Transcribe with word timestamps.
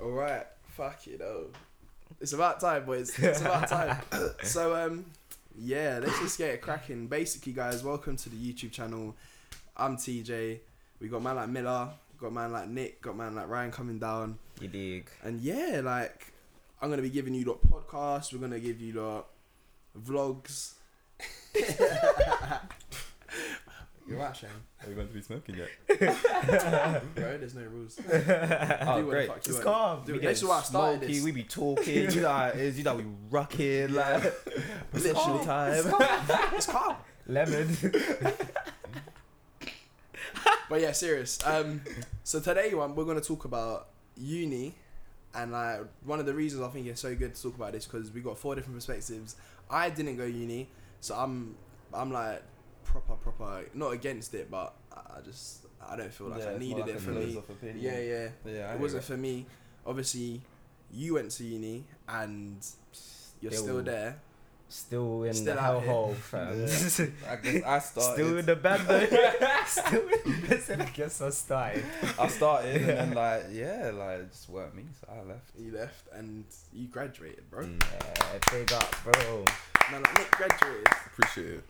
All 0.00 0.10
right, 0.10 0.46
fuck 0.76 1.06
it 1.06 1.18
though. 1.18 1.46
It's 2.20 2.32
about 2.32 2.60
time, 2.60 2.84
boys. 2.84 3.18
It's 3.18 3.40
about 3.40 3.68
time. 3.68 3.98
so 4.42 4.74
um, 4.76 5.06
yeah, 5.58 5.98
let's 6.02 6.18
just 6.20 6.38
get 6.38 6.50
it 6.50 6.60
cracking. 6.62 7.06
Basically, 7.06 7.52
guys, 7.52 7.82
welcome 7.82 8.16
to 8.16 8.28
the 8.28 8.36
YouTube 8.36 8.72
channel. 8.72 9.14
I'm 9.76 9.96
TJ. 9.96 10.58
We 11.00 11.08
got 11.08 11.22
man 11.22 11.36
like 11.36 11.48
Miller, 11.48 11.88
got 12.18 12.32
man 12.32 12.52
like 12.52 12.68
Nick, 12.68 13.00
got 13.02 13.16
man 13.16 13.34
like 13.34 13.48
Ryan 13.48 13.70
coming 13.70 13.98
down, 13.98 14.38
You 14.60 14.68
dig? 14.68 15.08
and 15.22 15.40
yeah, 15.40 15.80
like 15.82 16.32
I'm 16.80 16.90
gonna 16.90 17.02
be 17.02 17.10
giving 17.10 17.34
you 17.34 17.44
lot 17.44 17.60
podcasts. 17.62 18.32
We're 18.32 18.40
gonna 18.40 18.60
give 18.60 18.80
you 18.80 19.00
lot 19.00 19.26
vlogs. 19.98 20.74
You're 24.08 24.18
right, 24.18 24.36
Shane. 24.36 24.50
Are 24.84 24.88
we 24.88 24.94
going 24.94 25.08
to 25.08 25.14
be 25.14 25.20
smoking 25.20 25.56
yet? 25.56 25.68
Bro, 27.14 27.38
there's 27.38 27.54
no 27.54 27.62
rules. 27.62 27.98
oh, 28.08 28.10
Do 28.10 28.16
what 28.16 28.96
the 28.96 29.02
great. 29.02 29.28
fuck 29.28 29.36
you 29.36 29.40
It's 29.40 29.52
want. 29.54 29.64
calm. 29.64 30.02
Do 30.04 30.12
We 30.12 30.18
it. 30.18 30.22
get 30.22 30.28
This 30.28 30.38
is 30.42 30.44
why 30.48 30.58
I 30.58 30.62
started 30.62 30.98
smoky, 31.00 31.12
this. 31.14 31.24
We 31.24 31.32
be 31.32 31.42
talking. 31.42 32.10
you 32.12 32.20
like, 32.20 32.54
is 32.54 32.78
you 32.78 32.84
like 32.84 32.96
we 32.98 33.04
rocking 33.30 33.94
like 33.94 34.22
Literally. 34.92 35.12
literally 35.12 35.44
time. 35.44 35.84
It's 36.54 36.66
calm. 36.66 36.96
Lemon. 37.26 37.76
But 40.68 40.80
yeah, 40.80 40.90
serious. 40.92 41.38
Um, 41.46 41.80
so 42.24 42.40
today 42.40 42.74
one 42.74 42.96
we're 42.96 43.04
gonna 43.04 43.20
talk 43.20 43.44
about 43.44 43.86
uni, 44.16 44.74
and 45.32 45.52
like 45.52 45.80
one 46.04 46.18
of 46.18 46.26
the 46.26 46.34
reasons 46.34 46.62
I 46.62 46.68
think 46.68 46.88
it's 46.88 47.00
so 47.00 47.14
good 47.14 47.36
to 47.36 47.42
talk 47.42 47.54
about 47.54 47.72
this 47.72 47.86
because 47.86 48.10
we 48.10 48.20
got 48.20 48.36
four 48.36 48.56
different 48.56 48.74
perspectives. 48.76 49.36
I 49.70 49.90
didn't 49.90 50.16
go 50.16 50.24
uni, 50.24 50.68
so 51.00 51.14
I'm 51.14 51.54
I'm 51.94 52.10
like 52.12 52.42
proper 52.86 53.14
proper 53.14 53.64
not 53.74 53.92
against 53.92 54.34
it, 54.34 54.50
but 54.50 54.74
I 54.92 55.18
I 55.18 55.20
just 55.22 55.66
I 55.88 55.96
don't 55.96 56.12
feel 56.12 56.28
like 56.28 56.46
I 56.46 56.56
needed 56.58 56.88
it 56.88 57.00
for 57.00 57.10
me. 57.10 57.40
Yeah, 57.76 57.98
yeah. 57.98 58.28
Yeah, 58.44 58.74
It 58.74 58.80
wasn't 58.80 59.04
for 59.04 59.16
me. 59.16 59.46
Obviously, 59.84 60.40
you 60.92 61.14
went 61.14 61.30
to 61.32 61.44
uni 61.44 61.84
and 62.08 62.56
you're 63.40 63.52
still, 63.52 63.64
Still 63.64 63.82
there. 63.82 64.16
Still 64.68 65.22
in 65.22 65.32
Still 65.34 65.54
the 65.54 65.60
out 65.60 65.82
here. 65.82 65.92
hellhole, 65.92 66.14
fam. 66.16 66.48
I 67.30 67.36
guess 67.36 67.62
I 67.64 67.78
started. 67.78 68.14
Still 68.14 68.38
in 68.38 68.46
the 68.46 68.56
band 68.56 68.82
though. 68.88 69.06
Still 69.66 70.08
in 70.08 70.40
the 70.42 70.56
band. 70.66 70.82
I 70.82 70.84
guess 70.86 71.20
I 71.22 71.30
started. 71.30 71.84
I 72.18 72.26
started 72.26 72.76
and 72.82 72.88
then 72.88 73.14
like 73.14 73.44
yeah, 73.52 73.92
like 73.94 74.20
it 74.20 74.32
just 74.32 74.48
weren't 74.48 74.74
me, 74.74 74.84
so 75.00 75.06
I 75.12 75.22
left. 75.28 75.50
You 75.56 75.70
left 75.72 76.08
and 76.12 76.44
you 76.72 76.88
graduated, 76.88 77.48
bro. 77.48 77.62
Yeah, 77.62 78.38
big 78.50 78.72
up, 78.72 78.92
bro. 79.04 79.44
Man, 79.92 80.02
like 80.02 80.18
Nick 80.18 80.30
graduated. 80.32 80.88
appreciate 81.12 81.46
it. 81.58 81.64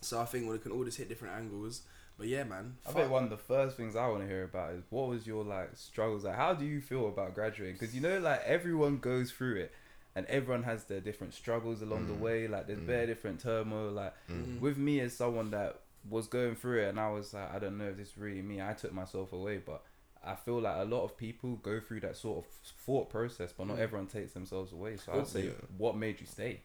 So 0.00 0.20
I 0.20 0.24
think 0.24 0.48
we 0.48 0.58
can 0.58 0.72
all 0.72 0.84
just 0.84 0.98
hit 0.98 1.08
different 1.08 1.34
angles. 1.34 1.82
But 2.16 2.26
yeah, 2.26 2.44
man. 2.44 2.76
I 2.84 2.88
fuck. 2.88 2.96
bet 3.02 3.10
one 3.10 3.24
of 3.24 3.30
the 3.30 3.36
first 3.36 3.76
things 3.76 3.94
I 3.94 4.08
want 4.08 4.22
to 4.22 4.26
hear 4.28 4.44
about 4.44 4.72
is 4.72 4.82
what 4.90 5.08
was 5.08 5.26
your 5.26 5.44
like 5.44 5.70
struggles 5.74 6.24
like? 6.24 6.34
How 6.34 6.52
do 6.54 6.64
you 6.64 6.80
feel 6.80 7.08
about 7.08 7.34
graduating? 7.34 7.74
Because 7.78 7.94
you 7.94 8.00
know, 8.00 8.18
like 8.18 8.42
everyone 8.44 8.98
goes 8.98 9.30
through 9.30 9.56
it, 9.56 9.72
and 10.16 10.26
everyone 10.26 10.64
has 10.64 10.84
their 10.84 11.00
different 11.00 11.34
struggles 11.34 11.80
along 11.82 12.08
the 12.08 12.14
Mm. 12.14 12.20
way. 12.20 12.48
Like 12.48 12.66
there's 12.66 12.80
Mm. 12.80 12.86
bare 12.86 13.06
different 13.06 13.40
turmoil. 13.40 13.90
Like 13.92 14.14
Mm. 14.28 14.58
with 14.60 14.76
me 14.78 14.98
as 15.00 15.16
someone 15.16 15.50
that 15.52 15.80
was 16.08 16.26
going 16.26 16.56
through 16.56 16.82
it, 16.82 16.88
and 16.88 16.98
I 16.98 17.10
was 17.10 17.32
like, 17.34 17.52
I 17.54 17.58
don't 17.60 17.78
know 17.78 17.88
if 17.88 17.96
this 17.96 18.08
is 18.08 18.18
really 18.18 18.42
me. 18.42 18.60
I 18.62 18.72
took 18.72 18.92
myself 18.92 19.32
away, 19.32 19.58
but 19.58 19.84
I 20.24 20.34
feel 20.34 20.60
like 20.60 20.76
a 20.78 20.84
lot 20.84 21.04
of 21.04 21.16
people 21.16 21.56
go 21.56 21.78
through 21.80 22.00
that 22.00 22.16
sort 22.16 22.38
of 22.44 22.50
thought 22.84 23.08
process, 23.10 23.52
but 23.52 23.66
not 23.68 23.76
Mm. 23.76 23.80
everyone 23.80 24.06
takes 24.08 24.32
themselves 24.32 24.72
away. 24.72 24.96
So 24.96 25.12
I'd 25.12 25.26
say, 25.28 25.44
yeah. 25.46 25.52
what 25.76 25.96
made 25.96 26.20
you 26.20 26.26
stay? 26.26 26.62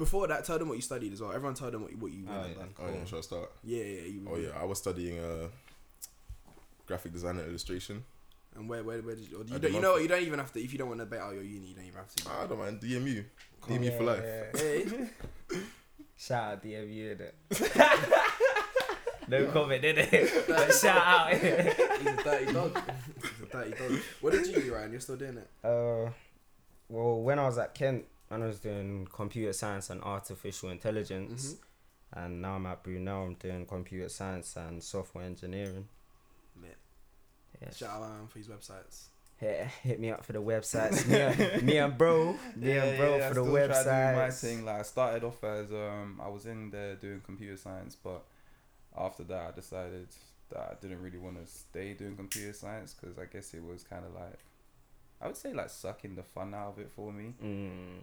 Before 0.00 0.26
that, 0.28 0.46
tell 0.46 0.58
them 0.58 0.68
what 0.70 0.76
you 0.76 0.80
studied 0.82 1.12
as 1.12 1.20
well. 1.20 1.30
Everyone 1.30 1.52
tell 1.54 1.70
them 1.70 1.82
what 1.82 1.90
you, 1.92 1.98
what 1.98 2.10
you 2.10 2.24
Oh, 2.26 2.32
went 2.32 2.46
and 2.46 2.56
yeah. 2.56 2.62
done. 2.62 2.74
Oh 2.80 2.86
yeah, 2.98 3.04
should 3.04 3.18
I 3.18 3.20
start? 3.20 3.50
Yeah, 3.62 3.84
yeah. 3.84 4.00
You, 4.08 4.26
Oh 4.32 4.36
yeah, 4.36 4.48
I 4.58 4.64
was 4.64 4.78
studying 4.78 5.18
uh, 5.18 5.48
graphic 6.86 7.12
design 7.12 7.36
and 7.38 7.46
illustration. 7.48 8.02
And 8.56 8.66
where, 8.66 8.82
where, 8.82 9.02
where 9.02 9.14
did 9.14 9.28
you? 9.30 9.36
Or 9.36 9.44
you, 9.44 9.58
don't, 9.58 9.72
you 9.74 9.80
know 9.80 9.92
what? 9.92 10.02
You 10.02 10.08
don't 10.08 10.22
even 10.22 10.38
have 10.38 10.52
to. 10.54 10.60
If 10.64 10.72
you 10.72 10.78
don't 10.78 10.88
want 10.88 11.00
to 11.00 11.06
bet 11.06 11.20
out 11.20 11.34
your 11.34 11.42
uni, 11.44 11.66
you 11.66 11.74
don't 11.74 11.84
even 11.84 11.96
have 11.98 12.14
to. 12.14 12.30
I 12.32 12.46
don't 12.46 12.58
mind 12.58 12.80
DMU, 12.80 13.24
DMU 13.68 13.96
for 13.98 14.04
life. 14.04 14.24
Hey, 14.56 14.86
Shout 16.16 16.52
out 16.54 16.64
DMU 16.64 17.12
in 17.12 17.20
it. 17.20 17.34
no 19.28 19.46
comment 19.52 19.84
in 19.84 19.98
it. 19.98 20.44
But 20.48 20.72
shout 20.74 20.96
out. 20.96 21.32
he's 21.34 21.42
a 21.42 22.16
dirty 22.24 22.52
dog. 22.52 22.80
he's 23.16 23.48
a 23.48 23.52
dirty 23.52 23.70
dog. 23.70 23.98
What 24.20 24.32
did 24.32 24.46
you 24.46 24.62
do, 24.62 24.74
Ryan? 24.74 24.90
You're 24.92 25.00
still 25.00 25.16
doing 25.16 25.36
it. 25.38 25.48
Uh, 25.62 26.10
well, 26.88 27.20
when 27.20 27.38
I 27.38 27.44
was 27.46 27.58
at 27.58 27.74
Kent, 27.74 28.04
when 28.30 28.42
I 28.42 28.46
was 28.46 28.60
doing 28.60 29.06
computer 29.12 29.52
science 29.52 29.90
and 29.90 30.00
artificial 30.02 30.70
intelligence, 30.70 31.54
Mm-hmm. 31.54 32.18
and 32.24 32.42
now 32.42 32.54
I'm 32.54 32.66
at 32.66 32.82
Brunel, 32.82 33.26
I'm 33.26 33.34
doing 33.34 33.66
computer 33.66 34.08
science 34.08 34.56
and 34.56 34.82
software 34.82 35.24
engineering. 35.24 35.86
Lit. 36.60 36.78
Shout 37.76 38.02
out 38.02 38.30
for 38.30 38.38
his 38.38 38.48
websites. 38.48 39.04
Hit, 39.36 39.66
hit 39.82 40.00
me 40.00 40.10
up 40.10 40.24
for 40.24 40.32
the 40.32 40.40
websites. 40.42 41.06
me, 41.08 41.16
and, 41.20 41.62
me 41.66 41.78
and 41.78 41.96
bro, 41.96 42.36
me 42.56 42.72
and 42.76 42.98
bro 42.98 43.16
I 43.16 43.28
for 43.28 43.34
the 43.34 43.42
still 43.42 43.54
try 43.54 43.66
to 43.66 43.84
do 43.84 43.90
my 43.90 44.28
websites. 44.28 44.40
thing. 44.40 44.64
Like 44.64 44.80
I 44.80 44.82
started 44.82 45.24
off 45.24 45.42
as 45.44 45.72
um, 45.72 46.20
I 46.22 46.28
was 46.28 46.46
in 46.46 46.70
there 46.70 46.94
doing 46.96 47.20
computer 47.24 47.56
science, 47.56 47.96
but 48.02 48.22
after 48.98 49.22
that, 49.24 49.48
I 49.48 49.50
decided 49.52 50.08
that 50.50 50.58
I 50.58 50.74
didn't 50.80 51.02
really 51.02 51.18
want 51.18 51.42
to 51.44 51.50
stay 51.50 51.94
doing 51.94 52.16
computer 52.16 52.52
science 52.52 52.94
because 52.94 53.18
I 53.18 53.24
guess 53.26 53.54
it 53.54 53.62
was 53.64 53.82
kind 53.82 54.04
of 54.04 54.12
like, 54.14 54.38
I 55.20 55.26
would 55.26 55.36
say 55.36 55.52
like 55.52 55.70
sucking 55.70 56.14
the 56.16 56.22
fun 56.22 56.54
out 56.54 56.68
of 56.74 56.78
it 56.78 56.90
for 56.96 57.12
me, 57.12 57.34
Mm. 57.42 58.00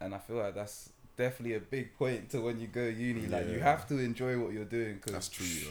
and 0.00 0.14
I 0.14 0.18
feel 0.18 0.36
like 0.36 0.54
that's 0.54 0.90
definitely 1.16 1.56
a 1.56 1.60
big 1.60 1.96
point 1.96 2.30
to 2.30 2.40
when 2.40 2.60
you 2.60 2.66
go 2.68 2.84
uni. 2.86 3.26
Like 3.26 3.48
you 3.48 3.58
have 3.60 3.86
to 3.88 3.98
enjoy 3.98 4.38
what 4.38 4.52
you're 4.52 4.64
doing 4.64 5.00
That's 5.06 5.28
because 5.28 5.28
true. 5.28 5.46
You 5.46 5.68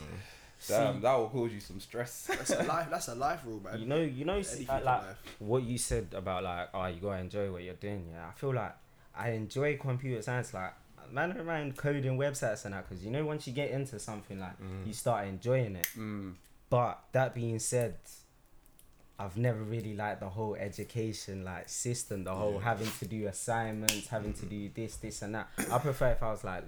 damn, 0.67 0.95
See, 0.95 0.99
that 1.01 1.15
will 1.15 1.29
cause 1.29 1.51
you 1.53 1.59
some 1.59 1.79
stress. 1.79 2.27
That's 2.27 2.51
a 2.51 2.63
life. 2.63 2.87
That's 2.89 3.07
a 3.09 3.15
life 3.15 3.41
rule, 3.45 3.61
man. 3.63 3.79
you 3.79 3.85
know, 3.85 3.97
you 4.01 4.23
know, 4.25 4.41
see, 4.41 4.65
like, 4.65 4.83
like 4.85 5.03
what 5.39 5.63
you 5.63 5.77
said 5.77 6.07
about 6.13 6.43
like, 6.43 6.69
oh, 6.73 6.85
you 6.87 7.01
gotta 7.01 7.19
enjoy 7.19 7.51
what 7.51 7.63
you're 7.63 7.73
doing. 7.75 8.07
Yeah, 8.13 8.27
I 8.27 8.31
feel 8.31 8.53
like 8.53 8.73
I 9.15 9.31
enjoy 9.31 9.77
computer 9.77 10.21
science. 10.21 10.53
Like, 10.53 10.73
man, 11.11 11.37
around 11.37 11.75
coding 11.77 12.17
websites 12.17 12.63
and 12.65 12.73
that, 12.73 12.87
because 12.89 13.03
you 13.03 13.11
know, 13.11 13.25
once 13.25 13.45
you 13.47 13.53
get 13.53 13.71
into 13.71 13.99
something, 13.99 14.39
like 14.39 14.57
Mm. 14.61 14.87
you 14.87 14.93
start 14.93 15.27
enjoying 15.27 15.75
it. 15.75 15.87
mm. 15.97 16.33
But 16.69 17.03
that 17.11 17.35
being 17.35 17.59
said, 17.59 17.95
I've 19.19 19.37
never 19.37 19.59
really 19.61 19.93
liked 19.95 20.19
the 20.21 20.29
whole 20.29 20.55
education 20.55 21.43
like 21.45 21.69
system, 21.69 22.23
the 22.23 22.33
whole 22.35 22.55
Yeah. 22.55 22.61
having 22.63 22.89
to 22.99 23.05
do 23.05 23.27
assignments, 23.27 24.07
having 24.07 24.33
to 24.33 24.45
do 24.45 24.69
this, 24.73 24.97
this, 24.97 25.21
and 25.21 25.35
that. 25.35 25.49
I 25.71 25.77
prefer 25.77 26.09
if 26.11 26.23
I 26.23 26.31
was 26.31 26.43
like 26.43 26.63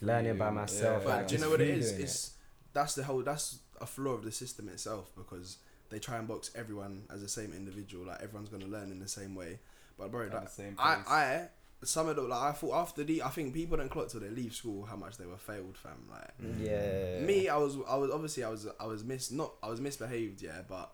learning 0.00 0.36
by 0.38 0.50
myself. 0.50 1.02
yeah. 1.02 1.08
But 1.08 1.16
like, 1.18 1.28
do 1.28 1.34
you 1.36 1.40
know 1.40 1.50
what 1.50 1.60
it 1.60 1.64
free 1.66 1.72
is? 1.80 1.90
doing 1.92 2.02
It's 2.02 2.32
that's 2.72 2.94
the 2.94 3.04
whole. 3.04 3.22
That's 3.22 3.58
a 3.80 3.86
flaw 3.86 4.12
of 4.12 4.24
the 4.24 4.32
system 4.32 4.68
itself 4.68 5.10
because 5.16 5.56
they 5.88 5.98
try 5.98 6.18
and 6.18 6.28
box 6.28 6.50
everyone 6.54 7.04
as 7.12 7.22
the 7.22 7.28
same 7.28 7.52
individual. 7.52 8.06
Like 8.06 8.22
everyone's 8.22 8.48
gonna 8.50 8.66
learn 8.66 8.90
in 8.92 9.00
the 9.00 9.08
same 9.08 9.34
way. 9.34 9.58
But 9.98 10.10
bro, 10.10 10.26
At 10.26 10.32
that, 10.32 10.44
the 10.44 10.50
same 10.50 10.76
I, 10.78 10.94
pace. 10.96 11.04
I, 11.08 11.48
some 11.82 12.08
of 12.08 12.16
the 12.16 12.22
like 12.22 12.40
I 12.42 12.52
thought 12.52 12.74
after 12.74 13.04
the, 13.04 13.22
I 13.22 13.28
think 13.30 13.54
people 13.54 13.78
don't 13.78 13.88
clock 13.90 14.08
till 14.08 14.20
they 14.20 14.28
leave 14.28 14.54
school 14.54 14.84
how 14.84 14.96
much 14.96 15.16
they 15.16 15.24
were 15.26 15.38
failed, 15.38 15.76
fam. 15.78 16.06
Like 16.10 16.30
Yeah. 16.60 17.20
me, 17.20 17.48
I 17.48 17.56
was, 17.56 17.76
I 17.88 17.96
was 17.96 18.10
obviously 18.10 18.44
I 18.44 18.50
was, 18.50 18.66
I 18.78 18.86
was 18.86 19.02
mis, 19.02 19.30
not, 19.30 19.54
I 19.62 19.68
was 19.70 19.80
misbehaved, 19.80 20.42
yeah, 20.42 20.60
but 20.68 20.92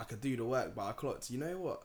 I 0.00 0.04
could 0.04 0.20
do 0.20 0.36
the 0.36 0.44
work. 0.44 0.74
But 0.74 0.86
I 0.86 0.92
clocked. 0.92 1.30
You 1.30 1.38
know 1.38 1.58
what? 1.58 1.82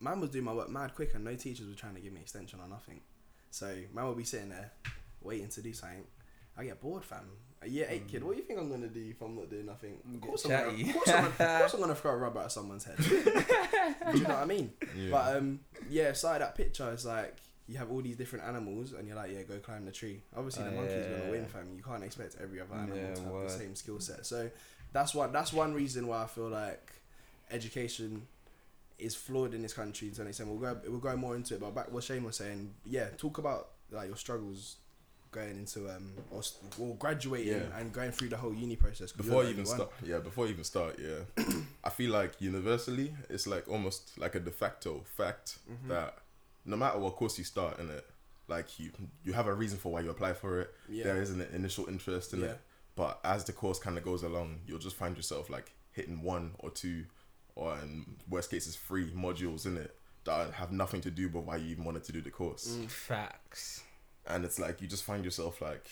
Man 0.00 0.20
was 0.20 0.30
doing 0.30 0.44
my 0.44 0.52
work 0.52 0.68
mad 0.70 0.94
quick, 0.94 1.14
and 1.14 1.24
no 1.24 1.34
teachers 1.36 1.68
were 1.68 1.74
trying 1.76 1.94
to 1.94 2.00
give 2.00 2.12
me 2.12 2.20
extension 2.20 2.58
or 2.60 2.68
nothing. 2.68 3.00
So 3.50 3.72
man 3.94 4.08
would 4.08 4.16
be 4.16 4.24
sitting 4.24 4.48
there 4.48 4.72
waiting 5.20 5.48
to 5.50 5.62
do 5.62 5.72
something. 5.72 6.04
I 6.56 6.64
get 6.64 6.80
bored, 6.80 7.04
fam. 7.04 7.20
A 7.62 7.68
year 7.68 7.86
eight 7.88 8.08
kid. 8.08 8.24
What 8.24 8.32
do 8.32 8.38
you 8.38 8.42
think 8.44 8.58
I'm 8.58 8.68
gonna 8.70 8.88
do 8.88 9.06
if 9.08 9.20
I'm 9.22 9.36
not 9.36 9.48
doing 9.48 9.66
nothing? 9.66 9.98
Of 10.14 10.20
course, 10.20 10.44
I'm 10.46 10.50
gonna, 10.50 10.68
of, 10.68 10.92
course 10.94 11.08
I'm 11.08 11.14
gonna, 11.22 11.28
of 11.54 11.60
course 11.60 11.74
I'm 11.74 11.80
gonna 11.80 11.94
throw 11.94 12.10
a 12.10 12.16
rubber 12.16 12.40
at 12.40 12.50
someone's 12.52 12.84
head. 12.84 12.96
do 12.98 14.18
you 14.18 14.24
know 14.24 14.30
what 14.30 14.38
I 14.38 14.44
mean? 14.46 14.72
Yeah. 14.96 15.10
But 15.12 15.36
um, 15.36 15.60
yeah, 15.88 16.12
side 16.12 16.40
that 16.40 16.56
picture 16.56 16.92
is 16.92 17.06
like 17.06 17.36
you 17.68 17.78
have 17.78 17.90
all 17.92 18.02
these 18.02 18.16
different 18.16 18.44
animals, 18.46 18.92
and 18.92 19.06
you're 19.06 19.16
like, 19.16 19.30
yeah, 19.32 19.42
go 19.42 19.58
climb 19.58 19.84
the 19.84 19.92
tree. 19.92 20.20
Obviously, 20.36 20.64
the 20.64 20.70
Oh, 20.70 20.74
monkey's 20.74 21.06
yeah. 21.08 21.18
gonna 21.18 21.30
win, 21.30 21.46
fam. 21.46 21.68
You 21.76 21.82
can't 21.84 22.02
expect 22.02 22.36
every 22.42 22.60
other 22.60 22.74
animal 22.74 22.96
Yeah, 22.96 23.14
to 23.14 23.22
have 23.22 23.30
word. 23.32 23.48
the 23.48 23.52
same 23.52 23.76
skill 23.76 24.00
set. 24.00 24.26
So 24.26 24.50
that's 24.92 25.14
one. 25.14 25.30
That's 25.32 25.52
one 25.52 25.72
reason 25.72 26.08
why 26.08 26.24
I 26.24 26.26
feel 26.26 26.48
like 26.48 26.90
education 27.52 28.26
is 28.98 29.14
flawed 29.14 29.54
in 29.54 29.62
this 29.62 29.72
country 29.72 30.10
to 30.10 30.22
an 30.22 30.28
extent. 30.28 30.48
We'll 30.48 30.58
go. 30.58 30.80
We'll 30.86 30.98
go 30.98 31.16
more 31.16 31.34
into 31.36 31.54
it. 31.54 31.60
But 31.60 31.74
back 31.74 31.90
what 31.92 32.04
Shane 32.04 32.24
was 32.24 32.36
saying, 32.36 32.72
yeah, 32.86 33.06
talk 33.16 33.38
about 33.38 33.68
like 33.90 34.08
your 34.08 34.16
struggles 34.16 34.76
going 35.32 35.56
into 35.56 35.88
um 35.88 36.12
or, 36.30 36.42
or 36.78 36.94
graduating 36.96 37.48
Yeah. 37.54 37.78
and 37.78 37.90
going 37.90 38.12
through 38.12 38.28
the 38.28 38.36
whole 38.36 38.52
uni 38.52 38.76
process 38.76 39.12
before 39.12 39.42
you're 39.42 39.52
even 39.52 39.64
start, 39.66 39.90
yeah, 40.04 40.18
before 40.18 40.44
you 40.46 40.52
even 40.52 40.64
start, 40.64 40.98
yeah, 41.00 41.44
I 41.82 41.88
feel 41.90 42.10
like 42.12 42.32
universally, 42.40 43.14
it's 43.30 43.46
like 43.46 43.66
almost 43.66 44.18
like 44.18 44.34
a 44.34 44.40
de 44.40 44.50
facto 44.50 45.02
fact 45.16 45.58
Mhm. 45.70 45.88
that 45.88 46.18
no 46.66 46.76
matter 46.76 46.98
what 46.98 47.16
course 47.16 47.38
you 47.38 47.44
start 47.44 47.78
in 47.80 47.88
it, 47.90 48.06
like 48.46 48.78
you 48.78 48.90
you 49.24 49.32
have 49.32 49.46
a 49.46 49.54
reason 49.54 49.78
for 49.78 49.90
why 49.90 50.00
you 50.00 50.10
apply 50.10 50.34
for 50.34 50.60
it. 50.60 50.74
yeah, 50.88 51.04
There 51.04 51.22
is 51.22 51.30
an 51.30 51.40
initial 51.54 51.86
interest 51.88 52.34
in 52.34 52.40
yeah, 52.40 52.46
it, 52.48 52.60
but 52.94 53.18
as 53.24 53.44
the 53.44 53.52
course 53.54 53.78
kind 53.78 53.96
of 53.96 54.04
goes 54.04 54.22
along, 54.22 54.60
you'll 54.66 54.78
just 54.78 54.96
find 54.96 55.16
yourself 55.16 55.48
like 55.48 55.72
hitting 55.92 56.20
one 56.22 56.52
or 56.58 56.68
two, 56.70 57.06
or 57.54 57.76
in 57.82 58.04
worst 58.28 58.50
case 58.50 58.64
cases 58.64 58.76
free 58.76 59.10
modules 59.10 59.66
in 59.66 59.76
it 59.76 59.94
that 60.24 60.52
have 60.52 60.70
nothing 60.72 61.00
to 61.00 61.10
do 61.10 61.28
with 61.28 61.44
why 61.44 61.56
you 61.56 61.68
even 61.68 61.84
wanted 61.84 62.04
to 62.04 62.12
do 62.12 62.20
the 62.20 62.30
course. 62.30 62.76
Mm. 62.80 62.88
Facts. 62.90 63.82
and 64.26 64.44
it's 64.44 64.58
like 64.58 64.80
you 64.80 64.86
just 64.88 65.04
find 65.04 65.24
yourself 65.24 65.60
like 65.60 65.84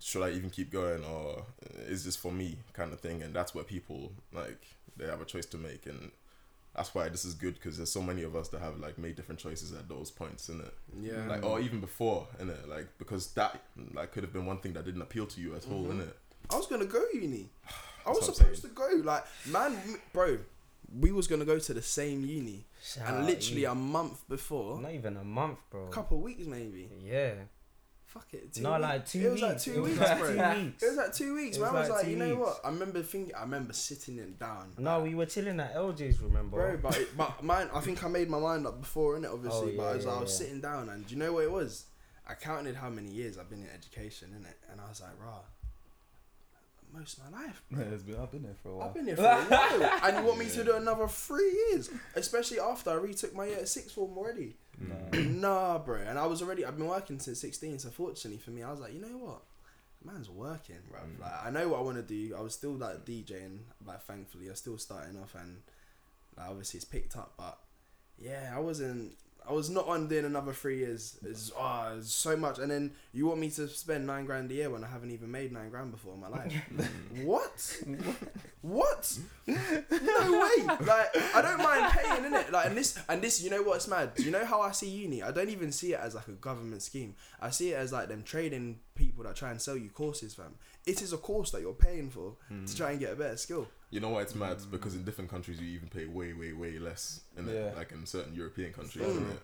should 0.00 0.22
i 0.22 0.30
even 0.30 0.50
keep 0.50 0.70
going 0.72 1.04
or 1.04 1.44
is 1.86 2.04
this 2.04 2.16
for 2.16 2.32
me 2.32 2.58
kind 2.72 2.92
of 2.92 3.00
thing 3.00 3.22
and 3.22 3.32
that's 3.34 3.54
where 3.54 3.62
people 3.64 4.12
like 4.32 4.66
they 4.96 5.06
have 5.06 5.20
a 5.20 5.24
choice 5.24 5.46
to 5.46 5.56
make 5.56 5.86
and 5.86 6.10
that's 6.74 6.94
why 6.94 7.08
this 7.08 7.24
is 7.24 7.34
good 7.34 7.54
because 7.54 7.76
there's 7.76 7.92
so 7.92 8.02
many 8.02 8.22
of 8.22 8.34
us 8.34 8.48
that 8.48 8.60
have 8.60 8.78
like 8.80 8.98
made 8.98 9.14
different 9.14 9.38
choices 9.38 9.72
at 9.72 9.88
those 9.88 10.10
points 10.10 10.48
in 10.48 10.60
it 10.60 10.74
Yeah. 11.00 11.26
like 11.28 11.44
or 11.44 11.60
even 11.60 11.80
before 11.80 12.26
in 12.40 12.48
it 12.50 12.68
like 12.68 12.88
because 12.98 13.32
that 13.34 13.62
like 13.94 14.10
could 14.12 14.24
have 14.24 14.32
been 14.32 14.46
one 14.46 14.58
thing 14.58 14.72
that 14.72 14.84
didn't 14.84 15.02
appeal 15.02 15.26
to 15.26 15.40
you 15.40 15.54
at 15.54 15.66
all 15.70 15.90
in 15.90 16.00
it 16.00 16.16
I 16.50 16.56
was 16.56 16.66
gonna 16.66 16.84
go 16.86 17.02
uni. 17.12 17.48
I 18.06 18.10
was 18.10 18.24
supposed 18.24 18.62
to 18.62 18.68
go. 18.68 18.88
Like, 19.02 19.24
man, 19.46 19.76
bro, 20.12 20.38
we 20.94 21.12
was 21.12 21.26
gonna 21.26 21.44
go 21.44 21.58
to 21.58 21.74
the 21.74 21.82
same 21.82 22.24
uni, 22.24 22.66
Shout 22.82 23.08
and 23.08 23.26
literally 23.26 23.62
you. 23.62 23.70
a 23.70 23.74
month 23.74 24.28
before, 24.28 24.80
not 24.80 24.92
even 24.92 25.16
a 25.16 25.24
month, 25.24 25.58
bro. 25.70 25.86
a 25.86 25.90
couple 25.90 26.18
of 26.18 26.22
weeks 26.22 26.46
maybe. 26.46 26.90
Yeah. 27.02 27.34
Fuck 28.04 28.28
it. 28.32 28.54
Two 28.54 28.62
No, 28.62 28.70
weeks. 28.72 28.82
like 28.82 29.06
two 29.06 29.18
It 29.18 29.24
was 29.24 29.32
weeks. 29.32 29.42
like 29.42 29.60
two 29.60 29.72
It 29.74 29.80
was 29.80 29.90
weeks, 29.90 30.00
like 30.00 30.18
bro. 30.18 30.28
two 30.28 30.62
weeks. 30.64 30.82
It 30.82 30.86
was 30.88 30.96
like 30.96 31.12
two 31.14 31.34
weeks. 31.34 31.56
It 31.56 31.60
Man 31.60 31.72
was 31.74 31.80
was 31.80 31.88
like 31.90 31.98
like, 32.04 32.08
you 32.10 32.16
know 32.16 32.28
weeks. 32.28 32.38
what? 32.40 32.60
I 32.64 32.68
remember 32.70 33.02
thinking. 33.02 33.34
I 33.34 33.40
remember 33.42 33.72
sitting 33.74 34.18
it 34.18 34.38
down. 34.38 34.72
No, 34.78 35.00
we 35.02 35.14
were 35.14 35.26
chilling 35.26 35.60
at 35.60 35.74
LJ's, 35.74 36.20
remember? 36.22 36.56
Bro, 36.56 36.78
but 36.78 36.96
it, 36.98 37.16
but 37.16 37.42
mine, 37.42 37.68
I 37.74 37.80
think 37.80 38.02
I 38.04 38.08
made 38.08 38.30
my 38.30 38.38
mind 38.38 38.66
up 38.66 38.80
before, 38.80 39.18
innit? 39.18 39.32
Obviously, 39.32 39.74
Oh, 39.74 39.76
but 39.76 39.82
yeah, 39.82 39.88
I 39.90 39.94
was, 39.96 40.04
yeah, 40.04 40.10
I 40.12 40.20
was 40.20 40.30
yeah. 40.40 40.46
sitting 40.46 40.60
down, 40.62 40.88
and 40.88 41.06
do 41.06 41.14
you 41.14 41.18
know 41.20 41.32
what 41.32 41.44
it 41.44 41.50
was? 41.52 41.84
I 42.28 42.34
counted 42.34 42.74
how 42.76 42.88
many 42.90 43.10
years 43.10 43.36
I've 43.38 43.50
been 43.50 43.62
in 43.62 43.68
education, 43.74 44.28
innit? 44.40 44.72
And 44.72 44.80
I 44.80 44.88
was 44.88 45.00
like, 45.02 45.10
rah, 45.22 45.40
most 46.96 47.18
of 47.18 47.30
my 47.30 47.42
life. 47.42 47.62
Yeah, 47.70 47.78
it's 47.92 48.02
been, 48.02 48.16
I've 48.16 48.30
been 48.30 48.42
there 48.42 48.54
for 48.62 48.70
a 48.70 48.76
while. 48.76 48.88
I've 48.88 48.94
been 48.94 49.06
here 49.06 49.16
for 49.16 49.22
a 49.22 49.26
while, 49.44 50.00
and 50.04 50.16
you 50.16 50.22
want 50.24 50.38
me 50.38 50.48
to 50.48 50.64
do 50.64 50.74
another 50.74 51.08
three 51.08 51.52
years, 51.70 51.90
especially 52.14 52.60
after 52.60 52.90
I 52.90 52.94
retook 52.94 53.34
my 53.34 53.46
year 53.46 53.58
at 53.58 53.68
sixth 53.68 53.92
form 53.92 54.16
already. 54.16 54.56
Nah. 54.78 55.18
nah, 55.20 55.78
bro. 55.78 55.96
And 55.96 56.18
I 56.18 56.26
was 56.26 56.42
already, 56.42 56.64
I've 56.64 56.76
been 56.76 56.86
working 56.86 57.18
since 57.18 57.40
sixteen, 57.40 57.78
so 57.78 57.90
fortunately 57.90 58.38
for 58.38 58.50
me, 58.50 58.62
I 58.62 58.70
was 58.70 58.80
like, 58.80 58.94
you 58.94 59.00
know 59.00 59.18
what, 59.18 59.42
man's 60.04 60.30
working, 60.30 60.76
bro. 60.90 61.00
Mm. 61.00 61.20
Like 61.20 61.44
I 61.44 61.50
know 61.50 61.68
what 61.68 61.80
I 61.80 61.82
want 61.82 61.96
to 61.96 62.02
do. 62.02 62.34
I 62.36 62.40
was 62.40 62.54
still 62.54 62.72
like 62.72 63.04
DJing, 63.04 63.58
like 63.86 64.02
thankfully, 64.02 64.46
I 64.46 64.50
was 64.50 64.58
still 64.58 64.78
starting 64.78 65.18
off, 65.18 65.34
and 65.34 65.58
like, 66.36 66.48
obviously 66.48 66.78
it's 66.78 66.84
picked 66.84 67.16
up, 67.16 67.34
but 67.36 67.58
yeah, 68.18 68.52
I 68.54 68.60
wasn't. 68.60 69.12
I 69.48 69.52
was 69.52 69.70
not 69.70 69.86
on 69.86 70.08
doing 70.08 70.24
another 70.24 70.52
three 70.52 70.78
years. 70.78 71.18
It's, 71.24 71.52
oh, 71.56 71.94
it's 71.98 72.12
so 72.12 72.36
much, 72.36 72.58
and 72.58 72.70
then 72.70 72.92
you 73.12 73.26
want 73.26 73.38
me 73.40 73.50
to 73.50 73.68
spend 73.68 74.06
nine 74.06 74.24
grand 74.24 74.50
a 74.50 74.54
year 74.54 74.70
when 74.70 74.82
I 74.82 74.88
haven't 74.88 75.12
even 75.12 75.30
made 75.30 75.52
nine 75.52 75.70
grand 75.70 75.92
before 75.92 76.14
in 76.14 76.20
my 76.20 76.28
life. 76.28 76.52
Mm. 76.76 77.24
what? 77.24 77.82
what? 78.62 79.18
No 79.46 80.32
way! 80.32 80.66
Like 80.66 81.16
I 81.34 81.40
don't 81.42 81.58
mind 81.58 81.92
paying 81.92 82.24
in 82.24 82.34
it. 82.34 82.52
Like 82.52 82.66
and 82.66 82.76
this 82.76 82.98
and 83.08 83.22
this, 83.22 83.42
you 83.42 83.50
know 83.50 83.62
what's 83.62 83.88
mad? 83.88 84.14
Do 84.14 84.24
you 84.24 84.30
know 84.30 84.44
how 84.44 84.60
I 84.60 84.72
see 84.72 84.88
uni? 84.88 85.22
I 85.22 85.30
don't 85.30 85.48
even 85.48 85.72
see 85.72 85.92
it 85.94 86.00
as 86.00 86.14
like 86.14 86.28
a 86.28 86.32
government 86.32 86.82
scheme. 86.82 87.14
I 87.40 87.50
see 87.50 87.72
it 87.72 87.76
as 87.76 87.92
like 87.92 88.08
them 88.08 88.22
trading 88.22 88.80
people 88.96 89.22
that 89.24 89.36
try 89.36 89.50
and 89.50 89.60
sell 89.60 89.76
you 89.76 89.90
courses, 89.90 90.34
fam. 90.34 90.54
It 90.86 91.02
is 91.02 91.12
a 91.12 91.16
course 91.18 91.50
that 91.52 91.60
you're 91.60 91.72
paying 91.74 92.10
for 92.10 92.34
to 92.66 92.76
try 92.76 92.90
and 92.92 93.00
get 93.00 93.12
a 93.12 93.16
better 93.16 93.36
skill. 93.36 93.68
you 93.90 94.00
know 94.00 94.10
why 94.10 94.22
it's 94.22 94.34
mad 94.34 94.58
because 94.70 94.94
in 94.96 95.04
different 95.04 95.30
countries 95.30 95.60
you 95.60 95.68
even 95.68 95.88
pay 95.88 96.06
way 96.06 96.32
way 96.32 96.52
way 96.52 96.78
less 96.78 97.20
in 97.38 97.48
it 97.48 97.54
Yeah. 97.54 97.70
like 97.78 97.92
in 97.92 98.04
certain 98.06 98.34
european 98.34 98.72
countries 98.72 99.04
Mm. 99.04 99.10
isn't 99.10 99.30
it 99.36 99.42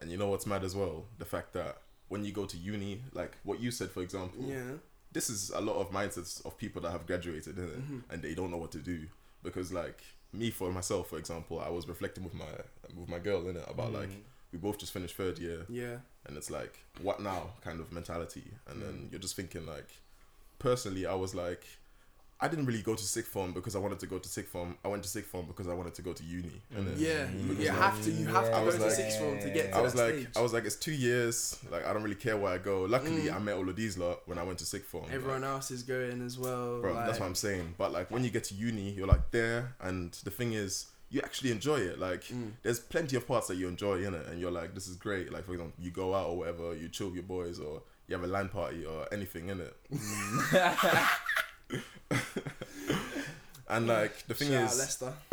and 0.00 0.10
you 0.10 0.16
know 0.20 0.28
what's 0.32 0.46
mad 0.46 0.64
as 0.64 0.74
well 0.74 0.96
the 1.18 1.24
fact 1.34 1.52
that 1.52 1.72
when 2.08 2.24
you 2.24 2.32
go 2.40 2.44
to 2.44 2.56
uni 2.56 2.92
like 3.20 3.32
what 3.44 3.60
you 3.64 3.70
said 3.70 3.90
for 3.96 4.02
example 4.02 4.42
Yeah. 4.54 4.72
this 5.12 5.30
is 5.34 5.50
a 5.50 5.60
lot 5.68 5.76
of 5.82 5.86
mindsets 5.98 6.44
of 6.44 6.58
people 6.64 6.80
that 6.82 6.90
have 6.96 7.04
graduated 7.06 7.54
in 7.62 7.64
it 7.74 7.78
Mm-hmm. 7.80 7.98
and 8.10 8.18
they 8.20 8.34
don't 8.38 8.50
know 8.50 8.56
what 8.64 8.72
to 8.72 8.82
do 8.94 8.98
because 9.46 9.72
like 9.72 10.00
me 10.32 10.50
for 10.50 10.68
myself 10.72 11.04
for 11.12 11.18
example 11.18 11.60
i 11.60 11.70
was 11.78 11.84
reflecting 11.94 12.24
with 12.24 12.34
my 12.42 12.52
with 12.98 13.08
my 13.08 13.20
girl 13.28 13.40
in 13.50 13.56
it 13.56 13.66
about 13.74 13.92
like 14.00 14.10
we 14.52 14.58
both 14.58 14.76
just 14.82 14.92
finished 14.92 15.14
third 15.16 15.38
year 15.46 15.60
Yeah. 15.68 15.96
And 16.26 16.36
it's 16.36 16.50
like 16.50 16.78
what 17.02 17.20
now 17.20 17.50
kind 17.62 17.80
of 17.80 17.92
mentality 17.92 18.44
and 18.68 18.76
Mm. 18.78 18.84
then 18.84 19.08
you're 19.10 19.20
just 19.20 19.36
thinking 19.36 19.66
like 19.66 19.88
personally 20.58 21.06
i 21.06 21.14
was 21.14 21.34
like 21.34 21.64
i 22.40 22.48
didn't 22.48 22.66
really 22.66 22.82
go 22.82 22.94
to 22.94 23.02
sixth 23.04 23.30
form 23.30 23.52
because 23.52 23.74
i 23.76 23.78
wanted 23.78 23.98
to 23.98 24.06
go 24.06 24.18
to 24.18 24.28
sixth 24.28 24.50
form 24.50 24.76
i 24.84 24.88
went 24.88 25.02
to 25.02 25.08
sixth 25.08 25.30
form 25.30 25.46
because 25.46 25.68
i 25.68 25.74
wanted 25.74 25.94
to 25.94 26.02
go 26.02 26.12
to 26.12 26.22
uni 26.24 26.50
innit? 26.76 26.94
Yeah. 26.98 27.26
You, 27.30 27.54
like, 27.54 27.68
have 27.68 28.02
to. 28.04 28.10
You 28.10 28.26
have 28.26 28.44
to 28.46 28.50
go 28.50 28.70
to 28.70 28.78
like- 28.78 28.90
sixth 28.90 29.18
form 29.18 29.38
to 29.40 29.50
get 29.50 29.70
to 29.72 29.76
I 29.76 29.80
was 29.80 29.94
like, 29.94 30.14
stage. 30.14 30.28
I 30.36 30.40
was 30.40 30.52
like, 30.52 30.64
it's 30.64 30.76
two 30.76 30.92
years. 30.92 31.58
Like, 31.70 31.84
I 31.86 31.92
don't 31.92 32.02
really 32.02 32.14
care 32.16 32.36
where 32.36 32.52
I 32.52 32.58
go. 32.58 32.82
Luckily, 32.82 33.30
I 33.30 33.38
met 33.38 33.54
all 33.56 33.68
of 33.68 33.76
these 33.76 33.96
lot 33.96 34.20
when 34.26 34.38
I 34.38 34.42
went 34.42 34.58
to 34.60 34.66
sixth 34.66 34.88
form. 34.90 35.06
Everyone 35.12 35.42
like, 35.42 35.50
else 35.50 35.70
is 35.70 35.82
going 35.82 36.20
as 36.22 36.38
well. 36.38 36.80
bro, 36.80 36.92
like, 36.92 37.06
that's 37.06 37.20
what 37.20 37.26
I'm 37.26 37.34
saying. 37.34 37.74
But 37.78 37.92
like, 37.92 38.10
when 38.10 38.24
you 38.24 38.30
get 38.30 38.44
to 38.44 38.54
uni, 38.54 38.90
you're 38.90 39.06
like 39.06 39.30
there, 39.30 39.74
and 39.80 40.12
the 40.24 40.30
thing 40.30 40.52
is, 40.54 40.86
you 41.14 41.20
actually 41.22 41.52
enjoy 41.52 41.76
it. 41.76 41.98
Like, 42.00 42.24
Mm. 42.24 42.52
there's 42.64 42.80
plenty 42.80 43.14
of 43.16 43.26
parts 43.26 43.46
that 43.46 43.54
you 43.56 43.68
enjoy 43.68 44.02
in 44.04 44.14
it, 44.14 44.26
and 44.26 44.40
you're 44.40 44.50
like, 44.50 44.74
this 44.74 44.88
is 44.88 44.96
great. 44.96 45.30
Like, 45.32 45.44
for 45.46 45.52
example, 45.52 45.76
you 45.78 45.90
go 45.92 46.12
out 46.14 46.26
or 46.30 46.36
whatever, 46.38 46.74
you 46.74 46.88
chill 46.88 47.06
with 47.06 47.14
your 47.14 47.22
boys, 47.24 47.60
or 47.60 47.82
you 48.08 48.16
have 48.16 48.24
a 48.24 48.26
LAN 48.26 48.48
party 48.48 48.84
or 48.84 49.06
anything 49.12 49.48
in 49.48 49.60
it. 49.60 49.76
and 53.68 53.86
like, 53.86 54.26
the 54.26 54.34
thing 54.34 54.48
Shout 54.48 54.62
out 54.64 54.72
is, 54.72 54.78
Leicester. 54.78 55.12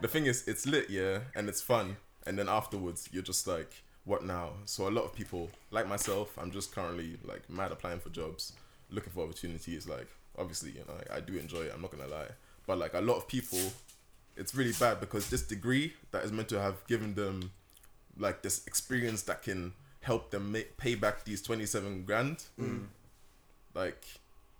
the 0.00 0.08
thing 0.08 0.26
is, 0.26 0.48
it's 0.48 0.66
lit, 0.66 0.88
yeah, 0.90 1.20
and 1.34 1.48
it's 1.48 1.60
fun. 1.60 1.96
And 2.26 2.38
then 2.38 2.48
afterwards, 2.48 3.08
you're 3.12 3.22
just 3.22 3.46
like, 3.46 3.70
what 4.04 4.24
now? 4.24 4.50
So 4.64 4.88
a 4.88 4.90
lot 4.90 5.04
of 5.04 5.14
people, 5.14 5.50
like 5.70 5.86
myself, 5.86 6.36
I'm 6.38 6.50
just 6.50 6.74
currently 6.74 7.18
like 7.24 7.48
mad 7.50 7.72
applying 7.72 8.00
for 8.00 8.08
jobs, 8.10 8.52
looking 8.90 9.12
for 9.12 9.24
opportunities. 9.24 9.86
Like, 9.88 10.08
obviously, 10.38 10.70
you 10.70 10.84
know, 10.88 10.94
I, 11.12 11.16
I 11.18 11.20
do 11.20 11.36
enjoy 11.36 11.62
it. 11.62 11.72
I'm 11.74 11.82
not 11.82 11.90
gonna 11.90 12.08
lie, 12.08 12.28
but 12.66 12.78
like 12.78 12.94
a 12.94 13.00
lot 13.00 13.16
of 13.16 13.28
people, 13.28 13.58
it's 14.38 14.54
really 14.54 14.72
bad 14.78 15.00
because 15.00 15.28
this 15.30 15.42
degree 15.42 15.92
that 16.12 16.24
is 16.24 16.32
meant 16.32 16.48
to 16.48 16.60
have 16.60 16.86
given 16.86 17.14
them 17.14 17.50
like 18.18 18.42
this 18.42 18.66
experience 18.66 19.22
that 19.22 19.42
can 19.42 19.72
help 20.00 20.30
them 20.30 20.50
make 20.52 20.76
pay 20.76 20.94
back 20.94 21.24
these 21.24 21.42
27 21.42 22.04
grand. 22.04 22.44
Mm. 22.60 22.86
Like, 23.74 24.04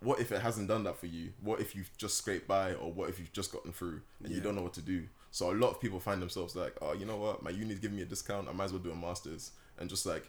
what 0.01 0.21
if 0.21 0.31
it 0.33 0.41
hasn't 0.43 0.69
done 0.69 0.85
that 0.85 0.97
for 0.99 1.07
you? 1.07 1.33
What 1.43 1.61
if 1.61 1.75
you've 1.75 1.91
just 1.97 2.17
scraped 2.19 2.47
by, 2.47 2.75
or 2.75 2.93
what 2.93 3.09
if 3.09 3.19
you've 3.19 3.33
just 3.33 3.53
gotten 3.53 3.73
through 3.73 4.01
and 4.23 4.33
you 4.33 4.41
don't 4.41 4.55
know 4.55 4.63
what 4.63 4.75
to 4.75 4.83
do? 4.83 5.05
So 5.31 5.51
a 5.51 5.55
lot 5.55 5.71
of 5.71 5.81
people 5.81 6.01
find 6.01 6.23
themselves 6.23 6.55
like, 6.57 6.75
oh, 6.81 6.93
you 6.93 7.05
know 7.05 7.17
what, 7.17 7.43
my 7.43 7.51
uni's 7.51 7.79
giving 7.79 7.97
me 7.97 8.03
a 8.03 8.07
discount. 8.07 8.49
I 8.49 8.53
might 8.53 8.65
as 8.67 8.73
well 8.73 8.81
do 8.83 8.91
a 8.91 8.95
masters 8.97 9.53
and 9.79 9.89
just 9.91 10.07
like 10.07 10.29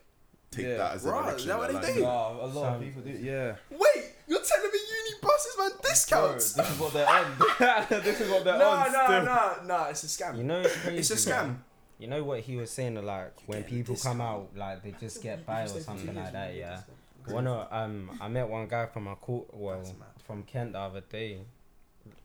take 0.51 0.65
Yeah. 0.65 0.77
that 0.77 0.95
as 0.95 1.05
a 1.05 1.09
Right, 1.11 1.21
direction. 1.25 1.39
is 1.39 1.45
that 1.45 1.57
what 1.57 1.71
that, 1.71 1.81
they 1.83 1.93
do? 1.93 2.01
Nah, 2.01 2.31
a 2.31 2.45
lot 2.47 2.53
So- 2.53 2.63
of 2.63 2.81
people 2.81 3.01
do. 3.03 3.11
Yeah. 3.11 3.55
Wait, 3.69 4.05
you're 4.27 4.41
telling 4.41 4.71
me 4.71 4.79
uni 4.79 4.88
buses, 5.21 5.55
man, 5.57 5.69
Bro, 5.71 5.89
discounts? 5.89 6.53
this 6.53 6.69
is 6.71 6.79
what 6.79 6.93
they're 6.93 7.07
on. 7.09 7.25
this 8.03 8.21
is 8.21 8.29
what 8.31 8.43
they're 8.43 8.57
No, 8.57 8.69
on. 8.69 8.91
no, 8.91 9.03
still. 9.05 9.25
no, 9.25 9.53
no, 9.65 9.83
it's 9.85 10.03
a 10.03 10.07
scam. 10.07 10.37
You 10.37 10.43
know, 10.43 10.59
it's 10.61 10.75
crazy. 10.77 10.97
it's 11.13 11.25
a 11.25 11.29
bro. 11.29 11.35
scam. 11.37 11.57
You 11.99 12.07
know 12.07 12.23
what 12.23 12.39
he 12.41 12.55
was 12.55 12.71
saying, 12.71 12.95
like 13.05 13.33
when 13.45 13.63
people 13.63 13.95
come 13.97 14.21
out, 14.21 14.49
like 14.55 14.83
they 14.83 14.93
just 14.99 15.21
get 15.21 15.45
by 15.45 15.63
or 15.63 15.67
something 15.67 16.15
like 16.15 16.31
that. 16.31 16.55
Yeah. 16.55 16.81
One 17.27 17.45
of 17.45 17.67
um, 17.71 18.17
I 18.21 18.27
met 18.29 18.47
one 18.47 18.67
guy 18.67 18.85
from 18.85 19.07
our 19.07 19.17
court, 19.17 19.47
well, 19.53 19.83
from 20.25 20.43
Kent 20.43 20.73
the 20.73 20.79
other 20.79 21.01
day. 21.01 21.39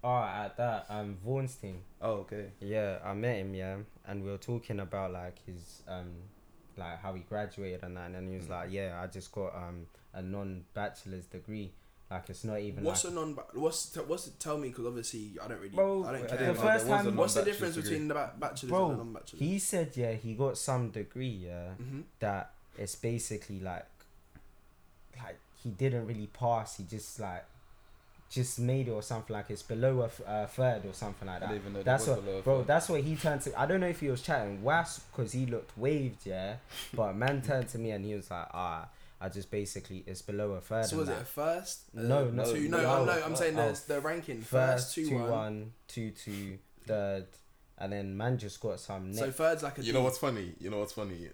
Oh, 0.02 0.22
at 0.22 0.56
that 0.56 0.86
um 0.88 1.18
Vaughan's 1.24 1.56
team. 1.56 1.78
Oh, 2.00 2.12
okay. 2.22 2.52
Yeah, 2.60 2.98
I 3.04 3.14
met 3.14 3.36
him. 3.38 3.54
Yeah, 3.54 3.76
and 4.06 4.22
we 4.22 4.30
were 4.30 4.38
talking 4.38 4.78
about 4.80 5.12
like 5.12 5.38
his 5.44 5.82
um, 5.88 6.12
like 6.76 7.00
how 7.02 7.12
he 7.14 7.20
graduated 7.22 7.82
and 7.82 7.96
that, 7.96 8.06
and 8.06 8.14
then 8.14 8.28
he 8.28 8.36
was 8.36 8.48
like, 8.48 8.70
"Yeah, 8.70 9.00
I 9.02 9.08
just 9.08 9.32
got 9.32 9.54
um 9.56 9.86
a 10.14 10.22
non-bachelor's 10.22 11.26
degree. 11.26 11.72
Like 12.14 12.30
it's 12.30 12.44
not 12.44 12.58
even 12.60 12.84
What's 12.84 13.04
like." 13.04 13.12
a 13.12 13.16
non? 13.16 13.38
What's 13.54 13.86
t- 13.90 14.00
what's 14.00 14.26
it, 14.28 14.38
tell 14.40 14.56
me? 14.58 14.68
Because 14.68 14.86
obviously 14.86 15.32
I 15.42 15.48
don't 15.48 15.58
really. 15.58 15.70
Bro, 15.74 16.04
I 16.04 16.12
don't 16.12 16.22
I 16.24 16.26
care. 16.26 16.38
didn't 16.38 16.54
the 16.54 16.60
first 16.62 16.86
there 16.86 16.96
was 16.96 17.06
a 17.06 17.08
time- 17.10 17.16
What's 17.16 17.34
the 17.34 17.42
difference 17.44 17.74
degree. 17.74 17.90
between 17.90 18.08
the 18.08 18.14
ba- 18.14 18.32
bachelor's 18.38 18.62
and 18.62 18.70
Bro, 18.70 18.88
the 18.90 18.96
non-bachelor's? 18.96 19.40
he 19.40 19.58
said 19.58 19.90
yeah 19.96 20.12
he 20.12 20.34
got 20.34 20.56
some 20.58 20.90
degree 20.90 21.38
yeah 21.50 21.70
hmm 21.74 22.00
that 22.20 22.50
it's 22.78 22.94
basically 22.96 23.60
like 23.60 23.86
like 25.22 25.38
he 25.62 25.70
didn't 25.70 26.06
really 26.06 26.26
pass 26.26 26.76
he 26.76 26.84
just 26.84 27.20
like 27.20 27.44
just 28.30 28.58
made 28.58 28.88
it 28.88 28.90
or 28.90 29.02
something 29.02 29.32
like 29.34 29.48
it's 29.50 29.62
below 29.62 30.00
a 30.02 30.06
f- 30.06 30.20
uh, 30.26 30.46
third 30.46 30.84
or 30.86 30.92
something 30.92 31.28
like 31.28 31.36
I 31.36 31.40
that 31.40 31.48
didn't 31.50 31.60
even 31.62 31.72
know 31.74 31.82
that's 31.84 32.06
there 32.06 32.14
what 32.16 32.24
was 32.26 32.34
a 32.34 32.42
bro 32.42 32.58
third. 32.58 32.66
that's 32.66 32.88
what 32.88 33.00
he 33.02 33.14
turned 33.16 33.40
to 33.42 33.60
i 33.60 33.64
don't 33.66 33.80
know 33.80 33.86
if 33.86 34.00
he 34.00 34.08
was 34.08 34.22
chatting 34.22 34.62
was 34.62 35.00
because 35.12 35.32
he 35.32 35.46
looked 35.46 35.76
waved 35.78 36.26
yeah 36.26 36.56
but 36.94 37.14
man 37.14 37.42
turned 37.46 37.68
to 37.68 37.78
me 37.78 37.90
and 37.92 38.04
he 38.04 38.14
was 38.14 38.28
like 38.30 38.48
ah 38.52 38.88
i 39.24 39.28
just 39.28 39.50
basically 39.50 40.04
it's 40.06 40.22
below 40.22 40.52
a 40.52 40.60
third 40.60 40.84
So 40.86 40.92
and 40.92 41.00
was 41.00 41.08
it 41.08 41.12
that. 41.12 41.22
a 41.22 41.24
first? 41.24 41.82
Uh, 41.96 42.02
No, 42.02 42.24
no, 42.30 42.44
two. 42.52 42.68
No, 42.68 42.78
no, 42.82 43.04
no, 43.04 43.16
no. 43.16 43.24
I'm 43.24 43.36
saying 43.36 43.58
oh, 43.58 43.72
the 43.72 43.94
the 43.94 44.00
ranking 44.00 44.40
first 44.42 44.84
first, 44.86 44.94
two, 44.94 45.08
two 45.08 45.18
one. 45.18 45.30
one 45.30 45.72
two 45.88 46.10
two 46.10 46.58
third 46.86 47.26
and 47.78 47.92
then 47.92 48.16
man 48.16 48.38
just 48.38 48.60
got 48.60 48.78
some 48.78 49.12
So 49.14 49.30
third's 49.32 49.62
like 49.64 49.78
a. 49.78 49.80
You 49.82 49.92
D. 49.92 49.98
know 49.98 50.04
what's 50.04 50.18
funny? 50.18 50.52
You 50.60 50.70
know 50.70 50.78
what's 50.78 50.92
funny? 50.92 51.28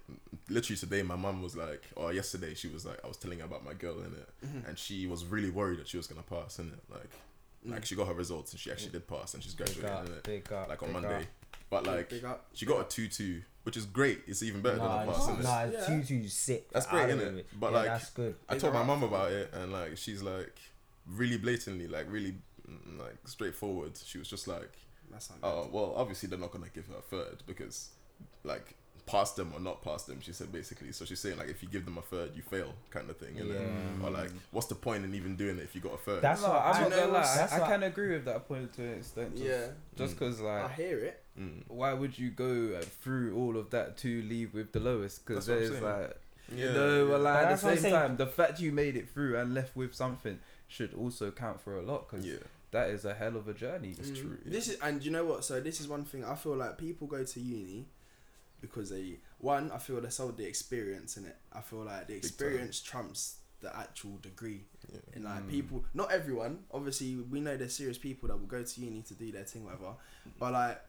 Literally 0.48 0.78
today, 0.78 1.02
my 1.02 1.14
mum 1.16 1.42
was 1.42 1.54
like, 1.54 1.82
or 1.96 2.14
yesterday, 2.14 2.54
she 2.54 2.68
was 2.68 2.86
like, 2.86 2.98
I 3.04 3.08
was 3.08 3.18
telling 3.18 3.40
her 3.40 3.44
about 3.44 3.62
my 3.62 3.74
girl 3.74 3.98
in 3.98 4.12
it, 4.22 4.28
Mhm. 4.46 4.66
and 4.68 4.78
she 4.78 5.06
was 5.06 5.26
really 5.26 5.50
worried 5.50 5.80
that 5.80 5.88
she 5.88 5.98
was 5.98 6.06
gonna 6.06 6.22
pass 6.22 6.58
in 6.58 6.68
it. 6.68 6.80
Like, 6.90 7.10
Mm. 7.66 7.72
like 7.72 7.84
she 7.84 7.94
got 7.94 8.06
her 8.08 8.14
results 8.14 8.52
and 8.52 8.58
she 8.60 8.70
actually 8.72 8.92
did 8.92 9.06
pass, 9.06 9.34
and 9.34 9.42
she's 9.42 9.54
big 9.54 9.66
graduating 9.66 9.90
up 9.98 10.06
in 10.06 10.12
it, 10.14 10.22
big 10.22 10.50
up 10.50 10.68
like 10.70 10.82
on 10.82 10.88
big 10.88 10.92
Monday. 10.94 11.16
up. 11.22 11.28
But 11.70 11.86
like, 11.86 12.12
up. 12.24 12.46
she 12.52 12.66
got 12.66 12.80
a 12.80 12.84
two 12.84 13.06
two, 13.08 13.42
which 13.62 13.76
is 13.76 13.86
great. 13.86 14.22
It's 14.26 14.42
even 14.42 14.60
better 14.60 14.78
nah, 14.78 14.98
than 15.00 15.08
a 15.08 15.12
pass, 15.12 15.28
it's- 15.28 15.38
innit? 15.38 15.42
nah, 15.44 15.78
Yeah. 15.78 15.86
two 15.86 16.04
two 16.04 16.28
sick 16.28 16.68
That's 16.72 16.86
great, 16.86 17.06
don't 17.08 17.18
innit? 17.20 17.34
know. 17.36 17.42
But 17.58 17.70
Yeah, 17.72 17.76
like, 17.78 17.86
that's 17.86 18.10
good 18.10 18.34
I 18.48 18.58
told 18.58 18.74
my 18.74 18.80
up. 18.80 18.86
mum 18.86 19.02
about 19.04 19.30
it, 19.32 19.50
and 19.54 19.72
like, 19.72 19.96
she's 19.96 20.20
like, 20.22 20.58
really 21.06 21.38
blatantly, 21.38 21.86
like, 21.86 22.06
really, 22.10 22.34
mm, 22.68 22.98
like, 22.98 23.16
straightforward. 23.26 23.92
She 24.04 24.18
was 24.18 24.28
just 24.28 24.48
like, 24.48 24.72
That's 25.12 25.30
not 25.30 25.38
oh, 25.42 25.68
well, 25.72 25.94
obviously 25.96 26.28
they're 26.28 26.38
not 26.38 26.50
gonna 26.52 26.68
give 26.74 26.86
her 26.88 26.96
a 26.98 27.02
third 27.02 27.42
because, 27.46 27.90
like, 28.44 28.74
pass 29.06 29.32
them 29.32 29.52
or 29.52 29.58
not 29.58 29.82
pass 29.82 30.04
them. 30.04 30.20
She 30.20 30.32
said 30.32 30.52
basically. 30.52 30.92
So 30.92 31.04
she's 31.04 31.18
saying 31.18 31.36
like 31.36 31.48
if 31.48 31.62
you 31.64 31.68
give 31.68 31.84
them 31.84 31.98
a 31.98 32.02
third, 32.02 32.30
you 32.36 32.42
fail, 32.42 32.74
kind 32.90 33.10
of 33.10 33.16
thing. 33.16 33.34
innit? 33.34 33.54
Yeah. 34.00 34.06
Or 34.06 34.10
like, 34.10 34.30
what's 34.52 34.68
the 34.68 34.76
point 34.76 35.04
in 35.04 35.14
even 35.16 35.34
doing 35.34 35.58
it 35.58 35.62
if 35.64 35.74
you 35.74 35.80
got 35.80 35.94
a 35.94 35.96
third? 35.98 36.22
That's 36.22 36.42
no, 36.42 36.48
what 36.50 36.62
I'm 36.62 36.74
I- 36.76 36.80
not 36.82 36.90
know 36.90 36.96
gonna 37.00 37.12
lie. 37.14 37.48
I, 37.50 37.56
I 37.56 37.58
what- 37.60 37.68
can 37.70 37.82
agree 37.84 38.12
with 38.12 38.24
that 38.26 38.46
point 38.46 38.72
to 38.74 38.82
an 38.84 38.98
extent. 38.98 39.32
Just, 39.34 39.44
Yeah, 39.48 39.66
Just 39.96 40.14
Mm. 40.14 40.18
because, 40.18 40.42
I 40.42 40.68
hear 40.74 40.98
it. 41.00 41.19
Mm. 41.38 41.62
why 41.68 41.92
would 41.94 42.18
you 42.18 42.30
go 42.30 42.76
uh, 42.78 42.82
through 42.82 43.36
all 43.36 43.56
of 43.56 43.70
that 43.70 43.96
to 43.98 44.22
leave 44.22 44.52
with 44.52 44.72
the 44.72 44.80
lowest? 44.80 45.24
Because 45.24 45.46
That's 45.46 45.70
what 45.70 45.76
I'm 45.76 45.82
there's 45.82 46.00
like, 46.00 46.16
Yeah. 46.54 46.64
you 46.66 46.72
know, 46.72 47.06
yeah. 47.10 47.16
like, 47.16 47.46
at 47.46 47.60
the 47.60 47.76
same 47.76 47.92
time, 47.92 48.16
the 48.16 48.26
fact 48.26 48.60
you 48.60 48.72
made 48.72 48.96
it 48.96 49.08
through 49.10 49.38
and 49.38 49.54
left 49.54 49.76
with 49.76 49.94
something 49.94 50.38
should 50.68 50.92
also 50.94 51.30
count 51.30 51.60
for 51.60 51.76
a 51.76 51.82
lot. 51.82 52.08
Because 52.10 52.26
yeah. 52.26 52.34
that 52.72 52.90
is 52.90 53.04
a 53.04 53.14
hell 53.14 53.36
of 53.36 53.46
a 53.48 53.54
journey. 53.54 53.94
It's 53.96 54.10
true, 54.10 54.38
yeah. 54.42 54.48
Mm. 54.48 54.52
This 54.52 54.68
is, 54.68 54.78
and 54.80 55.04
you 55.04 55.10
know 55.12 55.24
what? 55.24 55.44
So 55.44 55.60
this 55.60 55.80
is 55.80 55.86
one 55.88 56.04
thing 56.04 56.24
I 56.24 56.34
feel 56.34 56.56
like 56.56 56.76
people 56.78 57.06
go 57.06 57.22
to 57.24 57.40
uni 57.40 57.86
because 58.60 58.90
they 58.90 59.18
one. 59.38 59.70
I 59.70 59.78
feel 59.78 60.00
they 60.00 60.10
sold 60.10 60.36
the 60.36 60.46
experience 60.46 61.16
in 61.16 61.24
it. 61.26 61.36
I 61.52 61.60
feel 61.60 61.84
like 61.84 62.08
the 62.08 62.14
experience 62.16 62.80
trumps 62.80 63.36
the 63.60 63.74
actual 63.76 64.18
degree. 64.22 64.62
yeah. 64.92 64.98
And 65.14 65.24
like 65.24 65.44
Mm. 65.46 65.50
people, 65.50 65.84
not 65.94 66.10
everyone. 66.10 66.64
Obviously, 66.72 67.16
we 67.16 67.40
know 67.40 67.56
there's 67.56 67.74
serious 67.76 67.98
people 67.98 68.28
that 68.28 68.38
will 68.38 68.46
go 68.46 68.62
to 68.62 68.80
uni 68.80 69.02
to 69.02 69.14
do 69.14 69.30
their 69.30 69.44
thing, 69.44 69.64
whatever. 69.64 69.94
But 70.38 70.52
like, 70.52 70.80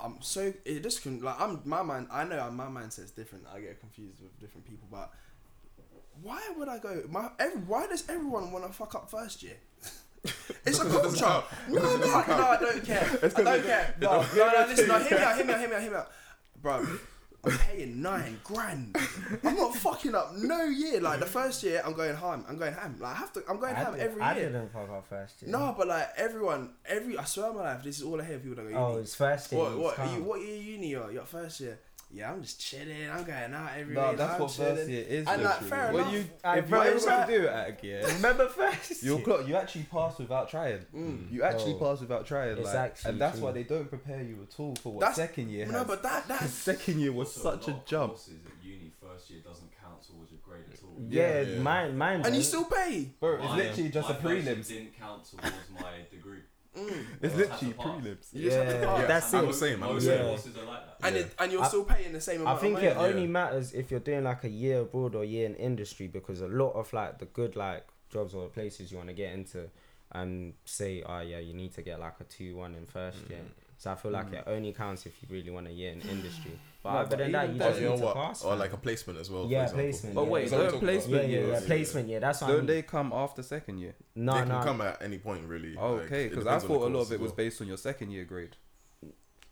I'm 0.00 0.16
so 0.20 0.52
it 0.64 0.82
just 0.82 1.02
can 1.02 1.20
like 1.20 1.40
I'm 1.40 1.60
my 1.64 1.82
mind. 1.82 2.08
I 2.10 2.24
know 2.24 2.50
my 2.50 2.66
mindset's 2.66 3.10
different. 3.10 3.44
I 3.52 3.60
get 3.60 3.80
confused 3.80 4.20
with 4.22 4.38
different 4.40 4.66
people, 4.66 4.88
but 4.90 5.10
why 6.22 6.40
would 6.56 6.68
I 6.68 6.78
go? 6.78 7.02
My 7.08 7.30
every, 7.38 7.60
why 7.60 7.86
does 7.86 8.08
everyone 8.08 8.52
want 8.52 8.66
to 8.66 8.72
fuck 8.72 8.94
up 8.94 9.10
first 9.10 9.42
year? 9.42 9.56
It's 10.66 10.80
a 10.80 10.84
culture. 10.84 11.42
No, 11.68 11.80
no, 11.80 11.96
no, 11.96 12.14
I 12.14 12.58
don't 12.60 12.84
care. 12.84 13.18
I 13.22 13.28
don't 13.28 13.64
care. 13.64 13.94
No, 14.00 14.20
no, 14.20 14.52
no, 14.52 14.66
listen, 14.68 14.88
no, 14.88 14.98
hear 15.04 15.18
me 15.18 15.24
out, 15.24 15.36
hear 15.36 15.46
me 15.46 15.52
out, 15.52 15.60
hear 15.60 15.68
me 15.68 15.74
out, 15.76 15.82
hear 15.82 15.90
me 15.90 15.96
out. 15.96 16.10
Bro, 16.60 16.86
paying 17.50 18.02
nine 18.02 18.40
grand. 18.44 18.96
I'm 19.44 19.56
not 19.56 19.74
fucking 19.74 20.14
up 20.14 20.34
no 20.36 20.64
year. 20.64 21.00
Like 21.00 21.20
the 21.20 21.26
first 21.26 21.62
year, 21.62 21.82
I'm 21.84 21.92
going 21.92 22.14
ham. 22.16 22.44
I'm 22.48 22.58
going 22.58 22.74
ham. 22.74 22.96
Like 23.00 23.14
I 23.16 23.18
have 23.18 23.32
to. 23.34 23.42
I'm 23.48 23.58
going 23.58 23.74
I, 23.74 23.78
ham 23.78 23.92
did, 23.92 24.00
every 24.02 24.22
I 24.22 24.36
year. 24.36 24.46
I 24.46 24.50
didn't 24.52 24.72
fuck 24.72 24.90
up 24.90 25.06
first 25.08 25.42
year. 25.42 25.50
No, 25.50 25.74
but 25.76 25.88
like 25.88 26.08
everyone, 26.16 26.70
every 26.86 27.18
I 27.18 27.24
swear 27.24 27.50
on 27.50 27.56
my 27.56 27.62
life, 27.62 27.82
this 27.82 27.98
is 27.98 28.02
all 28.04 28.20
I 28.20 28.24
hear. 28.24 28.38
People 28.38 28.62
that 28.62 28.72
go 28.72 28.78
Oh, 28.78 28.98
it's 28.98 29.14
first 29.14 29.52
year. 29.52 29.60
what 29.60 29.78
what 29.78 29.98
are 29.98 30.14
you, 30.16 30.22
what 30.22 30.40
year 30.40 30.56
uni 30.56 30.94
are? 30.94 31.10
Your 31.12 31.24
first 31.24 31.60
year? 31.60 31.78
Yeah, 32.10 32.32
I'm 32.32 32.40
just 32.42 32.58
chilling. 32.58 33.10
I'm 33.10 33.22
going 33.22 33.52
out 33.52 33.70
every 33.76 33.94
No, 33.94 34.08
week, 34.08 34.16
that's 34.16 34.32
I'm 34.34 34.40
what 34.40 34.50
first 34.50 34.56
chilling. 34.76 34.90
year 34.90 35.04
is. 35.06 35.26
And, 35.28 35.42
like, 35.42 35.60
fair 35.60 35.92
when 35.92 36.02
enough. 36.04 36.12
you, 36.14 36.24
Aye, 36.42 36.58
if 36.58 36.68
bro, 36.68 36.82
you 36.82 36.90
it's 36.92 37.06
ever 37.06 37.16
like- 37.18 37.28
do 37.28 37.34
it 37.42 37.48
at 37.48 37.68
a 37.68 37.72
gear, 37.72 38.02
Remember 38.14 38.48
first 38.48 39.02
you'll 39.02 39.20
clock. 39.20 39.46
You 39.46 39.56
actually 39.56 39.82
pass 39.84 40.18
without 40.18 40.48
trying. 40.48 40.78
Mm. 40.94 41.30
You 41.30 41.42
actually 41.42 41.74
Oh. 41.74 41.78
pass 41.78 42.00
without 42.00 42.26
trying. 42.26 42.56
It's 42.56 42.64
like, 42.64 42.74
actually 42.76 43.10
and 43.10 43.20
that's 43.20 43.36
true. 43.36 43.44
why 43.46 43.52
they 43.52 43.62
don't 43.64 43.88
prepare 43.90 44.22
you 44.22 44.38
at 44.42 44.58
all 44.58 44.74
for 44.76 44.92
what 44.94 45.00
That's- 45.00 45.16
second 45.16 45.50
year 45.50 45.66
No, 45.66 45.84
but 45.84 46.02
that 46.02 46.24
Because 46.28 46.40
that's 46.40 46.52
second 46.54 46.98
year 47.00 47.12
was 47.12 47.28
Also, 47.36 47.56
such 47.56 47.68
a 47.68 47.70
lot 47.72 47.80
of 47.80 47.86
jump. 47.86 48.10
Courses 48.12 48.34
at 48.46 48.64
uni 48.66 48.90
first 49.02 49.30
year 49.30 49.40
doesn't 49.44 49.70
count 49.82 50.02
towards 50.02 50.30
your 50.32 50.40
grade 50.42 50.64
at 50.72 50.82
all. 50.82 50.96
Yeah, 51.10 51.40
Yeah. 51.42 51.58
mine, 51.60 51.96
mine. 51.98 52.22
and 52.24 52.34
you 52.34 52.42
still 52.42 52.64
pay. 52.64 53.10
Bro, 53.20 53.42
it's 53.42 53.52
literally 53.54 53.90
just 53.90 54.08
a 54.08 54.12
my 54.14 54.18
first 54.20 54.44
year 54.46 54.54
prelims. 54.56 54.68
Didn't 54.68 54.98
count 54.98 55.24
towards 55.30 55.54
my 55.78 55.92
degree. 56.10 56.27
Mm. 56.76 56.88
It's 57.22 57.34
Well, 57.34 57.38
literally 57.38 57.46
that's 57.46 57.62
a 57.62 57.66
pass. 57.74 57.86
prelims. 57.86 58.26
You 58.34 58.42
just 58.44 58.56
have 58.56 58.68
to 58.68 58.72
Yeah, 58.80 58.84
pass. 58.96 59.08
that's 59.08 59.34
I'm 59.34 59.44
it. 59.44 59.46
the 59.48 59.52
same. 59.54 59.82
I'm 59.82 59.88
the 59.88 59.94
Most 59.94 60.06
Yeah. 60.06 60.22
courses 60.22 60.56
are 60.58 60.64
like 60.64 60.86
that. 61.00 61.06
And 61.06 61.16
Yeah. 61.16 61.22
it, 61.22 61.34
and 61.38 61.52
you're 61.52 61.62
I- 61.62 61.68
still 61.68 61.84
paying 61.84 62.12
the 62.12 62.20
same 62.20 62.40
I 62.40 62.42
amount. 62.42 62.60
think 62.60 62.76
of 62.78 62.84
it 62.84 62.96
money. 62.96 63.08
only 63.08 63.22
Yeah. 63.22 63.28
matters 63.28 63.72
if 63.74 63.90
you're 63.90 64.00
doing 64.00 64.24
like 64.24 64.44
a 64.44 64.48
year 64.48 64.80
abroad 64.80 65.14
or 65.14 65.24
year 65.24 65.46
in 65.46 65.54
industry 65.56 66.06
because 66.08 66.40
a 66.40 66.46
lot 66.48 66.72
of 66.72 66.92
like 66.92 67.18
the 67.18 67.26
good 67.26 67.56
like 67.56 67.84
jobs 68.10 68.34
or 68.34 68.48
places 68.48 68.90
you 68.92 68.96
want 68.98 69.08
to 69.08 69.14
get 69.14 69.32
into 69.34 69.68
and 70.12 70.54
say 70.64 71.02
oh 71.02 71.20
yeah 71.20 71.38
you 71.38 71.52
need 71.52 71.72
to 71.74 71.82
get 71.82 72.00
like 72.00 72.14
a 72.20 72.24
2-1 72.24 72.74
in 72.76 72.86
first 72.86 73.18
year 73.28 73.40
so 73.76 73.90
I 73.92 73.94
feel 73.96 74.10
like 74.12 74.32
it 74.32 74.44
only 74.46 74.72
counts 74.72 75.04
if 75.04 75.20
you 75.22 75.28
really 75.30 75.50
want 75.50 75.66
a 75.66 75.70
year 75.72 75.92
in 75.92 76.00
industry 76.00 76.58
but 76.82 76.92
No, 76.92 76.98
other 77.00 77.08
but 77.10 77.18
than 77.18 77.32
that 77.32 77.48
you 77.52 77.58
then- 77.58 77.62
Or 77.66 77.70
just 77.70 77.80
you 77.80 77.86
know 77.88 77.92
need 77.94 77.98
to 78.00 78.04
what? 78.06 78.14
pass 78.16 78.44
Or 78.44 78.50
man. 78.50 78.58
like 78.60 78.72
a 78.72 78.76
placement 78.76 79.18
as 79.18 79.30
well. 79.30 79.46
Yeah, 79.48 79.66
for 79.66 79.80
example. 79.80 79.82
placement, 79.82 80.14
But 80.14 80.22
yeah. 80.24 80.28
wait, 80.30 80.44
Is 80.44 80.50
that 80.50 80.56
don't 80.56 80.64
we're 80.66 80.70
talking 80.72 80.88
about? 80.88 80.92
placement 80.94 81.28
yeah 81.28 81.38
yeah 81.40 81.46
yeah 81.46 81.60
placement 81.66 82.08
yeah 82.08 82.18
that's 82.20 82.40
what 82.40 82.46
Don't 82.48 82.56
mean. 82.58 82.66
they 82.66 82.82
come 82.82 83.12
after 83.12 83.42
second 83.42 83.78
year? 83.78 83.94
no 84.14 84.32
they 84.32 84.38
can 84.40 84.48
no 84.48 84.62
come 84.62 84.80
at 84.82 85.02
any 85.02 85.18
point, 85.18 85.44
really. 85.48 85.76
Oh, 85.76 85.94
Like, 85.94 86.04
okay, 86.06 86.24
it 86.26 86.30
because 86.30 86.46
I 86.46 86.54
depends 86.54 86.64
on 86.64 86.68
the 86.70 86.74
thought 86.78 86.88
a 86.90 86.94
lot 86.94 87.00
of 87.02 87.12
it 87.12 87.14
as 87.16 87.20
was 87.20 87.32
based 87.32 87.60
on 87.60 87.66
your 87.66 87.76
second 87.76 88.10
year 88.12 88.24
grade. 88.24 88.56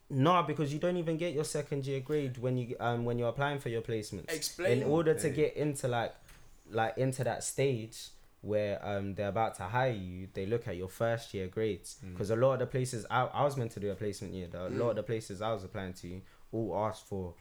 no 0.08 0.42
because 0.44 0.72
you 0.72 0.78
don't 0.78 0.96
even 0.96 1.16
get 1.16 1.32
your 1.34 1.44
second 1.44 1.84
year 1.86 2.00
grade 2.00 2.38
when 2.38 2.56
you 2.56 2.76
um 2.78 3.04
when 3.04 3.18
you're 3.18 3.28
applying 3.28 3.58
for 3.58 3.70
your 3.70 3.82
placements 3.82 4.32
Explain. 4.32 4.82
in 4.82 4.88
order 4.88 5.14
to 5.14 5.30
get 5.30 5.56
into 5.56 5.88
like 5.88 6.14
like 6.70 6.96
into 6.96 7.24
that 7.24 7.42
stage 7.42 8.10
where 8.42 8.78
um 8.86 9.14
they're 9.16 9.28
about 9.28 9.56
to 9.56 9.64
hire 9.64 9.90
you 9.90 10.28
they 10.34 10.46
look 10.46 10.68
at 10.68 10.76
your 10.76 10.88
first 10.88 11.34
year 11.34 11.48
grades 11.48 11.96
Mm. 12.04 12.12
because 12.12 12.30
a 12.30 12.36
lot 12.36 12.52
of 12.52 12.58
the 12.60 12.66
places 12.66 13.04
I, 13.10 13.22
I 13.24 13.42
was 13.42 13.56
meant 13.56 13.72
to 13.72 13.80
do 13.80 13.90
a 13.90 13.96
placement 13.96 14.32
year 14.32 14.46
though. 14.48 14.68
a 14.68 14.70
lot 14.70 14.86
Mm. 14.86 14.90
of 14.90 14.96
the 14.96 15.02
places 15.02 15.42
i 15.42 15.52
was 15.52 15.64
applying 15.64 15.94
to 15.94 16.06
all 16.56 16.86
asked 16.86 17.06
for 17.06 17.34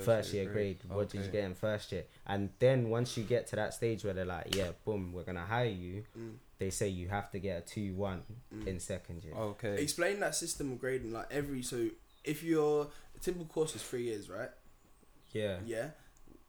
first, 0.00 0.32
year, 0.32 0.44
grade, 0.46 0.78
what 0.88 1.08
did 1.10 1.22
you 1.24 1.30
get 1.32 1.42
in 1.44 1.54
first 1.56 1.90
year 1.92 2.04
and 2.26 2.50
then 2.60 2.88
once 2.88 3.16
you 3.16 3.24
get 3.24 3.48
to 3.48 3.56
that 3.56 3.74
stage 3.74 4.04
where 4.04 4.14
they're 4.14 4.24
like 4.24 4.54
yeah 4.54 4.70
boom 4.84 5.12
we're 5.12 5.24
gonna 5.24 5.44
hire 5.44 5.64
you 5.86 6.04
Mm. 6.16 6.34
they 6.58 6.70
say 6.70 6.88
you 6.88 7.08
have 7.08 7.28
to 7.32 7.38
get 7.40 7.54
a 7.58 7.80
2-1 7.80 8.22
Mm. 8.54 8.66
in 8.68 8.78
second 8.78 9.24
year 9.24 9.34
Okay. 9.34 9.82
Explain 9.82 10.20
that 10.20 10.34
system 10.36 10.70
of 10.72 10.78
grading. 10.78 11.12
Like 11.12 11.26
every 11.32 11.62
so 11.62 11.88
if 12.22 12.44
your 12.44 12.90
typical 13.20 13.46
course 13.46 13.74
is 13.74 13.82
three 13.82 14.04
years, 14.04 14.28
right? 14.30 14.50
yeah 15.32 15.58
Yeah. 15.66 15.88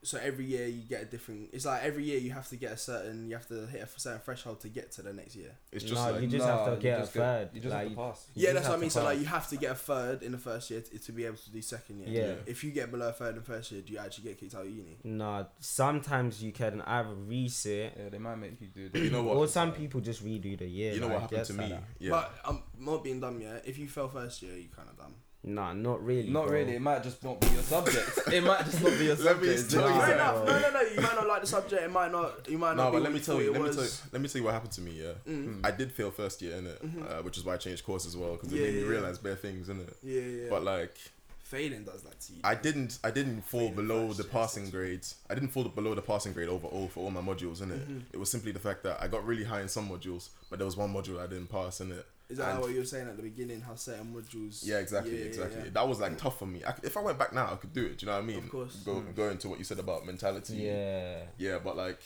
So 0.04 0.18
every 0.22 0.44
year 0.44 0.66
you 0.66 0.82
get 0.82 1.02
a 1.02 1.04
different. 1.06 1.48
It's 1.52 1.64
like 1.64 1.82
every 1.82 2.04
year 2.04 2.18
you 2.18 2.30
have 2.32 2.46
to 2.48 2.56
get 2.56 2.72
a 2.72 2.76
certain. 2.76 3.26
You 3.28 3.34
have 3.34 3.46
to 3.48 3.66
hit 3.66 3.80
a 3.82 4.00
certain 4.00 4.20
threshold 4.20 4.60
to 4.60 4.68
get 4.68 4.92
to 4.92 5.02
the 5.02 5.12
next 5.12 5.34
year. 5.34 5.52
It's 5.72 5.82
just 5.84 5.94
No, 5.94 6.12
like 6.12 6.22
you 6.22 6.28
just 6.28 6.46
have 6.46 6.66
to 6.66 6.70
you 6.72 6.76
get 6.78 6.98
a 6.98 7.02
just 7.02 7.12
third, 7.12 7.48
You 7.54 7.60
just 7.60 7.72
like, 7.72 7.82
have 7.88 7.90
to 7.90 7.96
pass. 7.96 8.26
You 8.34 8.46
yeah, 8.46 8.52
that's 8.52 8.68
what 8.68 8.76
I 8.76 8.80
mean. 8.80 8.90
to 8.90 8.94
So 8.94 9.04
like 9.04 9.18
you 9.18 9.24
have 9.24 9.48
to 9.48 9.56
get 9.56 9.70
a 9.72 9.74
third 9.74 10.22
in 10.22 10.32
the 10.32 10.38
first 10.38 10.70
year 10.70 10.82
to, 10.82 10.98
to 10.98 11.12
be 11.12 11.24
able 11.24 11.38
to 11.38 11.50
do 11.50 11.62
second 11.62 12.00
year. 12.00 12.08
Yeah. 12.28 12.34
If 12.46 12.62
you 12.62 12.70
get 12.70 12.90
below 12.90 13.08
a 13.08 13.12
third 13.12 13.36
in 13.36 13.42
first 13.42 13.72
year, 13.72 13.80
do 13.80 13.92
you 13.94 13.98
actually 13.98 14.24
get 14.24 14.38
kicked 14.38 14.54
out 14.54 14.62
of 14.66 14.70
uni? 14.70 14.98
no 15.04 15.46
sometimes 15.58 16.42
you 16.42 16.52
can 16.52 16.82
either 16.82 17.08
resit 17.28 17.92
Yeah, 17.96 18.08
they 18.10 18.18
might 18.18 18.36
make 18.36 18.60
you 18.60 18.68
do 18.68 18.88
That. 18.90 18.98
You 18.98 19.10
know 19.10 19.22
what? 19.28 19.36
or 19.36 19.46
some 19.48 19.72
people 19.72 20.00
just 20.00 20.24
redo 20.24 20.58
the 20.58 20.66
year 20.66 20.92
you 20.92 21.00
know 21.00 21.06
like, 21.08 21.22
what 21.22 21.30
happened 21.30 21.46
to 21.46 21.52
me? 21.54 21.68
that. 21.70 21.82
Yeah. 21.98 22.10
But 22.10 22.34
I'm 22.44 22.62
not 22.78 23.02
being 23.02 23.20
dumb. 23.20 23.40
Yeah. 23.40 23.58
If 23.64 23.78
you 23.78 23.88
fail 23.88 24.08
first 24.08 24.42
year, 24.42 24.56
you 24.56 24.68
kind 24.74 24.88
of 24.88 24.98
dumb. 24.98 25.14
Nah, 25.46 25.74
not 25.74 26.02
really. 26.02 26.30
Not 26.30 26.46
bro. 26.46 26.54
really. 26.58 26.74
It 26.76 26.80
might 26.80 27.02
just 27.02 27.22
not 27.22 27.38
be 27.38 27.46
your 27.48 27.62
subject. 27.62 28.18
it 28.32 28.42
might 28.42 28.64
just 28.64 28.82
not 28.82 28.98
be 28.98 29.04
your 29.04 29.14
Let 29.28 29.42
me 29.42 29.54
subject. 29.56 29.70
tell 29.72 29.88
you 29.90 29.94
Nah, 29.94 30.04
Fair 30.06 30.14
enough. 30.14 30.46
No, 30.46 30.58
no, 30.58 30.70
no. 30.70 30.80
You 30.80 31.00
might 31.02 31.14
not 31.16 31.26
like 31.28 31.40
the 31.42 31.46
subject. 31.46 31.82
It 31.82 31.90
might 31.92 32.10
not. 32.12 32.48
You 32.48 32.56
might 32.58 32.76
not. 32.76 32.84
no, 32.84 32.90
be 32.90 32.96
but 32.96 33.02
let 33.02 33.12
me 33.12 33.20
tell 33.20 33.42
you. 33.42 33.50
it 33.50 33.60
Let 33.60 33.62
me 33.62 33.74
tell 33.74 33.84
you. 33.84 33.90
Let 34.12 34.22
me 34.22 34.28
tell 34.28 34.38
you 34.40 34.44
what 34.46 34.54
happened 34.54 34.72
to 34.72 34.80
me. 34.80 34.92
Yeah. 35.02 35.12
Mm. 35.28 35.60
I 35.62 35.70
did 35.70 35.92
fail 35.92 36.10
first 36.10 36.40
year 36.40 36.56
in 36.56 36.66
it, 36.66 36.80
uh, 36.82 37.22
which 37.22 37.36
is 37.36 37.44
why 37.44 37.54
I 37.54 37.56
changed 37.58 37.84
course 37.84 38.06
as 38.06 38.16
well 38.16 38.32
because 38.32 38.52
it 38.52 38.56
Yeah, 38.56 38.62
made 38.66 38.74
me 38.74 38.80
yeah. 38.82 38.86
realize 38.88 39.18
bare 39.18 39.36
things 39.36 39.68
in 39.68 39.80
it. 39.80 39.94
Yeah, 40.02 40.20
yeah. 40.22 40.46
But 40.48 40.64
like, 40.64 40.96
failing 41.42 41.84
does 41.84 42.00
that 42.04 42.18
to 42.20 42.32
you. 42.32 42.40
I 42.42 42.54
didn't, 42.54 42.98
I 43.04 43.10
didn't 43.10 43.42
fall 43.42 43.60
Failing 43.68 43.74
below 43.74 44.12
the 44.14 44.24
passing 44.24 44.70
grades. 44.70 45.16
I 45.28 45.34
didn't 45.34 45.50
fall 45.50 45.64
below 45.64 45.94
the 45.94 46.00
passing 46.02 46.32
grade 46.32 46.48
overall 46.48 46.88
for 46.88 47.00
all 47.00 47.10
my 47.10 47.20
modules 47.20 47.60
in 47.60 47.70
it. 47.70 47.86
Mhm. 47.86 48.02
It 48.14 48.16
was 48.18 48.30
simply 48.30 48.52
the 48.52 48.60
fact 48.60 48.82
that 48.84 49.02
I 49.02 49.08
got 49.08 49.26
really 49.26 49.44
high 49.44 49.60
in 49.60 49.68
some 49.68 49.90
modules, 49.90 50.30
but 50.48 50.58
there 50.58 50.64
was 50.66 50.76
one 50.78 50.92
module 50.92 51.20
I 51.22 51.26
didn't 51.26 51.48
pass 51.50 51.82
in 51.82 51.92
it. 51.92 52.06
Is 52.30 52.38
that 52.38 52.52
and- 52.52 52.60
what 52.60 52.70
you 52.72 52.78
were 52.78 52.84
saying 52.86 53.06
at 53.08 53.16
the 53.16 53.22
beginning? 53.22 53.60
How 53.60 53.74
certain 53.74 54.14
modules. 54.14 54.60
Yeah, 54.64 54.78
exactly, 54.78 55.12
Yeah, 55.12 55.18
yeah, 55.20 55.24
exactly. 55.26 55.62
yeah. 55.64 55.70
That 55.72 55.86
was 55.88 56.00
like 56.00 56.16
tough 56.18 56.38
for 56.38 56.46
me. 56.46 56.64
I, 56.64 56.74
if 56.82 56.96
I 56.96 57.00
went 57.00 57.18
back 57.18 57.32
now, 57.32 57.52
I 57.52 57.56
could 57.56 57.72
do 57.74 57.84
it. 57.84 57.98
Do 57.98 58.06
you 58.06 58.12
know 58.12 58.16
what 58.18 58.24
I 58.24 58.26
mean? 58.26 58.38
Of 58.38 58.48
course. 58.50 58.76
Go 58.84 59.00
go 59.14 59.28
into 59.28 59.48
what 59.48 59.58
you 59.58 59.64
said 59.64 59.78
about 59.78 60.06
mentality. 60.06 60.54
Yeah. 60.54 61.18
Yeah, 61.38 61.58
but 61.62 61.76
like 61.76 62.00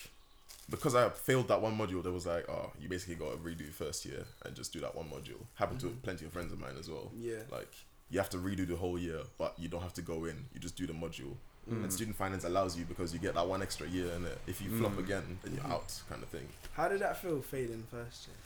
because 0.71 0.95
I 0.95 1.09
failed 1.09 1.49
that 1.49 1.63
one 1.63 1.79
module, 1.79 2.03
there 2.03 2.13
was 2.13 2.27
like, 2.27 2.47
oh, 2.49 2.71
you 2.79 2.89
basically 2.91 3.15
got 3.15 3.31
to 3.33 3.39
redo 3.39 3.71
first 3.73 4.05
year 4.05 4.25
and 4.45 4.55
just 4.55 4.71
do 4.73 4.81
that 4.81 4.95
one 4.95 5.07
module. 5.07 5.41
Happened 5.55 5.81
Mm-hmm. 5.81 5.89
to 5.89 6.03
plenty 6.03 6.27
of 6.27 6.33
friends 6.33 6.53
of 6.53 6.59
mine 6.61 6.75
as 6.79 6.91
well. 6.91 7.11
Yeah. 7.19 7.37
Like 7.51 7.73
you 8.11 8.19
have 8.19 8.29
to 8.31 8.39
redo 8.39 8.67
the 8.67 8.77
whole 8.77 8.99
year, 8.99 9.21
but 9.39 9.55
you 9.59 9.69
don't 9.69 9.83
have 9.83 9.95
to 9.95 10.03
go 10.03 10.25
in. 10.27 10.45
You 10.53 10.61
just 10.61 10.77
do 10.77 10.87
the 10.87 10.93
module. 10.93 11.35
Mm. 11.71 11.85
And 11.85 11.93
student 11.93 12.17
finance 12.17 12.45
allows 12.45 12.77
you 12.79 12.85
because 12.87 13.13
you 13.13 13.19
get 13.19 13.35
that 13.35 13.47
one 13.47 13.61
extra 13.63 13.87
year 13.87 14.11
and. 14.15 14.27
If 14.47 14.61
you 14.63 14.71
flop 14.79 14.93
Mm. 14.93 14.99
again, 15.01 15.39
then 15.43 15.55
you're 15.55 15.67
out, 15.73 15.93
kind 16.09 16.23
of 16.23 16.29
thing. 16.31 16.49
How 16.73 16.89
did 16.89 17.01
that 17.01 17.19
feel 17.21 17.41
failing 17.43 17.85
first 17.91 18.27
year? 18.29 18.37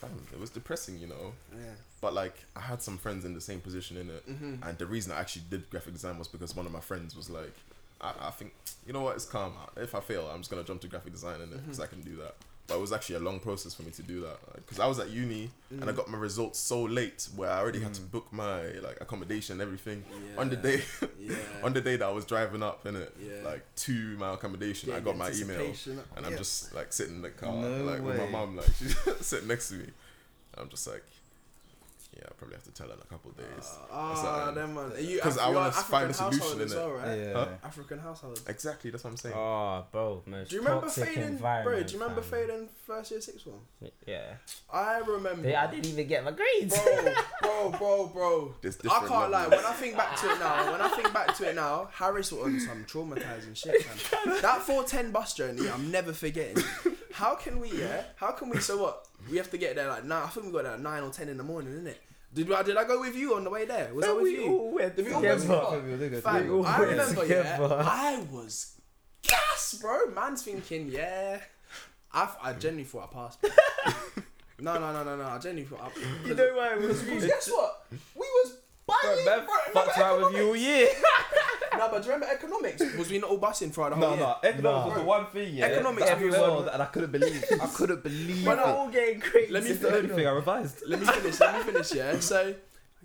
Fam, 0.00 0.10
it 0.32 0.40
was 0.40 0.50
depressing, 0.50 0.98
you 0.98 1.06
know. 1.06 1.32
Yeah. 1.52 1.74
But 2.00 2.14
like 2.14 2.34
I 2.56 2.60
had 2.60 2.80
some 2.82 2.96
friends 2.98 3.24
in 3.24 3.34
the 3.34 3.40
same 3.40 3.60
position 3.60 3.96
in 3.96 4.08
it. 4.10 4.26
Mm-hmm. 4.28 4.62
And 4.66 4.78
the 4.78 4.86
reason 4.86 5.12
I 5.12 5.20
actually 5.20 5.44
did 5.50 5.68
graphic 5.70 5.92
design 5.92 6.18
was 6.18 6.28
because 6.28 6.56
one 6.56 6.66
of 6.66 6.72
my 6.72 6.80
friends 6.80 7.14
was 7.16 7.28
like, 7.28 7.52
I, 8.00 8.12
I 8.28 8.30
think, 8.30 8.54
you 8.86 8.92
know 8.94 9.02
what, 9.02 9.16
it's 9.16 9.26
calm. 9.26 9.52
If 9.76 9.94
I 9.94 10.00
fail, 10.00 10.26
I'm 10.32 10.40
just 10.40 10.50
going 10.50 10.62
to 10.62 10.66
jump 10.66 10.80
to 10.82 10.88
graphic 10.88 11.12
design 11.12 11.40
in 11.42 11.52
it 11.52 11.62
because 11.64 11.78
Mhm. 11.78 11.82
I 11.84 11.86
can 11.86 12.00
do 12.00 12.16
that. 12.16 12.34
But 12.70 12.76
it 12.78 12.80
was 12.80 12.92
actually 12.92 13.16
a 13.16 13.20
long 13.20 13.40
process 13.40 13.74
for 13.74 13.82
me 13.82 13.90
to 13.90 14.02
do 14.02 14.20
that. 14.20 14.38
Because 14.54 14.78
I 14.78 14.86
was 14.86 14.98
at 15.00 15.10
uni 15.10 15.50
and 15.70 15.90
I 15.90 15.92
got 15.92 16.08
my 16.08 16.16
results 16.16 16.58
so 16.58 16.82
late 16.84 17.28
where 17.34 17.50
I 17.50 17.58
already 17.58 17.80
had 17.80 17.92
to 17.94 18.00
Mm. 18.00 18.10
book 18.12 18.32
my 18.32 18.62
like 18.78 18.98
accommodation 19.00 19.54
and 19.54 19.60
everything. 19.62 20.04
Yeah. 20.08 20.40
On 20.40 20.48
the 20.48 20.56
day 20.56 20.82
Yeah. 21.18 21.34
on 21.64 21.72
the 21.72 21.80
day 21.80 21.96
that 21.96 22.06
I 22.06 22.12
was 22.12 22.24
driving 22.24 22.62
up 22.62 22.86
in 22.86 22.94
it, 22.96 23.12
Yeah. 23.20 23.42
like 23.44 23.64
to 23.86 23.92
my 24.18 24.34
accommodation, 24.34 24.92
I 24.92 25.00
got 25.00 25.16
my 25.16 25.30
email 25.32 25.74
and 26.16 26.24
I'm 26.26 26.36
just 26.38 26.72
like 26.72 26.92
sitting 26.92 27.16
in 27.16 27.22
the 27.22 27.30
car, 27.30 27.52
No 27.52 27.84
like 27.84 28.02
with 28.02 28.16
my 28.16 28.24
way. 28.24 28.30
mom, 28.30 28.56
like 28.56 28.66
she's 28.78 28.96
sitting 29.20 29.48
next 29.48 29.68
to 29.70 29.74
me. 29.74 29.86
I'm 30.56 30.68
just 30.68 30.86
like, 30.86 31.04
Yeah, 32.20 32.26
I 32.28 32.34
probably 32.34 32.56
have 32.56 32.64
to 32.64 32.70
tell 32.72 32.88
her 32.88 32.92
in 32.92 33.00
a 33.00 33.04
couple 33.04 33.30
of 33.30 33.38
days. 33.38 33.74
Ah, 33.90 34.48
um, 34.50 34.54
them 34.54 34.74
man. 34.74 34.92
Are 34.92 35.00
you, 35.00 35.20
'cause 35.20 35.36
Af- 35.38 35.42
I 35.42 35.50
wanna 35.50 35.72
find 35.72 36.04
a 36.04 36.08
African 36.10 36.14
solution, 36.14 36.38
household 36.40 36.60
as 36.60 36.72
innit? 36.72 36.76
well, 36.76 36.90
right? 36.92 37.18
Yeah. 37.18 37.32
Huh? 37.32 37.46
African 37.64 37.98
household. 37.98 38.40
Exactly, 38.46 38.90
that's 38.90 39.04
what 39.04 39.10
I'm 39.10 39.16
saying. 39.16 39.34
Oh, 39.34 39.84
bro, 39.90 40.22
most 40.26 40.50
Do 40.50 40.56
you 40.56 40.60
remember 40.62 40.82
toxic 40.86 41.08
failing, 41.08 41.36
bro? 41.38 41.82
Do 41.82 41.92
you 41.94 41.98
remember 41.98 42.20
fam. 42.20 42.30
failing 42.46 42.68
first 42.86 43.10
year 43.10 43.20
sixth 43.22 43.44
form? 43.44 43.60
Yeah. 44.06 44.34
I 44.70 44.98
remember. 44.98 45.42
They- 45.44 45.54
I 45.56 45.66
didn't 45.70 45.86
even 45.86 46.06
get 46.08 46.22
my 46.22 46.32
grades. 46.32 46.78
bro, 46.78 47.70
bro, 47.70 47.78
bro, 47.78 48.06
bro. 48.08 48.54
There's 48.60 48.76
I 48.84 49.06
can't 49.06 49.30
lie. 49.30 49.46
When 49.48 49.64
I 49.64 49.72
think 49.72 49.96
back 49.96 50.14
to 50.20 50.30
it 50.30 50.38
now, 50.40 50.72
when 50.72 50.80
I 50.82 50.88
think 50.88 51.12
back 51.14 51.34
to 51.38 51.48
it 51.48 51.54
now, 51.54 51.88
Harris 51.90 52.32
was 52.32 52.42
on 52.42 52.60
some 52.60 52.84
traumatizing 52.84 53.56
shit, 53.56 53.86
man. 53.86 54.40
That 54.42 54.60
410 54.60 55.10
bus 55.10 55.32
journey, 55.32 55.70
I'm 55.70 55.90
never 55.90 56.12
forgetting. 56.12 56.62
How 57.12 57.34
can 57.34 57.60
we, 57.60 57.70
yeah? 57.72 58.02
How 58.16 58.32
can 58.32 58.50
we? 58.50 58.58
So 58.60 58.82
what? 58.82 59.06
We 59.30 59.36
have 59.36 59.50
to 59.50 59.58
get 59.58 59.76
there 59.76 59.88
like 59.88 60.04
nine. 60.04 60.22
I 60.22 60.26
think 60.28 60.46
we 60.46 60.52
got 60.52 60.64
there 60.64 60.72
at 60.74 60.80
nine 60.80 61.02
or 61.02 61.10
ten 61.10 61.28
in 61.28 61.36
the 61.36 61.42
morning, 61.42 61.72
innit? 61.74 61.96
Did 62.32 62.52
I 62.52 62.62
did 62.62 62.76
I 62.76 62.84
go 62.84 63.00
with 63.00 63.16
you 63.16 63.34
on 63.34 63.44
the 63.44 63.50
way 63.50 63.64
there? 63.64 63.92
Was 63.92 64.04
I 64.06 64.12
with 64.12 64.32
you? 64.32 64.70
went 64.74 64.96
Did 64.96 65.06
we 65.06 65.12
all 65.12 65.20
together. 65.20 66.20
Fam, 66.20 66.44
We 66.44 66.50
all 66.50 66.66
I 66.66 66.78
went 66.78 66.90
remember, 66.92 67.26
yeah. 67.26 67.58
I 67.60 68.24
was 68.30 68.80
gas, 69.22 69.78
bro. 69.80 70.06
Man's 70.14 70.42
thinking, 70.42 70.88
yeah. 70.88 71.40
I, 72.12 72.28
I 72.42 72.52
genuinely 72.52 72.84
thought 72.84 73.10
I 73.10 73.14
passed. 73.14 73.38
no, 74.60 74.78
no, 74.78 74.92
no, 74.92 75.04
no, 75.04 75.16
no. 75.16 75.24
I 75.24 75.38
genuinely 75.38 75.64
thought 75.76 75.92
I. 75.96 76.28
You 76.28 76.34
know 76.34 76.52
why 76.54 76.74
it 76.74 76.80
was 76.80 77.02
Because 77.02 77.26
guess 77.26 77.50
what? 77.50 77.86
We 77.90 78.20
was 78.20 78.58
buying. 78.86 79.24
Man, 79.24 79.46
bro, 79.46 79.82
fucked 79.82 79.98
around 79.98 80.22
with 80.24 80.34
you 80.36 80.48
all 80.48 80.56
year. 80.56 80.88
No, 81.80 81.88
but 81.90 82.02
do 82.02 82.08
you 82.08 82.14
remember 82.14 82.34
economics? 82.34 82.82
Was 82.96 83.10
we 83.10 83.18
not 83.18 83.30
all 83.30 83.38
busing 83.40 83.72
throughout 83.72 83.90
the 83.90 83.96
whole 83.96 84.10
No, 84.10 84.14
year? 84.14 84.20
no, 84.20 84.34
economics 84.48 84.62
Nah. 84.62 84.86
was 84.86 84.94
the 84.96 85.02
one 85.04 85.26
thing, 85.26 85.54
yeah. 85.54 85.66
Economics, 85.66 86.02
that 86.06 86.12
I 86.12 86.14
everyone- 86.16 86.68
and 86.68 86.82
I 86.82 86.86
couldn't 86.86 87.12
believe. 87.12 87.44
I 87.62 87.66
couldn't 87.66 88.02
believe 88.02 88.44
But 88.44 88.58
it. 88.58 88.60
no, 88.60 88.64
all 88.64 88.88
getting 88.90 89.20
crazy. 89.20 89.52
Let 89.52 89.64
me 89.64 89.70
It's 89.70 89.80
the 89.80 89.94
only 89.96 90.08
thing 90.08 90.26
I 90.26 90.30
revised. 90.30 90.82
Let 90.86 91.00
me 91.00 91.06
finish. 91.06 91.40
let 91.40 91.54
me 91.66 91.72
finish. 91.72 91.92
Yeah. 91.94 92.20
So, 92.20 92.54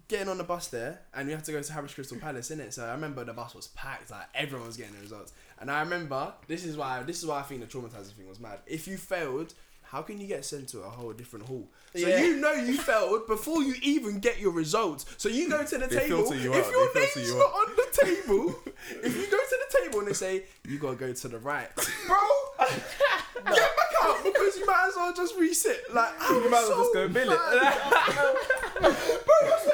getting 0.07 0.29
on 0.29 0.37
the 0.37 0.43
bus 0.43 0.67
there, 0.67 1.01
and 1.13 1.27
we 1.27 1.33
have 1.33 1.43
to 1.43 1.51
go 1.51 1.61
to 1.61 1.73
Harris 1.73 1.93
Crystal 1.93 2.17
Palace, 2.19 2.51
innit? 2.51 2.73
So 2.73 2.85
I 2.85 2.91
remember 2.91 3.23
the 3.23 3.33
bus 3.33 3.55
was 3.55 3.67
packed. 3.69 4.11
Like 4.11 4.27
everyone 4.35 4.67
was 4.67 4.77
getting 4.77 4.93
the 4.95 5.01
results, 5.01 5.33
and 5.59 5.71
I 5.71 5.79
remember 5.81 6.33
this 6.47 6.63
is 6.65 6.77
why 6.77 7.01
this 7.03 7.19
is 7.19 7.25
why 7.25 7.39
I 7.39 7.43
think 7.43 7.61
the 7.61 7.67
traumatizing 7.67 8.13
thing 8.13 8.27
was 8.29 8.39
mad. 8.39 8.59
If 8.67 8.87
you 8.87 8.97
failed. 8.97 9.53
How 9.87 10.01
can 10.01 10.19
you 10.19 10.27
get 10.27 10.43
sent 10.45 10.69
to 10.69 10.79
a 10.81 10.89
whole 10.89 11.13
different 11.13 11.45
hall? 11.45 11.67
So 11.95 12.07
Yeah. 12.07 12.21
you 12.23 12.35
know 12.37 12.53
you 12.53 12.77
failed 12.77 13.27
before 13.35 13.63
you 13.63 13.75
even 13.81 14.19
get 14.19 14.39
your 14.39 14.51
results. 14.51 15.05
So 15.17 15.29
you 15.29 15.49
go 15.49 15.63
to 15.63 15.77
the 15.77 15.87
They 15.87 15.99
table. 16.07 16.35
you 16.35 16.53
if 16.53 16.65
out, 16.65 16.71
your 16.71 16.89
they 16.93 16.99
name's 17.15 17.29
you 17.29 17.37
not 17.37 17.45
out. 17.47 17.53
on 17.69 17.75
the 17.75 17.87
table, 18.05 18.55
if 19.03 19.15
you 19.15 19.25
go 19.31 19.37
to 19.37 19.57
the 19.69 19.77
table 19.81 19.99
and 19.99 20.07
they 20.09 20.13
say 20.13 20.43
you 20.67 20.77
gotta 20.79 20.95
go 20.97 21.13
to 21.13 21.27
the 21.27 21.37
right, 21.39 21.69
bro, 21.75 22.17
get 22.59 23.45
back 23.45 23.91
out 24.03 24.23
because 24.23 24.57
you 24.57 24.65
might 24.65 24.85
as 24.89 24.95
well 24.95 25.13
just 25.13 25.37
resit. 25.37 25.93
Like 25.93 26.09
I 26.21 26.29
You 26.33 26.41
was 26.41 26.51
might 26.51 26.63
as 26.63 26.69
well 26.69 26.77
so 26.77 26.83
just 26.83 26.93
go 26.93 27.07
bill 27.09 27.31
it. 27.31 27.39
mad. 27.39 28.35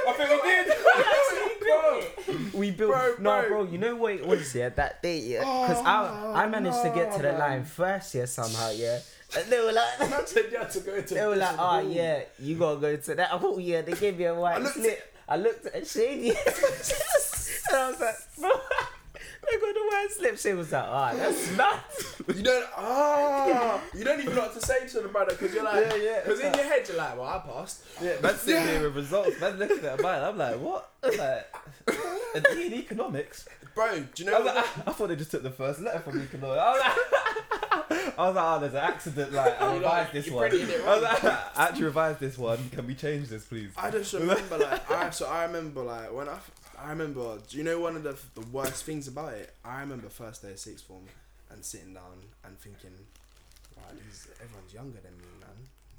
I 0.08 0.14
think 0.18 0.30
we 0.30 0.50
did. 0.50 0.68
Bro, 1.62 2.60
we 2.60 2.72
built 2.72 2.92
Bro, 2.92 3.16
no, 3.20 3.42
bro. 3.42 3.48
bro. 3.50 3.64
You 3.72 3.78
know 3.78 3.96
what 3.96 4.14
it 4.14 4.26
was, 4.26 4.54
yeah, 4.56 4.70
that 4.70 5.02
day, 5.02 5.20
yeah. 5.20 5.40
Because 5.40 5.84
I 5.86 6.34
I 6.36 6.46
oh, 6.46 6.50
managed 6.50 6.82
to 6.84 6.90
get 6.94 7.12
to 7.16 7.22
the 7.22 7.32
no, 7.32 7.38
line 7.40 7.64
first, 7.64 8.14
yeah, 8.16 8.26
somehow, 8.26 8.72
yeah. 8.72 9.00
And 9.38 9.50
they 9.50 9.60
were 9.62 9.72
like, 9.72 10.00
Man 10.10 10.26
said 10.28 10.46
you 10.52 10.58
had 10.58 10.70
to 10.72 10.80
go 10.82 11.02
to 11.02 11.14
they 11.14 11.26
were 11.26 11.36
like, 11.36 11.54
oh 11.54 11.58
hall. 11.58 11.84
yeah, 11.84 12.22
you 12.40 12.56
gotta 12.58 12.80
go 12.80 12.96
to 12.96 13.16
that 13.16 13.30
hall, 13.30 13.60
yeah. 13.70 13.82
They 13.82 13.94
gave 13.94 14.18
me 14.18 14.26
a 14.26 14.36
white 14.36 14.56
I 14.56 14.60
looked 14.60 14.76
slip. 14.76 15.16
I 15.30 15.38
looked 15.38 15.66
at 15.68 15.88
Shady, 15.88 16.30
and 16.36 16.38
I 17.74 17.90
was 17.90 18.00
like, 18.00 18.16
bro. 18.40 18.50
I 19.44 19.58
got 19.60 19.74
the 19.74 19.82
white 19.90 20.08
slip. 20.12 20.38
She 20.38 20.54
was 20.54 20.72
like, 20.72 20.84
ah, 20.86 21.14
that's 21.16 21.52
nuts. 21.58 22.22
You 22.28 22.44
don't. 22.44 22.66
Ah, 22.78 23.82
you 23.98 24.04
don't 24.04 24.20
even 24.22 24.36
know 24.36 24.42
what 24.42 24.54
to 24.54 24.62
say 24.62 24.88
to 24.88 25.00
the 25.02 25.08
brother 25.08 25.32
because 25.32 25.54
you're 25.54 25.64
like, 25.64 25.88
Yeah, 25.88 25.96
yeah. 25.96 26.20
Because 26.24 26.40
in 26.42 26.54
your 26.54 26.64
head 26.64 26.88
you're 26.88 26.98
like, 26.98 27.18
well, 27.18 27.28
I 27.28 27.40
passed. 27.40 27.82
Yeah, 28.02 28.20
man 28.22 28.36
sitting 28.36 28.66
there 28.66 28.84
with 28.84 28.96
results. 28.96 29.40
Man 29.42 29.58
looking 29.58 29.84
at 29.84 30.00
mine. 30.02 30.22
I'm 30.22 30.38
like, 30.38 30.60
what? 30.60 30.92
I'm 31.04 31.18
like, 31.18 31.56
and 32.36 32.46
in 32.60 32.74
economics. 32.74 33.48
Bro, 33.74 34.06
do 34.14 34.24
you 34.24 34.30
I, 34.30 34.32
know? 34.32 34.44
was 34.44 34.56
like, 34.56 34.66
what? 34.66 34.88
I 34.88 34.92
thought 34.92 35.08
they 35.10 35.16
just 35.16 35.32
took 35.32 35.44
the 35.44 35.52
first 35.52 35.80
letter 35.82 36.00
from 36.00 36.22
economics. 36.22 36.62
I 36.62 36.72
was 36.72 36.82
like, 36.82 37.92
I 38.18 38.28
was 38.28 38.36
like, 38.36 38.46
oh, 38.46 38.60
there's 38.60 38.74
an 38.74 38.80
accident. 38.80 39.34
Like, 39.34 39.62
I 39.62 39.66
oh, 39.68 39.76
revised 39.76 39.84
like, 39.84 40.12
this 40.12 40.30
one. 40.32 40.52
I 40.52 40.96
was 40.96 41.04
like, 41.04 41.24
I 41.24 41.68
actually 41.68 41.84
revised 41.86 42.20
this 42.20 42.38
one. 42.38 42.70
Can 42.70 42.88
we 42.88 42.96
change 42.96 43.30
this, 43.30 43.46
please? 43.46 43.72
I 43.78 43.92
just 43.92 44.14
remember 44.14 44.58
like 44.58 44.90
I 44.92 45.10
so 45.10 45.28
I 45.28 45.44
remember 45.46 45.82
like 45.84 46.14
when 46.14 46.28
I 46.30 46.38
I 46.80 46.90
remember 46.90 47.38
do 47.48 47.58
you 47.58 47.64
know 47.64 47.80
one 47.80 47.96
of 47.96 48.04
the 48.04 48.18
the 48.36 48.46
worst 48.48 48.84
things 48.84 49.08
about 49.08 49.34
it? 49.34 49.54
I 49.64 49.82
remember 49.82 50.10
first 50.10 50.42
day 50.42 50.52
of 50.52 50.60
sixth 50.60 50.86
form 50.86 51.06
and 51.50 51.64
sitting 51.64 51.94
down 51.94 52.24
and 52.46 52.58
thinking, 52.60 52.92
wow, 53.78 53.84
these 53.94 54.28
everyone's 54.42 54.74
younger 54.74 55.00
than 55.00 55.18
me. 55.18 55.31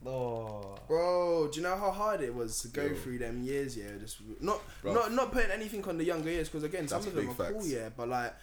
Oh. 0.06 0.74
Bro, 0.88 1.48
do 1.52 1.60
you 1.60 1.62
know 1.66 1.76
how 1.76 1.90
hard 1.90 2.20
it 2.20 2.34
was 2.34 2.60
to 2.62 2.68
go 2.68 2.82
Yo. 2.82 2.94
through 2.94 3.18
them 3.18 3.42
years? 3.42 3.76
Yeah, 3.76 3.84
just 4.00 4.18
not 4.40 4.60
Bro. 4.82 4.94
not 4.94 5.12
not 5.12 5.32
putting 5.32 5.50
anything 5.50 5.84
on 5.86 5.96
the 5.98 6.04
younger 6.04 6.30
years 6.30 6.48
because 6.48 6.64
again, 6.64 6.88
some 6.88 6.98
That's 7.02 7.06
of 7.08 7.14
them 7.14 7.30
are 7.30 7.34
big 7.50 7.56
cool, 7.58 7.66
yeah, 7.66 7.88
but 7.96 8.08
like, 8.08 8.34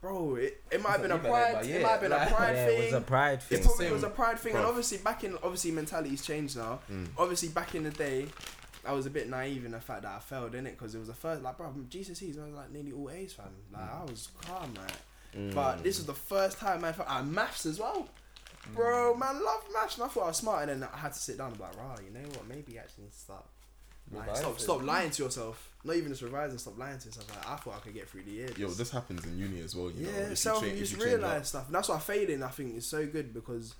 bro, 0.00 0.36
it, 0.36 0.62
it 0.70 0.82
might 0.82 0.92
have 0.92 1.02
been 1.02 1.10
a 1.10 1.16
It's 1.16 1.24
like 1.24 1.32
you 1.32 1.32
better 1.32 1.64
pride, 1.64 1.74
it 1.74 1.82
might 1.82 1.90
have 1.90 2.00
been 2.02 2.12
a 2.12 2.26
pride 2.26 2.54
yeah, 2.56 2.66
thing. 2.66 2.82
it 2.82 2.84
was 2.84 2.92
a 2.94 3.00
pride 3.00 3.32
It 3.38 3.42
thing. 3.42 3.62
probably 3.62 3.84
Same. 3.86 3.92
was 3.94 4.02
a 4.04 4.10
pride 4.10 4.38
thing, 4.38 4.54
and 4.56 4.64
obviously 4.64 4.98
back 4.98 5.24
in 5.24 5.34
obviously 5.42 5.70
mentality's 5.72 6.22
changed 6.24 6.56
now. 6.56 6.80
Mm. 6.92 7.08
Obviously 7.18 7.48
back 7.48 7.74
in 7.74 7.82
the 7.84 7.90
day, 7.90 8.26
I 8.86 8.92
was 8.92 9.06
a 9.06 9.10
bit 9.10 9.28
naive 9.28 9.64
in 9.64 9.72
the 9.72 9.80
fact 9.80 10.02
that 10.02 10.12
I 10.14 10.18
failed 10.20 10.54
in 10.54 10.66
it 10.66 10.78
because 10.78 10.94
it 10.94 10.98
was 10.98 11.08
the 11.08 11.14
first 11.14 11.42
like, 11.42 11.56
bro, 11.56 11.74
GCSEs 11.88 12.40
I 12.40 12.44
was 12.46 12.54
like 12.54 12.70
nearly 12.72 12.92
all 12.92 13.10
A's, 13.10 13.32
fam. 13.32 13.46
Like 13.72 13.90
I 13.90 14.04
was 14.04 14.28
calm, 14.46 14.72
right? 14.78 14.92
Mm. 15.36 15.54
But 15.54 15.82
this 15.82 15.96
was 15.98 16.06
the 16.06 16.14
first 16.14 16.58
time 16.58 16.84
I 16.84 16.92
felt 16.92 17.08
and 17.10 17.32
maths 17.32 17.64
as 17.66 17.78
well. 17.78 18.06
Bro, 18.74 19.16
man, 19.16 19.34
love 19.44 19.64
maths, 19.72 19.96
and 19.96 20.04
I 20.04 20.08
thought 20.08 20.24
I 20.24 20.26
was 20.28 20.36
smart, 20.36 20.68
and 20.68 20.82
then 20.82 20.88
I 20.92 20.96
had 20.98 21.12
to 21.12 21.18
sit 21.18 21.38
down 21.38 21.48
and 21.48 21.56
be 21.56 21.62
like, 21.62 21.76
rah, 21.76 21.96
you 22.04 22.12
know 22.12 22.26
what? 22.30 22.48
Maybe 22.48 22.72
you 22.72 22.78
actually 22.78 23.04
need 23.04 23.12
to 23.12 23.18
start. 23.18 23.44
Like, 24.12 24.36
stop, 24.36 24.54
it. 24.56 24.60
stop 24.60 24.82
lying 24.82 25.10
to 25.12 25.22
yourself. 25.22 25.68
Not 25.84 25.94
even 25.96 26.08
just 26.10 26.22
revising, 26.22 26.58
stop 26.58 26.76
lying 26.78 26.98
to 26.98 27.06
yourself. 27.06 27.28
Like, 27.36 27.48
I 27.48 27.56
thought 27.56 27.74
I 27.76 27.78
could 27.78 27.94
get 27.94 28.08
through 28.08 28.22
the 28.24 28.32
year. 28.32 28.48
Yo, 28.56 28.68
this 28.68 28.90
happens 28.90 29.24
in 29.24 29.38
uni 29.38 29.60
as 29.60 29.76
well. 29.76 29.90
You 29.90 30.06
know, 30.06 30.10
yeah, 30.10 30.18
if 30.24 30.30
you 30.30 30.36
self. 30.36 30.60
change- 30.60 30.72
You 30.72 30.82
if 30.82 30.88
just 30.88 30.92
you 30.92 30.98
change 31.06 31.20
realize 31.22 31.48
stuff, 31.48 31.66
and 31.66 31.74
that's 31.74 31.88
why 31.88 31.98
failing. 32.00 32.42
I 32.42 32.48
think 32.48 32.76
is 32.76 32.86
so 32.86 33.06
good 33.06 33.32
because 33.32 33.74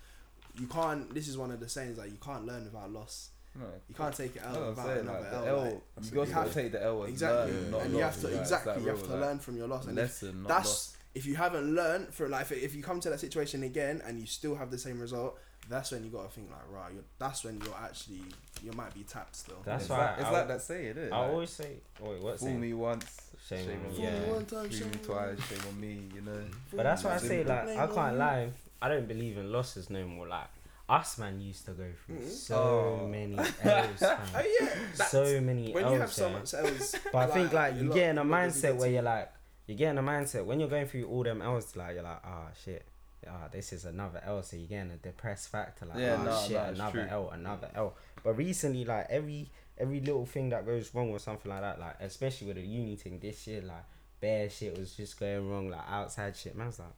you 0.59 0.67
can't. 0.69 1.13
This 1.13 1.27
is 1.27 1.37
one 1.37 1.51
of 1.51 1.59
the 1.61 1.69
sayings 1.69 1.99
like 1.99 2.11
you 2.11 2.19
can't 2.25 2.47
learn 2.47 2.65
without 2.65 2.93
loss. 2.93 3.31
No. 3.59 3.67
You 3.89 3.95
can't 3.97 4.17
take 4.17 4.37
it 4.37 4.43
out 4.45 4.55
No, 4.55 4.63
I'm 4.63 4.69
without 4.69 4.87
saying 4.87 4.99
another 5.01 5.21
like, 5.21 5.31
the 5.31 5.37
L. 5.37 5.45
L, 5.47 5.65
like, 5.65 5.73
you 5.73 5.81
that's 5.97 6.31
got 6.31 6.47
to 6.47 6.55
take 6.55 6.73
the 6.73 6.83
L 6.85 7.03
and 7.03 7.13
exactly, 7.13 7.53
learn, 7.53 7.65
Yeah. 7.65 7.71
not 7.71 7.81
and 7.83 7.95
you 7.95 8.01
have 8.01 8.21
to 8.21 8.27
right? 8.29 8.37
Exactly 8.41 8.83
you 8.83 8.89
have 8.89 9.03
to 9.03 9.17
learn 9.17 9.39
from 9.41 9.57
your 9.57 9.67
loss. 9.67 9.87
And 9.87 9.97
lesson, 9.97 10.43
not 10.43 10.49
that's 10.49 10.69
loss. 10.69 10.97
If 11.15 11.27
you 11.27 11.35
haven't 11.37 11.75
learned 11.75 12.13
for 12.15 12.29
life, 12.29 12.53
if, 12.53 12.63
if 12.63 12.75
you 12.75 12.83
come 12.83 13.01
to 13.01 13.11
that 13.11 13.21
situation 13.21 13.63
again 13.63 14.01
and 14.07 14.19
you 14.21 14.27
still 14.27 14.55
have 14.55 14.71
the 14.71 14.79
same 14.79 15.01
result, 15.01 15.39
that's 15.69 15.93
when 15.93 16.03
you 16.05 16.11
got 16.11 16.25
to 16.29 16.31
think 16.35 16.51
like 16.51 16.61
right. 16.71 16.93
You're, 16.93 17.05
that's 17.19 17.45
when 17.45 17.61
you're 17.65 17.75
actually 17.83 18.23
you 18.63 18.73
might 18.73 18.93
be 18.95 19.03
tapped 19.03 19.37
still. 19.37 19.57
That's 19.65 19.85
it's 19.85 19.91
why 19.91 19.99
like, 19.99 20.15
it's 20.19 20.27
I- 20.29 20.31
like 20.33 20.49
that 20.49 20.63
saying, 20.63 20.87
isn't 20.87 21.03
it? 21.05 21.13
I 21.13 21.21
Like, 21.21 21.31
always 21.31 21.51
say, 21.51 21.77
wait, 22.01 22.23
what's 22.23 22.41
fool 22.41 22.49
it? 22.51 22.55
me 22.59 22.73
once, 22.75 23.21
Shame 23.49 23.67
shame, 23.67 23.81
on 23.81 23.87
on 23.87 23.93
me. 23.93 23.99
me. 23.99 24.05
Yeah. 24.05 24.33
One 24.33 24.47
time, 24.47 24.69
Fool 24.69 24.71
shame 24.79 24.91
me 24.91 24.95
on 24.97 25.05
twice, 25.05 25.49
shame 25.49 25.59
on 25.69 25.81
me. 25.81 26.01
You 26.15 26.21
know. 26.23 26.45
But 26.73 26.83
that's 26.85 27.05
why 27.05 27.15
I 27.15 27.19
say 27.19 27.39
me. 27.39 27.45
like 27.45 27.69
I 27.77 27.87
can't 27.87 28.17
lie. 28.19 28.49
I 28.83 28.89
don't 28.89 29.07
believe 29.09 29.37
in 29.39 29.51
losses 29.53 29.91
no 29.91 30.05
more. 30.07 30.27
Like 30.29 30.47
us 30.89 31.19
man 31.19 31.41
used 31.41 31.65
to 31.67 31.73
go 31.73 31.85
through 32.07 32.17
Mhm. 32.17 32.29
so 32.31 33.01
Oh. 33.03 33.07
many 33.07 33.37
L's, 33.39 33.49
Oh 33.63 34.17
fam. 34.17 34.45
yeah, 34.61 35.05
so 35.07 35.41
many 35.41 35.73
when 35.73 35.85
L's. 35.85 35.93
you 35.95 36.01
have 36.01 36.13
so 36.13 36.31
much 36.31 36.53
else. 36.55 36.97
But 37.13 37.31
I 37.31 37.33
think 37.35 37.53
like 37.53 37.77
you 37.77 37.93
get 37.93 38.11
in 38.11 38.19
a 38.19 38.25
lot 38.25 38.33
mindset 38.51 38.77
where 38.77 38.91
you're 38.91 39.03
like, 39.03 39.31
you 39.67 39.75
get 39.75 39.91
in 39.91 39.99
a 39.99 40.03
mindset 40.03 40.45
when 40.45 40.61
you're 40.61 40.69
going 40.69 40.87
through 40.87 41.07
all 41.07 41.23
them 41.23 41.43
L's, 41.43 41.77
like 41.77 41.95
you're 41.95 42.03
like, 42.03 42.21
ah 42.25 42.49
shit, 42.65 42.85
ah 43.29 43.49
this 43.53 43.73
is 43.73 43.85
another 43.85 44.21
L. 44.25 44.43
So 44.43 44.57
you're 44.57 44.67
getting 44.67 44.93
a 44.93 44.97
depressed 44.97 45.49
factor, 45.51 45.87
like, 45.87 45.99
Yeah, 45.99 46.17
ah 46.21 46.25
no, 46.25 46.43
shit, 46.43 46.53
no, 46.53 46.65
another 46.65 47.03
true. 47.03 47.09
L, 47.11 47.31
another 47.31 47.69
L. 47.75 47.95
But 48.25 48.37
recently, 48.37 48.85
like 48.85 49.07
every 49.11 49.51
every 49.79 50.01
little 50.01 50.27
thing 50.27 50.51
that 50.51 50.67
goes 50.67 50.95
wrong 50.95 51.11
or 51.11 51.19
something 51.19 51.51
like 51.51 51.61
that, 51.61 51.79
like 51.81 51.97
especially 52.01 52.49
with 52.49 52.57
the 52.57 52.63
uni 52.63 52.97
thing 52.97 53.19
this 53.21 53.47
year, 53.47 53.63
like 53.63 53.85
bare 54.21 54.51
shit 54.51 54.77
was 54.79 54.93
just 54.95 55.19
going 55.19 55.49
wrong, 55.49 55.71
like 55.71 55.89
outside 55.89 56.37
shit. 56.37 56.57
Man, 56.57 56.65
I 56.65 56.69
was 56.69 56.79
like. 56.79 56.89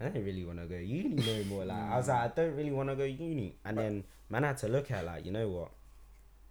I 0.00 0.04
don't 0.04 0.24
really 0.24 0.44
want 0.44 0.60
to 0.60 0.66
go 0.66 0.76
uni 0.76 1.16
no 1.16 1.44
more. 1.46 1.64
Like 1.64 1.76
I 1.76 1.96
was 1.96 2.06
like, 2.06 2.20
I 2.20 2.28
don't 2.28 2.54
really 2.54 2.70
want 2.70 2.88
to 2.88 2.94
go 2.94 3.02
uni. 3.02 3.56
And 3.64 3.76
then 3.76 4.04
man 4.30 4.44
I 4.44 4.48
had 4.48 4.58
to 4.58 4.68
look 4.68 4.92
at 4.92 5.04
like, 5.04 5.26
you 5.26 5.32
know 5.32 5.48
what? 5.48 5.70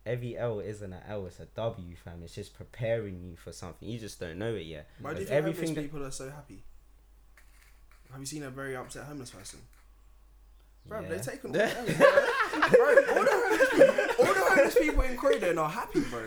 Every 0.08 0.38
L 0.38 0.60
isn't 0.62 0.94
an 0.94 1.02
L, 1.10 1.26
it's 1.26 1.40
a 1.40 1.46
W, 1.46 1.96
fam. 1.96 2.22
It's 2.24 2.34
just 2.34 2.54
preparing 2.56 3.22
you 3.22 3.36
for 3.36 3.52
something. 3.52 3.88
You 3.88 4.00
just 4.00 4.20
don't 4.20 4.38
know 4.38 4.56
it 4.56 4.66
yet. 4.66 4.88
Why 5.02 5.14
do 5.14 5.20
you 5.20 5.26
Because 5.26 5.30
think 5.30 5.38
everything 5.38 5.68
homeless 5.68 5.76
that- 5.76 5.82
people 5.82 6.06
are 6.06 6.12
so 6.12 6.30
happy? 6.30 6.64
Have 8.12 8.20
you 8.22 8.26
seen 8.26 8.44
a 8.44 8.50
very 8.50 8.76
upset 8.76 9.04
homeless 9.06 9.32
person? 9.32 9.60
Bro, 10.86 11.02
Yeah. 11.02 11.10
they're 11.10 11.20
taking 11.20 11.50
all 11.52 11.54
the 11.54 11.64
L's, 11.66 11.94
bro. 11.98 11.98
bro, 12.72 12.88
all 13.18 13.24
the 13.26 13.32
homeless 13.32 13.70
people, 13.70 14.26
all 14.26 14.34
the 14.34 14.40
homeless 14.40 14.76
people 14.80 15.02
in 15.04 15.18
Croydon 15.18 15.58
are 15.58 15.70
happy, 15.70 16.00
bro. 16.00 16.22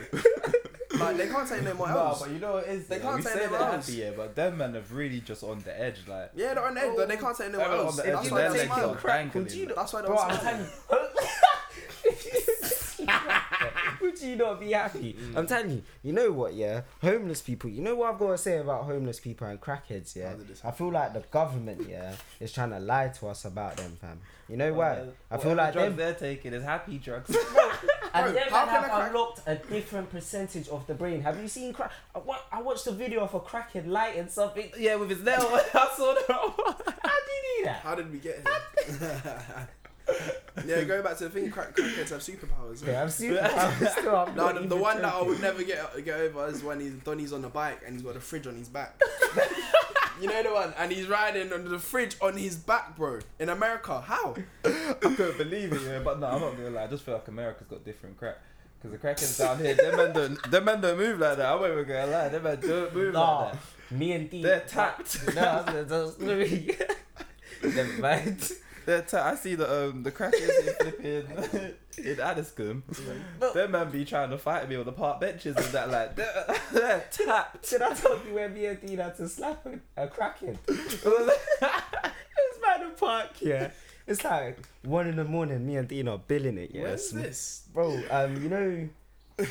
Like 0.99 1.17
they 1.17 1.27
can't 1.29 1.49
take 1.49 1.63
no 1.63 1.73
more 1.73 1.87
No, 1.87 1.97
L's. 2.09 2.21
but 2.21 2.29
you 2.29 2.37
know 2.37 2.53
what 2.53 2.65
it 2.67 2.69
is? 2.69 2.87
They 2.87 2.97
yeah? 2.97 3.01
can't 3.01 3.23
take 3.23 3.33
say 3.33 3.39
them 3.39 3.51
they're 3.53 3.61
L's. 3.61 3.87
happy, 3.87 3.97
yeah, 3.99 4.11
but 4.15 4.35
them 4.35 4.57
men 4.59 4.75
are 4.75 4.83
really 4.91 5.21
just 5.21 5.41
on 5.43 5.59
the 5.61 5.79
edge, 5.81 6.01
like. 6.07 6.31
yeah, 6.35 6.53
they're 6.53 6.63
on 6.63 6.77
edge, 6.77 6.93
but 6.95 7.07
they 7.07 7.17
can't 7.17 7.35
take 7.35 7.51
no 7.51 7.57
more 7.57 7.65
Everyone 7.65 7.85
L's. 7.87 7.99
on 7.99 8.05
the 8.05 8.11
edge, 8.11 8.13
That's 8.15 8.27
and 8.27 8.31
why 8.35 8.41
their 8.41 8.51
they 8.51 8.57
legs 8.59 8.71
smile. 8.73 8.89
are 8.91 9.01
dangling. 9.07 9.43
Would 9.45 9.53
you 9.53 9.65
not- 9.65 9.75
That's 9.77 9.93
why 9.93 10.01
they 10.01 10.07
Bro, 10.07 10.15
don't 10.17 10.29
I'm 10.29 10.39
smile. 10.39 10.51
telling 10.53 10.67
Would 14.21 14.29
you 14.29 14.35
not 14.35 14.59
be 14.59 14.71
happy? 14.71 15.13
Mm. 15.19 15.37
I'm 15.37 15.47
telling 15.47 15.71
you. 15.71 15.83
You 16.03 16.13
know 16.13 16.31
what? 16.31 16.53
Yeah, 16.53 16.81
homeless 17.01 17.41
people. 17.41 17.69
You 17.69 17.81
know 17.81 17.95
what 17.95 18.13
I've 18.13 18.19
got 18.19 18.31
to 18.31 18.37
say 18.37 18.57
about 18.57 18.85
homeless 18.85 19.19
people 19.19 19.47
and 19.47 19.59
crackheads. 19.59 20.15
Yeah, 20.15 20.33
did 20.33 20.59
I 20.63 20.71
feel 20.71 20.91
like 20.91 21.13
the 21.13 21.21
government. 21.31 21.87
Yeah, 21.89 22.13
is 22.39 22.51
trying 22.51 22.71
to 22.71 22.79
lie 22.79 23.09
to 23.09 23.27
us 23.27 23.45
about 23.45 23.77
them, 23.77 23.97
fam. 23.99 24.19
You 24.47 24.57
know 24.57 24.73
uh, 24.73 24.77
why? 24.77 25.03
I 25.31 25.37
feel 25.37 25.55
like 25.55 25.73
drugs 25.73 25.89
them. 25.89 25.97
they're 25.97 26.13
taking 26.13 26.53
is 26.53 26.63
happy 26.63 26.97
drugs. 26.97 27.35
And 28.13 28.33
Bro, 28.33 28.43
how 28.49 28.65
have 28.65 28.83
crack- 28.83 29.07
unlocked 29.07 29.41
a 29.47 29.55
different 29.55 30.09
percentage 30.11 30.67
of 30.67 30.85
the 30.85 30.93
brain. 30.93 31.21
Have 31.21 31.41
you 31.41 31.47
seen 31.47 31.71
crack? 31.71 31.93
I, 32.13 32.19
wa- 32.19 32.41
I 32.51 32.61
watched 32.61 32.85
a 32.87 32.91
video 32.91 33.21
of 33.21 33.33
a 33.33 33.39
crackhead 33.39 33.87
lighting 33.87 34.27
something. 34.27 34.69
Yeah, 34.77 34.95
with 34.95 35.11
his 35.11 35.23
nail. 35.23 35.37
I 35.39 35.91
saw 35.95 36.13
that. 36.13 36.25
How 36.27 36.47
do 36.47 37.31
you 37.31 37.57
do 37.57 37.63
that? 37.63 37.79
How 37.81 37.95
did 37.95 38.11
we 38.11 38.19
get 38.19 38.45
here? 38.45 39.67
yeah, 40.65 40.83
going 40.83 41.03
back 41.03 41.17
to 41.17 41.25
the 41.25 41.29
thing, 41.29 41.49
crack, 41.51 41.75
crackheads 41.75 42.09
have 42.09 42.21
superpowers. 42.21 42.83
Okay, 42.83 42.95
I'm 42.95 43.09
super. 43.09 43.39
I'm 43.39 43.87
still, 43.87 44.15
I'm 44.15 44.35
No, 44.35 44.47
the, 44.47 44.59
the 44.59 44.65
even 44.65 44.79
one 44.79 45.01
that 45.01 45.13
I 45.13 45.21
would 45.21 45.41
never 45.41 45.63
get 45.63 46.05
get 46.05 46.19
over 46.19 46.47
is 46.47 46.63
when 46.63 46.79
he's 46.79 46.93
Donny's 46.93 47.33
on 47.33 47.41
the 47.41 47.49
bike 47.49 47.81
and 47.85 47.95
he's 47.95 48.03
got 48.03 48.15
a 48.15 48.19
fridge 48.19 48.47
on 48.47 48.55
his 48.55 48.67
back. 48.69 48.99
you 50.21 50.27
know 50.27 50.43
the 50.43 50.53
one, 50.53 50.73
and 50.77 50.91
he's 50.91 51.07
riding 51.07 51.51
under 51.53 51.69
the 51.69 51.79
fridge 51.79 52.15
on 52.21 52.35
his 52.37 52.55
back, 52.55 52.95
bro. 52.97 53.19
In 53.39 53.49
America, 53.49 54.01
how? 54.01 54.35
I 54.65 54.93
couldn't 54.99 55.37
believe 55.37 55.73
it, 55.73 55.81
yeah. 55.83 55.99
But 55.99 56.19
no, 56.19 56.27
I'm 56.27 56.41
not 56.41 56.57
gonna 56.57 56.69
lie. 56.71 56.83
I 56.83 56.87
just 56.87 57.03
feel 57.03 57.13
like 57.15 57.27
America's 57.27 57.67
got 57.67 57.83
different 57.85 58.17
crack. 58.17 58.37
Because 58.77 58.91
the 58.93 58.97
crackers 58.97 59.37
down 59.37 59.59
here, 59.59 59.75
them 59.75 59.95
men 59.95 60.11
don't, 60.13 60.51
them 60.51 60.65
men 60.65 60.81
don't 60.81 60.97
move 60.97 61.19
like 61.19 61.37
that. 61.37 61.53
I'm 61.53 61.61
not 61.61 61.71
even 61.71 61.87
gonna 61.87 62.07
lie. 62.11 62.29
Them 62.29 62.43
men 62.43 62.59
don't 62.59 62.95
move 62.95 63.13
Nah, 63.13 63.43
like 63.43 63.51
that. 63.53 63.95
me 63.95 64.11
and 64.13 64.29
D. 64.29 64.41
They're 64.41 64.59
tapped. 64.61 65.19
No, 65.35 65.63
that's, 65.65 66.17
that's 66.17 66.19
Never 67.63 68.01
mind. 68.01 68.51
I 68.87 69.35
see 69.35 69.55
the 69.55 69.87
um 69.89 70.03
the 70.03 70.11
crackers 70.11 70.41
in 70.41 70.73
flipping 70.73 71.75
in 71.97 72.19
Addiscombe. 72.19 72.83
Them 73.53 73.71
man 73.71 73.89
be 73.89 74.05
trying 74.05 74.29
to 74.29 74.37
fight 74.37 74.67
me 74.69 74.75
on 74.75 74.85
the 74.85 74.91
park 74.91 75.19
benches 75.19 75.55
and 75.55 75.65
that 75.67 75.89
like 75.89 76.15
they're 76.71 77.05
tapped. 77.11 77.65
Should 77.65 77.81
I 77.81 77.93
told 77.93 78.25
you 78.27 78.35
when 78.35 78.53
me 78.53 78.65
and 78.65 78.81
D 78.81 78.95
had 78.95 79.15
to 79.17 79.27
slap 79.27 79.65
a, 79.65 80.03
a 80.03 80.07
crackhead? 80.07 80.57
it 80.67 81.05
was 81.05 82.57
by 82.61 82.83
the 82.83 82.91
park, 82.97 83.29
yeah. 83.41 83.71
It's 84.07 84.23
like 84.23 84.57
one 84.83 85.07
in 85.07 85.15
the 85.15 85.23
morning, 85.23 85.65
me 85.65 85.75
and 85.77 85.87
Dean 85.87 86.07
are 86.07 86.17
billing 86.17 86.57
it, 86.57 86.71
yeah. 86.73 86.83
This? 86.83 87.63
Bro, 87.73 88.01
um, 88.09 88.41
you 88.41 88.49
know 88.49 88.89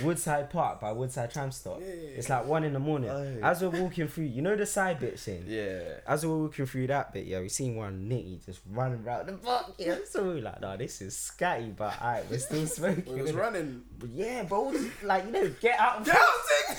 Woodside 0.03 0.51
Park 0.51 0.81
by 0.81 0.93
Woodside 0.93 1.31
Tram 1.31 1.51
Stop? 1.51 1.81
Yeah, 1.81 1.87
yeah, 1.87 1.95
yeah. 1.95 2.09
It's 2.16 2.29
like 2.29 2.47
one 2.47 2.64
in 2.64 2.73
the 2.73 2.79
morning. 2.79 3.11
Oh. 3.11 3.38
As 3.43 3.62
we're 3.62 3.71
walking 3.71 4.09
through, 4.09 4.25
you 4.25 4.43
know 4.43 4.57
the 4.57 4.66
side 4.66 5.01
bit 5.01 5.19
thing? 5.19 5.45
Yeah. 5.47 5.81
As 6.07 6.25
we're 6.25 6.37
walking 6.37 6.66
through 6.66 6.87
that 6.88 7.12
bit, 7.12 7.27
yeah, 7.27 7.40
we 7.40 7.49
seen 7.49 7.77
one 7.77 8.09
nitty 8.09 8.45
just 8.45 8.61
running 8.71 9.03
around 9.05 9.27
the 9.27 9.33
park, 9.35 9.75
yeah. 9.79 9.97
So 10.09 10.23
we 10.23 10.35
were 10.35 10.40
like, 10.40 10.61
nah, 10.61 10.77
this 10.77 11.01
is 11.01 11.14
scatty, 11.14 11.75
but 11.77 12.01
alright, 12.01 12.25
we're 12.31 12.38
still 12.38 12.66
smoking. 12.69 13.19
It 13.19 13.23
was 13.23 13.33
running. 13.33 13.83
But 13.99 14.11
yeah, 14.11 14.43
bro, 14.45 14.75
like, 15.03 15.27
you 15.27 15.33
know, 15.33 15.51
get 15.61 15.79
out 15.79 16.01
of 16.01 16.07
Get 16.07 16.16
out, 16.16 16.23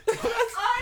I 0.08 0.80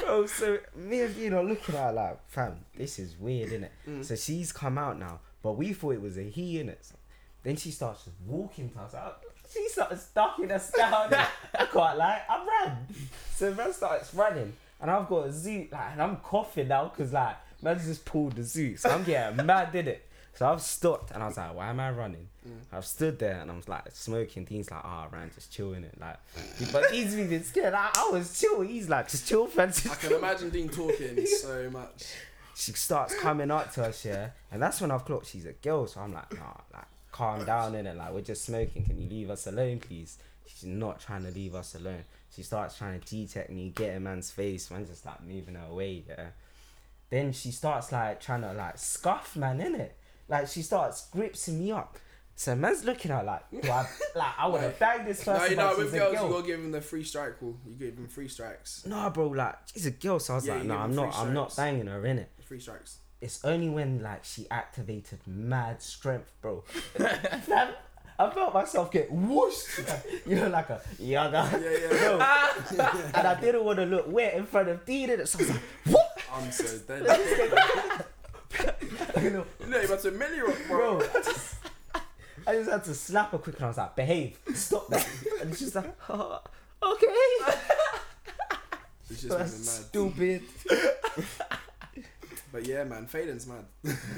Bro, 0.00 0.26
so 0.26 0.58
me 0.74 1.02
and 1.02 1.14
Dean 1.14 1.34
are 1.34 1.44
looking 1.44 1.74
at 1.76 1.86
her 1.86 1.92
like, 1.92 2.28
fam, 2.28 2.64
this 2.76 2.98
is 2.98 3.16
weird, 3.16 3.50
innit? 3.50 3.68
Mm. 3.88 4.04
So 4.04 4.16
she's 4.16 4.50
come 4.52 4.76
out 4.76 4.98
now, 4.98 5.20
but 5.42 5.52
we 5.52 5.72
thought 5.72 5.92
it 5.94 6.02
was 6.02 6.18
a 6.18 6.22
he, 6.22 6.56
innit? 6.56 6.76
So 6.82 6.94
then 7.42 7.56
she 7.56 7.70
starts 7.70 8.04
just 8.04 8.16
walking 8.26 8.68
to 8.70 8.80
us. 8.80 8.94
I- 8.94 9.12
She 9.52 9.68
starts 9.68 10.02
stalking 10.04 10.50
us 10.52 10.70
down. 10.70 11.12
I 11.12 11.26
can't 11.66 11.98
lie, 11.98 12.22
I 12.28 12.46
ran. 12.64 12.86
So 13.34 13.52
man 13.54 13.72
starts 13.72 14.14
running, 14.14 14.52
and 14.80 14.90
I've 14.90 15.08
got 15.08 15.26
a 15.26 15.30
zoot, 15.30 15.72
like, 15.72 15.92
and 15.92 16.02
I'm 16.02 16.16
coughing 16.18 16.68
now 16.68 16.84
because 16.94 17.12
like 17.12 17.36
man 17.62 17.78
just 17.78 18.04
pulled 18.04 18.34
the 18.36 18.42
zoot, 18.42 18.78
so 18.78 18.90
I'm 18.90 19.02
getting 19.04 19.44
mad, 19.52 19.72
did 19.72 19.88
it? 19.88 20.06
So 20.34 20.46
I've 20.50 20.62
stopped, 20.62 21.10
and 21.10 21.22
I 21.22 21.26
was 21.26 21.36
like, 21.36 21.52
why 21.54 21.68
am 21.70 21.80
I 21.80 21.90
running? 21.90 22.28
I've 22.72 22.86
stood 22.86 23.18
there, 23.18 23.40
and 23.40 23.50
I 23.50 23.54
was 23.56 23.68
like 23.68 23.84
smoking. 23.92 24.44
Dean's 24.44 24.70
like, 24.70 24.80
ah, 24.84 25.06
oh, 25.12 25.14
man, 25.16 25.30
just 25.34 25.52
chilling 25.52 25.84
it, 25.84 25.94
like. 26.00 26.16
But 26.72 26.90
he's 26.92 27.14
been 27.14 27.42
scared. 27.44 27.74
I, 27.74 27.90
I 27.94 28.10
was 28.12 28.38
chill. 28.40 28.60
He's 28.62 28.88
like, 28.88 29.08
just 29.10 29.28
chill, 29.28 29.46
Francis. 29.46 29.90
I 29.90 29.94
can 29.96 30.12
imagine 30.14 30.48
Dean 30.50 30.68
talking 30.68 31.26
so 31.42 31.68
much. 31.70 32.04
She 32.60 32.72
starts 32.72 33.14
coming 33.18 33.50
up 33.50 33.72
to 33.74 33.84
us, 33.84 34.04
yeah, 34.04 34.30
and 34.52 34.62
that's 34.62 34.80
when 34.80 34.90
I've 34.90 35.04
clocked 35.04 35.26
she's 35.26 35.46
a 35.46 35.52
girl. 35.52 35.86
So 35.86 36.00
I'm 36.00 36.12
like, 36.12 36.32
nah, 36.34 36.54
like 36.72 36.84
calm 37.10 37.44
down 37.44 37.74
in 37.74 37.86
it. 37.86 37.96
Like 37.96 38.12
we're 38.12 38.20
just 38.20 38.44
smoking. 38.44 38.84
Can 38.84 38.98
you 39.00 39.08
leave 39.08 39.30
us 39.30 39.46
alone, 39.46 39.78
please? 39.80 40.18
She's 40.46 40.64
not 40.64 41.00
trying 41.00 41.24
to 41.24 41.30
leave 41.30 41.54
us 41.54 41.74
alone. 41.74 42.04
She 42.34 42.42
starts 42.42 42.76
trying 42.76 43.00
to 43.00 43.06
detect 43.08 43.50
me, 43.50 43.72
get 43.74 43.94
in 43.94 44.02
man's 44.02 44.30
face. 44.30 44.70
Man, 44.70 44.86
just 44.86 45.06
like 45.06 45.22
moving 45.22 45.54
her 45.54 45.66
away, 45.70 46.04
yeah. 46.08 46.26
Then 47.08 47.32
she 47.32 47.50
starts 47.50 47.90
like 47.92 48.20
trying 48.20 48.42
to 48.42 48.52
like 48.52 48.78
scuff 48.78 49.36
man 49.36 49.60
in 49.60 49.74
it. 49.74 49.96
Like 50.28 50.46
she 50.48 50.62
starts 50.62 51.08
gripsing 51.10 51.58
me 51.58 51.72
up. 51.72 51.96
So 52.36 52.54
man's 52.54 52.84
looking 52.84 53.10
at 53.10 53.26
like, 53.26 53.42
I, 53.64 53.86
like 54.14 54.34
I 54.38 54.46
would 54.46 54.60
have 54.62 54.78
banged 54.78 55.06
this 55.06 55.24
person. 55.24 55.42
No, 55.42 55.46
you 55.46 55.56
know, 55.56 55.74
with 55.76 55.92
girls, 55.92 56.14
girl. 56.14 56.26
you 56.26 56.32
gotta 56.34 56.46
give 56.46 56.60
him 56.60 56.72
the 56.72 56.80
free 56.80 57.04
strike 57.04 57.40
rule. 57.40 57.56
You 57.66 57.74
give 57.74 57.98
him 57.98 58.06
three 58.08 58.28
strikes. 58.28 58.84
Nah, 58.86 59.10
bro, 59.10 59.28
like 59.28 59.56
she's 59.72 59.86
a 59.86 59.90
girl. 59.90 60.18
So 60.18 60.34
I 60.34 60.36
was 60.36 60.46
Yeah, 60.46 60.54
like, 60.54 60.64
no, 60.64 60.76
I'm 60.76 60.94
not. 60.94 61.14
three 61.14 61.22
I'm 61.22 61.34
not 61.34 61.56
banging 61.56 61.86
her 61.86 62.06
in 62.06 62.18
it. 62.18 62.30
Three 62.50 62.58
strikes. 62.58 62.98
it's 63.20 63.44
only 63.44 63.68
when 63.68 64.02
like 64.02 64.24
she 64.24 64.48
activated 64.50 65.20
mad 65.24 65.80
strength, 65.80 66.32
bro. 66.42 66.64
I 66.98 68.28
felt 68.30 68.52
myself 68.52 68.90
get 68.90 69.08
whooshed. 69.08 69.88
you 70.26 70.34
know, 70.34 70.48
like 70.48 70.68
a 70.68 70.82
yaga. 70.98 71.48
Yeah, 71.62 71.70
yeah. 71.80 72.62
Bro. 72.76 72.90
and 73.14 73.28
I 73.28 73.40
didn't 73.40 73.64
want 73.64 73.78
to 73.78 73.86
look 73.86 74.06
wet 74.08 74.34
in 74.34 74.46
front 74.46 74.68
of 74.68 74.84
Dean, 74.84 75.24
so 75.26 75.38
I 75.38 75.42
was 75.42 75.50
like, 75.50 75.60
what? 75.86 76.20
I'm 76.34 76.50
so 76.50 76.78
dead. 76.88 78.04
You 79.22 79.30
know, 79.30 79.46
you 79.60 79.66
know, 79.68 79.76
you're 79.76 79.84
about 79.84 80.00
to 80.00 80.10
milli 80.10 80.42
rock, 80.42 80.58
bro. 80.66 80.98
bro. 80.98 81.08
I 81.08 81.22
just, 81.22 81.54
I 82.48 82.52
just 82.54 82.70
had 82.70 82.82
to 82.82 82.94
slap 82.94 83.30
her 83.30 83.38
quick, 83.38 83.54
and 83.58 83.66
I 83.66 83.68
was 83.68 83.78
like, 83.78 83.94
behave, 83.94 84.36
stop 84.54 84.88
that. 84.88 85.08
And 85.40 85.56
she's 85.56 85.76
like, 85.76 85.94
oh, 86.08 86.40
okay. 86.82 87.06
It's 89.08 89.22
just. 89.22 89.86
Stupid. 89.86 90.42
But 92.52 92.66
yeah, 92.66 92.84
man, 92.84 93.06
Faden's 93.06 93.46
mad. 93.46 93.64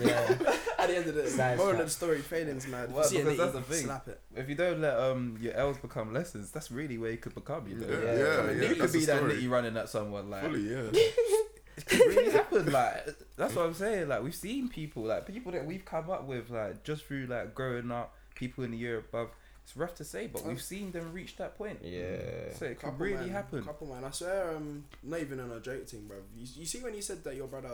Yeah. 0.01 0.11
At 0.79 0.89
the 0.89 0.97
end 0.97 1.07
of 1.09 1.15
the 1.15 1.29
Sad 1.29 1.59
moral 1.59 1.73
of 1.73 1.77
fact. 1.79 1.89
the 1.89 1.95
story, 1.95 2.19
Faden's 2.21 2.67
mad. 2.67 2.93
Well, 2.93 3.05
See 3.05 3.21
a 3.21 3.25
because 3.25 3.35
nitty, 3.35 3.53
that's 3.53 3.53
the 3.69 3.75
thing. 3.75 3.85
Slap 3.87 4.09
it. 4.09 4.21
If 4.35 4.49
you 4.49 4.55
don't 4.55 4.81
let 4.81 4.99
um 4.99 5.39
your 5.41 5.55
L's 5.55 5.79
become 5.79 6.13
lessons, 6.13 6.51
that's 6.51 6.71
really 6.71 6.99
where 6.99 7.11
you 7.11 7.19
could 7.19 7.35
become. 7.35 7.69
You 7.69 7.77
know, 7.77 7.87
Yeah, 7.89 7.95
Yeah. 7.95 8.15
yeah, 8.17 8.41
I 8.43 8.47
mean, 8.47 8.57
yeah, 8.57 8.63
you 8.63 8.69
could 8.75 8.79
that's 8.83 8.93
be 8.93 9.01
the 9.01 9.07
that 9.07 9.17
story. 9.19 9.35
nitty 9.35 9.51
running 9.51 9.77
at 9.77 9.89
someone 9.89 10.31
like 10.31 10.43
Fully, 10.43 10.63
yeah. 10.71 10.77
it 10.93 11.87
could 11.87 12.01
really 12.01 12.31
happen. 12.31 12.73
Like 12.73 13.07
that's 13.37 13.55
what 13.55 13.67
I'm 13.67 13.75
saying. 13.75 14.09
Like 14.09 14.23
we've 14.23 14.35
seen 14.35 14.69
people, 14.69 15.05
like 15.05 15.27
people 15.27 15.53
that 15.53 15.65
we've 15.65 15.85
come 15.85 16.11
up 16.11 16.25
with, 16.27 16.51
like 16.51 16.83
just 16.85 17.05
through 17.05 17.27
like 17.27 17.55
growing 17.55 17.91
up, 17.91 18.15
people 18.35 18.65
in 18.65 18.71
the 18.73 18.79
year 18.79 18.99
above. 18.99 19.29
It's 19.65 19.77
rough 19.77 19.95
to 19.97 20.05
say, 20.05 20.27
but 20.27 20.45
we've 20.45 20.61
seen 20.61 20.91
them 20.91 21.13
reach 21.13 21.37
that 21.37 21.57
point. 21.57 21.79
Yeah. 21.85 22.19
So 22.59 22.65
it 22.65 22.81
could 22.81 22.99
really 22.99 23.15
man, 23.27 23.29
happen. 23.29 23.63
Couple 23.63 23.87
man, 23.87 24.03
I 24.03 24.11
swear, 24.11 24.57
um, 24.57 24.85
not 25.05 25.21
even 25.21 25.39
on 25.39 25.53
a 25.53 25.61
joke 25.61 25.87
thing, 25.87 26.05
bro. 26.09 26.17
You, 26.37 26.49
you 26.57 26.67
see 26.67 26.81
when 26.81 26.95
you 26.95 27.01
said 27.01 27.23
that 27.23 27.37
your 27.37 27.47
brother 27.47 27.71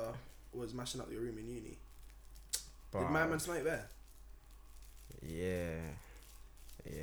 was 0.53 0.75
mashing 0.75 1.01
up 1.01 1.11
your 1.11 1.21
room 1.21 1.39
in 1.39 1.49
uni? 1.49 1.79
Did 2.93 3.11
my 3.11 3.27
man 3.27 3.39
smoke 3.39 3.65
there? 3.65 3.87
Yeah. 5.23 5.75
Yeah. 6.87 7.03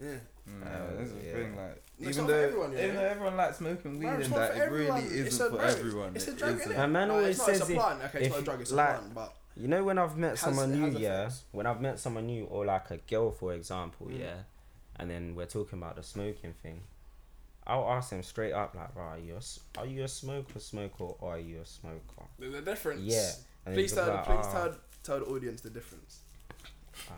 Yeah. 0.00 0.06
Mm, 0.48 0.62
Uh, 0.62 0.96
that's 0.98 1.10
the 1.12 1.24
yeah. 1.24 1.32
thing. 1.32 1.56
Like 1.56 1.82
No, 1.98 2.08
even 2.10 2.26
though 2.26 2.34
everyone, 2.34 2.72
you 2.72 2.78
even 2.78 2.94
though 2.96 3.02
everyone 3.02 3.36
likes 3.36 3.58
smoking 3.58 3.98
weed 3.98 4.06
Bro, 4.06 4.14
it's 4.18 4.26
and 4.26 4.36
that, 4.36 4.50
it 4.56 4.70
really 4.70 4.86
everyone. 4.86 5.04
Isn't 5.04 5.46
a 5.46 5.50
for 5.50 5.62
everyone. 5.62 6.12
It's 6.16 6.28
a 6.28 6.32
drug, 6.34 6.56
isn't. 6.60 6.72
innit? 6.72 6.76
My 6.76 6.86
man 6.86 7.08
Like, 7.08 7.16
always 7.16 7.28
it's 7.30 7.38
not, 7.38 7.48
it's 7.50 7.58
says 7.60 7.68
a 7.68 7.72
if- 7.72 7.78
plant. 7.78 8.02
Okay, 8.02 8.18
it's 8.20 8.30
not 8.30 8.38
a 8.40 8.44
drug. 8.44 8.60
It's 8.60 8.72
like- 8.72 8.88
a 8.88 8.98
plant, 8.98 9.14
but 9.14 9.34
You 9.56 9.68
know 9.68 9.84
when 9.84 9.98
I've 9.98 10.16
met 10.16 10.30
Has- 10.30 10.40
someone 10.40 10.72
new, 10.72 10.98
yeah. 10.98 11.22
effects. 11.26 11.42
When 11.52 11.66
I've 11.66 11.80
met 11.80 11.98
someone 12.00 12.26
new, 12.26 12.44
or 12.46 12.64
like 12.66 12.90
a 12.90 12.96
girl, 12.98 13.30
for 13.30 13.54
example, 13.54 14.08
Mm. 14.08 14.18
yeah, 14.18 14.42
and 14.96 15.08
then 15.08 15.34
we're 15.36 15.46
talking 15.46 15.78
about 15.78 15.94
the 15.96 16.02
smoking 16.02 16.54
thing. 16.62 16.82
I'll 17.66 17.88
ask 17.90 18.10
them 18.10 18.22
straight 18.22 18.52
up, 18.52 18.74
like, 18.74 18.94
right, 18.94 19.16
are 19.16 19.18
you 19.18 19.34
a, 19.34 19.38
s- 19.38 19.60
are 19.78 19.86
you 19.86 20.04
a 20.04 20.08
smoker, 20.08 20.58
smoker, 20.60 21.04
or 21.04 21.34
are 21.34 21.38
you 21.38 21.60
a 21.62 21.66
smoker? 21.66 22.24
The, 22.38 22.58
a 22.58 22.60
difference. 22.60 23.00
Yeah. 23.02 23.30
And 23.66 23.74
Please 23.74 23.92
tell, 23.92 24.06
like, 24.06 24.24
please 24.26 24.36
"Ah, 24.42 24.52
tell, 24.52 24.76
tell 25.02 25.18
the 25.20 25.26
audience 25.26 25.62
the 25.62 25.70
difference. 25.70 26.20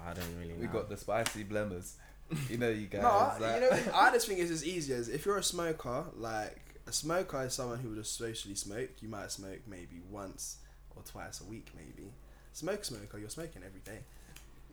I 0.06 0.14
don't 0.14 0.24
really 0.38 0.54
know. 0.54 0.61
We 0.61 0.66
got 0.68 0.88
the 0.88 0.96
spicy 0.96 1.44
blemmers. 1.44 1.92
You 2.50 2.59
know, 2.59 2.68
you 2.70 2.87
guys. 2.88 3.02
No, 3.02 3.32
like- 3.46 3.54
you 3.62 3.70
know, 3.70 3.78
I 3.94 4.11
just 4.12 4.26
think 4.26 4.40
it's 4.40 4.50
as 4.50 4.64
easy 4.64 4.92
as 4.94 5.09
if 5.09 5.24
you're 5.24 5.38
a 5.38 5.42
smoker, 5.44 6.04
like 6.16 6.59
a 6.88 6.92
smoker 6.92 7.42
is 7.44 7.54
someone 7.54 7.78
who 7.78 7.90
would 7.90 7.98
just 7.98 8.16
socially 8.18 8.56
smoke. 8.56 8.90
You 9.00 9.09
might 9.09 9.30
smoke 9.30 9.61
maybe 9.68 10.00
once 10.11 10.56
or 10.96 11.02
twice 11.04 11.40
a 11.40 11.44
week, 11.44 11.68
maybe. 11.76 12.11
Smoke 12.52 12.85
smoker, 12.85 13.18
you're 13.18 13.28
smoking 13.30 13.62
every 13.64 13.78
day. 13.80 14.00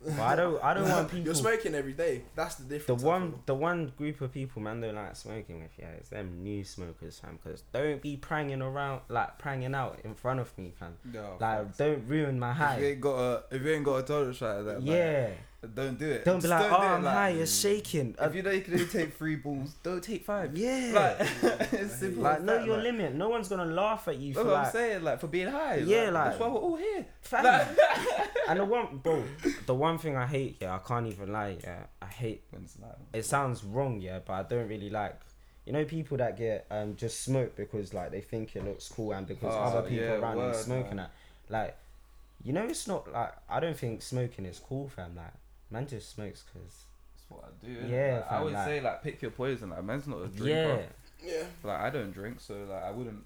But 0.04 0.20
I 0.20 0.36
don't, 0.36 0.62
I 0.62 0.74
don't 0.74 0.88
want 0.88 1.08
people. 1.10 1.24
You're 1.26 1.34
smoking 1.34 1.74
every 1.74 1.92
day. 1.94 2.22
That's 2.34 2.56
the 2.56 2.64
the 2.64 2.74
difference. 2.74 3.02
I 3.02 3.06
one, 3.06 3.34
the 3.46 3.54
one 3.54 3.92
group 3.96 4.20
of 4.20 4.32
people 4.32 4.60
man 4.62 4.80
don't 4.80 4.94
like 4.94 5.16
smoking 5.16 5.62
with, 5.62 5.70
yeah, 5.78 5.88
it's 5.98 6.10
them 6.10 6.42
new 6.42 6.62
smokers, 6.64 7.18
fam. 7.18 7.38
Because 7.42 7.62
don't 7.72 8.00
be 8.02 8.16
pranging 8.16 8.62
around, 8.62 9.00
like 9.08 9.38
pranging 9.38 9.74
out 9.74 10.00
in 10.04 10.14
front 10.14 10.40
of 10.40 10.56
me, 10.58 10.72
fam. 10.78 10.96
no, 11.04 11.36
Like, 11.40 11.64
facts. 11.66 11.78
don't 11.78 12.06
ruin 12.06 12.38
my 12.38 12.52
high. 12.52 12.74
if 12.76 12.80
you 12.82 12.86
ain't 12.88 13.00
got 13.00 13.18
a 13.18 13.42
if 13.50 13.62
you 13.62 13.70
ain't 13.72 13.84
got 13.84 13.96
a 13.96 14.02
tolerance 14.02 14.40
like 14.40 14.64
that, 14.64 14.64
like, 14.80 14.82
Yeah. 14.82 15.30
Don't 15.74 15.98
do 15.98 16.06
it. 16.10 16.24
Don't 16.24 16.36
be 16.38 16.42
Just 16.42 16.50
like, 16.50 16.68
do 16.70 16.76
oh, 16.76 16.82
it, 16.82 16.86
I'm 16.86 17.02
like- 17.04 17.14
high, 17.14 17.28
you're 17.30 17.46
shaking. 17.46 18.14
If 18.20 18.34
you 18.34 18.42
know 18.42 18.50
you 18.50 18.62
can 18.62 18.74
only 18.74 18.86
take 18.86 19.14
three 19.14 19.36
balls, 19.36 19.74
don't 19.82 20.02
take 20.02 20.24
five. 20.24 20.56
yeah. 20.56 20.90
Like, 20.94 21.28
it's 21.72 21.94
simple. 21.96 22.22
Like, 22.24 22.38
as 22.38 22.44
know 22.44 22.58
that, 22.58 22.66
your 22.66 22.76
like. 22.76 22.84
limit. 22.84 23.14
No 23.14 23.28
one's 23.28 23.48
gonna 23.48 23.64
laugh 23.66 24.08
at 24.08 24.16
you 24.18 24.34
That's 24.34 24.44
for 24.44 24.50
what 24.52 24.60
I'm 24.66 24.72
saying, 24.72 25.02
like 25.04 25.20
for 25.20 25.26
being 25.28 25.48
high. 25.48 25.76
Yeah, 25.76 26.04
like, 26.04 26.12
like- 26.12 26.24
that's 26.24 26.40
why 26.40 26.48
we're 26.48 26.54
all 26.60 26.76
here. 26.76 27.06
Fam. 27.22 27.76
and 28.48 28.60
the 28.60 28.64
one, 28.64 28.98
bro, 28.98 29.22
the 29.66 29.74
one 29.74 29.98
thing 29.98 30.16
I 30.16 30.26
hate, 30.26 30.56
yeah, 30.60 30.74
I 30.74 30.78
can't 30.78 31.06
even 31.06 31.32
lie, 31.32 31.56
yeah, 31.62 31.84
I 32.02 32.06
hate. 32.06 32.42
When 32.50 32.62
it's 32.64 32.76
like, 32.80 32.92
It 33.12 33.24
sounds 33.24 33.64
wrong, 33.64 34.00
yeah, 34.00 34.18
but 34.24 34.32
I 34.34 34.42
don't 34.42 34.68
really 34.68 34.90
like. 34.90 35.18
You 35.66 35.72
know, 35.72 35.84
people 35.86 36.18
that 36.18 36.36
get 36.36 36.66
um 36.70 36.94
just 36.94 37.22
smoke 37.22 37.56
because 37.56 37.94
like 37.94 38.10
they 38.10 38.20
think 38.20 38.54
it 38.54 38.64
looks 38.64 38.86
cool 38.88 39.12
and 39.12 39.26
because 39.26 39.54
Oh, 39.54 39.58
other 39.78 39.88
people 39.88 40.04
yeah, 40.04 40.12
around 40.16 40.36
them 40.36 40.52
smoking 40.54 40.96
man. 40.96 40.96
that. 40.96 41.10
Like, 41.48 41.76
You 42.44 42.52
know, 42.52 42.64
it's 42.64 42.86
not 42.86 43.10
like 43.10 43.32
I 43.48 43.60
don't 43.60 43.74
think 43.76 44.02
smoking 44.02 44.44
is 44.44 44.58
cool, 44.58 44.90
fam. 44.90 45.16
Like, 45.16 45.32
man 45.74 45.86
just 45.86 46.10
smokes 46.14 46.42
because 46.42 46.84
That's 47.12 47.30
what 47.30 47.44
I 47.44 47.66
do. 47.66 47.86
Yeah, 47.94 48.14
Like, 48.16 48.32
I 48.32 48.42
would 48.42 48.52
like- 48.54 48.66
say 48.66 48.80
like 48.80 49.02
pick 49.02 49.20
your 49.22 49.30
poison. 49.32 49.70
Like 49.70 49.84
man's 49.84 50.06
not 50.06 50.22
a 50.22 50.28
drinker. 50.28 50.86
yeah, 51.22 51.32
Yeah. 51.32 51.44
Like 51.62 51.80
I 51.80 51.90
don't 51.90 52.12
drink, 52.12 52.40
so 52.40 52.54
like 52.70 52.82
I 52.84 52.90
wouldn't 52.90 53.24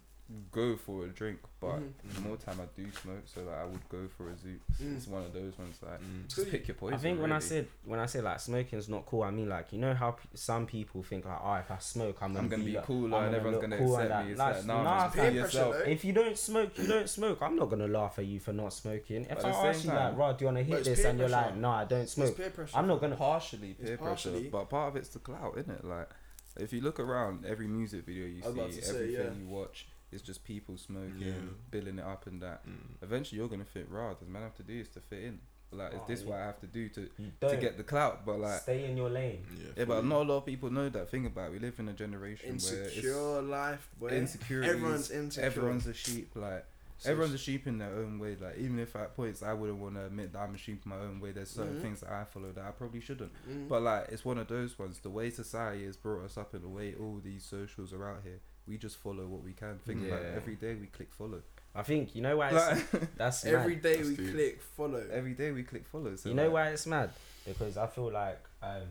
go 0.53 0.77
for 0.77 1.05
a 1.05 1.09
drink. 1.09 1.39
But 1.61 1.81
Mhm. 1.81 2.23
more 2.27 2.37
time 2.37 2.61
I 2.61 2.67
do 2.81 2.87
smoke, 2.93 3.23
so 3.25 3.43
like 3.43 3.57
I 3.57 3.65
would 3.65 3.89
go 3.89 4.07
for 4.17 4.29
a 4.29 4.35
zoot. 4.35 4.61
Mm. 4.81 4.97
It's 4.97 5.07
one 5.09 5.25
of 5.25 5.33
those 5.33 5.57
ones 5.59 5.77
like 5.83 6.01
Mm. 6.01 6.29
just 6.29 6.51
pick 6.51 6.69
your 6.69 6.75
poison. 6.77 6.95
I 6.95 6.99
think 6.99 7.21
when 7.21 7.33
I 7.33 7.39
said 7.41 7.67
when 7.85 7.99
I 7.99 8.07
say 8.07 8.21
like 8.21 8.39
smoking 8.39 8.79
is 8.79 8.89
not 8.89 9.07
cool, 9.07 9.23
I 9.23 9.31
mean 9.31 9.49
like 9.49 9.73
you 9.73 9.79
know 9.79 9.95
how 9.95 10.13
p- 10.13 10.29
some 10.35 10.67
people 10.67 11.03
think 11.03 11.25
like, 11.25 11.39
oh, 11.43 11.55
if 11.55 11.71
I 11.71 11.79
smoke, 11.79 12.19
I'm 12.23 12.29
gonna, 12.35 12.41
I'm 12.45 12.49
gonna 12.49 12.65
be 12.65 12.73
like- 12.77 12.85
cooler 12.85 13.17
I'm 13.19 13.25
and 13.25 13.35
everyone's 13.35 13.63
gonna 13.63 13.79
cool 13.79 13.97
and 13.97 14.05
accept 14.05 14.19
that. 14.21 14.25
me. 14.27 14.31
It's 14.33 14.39
Like, 14.39 14.55
like, 14.57 14.67
nah, 14.67 14.83
nah, 14.85 14.99
man, 15.01 15.11
peer 15.11 15.31
be 15.33 15.39
pressure, 15.39 15.41
yourself. 15.59 15.75
though. 15.75 15.91
If 15.91 16.05
you 16.05 16.13
don't 16.13 16.39
smoke, 16.39 16.79
you 16.79 16.87
don't 16.87 17.09
smoke. 17.09 17.43
I'm 17.43 17.57
not 17.57 17.71
gonna 17.71 17.89
laugh 17.89 18.19
at 18.19 18.27
you 18.27 18.39
for 18.39 18.53
not 18.53 18.73
smoking. 18.73 19.23
If 19.23 19.29
But 19.29 19.45
I 19.47 19.69
ask 19.69 19.85
you 19.85 19.91
like, 19.91 20.17
Rod, 20.17 20.37
do 20.39 20.45
you 20.45 20.47
wanna 20.47 20.63
hit 20.63 20.85
this? 20.85 21.05
And 21.05 21.19
you're 21.19 21.29
like, 21.29 21.57
no, 21.57 21.71
I 21.71 21.85
don't 21.87 22.09
smoke. 22.09 22.37
I'm 22.75 22.87
not 22.87 23.01
gonna. 23.01 23.17
partially 23.17 23.71
It's 23.71 23.81
peer 23.89 23.97
pressure, 23.99 24.41
but 24.53 24.69
part 24.69 24.89
of 24.91 24.97
it's 24.97 25.09
the 25.09 25.19
clout, 25.19 25.57
isn't 25.59 25.73
it? 25.73 25.85
Like, 25.85 26.09
if 26.57 26.73
you 26.73 26.81
look 26.81 27.01
around, 27.01 27.45
every 27.47 27.67
music 27.67 28.05
video 28.05 28.27
you 28.27 28.43
I 28.45 28.71
see, 28.71 28.77
to 28.81 28.83
say, 28.85 28.95
everything 28.95 29.15
yeah. 29.35 29.39
you 29.41 29.47
watch, 29.49 29.89
is 30.13 30.23
just 30.23 30.45
people 30.45 30.77
smoking, 30.77 31.19
Yeah. 31.21 31.33
billing 31.71 31.99
it 31.99 32.05
up 32.05 32.27
and 32.27 32.41
that. 32.43 32.67
Mm. 32.67 33.03
Eventually, 33.03 33.39
you're 33.39 33.49
gonna 33.49 33.65
fit 33.65 33.87
raw. 33.91 34.15
The 34.15 34.25
man 34.27 34.43
have 34.43 34.55
to 34.57 34.63
do 34.63 34.75
is 34.81 34.89
to 34.91 35.01
fit 35.01 35.23
in. 35.25 35.41
Like, 35.71 35.93
is 35.93 35.99
Oh, 36.03 36.05
this 36.09 36.23
yeah. 36.23 36.29
what 36.31 36.39
I 36.39 36.47
have 36.47 36.61
to 36.61 36.67
do 36.67 36.89
to 36.89 37.11
to 37.43 37.57
get 37.59 37.77
the 37.77 37.85
clout? 37.85 38.25
But 38.25 38.41
like, 38.41 38.63
Stay 38.63 38.87
in 38.91 38.97
your 38.97 39.11
lane. 39.11 39.45
Yeah, 39.55 39.65
yeah, 39.77 39.85
but 39.85 39.97
fully. 39.97 40.09
not 40.09 40.23
a 40.23 40.29
lot 40.29 40.37
of 40.39 40.47
people 40.47 40.71
know 40.71 40.89
that. 40.89 41.11
thing 41.11 41.27
about 41.27 41.49
it. 41.49 41.53
We 41.53 41.59
live 41.59 41.79
in 41.79 41.89
a 41.89 41.93
generation 41.93 42.57
where 42.57 42.85
Insecure 42.85 43.43
life, 43.43 43.89
boy. 44.01 44.07
it's 44.07 44.15
insecurity. 44.35 44.71
Everyone's 44.71 45.11
insecure. 45.11 45.47
Everyone's 45.47 45.87
a 45.87 45.95
sheep. 45.95 46.31
Like. 46.35 46.65
So 47.01 47.11
Everyone's 47.13 47.35
a 47.35 47.39
sheep 47.39 47.69
in 47.69 47.79
their 47.79 47.95
own 47.95 48.19
way. 48.19 48.35
Like 48.41 48.57
even 48.59 48.81
if 48.81 48.97
at 48.97 49.15
points 49.15 49.41
I 49.45 49.53
wouldn't 49.53 49.79
want 49.79 49.95
to 49.95 50.07
admit 50.07 50.33
that 50.33 50.41
I'm 50.41 50.55
a 50.55 50.59
sheep 50.59 50.83
in 50.85 50.91
my 50.91 50.97
own 50.99 51.21
way, 51.21 51.31
there's 51.31 51.49
certain 51.51 51.77
Mhm. 51.79 51.83
things 51.83 52.01
that 52.01 52.11
I 52.11 52.25
follow 52.25 52.51
that 52.51 52.65
I 52.65 52.73
probably 52.73 52.99
shouldn't. 53.01 53.31
Mm. 53.49 53.69
But 53.69 53.83
like 53.83 54.09
it's 54.09 54.25
one 54.25 54.37
of 54.39 54.49
those 54.49 54.77
ones. 54.81 54.99
The 54.99 55.11
way 55.11 55.31
society 55.31 55.85
has 55.85 55.97
brought 55.97 56.25
us 56.25 56.37
up 56.37 56.55
and 56.55 56.65
the 56.65 56.69
way 56.69 56.95
all 56.97 57.21
these 57.23 57.45
socials 57.45 57.93
are 57.93 58.05
out 58.05 58.23
here, 58.25 58.41
we 58.69 58.77
just 58.79 58.97
follow 58.99 59.27
what 59.27 59.43
we 59.43 59.53
can. 59.53 59.79
Think 59.87 60.07
about 60.07 60.21
it. 60.23 60.29
Yeah. 60.31 60.37
Every 60.37 60.55
day 60.57 60.75
we 60.75 60.87
click 60.87 61.13
follow. 61.13 61.41
I 61.75 61.83
think 61.83 62.15
you 62.15 62.23
know 62.23 62.37
why 62.37 62.49
it's, 62.51 62.93
Like, 62.93 63.15
that's 63.17 63.45
every 63.45 63.75
mad. 63.75 63.83
day 63.83 63.97
That's 63.97 64.09
we 64.09 64.17
deep. 64.17 64.35
click 64.35 64.63
follow. 64.77 65.05
every 65.13 65.35
day 65.35 65.51
we 65.53 65.63
click 65.63 65.87
follow. 65.87 66.17
So 66.17 66.29
You 66.29 66.35
know 66.35 66.45
like, 66.45 66.53
why 66.53 66.69
it's 66.69 66.87
mad? 66.87 67.11
Because 67.47 67.77
I 67.77 67.87
feel 67.87 68.11
like 68.11 68.41
um, 68.63 68.83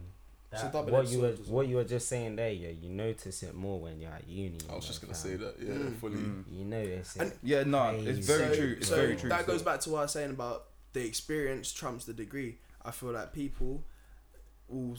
that, 0.52 0.74
what 0.74 1.08
you 1.10 1.20
were 1.22 1.28
well. 1.30 1.36
what 1.48 1.68
you 1.68 1.76
were 1.76 1.84
just 1.84 2.08
saying 2.08 2.38
there, 2.38 2.52
yeah, 2.52 2.70
you 2.70 2.90
notice 2.90 3.44
it 3.44 3.54
more 3.54 3.80
when 3.80 4.00
you're 4.00 4.12
at 4.12 4.28
uni. 4.28 4.58
I 4.70 4.76
was 4.76 4.84
you 4.86 4.88
just 4.88 5.02
gonna 5.02 5.13
fam. 5.13 5.22
say 5.32 5.36
that. 5.36 5.56
Yeah, 5.60 5.74
Mm. 5.74 5.96
fully. 5.98 6.16
Mm. 6.18 6.44
You 6.52 6.66
notice 6.66 7.16
it. 7.18 7.22
And- 7.24 7.34
Yeah, 7.44 7.63
no, 7.63 7.90
it's 8.00 8.26
very 8.26 8.56
so, 8.56 8.56
true. 8.62 8.76
It's 8.78 8.88
so 8.88 8.96
very 8.96 9.16
true. 9.18 9.30
That 9.30 9.46
so- 9.46 9.52
goes 9.52 9.62
back 9.63 9.80
to 9.82 9.90
what 9.90 10.00
I 10.00 10.02
was 10.04 10.12
saying 10.13 10.32
about 10.32 10.66
the 10.94 11.06
experience 11.06 11.74
trumps 11.74 12.06
the 12.06 12.13
degree. 12.13 12.58
I 12.86 12.92
feel 12.92 13.12
like 13.12 13.34
people 13.34 13.84
will 14.70 14.98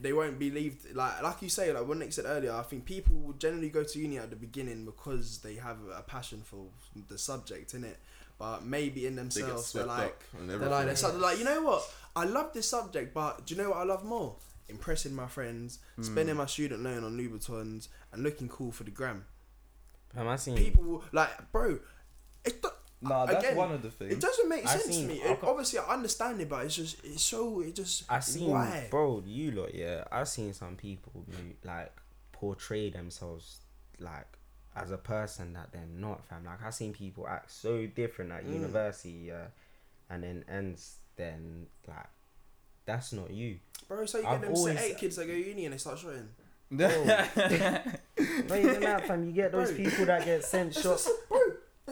they 0.00 0.12
won't 0.12 0.38
believe 0.38 0.84
like 0.94 1.22
like 1.22 1.42
you 1.42 1.48
say 1.48 1.72
like 1.72 1.86
what 1.86 1.98
Nick 1.98 2.12
said 2.12 2.24
earlier. 2.26 2.52
I 2.52 2.62
think 2.62 2.84
people 2.86 3.16
will 3.16 3.34
generally 3.34 3.68
go 3.68 3.84
to 3.84 3.98
uni 3.98 4.18
at 4.18 4.30
the 4.30 4.36
beginning 4.36 4.84
because 4.84 5.38
they 5.38 5.56
have 5.56 5.76
a 5.94 6.02
passion 6.02 6.42
for 6.44 6.66
the 7.08 7.18
subject 7.18 7.74
in 7.74 7.84
it, 7.84 7.98
but 8.38 8.64
maybe 8.64 9.06
in 9.06 9.16
themselves 9.16 9.72
they're 9.72 9.84
like 9.86 10.18
they're 10.46 10.58
like 10.58 10.86
they're, 10.86 10.96
so- 10.96 11.10
they're 11.12 11.20
like 11.20 11.38
you 11.38 11.44
know 11.44 11.62
what 11.62 11.82
I 12.16 12.24
love 12.24 12.52
this 12.52 12.68
subject, 12.68 13.12
but 13.14 13.46
do 13.46 13.54
you 13.54 13.62
know 13.62 13.70
what 13.70 13.78
I 13.78 13.84
love 13.84 14.04
more? 14.04 14.36
Impressing 14.68 15.14
my 15.14 15.26
friends, 15.26 15.80
Mm. 15.98 16.04
spending 16.04 16.36
my 16.36 16.46
student 16.46 16.82
loan 16.82 17.02
on 17.04 17.16
Louboutins, 17.18 17.88
and 18.12 18.22
looking 18.22 18.48
cool 18.48 18.70
for 18.72 18.84
the 18.84 18.90
gram. 18.90 19.24
Fam, 20.14 20.26
I 20.28 20.36
seen 20.36 20.56
People 20.56 21.02
like, 21.12 21.52
bro, 21.52 21.78
it, 22.44 22.62
do- 22.62 22.68
Nah, 23.02 23.24
that's 23.26 23.42
again, 23.44 23.56
one 23.56 23.72
of 23.72 23.80
the 23.82 23.90
things. 23.90 24.12
it 24.12 24.20
doesn't 24.20 24.48
make 24.48 24.66
I 24.66 24.76
sense 24.76 24.84
seen- 24.94 25.08
to 25.08 25.14
me. 25.14 25.20
It, 25.22 25.38
obviously, 25.42 25.78
I 25.78 25.94
understand 25.94 26.40
it, 26.40 26.48
but 26.50 26.66
it's 26.66 26.76
just 26.76 26.96
it's 27.04 27.22
so 27.22 27.60
it 27.60 27.74
just 27.74 28.04
I 28.10 28.20
seen 28.20 28.50
why. 28.50 28.88
bro, 28.90 29.22
you 29.26 29.52
lot, 29.52 29.74
yeah. 29.74 30.04
I 30.12 30.24
seen 30.24 30.52
some 30.52 30.76
people 30.76 31.24
like 31.64 31.92
portray 32.32 32.90
themselves 32.90 33.60
like 33.98 34.26
as 34.76 34.90
a 34.90 34.98
person 34.98 35.54
that 35.54 35.72
they're 35.72 35.82
not, 35.96 36.24
fam. 36.26 36.44
Like 36.44 36.62
I 36.62 36.70
seen 36.70 36.92
people 36.92 37.26
act 37.26 37.50
so 37.50 37.86
different 37.86 38.32
at 38.32 38.44
Mm. 38.46 38.52
university, 38.54 39.24
yeah, 39.28 39.46
and 40.10 40.22
then 40.22 40.44
ends 40.48 40.96
then 41.16 41.66
like 41.88 42.06
that's 42.84 43.12
not 43.14 43.30
you. 43.30 43.58
Bro, 43.88 44.04
so 44.06 44.18
you 44.18 44.26
I've 44.26 44.40
get 44.42 44.48
them 44.48 44.56
always- 44.56 44.78
eight 44.78 44.98
kids 44.98 45.16
that 45.16 45.26
go 45.26 45.32
uni 45.32 45.64
and 45.64 45.72
they 45.72 45.78
start 45.78 45.98
shooting. 45.98 46.28
Not 46.72 46.88
even 48.58 48.80
that, 48.80 49.04
fam. 49.06 49.24
You 49.26 49.32
get 49.32 49.50
those 49.52 49.72
Bro. 49.72 49.76
people 49.84 50.06
that 50.06 50.24
get 50.24 50.44
sent 50.44 50.72
That's, 50.72 50.84
shots. 50.84 51.08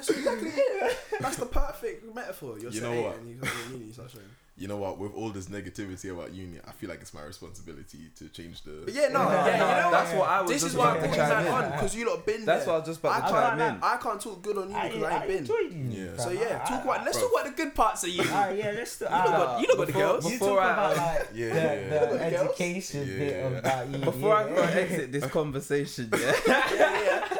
Just, 0.07 0.25
bro, 0.25 0.33
that's 0.35 0.43
exactly 0.43 0.51
it. 0.51 0.99
That's 1.21 1.37
the 1.37 1.47
perfect 1.47 2.15
metaphor. 2.15 2.59
You're 2.59 2.71
You 2.71 2.81
know 2.81 3.03
what? 3.03 3.17
and 3.19 3.29
you 3.29 3.35
go 3.37 3.47
to 3.49 3.73
uni, 3.73 3.87
you 3.87 3.93
start 3.93 4.11
shooting. 4.11 4.29
You 4.57 4.67
know 4.67 4.77
what? 4.77 4.99
With 4.99 5.15
all 5.15 5.31
this 5.31 5.47
negativity 5.47 6.11
about 6.13 6.33
uni, 6.35 6.59
I 6.67 6.73
feel 6.73 6.89
like 6.91 7.01
it's 7.01 7.15
my 7.15 7.23
responsibility 7.23 8.11
to 8.17 8.29
change 8.29 8.63
the. 8.63 8.83
But 8.85 8.95
yeah, 8.95 9.09
no, 9.09 9.23
No, 9.25 9.31
yeah, 9.31 9.45
no, 9.45 9.53
you 9.53 9.59
know 9.59 9.91
that's 9.93 10.11
what? 10.13 10.19
what 10.21 10.29
I 10.31 10.41
was 10.43 10.51
This 10.51 10.63
just 10.63 10.73
is 10.75 10.79
why 10.79 10.87
I 10.87 10.97
about 10.97 11.03
to 11.03 11.09
you 11.11 11.15
chime 11.17 11.45
man 11.45 11.65
on 11.65 11.71
because 11.73 11.95
you 11.97 12.09
lot 12.11 12.27
been 12.27 12.45
That's 12.45 12.65
there. 12.65 12.75
what 12.75 12.75
I 12.75 12.79
was 12.81 12.89
just 12.89 13.01
about 13.01 13.13
I 13.13 13.15
to 13.29 13.33
can't, 13.33 13.59
chime 13.59 13.75
in. 13.77 13.83
I 13.83 13.97
can't 13.99 14.21
talk 14.21 14.43
good 14.43 14.59
on 14.59 14.69
you 14.71 14.75
because 14.83 15.03
I, 15.05 15.11
I 15.11 15.17
ain't 15.19 15.27
been. 15.29 15.37
enjoyed 15.39 15.73
you. 15.73 16.05
Yeah. 16.05 16.17
So 16.17 16.31
yeah, 16.31 16.63
I- 16.65 16.69
talk 16.69 16.85
about. 16.85 17.05
Let's 17.05 17.19
Bro. 17.19 17.29
talk 17.29 17.41
about 17.41 17.57
the 17.57 17.63
good 17.63 17.75
parts 17.75 18.03
of 18.05 18.11
uni. 18.11 18.29
Ah, 18.33 18.49
yeah, 18.51 18.71
let's 18.77 18.99
Talk, 18.99 19.11
You 19.11 19.17
know, 19.33 19.39
got, 19.39 19.61
you 19.61 19.67
lot 19.69 19.77
got 19.77 19.79
the 19.79 19.87
Before- 19.87 20.03
girls. 20.03 20.25
You 20.25 20.31
before 20.39 20.49
talk 20.57 20.61
I- 20.65 20.73
about 20.73 20.97
like 20.97 21.29
Yeah, 21.35 21.49
the, 21.49 21.55
yeah, 21.55 22.07
the. 22.07 22.07
The 22.19 22.25
education 22.25 23.07
bit 23.07 23.33
Yeah. 23.33 23.47
of 23.47 23.63
that. 23.63 23.87
uni, 23.89 24.05
Before 24.05 24.35
I 24.37 24.49
yeah. 24.49 24.55
go 24.57 24.63
exit 24.63 25.13
this 25.13 25.27
conversation, 25.39 26.11
yeah. 26.19 27.38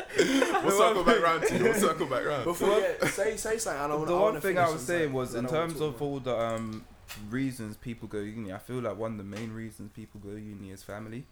Yeah, 0.65 0.65
yeah. 0.65 0.67
We'll 0.67 0.79
circle 0.79 1.05
back 1.05 1.23
round 1.23 1.43
to 1.45 1.57
you. 1.57 1.65
We'll 1.65 1.75
circle 1.75 2.07
back 2.07 2.25
round. 2.27 2.45
Before 2.45 2.79
yeah, 2.81 3.07
say 3.09 3.37
say 3.37 3.59
something. 3.59 3.83
I 3.83 3.89
don't 3.89 4.07
the 4.07 4.13
I 4.13 4.15
one 4.15 4.23
wanna 4.23 4.41
thing 4.41 4.59
I 4.59 4.63
finish 4.65 4.73
was 4.75 4.83
saying 4.87 5.01
something, 5.01 5.13
was 5.15 5.29
'cause 5.31 5.37
I 5.37 5.39
in 5.41 5.47
terms 5.47 5.81
of 5.81 6.01
more. 6.01 6.11
all 6.11 6.21
the 6.21 6.37
um 6.39 6.85
reasons 7.31 7.77
people 7.77 8.07
go 8.09 8.19
uni, 8.21 8.53
I 8.53 8.59
feel 8.59 8.81
like 8.81 8.97
one 8.99 9.13
of 9.13 9.19
the 9.19 9.25
main 9.25 9.53
reasons 9.53 9.91
people 9.95 10.21
go 10.21 10.31
uni 10.37 10.71
is 10.71 10.83
family. 10.83 11.27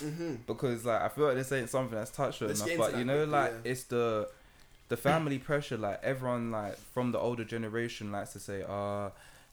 Mhm. 0.00 0.46
Because 0.46 0.84
like 0.84 1.00
I 1.02 1.08
feel 1.08 1.26
like 1.26 1.36
this 1.36 1.50
ain't 1.52 1.70
something 1.70 1.96
that's 1.96 2.10
touched 2.10 2.42
on 2.42 2.50
enough, 2.50 2.68
but 2.76 2.96
you 2.98 3.04
know, 3.04 3.16
quickly, 3.18 3.32
like 3.32 3.52
yeah. 3.64 3.70
it's 3.72 3.84
the 3.84 4.28
the 4.88 4.96
family 4.96 5.38
pressure. 5.38 5.76
Like 5.76 6.00
everyone, 6.02 6.50
like 6.50 6.76
from 6.76 7.12
the 7.12 7.18
older 7.18 7.44
generation, 7.44 8.12
likes 8.12 8.32
to 8.34 8.40
say, 8.40 8.64
"Ah, 8.68 9.10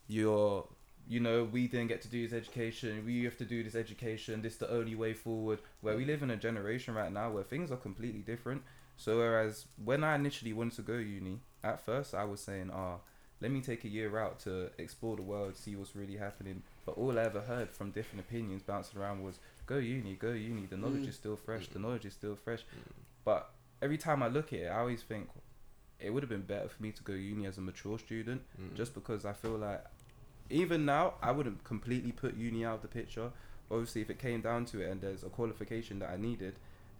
you're." 0.07 0.67
You 1.05 1.19
know, 1.19 1.43
we 1.43 1.67
didn't 1.67 1.87
get 1.87 2.01
to 2.03 2.07
do 2.07 2.25
this 2.25 2.31
education. 2.37 3.03
We 3.05 3.25
have 3.25 3.35
to 3.39 3.43
do 3.43 3.61
this 3.61 3.75
education. 3.75 4.41
This 4.41 4.53
is 4.53 4.59
the 4.59 4.71
only 4.71 4.95
way 4.95 5.13
forward. 5.13 5.59
Where 5.81 5.97
we 5.97 6.05
live 6.05 6.23
in 6.23 6.29
a 6.31 6.37
generation 6.37 6.93
right 6.93 7.11
now 7.11 7.29
where 7.29 7.43
things 7.43 7.71
are 7.73 7.75
completely 7.75 8.21
different. 8.21 8.63
So 8.97 9.17
whereas 9.17 9.65
when 9.83 10.03
I 10.03 10.15
initially 10.15 10.53
wanted 10.53 10.75
to 10.77 10.81
go 10.83 10.97
uni, 10.97 11.41
at 11.63 11.79
first 11.85 12.13
I 12.13 12.23
was 12.25 12.39
saying, 12.41 12.69
"Ah, 12.71 12.99
let 13.41 13.51
me 13.51 13.61
take 13.61 13.83
a 13.83 13.89
year 13.89 14.17
out 14.17 14.39
to 14.41 14.69
explore 14.77 15.15
the 15.15 15.21
world, 15.23 15.55
see 15.57 15.75
what's 15.75 15.95
really 15.95 16.17
happening." 16.17 16.63
But 16.85 16.97
all 16.97 17.17
I 17.17 17.23
ever 17.23 17.41
heard 17.41 17.69
from 17.71 17.91
different 17.91 18.25
opinions 18.25 18.61
bouncing 18.63 18.99
around 18.99 19.23
was, 19.23 19.39
"Go 19.65 19.77
uni, 19.77 20.15
go 20.15 20.31
uni. 20.31 20.65
The 20.65 20.77
knowledge 20.77 21.03
Mm. 21.05 21.09
is 21.09 21.15
still 21.15 21.35
fresh. 21.35 21.67
The 21.67 21.79
knowledge 21.79 22.05
is 22.05 22.13
still 22.13 22.35
fresh." 22.35 22.65
But 23.25 23.49
every 23.81 23.97
time 23.97 24.21
I 24.23 24.27
look 24.27 24.53
at 24.53 24.59
it, 24.59 24.67
I 24.67 24.79
always 24.79 25.03
think 25.03 25.29
it 25.99 26.09
would 26.11 26.23
have 26.23 26.29
been 26.29 26.41
better 26.45 26.67
for 26.67 26.81
me 26.83 26.91
to 26.91 27.03
go 27.03 27.13
uni 27.13 27.45
as 27.45 27.57
a 27.57 27.61
mature 27.61 27.97
student, 27.97 28.41
Mm. 28.59 28.75
just 28.75 28.93
because 28.93 29.25
I 29.25 29.33
feel 29.33 29.57
like 29.57 29.83
even 30.49 30.85
now 30.85 31.15
I 31.21 31.31
wouldn't 31.31 31.63
completely 31.63 32.11
put 32.11 32.35
uni 32.35 32.65
out 32.65 32.75
of 32.75 32.81
the 32.81 32.87
picture. 32.89 33.31
Obviously, 33.71 34.01
if 34.01 34.09
it 34.09 34.19
came 34.19 34.41
down 34.41 34.65
to 34.65 34.81
it 34.81 34.89
and 34.91 35.01
there's 35.01 35.23
a 35.23 35.29
qualification 35.29 35.99
that 35.99 36.09
I 36.09 36.17
needed 36.17 36.55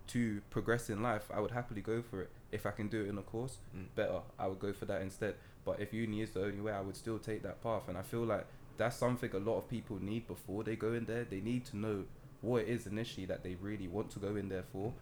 to 0.07 0.41
progress 0.49 0.89
in 0.89 1.01
life, 1.01 1.29
I 1.33 1.39
would 1.39 1.51
happily 1.51 1.81
go 1.81 2.01
for 2.01 2.21
it. 2.21 2.29
If 2.51 2.65
I 2.65 2.71
can 2.71 2.87
do 2.87 3.03
it 3.03 3.09
in 3.09 3.17
a 3.17 3.21
course, 3.21 3.57
Mm. 3.75 3.87
better, 3.95 4.21
I 4.37 4.47
would 4.47 4.59
go 4.59 4.73
for 4.73 4.85
that 4.85 5.01
instead. 5.01 5.35
But 5.65 5.79
if 5.79 5.93
uni 5.93 6.21
is 6.21 6.31
the 6.31 6.43
only 6.43 6.59
way, 6.59 6.73
I 6.73 6.81
would 6.81 6.95
still 6.95 7.19
take 7.19 7.41
that 7.43 7.61
path. 7.63 7.87
And 7.87 7.97
I 7.97 8.01
feel 8.01 8.23
like 8.25 8.45
that's 8.77 8.97
something 8.97 9.31
a 9.33 9.39
lot 9.39 9.57
of 9.57 9.69
people 9.69 9.97
need 10.01 10.27
before 10.27 10.63
they 10.63 10.75
go 10.75 10.93
in 10.93 11.05
there. 11.05 11.23
They 11.23 11.39
need 11.41 11.65
to 11.67 11.77
know 11.77 12.05
what 12.41 12.63
it 12.63 12.67
is 12.69 12.85
initially 12.85 13.25
that 13.27 13.43
they 13.43 13.55
really 13.55 13.87
want 13.87 14.11
to 14.11 14.19
go 14.19 14.35
in 14.35 14.49
there 14.49 14.63
for. 14.71 14.93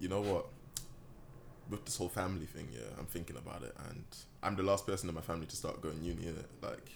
you 0.00 0.08
know 0.08 0.20
what? 0.20 0.46
With 1.68 1.84
this 1.84 1.96
whole 1.96 2.08
family 2.08 2.46
thing, 2.46 2.68
yeah, 2.72 2.86
I'm 2.98 3.06
thinking 3.06 3.36
about 3.36 3.62
it, 3.62 3.74
and 3.90 4.04
I'm 4.42 4.56
the 4.56 4.62
last 4.62 4.86
person 4.86 5.08
in 5.08 5.14
my 5.14 5.20
family 5.20 5.46
to 5.46 5.56
start 5.56 5.82
going 5.82 6.02
uni. 6.02 6.22
Innit? 6.22 6.46
Like, 6.62 6.88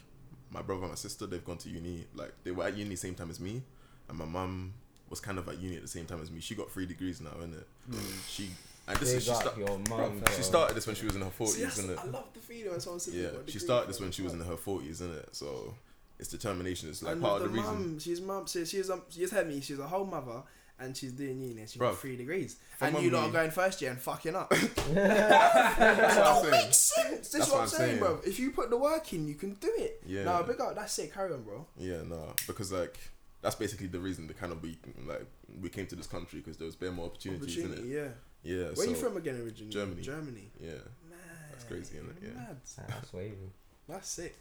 my 0.51 0.63
brother 0.63 0.83
and 0.83 0.93
my 0.93 0.95
sister, 0.97 1.27
they've 1.27 1.45
gone 1.45 1.59
to 1.59 1.69
uni. 1.69 2.07
Like, 2.15 2.33
they 2.45 2.53
were 2.53 2.65
at 2.65 2.77
uni 2.77 2.95
same 2.97 3.15
time 3.15 3.29
as 3.29 3.39
me, 3.41 3.63
and 4.09 4.17
my 4.17 4.25
mum 4.25 4.73
was 5.13 5.21
kind 5.21 5.39
of 5.39 5.49
at 5.49 5.61
uni 5.61 5.77
at 5.77 5.83
the 5.83 5.89
same 5.89 6.07
time 6.07 6.21
as 6.21 6.31
me. 6.33 6.41
She 6.41 6.55
got 6.57 6.71
three 6.73 6.87
degrees 6.87 7.21
now, 7.21 7.31
innit? 7.41 7.65
She 8.29 8.49
and 8.89 8.99
this 8.99 9.13
is 9.13 9.25
she, 9.25 9.31
up 9.31 9.37
sta- 9.43 9.57
your 9.57 9.79
mum. 9.89 10.21
She 10.35 10.43
started 10.43 10.77
this 10.77 10.89
when 10.89 10.97
she 10.97 11.05
was 11.07 11.15
in 11.15 11.23
her 11.23 11.31
forties, 11.31 11.59
that's- 11.59 11.79
isn't 11.79 11.91
it? 11.93 11.99
I 12.01 12.07
love 12.07 12.27
the 12.35 12.41
feeling 12.41 12.73
when 12.73 12.81
someone 12.81 13.01
Yeah, 13.07 13.23
they've 13.23 13.33
got 13.35 13.49
a 13.49 13.53
she 13.53 13.59
started 13.61 13.89
this 13.89 14.01
when 14.01 14.11
she 14.11 14.23
was 14.23 14.33
in 14.33 14.41
her 14.41 14.57
forties, 14.57 15.01
isn't 15.01 15.15
it? 15.17 15.29
So 15.33 15.75
it's 16.19 16.29
determination. 16.29 16.89
It's 16.89 17.03
like 17.03 17.13
and 17.13 17.23
part 17.23 17.39
the 17.41 17.47
of 17.47 17.53
the 17.53 17.59
reason. 17.61 17.99
she's 18.01 18.21
mum. 18.21 18.47
She, 18.47 18.65
she's 18.65 18.91
um, 18.91 19.03
she 19.09 19.21
just 19.21 19.33
had 19.33 19.47
me. 19.47 19.61
She's 19.61 19.79
a 19.79 19.87
whole 19.87 20.05
mother, 20.05 20.43
and 20.81 20.97
she's 20.97 21.13
doing 21.13 21.41
uni, 21.41 21.61
and 21.61 21.71
she 21.71 21.79
got 21.79 21.97
three 21.99 22.17
degrees. 22.17 22.57
And 22.81 22.99
you 22.99 23.11
lot 23.11 23.23
who- 23.23 23.29
are 23.29 23.33
going 23.33 23.51
first 23.53 23.81
year 23.83 23.93
and 23.93 24.01
fucking 24.01 24.35
up. 24.35 24.51
That's 24.51 24.67
what 24.87 24.95
that 24.95 26.27
I'm 26.27 26.43
don't 26.43 26.43
saying. 26.43 26.65
make 26.65 26.75
sense. 26.75 27.29
This 27.29 27.31
That's 27.33 27.47
is 27.47 27.53
what 27.53 27.61
I'm 27.63 27.69
saying, 27.69 27.99
bro. 27.99 28.21
If 28.25 28.39
you 28.41 28.51
put 28.51 28.71
the 28.71 28.77
work 28.77 29.13
in, 29.13 29.27
you 29.29 29.35
can 29.35 29.55
do 29.55 29.71
it. 29.79 30.03
Yeah. 30.07 30.25
No, 30.25 30.43
big 30.43 30.61
up. 30.61 30.75
That's 30.75 30.99
it. 30.99 31.13
Carry 31.15 31.33
on, 31.33 31.43
bro. 31.43 31.67
Yeah, 31.79 32.03
no, 32.09 32.35
because 32.47 32.73
like 32.73 32.99
that's 33.43 33.57
basically 33.57 33.89
the 33.89 33.99
reason 34.01 34.27
the 34.27 34.35
kind 34.35 34.53
of 34.53 34.63
we 34.63 34.79
like 35.07 35.27
we 35.61 35.69
came 35.69 35.87
to 35.89 35.97
this 35.97 36.07
country 36.07 36.39
because 36.41 36.57
there 36.57 36.67
was 36.67 36.77
bare 36.77 36.93
more 36.93 37.07
opportunities 37.07 37.57
in 37.59 37.65
Opportunity, 37.67 37.95
it. 37.95 37.97
yeah. 37.97 38.09
Yeah, 38.45 38.65
Where 38.67 38.75
so, 38.75 38.91
you 38.91 38.97
from 38.97 39.17
again 39.17 39.37
originally? 39.41 39.73
Germany. 39.73 40.03
Germany. 40.03 40.51
Yeah, 40.61 40.71
Man, 41.09 41.19
That's 41.53 41.63
crazy, 41.65 41.97
innit? 41.99 42.21
you're 42.21 42.33
Yeah. 42.33 42.39
mad. 42.39 42.57
That's 42.89 43.13
wavy. 43.13 43.37
That's 43.89 44.09
sick. 44.09 44.35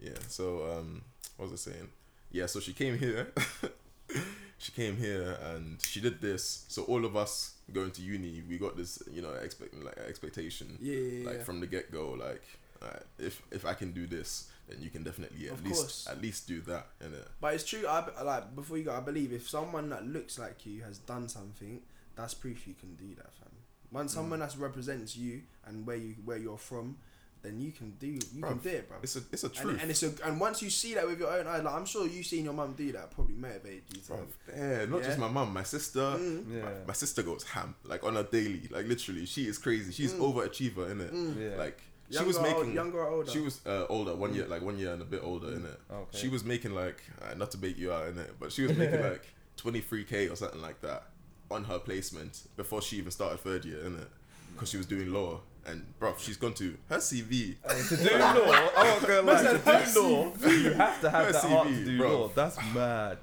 Yeah. 0.00 0.18
So 0.28 0.64
um, 0.78 1.02
what 1.36 1.50
was 1.50 1.66
I 1.66 1.70
saying? 1.70 1.88
Yeah. 2.32 2.46
So 2.46 2.58
she 2.58 2.72
came 2.72 2.98
here. 2.98 3.28
she 4.58 4.72
came 4.72 4.96
here 4.96 5.38
and 5.44 5.80
she 5.82 6.00
did 6.00 6.20
this. 6.20 6.64
So 6.68 6.82
all 6.84 7.04
of 7.04 7.16
us 7.16 7.54
going 7.72 7.90
to 7.92 8.02
uni, 8.02 8.42
we 8.48 8.58
got 8.58 8.76
this, 8.76 9.00
you 9.12 9.22
know, 9.22 9.30
expect 9.34 9.74
like 9.74 9.98
expectation, 9.98 10.78
Yeah, 10.80 10.94
yeah, 10.96 11.18
yeah. 11.20 11.26
like 11.30 11.42
from 11.44 11.60
the 11.60 11.66
get 11.66 11.92
go. 11.92 12.10
Like, 12.12 12.42
alright, 12.86 13.02
if 13.18 13.42
if 13.50 13.64
I 13.66 13.74
can 13.74 13.92
do 13.92 14.06
this, 14.06 14.48
then 14.68 14.78
you 14.80 14.90
can 14.90 15.02
definitely 15.02 15.46
at 15.48 15.52
Of 15.54 15.64
least 15.64 15.80
course. 15.80 16.06
at 16.10 16.20
least 16.22 16.46
do 16.48 16.60
that. 16.62 16.86
And 17.00 17.14
But 17.40 17.54
it's 17.54 17.64
true. 17.64 17.86
I 17.86 18.22
like 18.22 18.54
before 18.54 18.78
you 18.78 18.84
go. 18.84 18.94
I 18.94 19.00
believe 19.00 19.32
if 19.32 19.48
someone 19.48 19.88
that 19.90 20.06
looks 20.06 20.38
like 20.38 20.64
you 20.66 20.82
has 20.82 20.98
done 20.98 21.28
something, 21.28 21.82
that's 22.16 22.34
proof 22.34 22.66
you 22.66 22.74
can 22.74 22.94
do 22.96 23.14
that, 23.16 23.32
fam. 23.34 23.50
Once 23.92 24.12
Mm. 24.12 24.14
someone 24.16 24.38
that 24.40 24.54
represents 24.58 25.16
you 25.16 25.42
and 25.64 25.86
where 25.86 25.96
you 25.96 26.14
where 26.24 26.36
you're 26.38 26.58
from, 26.58 26.96
then 27.42 27.60
you 27.60 27.70
can 27.70 27.92
do 28.00 28.08
you 28.08 28.42
can 28.42 28.58
do 28.58 28.68
it, 28.70 28.88
bro. 28.88 28.98
it's 29.02 29.14
a 29.14 29.20
it's 29.30 29.44
a 29.44 29.46
And, 29.46 29.54
truth. 29.54 29.78
and 29.82 29.90
it's 29.92 30.02
a 30.02 30.12
and 30.24 30.40
once 30.40 30.60
you 30.62 30.68
see 30.70 30.94
that 30.94 31.06
with 31.06 31.20
your 31.20 31.30
own 31.30 31.46
eyes, 31.46 31.62
like 31.62 31.72
I'm 31.74 31.86
sure 31.86 32.04
you've 32.06 32.26
seen 32.26 32.44
your 32.44 32.54
mum 32.54 32.72
do 32.72 32.90
that, 32.92 33.12
probably 33.12 33.36
motivated 33.36 33.84
you 33.94 34.00
to. 34.00 34.12
Bruv, 34.14 34.26
yeah, 34.56 34.84
not 34.86 35.02
just 35.04 35.18
my 35.18 35.28
mum, 35.28 35.52
my 35.52 35.62
sister. 35.62 36.00
Mm. 36.00 36.52
Yeah. 36.52 36.62
My, 36.62 36.72
my 36.88 36.92
sister 36.94 37.22
goes 37.22 37.44
ham 37.44 37.76
like 37.84 38.02
on 38.02 38.16
a 38.16 38.24
daily, 38.24 38.66
like 38.72 38.86
literally. 38.86 39.24
She 39.26 39.46
is 39.46 39.58
crazy. 39.58 39.92
She's 39.92 40.12
Mm. 40.14 40.18
overachiever 40.34 40.90
in 40.90 41.00
it. 41.00 41.12
Mm. 41.12 41.36
Yeah. 41.50 41.56
Like 41.56 41.80
she 42.10 42.24
was 42.24 42.36
or 42.36 42.46
old- 42.46 42.58
making. 42.58 42.74
younger 42.74 42.98
or 43.00 43.08
older. 43.08 43.30
She 43.30 43.40
was 43.40 43.60
uh, 43.66 43.86
older, 43.88 44.14
one 44.14 44.34
year, 44.34 44.46
like 44.46 44.62
one 44.62 44.78
year 44.78 44.92
and 44.92 45.02
a 45.02 45.04
bit 45.04 45.20
older 45.22 45.48
in 45.52 45.64
it. 45.64 45.80
okay. 45.92 46.18
She 46.18 46.28
was 46.28 46.44
making 46.44 46.74
like 46.74 47.02
uh, 47.22 47.34
not 47.34 47.50
to 47.52 47.58
bait 47.58 47.76
you 47.76 47.92
out 47.92 48.08
in 48.08 48.18
it, 48.18 48.34
but 48.38 48.52
she 48.52 48.62
was 48.62 48.76
making 48.76 49.00
like 49.10 49.24
twenty 49.56 49.80
three 49.80 50.04
k 50.04 50.28
or 50.28 50.36
something 50.36 50.60
like 50.62 50.80
that 50.82 51.04
on 51.50 51.64
her 51.64 51.78
placement 51.78 52.42
before 52.56 52.82
she 52.82 52.96
even 52.96 53.10
started 53.10 53.38
third 53.40 53.64
year 53.64 53.84
in 53.86 53.96
it, 53.96 54.08
because 54.54 54.68
she 54.70 54.76
was 54.76 54.86
doing 54.86 55.12
law. 55.12 55.40
And 55.68 55.84
bruv, 56.00 56.18
she's 56.20 56.36
gone 56.36 56.54
to 56.54 56.76
her 56.88 56.98
CV. 56.98 57.56
Hey, 57.68 57.82
to 57.88 57.96
do 57.96 58.16
law, 58.18 58.34
not 58.76 59.02
gonna 59.06 59.22
lie. 59.22 59.42
To 59.42 59.92
do 59.94 60.00
law, 60.00 60.32
you 60.48 60.72
have 60.74 61.00
to 61.00 61.10
have 61.10 61.26
Her 61.26 61.32
that 61.32 61.42
heart 61.44 61.66
to 61.68 61.74
CV, 61.74 61.84
do 61.84 61.98
bro. 61.98 62.20
law. 62.20 62.30
That's 62.34 62.56
mad. 62.72 63.18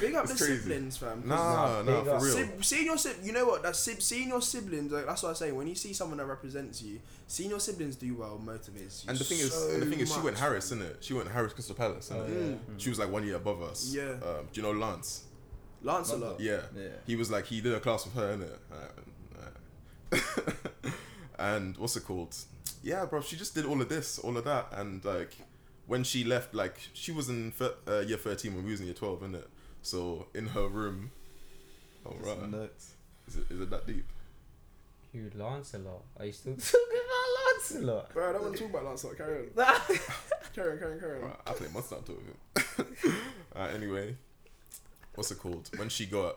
Big 0.00 0.14
up 0.14 0.26
the 0.26 0.34
crazy. 0.34 0.58
siblings, 0.58 0.96
fam. 0.96 1.18
'cause 1.20 1.24
Nah, 1.28 1.36
Nah, 1.36 1.82
nah, 1.82 2.00
big 2.00 2.08
up. 2.08 2.18
for 2.20 2.24
real. 2.26 2.34
Sib- 2.36 2.64
seeing 2.64 2.84
your 2.86 2.96
sib- 2.98 3.16
you 3.22 3.32
know 3.32 3.44
what? 3.46 3.62
That's 3.62 3.78
sib- 3.78 4.00
seeing 4.02 4.28
your 4.28 4.40
siblings. 4.40 4.90
Like, 4.92 5.06
that's 5.06 5.22
what 5.22 5.30
I 5.30 5.34
say. 5.34 5.52
When 5.52 5.66
you 5.66 5.74
see 5.74 5.92
someone 5.92 6.18
that 6.18 6.26
represents 6.26 6.80
you, 6.82 7.00
seeing 7.26 7.50
your 7.50 7.60
siblings 7.60 7.96
do 7.96 8.14
well 8.14 8.40
motivates 8.44 9.04
you. 9.04 9.08
And 9.10 9.18
the 9.18 9.24
thing 9.24 9.38
is, 9.40 9.54
and 9.62 9.82
the 9.82 9.86
thing 9.86 10.00
is, 10.00 10.08
she 10.08 10.14
went 10.20 10.36
much, 10.36 10.40
Harris, 10.40 10.70
fam. 10.70 10.80
innit? 10.80 10.96
She 11.00 11.12
went 11.14 11.28
Harris 11.30 11.52
Crystal 11.52 11.74
Palace, 11.74 12.08
innit? 12.10 12.16
Oh, 12.16 12.26
yeah. 12.32 12.34
Mm. 12.34 12.58
She 12.78 12.88
was 12.88 12.98
like 12.98 13.10
one 13.10 13.24
year 13.26 13.36
above 13.36 13.62
us. 13.62 13.90
Yeah. 13.94 14.02
Um, 14.22 14.48
do 14.52 14.60
you 14.60 14.62
know 14.62 14.72
Lance? 14.72 15.24
Lancelot. 15.82 16.40
Yeah. 16.40 16.62
Yeah. 16.74 16.88
He 17.06 17.14
was 17.16 17.30
like 17.30 17.44
he 17.46 17.60
did 17.60 17.74
a 17.74 17.80
class 17.80 18.06
with 18.06 18.14
her, 18.14 18.36
innit? 18.36 18.58
Uh, 18.72 20.16
uh, 20.16 20.90
and 21.38 21.76
what's 21.76 21.96
it 21.96 22.04
called? 22.04 22.34
Yeah, 22.82 23.04
bro. 23.04 23.20
She 23.22 23.36
just 23.36 23.54
did 23.54 23.64
all 23.66 23.80
of 23.80 23.88
this, 23.88 24.18
all 24.18 24.36
of 24.36 24.44
that, 24.44 24.68
and 24.72 25.04
like 25.04 25.34
when 25.86 26.04
she 26.04 26.24
left, 26.24 26.54
like 26.54 26.76
she 26.92 27.12
was 27.12 27.28
in 27.28 27.52
thir- 27.52 27.74
uh, 27.88 28.00
year 28.00 28.16
thirteen 28.16 28.54
when 28.54 28.64
we 28.64 28.70
was 28.70 28.80
in 28.80 28.86
year 28.86 28.94
twelve, 28.94 29.20
innit? 29.20 29.44
So 29.84 30.26
in 30.34 30.46
her 30.48 30.66
room. 30.66 31.10
Oh 32.06 32.14
It's 32.18 32.26
right. 32.26 32.50
nuts. 32.50 32.92
Is 33.28 33.36
it, 33.36 33.44
is 33.50 33.60
it 33.60 33.70
that 33.70 33.86
deep? 33.86 34.04
You 35.12 35.30
Lancelot. 35.34 36.02
Are 36.18 36.26
you 36.26 36.32
still 36.32 36.54
talking 36.58 36.80
about 36.80 37.54
Lancelot? 37.54 38.12
Bro, 38.14 38.30
I 38.30 38.32
don't 38.32 38.42
want 38.42 38.56
to 38.56 38.60
talk 38.62 38.70
about 38.70 38.84
Lancelot. 38.86 39.16
Carry 39.18 39.38
on. 39.38 39.48
carry 40.54 40.72
on, 40.72 40.78
carry 40.78 40.92
on, 40.94 41.00
carry 41.00 41.16
on. 41.18 41.22
Right, 41.28 41.36
I 41.46 41.52
play 41.52 41.68
Monster 41.72 41.94
Hunter 41.96 42.12
with 42.14 42.86
him. 43.06 43.32
uh, 43.56 43.68
anyway, 43.74 44.16
what's 45.14 45.30
it 45.30 45.38
called? 45.38 45.70
When 45.76 45.88
she 45.88 46.06
got, 46.06 46.36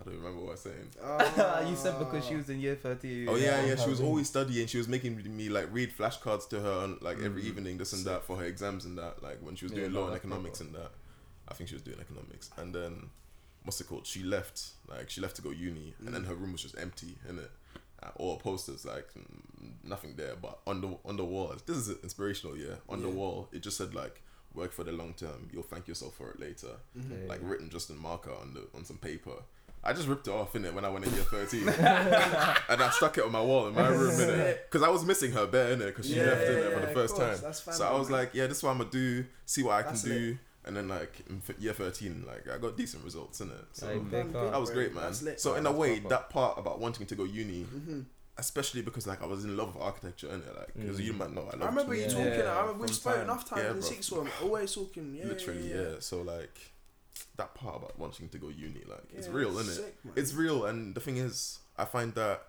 I 0.00 0.04
don't 0.04 0.16
remember 0.16 0.40
what 0.40 0.48
I 0.48 0.52
was 0.52 0.60
saying. 0.60 0.88
Ah. 1.04 1.60
you 1.68 1.76
said 1.76 1.98
because 1.98 2.24
she 2.26 2.34
was 2.36 2.48
in 2.48 2.60
year 2.60 2.76
13. 2.76 3.28
Oh 3.28 3.34
yeah, 3.36 3.60
yeah. 3.62 3.70
her 3.70 3.76
She 3.76 3.90
was 3.90 4.00
always 4.00 4.28
studying. 4.28 4.66
She 4.68 4.78
was 4.78 4.88
making 4.88 5.20
me 5.36 5.48
like 5.48 5.68
read 5.72 5.96
flashcards 5.96 6.48
to 6.50 6.60
her 6.60 6.72
on, 6.84 6.98
like 7.02 7.18
every 7.22 7.42
Mm. 7.42 7.46
evening, 7.46 7.78
this 7.78 7.92
and 7.92 8.04
that 8.06 8.24
for 8.24 8.36
her 8.38 8.44
exams 8.44 8.84
and 8.84 8.96
that. 8.98 9.22
Like 9.22 9.38
when 9.42 9.54
she 9.56 9.64
was 9.66 9.72
Yeah, 9.72 9.80
doing 9.80 9.92
no, 9.92 10.00
law 10.02 10.06
and 10.08 10.16
economics 10.16 10.60
and 10.60 10.72
that. 10.74 10.90
I 11.52 11.54
think 11.54 11.68
she 11.68 11.74
was 11.74 11.82
doing 11.82 12.00
economics, 12.00 12.50
and 12.56 12.74
then 12.74 13.10
what's 13.64 13.78
it 13.80 13.86
called? 13.88 14.06
She 14.06 14.22
left. 14.22 14.70
Like 14.88 15.10
she 15.10 15.20
left 15.20 15.36
to 15.36 15.42
go 15.42 15.50
uni, 15.50 15.94
and 15.98 16.14
then 16.14 16.22
Mm. 16.22 16.28
her 16.28 16.34
room 16.34 16.52
was 16.52 16.62
just 16.62 16.78
empty, 16.78 17.14
in 17.28 17.38
it. 17.38 17.50
Uh, 18.02 18.08
all 18.16 18.36
posters, 18.38 18.84
like 18.84 19.06
mm, 19.14 19.72
nothing 19.84 20.14
there, 20.16 20.34
but 20.40 20.58
on 20.66 20.80
the 20.80 20.96
on 21.04 21.16
the 21.18 21.24
wall. 21.24 21.54
This 21.66 21.76
is 21.76 21.90
inspirational, 22.02 22.56
yeah. 22.56 22.76
On 22.88 23.00
the 23.02 23.08
wall, 23.08 23.48
it 23.52 23.62
just 23.62 23.76
said 23.76 23.94
like, 23.94 24.22
"Work 24.54 24.72
for 24.72 24.82
the 24.82 24.92
long 24.92 25.12
term. 25.14 25.48
You'll 25.52 25.62
thank 25.74 25.86
yourself 25.88 26.14
for 26.16 26.30
it 26.30 26.40
later." 26.40 26.72
Mhm. 26.98 27.28
like 27.28 27.40
written 27.42 27.68
just 27.70 27.90
in 27.90 27.98
marker 27.98 28.32
on 28.32 28.54
the 28.54 28.62
on 28.76 28.84
some 28.84 28.98
paper. 28.98 29.36
I 29.84 29.92
just 29.92 30.06
ripped 30.08 30.28
it 30.28 30.32
off 30.32 30.54
in 30.56 30.64
it 30.64 30.72
when 30.74 30.84
I 30.84 30.88
went 30.88 31.04
in 31.06 31.12
year 31.14 31.24
thirteen, 31.24 31.68
and 32.72 32.82
I 32.82 32.90
stuck 32.90 33.18
it 33.18 33.24
on 33.24 33.32
my 33.32 33.40
wall 33.42 33.66
in 33.68 33.74
my 33.74 33.88
room 33.88 34.18
in 34.20 34.30
it 34.30 34.66
because 34.70 34.82
I 34.82 34.88
was 34.88 35.04
missing 35.04 35.32
her 35.32 35.46
bare 35.46 35.72
in 35.72 35.82
it 35.82 35.86
because 35.86 36.06
she 36.06 36.16
Yeah, 36.16 36.24
left 36.26 36.46
in 36.48 36.58
yeah, 36.58 36.64
it 36.68 36.72
for 36.74 36.80
the 36.86 36.92
first 36.94 37.14
course, 37.14 37.36
time. 37.36 37.42
that's 37.42 37.60
fine, 37.60 37.74
So 37.74 37.84
I 37.86 37.96
was 37.98 38.08
man. 38.08 38.18
like, 38.20 38.30
yeah, 38.34 38.46
this 38.46 38.58
is 38.58 38.62
what 38.64 38.70
I'm 38.70 38.78
gonna 38.78 38.90
do. 38.90 39.24
See 39.46 39.62
what 39.64 39.72
I 39.74 39.82
That's 39.82 40.02
can 40.02 40.10
do. 40.10 40.38
And 40.64 40.76
then 40.76 40.88
like 40.88 41.22
in 41.28 41.42
f- 41.48 41.58
year 41.58 41.72
thirteen, 41.72 42.24
like 42.26 42.48
I 42.48 42.58
got 42.58 42.76
decent 42.76 43.02
results 43.04 43.40
in 43.40 43.50
it. 43.50 43.64
So 43.72 43.86
Hey, 43.88 43.98
Done 43.98 44.34
up. 44.36 44.52
that 44.52 44.60
was 44.60 44.70
great, 44.70 44.94
man. 44.94 45.12
So 45.12 45.54
in 45.56 45.66
a 45.66 45.72
way, 45.72 45.98
that 45.98 46.30
part 46.30 46.58
about 46.58 46.78
wanting 46.78 47.06
to 47.06 47.14
go 47.16 47.24
uni, 47.24 47.64
Mhm. 47.64 48.04
especially 48.38 48.82
because 48.82 49.06
like 49.06 49.22
I 49.22 49.26
was 49.26 49.44
in 49.44 49.56
love 49.56 49.74
with 49.74 49.82
architecture 49.82 50.28
and 50.28 50.42
it, 50.44 50.56
like 50.56 50.72
because 50.74 51.00
Mm. 51.00 51.04
you 51.04 51.12
might 51.14 51.32
know 51.32 51.42
I 51.42 51.56
love. 51.56 51.62
I 51.62 51.66
remember 51.66 51.94
you 51.94 52.02
Yeah. 52.02 52.08
talking. 52.08 52.26
Yeah, 52.26 52.56
I 52.56 52.60
remember 52.60 52.82
we 52.82 52.86
from 52.88 52.94
spoke 52.94 53.14
time. 53.14 53.22
enough 53.24 53.48
times 53.48 53.62
Yeah, 53.62 53.70
in 53.70 53.72
bro. 53.80 53.88
sixth 53.88 54.08
form. 54.10 54.28
Always 54.40 54.72
talking. 54.74 55.14
Yeah, 55.16 55.26
Literally, 55.26 55.68
yeah. 55.68 55.74
yeah. 55.74 55.88
yeah. 55.94 55.96
So 56.00 56.22
like 56.22 56.56
that 57.36 57.54
part 57.54 57.76
about 57.76 57.98
wanting 57.98 58.28
to 58.28 58.38
go 58.38 58.48
uni, 58.48 58.84
like 58.86 59.04
it's 59.12 59.26
real, 59.28 59.58
isn't 59.58 59.84
it? 59.84 59.96
man. 60.04 60.14
It's 60.16 60.32
real, 60.32 60.64
and 60.66 60.94
the 60.94 61.00
thing 61.00 61.16
is, 61.16 61.58
I 61.76 61.86
find 61.86 62.14
that 62.14 62.46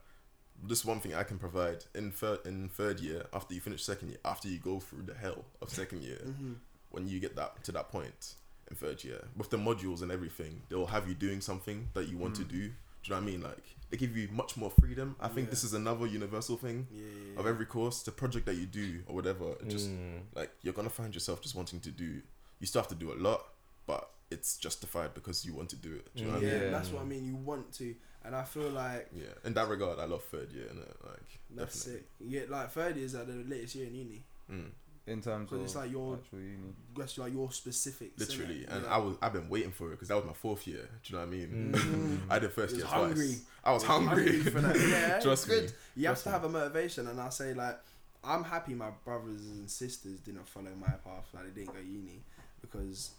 this 0.63 0.85
one 0.85 0.99
thing 0.99 1.15
I 1.15 1.23
can 1.23 1.39
provide 1.39 1.85
in 1.95 2.11
third 2.11 2.45
in 2.45 2.69
third 2.69 2.99
year 2.99 3.25
after 3.33 3.55
you 3.55 3.59
finish 3.61 3.83
second 3.83 4.09
year, 4.09 4.19
after 4.23 4.47
you 4.47 4.59
go 4.59 4.79
through 4.79 5.03
the 5.03 5.15
hell 5.15 5.45
of 5.63 5.71
second 5.71 6.03
year, 6.03 6.21
Mhm. 6.23 6.57
When 6.93 7.07
you 7.07 7.19
get 7.19 7.35
that 7.35 7.63
to 7.65 7.71
that 7.73 7.89
point 7.91 8.35
in 8.69 8.75
third 8.77 9.03
year 9.03 9.21
with 9.35 9.49
the 9.49 9.57
modules 9.57 10.01
and 10.01 10.11
everything, 10.11 10.61
they'll 10.69 10.85
have 10.85 11.07
you 11.09 11.13
doing 11.15 11.41
something 11.41 11.89
that 11.93 12.07
you 12.07 12.17
want 12.17 12.35
to 12.35 12.43
Mm. 12.43 12.47
do. 12.49 12.57
Do 12.57 12.63
you 12.63 13.09
know 13.09 13.15
what 13.17 13.23
I 13.23 13.25
mean? 13.31 13.41
Like 13.41 13.63
they 13.89 13.97
give 13.97 14.15
you 14.15 14.29
much 14.31 14.55
more 14.55 14.71
freedom. 14.79 15.15
I 15.19 15.27
think 15.27 15.47
Yeah. 15.47 15.51
this 15.51 15.63
is 15.65 15.73
another 15.73 16.05
universal 16.07 16.55
thing 16.57 16.87
Yeah, 16.91 17.03
yeah, 17.33 17.39
of 17.39 17.45
every 17.45 17.65
course. 17.65 18.03
The 18.03 18.11
project 18.11 18.45
that 18.45 18.55
you 18.55 18.65
do 18.65 19.03
or 19.07 19.15
whatever, 19.15 19.51
it 19.61 19.67
just 19.67 19.89
Mm. 19.89 20.21
like 20.35 20.51
you're 20.61 20.73
gonna 20.73 20.89
find 21.01 21.13
yourself 21.13 21.41
just 21.41 21.55
wanting 21.55 21.81
to 21.81 21.91
do. 21.91 22.21
You 22.59 22.67
still 22.67 22.81
have 22.81 22.89
to 22.89 22.95
do 22.95 23.11
a 23.11 23.17
lot, 23.27 23.41
but 23.85 24.09
it's 24.31 24.57
justified 24.57 25.13
because 25.13 25.45
you 25.45 25.53
want 25.53 25.69
to 25.71 25.75
do 25.75 25.93
it. 25.95 26.15
Do 26.15 26.21
you 26.23 26.27
know 26.29 26.35
what 26.35 26.43
I 26.43 26.47
yeah, 26.47 26.59
mean? 26.61 26.71
That's 26.71 26.89
what 26.89 27.01
I 27.01 27.05
mean. 27.05 27.25
You 27.25 27.35
want 27.35 27.73
to, 27.73 27.95
and 28.23 28.35
I 28.35 28.45
feel 28.45 28.69
like 28.69 29.09
Yeah, 29.13 29.33
in 29.43 29.53
that 29.55 29.67
regard, 29.67 29.99
I 29.99 30.05
love 30.05 30.23
third 30.23 30.51
year, 30.53 30.67
and 30.69 30.79
like 30.79 31.39
that's 31.51 31.83
definitely. 31.83 32.07
You 32.21 32.29
get 32.39 32.49
like 32.49 32.71
third 32.71 32.95
years 32.95 33.13
at 33.15 33.27
the 33.27 33.33
latest 33.33 33.75
year 33.75 33.87
in 33.87 33.95
uni. 33.95 34.25
Mm, 34.49 34.71
In 35.05 35.21
terms 35.21 35.49
Because 35.49 35.59
of 35.59 35.65
it's 35.65 35.75
like 35.75 35.91
your- 35.91 36.15
actual 36.15 36.39
uni. 36.39 36.73
That's 36.95 37.17
like 37.17 37.33
your 37.33 37.51
specifics. 37.51 38.19
literally, 38.19 38.65
and 38.69 38.83
Yeah. 38.83 38.93
I 38.95 38.97
was 38.99 39.17
I've 39.21 39.33
been 39.33 39.49
waiting 39.49 39.71
for 39.71 39.87
it 39.89 39.91
because 39.91 40.07
that 40.07 40.15
was 40.15 40.25
my 40.25 40.33
fourth 40.33 40.65
year. 40.65 40.87
Do 41.03 41.13
you 41.13 41.19
know 41.19 41.25
what 41.25 41.33
I 41.33 41.37
mean? 41.37 41.71
Mhm. 41.73 42.19
I 42.29 42.39
did 42.39 42.53
first 42.53 42.75
He 42.75 42.81
was 42.81 42.89
year 42.91 42.99
hungry. 43.01 43.27
twice. 43.27 43.41
I 43.65 43.71
was 43.73 43.83
He 43.83 43.89
was 43.89 43.97
hungry. 43.99 44.39
for 44.43 44.61
that. 44.61 44.75
Yeah, 44.89 45.19
Trust 45.19 45.47
it's 45.47 45.53
good. 45.53 45.69
me. 45.71 45.75
You 45.97 46.07
have 46.07 46.23
to 46.23 46.29
me. 46.29 46.33
have 46.33 46.43
a 46.45 46.49
motivation, 46.49 47.07
and 47.07 47.19
I 47.19 47.29
say 47.29 47.53
like, 47.53 47.77
I'm 48.23 48.45
happy 48.45 48.73
my 48.75 48.91
brothers 49.03 49.41
and 49.41 49.69
sisters 49.69 50.19
didn't 50.21 50.47
follow 50.47 50.71
my 50.79 50.87
path, 50.87 51.27
like 51.33 51.53
they 51.53 51.61
didn't 51.61 51.73
go 51.73 51.81
uni, 51.81 52.21
because 52.61 53.11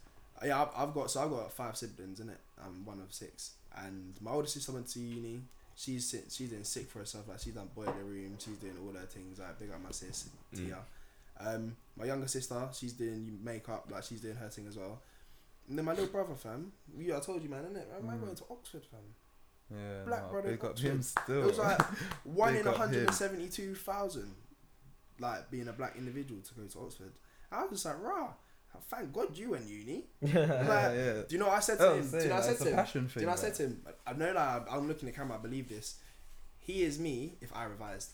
yeah, 0.43 0.63
I've, 0.63 0.69
I've 0.89 0.95
got 0.95 1.11
so 1.11 1.23
I've 1.23 1.31
got 1.31 1.53
five 1.53 1.77
siblings 1.77 2.19
in 2.21 2.31
it. 2.31 2.41
I'm 2.65 2.83
one 2.87 3.01
of 3.01 3.13
six, 3.13 3.51
and 3.77 4.15
my 4.23 4.31
older 4.31 4.49
sister 4.49 4.73
went 4.73 4.89
to 4.89 5.01
uni. 5.01 5.43
She's 5.77 6.09
sit- 6.09 6.31
she's 6.31 6.49
doing 6.51 6.65
sick 6.65 6.89
for 6.89 7.01
herself. 7.01 7.29
Like 7.29 7.41
she's 7.41 7.53
done 7.55 7.69
boiler 7.75 7.93
room. 8.05 8.37
She's 8.39 8.57
doing 8.57 8.77
all 8.87 8.95
her 8.95 9.07
things. 9.07 9.39
Like 9.41 9.59
big 9.59 9.71
up 9.71 9.83
my 9.83 9.91
sis 9.91 10.29
Mm. 10.55 10.69
Um, 11.41 11.77
my 11.97 12.05
younger 12.07 12.29
sister, 12.29 12.69
she's 12.73 12.93
doing 12.93 13.39
makeup. 13.43 13.87
Like 13.91 14.03
she's 14.05 14.21
doing 14.21 14.37
her 14.37 14.49
thing 14.49 14.67
as 14.67 14.77
well. 14.77 15.03
And 15.69 15.79
then 15.79 15.85
my 15.85 15.93
little 15.93 16.09
brother, 16.09 16.35
fam. 16.35 16.73
You, 16.97 17.17
I 17.17 17.21
told 17.21 17.43
you, 17.43 17.49
man, 17.49 17.65
innit? 17.65 17.85
I'm 17.97 18.05
Mm. 18.07 18.21
going 18.21 18.35
to 18.37 18.45
Oxford, 18.51 18.85
fam. 18.85 19.01
Yeah, 19.71 20.05
Black 20.05 20.23
nah, 20.25 20.31
brother 20.31 20.51
big 20.51 20.65
up 20.65 20.79
him 20.79 21.01
still. 21.03 21.43
It 21.43 21.47
was 21.47 21.59
like 21.59 21.81
one 22.25 22.53
Big 22.53 22.61
in 22.61 22.67
172,000, 22.67 24.35
like 25.19 25.51
being 25.51 25.69
a 25.69 25.73
black 25.73 25.97
individual 25.97 26.43
to 26.43 26.55
go 26.55 26.67
to 26.67 26.79
Oxford. 26.81 27.13
I 27.51 27.63
was 27.63 27.71
just 27.71 27.87
like, 27.87 28.03
rah, 28.03 28.29
thank 28.89 29.13
God 29.13 29.37
you 29.37 29.51
went 29.53 29.67
uni. 29.67 30.05
yeah, 30.21 30.41
like, 30.41 30.97
yeah. 30.97 31.13
Do 31.23 31.27
you 31.31 31.39
know 31.39 31.47
what 31.49 31.57
I 31.57 31.61
said 31.61 31.79
to 31.79 31.89
Oh, 31.89 31.95
him? 31.95 32.11
Do 32.11 32.19
you 32.19 32.25
know 32.29 32.35
what 32.35 32.45
I 32.45 32.47
said 32.47 32.59
to 32.59 32.69
him? 32.71 32.75
passion 32.77 33.11
Do 33.13 33.21
you 33.21 33.27
know 33.27 33.33
what 33.33 33.39
I 33.39 33.43
said 33.43 33.55
to 33.55 33.63
him? 33.63 33.87
I 34.07 34.13
know 34.13 34.33
that 34.35 34.67
I'm 34.71 34.89
looking 34.89 35.09
at 35.09 35.15
the 35.15 35.19
camera, 35.21 35.39
I 35.39 35.41
believe 35.41 35.69
this. 35.69 35.97
He 36.59 36.83
is 36.83 36.99
me 36.99 37.37
if 37.41 37.55
I 37.57 37.65
revised. 37.65 38.11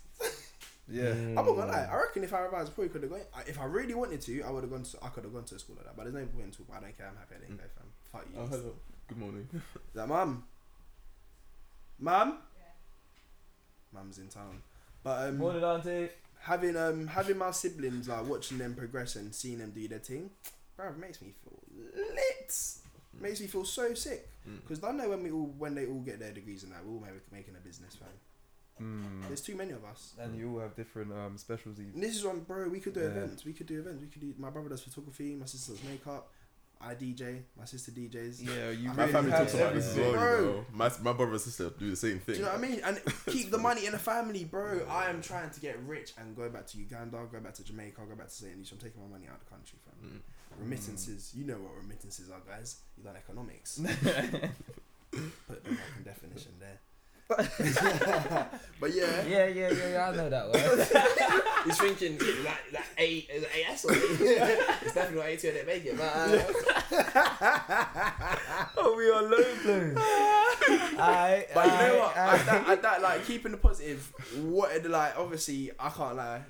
Yeah. 0.91 1.13
Mm. 1.13 1.29
I'm 1.29 1.35
not 1.35 1.45
gonna 1.47 1.67
lie. 1.73 1.89
I 1.91 1.97
reckon 1.97 2.25
if 2.25 2.35
I 2.35 2.41
revised, 2.41 2.71
I 2.71 2.75
probably 2.75 2.89
could 2.89 3.03
have 3.03 3.11
gone. 3.11 3.21
If 3.47 3.61
I 3.61 3.65
really 3.65 3.95
wanted 3.95 4.21
to, 4.23 4.43
I 4.43 4.51
would 4.51 4.63
have 4.65 4.71
gone. 4.71 4.83
To, 4.83 4.99
I 5.03 5.09
could 5.09 5.25
have 5.25 5.33
gone 5.33 5.45
to 5.45 5.55
a 5.55 5.59
school 5.59 5.77
like 5.77 5.87
that. 5.87 5.97
But 5.97 6.05
there's 6.05 6.15
no 6.15 6.27
point 6.27 6.47
in 6.47 6.51
talk. 6.51 6.67
I 6.77 6.81
don't 6.81 6.97
care. 6.97 7.07
I'm 7.09 7.17
happy 7.17 7.35
I 7.37 7.41
didn't 7.41 7.57
go, 7.57 7.65
fam. 7.77 7.87
Fuck 8.13 8.27
you. 8.33 8.41
Oh 8.41 8.47
hello. 8.47 8.75
Good 9.09 9.19
morning. 9.19 9.49
Is 9.53 9.61
that 9.95 10.09
mum? 10.09 10.45
Mum? 11.99 12.39
Mum's 13.93 14.19
in 14.19 14.29
town. 14.29 14.63
But 15.03 15.29
um, 15.29 15.39
Morning, 15.39 15.65
auntie. 15.65 16.09
having 16.41 16.77
um 16.77 17.07
having 17.07 17.39
my 17.39 17.51
siblings 17.51 18.09
like 18.09 18.27
watching 18.27 18.59
them 18.59 18.75
progress 18.75 19.17
and 19.17 19.35
seeing 19.35 19.59
them 19.59 19.73
do 19.75 19.89
their 19.89 19.99
thing, 19.99 20.31
bro, 20.77 20.93
makes 20.99 21.21
me 21.23 21.33
feel 21.43 21.59
lit. 21.97 22.55
Makes 23.21 23.41
me 23.41 23.47
feel 23.49 23.65
so 23.65 23.93
sick. 23.95 24.29
Mm. 24.49 24.61
Because 24.63 24.83
I 24.85 24.93
know 24.93 25.09
when 25.11 25.23
we 25.23 25.31
all 25.31 25.53
when 25.59 25.75
they 25.75 25.87
all 25.87 26.01
get 26.01 26.21
their 26.21 26.33
degrees 26.33 26.63
and 26.63 26.73
that, 26.73 26.85
we're 26.85 26.95
all 26.95 27.01
maybe 27.01 27.17
making 27.33 27.55
a 27.57 27.67
business, 27.67 27.97
fam. 27.97 28.09
Mm. 28.81 29.27
There's 29.29 29.41
too 29.43 29.57
many 29.57 29.73
of 29.73 29.85
us. 29.85 30.15
And 30.19 30.37
you 30.39 30.55
all 30.55 30.61
have 30.61 30.75
different 30.75 31.13
um, 31.13 31.37
specialties. 31.37 31.93
And 31.95 32.03
this 32.03 32.17
is 32.17 32.25
one, 32.25 32.41
bro. 32.41 32.69
We 32.69 32.81
could 32.81 32.95
do 32.95 33.01
Yeah. 33.01 33.07
events. 33.07 33.45
We 33.45 33.53
could 33.53 33.67
do 33.67 33.79
events. 33.81 34.01
We 34.01 34.09
could 34.09 34.23
do. 34.23 34.35
My 34.39 34.51
brother 34.51 34.71
does 34.71 34.83
photography. 34.83 35.37
My 35.37 35.47
sister 35.47 35.73
does 35.73 35.85
makeup. 35.85 36.31
I 36.83 36.95
DJ. 36.95 37.43
My 37.59 37.67
sister 37.67 37.91
DJs. 37.93 38.41
Yeah, 38.43 38.71
you 38.71 38.89
My 38.89 38.95
My 38.95 39.03
really 39.03 39.13
family 39.13 39.31
talks 39.33 39.53
about 39.53 39.75
this 39.75 39.89
as 39.89 39.97
well, 39.99 40.15
everything. 40.15 40.45
you 40.47 40.51
know. 40.53 40.65
My, 40.73 40.91
my 41.03 41.13
brother 41.13 41.33
and 41.33 41.41
sister 41.43 41.69
do 41.79 41.91
the 41.91 41.97
same 41.97 42.21
thing. 42.21 42.37
Do 42.37 42.41
you 42.41 42.47
know 42.47 42.53
what 42.53 42.65
I 42.65 42.69
mean? 42.69 42.81
And 42.83 42.99
keep 43.27 43.51
the 43.51 43.59
money 43.59 43.85
in 43.85 43.93
the 43.93 43.99
family, 43.99 44.45
bro. 44.45 44.87
I 44.89 45.11
am 45.11 45.21
trying 45.21 45.51
to 45.51 45.61
get 45.61 45.79
rich 45.83 46.15
and 46.17 46.35
go 46.35 46.49
back 46.49 46.67
to 46.69 46.79
Uganda, 46.79 47.19
go 47.31 47.39
back 47.39 47.53
to 47.55 47.65
Jamaica, 47.65 48.01
go 48.09 48.15
back 48.17 48.29
to 48.29 48.35
St. 48.35 48.57
Lucia. 48.57 48.77
I'm 48.77 48.81
taking 48.81 49.03
my 49.03 49.09
money 49.09 49.27
out 49.29 49.35
of 49.35 49.45
the 49.45 49.51
country, 49.51 49.79
fam. 49.85 50.09
Mm. 50.11 50.21
Remittances. 50.59 51.33
You 51.37 51.45
know 51.45 51.57
what 51.57 51.77
remittances 51.83 52.31
are, 52.31 52.41
guys. 52.49 52.77
You 52.97 53.05
learn 53.05 53.17
economics. 53.17 53.79
Put 55.11 55.65
the 55.65 55.71
fucking 55.77 56.05
definition 56.05 56.53
there. 56.61 56.79
but 58.81 58.93
yeah, 58.93 59.25
Yeah, 59.25 59.47
yeah, 59.47 59.71
yeah, 59.71 59.89
yeah. 59.91 60.11
I 60.11 60.17
know 60.17 60.29
that 60.29 60.51
word. 60.51 60.89
he's 61.65 61.79
thinking 61.79 62.19
like 62.45 62.73
that 62.73 62.87
A 62.99 63.19
is 63.19 63.45
it 63.45 63.51
AS 63.69 63.85
or 63.85 63.93
it's 63.95 64.95
definitely 64.95 65.19
not 65.19 65.27
A 65.27 65.37
two. 65.37 65.49
I 65.49 65.53
didn't 65.53 65.67
make 65.67 65.85
it, 65.85 65.97
but 65.97 66.13
uh, 66.13 66.43
oh, 68.79 68.95
we 68.97 69.09
are 69.11 69.23
low 69.23 69.45
blows. 69.63 69.97
I, 70.99 71.47
But 71.55 71.67
you 71.67 71.73
know 71.73 71.99
what? 71.99 72.17
I, 72.17 72.37
that, 72.39 72.69
I, 72.69 72.75
that 72.75 73.03
like 73.03 73.25
keeping 73.27 73.53
the 73.53 73.59
positive. 73.59 74.13
What 74.43 74.85
like 74.87 75.17
obviously 75.17 75.71
I 75.79 75.91
can't 75.91 76.17
lie. 76.17 76.43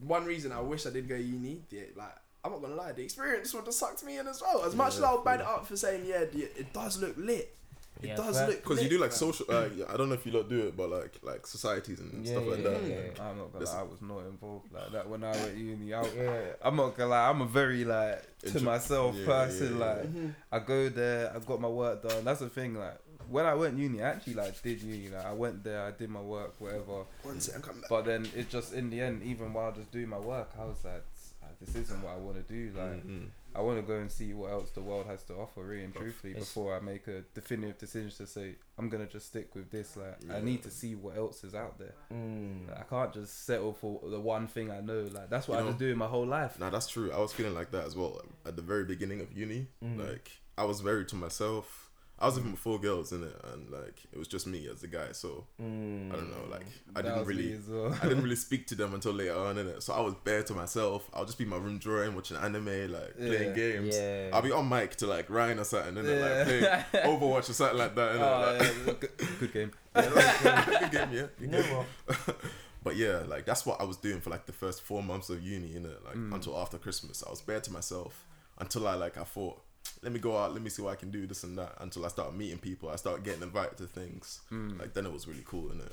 One 0.00 0.26
reason 0.26 0.52
I 0.52 0.60
wish 0.60 0.86
I 0.86 0.90
did 0.90 1.08
go 1.08 1.16
uni, 1.16 1.62
the, 1.70 1.88
like 1.96 2.14
I'm 2.44 2.52
not 2.52 2.60
gonna 2.60 2.74
lie, 2.74 2.92
the 2.92 3.02
experience 3.02 3.54
would 3.54 3.64
have 3.64 3.74
sucked 3.74 4.04
me 4.04 4.18
in 4.18 4.26
as 4.26 4.42
well. 4.42 4.64
As 4.64 4.74
much 4.74 4.96
as 4.96 5.02
I'll 5.02 5.22
bad 5.22 5.40
it 5.40 5.46
up 5.46 5.66
for 5.66 5.76
saying 5.76 6.04
yeah, 6.04 6.20
it 6.20 6.72
does 6.74 7.00
look 7.00 7.14
lit. 7.16 7.56
It 8.02 8.08
Yeah, 8.08 8.16
does 8.16 8.36
fair. 8.36 8.48
look 8.48 8.62
Because 8.62 8.82
you 8.82 8.88
do 8.88 8.98
like 8.98 9.12
social. 9.12 9.46
Uh, 9.48 9.68
yeah, 9.76 9.84
I 9.88 9.96
don't 9.96 10.08
know 10.08 10.14
if 10.14 10.24
you 10.26 10.32
lot 10.32 10.48
do 10.48 10.60
it, 10.66 10.76
but 10.76 10.88
like 10.90 11.18
like 11.22 11.46
societies 11.46 12.00
and 12.00 12.24
Yeah, 12.24 12.32
stuff 12.32 12.46
like 12.46 12.62
that. 12.62 12.82
yeah, 12.88 13.22
I'm 13.24 13.38
not 13.38 13.52
gonna 13.52 13.64
lie, 13.64 13.80
I 13.80 13.82
was 13.82 14.00
not 14.02 14.18
involved 14.26 14.72
like 14.72 14.92
that 14.92 15.08
when 15.08 15.22
I 15.24 15.32
went 15.32 15.56
uni. 15.56 15.92
I, 15.94 16.02
Yeah. 16.06 16.42
I'm 16.62 16.76
not 16.76 16.96
gonna 16.96 17.10
lie, 17.10 17.28
I'm 17.28 17.40
a 17.42 17.46
very 17.46 17.84
like 17.84 18.22
to 18.46 18.60
myself 18.60 19.16
person. 19.24 19.78
Like. 19.78 20.06
I 20.52 20.58
go 20.60 20.88
there, 20.88 21.32
I've 21.34 21.46
got 21.46 21.60
my 21.60 21.68
work 21.68 22.02
done. 22.02 22.24
That's 22.24 22.40
the 22.40 22.48
thing. 22.48 22.74
Like 22.74 22.98
when 23.28 23.46
I 23.46 23.54
went 23.54 23.78
uni, 23.78 24.02
I 24.02 24.08
actually 24.10 24.34
like 24.34 24.60
did 24.62 24.82
uni. 24.82 25.08
Like 25.08 25.24
I 25.24 25.32
went 25.32 25.62
there, 25.62 25.82
I 25.84 25.90
did 25.92 26.10
my 26.10 26.20
work, 26.20 26.54
whatever. 26.58 27.04
One 27.22 27.38
second, 27.40 27.62
come 27.62 27.80
back. 27.80 27.88
But 27.90 28.04
then 28.06 28.26
it 28.36 28.48
just 28.50 28.72
in 28.72 28.90
the 28.90 29.00
end, 29.00 29.22
even 29.22 29.52
while 29.52 29.72
just 29.72 29.90
doing 29.92 30.08
my 30.08 30.18
work, 30.18 30.50
I 30.58 30.64
was 30.64 30.82
like, 30.84 31.04
"Ah, 31.42 31.46
this 31.60 31.74
isn't 31.76 32.02
what 32.02 32.12
I 32.14 32.16
want 32.16 32.36
to 32.36 32.52
do. 32.52 32.72
Like 32.76 33.06
mm, 33.06 33.10
mm. 33.22 33.26
I 33.54 33.60
want 33.62 33.78
to 33.78 33.82
go 33.82 33.98
and 33.98 34.10
see 34.10 34.32
what 34.32 34.52
else 34.52 34.70
the 34.70 34.80
world 34.80 35.06
has 35.06 35.22
to 35.24 35.34
offer, 35.34 35.62
really 35.64 35.84
and 35.84 35.94
truthfully, 35.94 36.32
it's- 36.32 36.46
before 36.46 36.76
I 36.76 36.80
make 36.80 37.08
a 37.08 37.22
definitive 37.34 37.78
decision 37.78 38.10
to 38.18 38.26
say 38.26 38.56
I'm 38.78 38.88
gonna 38.88 39.06
just 39.06 39.26
stick 39.26 39.54
with 39.54 39.70
this. 39.70 39.96
Like 39.96 40.18
I 40.30 40.40
need 40.40 40.62
to 40.62 40.70
see 40.70 40.94
what 40.94 41.16
else 41.16 41.42
is 41.44 41.54
out 41.54 41.78
there. 41.78 41.94
Mm. 42.12 42.68
Like, 42.68 42.80
I 42.80 42.82
can't 42.84 43.12
just 43.12 43.44
settle 43.44 43.72
for 43.72 44.00
the 44.08 44.20
one 44.20 44.46
thing 44.46 44.70
I 44.70 44.80
know. 44.80 45.08
Like 45.10 45.30
that's 45.30 45.48
what 45.48 45.54
You 45.58 45.60
I've 45.64 45.78
been 45.78 45.86
doing 45.88 45.98
my 45.98 46.06
whole 46.06 46.26
life. 46.26 46.58
Nah, 46.58 46.70
that's 46.70 46.88
true. 46.88 47.10
I 47.12 47.18
was 47.18 47.32
feeling 47.32 47.54
like 47.54 47.70
that 47.72 47.84
as 47.84 47.96
well 47.96 48.20
at 48.46 48.56
the 48.56 48.62
very 48.62 48.84
beginning 48.84 49.20
of 49.20 49.32
uni. 49.32 49.66
Mm. 49.84 49.98
Like 50.08 50.30
I 50.56 50.64
was 50.64 50.80
very 50.80 51.04
to 51.06 51.16
myself. 51.16 51.79
I 52.22 52.26
was 52.26 52.36
living 52.36 52.50
with 52.50 52.60
four 52.60 52.78
girls 52.78 53.12
in 53.12 53.22
it, 53.24 53.34
and 53.52 53.70
like 53.70 53.94
it 54.12 54.18
was 54.18 54.28
just 54.28 54.46
me 54.46 54.68
as 54.70 54.82
the 54.82 54.88
guy. 54.88 55.12
So 55.12 55.46
Mm. 55.60 56.12
I 56.12 56.16
don't 56.16 56.30
know. 56.30 56.44
Like 56.50 56.66
I 56.94 57.00
That 57.00 57.14
didn't 57.14 57.26
really. 57.26 57.58
well. 57.66 57.94
I 58.02 58.08
didn't 58.08 58.22
really 58.22 58.36
speak 58.48 58.66
to 58.66 58.74
them 58.74 58.92
until 58.92 59.12
later 59.12 59.38
on 59.38 59.56
in 59.56 59.66
it. 59.68 59.82
So 59.82 59.94
I 59.94 60.00
was 60.00 60.14
bare 60.22 60.42
to 60.42 60.54
myself. 60.54 61.08
I'll 61.14 61.24
just 61.24 61.38
be 61.38 61.44
in 61.44 61.50
my 61.50 61.56
room 61.56 61.78
drawing, 61.78 62.14
watching 62.14 62.36
anime, 62.36 62.92
like 62.92 63.16
playing 63.16 63.54
games. 63.54 63.96
Yeah. 63.96 64.30
I'll 64.34 64.42
be 64.42 64.52
on 64.52 64.68
mic 64.68 64.96
to 64.96 65.06
like 65.06 65.30
Ryan 65.30 65.60
or 65.60 65.64
something, 65.64 65.96
and 65.96 66.06
then 66.06 66.20
like 66.20 66.62
Yeah. 66.62 66.82
play 66.90 67.00
Overwatch 67.04 67.48
or 67.48 67.52
something 67.54 67.78
like 67.78 67.94
that. 67.94 68.14
innit? 68.16 68.20
Oh, 68.20 68.58
Like- 68.58 68.62
yeah, 68.86 68.92
good, 69.00 69.38
good 69.40 69.52
game. 69.54 69.72
Yeah, 69.96 70.64
good 70.80 70.90
game, 70.92 71.12
yeah. 71.12 71.26
Good 71.38 71.50
know 71.50 71.62
game. 71.62 72.34
But 72.82 72.96
yeah, 72.96 73.22
like 73.28 73.44
that's 73.44 73.66
what 73.66 73.80
I 73.80 73.84
was 73.84 73.96
doing 73.98 74.20
for 74.20 74.30
like 74.30 74.46
the 74.46 74.52
first 74.54 74.82
four 74.82 75.02
months 75.02 75.28
of 75.30 75.42
uni, 75.42 75.74
innit? 75.74 76.02
Like 76.04 76.16
Mm. 76.16 76.34
until 76.34 76.56
after 76.58 76.78
Christmas. 76.78 77.22
I 77.26 77.30
was 77.30 77.40
bare 77.42 77.60
to 77.60 77.70
myself 77.72 78.26
until 78.58 78.86
I 78.88 78.94
like 78.94 79.18
I 79.18 79.24
thought, 79.24 79.60
let 80.02 80.12
me 80.12 80.18
go 80.18 80.36
out, 80.36 80.52
let 80.52 80.62
me 80.62 80.70
see 80.70 80.82
what 80.82 80.92
I 80.92 80.96
can 80.96 81.10
do, 81.10 81.26
this 81.26 81.44
and 81.44 81.56
that. 81.58 81.74
Until 81.80 82.04
I 82.04 82.08
start 82.08 82.34
meeting 82.34 82.58
people, 82.58 82.88
I 82.88 82.96
start 82.96 83.22
getting 83.22 83.42
invited 83.42 83.78
to 83.78 83.86
things. 83.86 84.40
Mm. 84.50 84.78
Like 84.78 84.94
then 84.94 85.06
it 85.06 85.12
was 85.12 85.28
really 85.28 85.44
cool, 85.44 85.70
innit? 85.70 85.92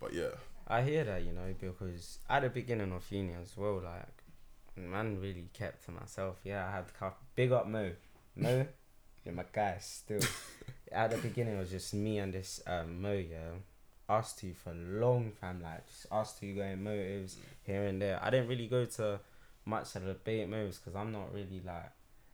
But 0.00 0.12
yeah, 0.12 0.30
I 0.70 0.82
hear 0.82 1.02
that, 1.04 1.24
you 1.24 1.32
know, 1.32 1.54
because 1.58 2.18
at 2.28 2.42
the 2.42 2.50
beginning 2.50 2.92
of 2.92 3.10
uni 3.10 3.32
as 3.42 3.56
well, 3.56 3.80
like, 3.82 4.22
man 4.76 5.18
really 5.20 5.48
kept 5.54 5.86
to 5.86 5.92
myself. 5.92 6.36
Yeah, 6.44 6.68
I 6.68 6.76
had 6.76 6.94
couple. 6.94 7.26
Big 7.34 7.52
up 7.52 7.66
Mo. 7.66 7.90
Mo, 8.36 8.66
you're 9.24 9.34
my 9.34 9.44
guy 9.50 9.78
still. 9.80 10.20
at 10.92 11.10
the 11.10 11.16
beginning, 11.16 11.56
it 11.56 11.58
was 11.58 11.70
just 11.70 11.94
me 11.94 12.18
and 12.18 12.34
this 12.34 12.60
um, 12.66 13.00
Mo, 13.00 13.12
yeah. 13.12 13.56
Us 14.10 14.34
two 14.34 14.54
for 14.54 14.74
long, 14.74 15.32
time, 15.40 15.62
Like, 15.62 15.86
just 15.86 16.06
us 16.10 16.38
two 16.38 16.54
going 16.54 16.82
motives 16.82 17.36
here 17.64 17.84
and 17.84 18.00
there. 18.00 18.18
I 18.22 18.30
didn't 18.30 18.48
really 18.48 18.66
go 18.66 18.84
to 18.84 19.20
much 19.64 19.96
of 19.96 20.04
the 20.04 20.12
debate 20.12 20.48
moves 20.48 20.78
because 20.78 20.96
I'm 20.96 21.12
not 21.12 21.32
really 21.32 21.62
like. 21.64 21.92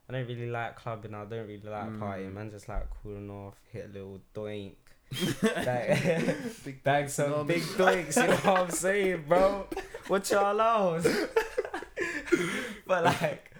I 0.08 0.12
don't 0.12 0.26
really 0.28 0.50
like 0.50 0.76
clubbing. 0.76 1.14
I 1.14 1.24
don't 1.24 1.46
really 1.46 1.60
like 1.64 1.88
Mm. 1.90 1.98
partying. 1.98 2.32
Man, 2.34 2.50
just 2.50 2.68
like 2.68 2.86
cooling 3.02 3.30
off, 3.30 3.54
hit 3.72 3.86
a 3.86 3.88
little 3.92 4.20
doink, 4.34 4.74
like, 5.66 6.82
bag 6.84 7.08
some 7.08 7.46
big 7.46 7.62
doinks. 7.62 8.16
You 8.16 8.28
know 8.28 8.36
what 8.36 8.46
I'm 8.60 8.70
saying, 8.70 9.24
bro? 9.26 9.66
What 10.08 10.30
y'all 10.30 10.60
else? 10.60 11.06
but 12.86 13.04
like, 13.04 13.50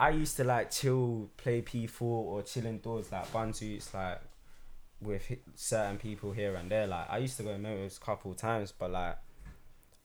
I 0.00 0.10
used 0.10 0.36
to 0.38 0.44
like 0.44 0.70
chill, 0.70 1.28
play 1.36 1.62
P4 1.62 2.00
or 2.02 2.42
chill 2.42 2.66
indoors 2.66 3.12
like 3.12 3.30
bun 3.32 3.52
suits, 3.52 3.92
like 3.92 4.20
with 5.00 5.30
certain 5.54 5.98
people 5.98 6.32
here 6.32 6.54
and 6.54 6.70
there. 6.70 6.86
Like 6.86 7.10
I 7.10 7.18
used 7.18 7.36
to 7.36 7.42
go 7.42 7.58
motives 7.58 7.98
a 7.98 8.00
couple 8.00 8.34
times, 8.34 8.72
but 8.72 8.90
like. 8.90 9.18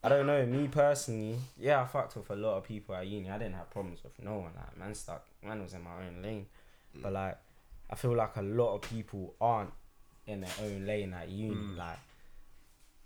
I 0.07 0.09
don't 0.09 0.25
know. 0.25 0.45
Me 0.45 0.69
personally, 0.69 1.37
yeah, 1.59 1.81
I 1.81 1.85
fucked 1.85 2.15
with 2.15 2.29
a 2.29 2.35
lot 2.37 2.55
of 2.55 2.63
people 2.63 2.95
at 2.95 3.05
uni. 3.05 3.29
I 3.29 3.37
didn't 3.37 3.55
have 3.55 3.69
problems 3.69 3.99
with 4.01 4.13
no 4.23 4.37
one. 4.37 4.51
Like 4.55 4.77
man, 4.79 4.95
stuck. 4.95 5.25
Man 5.43 5.61
was 5.61 5.73
in 5.73 5.83
my 5.83 5.91
own 5.95 6.21
lane. 6.23 6.45
But 6.95 7.11
like, 7.11 7.37
I 7.89 7.95
feel 7.95 8.15
like 8.15 8.37
a 8.37 8.41
lot 8.41 8.75
of 8.75 8.81
people 8.83 9.35
aren't 9.41 9.73
in 10.25 10.39
their 10.39 10.49
own 10.63 10.85
lane 10.85 11.13
at 11.13 11.27
uni. 11.27 11.55
Mm. 11.55 11.77
Like, 11.77 11.99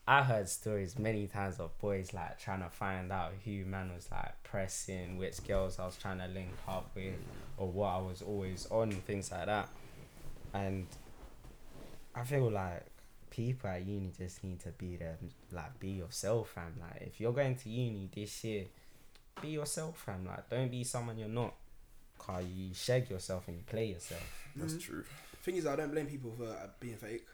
I 0.07 0.21
heard 0.21 0.47
stories 0.47 0.99
many 0.99 1.25
times 1.25 1.59
of 1.59 1.75
boys 1.79 2.13
like 2.13 2.39
trying 2.39 2.61
to 2.61 2.69
find 2.69 3.11
out 3.11 3.31
who 3.45 3.65
man 3.65 3.91
was 3.95 4.07
like 4.11 4.43
pressing, 4.43 5.17
which 5.17 5.43
girls 5.47 5.79
I 5.79 5.87
was 5.87 5.97
trying 5.97 6.19
to 6.19 6.27
link 6.27 6.53
up 6.67 6.91
with, 6.93 7.15
or 7.57 7.67
what 7.67 7.87
I 7.87 7.97
was 7.97 8.21
always 8.21 8.67
on, 8.69 8.91
things 8.91 9.31
like 9.31 9.47
that. 9.47 9.69
And 10.53 10.85
I 12.13 12.23
feel 12.25 12.51
like 12.51 12.85
people 13.31 13.69
at 13.69 13.83
uni 13.85 14.11
just 14.15 14.43
need 14.43 14.59
to 14.59 14.69
be 14.69 14.97
them, 14.97 15.17
like 15.51 15.79
be 15.79 15.89
yourself, 15.89 16.49
fam. 16.49 16.75
Like 16.79 17.01
if 17.07 17.19
you're 17.19 17.33
going 17.33 17.55
to 17.55 17.69
uni 17.69 18.09
this 18.13 18.43
year, 18.43 18.65
be 19.41 19.47
yourself, 19.49 19.97
fam. 20.05 20.25
Like 20.27 20.47
don't 20.49 20.69
be 20.69 20.83
someone 20.83 21.17
you're 21.17 21.27
not. 21.27 21.55
Cause 22.19 22.45
you 22.45 22.71
shag 22.75 23.09
yourself 23.09 23.47
and 23.47 23.57
you 23.57 23.63
play 23.65 23.87
yourself. 23.87 24.21
that's 24.55 24.73
Mhm. 24.73 24.81
true. 24.81 25.03
Thing 25.41 25.55
is, 25.55 25.65
I 25.65 25.75
don't 25.75 25.89
blame 25.89 26.05
people 26.05 26.31
for 26.37 26.45
uh, 26.45 26.67
being 26.79 26.97
fake. 26.97 27.25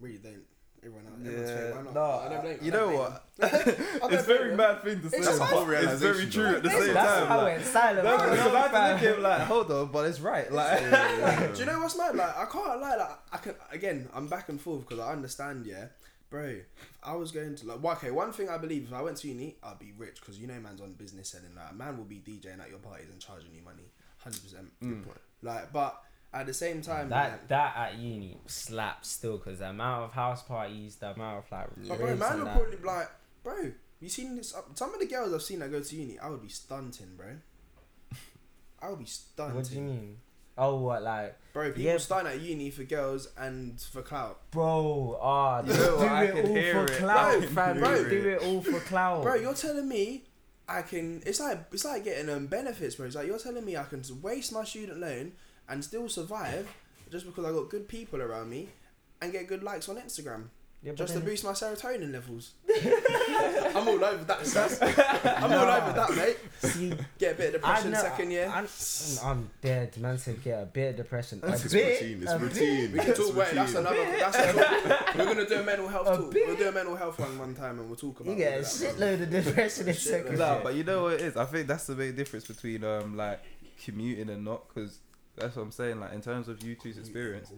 Really 0.00 0.18
don't. 0.18 0.44
Everyone 0.84 1.06
else. 1.06 1.26
everyone's 1.26 1.50
fake. 1.50 1.74
Why 1.74 1.82
not? 1.82 1.94
no, 1.94 2.02
I 2.02 2.28
don't 2.28 2.40
blame. 2.42 2.58
you 2.62 2.70
know 2.70 2.88
what? 2.96 3.24
them. 3.36 3.50
I 3.52 3.98
don't 3.98 4.12
It's 4.12 4.26
very 4.26 4.56
mad 4.56 4.82
thing 4.82 5.00
to 5.02 5.10
say. 5.10 5.44
whole 5.44 5.70
It's 5.70 6.00
very 6.00 6.26
true 6.30 6.46
at 6.46 6.62
the 6.62 6.68
That's 6.68 6.84
same 6.84 6.94
that's 6.94 7.18
time. 7.18 7.26
how 7.26 7.36
like- 7.38 7.54
went 7.56 7.64
silent. 7.66 8.04
No, 8.04 8.18
for 8.18 8.24
a 8.26 8.30
because 8.30 8.54
I 8.54 8.58
had 8.60 8.68
to 8.68 8.72
time. 8.72 8.92
look 8.92 9.02
at 9.16 9.20
like, 9.22 9.40
hold 9.48 9.70
on, 9.72 9.86
but 9.92 10.06
it's 10.06 10.20
right. 10.20 10.52
Like, 10.52 10.80
Do 11.54 11.60
you 11.60 11.66
know 11.66 11.78
what's 11.80 11.96
mad? 11.98 12.14
Like 12.16 12.36
I 12.38 12.44
can't 12.46 12.80
lie. 12.80 12.96
Like 12.96 13.10
I 13.32 13.36
can 13.38 13.54
again. 13.72 14.08
I'm 14.14 14.26
back 14.28 14.48
and 14.48 14.60
forth 14.60 14.88
because 14.88 14.98
I 15.04 15.12
understand. 15.12 15.66
Yeah, 15.66 15.86
bro. 16.30 16.44
If 16.44 16.64
I 17.02 17.14
was 17.16 17.32
going 17.32 17.56
to 17.56 17.66
like, 17.66 17.82
well, 17.82 17.94
okay. 17.96 18.10
One 18.10 18.32
thing 18.32 18.48
I 18.48 18.58
believe, 18.58 18.84
if 18.84 18.92
I 18.92 19.02
went 19.02 19.16
to 19.18 19.28
uni, 19.28 19.56
I'd 19.62 19.78
be 19.78 19.92
rich 19.96 20.20
because 20.20 20.38
you 20.38 20.46
know, 20.46 20.58
man's 20.60 20.80
on 20.80 20.92
business 20.92 21.30
selling. 21.30 21.54
Like, 21.56 21.72
a 21.72 21.74
man 21.74 21.96
will 21.96 22.04
be 22.04 22.16
DJing 22.16 22.60
at 22.60 22.70
your 22.70 22.78
parties 22.78 23.08
and 23.10 23.20
charging 23.20 23.52
you 23.54 23.62
money, 23.62 23.90
hundred 24.18 24.42
percent. 24.42 24.68
Mm. 24.82 25.04
Like, 25.42 25.72
but 25.72 26.02
at 26.32 26.46
the 26.46 26.54
same 26.54 26.82
time, 26.82 27.08
That 27.08 27.30
like, 27.30 27.48
that 27.48 27.76
at 27.76 27.94
uni 27.96 28.36
slaps 28.46 29.08
still 29.08 29.38
because 29.38 29.58
the 29.60 29.70
amount 29.70 30.04
of 30.04 30.12
house 30.12 30.42
parties, 30.42 30.96
the 30.96 31.10
amount 31.12 31.38
of 31.44 31.50
like 31.52 31.68
but 31.88 31.98
bro, 31.98 32.16
man 32.16 32.32
and 32.32 32.42
will 32.44 32.48
probably 32.50 32.76
be 32.76 32.84
like, 32.84 33.08
bro. 33.42 33.72
You 34.00 34.08
seen 34.08 34.36
this? 34.36 34.54
uh, 34.54 34.60
Some 34.74 34.94
of 34.94 35.00
the 35.00 35.06
girls 35.06 35.32
I've 35.34 35.42
seen 35.42 35.58
that 35.58 35.72
go 35.72 35.80
to 35.80 35.96
uni, 35.96 36.18
I 36.20 36.28
would 36.28 36.40
be 36.42 36.48
stunting, 36.48 37.16
bro. 37.16 37.26
I 38.80 38.90
would 38.90 38.98
be 39.00 39.04
stunting. 39.06 39.56
What 39.56 39.64
do 39.68 39.74
you 39.74 39.80
mean? 39.80 40.16
Oh, 40.56 40.76
what 40.76 41.02
like, 41.02 41.36
Bro, 41.52 41.68
people 41.68 41.82
Yeah. 41.82 41.98
stunt 41.98 42.26
at 42.26 42.40
uni 42.40 42.70
for 42.70 42.84
girls 42.84 43.28
and 43.36 43.80
for 43.80 44.02
clout. 44.02 44.40
bro? 44.50 45.18
Ah, 45.20 45.62
You 45.66 45.72
do 45.72 45.78
know 45.78 46.20
it 46.22 46.34
all 46.34 46.84
for 46.86 46.92
it. 46.92 46.98
clout, 46.98 47.40
Bro, 47.40 47.48
fam. 47.50 47.78
bro. 47.78 48.08
do 48.08 48.28
it 48.28 48.42
all 48.42 48.62
for 48.62 48.80
clout, 48.80 49.22
Bro, 49.22 49.34
you're 49.36 49.54
telling 49.54 49.88
me 49.88 50.24
I 50.68 50.82
can. 50.82 51.22
It's 51.26 51.40
like 51.40 51.60
it's 51.72 51.84
like 51.84 52.04
getting 52.04 52.28
um 52.28 52.46
benefits, 52.46 52.96
bro. 52.96 53.06
It's 53.06 53.16
like 53.16 53.26
you're 53.26 53.38
telling 53.38 53.64
me 53.64 53.76
I 53.76 53.84
can 53.84 54.02
waste 54.20 54.52
my 54.52 54.64
student 54.64 55.00
loan 55.00 55.32
and 55.68 55.84
still 55.84 56.08
survive 56.08 56.68
just 57.10 57.26
because 57.26 57.44
I 57.44 57.52
got 57.52 57.68
good 57.68 57.88
people 57.88 58.20
around 58.22 58.50
me 58.50 58.68
and 59.22 59.32
get 59.32 59.46
good 59.48 59.62
likes 59.62 59.88
on 59.88 59.96
Instagram. 59.96 60.44
Yeah, 60.80 60.92
but 60.92 60.98
just 60.98 61.14
to 61.14 61.20
boost 61.20 61.42
my 61.42 61.50
serotonin 61.50 62.12
levels. 62.12 62.52
I'm 63.74 63.88
all 63.88 64.04
over 64.04 64.22
that, 64.24 64.46
sus. 64.46 64.80
I'm 64.80 65.52
all 65.52 65.68
over 65.68 65.92
that, 65.92 66.10
mate. 66.14 66.36
See, 66.60 66.92
Get 67.18 67.34
a 67.34 67.36
bit 67.36 67.46
of 67.48 67.52
depression 67.54 67.90
know- 67.90 68.00
second 68.00 68.30
year. 68.30 68.46
I'm, 68.54 68.68
I'm 69.24 69.50
dead. 69.60 69.96
Man 69.98 70.18
said 70.18 70.40
get 70.44 70.62
a 70.62 70.66
bit 70.66 70.90
of 70.90 70.96
depression. 70.98 71.40
A 71.42 71.48
It's 71.52 71.72
bit. 71.72 72.00
routine. 72.00 72.22
It's 72.22 72.32
routine. 72.40 72.92
We 72.92 72.98
can 73.00 73.08
It's 73.10 73.18
talk 73.18 73.32
about 73.34 73.48
it. 73.48 73.54
That's 73.56 73.72
routine. 73.74 73.86
another. 73.88 74.18
That's 74.18 74.36
a, 74.36 75.14
we're 75.18 75.24
gonna 75.24 75.48
do 75.48 75.54
a 75.56 75.62
mental 75.64 75.88
health 75.88 76.06
A 76.06 76.16
talk. 76.16 76.32
bit. 76.32 76.46
We'll 76.46 76.56
do 76.56 76.68
a 76.68 76.72
mental 76.72 76.94
health 76.94 77.18
one 77.18 77.38
one 77.40 77.54
time, 77.56 77.80
and 77.80 77.88
we'll 77.88 77.96
talk 77.96 78.20
about. 78.20 78.30
It. 78.30 78.38
You 78.38 78.38
get 78.38 78.52
a 78.52 78.56
all 78.58 78.60
of 78.60 78.78
that. 78.80 78.96
shitload 78.96 79.22
of 79.22 79.30
depression 79.30 79.88
in 79.88 79.94
Shitload. 79.94 79.98
second 79.98 80.38
Nah, 80.38 80.52
year. 80.52 80.60
but 80.62 80.74
you 80.76 80.84
know 80.84 81.02
what 81.02 81.14
it 81.14 81.22
is? 81.22 81.36
I 81.36 81.44
think 81.46 81.66
that's 81.66 81.86
the 81.88 81.96
main 81.96 82.14
difference 82.14 82.46
between 82.46 82.84
um 82.84 83.16
like 83.16 83.40
commuting 83.84 84.30
and 84.30 84.44
not, 84.44 84.68
because 84.68 84.98
that's 85.40 85.56
what 85.56 85.62
I'm 85.62 85.70
saying. 85.72 86.00
Like 86.00 86.12
in 86.12 86.20
terms 86.20 86.48
of 86.48 86.62
you 86.62 86.74
two's 86.74 86.98
experience, 86.98 87.52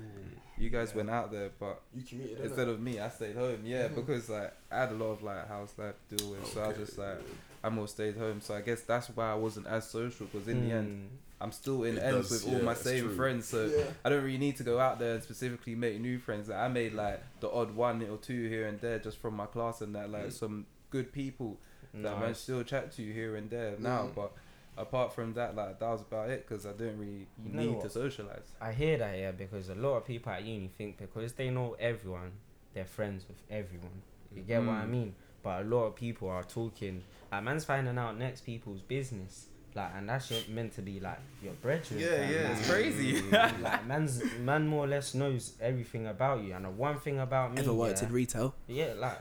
you 0.59 0.71
guys 0.71 0.91
Yeah. 0.91 0.97
went 0.99 1.11
out 1.11 1.31
there, 1.33 1.51
but 1.59 1.81
You 1.95 2.03
commuted 2.05 2.41
instead 2.41 2.69
of 2.69 2.81
me, 2.81 3.01
I 3.01 3.09
stayed 3.09 3.37
home. 3.37 3.61
Yeah, 3.65 3.89
because 3.89 4.29
like 4.29 4.53
I 4.71 4.81
had 4.81 4.91
a 4.91 4.95
lot 4.95 5.13
of 5.13 5.23
like 5.23 5.49
house 5.49 5.73
life 5.79 5.95
to 6.11 6.17
deal 6.17 6.31
with, 6.33 6.47
so 6.47 6.63
I 6.63 6.69
was 6.69 6.77
just 6.79 6.99
like 6.99 7.19
I 7.63 7.69
more 7.69 7.89
stayed 7.89 8.17
home. 8.17 8.41
So 8.41 8.55
I 8.55 8.61
guess 8.63 8.81
that's 8.83 9.09
why 9.09 9.31
I 9.33 9.35
wasn't 9.35 9.67
as 9.67 9.89
social. 9.89 10.27
Because 10.27 10.49
in 10.49 10.69
the 10.69 10.75
end, 10.75 10.89
Mm. 11.11 11.17
I'm 11.43 11.53
still 11.53 11.85
in 11.85 11.97
It 11.97 12.03
ends 12.03 12.29
does, 12.29 12.45
with 12.45 12.55
all 12.55 12.63
my 12.63 12.73
it's 12.73 12.83
same 12.83 13.05
true. 13.05 13.17
friends. 13.17 13.47
So 13.47 13.65
Yeah. 13.67 13.85
I 14.05 14.09
don't 14.11 14.23
really 14.25 14.37
need 14.39 14.57
to 14.57 14.63
go 14.63 14.79
out 14.79 14.99
there 14.99 15.15
and 15.15 15.23
specifically 15.23 15.75
make 15.75 15.99
new 16.01 16.19
friends. 16.19 16.49
Like, 16.49 16.59
I 16.59 16.69
made 16.69 16.93
like 16.95 17.23
the 17.41 17.51
odd 17.51 17.71
one 17.75 18.03
or 18.03 18.17
two 18.19 18.49
here 18.49 18.67
and 18.67 18.79
there 18.81 18.99
just 18.99 19.19
from 19.19 19.35
my 19.37 19.47
class 19.47 19.81
and 19.83 19.95
that 19.95 20.11
like 20.11 20.27
Mm. 20.29 20.33
some 20.33 20.67
good 20.91 21.13
people 21.13 21.59
that 21.95 22.03
Nah, 22.03 22.21
man 22.21 22.35
still 22.35 22.63
chat 22.63 22.93
to 22.93 23.03
here 23.03 23.37
and 23.37 23.49
there 23.51 23.75
now. 23.79 24.05
Mm. 24.05 24.15
But 24.15 24.33
apart 24.77 25.13
from 25.15 25.35
that, 25.35 25.55
like 25.57 25.79
that 25.79 25.89
was 25.89 26.01
about 26.03 26.31
it 26.31 26.47
because 26.49 26.65
I 26.67 26.73
didn't 26.73 26.99
really 26.99 27.27
You 27.45 27.53
know 27.53 27.63
need 27.63 27.73
what? 27.75 27.83
to 27.85 27.91
socialize. 27.91 28.49
I 28.61 28.73
hear 28.73 28.97
that 28.99 29.19
yeah 29.19 29.31
because 29.33 29.69
a 29.69 29.75
lot 29.75 29.97
of 29.97 30.07
people 30.07 30.33
at 30.33 30.45
uni 30.45 30.69
think 30.79 30.99
because 30.99 31.33
they 31.35 31.51
know 31.51 31.77
everyone, 31.79 32.33
they're 32.75 32.85
friends 32.85 33.25
with 33.29 33.39
everyone. 33.51 34.03
You 34.35 34.43
get 34.43 34.63
what 34.65 34.75
I 34.77 34.85
Mm. 34.85 34.91
mean? 34.91 35.15
But 35.43 35.63
a 35.63 35.65
lot 35.65 35.85
of 35.85 35.97
people 35.97 36.29
are 36.29 36.45
talking. 36.45 37.03
Like 37.33 37.43
man's 37.45 37.65
finding 37.65 37.97
out 37.99 38.17
next 38.19 38.43
people's 38.43 38.81
business. 38.83 39.47
Like 39.75 39.91
and 39.97 40.09
that's 40.09 40.31
your- 40.31 40.41
meant 40.49 40.73
to 40.75 40.83
be 40.83 40.99
like 41.01 41.19
your 41.43 41.53
brethren. 41.55 42.01
Yeah, 42.01 42.09
fam. 42.09 42.33
yeah, 42.33 42.49
Like, 42.49 42.59
it's 42.59 42.71
crazy. 42.71 43.23
like 43.63 43.87
man's 43.87 44.23
man 44.41 44.67
more 44.67 44.85
or 44.85 44.89
less 44.89 45.15
knows 45.15 45.53
everything 45.61 46.07
about 46.09 46.43
you. 46.43 46.55
And 46.55 46.65
the 46.65 46.71
one 46.71 46.99
thing 46.99 47.19
about 47.21 47.55
me, 47.55 47.61
Ever 47.63 47.73
worked 47.75 48.01
yeah, 48.03 48.09
in 48.09 48.13
retail? 48.13 48.55
yeah, 48.67 48.93
like, 48.99 49.19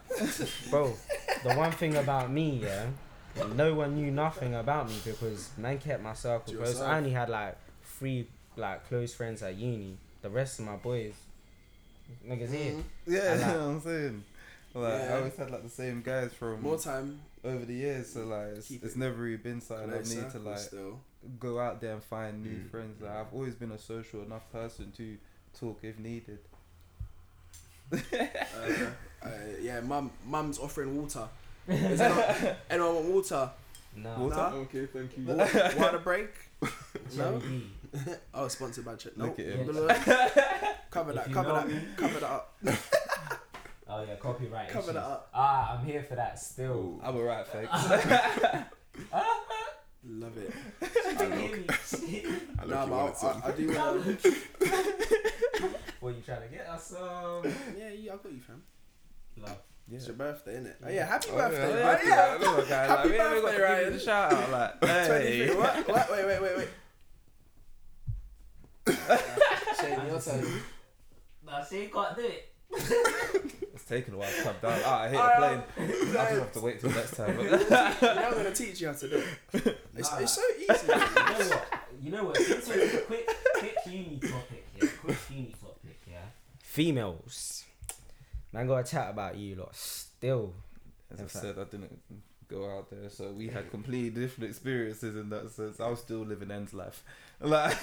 bro, 0.72 0.94
the 1.44 1.54
one 1.56 1.72
thing 1.72 1.96
about 1.98 2.32
me, 2.32 2.62
yeah, 2.64 2.88
no 3.56 3.74
one 3.74 3.96
knew 3.96 4.12
nothing 4.12 4.54
about 4.56 4.90
me 4.90 4.96
because 5.06 5.50
man 5.58 5.78
kept 5.80 6.02
my 6.04 6.14
circle 6.14 6.54
To 6.54 6.58
close. 6.60 6.82
I 6.82 6.98
only 6.98 7.12
had 7.12 7.30
like 7.30 7.58
three 7.84 8.28
like 8.56 8.88
close 8.88 9.14
friends 9.14 9.42
at 9.44 9.56
uni. 9.56 9.98
The 10.22 10.30
rest 10.30 10.60
of 10.60 10.66
my 10.66 10.76
boys, 10.76 11.14
niggas 12.28 12.52
here. 12.52 12.74
Mm. 12.74 12.84
Yeah, 13.08 13.20
I 13.20 13.24
you 13.24 13.30
like- 13.30 13.48
know 13.48 13.54
what 13.68 13.74
I'm 13.76 13.82
saying. 13.82 14.24
Like 14.74 14.94
Yeah. 15.02 15.14
I 15.14 15.18
always 15.18 15.36
had 15.36 15.52
like 15.52 15.64
the 15.64 15.70
same 15.70 16.02
guys 16.02 16.32
from 16.34 16.62
More 16.62 16.78
time. 16.78 17.20
over 17.44 17.66
the 17.66 17.74
years, 17.74 18.14
so 18.14 18.26
like 18.26 18.48
it's, 18.58 18.70
it's 18.70 18.94
it 18.96 18.98
never 18.98 19.16
really 19.16 19.38
been 19.38 19.62
something 19.62 19.90
I 19.90 19.94
close 19.94 20.16
need 20.16 20.30
to 20.32 20.40
like 20.40 20.58
Still. 20.60 21.00
go 21.40 21.60
out 21.60 21.82
there 21.82 21.94
and 21.94 22.04
find 22.04 22.44
new 22.44 22.52
Mm. 22.52 22.70
friends. 22.70 23.02
Like 23.02 23.12
I've 23.12 23.34
always 23.34 23.56
been 23.56 23.72
a 23.72 23.80
social 23.80 24.22
enough 24.22 24.52
person 24.52 24.92
to 24.98 25.18
talk 25.60 25.80
if 25.84 25.98
needed. 26.00 26.40
Uh, 27.92 29.28
uh, 29.28 29.30
yeah, 29.62 29.80
mum. 29.82 30.12
Mum's 30.28 30.60
offering 30.60 30.96
water. 31.02 31.28
Is 31.70 32.02
anyone, 32.02 32.56
anyone 32.70 32.96
want 32.96 33.06
water? 33.08 33.50
No, 33.96 34.10
Water? 34.20 34.36
Nah? 34.36 34.48
Okay, 34.50 34.86
thank 34.86 35.18
you. 35.18 35.26
Water, 35.26 35.72
water 35.78 36.00
break? 36.00 36.30
No. 37.18 37.40
B. 37.40 37.66
Oh, 38.34 38.48
sponsored 38.48 38.86
by 38.86 38.96
Chip. 38.96 39.14
Look 39.18 39.38
Nope. 39.38 39.40
at 39.40 39.46
him. 39.46 39.66
cover 40.92 41.14
that. 41.14 41.32
Cover 41.32 41.54
that. 41.54 41.68
me- 41.68 41.82
Cover 41.98 42.20
that 42.20 42.30
up. 42.30 42.54
Oh 43.92 44.04
yeah, 44.08 44.16
copyright 44.18 44.70
Cover 44.70 44.92
issues. 44.92 44.94
that 44.96 45.04
up. 45.04 45.30
Ah, 45.34 45.74
I'm 45.80 45.86
here 45.86 46.04
for 46.04 46.16
that 46.16 46.38
still. 46.38 47.00
I'm 47.04 47.16
alright, 47.16 47.48
thanks. 47.48 47.72
Love 50.06 50.38
it. 50.38 50.54
I 50.82 50.86
look, 51.26 51.48
I 52.60 52.66
Nah, 52.66 52.66
look, 52.66 52.70
you 52.70 52.70
but 52.70 52.90
wanted 52.90 53.12
I, 53.12 53.14
some. 53.16 53.42
I, 53.44 53.48
I 53.48 53.52
do. 53.52 53.78
Um, 53.78 54.18
what 56.00 56.16
you 56.16 56.22
trying 56.22 56.42
to 56.44 56.48
get 56.56 56.68
us 56.68 56.88
some? 56.88 57.44
yeah, 57.78 57.90
yeah, 57.90 58.14
I 58.14 58.18
got 58.18 58.32
you, 58.32 58.40
fam. 58.42 58.62
Love. 59.38 59.58
Yeah. 59.90 59.96
It's 59.98 60.06
your 60.08 60.16
birthday, 60.16 60.56
innit? 60.60 60.76
Oh 60.86 60.90
yeah, 60.90 61.06
happy 61.08 61.28
Oh, 61.32 61.36
birthday, 61.38 61.80
yeah, 61.80 61.88
right? 61.88 62.00
yeah, 62.06 62.10
Yeah. 62.10 62.36
I 62.36 62.38
know, 62.38 62.56
guy, 62.66 62.88
like, 62.88 62.90
Happy 62.90 63.10
we 63.10 63.18
haven't 63.18 63.42
got 63.42 63.44
birthday, 63.44 63.52
to 63.52 63.52
give 63.52 63.58
you 63.58 63.64
Ryan. 63.64 63.94
the 63.94 64.00
shout 64.00 64.34
out, 64.34 64.52
like, 64.52 64.86
hey. 64.90 65.48
23. 65.48 65.56
What? 65.56 65.88
What? 65.90 66.12
Wait, 66.12 66.26
wait, 66.26 66.42
wait, 66.42 66.58
wait. 66.58 66.70
Shane, 69.80 70.08
your 70.08 70.22
turn. 70.22 70.46
Nah, 71.46 71.64
see, 71.64 71.82
you 71.84 71.90
can't 71.90 72.16
do 72.16 72.24
it. 72.24 72.46
It's 73.80 73.88
taken 73.88 74.14
a 74.14 74.18
while 74.18 74.30
to 74.30 74.42
come 74.44 74.56
down. 74.62 74.80
Ah, 74.86 75.02
I 75.04 75.08
hit 75.10 75.20
I, 75.20 75.24
the 75.30 75.38
plane. 75.40 75.62
I 75.80 75.88
just 76.12 76.40
have 76.40 76.52
to 76.52 76.60
wait 76.60 76.80
till 76.82 76.90
next 76.92 77.16
time. 77.16 77.40
You 77.40 77.50
know 77.50 77.58
I'm 77.72 78.34
gonna 78.34 78.54
teach 78.54 78.82
you 78.82 78.88
how 78.88 78.94
to 78.94 79.08
do 79.10 79.16
it. 79.54 79.78
It's, 79.96 80.12
it's 80.20 80.34
so 80.34 80.42
easy. 80.60 80.86
you 80.86 80.92
know 80.92 81.48
what? 81.48 81.66
You 82.04 82.12
know 82.12 82.24
what? 82.26 82.38
Since 82.38 82.68
it's 82.70 82.94
a 82.96 82.98
quick, 83.04 83.30
quick 83.58 83.76
uni 83.86 84.20
topic, 84.22 84.66
yeah. 84.82 84.90
Quick 85.02 85.18
uni 85.32 85.56
topic, 85.62 85.98
yeah. 86.08 86.18
Females, 86.62 87.59
man, 88.52 88.68
got 88.68 88.86
to 88.86 88.92
chat 88.92 89.10
about 89.12 89.38
you 89.38 89.56
lot 89.56 89.76
still. 89.76 90.54
As 91.12 91.22
I 91.22 91.28
said, 91.28 91.58
I 91.58 91.64
didn't 91.64 92.00
go 92.48 92.70
out 92.78 92.90
there, 92.90 93.10
so 93.10 93.32
we 93.32 93.48
had 93.48 93.70
completely 93.72 94.22
different 94.22 94.50
experiences 94.50 95.16
in 95.16 95.30
that 95.30 95.50
sense. 95.52 95.80
I 95.80 95.88
was 95.88 96.00
still 96.00 96.20
living 96.20 96.52
ends 96.52 96.74
life. 96.74 97.04
Like, 97.42 97.74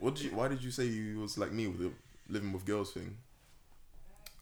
What 0.00 0.14
did 0.16 0.24
you? 0.24 0.30
Why 0.36 0.48
did 0.48 0.62
you 0.62 0.70
say 0.70 0.84
you 0.86 1.20
was 1.20 1.36
like 1.38 1.52
me 1.52 1.66
with 1.68 1.78
the 1.80 1.92
living 2.28 2.52
with 2.52 2.64
girls 2.64 2.92
thing? 2.92 3.16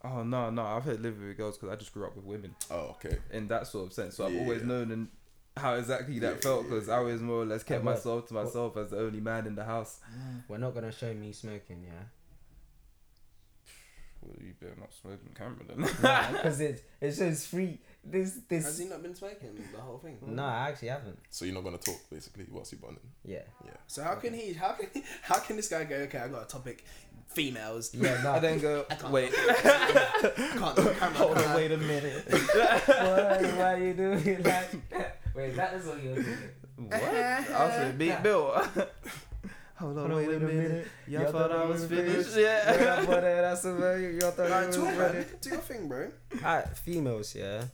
oh 0.07 0.23
no, 0.23 0.51
no, 0.51 0.63
I've 0.63 0.85
had 0.85 1.01
living 1.01 1.27
with 1.27 1.37
girls 1.39 1.57
because 1.57 1.73
I 1.73 1.77
just 1.77 1.95
grew 1.95 2.05
up 2.07 2.15
with 2.15 2.27
women 2.27 2.55
Oh, 2.71 2.95
okay. 2.97 3.17
in 3.31 3.49
that 3.49 3.67
sort 3.67 3.87
of 3.87 3.93
sense. 3.95 4.15
So 4.17 4.27
I've 4.27 4.37
always 4.37 4.63
known 4.63 4.91
and 4.93 5.09
how 5.57 5.75
exactly 5.75 6.19
that 6.19 6.35
Yeah, 6.35 6.41
felt 6.41 6.65
because 6.65 6.89
yeah. 6.89 6.95
I 6.95 6.97
always 6.99 7.23
more 7.23 7.41
or 7.43 7.47
less 7.47 7.63
kept 7.63 7.83
myself 7.85 8.29
to 8.29 8.35
myself 8.35 8.77
as 8.77 8.91
the 8.91 8.99
only 8.99 9.21
man 9.21 9.47
in 9.47 9.55
the 9.55 9.65
house. 9.65 10.01
We're 10.47 10.59
not 10.59 10.75
gonna 10.75 10.93
show 10.93 11.13
me 11.15 11.33
smoking, 11.33 11.85
yeah. 11.85 12.03
Well, 14.25 14.37
you 14.41 14.55
better 14.61 14.75
not 14.81 14.93
smoke 14.95 15.21
on 15.27 15.35
camera 15.35 15.65
then. 15.69 16.33
Because 16.33 16.61
it 16.69 16.85
it 17.01 17.15
shows 17.15 17.47
free. 17.47 17.79
This 18.03 18.39
this. 18.49 18.65
Has 18.65 18.79
he 18.79 18.87
not 18.87 19.03
been 19.03 19.15
smoking 19.15 19.55
the 19.75 19.81
whole 19.81 19.99
thing? 19.99 20.19
No, 20.27 20.45
I 20.45 20.69
actually 20.71 20.89
haven't. 20.89 21.19
So 21.31 21.45
you're 21.45 21.55
not 21.55 21.65
gonna 21.65 21.79
talk 21.79 21.99
basically 22.11 22.47
whilst 22.51 22.73
you're 22.73 22.81
bonding. 22.81 23.05
Yeah. 23.25 23.43
Yeah. 23.65 23.73
So 23.87 24.03
how 24.03 24.15
can 24.17 24.35
he? 24.35 24.53
How 24.55 24.73
can 24.73 24.89
how 25.23 25.39
can 25.39 25.57
this 25.57 25.69
guy 25.69 25.85
go? 25.85 25.97
Okay, 25.97 26.19
I 26.19 26.29
got 26.29 26.43
a 26.45 26.47
topic. 26.47 26.85
Females. 27.27 27.93
Yeah. 27.95 28.23
No. 28.23 28.33
I 28.33 28.39
then 28.39 28.61
go, 28.61 28.85
I 28.89 28.95
can't- 28.95 29.13
wait, 29.13 29.33
I 29.37 29.55
can't 30.35 30.77
do 30.77 30.83
camera. 30.95 31.19
hold 31.19 31.39
on, 31.39 31.55
wait 31.57 31.73
a 31.73 31.77
minute. 31.79 32.25
why, 32.31 33.53
why 33.57 33.75
are 33.75 33.79
you 33.79 33.95
doing 33.95 34.43
like 34.43 34.91
that? 34.91 35.21
Wait, 35.35 35.57
that 35.57 35.75
is 35.75 35.87
what 35.87 36.03
you're 36.03 36.15
doing. 36.15 36.39
What? 36.77 37.03
I 37.03 37.67
was 37.67 37.87
like, 37.87 37.99
beat 37.99 38.23
Bill. 38.23 38.65
Hold 39.77 39.99
on, 39.99 40.15
wait, 40.15 40.29
a 40.29 40.39
minute. 40.39 40.87
Y'all 41.09 41.33
thought 41.33 41.51
I 41.51 41.65
was 41.65 41.85
finished? 41.87 42.37
Yeah. 42.37 42.75
Yeah, 42.75 43.05
but 43.07 43.21
that's 43.23 43.65
a 43.65 43.75
very. 43.75 44.15
You 44.15 44.21
thought 44.21 44.51
I 44.51 44.61
you 44.63 44.67
was 44.69 44.77
talk, 44.77 44.87
ready. 44.99 45.19
man. 45.19 45.27
Do 45.41 45.51
your 45.51 45.59
thing, 45.59 45.89
bro. 45.89 46.09
Alright, 46.37 46.77
females, 46.79 47.35
yeah. 47.35 47.65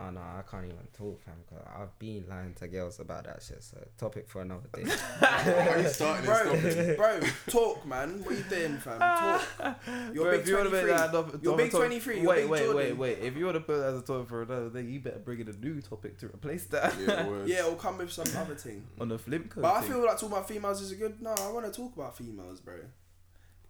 Oh 0.00 0.10
no, 0.10 0.20
I 0.20 0.42
can't 0.50 0.64
even 0.64 0.76
talk, 0.92 1.22
fam. 1.22 1.34
Cause 1.48 1.64
I've 1.78 1.96
been 2.00 2.24
lying 2.28 2.52
to 2.54 2.66
girls 2.66 2.98
about 2.98 3.24
that 3.24 3.40
shit. 3.40 3.62
So 3.62 3.78
topic 3.96 4.28
for 4.28 4.42
another 4.42 4.66
day. 4.74 4.82
Why 5.20 5.68
are 5.68 5.80
you 5.80 5.88
starting 5.88 6.24
Bro, 6.26 6.96
bro, 6.96 7.20
talk, 7.48 7.86
man. 7.86 8.18
What 8.24 8.32
are 8.32 8.38
you 8.38 8.44
doing, 8.50 8.78
fam? 8.78 8.98
Talk. 8.98 9.42
You're 10.12 10.24
Bro, 10.24 10.30
big 10.32 10.40
if 10.40 10.48
you 10.48 10.56
23. 10.56 10.90
that 10.90 11.38
You're 11.42 11.56
big 11.56 11.70
23, 11.70 12.16
you're 12.20 12.28
Wait, 12.28 12.36
big 12.42 12.50
wait, 12.50 12.58
Jordan. 12.58 12.76
wait, 12.76 12.92
wait. 12.96 13.18
If 13.20 13.36
you 13.36 13.44
want 13.44 13.54
to 13.56 13.60
put 13.60 13.76
that 13.78 13.94
as 13.94 14.00
a 14.00 14.02
topic 14.02 14.28
for 14.28 14.42
another 14.42 14.70
thing, 14.70 14.88
you 14.88 14.98
better 14.98 15.20
bring 15.20 15.38
in 15.40 15.48
a 15.48 15.52
new 15.52 15.80
topic 15.80 16.18
to 16.18 16.26
replace 16.26 16.64
that 16.66 16.92
Yeah, 17.00 17.28
words. 17.28 17.48
Yeah, 17.52 17.64
or 17.66 17.76
come 17.76 17.98
with 17.98 18.10
some 18.10 18.26
other 18.36 18.56
thing. 18.56 18.84
on 19.00 19.08
the 19.10 19.18
flip 19.18 19.48
code. 19.48 19.62
But 19.62 19.74
I 19.76 19.80
thing. 19.80 19.90
feel 19.92 20.00
like 20.04 20.14
talking 20.18 20.28
about 20.32 20.48
females 20.48 20.80
is 20.82 20.90
a 20.90 20.96
good. 20.96 21.22
No, 21.22 21.30
I 21.38 21.50
want 21.52 21.66
to 21.66 21.72
talk 21.72 21.94
about 21.94 22.16
females, 22.16 22.60
bro. 22.60 22.74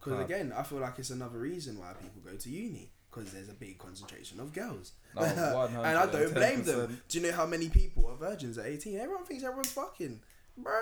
Because 0.00 0.20
again, 0.20 0.52
I 0.56 0.62
feel 0.62 0.78
like 0.78 0.98
it's 0.98 1.10
another 1.10 1.38
reason 1.38 1.78
why 1.78 1.92
people 1.94 2.22
go 2.24 2.36
to 2.36 2.50
uni. 2.50 2.90
Because 3.14 3.32
there's 3.32 3.48
a 3.48 3.54
big 3.54 3.78
concentration 3.78 4.40
of 4.40 4.52
girls. 4.52 4.92
No, 5.14 5.22
and 5.22 5.86
I 5.98 6.06
don't 6.06 6.34
blame 6.34 6.64
them. 6.64 7.00
Do 7.08 7.18
you 7.18 7.24
know 7.26 7.32
how 7.32 7.46
many 7.46 7.68
people 7.68 8.06
are 8.08 8.16
virgins 8.16 8.58
at 8.58 8.66
18? 8.66 8.98
Everyone 8.98 9.24
thinks 9.24 9.44
everyone's 9.44 9.70
fucking. 9.70 10.20
Bro. 10.56 10.72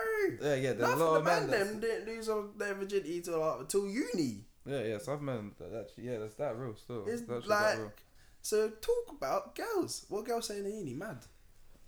Yeah, 0.40 0.54
yeah. 0.54 0.72
There's 0.72 0.92
a 0.92 0.96
lot 0.96 1.12
the 1.12 1.18
of 1.18 1.24
man 1.24 1.50
men. 1.50 1.66
them 1.68 1.80
didn't 1.80 2.06
lose 2.06 2.28
all 2.28 2.44
their 2.56 2.74
virginity 2.74 3.20
till, 3.20 3.42
uh, 3.42 3.64
till 3.68 3.86
uni. 3.86 4.44
Yeah, 4.64 4.82
yeah. 4.82 4.98
Some 4.98 5.24
men. 5.24 5.52
That, 5.58 5.78
actually, 5.80 6.04
yeah, 6.04 6.18
that's 6.18 6.36
that 6.36 6.56
real 6.56 6.74
still. 6.76 7.04
It's 7.06 7.22
That's 7.22 7.46
like- 7.46 7.60
that 7.74 7.78
real. 7.78 7.92
So 8.42 8.68
talk 8.70 9.16
about 9.16 9.54
girls. 9.54 10.04
What 10.08 10.24
girls 10.24 10.46
saying 10.48 10.64
in 10.64 10.74
uni? 10.78 10.94
Mad. 10.94 11.18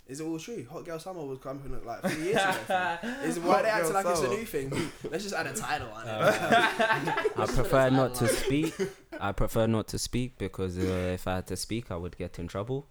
Is 0.07 0.19
it 0.19 0.23
all 0.23 0.37
true? 0.37 0.67
Hot 0.71 0.85
girl 0.85 0.99
summer 0.99 1.25
was 1.25 1.39
coming 1.39 1.83
like 1.83 2.01
three 2.03 2.25
years 2.25 2.35
ago. 2.35 2.51
fam. 2.67 2.99
Is 3.23 3.39
why 3.39 3.63
they 3.63 3.69
acting 3.69 3.93
girl 3.93 4.03
like 4.03 4.05
it's 4.05 4.21
a 4.21 4.27
new 4.27 4.45
thing? 4.45 4.91
Let's 5.09 5.23
just 5.23 5.33
add 5.33 5.47
a 5.47 5.53
title 5.53 5.87
on 5.89 6.07
it. 6.07 6.11
I 7.37 7.45
prefer 7.47 7.89
not 7.89 8.13
to 8.15 8.27
speak. 8.27 8.75
I 9.19 9.31
prefer 9.31 9.65
not 9.65 9.87
to 9.89 9.97
speak 9.97 10.37
because 10.37 10.77
uh, 10.77 11.11
if 11.13 11.27
I 11.27 11.35
had 11.35 11.47
to 11.47 11.55
speak, 11.57 11.89
I 11.89 11.95
would 11.95 12.17
get 12.17 12.37
in 12.37 12.47
trouble. 12.47 12.87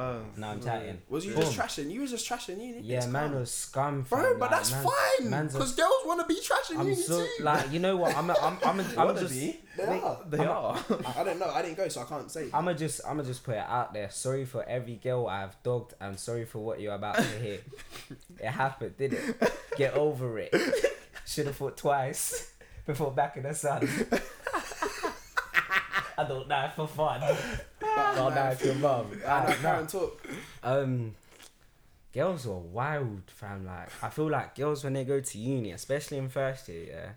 Oh, 0.00 0.20
No, 0.36 0.46
I'm 0.48 0.62
chatting. 0.62 0.98
Was 1.08 1.26
you 1.26 1.32
Boom. 1.34 1.42
just 1.42 1.58
trashing? 1.58 1.90
You 1.90 2.02
was 2.02 2.10
just 2.12 2.28
trashing 2.28 2.58
uni. 2.64 2.80
Yeah, 2.82 2.98
It's 2.98 3.06
man 3.08 3.30
calm. 3.30 3.40
was 3.40 3.50
scum. 3.52 4.02
Bro, 4.08 4.22
fam, 4.22 4.32
but 4.38 4.40
like, 4.42 4.50
that's 4.50 4.70
man- 4.70 4.84
fine. 4.84 5.46
Because 5.48 5.74
girls 5.74 5.92
want 6.06 6.20
to 6.20 6.26
be 6.32 6.40
trashing 6.40 6.78
I'm 6.78 6.84
uni 6.88 6.94
so 6.94 7.18
too. 7.20 7.42
like 7.44 7.72
you 7.72 7.80
know 7.80 7.96
what 7.96 8.16
I'm 8.16 8.30
a, 8.30 8.34
I'm 8.40 8.58
I'm 8.64 8.78
a, 8.80 8.82
I'm 8.96 9.06
Wanna 9.08 9.20
just 9.20 9.32
be? 9.34 9.58
they 9.76 9.82
are. 9.84 10.18
They 10.28 10.38
I'm 10.38 10.46
a- 10.46 10.50
are. 10.50 10.78
I 11.16 11.24
don't 11.24 11.38
know. 11.40 11.50
I 11.50 11.62
didn't 11.62 11.76
go, 11.78 11.88
so 11.88 12.02
I 12.02 12.04
can't 12.04 12.30
say. 12.30 12.44
I'm 12.54 12.64
gonna 12.66 12.74
just 12.78 13.00
I'm 13.04 13.16
gonna 13.16 13.28
just 13.28 13.42
put 13.42 13.54
it 13.56 13.64
out 13.66 13.92
there. 13.92 14.08
Sorry 14.10 14.44
for 14.44 14.62
every 14.68 14.94
girl 14.96 15.26
I've 15.26 15.60
dogged. 15.64 15.94
I'm 16.00 16.16
sorry 16.16 16.44
for 16.44 16.60
what 16.60 16.80
you're 16.80 16.94
about 16.94 17.16
to 17.16 17.22
hear. 17.40 17.58
it 18.40 18.46
happened, 18.46 18.96
did 18.96 19.14
it? 19.14 19.52
Get 19.76 19.94
over 19.94 20.38
it. 20.38 20.54
Should 21.26 21.46
have 21.46 21.56
thought 21.56 21.76
twice 21.76 22.52
before 22.86 23.10
backing 23.10 23.42
the 23.42 23.52
sun. 23.54 23.86
I 26.18 26.24
don't 26.24 26.48
know 26.48 26.70
for 26.74 26.86
fun. 26.88 27.22
I'll 27.82 28.30
die 28.30 28.54
for 28.56 28.66
your 28.66 28.74
mum. 28.74 29.06
I 29.12 29.16
know, 29.16 29.32
Alright, 29.32 29.56
Karen 29.60 29.80
nah. 29.82 29.86
talk. 29.86 30.26
Um, 30.64 31.14
girls 32.12 32.46
are 32.46 32.58
wild, 32.58 33.22
fam. 33.26 33.64
Like 33.64 33.88
I 34.02 34.08
feel 34.10 34.28
like 34.28 34.54
girls 34.56 34.82
when 34.84 34.94
they 34.94 35.04
go 35.04 35.20
to 35.20 35.38
uni, 35.38 35.70
especially 35.70 36.18
in 36.18 36.28
first 36.28 36.68
year, 36.68 36.86
yeah, 36.90 37.08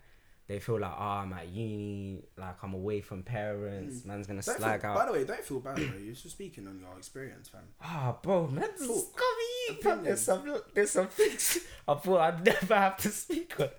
they 0.47 0.59
feel 0.59 0.79
like, 0.79 0.93
oh, 0.95 1.01
I'm 1.03 1.33
at 1.33 1.47
uni, 1.47 2.19
like 2.37 2.57
I'm 2.63 2.73
away 2.75 3.01
from 3.01 3.23
parents. 3.23 4.05
Man's 4.05 4.27
gonna 4.27 4.41
Mm. 4.41 4.45
Don't 4.45 4.57
slag 4.57 4.81
feel, 4.81 4.89
out. 4.91 4.97
by 4.97 5.05
the 5.07 5.11
way, 5.13 5.23
don't 5.23 5.43
feel 5.43 5.59
bad, 5.61 5.75
bro. 5.75 5.85
You're 5.97 6.13
just 6.13 6.29
speaking 6.29 6.67
on 6.67 6.79
your 6.79 6.95
experience, 6.97 7.49
fam. 7.49 7.61
Ah, 7.81 8.15
bro, 8.21 8.47
man, 8.47 8.63
Talk. 8.69 8.77
scummy. 8.77 10.03
There's 10.03 10.21
some, 10.21 10.61
there's 10.73 10.91
some 10.91 11.07
things 11.07 11.57
I 11.87 11.93
thought 11.95 12.19
I'd 12.19 12.45
never 12.45 12.75
have 12.75 12.97
to 12.97 13.09
speak 13.09 13.59
on, 13.59 13.69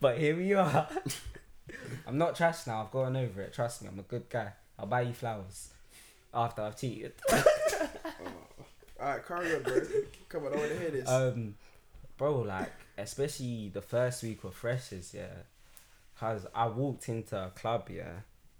but 0.00 0.18
here 0.18 0.34
we 0.36 0.54
are. 0.54 0.88
I'm 2.06 2.18
not 2.18 2.34
trash 2.34 2.66
now. 2.66 2.82
I've 2.82 2.90
gotten 2.90 3.14
over 3.16 3.42
it. 3.42 3.52
Trust 3.52 3.82
me, 3.82 3.88
I'm 3.88 3.98
a 3.98 4.02
good 4.02 4.28
guy. 4.28 4.52
I'll 4.82 4.88
buy 4.88 5.02
you 5.02 5.14
flowers 5.14 5.70
after 6.34 6.62
I've 6.62 6.76
cheated. 6.76 7.12
Alright, 9.00 9.26
carry 9.26 9.54
on, 9.54 9.62
bro. 9.62 9.80
Come 10.28 10.46
on, 10.46 10.52
I 10.54 10.56
want 10.56 10.70
to 10.70 10.78
hear 10.78 10.90
this. 10.90 11.08
um, 11.08 11.54
bro, 12.16 12.40
like 12.40 12.72
especially 12.98 13.70
the 13.72 13.82
first 13.82 14.22
week 14.22 14.44
of 14.44 14.54
freshers, 14.54 15.14
yeah. 15.14 15.34
Cause 16.18 16.46
I 16.54 16.66
walked 16.68 17.08
into 17.08 17.36
a 17.36 17.50
club, 17.50 17.88
yeah. 17.90 18.12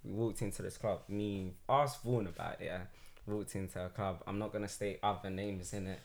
We 0.05 0.13
walked 0.13 0.43
into 0.43 0.63
this 0.63 0.77
club. 0.79 1.03
Me, 1.09 1.53
asked 1.69 2.03
Vaughan 2.03 2.27
about 2.27 2.61
it, 2.61 2.67
yeah. 2.67 2.81
Walked 3.27 3.55
into 3.55 3.85
a 3.85 3.89
club. 3.89 4.23
I'm 4.27 4.39
not 4.39 4.53
gonna 4.53 4.69
state 4.69 4.99
other 5.03 5.31
names 5.31 5.73
in 5.73 5.87
it, 5.87 6.01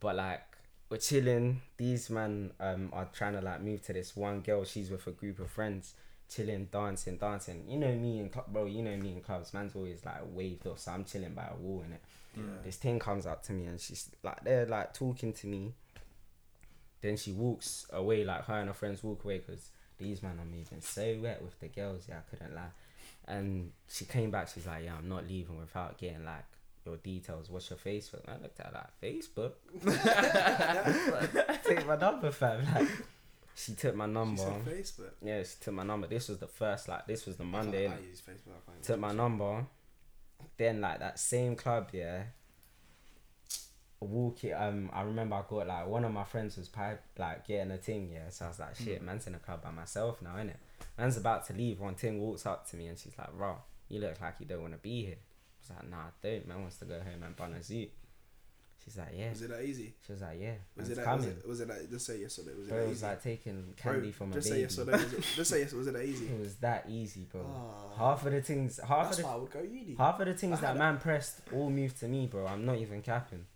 but 0.00 0.16
like 0.16 0.42
we're 0.88 0.98
chilling. 0.98 1.62
These 1.76 2.10
men 2.10 2.52
um 2.60 2.90
are 2.92 3.08
trying 3.12 3.32
to 3.34 3.40
like 3.40 3.60
move 3.60 3.82
to 3.86 3.92
this 3.92 4.14
one 4.16 4.40
girl. 4.40 4.64
She's 4.64 4.90
with 4.90 5.06
a 5.08 5.10
group 5.12 5.40
of 5.40 5.50
friends, 5.50 5.94
chilling, 6.28 6.68
dancing, 6.72 7.16
dancing. 7.16 7.64
You 7.68 7.78
know 7.78 7.94
me 7.94 8.18
and 8.20 8.32
club, 8.32 8.46
bro. 8.52 8.66
You 8.66 8.82
know 8.82 8.96
me 8.96 9.12
in 9.12 9.20
clubs. 9.20 9.52
Man's 9.54 9.74
always 9.76 10.04
like 10.04 10.20
waved 10.26 10.66
off, 10.66 10.78
so 10.80 10.92
I'm 10.92 11.04
chilling 11.04 11.34
by 11.34 11.46
a 11.50 11.56
wall 11.56 11.82
in 11.86 11.92
it. 11.92 12.02
yeah. 12.36 12.42
This 12.64 12.76
thing 12.76 12.98
comes 12.98 13.26
up 13.26 13.42
to 13.44 13.52
me 13.52 13.66
and 13.66 13.80
she's 13.80 14.10
like 14.22 14.42
they're 14.44 14.66
like 14.66 14.92
talking 14.94 15.32
to 15.34 15.46
me. 15.46 15.72
Then 17.00 17.16
she 17.16 17.32
walks 17.32 17.86
away 17.92 18.24
like 18.24 18.44
her 18.46 18.54
and 18.54 18.68
her 18.68 18.74
friends 18.74 19.02
walk 19.04 19.24
away 19.24 19.38
because 19.38 19.68
these 19.98 20.22
men 20.22 20.38
are 20.40 20.44
moving 20.44 20.80
so 20.80 21.18
wet 21.22 21.42
with 21.42 21.58
the 21.60 21.68
girls. 21.68 22.06
Yeah, 22.08 22.18
I 22.18 22.30
couldn't 22.30 22.54
lie. 22.54 22.72
And 23.26 23.72
she 23.88 24.04
came 24.06 24.30
back. 24.30 24.48
She's 24.48 24.66
like, 24.66 24.84
"Yeah, 24.84 24.96
I'm 24.98 25.08
not 25.08 25.26
leaving 25.28 25.58
without 25.58 25.98
getting 25.98 26.24
like 26.24 26.44
your 26.84 26.96
details. 26.96 27.48
What's 27.50 27.70
your 27.70 27.78
Facebook?" 27.78 28.24
And 28.26 28.38
I 28.38 28.42
looked 28.42 28.58
at 28.60 28.66
her 28.66 28.72
like 28.72 29.00
Facebook. 29.02 29.52
Take 31.64 31.86
my 31.86 31.96
number, 31.96 32.30
fam. 32.30 32.64
Like, 32.74 32.88
she 33.54 33.74
took 33.74 33.94
my 33.94 34.06
number. 34.06 34.42
Facebook. 34.42 35.12
Yeah, 35.22 35.42
she 35.42 35.54
took 35.60 35.74
my 35.74 35.84
number. 35.84 36.06
This 36.06 36.28
was 36.28 36.38
the 36.38 36.46
first 36.46 36.88
like 36.88 37.06
this 37.06 37.26
was 37.26 37.36
the 37.36 37.44
Monday. 37.44 37.86
I. 37.86 37.92
I 37.92 37.98
use 37.98 38.20
Facebook. 38.20 38.52
I 38.68 38.82
took 38.82 38.98
my 38.98 39.12
number. 39.12 39.66
Then 40.56 40.80
like 40.80 41.00
that 41.00 41.18
same 41.18 41.56
club, 41.56 41.88
yeah. 41.92 42.24
Walk 44.00 44.44
it. 44.44 44.52
Um, 44.52 44.90
I 44.92 45.02
remember 45.02 45.36
I 45.36 45.42
got 45.48 45.66
like 45.66 45.86
one 45.86 46.04
of 46.04 46.12
my 46.12 46.24
friends 46.24 46.56
was 46.56 46.68
pipe 46.68 47.02
like 47.16 47.46
getting 47.46 47.72
a 47.72 47.78
thing, 47.78 48.10
yeah. 48.12 48.28
So 48.28 48.44
I 48.44 48.48
was 48.48 48.58
like, 48.58 48.76
shit, 48.76 49.02
man's 49.02 49.26
in 49.26 49.34
a 49.34 49.38
club 49.38 49.62
by 49.62 49.70
myself 49.70 50.20
now, 50.20 50.34
innit? 50.36 50.56
Man's 50.98 51.16
about 51.16 51.46
to 51.46 51.52
leave. 51.54 51.80
One 51.80 51.94
thing 51.94 52.20
walks 52.20 52.44
up 52.46 52.68
to 52.70 52.76
me 52.76 52.88
and 52.88 52.98
she's 52.98 53.16
like, 53.16 53.32
"Bro, 53.36 53.56
you 53.88 54.00
look 54.00 54.20
like 54.20 54.34
you 54.40 54.46
don't 54.46 54.60
want 54.60 54.74
to 54.74 54.78
be 54.78 55.06
here." 55.06 55.16
I 55.16 55.60
was 55.60 55.70
like, 55.70 55.90
"Nah, 55.90 55.96
I 55.96 56.10
don't. 56.22 56.48
Man 56.48 56.60
wants 56.60 56.76
to 56.78 56.84
go 56.84 57.00
home 57.00 57.22
and 57.24 57.34
bun 57.36 57.54
a 57.54 57.62
zoo." 57.62 57.86
She's 58.84 58.98
like, 58.98 59.08
"Yeah." 59.16 59.30
Was 59.30 59.42
it 59.42 59.48
that 59.50 59.62
easy? 59.64 59.94
She 60.06 60.12
was 60.12 60.20
like, 60.20 60.38
"Yeah." 60.40 60.52
Was 60.76 60.90
it 60.90 60.96
that? 60.96 61.06
Was 61.06 61.24
coming. 61.24 61.36
it, 61.38 61.48
was 61.48 61.60
it 61.60 61.68
that? 61.68 61.90
Just 61.90 62.06
say 62.06 62.18
yes 62.18 62.38
or 62.38 62.44
no. 62.44 62.52
Was 62.58 62.66
it 62.66 62.70
Bro, 62.70 62.78
that 62.78 62.84
it 62.84 62.88
was 62.88 62.98
easy? 62.98 63.06
like 63.06 63.22
taking 63.22 63.62
Bro, 63.82 63.92
candy 63.92 64.12
from 64.12 64.30
a 64.30 64.34
just 64.34 64.48
baby. 64.50 64.56
say 64.56 64.60
yes 64.62 64.78
or 64.78 64.84
no. 64.84 64.92
Was 64.92 65.12
it, 65.12 65.24
just 65.36 65.50
say 65.50 65.58
yes. 65.60 65.72
Was 65.72 65.86
it 65.86 65.92
that 65.94 66.04
easy? 66.04 66.26
It 66.34 66.40
was 66.40 66.54
that 66.56 66.84
easy, 66.88 67.26
bro. 67.30 67.40
Ah. 67.46 67.96
Half 68.10 68.26
of 68.26 68.32
the 68.32 68.42
things, 68.42 68.78
half 68.86 69.10
of 69.10 69.16
the 69.16 69.26
I 69.26 69.36
would 69.36 69.50
go 69.50 69.60
uni. 69.62 69.94
Half 69.96 70.20
of 70.20 70.26
the 70.26 70.34
things 70.34 70.60
that 70.60 70.76
a- 70.76 70.78
man 70.78 70.98
pressed 70.98 71.40
all 71.52 71.70
moved 71.70 71.98
to 72.00 72.08
me, 72.08 72.26
bro. 72.26 72.46
I'm 72.46 72.64
not 72.66 72.76
even 72.78 73.00
capping. 73.02 73.46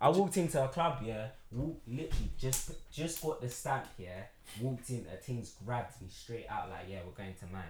I 0.00 0.08
walked 0.10 0.36
into 0.36 0.62
a 0.62 0.68
club, 0.68 1.02
yeah. 1.04 1.26
Walk, 1.50 1.80
literally 1.86 2.30
just 2.38 2.70
just 2.90 3.20
got 3.22 3.40
the 3.40 3.48
stamp, 3.48 3.86
yeah. 3.98 4.22
Walked 4.60 4.90
in, 4.90 5.04
a 5.12 5.16
things 5.16 5.54
grabbed 5.64 6.00
me 6.00 6.08
straight 6.08 6.46
out, 6.48 6.70
like, 6.70 6.86
yeah, 6.88 6.98
we're 7.04 7.12
going 7.12 7.34
to 7.34 7.46
mine. 7.52 7.64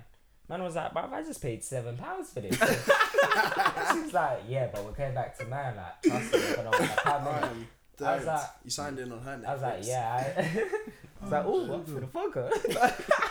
Man 0.48 0.62
was 0.62 0.76
like, 0.76 0.94
bruv, 0.94 1.12
I 1.12 1.22
just 1.22 1.42
paid 1.42 1.62
seven 1.62 1.96
pounds 1.96 2.32
for 2.32 2.40
this. 2.40 2.56
she 3.92 4.00
was 4.00 4.12
like, 4.14 4.40
yeah, 4.48 4.68
but 4.72 4.84
we're 4.84 4.92
going 4.92 5.14
back 5.14 5.36
to 5.38 5.44
mine. 5.46 5.76
Like, 5.76 6.02
trust 6.02 6.32
me, 6.32 6.38
we're 6.40 6.56
gonna 6.56 6.70
want 6.70 6.82
to 6.84 6.96
come 6.96 7.66
I 8.04 8.16
was 8.16 8.26
like- 8.26 8.50
you 8.64 8.70
signed 8.70 8.98
in 8.98 9.12
on 9.12 9.20
her. 9.20 9.42
I 9.46 9.52
was 9.52 9.62
like, 9.62 9.86
yeah. 9.86 10.32
I, 10.36 10.40
I 11.20 11.24
was 11.24 11.32
like, 11.32 11.44
oh, 11.44 11.72
up 11.74 11.88
for 11.88 12.00
the 12.00 12.06
fucker. 12.06 13.30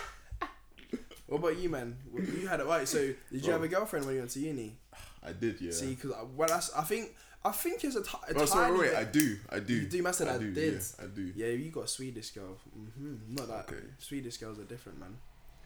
What 1.26 1.38
about 1.40 1.58
you, 1.58 1.68
man? 1.68 1.94
You 2.14 2.48
had 2.48 2.60
it 2.60 2.66
right. 2.66 2.88
So, 2.88 2.98
did 3.30 3.44
you 3.44 3.52
have 3.52 3.62
a 3.62 3.68
girlfriend 3.68 4.06
when 4.06 4.14
you 4.14 4.22
went 4.22 4.30
to 4.30 4.40
uni? 4.40 4.78
I 5.22 5.32
did, 5.32 5.60
yeah. 5.60 5.72
See, 5.72 5.94
because 5.94 6.12
well, 6.34 6.48
that's, 6.48 6.72
I 6.74 6.82
think 6.84 7.14
I 7.44 7.50
think 7.50 7.84
it's 7.84 7.96
a, 7.96 8.02
t- 8.02 8.08
a 8.30 8.34
oh, 8.34 8.44
sorry, 8.46 8.68
tiny 8.68 8.78
wait, 8.80 8.90
bit- 8.90 8.98
I 8.98 9.04
do, 9.04 9.36
I 9.50 9.58
do. 9.60 9.74
You 9.74 9.88
do, 9.88 10.02
man 10.02 10.12
said 10.14 10.28
I 10.28 10.38
do, 10.38 10.52
did. 10.54 10.72
Yeah, 10.74 11.04
I 11.04 11.06
do. 11.08 11.32
Yeah, 11.36 11.46
you 11.48 11.70
got 11.70 11.84
a 11.84 11.88
Swedish 11.88 12.30
girl. 12.30 12.56
hmm 12.96 13.16
Not 13.28 13.48
that. 13.48 13.68
Okay. 13.68 13.84
Swedish 13.98 14.38
girls 14.38 14.58
are 14.58 14.64
different, 14.64 15.00
man. 15.00 15.16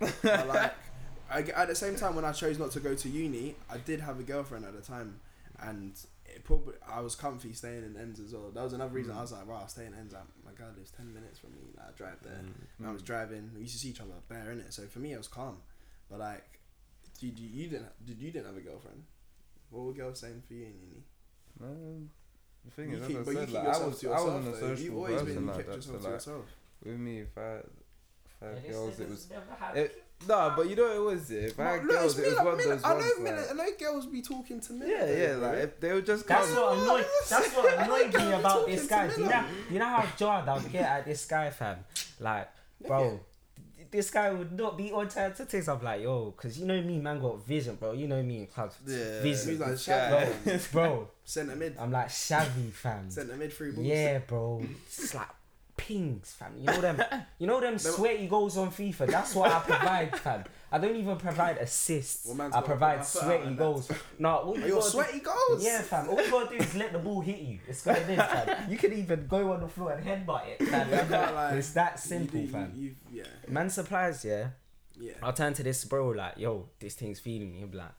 but 0.01 0.49
like, 0.49 0.73
I, 1.33 1.41
at 1.63 1.69
the 1.69 1.75
same 1.75 1.97
time, 1.97 2.15
when 2.15 2.25
I 2.25 2.33
chose 2.33 2.59
not 2.59 2.71
to 2.73 2.81
go 2.81 2.95
to 2.95 3.09
uni, 3.09 3.57
I 3.71 3.79
did 3.79 4.01
have 4.01 4.21
a 4.21 4.23
girlfriend 4.23 4.65
at 4.65 4.75
the 4.75 4.83
time, 4.83 5.21
and 5.61 5.93
it 6.27 6.45
probably 6.45 6.75
I 6.89 7.01
was 7.01 7.15
comfy 7.15 7.53
staying 7.53 7.85
in 7.85 7.97
ends 7.97 8.21
as 8.21 8.33
well. 8.33 8.51
That 8.55 8.65
was 8.65 8.73
another 8.73 8.95
reason 8.95 9.15
mm. 9.15 9.19
I 9.19 9.23
was 9.23 9.33
like, 9.33 9.47
wow, 9.47 9.61
I'll 9.63 9.69
stay 9.69 9.87
in 9.87 9.95
ends. 9.95 10.13
Like, 10.15 10.25
my 10.45 10.53
girl 10.53 10.69
lives 10.77 10.91
ten 10.91 11.13
minutes 11.13 11.39
from 11.39 11.53
me. 11.53 11.63
Like, 11.77 11.89
I 11.89 11.91
drive 11.97 12.19
there. 12.23 12.33
Mm. 12.33 12.53
And 12.79 12.87
I 12.89 12.93
was 12.93 13.03
mm. 13.03 13.07
driving. 13.07 13.51
We 13.55 13.63
used 13.63 13.75
to 13.75 13.79
see 13.81 13.89
each 13.91 14.01
other 14.01 14.11
bare 14.29 14.51
in 14.53 14.61
it. 14.61 14.73
So 14.73 14.83
for 14.87 14.99
me, 14.99 15.13
it 15.13 15.19
was 15.19 15.29
calm. 15.29 15.57
But 16.11 16.19
like, 16.21 16.59
did 17.21 17.39
you, 17.39 17.49
you 17.49 17.69
didn't 17.69 18.07
did 18.07 18.19
you 18.21 18.31
didn't 18.31 18.47
have 18.47 18.57
a 18.57 18.61
girlfriend? 18.61 19.05
What 19.71 19.85
were 19.85 19.93
girls 19.93 20.21
saying 20.21 20.43
for 20.47 20.55
you 20.55 20.65
in 20.67 20.75
uni? 20.81 21.03
Man, 21.61 22.11
the 22.65 22.71
thing 22.71 22.91
You 22.91 22.99
is, 22.99 23.07
keep- 23.07 23.19
as 23.19 23.27
but 23.27 23.31
I 23.31 23.33
you 23.33 23.39
said, 23.39 23.49
keep 23.49 23.57
like, 23.57 23.65
I 23.65 23.69
yourself 23.69 23.87
was, 23.91 24.01
to 24.01 24.07
I 24.07 24.11
yourself, 24.11 24.33
wasn't 24.35 24.55
a 24.55 24.59
though. 24.61 24.67
You've 24.69 24.79
social 24.79 24.97
always 24.97 25.23
been 25.23 25.35
you 25.35 25.41
like 25.41 25.57
kept 25.57 25.69
that. 25.69 25.83
So 25.85 25.93
yourself 25.93 25.99
to 25.99 26.05
like, 26.05 26.13
yourself. 26.15 26.45
with 26.85 26.99
me, 26.99 27.19
if 27.21 27.39
I, 27.39 27.41
if 27.43 28.43
I 28.43 28.47
had 28.47 28.63
Yeah, 28.65 28.71
girls, 28.73 29.01
it 29.01 29.09
was. 29.09 29.31
never 29.31 29.55
had- 29.59 29.77
It, 29.77 30.05
no, 30.29 30.53
but 30.57 30.69
you 30.69 30.77
know 30.77 30.85
what 30.85 30.97
it 30.97 31.01
was. 31.17 31.31
Yeah? 31.31 31.41
If 31.41 31.61
I 31.61 31.65
had 31.73 31.85
Look, 31.85 31.91
girls, 31.99 32.19
it 32.19 32.27
was 32.27 32.39
me, 32.39 32.45
one 32.45 32.55
of 32.55 32.59
those 32.65 32.85
I 32.85 32.95
ones. 32.95 33.05
know, 33.19 33.25
like, 33.31 33.51
I 33.51 33.55
know 33.55 33.69
girls 33.79 34.07
be 34.07 34.23
talking 34.23 34.61
to 34.61 34.73
me. 34.73 34.91
yeah, 34.91 35.07
yeah, 35.11 35.37
like 35.37 35.59
if 35.59 35.81
they 35.81 35.93
would 35.93 36.07
just 36.07 36.27
come. 36.27 36.41
That's 36.43 36.53
what 36.55 36.79
annoyed. 36.79 37.07
That's 37.29 37.49
what 37.55 37.79
annoyed 37.85 38.15
me 38.15 38.33
about 38.33 38.43
talking 38.43 38.75
this 38.77 38.87
guy. 38.87 39.09
Do 39.09 39.21
you 39.23 39.29
know? 39.29 39.45
you 39.71 39.79
know 39.79 39.87
how 39.87 40.07
jarred 40.17 40.49
I'll 40.49 40.61
get 40.61 40.83
at 40.85 41.05
this 41.05 41.25
guy, 41.27 41.51
fam? 41.51 41.79
Like, 42.21 42.49
bro, 42.87 43.21
this 43.91 44.11
guy 44.11 44.31
would 44.31 44.53
not 44.53 44.79
be 44.79 44.91
on 44.93 45.09
time 45.09 45.35
to 45.35 45.45
text. 45.45 45.69
I'm 45.69 45.83
like, 45.83 46.01
yo, 46.03 46.31
cause 46.33 46.57
you 46.59 46.65
know 46.67 46.81
me, 46.81 46.99
man, 46.99 47.21
got 47.21 47.45
vision, 47.47 47.75
bro. 47.77 47.93
You 47.93 48.09
know 48.09 48.23
me 48.23 48.39
in 48.39 48.47
clubs. 48.47 48.77
Yeah, 48.87 49.21
vision, 49.21 49.51
He's 49.51 49.61
like, 49.61 49.71
this 49.73 49.83
"Shut 49.83 50.11
guy. 50.45 50.53
up." 50.55 50.61
bro. 50.73 51.09
Centre 51.25 51.57
mid. 51.57 51.77
I'm 51.79 51.91
like 51.93 52.09
shabby, 52.11 52.71
fam. 52.73 53.11
Centre 53.11 53.37
mid 53.37 53.53
free 53.53 53.71
balls. 53.73 53.87
Yeah, 53.87 54.19
bro. 54.21 54.63
It's 54.87 55.15
like 55.15 55.29
pings, 55.87 56.33
fam. 56.39 56.53
You 56.59 56.67
know 56.67 56.81
them. 56.81 57.03
You 57.39 57.49
know 57.49 57.61
them 57.61 57.77
sweaty 57.77 58.29
goals 58.29 58.57
on 58.57 58.71
FIFA. 58.71 59.07
That's 59.09 59.35
what 59.35 59.51
I 59.51 59.59
provide, 59.59 60.17
fam. 60.21 60.45
I 60.71 60.79
don't 60.79 60.95
even 60.95 61.17
provide 61.17 61.57
assists. 61.59 62.25
Well, 62.27 62.41
I 62.55 62.61
provide 62.61 62.99
put 62.99 62.99
my 63.01 63.05
foot 63.05 63.23
sweaty 63.25 63.55
goals. 63.57 63.91
No, 64.19 64.29
all 64.37 64.57
you 64.59 64.67
your 64.67 64.79
gotta 64.79 64.85
do- 64.85 64.91
sweaty 64.91 65.19
goals? 65.21 65.65
Yeah, 65.65 65.83
fam. 65.83 66.09
All 66.09 66.23
you 66.25 66.31
gotta 66.31 66.57
do 66.57 66.63
is 66.63 66.75
let 66.77 66.93
the 66.93 67.01
ball 67.01 67.21
hit 67.21 67.41
you. 67.41 67.59
It's 67.67 67.83
going 67.83 68.09
in, 68.09 68.17
fam. 68.17 68.71
You 68.71 68.77
can 68.79 68.93
even 68.93 69.27
go 69.27 69.53
on 69.53 69.61
the 69.61 69.67
floor 69.69 69.93
and 69.93 70.07
headbutt 70.07 70.47
it, 70.47 70.69
fam. 70.69 70.89
You 70.89 70.97
can't, 70.99 71.35
like, 71.35 71.55
it's 71.55 71.73
that 71.73 71.99
simple, 71.99 72.39
do- 72.39 72.47
you- 72.47 72.53
fam. 72.53 72.73
You, 72.77 72.95
yeah, 73.13 73.25
Man 73.49 73.69
supplies, 73.69 74.25
yeah. 74.25 74.51
yeah. 75.01 75.15
I'll 75.23 75.33
turn 75.33 75.53
to 75.55 75.65
this 75.65 75.85
bro 75.85 76.11
like, 76.11 76.39
yo, 76.39 76.69
this 76.79 76.95
thing's 76.95 77.19
feeding 77.19 77.51
me. 77.53 77.59
He'll 77.59 77.67
be 77.69 77.79
like, 77.79 77.95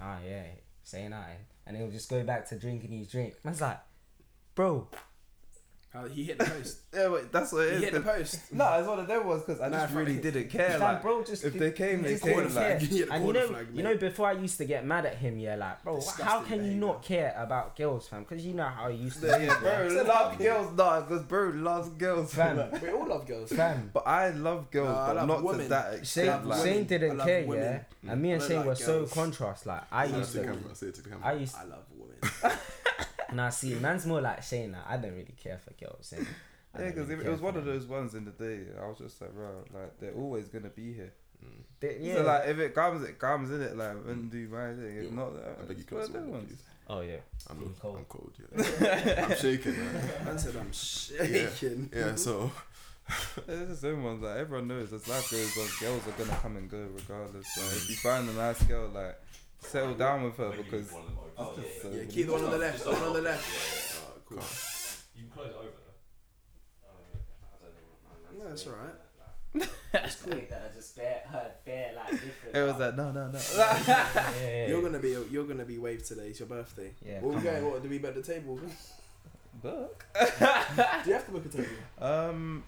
ah, 0.00 0.18
yeah, 0.28 0.42
saying 0.82 1.12
I, 1.12 1.36
and 1.64 1.76
he'll 1.76 1.90
just 1.92 2.10
go 2.10 2.24
back 2.24 2.48
to 2.48 2.58
drinking 2.58 2.90
his 2.90 3.06
drink. 3.08 3.34
Man's 3.44 3.60
like, 3.60 3.78
bro, 4.56 4.88
How 5.94 6.06
he 6.08 6.24
hit 6.24 6.38
the 6.38 6.44
post. 6.44 6.78
Yeah, 6.94 7.08
but 7.08 7.30
that's 7.32 7.52
what 7.52 7.66
it 7.66 7.70
he 7.70 7.76
is. 7.76 7.82
hit 7.84 7.92
the 7.94 8.00
post. 8.00 8.52
No, 8.52 8.64
that's 8.64 8.86
what 8.86 8.98
of 9.00 9.06
them 9.08 9.26
ones 9.26 9.42
because 9.44 9.60
I 9.60 9.68
Nah, 9.68 9.80
just 9.82 9.94
really 9.94 10.14
fuck 10.14 10.22
didn't 10.24 10.48
care. 10.50 10.78
Like, 10.78 11.02
bro, 11.02 11.22
just 11.24 11.44
if 11.44 11.52
they 11.54 11.70
came, 11.72 11.98
he 12.00 12.04
they 12.04 12.10
just 12.12 12.22
came. 12.24 12.36
didn't 12.36 12.54
Like, 12.54 12.66
care. 12.66 12.78
He 12.80 12.86
hit 12.98 13.08
the 13.08 13.14
And 13.14 13.26
you 13.26 13.32
corner 13.32 13.40
know, 13.46 13.52
flag, 13.54 13.66
you 13.70 13.76
mate. 13.76 13.82
know, 13.84 13.96
before 13.96 14.26
I 14.28 14.32
used 14.32 14.58
to 14.58 14.64
get 14.64 14.84
mad 14.86 15.06
at 15.06 15.16
him, 15.16 15.38
yeah, 15.38 15.54
like, 15.56 15.82
bro, 15.84 15.94
how 15.94 16.00
Disgusting 16.00 16.44
can 16.46 16.56
you 16.58 16.62
behaviour. 16.62 16.86
not 16.86 17.02
care 17.04 17.34
about 17.38 17.76
girls, 17.76 18.08
fam? 18.08 18.24
Because 18.24 18.44
you 18.46 18.54
know 18.54 18.64
how 18.64 18.88
he 18.90 18.96
used 18.96 19.20
to 19.20 19.26
yeah, 19.28 19.38
be, 19.38 19.46
bro, 19.60 20.02
love 20.04 20.38
girls, 20.38 20.76
nah, 20.76 21.00
because 21.00 21.22
bro 21.24 21.48
loves 21.50 21.88
girls, 21.90 22.34
Fam. 22.34 22.56
We 22.82 22.88
all 22.90 23.06
love 23.08 23.26
girls. 23.26 23.50
fam. 23.52 23.90
But 23.92 24.06
I 24.06 24.30
love 24.30 24.70
girls, 24.72 24.88
No, 24.88 24.94
I 25.00 25.06
but 25.06 25.16
love 25.16 25.28
not 25.28 25.42
women. 25.44 25.60
to 25.62 25.68
that 25.70 25.90
Shane, 25.90 25.98
extent. 25.98 26.28
love 26.28 26.46
Like, 26.46 26.62
Shane 26.64 26.84
didn't 26.84 27.10
I 27.10 27.14
love 27.14 27.26
care, 27.26 27.46
women. 27.46 27.80
yeah, 28.02 28.12
and 28.12 28.22
me 28.22 28.32
and 28.32 28.42
I 28.42 28.46
Shane 28.48 28.56
like 28.58 28.66
were 28.66 28.74
so 28.76 28.98
girls. 29.00 29.12
contrast. 29.12 29.66
Like 29.66 29.82
I 29.92 30.02
I 30.02 30.06
Say 30.08 30.14
it 30.14 30.18
used 30.18 30.32
to 30.32 30.38
the 30.38 30.42
to, 30.44 30.52
camera. 30.52 30.70
It 30.70 30.78
to 30.94 31.02
the 31.02 31.08
camera. 31.10 31.26
I 31.26 31.32
used 31.34 31.54
I 31.56 31.64
love 31.64 31.84
women. 31.96 32.58
Nah, 33.34 33.48
see, 33.50 33.74
man's 33.74 34.06
more 34.06 34.20
like 34.20 34.42
Shane. 34.42 34.72
Like, 34.72 34.86
I 34.88 34.96
don't 34.96 35.12
really 35.12 35.34
care 35.42 35.58
for 35.58 35.72
girls. 35.74 36.12
innit? 36.16 36.26
I 36.74 36.78
Yeah, 36.78 36.84
don't 36.86 36.94
because 36.94 37.08
really 37.08 37.24
it 37.26 37.30
was 37.30 37.40
for 37.40 37.44
one 37.46 37.56
of 37.56 37.64
those 37.64 37.86
ones 37.86 38.14
in 38.14 38.24
the 38.24 38.30
day. 38.32 38.60
I 38.80 38.86
was 38.86 38.98
just 38.98 39.20
like, 39.20 39.32
bro, 39.34 39.48
like 39.72 39.98
they're 40.00 40.12
always 40.14 40.48
gonna 40.48 40.68
be 40.70 40.92
here. 40.92 41.12
Mm. 41.44 41.48
They- 41.80 41.98
yeah. 42.00 42.14
So 42.16 42.22
like, 42.22 42.48
if 42.48 42.58
it 42.58 42.74
comes, 42.74 43.08
it 43.08 43.18
comes 43.18 43.50
in 43.50 43.62
it. 43.62 43.76
Like, 43.76 44.04
when 44.06 44.28
do 44.28 44.48
my 44.48 44.72
thing. 44.74 44.96
If 44.96 45.04
Yo, 45.04 45.10
not, 45.10 45.32
I 45.36 45.62
beg 45.66 45.76
you 45.78 45.82
it's 45.82 45.92
one 45.92 46.00
close 46.00 46.06
of 46.08 46.12
the 46.14 46.18
them 46.20 46.30
window, 46.30 46.38
ones. 46.38 46.48
please. 46.48 46.62
oh 46.88 47.00
yeah. 47.00 47.16
I'm, 47.50 47.56
Feeling 47.58 47.74
cold. 47.80 47.96
I'm 47.98 48.04
cold. 48.06 48.32
Yeah. 48.40 49.26
I'm 49.30 49.36
shaking, 49.36 49.76
man. 49.76 50.10
Man 50.24 50.38
said 50.38 50.56
I'm 50.56 50.72
shaking. 50.72 51.90
Yeah. 51.94 52.14
So 52.16 52.50
There's 53.46 53.68
the 53.68 53.76
same 53.76 54.02
ones 54.02 54.22
like 54.22 54.36
everyone 54.38 54.66
knows 54.68 54.90
as 54.92 55.06
life 55.06 55.30
goes 55.30 55.56
on, 55.58 55.68
girls 55.78 56.08
are 56.08 56.12
gonna 56.24 56.38
come 56.40 56.56
and 56.56 56.70
go 56.70 56.86
regardless. 56.96 57.46
So 57.54 57.60
if 57.60 57.90
you 57.90 57.96
find 57.96 58.28
a 58.28 58.32
nice 58.32 58.62
girl, 58.62 58.88
like 58.88 59.20
settle 59.60 59.94
down 59.94 60.24
with 60.24 60.36
her 60.38 60.50
because 60.56 60.90
leave 61.38 61.46
one 61.46 61.54
of 61.54 61.56
them 61.56 61.58
open. 61.58 61.58
it's 61.58 61.58
Oh, 61.58 61.62
just 61.62 61.74
yeah, 61.76 61.82
so 61.82 61.88
Yeah, 61.96 62.04
keep 62.14 62.26
the 62.26 62.32
one 62.32 62.44
on 62.44 62.50
the 62.50 62.58
left. 62.58 62.74
Just 62.74 62.84
The 62.84 62.90
one 62.92 63.02
on 63.02 63.12
the 63.14 63.20
left. 63.22 63.44
Yeah, 63.48 64.00
Oh, 64.06 64.20
cool. 64.26 64.38
You 65.16 65.22
can 65.22 65.30
close 65.34 65.48
it 65.50 65.56
over 65.56 65.68
though. 68.38 68.44
No, 68.44 68.50
it's 68.52 68.66
alright. 68.66 68.94
It's 69.94 70.16
cool. 70.16 70.32
That 70.50 70.70
I 70.72 70.74
just 70.76 70.96
bare, 70.96 71.22
heard 71.30 71.52
bare 71.64 71.92
like 71.94 72.10
different. 72.10 72.56
It 72.56 72.62
was 72.64 72.78
like 72.80 72.96
no, 72.96 73.12
no, 73.12 73.28
no. 73.28 73.38
yeah, 73.56 74.32
yeah, 74.42 74.66
You're 74.66 74.82
gonna 74.82 74.98
be 74.98 75.16
you're 75.30 75.44
gonna 75.46 75.64
be 75.64 75.78
waved 75.78 76.04
today. 76.06 76.28
It's 76.30 76.40
your 76.40 76.48
birthday. 76.48 76.90
Yeah, 77.06 77.20
What 77.20 77.28
we 77.28 77.34
come 77.36 77.44
going? 77.44 77.64
on. 77.64 77.70
What 77.70 77.82
do 77.84 77.88
we 77.88 77.98
bet 77.98 78.14
the 78.16 78.22
table? 78.22 78.58
Book. 79.62 80.04
Do 80.18 80.26
you 81.06 81.12
have 81.14 81.24
to 81.26 81.30
book 81.30 81.44
a 81.46 81.48
table? 81.48 81.68
Um, 82.00 82.64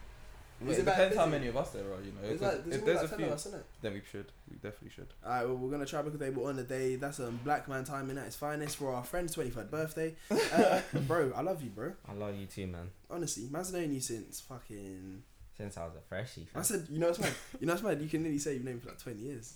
Is 0.64 0.78
it 0.78 0.80
it 0.80 0.84
that 0.86 0.96
depends 0.96 1.16
how 1.16 1.26
many 1.26 1.46
of 1.48 1.56
us 1.56 1.70
there 1.70 1.82
are. 1.84 2.00
You 2.00 2.12
know, 2.12 2.22
There's 2.22 2.34
if, 2.34 2.40
like, 2.42 2.50
there's- 2.52 2.64
there's 2.64 2.76
if 2.76 2.84
there's 2.84 3.02
like 3.02 3.12
a 3.12 3.16
few, 3.16 3.26
us, 3.26 3.48
then 3.82 3.92
we 3.92 4.02
should. 4.10 4.26
We 4.50 4.56
definitely 4.56 4.90
should. 4.90 5.08
Alright, 5.24 5.46
well, 5.46 5.56
we're 5.56 5.70
gonna 5.70 5.84
try 5.86 6.02
because 6.02 6.18
they 6.18 6.30
were 6.30 6.48
on 6.48 6.56
the 6.56 6.62
day. 6.64 6.96
That's 6.96 7.18
a 7.18 7.30
black 7.30 7.68
man 7.68 7.84
timing 7.84 8.16
at 8.18 8.26
its 8.26 8.36
finest 8.36 8.76
for 8.76 8.92
our 8.94 9.04
friend's 9.04 9.34
twenty 9.34 9.50
third 9.50 9.70
birthday. 9.70 10.14
Uh, 10.52 10.80
bro, 11.06 11.32
I 11.36 11.42
love 11.42 11.62
you, 11.62 11.70
bro. 11.70 11.92
I 12.08 12.12
love 12.14 12.34
you 12.36 12.46
too, 12.46 12.66
man. 12.66 12.90
Honestly, 13.10 13.48
man's 13.50 13.72
known 13.72 13.92
you 13.92 14.00
since 14.00 14.40
fucking. 14.40 15.22
Since 15.58 15.76
I 15.78 15.84
was 15.86 15.94
a 15.96 16.00
freshie. 16.00 16.46
I 16.54 16.60
said, 16.62 16.86
you 16.90 16.98
know 16.98 17.06
what's 17.08 17.18
mad? 17.18 17.32
You 17.60 17.66
know 17.66 17.72
what's 17.72 17.82
mad? 17.82 18.00
You 18.02 18.08
can 18.08 18.22
nearly 18.22 18.38
say 18.38 18.54
you've 18.54 18.64
known 18.64 18.78
for 18.80 18.88
like 18.88 18.98
twenty 18.98 19.20
years. 19.20 19.54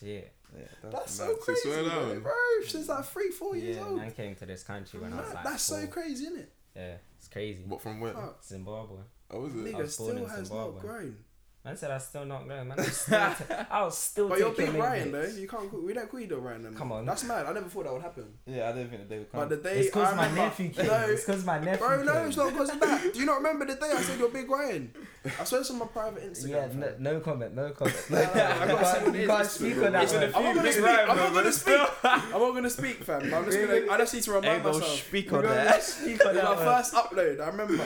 Shit. 0.00 0.32
Yeah, 0.56 0.64
That's 0.90 1.12
so. 1.12 1.26
So 1.28 1.34
crazy, 1.36 1.60
bro. 1.68 1.88
down. 1.88 2.20
bro. 2.22 2.32
Since 2.66 2.88
like 2.88 3.04
three, 3.04 3.30
four 3.30 3.56
years 3.56 3.76
Yeah, 3.76 3.84
old. 3.84 3.96
man 3.98 4.10
came 4.12 4.34
to 4.36 4.46
this 4.46 4.62
country 4.64 4.98
when 5.00 5.12
I 5.12 5.16
was 5.16 5.26
Mad. 5.28 5.34
like. 5.36 5.44
That's 5.44 5.62
so 5.62 5.86
crazy, 5.86 6.24
isn't 6.24 6.38
it? 6.40 6.52
Yeah, 6.74 6.94
it's 7.18 7.28
crazy. 7.28 7.62
what 7.66 7.80
from 7.82 8.00
where? 8.00 8.12
Fuck. 8.14 8.44
Zimbabwe. 8.44 8.98
Oh, 9.32 9.46
is 9.46 9.54
it? 9.54 9.58
Nigga 9.64 9.78
was 9.78 9.96
born 9.96 10.10
still 10.10 10.24
in 10.24 10.30
has 10.30 10.46
Zimbabwe. 10.48 10.72
not 10.72 10.80
grown. 10.80 11.16
Man 11.62 11.76
said 11.76 11.90
I 11.90 11.98
still 11.98 12.24
not 12.24 12.46
grown. 12.46 12.68
Man, 12.68 12.78
I 12.78 12.82
was 12.82 12.96
still, 13.02 13.18
ta- 13.18 13.66
I 13.70 13.82
was 13.82 13.98
still 13.98 14.28
But 14.30 14.38
you're 14.38 14.54
taking 14.54 14.72
big 14.72 14.80
Ryan 14.80 15.12
though. 15.12 15.20
You 15.26 15.46
can't. 15.46 15.70
Call, 15.70 15.80
we 15.82 15.92
don't 15.92 16.10
call 16.10 16.20
you 16.20 16.26
the 16.26 16.38
Ryan. 16.38 16.62
no 16.62 16.70
more. 16.70 16.78
Come 16.78 16.92
on. 16.92 17.04
That's 17.04 17.22
mad. 17.24 17.44
I 17.44 17.52
never 17.52 17.68
thought 17.68 17.84
that 17.84 17.92
would 17.92 18.00
happen. 18.00 18.24
Yeah, 18.46 18.70
I 18.70 18.72
didn't 18.72 18.88
think 18.88 19.02
that 19.02 19.08
they 19.10 19.18
would 19.18 19.30
come. 19.30 19.40
But 19.40 19.48
the 19.50 19.56
day 19.58 19.80
It's 19.80 19.88
because 19.88 20.10
I 20.14 20.16
my 20.16 20.22
remember- 20.22 20.42
nephew 20.42 20.70
came. 20.70 20.86
No, 20.86 20.94
It's 21.10 21.24
because 21.26 21.44
my 21.44 21.58
nephew 21.58 21.86
bro, 21.86 22.02
no, 22.02 22.12
came. 22.14 22.26
it's 22.28 22.36
not 22.38 22.52
because 22.52 22.70
of 22.70 22.80
that. 22.80 23.12
Do 23.12 23.20
you 23.20 23.26
not 23.26 23.36
remember 23.36 23.66
the 23.66 23.74
day 23.74 23.90
I 23.94 24.00
said 24.00 24.18
you're 24.18 24.30
big 24.30 24.50
Ryan? 24.58 24.94
I 25.38 25.44
swear 25.44 25.60
it's 25.60 25.70
on 25.70 25.78
my 25.80 25.86
private 25.86 26.32
Instagram. 26.32 26.48
Yeah, 26.48 26.68
no, 26.98 27.12
no 27.12 27.20
comment, 27.20 27.54
no 27.54 27.70
comment. 27.72 27.96
No, 28.10 28.16
no, 28.16 28.22
I 28.24 28.32
gotta 28.32 28.72
You 28.72 28.78
see 28.78 28.82
can't- 28.82 29.04
what 29.04 29.14
it 29.14 29.18
you 29.18 29.20
is. 29.20 29.26
can't 29.28 29.40
It's 29.42 29.50
speak 29.52 29.74
been- 29.74 29.84
on 29.84 29.92
that 29.92 30.02
it's 30.04 30.12
been 30.14 30.20
one. 30.22 30.30
a 30.32 30.38
I'm 30.38 30.44
not 30.46 30.54
gonna 30.54 30.72
speak. 30.72 30.86
I'm 30.94 31.18
not 31.20 31.34
gonna 31.34 31.52
speak. 31.52 31.74
I'm 32.08 32.40
not 32.40 32.54
gonna 32.54 32.70
speak, 32.70 32.96
fam. 33.04 33.34
I'm 33.34 33.44
just 33.44 33.58
gonna. 33.60 33.92
I 33.92 33.98
just 33.98 34.14
need 34.14 34.22
to 34.22 34.30
remind 34.32 34.46
Ain't 34.54 34.62
gonna 34.64 34.78
myself. 34.78 34.98
speak 35.06 35.30
We're 35.30 35.38
on 35.40 35.44
gonna 35.44 35.54
that. 35.56 35.82
speak 35.82 36.06
on 36.06 36.12
It's 36.14 36.24
my 36.24 36.32
that 36.32 36.56
one. 36.56 36.64
first 36.64 36.94
upload. 36.94 37.40
I 37.42 37.46
remember. 37.48 37.84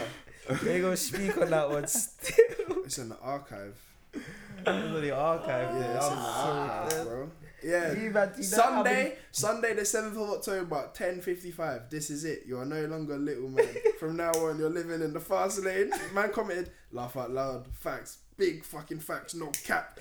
They 0.63 0.81
gonna 0.81 0.97
speak 0.97 1.37
on 1.39 1.51
that 1.51 1.71
one. 1.71 1.87
still. 1.87 2.85
It's 2.85 2.99
in 2.99 3.09
the 3.09 3.19
archive. 3.19 3.81
It's 4.13 4.69
on 4.69 5.01
the 5.03 5.15
archive. 5.15 5.75
Yeah, 5.75 5.97
it's 5.97 6.07
in 6.09 6.17
the 6.17 6.23
archive, 6.23 6.93
so 6.93 7.05
bro. 7.05 7.31
Yeah. 7.63 7.93
You 7.95 8.11
man, 8.11 8.33
you 8.37 8.43
Sunday, 8.43 9.17
Sunday 9.33 9.75
the 9.75 9.85
seventh 9.85 10.17
of 10.17 10.29
October, 10.31 10.91
ten 10.93 11.21
fifty 11.21 11.51
five. 11.51 11.89
This 11.89 12.11
is 12.11 12.25
it. 12.25 12.43
You 12.47 12.59
are 12.59 12.67
no 12.67 12.85
longer 12.85 13.15
a 13.15 13.19
little 13.19 13.49
man. 13.49 13.67
From 13.99 14.17
now 14.17 14.33
on, 14.33 14.59
you're 14.59 14.69
living 14.71 15.01
in 15.01 15.13
the 15.15 15.21
fast 15.21 15.65
lane. 15.65 15.91
Man 16.13 16.31
commented, 16.31 16.71
laugh 16.93 17.17
out 17.17 17.31
loud. 17.31 17.67
Facts, 17.75 18.19
big 18.37 18.65
fucking 18.65 19.01
facts, 19.01 19.35
no 19.35 19.51
cap. 19.65 19.99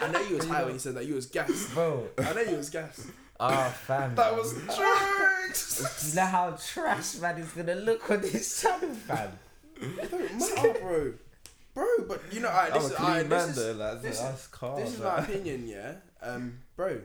I 0.00 0.10
know 0.10 0.20
you 0.22 0.36
was 0.36 0.46
high 0.46 0.64
when 0.64 0.72
you 0.72 0.78
said 0.78 0.94
that. 0.94 1.06
You 1.06 1.14
was 1.14 1.26
gassed. 1.26 1.74
Bro, 1.74 2.08
I 2.18 2.32
know 2.32 2.40
you 2.40 2.56
was 2.56 2.70
gassed. 2.70 3.06
Ah 3.40 3.68
fam. 3.86 4.14
That 4.14 4.34
was 4.36 4.52
jokes. 4.66 6.10
You 6.10 6.16
know 6.20 6.26
how 6.26 6.50
trash 6.52 7.16
man 7.16 7.38
is 7.38 7.48
gonna 7.52 7.74
look 7.74 8.10
on 8.10 8.20
this 8.20 8.62
channel, 8.62 8.94
fam. 8.94 9.30
Don't 9.80 10.38
matter, 10.38 10.78
bro. 10.80 11.12
Bro, 11.74 11.86
but 12.06 12.22
you 12.32 12.40
know, 12.40 12.48
alright, 12.48 12.72
I'm 12.72 12.82
this 12.82 12.90
a 12.90 12.92
is 12.92 12.96
clean 12.96 13.08
alright, 13.10 13.28
man 13.28 13.46
this 13.48 13.56
though. 13.56 13.70
is 13.70 13.76
Like, 13.76 14.02
this 14.02 14.14
is- 14.16 14.22
that's 14.22 14.46
calm. 14.48 14.80
this 14.80 14.94
is 14.94 15.00
like. 15.00 15.16
my 15.18 15.24
opinion, 15.24 15.66
yeah. 15.68 15.92
Um, 16.22 16.58
bro, 16.76 17.00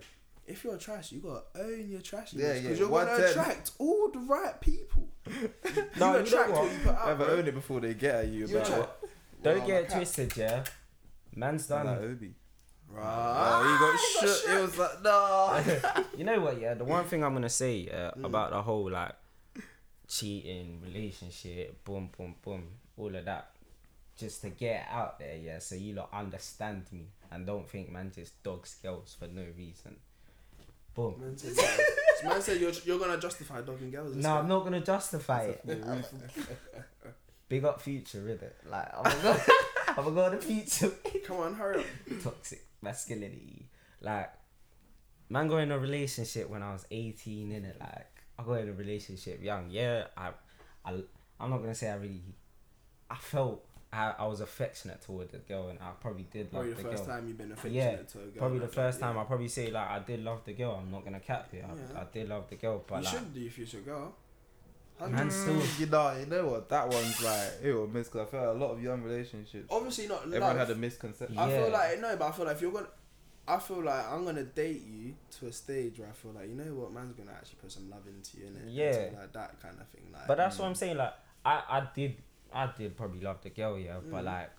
if 0.47 0.63
you're 0.63 0.77
trash, 0.77 1.11
you 1.11 1.19
gotta 1.19 1.43
own 1.59 1.89
your 1.89 2.01
trash. 2.01 2.33
Yeah, 2.33 2.49
because 2.53 2.63
yeah, 2.63 2.69
you're 2.69 2.89
gonna 2.89 3.05
110. 3.11 3.29
attract 3.31 3.71
all 3.79 4.09
the 4.11 4.19
right 4.19 4.61
people. 4.61 5.07
You 5.27 5.49
No, 5.75 5.79
you 5.79 5.99
know 5.99 6.15
attract 6.19 6.51
what? 6.51 6.63
what 6.63 6.71
you 6.71 6.77
put 6.79 6.95
out. 6.95 7.09
Ever 7.09 7.25
bro. 7.25 7.33
own 7.35 7.47
it 7.47 7.53
before 7.55 7.79
they 7.81 7.93
get 7.95 8.15
at 8.15 8.27
you. 8.27 8.45
You 8.47 8.57
about 8.57 8.67
attract. 8.69 8.89
Don't 9.43 9.59
Wow, 9.61 9.67
get 9.67 9.83
it 9.83 9.89
twisted, 9.89 10.37
yeah. 10.37 10.63
Man's 11.35 11.67
done. 11.67 11.85
Like 11.87 11.97
Obi. 12.01 12.33
Right. 12.91 13.03
Oh, 13.05 13.63
he 13.63 14.23
got 14.25 14.35
shot. 14.45 14.55
It 14.55 14.61
was 14.61 14.77
like 14.77 15.03
no. 15.03 16.03
you 16.17 16.23
know 16.23 16.39
what? 16.41 16.59
Yeah, 16.59 16.73
the 16.73 16.83
one 16.85 17.05
thing 17.05 17.23
I'm 17.23 17.33
gonna 17.33 17.49
say 17.49 17.87
uh, 17.87 18.11
Mm. 18.17 18.25
about 18.25 18.51
the 18.51 18.61
whole 18.61 18.89
like 18.89 19.13
cheating, 20.07 20.81
relationship, 20.83 21.83
boom, 21.83 22.09
boom, 22.17 22.35
boom, 22.43 22.63
all 22.97 23.15
of 23.15 23.25
that, 23.25 23.51
just 24.17 24.41
to 24.41 24.49
get 24.49 24.87
out 24.91 25.19
there, 25.19 25.35
yeah. 25.37 25.59
So 25.59 25.75
you 25.75 25.93
lot 25.93 26.09
understand 26.11 26.85
me 26.91 27.05
and 27.31 27.45
don't 27.45 27.69
think 27.69 27.91
man 27.91 28.11
just 28.13 28.41
dogs 28.43 28.75
girls 28.81 29.15
for 29.19 29.27
no 29.27 29.45
reason. 29.55 29.95
Boom. 30.95 31.15
Man 31.19 31.37
said, 31.37 31.55
man 32.25 32.41
said 32.41 32.59
you're, 32.59 32.71
you're 32.85 32.97
gonna 32.99 33.19
justify 33.19 33.61
dogging 33.61 33.91
girls. 33.91 34.15
No, 34.15 34.37
I'm 34.37 34.47
not 34.47 34.63
gonna 34.63 34.81
justify 34.81 35.43
it. 35.43 35.61
Big 37.49 37.63
up 37.65 37.81
future, 37.81 38.27
is 38.29 38.41
it? 38.41 38.57
Like 38.69 38.87
I'm 38.97 39.03
gonna 39.03 39.21
go, 39.23 39.37
I'm 39.89 39.95
gonna 39.95 40.11
go 40.15 40.29
to 40.31 40.37
future. 40.37 40.91
Come 41.25 41.37
on, 41.37 41.53
hurry 41.55 41.79
up. 41.79 41.85
Toxic 42.23 42.63
masculinity, 42.81 43.69
like 44.01 44.31
man, 45.29 45.47
got 45.47 45.57
in 45.57 45.71
a 45.71 45.79
relationship 45.79 46.49
when 46.49 46.63
I 46.63 46.73
was 46.73 46.85
18, 46.91 47.51
in 47.51 47.65
it. 47.65 47.77
Like 47.79 48.07
I 48.37 48.43
got 48.43 48.53
in 48.61 48.69
a 48.69 48.73
relationship 48.73 49.41
young. 49.43 49.69
Yeah, 49.69 50.05
I, 50.17 50.29
I, 50.85 50.93
I'm 51.39 51.49
not 51.49 51.57
gonna 51.59 51.75
say 51.75 51.89
I 51.89 51.95
really, 51.95 52.23
I 53.09 53.15
felt 53.15 53.63
I, 53.91 54.13
I 54.19 54.25
was 54.27 54.39
affectionate 54.41 55.01
toward 55.01 55.31
the 55.31 55.39
girl, 55.39 55.69
and 55.69 55.79
I 55.79 55.91
probably 55.99 56.23
did 56.31 56.53
love 56.53 56.63
Probably 56.63 56.71
the 56.73 56.83
the 56.83 56.89
first 56.89 57.05
girl. 57.05 57.15
time 57.15 57.27
you've 57.27 57.37
been 57.37 57.51
affectionate 57.51 57.73
Yeah, 57.75 57.95
to 58.03 58.19
a 58.19 58.21
girl. 58.21 58.31
Probably 58.37 58.59
the 58.59 58.67
first 58.67 58.99
time 58.99 59.15
yeah. 59.15 59.21
I 59.21 59.23
probably 59.25 59.47
say 59.47 59.71
like 59.71 59.89
I 59.89 59.99
did 59.99 60.23
love 60.23 60.41
the 60.45 60.53
girl. 60.53 60.79
I'm 60.81 60.91
not 60.91 61.03
gonna 61.03 61.19
cap 61.19 61.49
you. 61.53 61.59
I, 61.59 61.73
Yeah. 61.93 62.01
I 62.01 62.03
did 62.13 62.29
love 62.29 62.49
the 62.49 62.55
girl, 62.55 62.83
but 62.87 62.97
you 62.99 63.05
like 63.05 63.13
should 63.13 63.33
do 63.33 63.45
if 63.45 63.57
you're 63.57 63.81
a 63.81 63.85
girl. 63.85 64.15
Man 65.07 65.29
still. 65.31 65.61
You 65.79 65.85
know, 65.85 66.17
you 66.19 66.25
know 66.25 66.45
what? 66.47 66.69
That 66.69 66.87
one's 66.89 67.21
like 67.23 67.51
it 67.63 67.73
will 67.73 67.87
miss. 67.87 68.07
Cause 68.09 68.21
I 68.27 68.31
felt 68.31 68.55
a 68.55 68.59
lot 68.59 68.71
of 68.71 68.81
young 68.83 69.01
relationships. 69.03 69.67
Obviously 69.69 70.07
not 70.07 70.23
Everyone 70.25 70.41
love. 70.57 70.57
had 70.57 70.69
a 70.71 70.75
misconception. 70.75 71.35
Yeah. 71.35 71.43
I 71.45 71.49
feel 71.49 71.69
like 71.71 72.01
no, 72.01 72.15
but 72.17 72.25
I 72.27 72.31
feel 72.31 72.45
like 72.45 72.55
if 72.55 72.61
you're 72.61 72.71
gonna, 72.71 72.87
I 73.47 73.59
feel 73.59 73.81
like 73.83 74.05
I'm 74.11 74.25
gonna 74.25 74.43
date 74.43 74.83
you 74.85 75.15
to 75.39 75.47
a 75.47 75.51
stage 75.53 75.99
where 75.99 76.09
I 76.09 76.11
feel 76.11 76.31
like 76.31 76.49
you 76.49 76.55
know 76.55 76.73
what, 76.75 76.91
man's 76.93 77.13
gonna 77.13 77.31
actually 77.31 77.57
put 77.61 77.71
some 77.71 77.89
love 77.89 78.05
into 78.07 78.37
you, 78.37 78.45
innit? 78.45 78.65
Yeah. 78.67 78.85
Into, 79.05 79.19
like 79.19 79.33
that 79.33 79.61
kind 79.61 79.75
of 79.79 79.87
thing. 79.87 80.03
Like, 80.11 80.27
But 80.27 80.37
that's 80.37 80.57
what 80.59 80.65
I'm 80.67 80.75
saying. 80.75 80.97
Like 80.97 81.13
I, 81.45 81.63
I 81.69 81.87
did, 81.95 82.15
I 82.53 82.69
did 82.77 82.97
probably 82.97 83.21
love 83.21 83.41
the 83.41 83.49
girl, 83.51 83.77
yeah. 83.79 83.97
But 84.11 84.21
Mm. 84.23 84.25
like, 84.25 84.49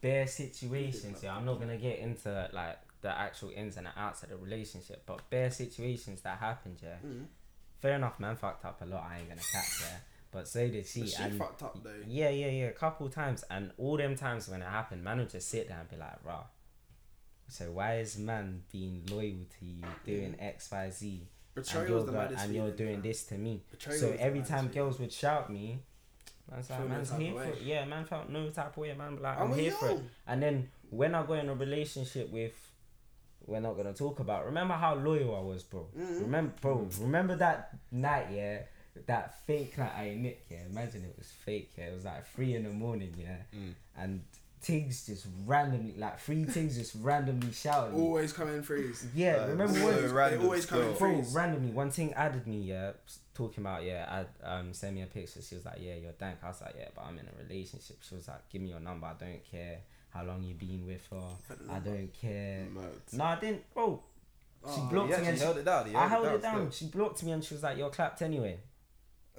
bare 0.00 0.26
situations, 0.26 1.20
yeah. 1.22 1.36
I'm 1.36 1.44
not 1.44 1.60
gonna 1.60 1.76
get 1.76 1.98
into 1.98 2.48
like 2.52 2.78
the 3.02 3.10
actual 3.16 3.50
ins 3.54 3.76
and 3.76 3.86
outs 3.96 4.22
of 4.22 4.30
the 4.30 4.36
relationship, 4.36 5.02
but 5.06 5.28
bare 5.30 5.50
situations 5.50 6.22
that 6.22 6.38
happened, 6.38 6.78
yeah. 6.82 6.96
Mm. 7.06 7.26
Fair 7.86 7.96
enough, 7.96 8.18
man. 8.18 8.36
Fucked 8.36 8.64
up 8.64 8.82
a 8.82 8.84
lot. 8.84 9.06
I 9.10 9.18
ain't 9.18 9.28
gonna 9.28 9.40
cap, 9.40 9.64
yeah. 9.80 9.96
But 10.32 10.48
so 10.48 10.66
did 10.68 10.86
she. 10.86 11.00
But 11.00 11.08
she 11.08 11.22
and 11.22 11.38
fucked 11.38 11.62
up 11.62 11.82
though. 11.82 11.90
yeah, 12.06 12.30
yeah, 12.30 12.48
yeah. 12.48 12.64
A 12.66 12.72
couple 12.72 13.08
times, 13.08 13.44
and 13.50 13.70
all 13.78 13.96
them 13.96 14.16
times 14.16 14.48
when 14.48 14.60
it 14.60 14.66
happened, 14.66 15.04
man 15.04 15.18
would 15.18 15.30
just 15.30 15.48
sit 15.48 15.68
there 15.68 15.78
and 15.78 15.88
be 15.88 15.96
like, 15.96 16.18
"Raw." 16.24 16.44
So 17.48 17.70
why 17.70 17.98
is 17.98 18.18
man 18.18 18.64
being 18.72 19.04
loyal 19.08 19.46
to 19.60 19.64
you, 19.64 19.84
doing 20.04 20.34
X, 20.40 20.68
Y, 20.72 20.90
Z? 20.90 21.28
and 21.56 21.88
you're, 21.88 22.04
go- 22.04 22.34
and 22.38 22.54
you're 22.54 22.70
doing 22.72 22.94
fam. 22.94 23.02
this 23.02 23.22
to 23.24 23.38
me. 23.38 23.62
Betrayal 23.70 23.98
so 24.00 24.16
every 24.18 24.42
time 24.42 24.68
girls 24.68 24.98
would 24.98 25.12
shout 25.12 25.48
me, 25.48 25.78
man's 26.50 26.68
like, 26.68 26.88
man's 26.88 27.12
here 27.12 27.32
for 27.32 27.44
it. 27.44 27.62
Yeah, 27.62 27.84
man 27.84 28.04
felt 28.04 28.28
no 28.28 28.50
type 28.50 28.72
of 28.72 28.76
way. 28.76 28.92
Man, 28.94 29.18
like, 29.22 29.38
I'm 29.38 29.50
we're 29.50 29.56
here 29.56 29.72
for 29.72 29.90
it. 29.90 30.00
And 30.26 30.42
then 30.42 30.68
when 30.90 31.14
I 31.14 31.24
got 31.24 31.38
in 31.38 31.48
a 31.48 31.54
relationship 31.54 32.30
with, 32.30 32.65
we're 33.46 33.60
not 33.60 33.76
gonna 33.76 33.94
talk 33.94 34.20
about. 34.20 34.46
Remember 34.46 34.74
how 34.74 34.94
loyal 34.94 35.34
I 35.36 35.40
was, 35.40 35.62
bro. 35.62 35.86
Mhm. 35.96 36.20
Remember, 36.22 36.52
bro. 36.60 36.88
Remember 37.00 37.36
that 37.36 37.74
night, 37.90 38.26
yeah. 38.32 38.58
That 39.06 39.38
fake 39.46 39.76
night 39.76 39.92
I 39.94 40.14
nick, 40.14 40.46
yeah. 40.50 40.64
Imagine 40.70 41.04
it 41.04 41.14
was 41.18 41.28
fake, 41.28 41.72
yeah. 41.76 41.86
It 41.88 41.94
was 41.94 42.04
like 42.06 42.26
three 42.28 42.54
in 42.54 42.64
the 42.64 42.70
morning, 42.70 43.14
yeah. 43.18 43.36
Mm. 43.54 43.74
And 43.98 44.22
Tiggs 44.62 45.06
just 45.06 45.26
randomly, 45.44 45.94
like 45.98 46.18
three 46.18 46.44
Tiggs 46.46 46.76
just 46.76 46.94
randomly 47.00 47.52
shouting. 47.52 47.94
Always 47.94 48.32
come 48.32 48.48
in 48.48 48.62
freeze. 48.62 49.06
Yeah, 49.14 49.36
Uh, 49.44 49.48
remember 49.48 49.74
so 49.74 49.84
when? 49.84 49.94
Always, 49.96 50.12
random 50.12 50.38
they 50.40 50.44
always 50.46 50.66
come 50.66 50.82
in. 50.82 50.94
Bro, 50.96 51.24
randomly, 51.32 51.70
one 51.72 51.90
thing 51.90 52.14
added 52.14 52.46
me, 52.46 52.62
yeah, 52.62 52.92
talking 53.34 53.62
about, 53.62 53.84
yeah, 53.84 54.24
I 54.42 54.58
um 54.58 54.72
send 54.72 54.94
me 54.96 55.02
a 55.02 55.06
picture. 55.06 55.42
She 55.42 55.54
was 55.56 55.64
like, 55.66 55.78
yeah, 55.80 55.94
you're 55.96 56.12
dank. 56.12 56.38
I 56.42 56.48
was 56.48 56.62
like, 56.62 56.74
yeah, 56.78 56.88
but 56.94 57.04
I'm 57.04 57.18
in 57.18 57.26
a 57.26 57.42
relationship. 57.44 57.98
She 58.00 58.14
was 58.14 58.26
like, 58.28 58.48
give 58.48 58.62
me 58.62 58.70
your 58.70 58.80
number. 58.80 59.06
I 59.06 59.12
don't 59.12 59.44
care 59.44 59.80
how 60.16 60.24
long 60.24 60.42
you 60.42 60.54
been 60.54 60.86
with 60.86 61.06
her. 61.10 61.28
I 61.70 61.78
don't 61.80 62.10
care. 62.20 62.66
No, 63.12 63.24
I 63.24 63.36
didn't, 63.40 63.72
bro. 63.74 64.02
She 64.64 64.80
Oh, 64.80 64.88
blocked 64.90 65.10
me 65.10 65.26
and 65.28 65.38
she, 65.38 65.44
held 65.44 65.58
it 65.58 65.64
down. 65.64 65.88
He 65.88 65.94
I 65.94 66.08
held 66.08 66.26
it 66.26 66.28
still. 66.40 66.40
down. 66.52 66.70
She 66.72 66.86
blocked 66.86 67.22
me 67.22 67.32
and 67.32 67.44
she 67.44 67.54
was 67.54 67.62
like, 67.62 67.78
you're 67.78 67.90
clapped 67.90 68.22
anyway. 68.22 68.58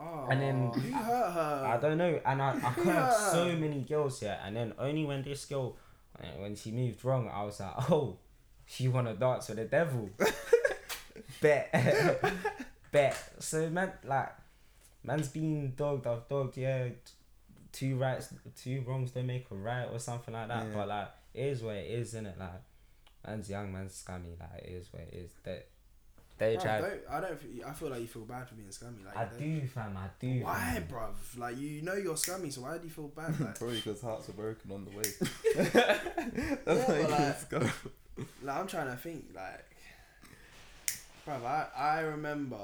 Oh, 0.00 0.28
And 0.30 0.40
then- 0.40 0.70
who 0.72 0.92
hurt 0.92 1.32
her? 1.32 1.64
I 1.74 1.76
don't 1.78 1.98
know, 1.98 2.20
and 2.24 2.40
I, 2.40 2.50
I 2.54 2.72
curved 2.72 3.12
so 3.32 3.56
many 3.56 3.80
girls 3.82 4.20
here. 4.20 4.38
and 4.44 4.54
then 4.54 4.72
only 4.78 5.04
when 5.04 5.22
this 5.22 5.44
girl, 5.44 5.76
uh, 6.22 6.24
when 6.38 6.54
she 6.54 6.70
moved 6.70 7.04
wrong, 7.04 7.28
I 7.28 7.42
was 7.42 7.58
like, 7.58 7.90
oh, 7.90 8.16
she 8.64 8.86
wanna 8.86 9.14
dance 9.14 9.48
with 9.48 9.56
the 9.58 9.64
devil. 9.64 10.08
Bet, 11.40 12.24
bet. 12.92 13.16
So 13.40 13.68
man, 13.70 13.92
like, 14.04 14.30
man's 15.02 15.28
been 15.28 15.74
dogged. 15.76 16.06
I've 16.06 16.28
dogged. 16.28 16.56
Yeah, 16.56 16.88
two 17.72 17.96
rights, 17.96 18.32
two 18.60 18.82
wrongs 18.86 19.10
don't 19.10 19.26
make 19.26 19.46
a 19.50 19.54
right 19.54 19.88
or 19.90 19.98
something 19.98 20.34
like 20.34 20.48
that. 20.48 20.66
Yeah. 20.66 20.72
But 20.74 20.88
like, 20.88 21.08
it 21.34 21.40
is 21.46 21.62
what 21.62 21.76
it 21.76 21.90
is, 21.90 22.14
innit? 22.14 22.38
Like, 22.38 22.62
man's 23.26 23.48
young, 23.50 23.72
man's 23.72 23.94
scummy. 23.94 24.36
Like, 24.38 24.62
it 24.64 24.70
is 24.72 24.88
what 24.92 25.02
it 25.02 25.14
is. 25.14 25.30
They, 25.44 25.62
they 26.38 26.56
Bruv, 26.56 26.62
try. 26.62 26.80
don't, 26.80 27.00
I 27.10 27.20
don't. 27.20 27.40
feel- 27.40 27.64
I 27.66 27.72
feel 27.72 27.88
like 27.90 28.00
you 28.00 28.06
feel 28.06 28.22
bad 28.22 28.48
for 28.48 28.54
being 28.54 28.70
scummy. 28.70 28.98
Like 29.04 29.16
I 29.16 29.24
don't- 29.24 29.68
fam. 29.68 29.96
I 29.96 30.08
do. 30.20 30.40
Why, 30.44 30.74
fam. 30.74 30.86
bruv? 30.86 31.38
Like 31.38 31.58
you 31.58 31.82
know 31.82 31.94
you're 31.94 32.16
scummy, 32.16 32.50
so 32.50 32.60
why 32.62 32.78
do 32.78 32.84
you 32.84 32.90
feel 32.90 33.08
bad? 33.08 33.34
Like, 33.40 33.58
Probably 33.58 33.76
because 33.76 34.00
hearts 34.00 34.28
are 34.28 34.32
broken 34.32 34.70
on 34.72 34.84
the 34.84 34.90
way. 34.96 35.02
Yeah, 35.56 36.56
That's 36.64 36.86
but 36.86 36.88
why 36.88 37.00
like- 37.00 37.18
just 37.18 37.50
go. 37.50 37.58
like 38.44 38.56
I'm 38.56 38.66
trying 38.68 38.86
to 38.90 38.96
think. 38.96 39.26
Like, 39.34 39.64
bruv, 41.26 41.44
I 41.44 41.66
I 41.76 42.00
remember. 42.00 42.56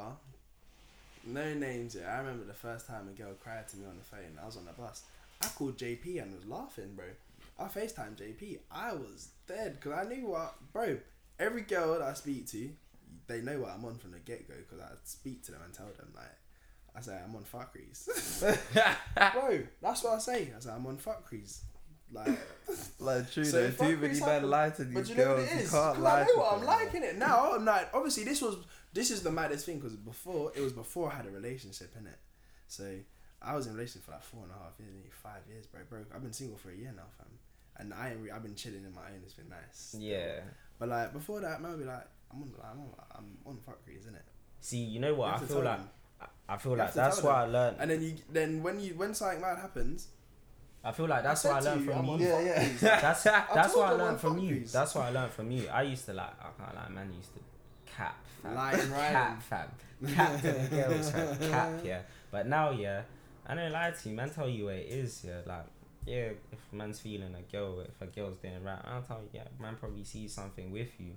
No 1.27 1.55
names 1.55 1.95
yet. 1.95 2.07
I 2.09 2.19
remember 2.19 2.45
the 2.45 2.53
first 2.53 2.87
time 2.87 3.09
a 3.09 3.13
girl 3.13 3.33
cried 3.43 3.69
to 3.69 3.77
me 3.77 3.87
on 3.87 3.97
the 3.97 4.05
phone. 4.05 4.39
I 4.41 4.47
was 4.47 4.57
on 4.57 4.67
the 4.67 4.73
bus. 4.73 5.03
I 5.43 5.47
called 5.49 5.77
JP 5.79 6.23
and 6.23 6.35
was 6.35 6.45
laughing, 6.47 6.95
bro. 6.95 7.07
I 7.59 7.65
FaceTime 7.65 8.17
JP. 8.17 8.59
I 8.71 8.93
was 8.93 9.29
dead 9.47 9.75
because 9.81 9.93
I 9.99 10.09
knew 10.09 10.27
what, 10.29 10.55
bro. 10.73 10.99
Every 11.39 11.63
girl 11.63 11.93
that 11.95 12.03
I 12.03 12.15
speak 12.15 12.47
to, 12.49 12.71
they 13.27 13.41
know 13.41 13.61
what 13.61 13.71
I'm 13.71 13.85
on 13.85 13.97
from 13.97 14.13
the 14.13 14.19
get 14.19 14.47
go 14.49 14.55
because 14.57 14.81
I 14.85 14.89
speak 15.05 15.43
to 15.45 15.53
them 15.53 15.61
and 15.65 15.73
tell 15.73 15.87
them 15.97 16.09
like, 16.15 16.27
I 16.97 17.01
say 17.01 17.19
I'm 17.25 17.35
on 17.35 17.43
fuckeries, 17.45 18.09
bro. 19.35 19.59
That's 19.83 20.03
what 20.05 20.13
I 20.15 20.19
say. 20.19 20.53
I 20.57 20.61
say 20.61 20.71
I'm 20.71 20.87
on 20.87 20.99
fuckeries, 20.99 21.61
like. 22.13 22.29
Like 22.99 23.31
true, 23.31 23.45
So 23.45 23.61
though. 23.61 23.67
if 23.67 23.79
Too 23.79 23.97
many 23.99 24.19
men 24.21 24.49
lie 24.49 24.71
to 24.71 24.85
But 24.85 24.95
these 24.95 25.11
you 25.11 25.17
know 25.17 25.25
girls. 25.25 25.41
what 25.43 25.49
it 25.53 25.55
You 25.57 25.61
is? 25.63 25.71
can't 25.71 25.95
'Cause 25.95 25.99
lie 26.03 26.21
I 26.23 26.25
know 26.25 26.37
what 26.37 26.53
I'm 26.59 26.65
liking 26.65 27.03
it 27.03 27.17
now. 27.19 27.53
I'm 27.53 27.65
like, 27.65 27.89
obviously, 27.93 28.25
this 28.25 28.41
was 28.41 28.57
this 28.95 29.11
is 29.11 29.23
the 29.23 29.31
maddest 29.31 29.67
thing 29.67 29.79
because 29.79 29.97
before 29.97 30.53
it 30.57 30.61
was 30.63 30.73
before 30.73 31.13
I 31.13 31.17
had 31.17 31.27
a 31.27 31.31
relationship 31.31 31.93
in 31.99 32.07
it. 32.07 32.19
So 32.69 32.85
I 33.43 33.55
was 33.55 33.67
in 33.67 33.73
a 33.73 33.75
relationship 33.77 34.07
for 34.07 34.13
like 34.13 34.23
four 34.23 34.43
and 34.45 34.51
a 34.51 34.55
half 34.55 34.73
years, 34.79 34.91
maybe 34.95 35.11
five 35.11 35.43
years, 35.49 35.67
bro. 35.67 35.81
Bro, 35.89 36.05
I've 36.15 36.23
been 36.23 36.33
single 36.33 36.57
for 36.57 36.71
a 36.71 36.75
year 36.75 36.93
now, 36.97 37.03
fam. 37.19 37.27
And 37.77 37.93
I 37.93 38.11
ain't 38.11 38.21
re- 38.21 38.31
I've 38.31 38.43
been 38.43 38.55
chilling 38.55 38.85
in 38.85 38.95
my 38.95 39.03
own. 39.03 39.21
It's 39.25 39.35
been 39.35 39.49
nice. 39.51 39.95
Yeah. 39.99 40.41
But 40.79 40.89
like 40.89 41.13
before 41.13 41.41
that, 41.41 41.61
man, 41.61 41.73
I'd 41.73 41.79
be 41.79 41.85
like, 41.85 42.07
I'm 42.33 42.43
on, 42.43 42.53
I'm 42.63 42.81
on, 42.81 42.91
I'm 43.17 43.37
on 43.47 43.59
fuckery, 43.69 43.99
isn't 43.99 44.15
it? 44.15 44.25
See, 44.61 44.79
you 44.79 45.01
know 45.01 45.15
what? 45.15 45.35
I 45.35 45.39
feel 45.39 45.63
like 45.63 45.81
I- 46.21 46.27
I 46.47 46.57
feel 46.59 46.73
You 46.73 46.79
like 46.79 46.93
that's 46.95 47.23
what 47.23 47.35
I 47.35 47.45
learned. 47.47 47.77
And 47.81 47.91
then 47.91 48.03
you, 48.03 48.15
then 48.31 48.63
when 48.63 48.79
you, 48.81 48.95
when 48.95 49.15
something 49.15 49.41
mad 49.41 49.59
happens, 49.59 50.09
I 50.85 50.93
feel 50.93 51.07
like 51.09 51.23
that's 51.23 51.43
what 51.45 51.55
I 51.55 51.61
learned 51.61 51.81
you, 51.87 51.91
from 51.93 52.11
I'm 52.11 52.21
you. 52.21 52.27
Yeah, 52.27 52.41
yeah. 52.83 53.01
That's 53.01 53.23
that's 53.25 53.75
what 53.75 53.89
I 53.89 53.93
you 53.93 53.99
learned 53.99 54.21
from 54.21 54.39
you. 54.39 54.65
That's 54.67 54.95
what 54.95 55.05
I 55.07 55.11
learned 55.11 55.33
from 55.33 55.51
you. 55.51 55.67
I 55.69 55.83
used 55.83 56.05
to 56.07 56.13
like 56.13 56.31
I 56.41 56.49
can't 56.63 56.75
like 56.77 56.91
man 56.91 57.13
used 57.17 57.33
to 57.35 57.41
cap 57.97 58.17
fam. 58.43 58.55
Right? 58.57 58.79
cap 58.91 59.43
fam. 59.43 59.69
Cap 60.15 60.41
to 60.43 60.53
the 60.53 60.69
girls 60.77 61.11
fam. 61.11 61.39
Cap 61.51 61.71
yeah. 61.85 62.01
But 62.31 62.47
now 62.47 62.71
yeah, 62.71 63.03
I 63.47 63.55
don't 63.55 63.73
lie 63.73 63.91
to 63.93 64.09
you, 64.09 64.15
man 64.15 64.31
tell 64.31 64.49
you 64.49 64.67
where 64.67 64.77
it 64.77 64.89
is, 64.89 65.25
yeah. 65.27 65.41
Like 65.47 65.67
yeah, 66.07 66.31
if 66.53 66.59
man's 66.73 67.01
feeling 67.01 67.35
a 67.35 67.51
girl, 67.51 67.81
if 67.81 68.01
a 68.03 68.07
girl's 68.07 68.37
doing 68.37 68.63
right, 68.63 68.79
I'll 68.85 69.03
tell 69.03 69.21
you, 69.23 69.29
yeah, 69.33 69.45
man 69.61 69.77
probably 69.81 70.05
sees 70.05 70.33
something 70.35 70.71
with 70.71 70.91
you 71.01 71.13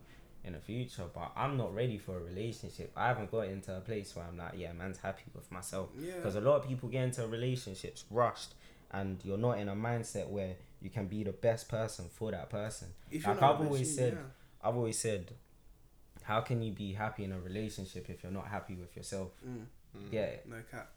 in 0.45 0.53
the 0.53 0.59
future, 0.59 1.03
but 1.13 1.32
I'm 1.36 1.57
not 1.57 1.75
ready 1.75 1.97
for 1.97 2.15
a 2.15 2.21
relationship. 2.21 2.93
I 2.95 3.07
haven't 3.09 3.30
got 3.30 3.47
into 3.49 3.75
a 3.75 3.82
place 3.82 4.15
where 4.15 4.23
I'm 4.25 4.38
like, 4.38 4.53
yeah, 4.55 4.71
man's 4.71 4.97
happy 4.99 5.23
with 5.36 5.51
myself. 5.51 5.89
yeah, 5.99 6.13
Because 6.15 6.36
a 6.36 6.39
lot 6.41 6.61
of 6.61 6.67
people 6.69 6.88
get 6.88 7.03
into 7.03 7.28
relationships 7.28 8.05
rushed, 8.09 8.53
and 8.91 9.19
you're 9.25 9.38
not 9.38 9.57
in 9.59 9.67
a 9.67 9.75
mindset 9.75 10.30
where 10.30 10.55
you 10.82 10.89
can 10.89 11.07
be 11.07 11.21
the 11.25 11.34
best 11.34 11.67
person 11.67 12.05
for 12.09 12.32
that 12.32 12.49
person. 12.49 12.88
if 13.11 13.28
like 13.28 13.41
I've 13.43 13.59
always 13.59 13.93
said- 13.93 14.13
yeah. 14.13 14.69
I've 14.69 14.75
always 14.78 14.97
said, 14.97 15.32
how 16.28 16.41
can 16.41 16.61
you 16.61 16.71
be 16.73 16.93
happy 16.93 17.23
in 17.23 17.32
a 17.32 17.39
relationship 17.39 18.09
if 18.09 18.21
you're 18.23 18.32
not 18.41 18.47
happy 18.47 18.75
with 18.75 18.95
yourself? 18.97 19.30
Mm, 19.47 19.65
Yeah. 20.11 20.32
no 20.45 20.61
cap. 20.71 20.89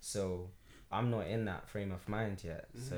So 0.00 0.48
I'm 0.90 1.10
not 1.10 1.26
in 1.26 1.44
that 1.44 1.68
frame 1.68 1.92
of 1.92 2.08
mind 2.08 2.42
yet. 2.42 2.64
Mhm. 2.74 2.88
So 2.88 2.96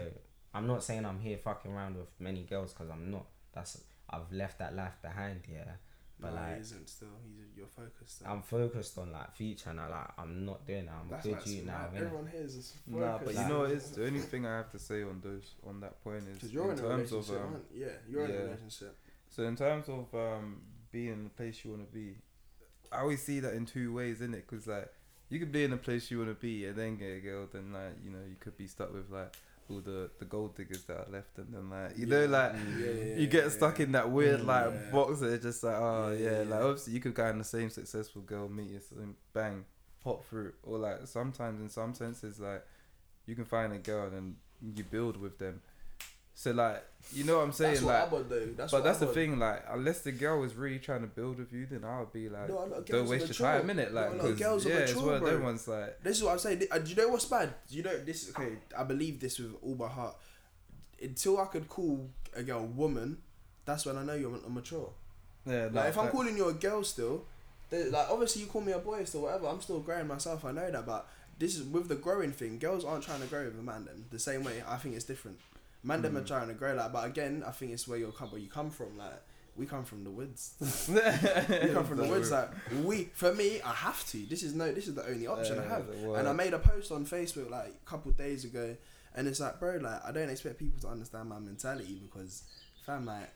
I'm 0.55 0.67
not 0.67 0.83
saying 0.85 1.05
I'm 1.05 1.21
here 1.21 1.37
fucking 1.39 1.73
around 1.73 1.97
with 1.97 2.09
many 2.21 2.43
girls 2.45 2.73
because 2.73 2.91
I'm 2.91 3.11
not. 3.11 3.27
That's 3.53 3.83
I've 4.09 4.31
left 4.33 4.59
that 4.59 4.75
life 4.75 4.97
behind. 5.03 5.41
Yeah. 5.51 5.73
But 6.21 6.31
no, 6.31 6.37
like 6.41 6.55
he 6.55 6.61
isn't 6.61 6.89
still. 6.89 7.09
He's 7.25 7.57
you're 7.57 7.67
focused. 7.67 8.17
Still. 8.17 8.29
I'm 8.31 8.43
focused 8.43 8.97
on 8.99 9.11
like 9.11 9.33
future 9.35 9.71
and 9.71 9.81
I 9.81 9.89
like 9.89 10.11
I'm 10.17 10.47
not 10.47 10.65
doing 10.65 10.87
that. 10.87 10.95
I'm 11.01 11.09
That's 11.11 11.27
a 11.27 11.31
like 11.33 11.45
good 11.45 11.53
youth 11.55 11.67
now. 11.67 11.89
smart. 11.89 11.95
Everyone 12.05 12.27
here 12.29 12.41
is 12.43 12.55
just 12.55 12.87
Nah, 12.87 13.19
but 13.19 13.35
you 13.35 13.49
know 13.49 13.59
what 13.61 13.71
is 13.73 13.91
the 13.91 14.07
only 14.07 14.21
thing 14.21 14.47
I 14.47 14.57
have 14.59 14.71
to 14.71 14.79
say 14.79 15.03
on 15.03 15.21
those 15.21 15.55
on 15.67 15.81
that 15.81 15.95
point 16.05 16.23
is 16.29 16.35
because 16.39 16.53
you're 16.55 16.71
in, 16.73 16.79
a 16.79 16.83
terms 16.83 17.11
relationship. 17.13 17.35
of 17.37 17.43
um, 17.47 17.53
aren't- 17.55 17.71
yeah, 17.75 17.87
you're 18.09 18.25
in 18.27 18.31
a 18.31 18.39
relationship. 18.45 18.97
so 19.29 19.43
in 19.43 19.57
terms 19.57 19.89
of 19.89 20.15
um 20.15 20.63
being 20.95 21.13
in 21.13 21.25
the 21.25 21.31
place 21.31 21.57
you 21.65 21.71
want 21.73 21.87
to 21.89 21.93
be, 21.93 22.09
I 22.93 23.01
always 23.01 23.23
see 23.23 23.41
that 23.41 23.55
in 23.55 23.67
two 23.67 23.93
ways, 23.93 24.21
innit? 24.21 24.45
Because 24.49 24.67
like 24.67 24.89
you 25.31 25.39
could 25.41 25.53
be 25.53 25.65
in 25.65 25.73
the 25.73 25.77
place 25.77 26.11
you 26.11 26.19
want 26.19 26.31
to 26.31 26.41
be 26.49 26.65
and 26.67 26.77
then 26.77 26.97
get 26.97 27.19
a 27.19 27.21
girl, 27.21 27.49
then 27.53 27.73
like 27.73 27.95
you 28.05 28.11
know 28.11 28.25
you 28.33 28.37
could 28.41 28.57
be 28.57 28.67
stuck 28.67 28.93
with 28.95 29.11
like 29.11 29.33
all 29.71 29.81
the 29.81 30.11
the 30.21 30.25
gold 30.27 30.55
diggers 30.57 30.85
that 30.85 30.97
are 30.97 31.11
left, 31.11 31.37
and 31.39 31.53
then 31.53 31.69
like 31.71 31.99
you 31.99 32.07
know 32.07 32.27
like. 32.27 32.53
Yeah, 32.81 32.87
yeah, 32.91 33.17
You 33.21 33.27
get 33.27 33.45
yeah, 33.45 33.51
stuck 33.51 33.79
yeah. 33.79 33.85
in 33.87 33.93
that 33.93 34.11
weird 34.11 34.41
Mm, 34.41 34.47
like 34.47 34.71
yeah. 34.73 34.91
box 34.93 35.21
that 35.21 35.33
it's 35.33 35.45
just 35.45 35.65
like 35.65 35.77
oh 35.77 36.11
Yeah, 36.19 36.31
yeah, 36.31 36.43
yeah, 36.43 36.49
like 36.51 36.61
obviously 36.69 36.93
you 36.95 37.01
could 37.01 37.15
go 37.15 37.27
in 37.27 37.39
the 37.39 37.45
same 37.45 37.71
successful 37.71 38.23
girl 38.23 38.49
meet 38.49 38.71
you 38.71 38.81
and 39.03 39.15
bang 39.33 39.65
hot 40.05 40.25
fruit 40.25 40.55
or 40.63 40.79
like 40.79 40.99
sometimes 41.07 41.61
in 41.61 41.69
some 41.71 41.95
senses 41.95 42.39
like 42.39 42.63
you 43.27 43.35
can 43.35 43.45
find 43.47 43.73
a 43.73 43.79
girl 43.79 44.09
and 44.13 44.37
you 44.77 44.85
build 44.85 45.17
with 45.17 45.39
them 45.39 45.61
so 46.35 46.51
like 46.53 46.85
you 47.13 47.25
know 47.25 47.37
what 47.37 47.45
I'm 47.45 47.53
saying 47.53 47.85
That's 47.85 48.13
like 48.13 48.29
do. 48.29 48.55
That's 48.57 48.73
but 48.73 48.79
what 48.79 48.85
that's 48.85 48.99
the 48.99 49.07
thing 49.07 49.39
like 49.39 49.63
unless 49.71 50.01
the 50.01 50.13
girl 50.13 50.43
is 50.43 50.55
really 50.55 50.79
trying 50.79 51.03
to 51.03 51.07
build 51.07 51.39
with 51.39 51.53
you 51.53 51.67
then 51.71 51.85
I 51.85 52.01
would 52.01 52.13
be 52.13 52.29
like 52.29 52.49
No, 52.49 52.83
don't 52.87 53.09
waste 53.09 53.27
your 53.27 53.35
time 53.35 53.67
No, 53.67 53.75
like 53.75 53.89
a 53.89 53.93
lot 53.93 54.07
of 54.11 54.17
because 54.23 54.39
girls 54.39 54.67
are 54.67 54.69
yeah 54.71 54.79
mature, 54.81 55.19
bro. 55.21 55.59
like 55.69 56.03
This 56.03 56.17
is 56.17 56.23
what 56.25 56.33
I'm 56.33 56.39
saying. 56.39 56.63
Uh, 56.71 56.79
Do 56.79 56.91
you 56.91 56.97
know 56.97 57.09
what's 57.09 57.27
bad? 57.27 57.55
Do 57.69 57.77
you 57.77 57.83
know 57.83 57.97
this? 57.99 58.29
is 58.29 58.35
Okay, 58.35 58.57
I 58.77 58.85
believe 58.85 59.21
this 59.21 59.39
with 59.39 59.55
all 59.63 59.75
my 59.75 59.89
heart. 59.89 60.17
Until 61.03 61.39
I 61.39 61.45
could 61.47 61.69
call 61.69 62.09
a 62.35 62.43
girl 62.43 62.67
woman, 62.67 63.19
that's 63.65 63.85
when 63.87 63.97
I 63.97 64.05
know 64.05 64.15
you're 64.15 64.37
mature. 64.49 64.91
yeah 65.47 65.69
Like 65.71 65.91
if 65.91 65.99
I'm 65.99 66.09
calling 66.09 66.37
you 66.37 66.49
a 66.49 66.55
girl 66.55 66.83
still, 66.83 67.25
like 67.71 68.11
obviously 68.11 68.43
you 68.43 68.49
call 68.49 68.63
me 68.63 68.73
a 68.73 68.79
boy 68.79 69.05
still, 69.05 69.23
whatever. 69.23 69.47
I'm 69.49 69.61
still 69.61 69.81
growing 69.81 70.07
myself. 70.07 70.45
I 70.45 70.53
know 70.53 70.71
that, 70.71 70.87
but 70.87 71.07
this 71.39 71.57
is 71.57 71.65
with 71.65 71.89
the 71.89 71.97
growing 71.97 72.33
thing. 72.33 72.59
Girls 72.59 72.85
aren't 72.85 73.05
trying 73.05 73.21
to 73.21 73.27
grow 73.27 73.45
with 73.45 73.59
a 73.59 73.63
man. 73.63 73.85
Then 73.85 74.05
the 74.11 74.19
same 74.19 74.45
way. 74.45 74.63
I 74.67 74.77
think 74.77 74.95
it's 74.95 75.05
different. 75.05 75.39
Man, 75.85 76.03
them 76.03 76.17
are 76.17 76.23
Mm. 76.23 76.27
trying 76.27 76.49
to 76.49 76.55
grow. 76.55 76.75
Like, 76.75 76.93
but 76.93 77.07
again, 77.07 77.45
I 77.47 77.51
think 77.53 77.73
it's 77.73 77.87
where 77.87 77.99
you 77.99 78.13
come, 78.17 78.31
where 78.31 78.41
you 78.41 78.49
come 78.49 78.71
from. 78.71 78.97
Like 78.99 79.21
we 79.57 79.67
come 79.67 79.85
from 79.85 80.03
the 80.03 80.11
woods. 80.11 80.55
we 80.89 81.71
come 81.73 81.85
from 81.85 81.99
the 81.99 82.09
woods. 82.09 82.31
Like 82.31 82.51
we, 82.83 83.05
for 83.15 83.33
me, 83.35 83.61
I 83.63 83.73
have 83.73 84.05
to. 84.11 84.19
This 84.27 84.43
is 84.43 84.55
no. 84.55 84.73
This 84.73 84.89
is 84.89 84.95
the 84.95 85.07
only 85.07 85.27
option 85.27 85.59
I 85.59 85.65
have. 85.69 85.89
And 86.19 86.27
I 86.29 86.33
made 86.33 86.55
a 86.55 86.59
post 86.59 86.91
on 86.91 87.05
Facebook 87.07 87.51
like 87.51 87.69
a 87.69 87.89
couple 87.91 88.11
days 88.13 88.45
ago, 88.45 88.77
and 89.15 89.29
it's 89.29 89.41
like, 89.41 89.61
bro, 89.61 89.77
like 89.77 90.05
I 90.05 90.11
don't 90.13 90.31
expect 90.31 90.59
people 90.59 90.81
to 90.81 90.89
understand 90.89 91.29
my 91.29 91.39
mentality 91.39 92.01
because, 92.03 92.43
fam, 92.87 93.05
like, 93.07 93.31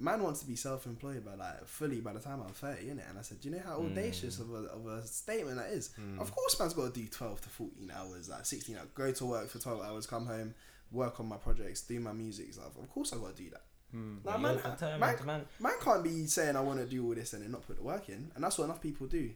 man 0.00 0.22
wants 0.22 0.38
to 0.40 0.46
be 0.46 0.54
self-employed 0.54 1.24
by 1.24 1.34
like 1.34 1.66
fully 1.66 2.00
by 2.00 2.12
the 2.12 2.20
time 2.20 2.40
I'm 2.46 2.52
thirty, 2.54 2.86
innit? 2.86 3.10
And 3.10 3.18
I 3.18 3.22
said, 3.22 3.40
do 3.40 3.48
you 3.48 3.56
know 3.56 3.62
how 3.64 3.78
Mm. 3.80 3.90
audacious 3.90 4.38
of, 4.38 4.50
a, 4.52 4.68
of 4.68 4.86
a 4.86 5.04
statement 5.06 5.56
that 5.56 5.70
is? 5.70 5.90
Mm. 6.00 6.20
Of 6.20 6.30
course, 6.30 6.58
man's 6.60 6.74
got 6.74 6.94
to 6.94 7.00
do 7.00 7.08
twelve 7.08 7.40
to 7.42 7.48
fourteen 7.48 7.90
hours, 7.94 8.28
like 8.28 8.46
sixteen 8.46 8.76
hours, 8.76 8.88
go 8.94 9.10
to 9.10 9.26
work 9.26 9.48
for 9.48 9.58
twelve 9.58 9.82
hours, 9.82 10.06
come 10.06 10.26
home, 10.26 10.54
work 10.90 11.20
on 11.20 11.26
my 11.28 11.36
projects, 11.36 11.82
do 11.82 11.98
my 12.00 12.12
music 12.12 12.52
stuff. 12.54 12.76
Of 12.80 12.88
course, 12.90 13.12
I 13.12 13.16
got 13.16 13.36
to 13.36 13.42
do 13.42 13.50
that. 13.50 13.62
Mm. 13.94 14.24
Like, 14.24 14.34
You're 14.40 14.42
man, 14.42 15.00
man, 15.00 15.16
man. 15.26 15.44
man 15.60 15.72
can't 15.82 16.04
be 16.04 16.26
saying 16.26 16.56
I 16.56 16.60
want 16.60 16.78
to 16.80 16.86
do 16.86 17.06
all 17.06 17.14
this 17.14 17.32
and 17.32 17.42
then 17.42 17.52
not 17.52 17.66
put 17.66 17.76
the 17.76 17.82
work 17.82 18.08
in, 18.10 18.30
and 18.34 18.44
that's 18.44 18.58
what 18.58 18.64
enough 18.64 18.82
people 18.82 19.06
do. 19.06 19.30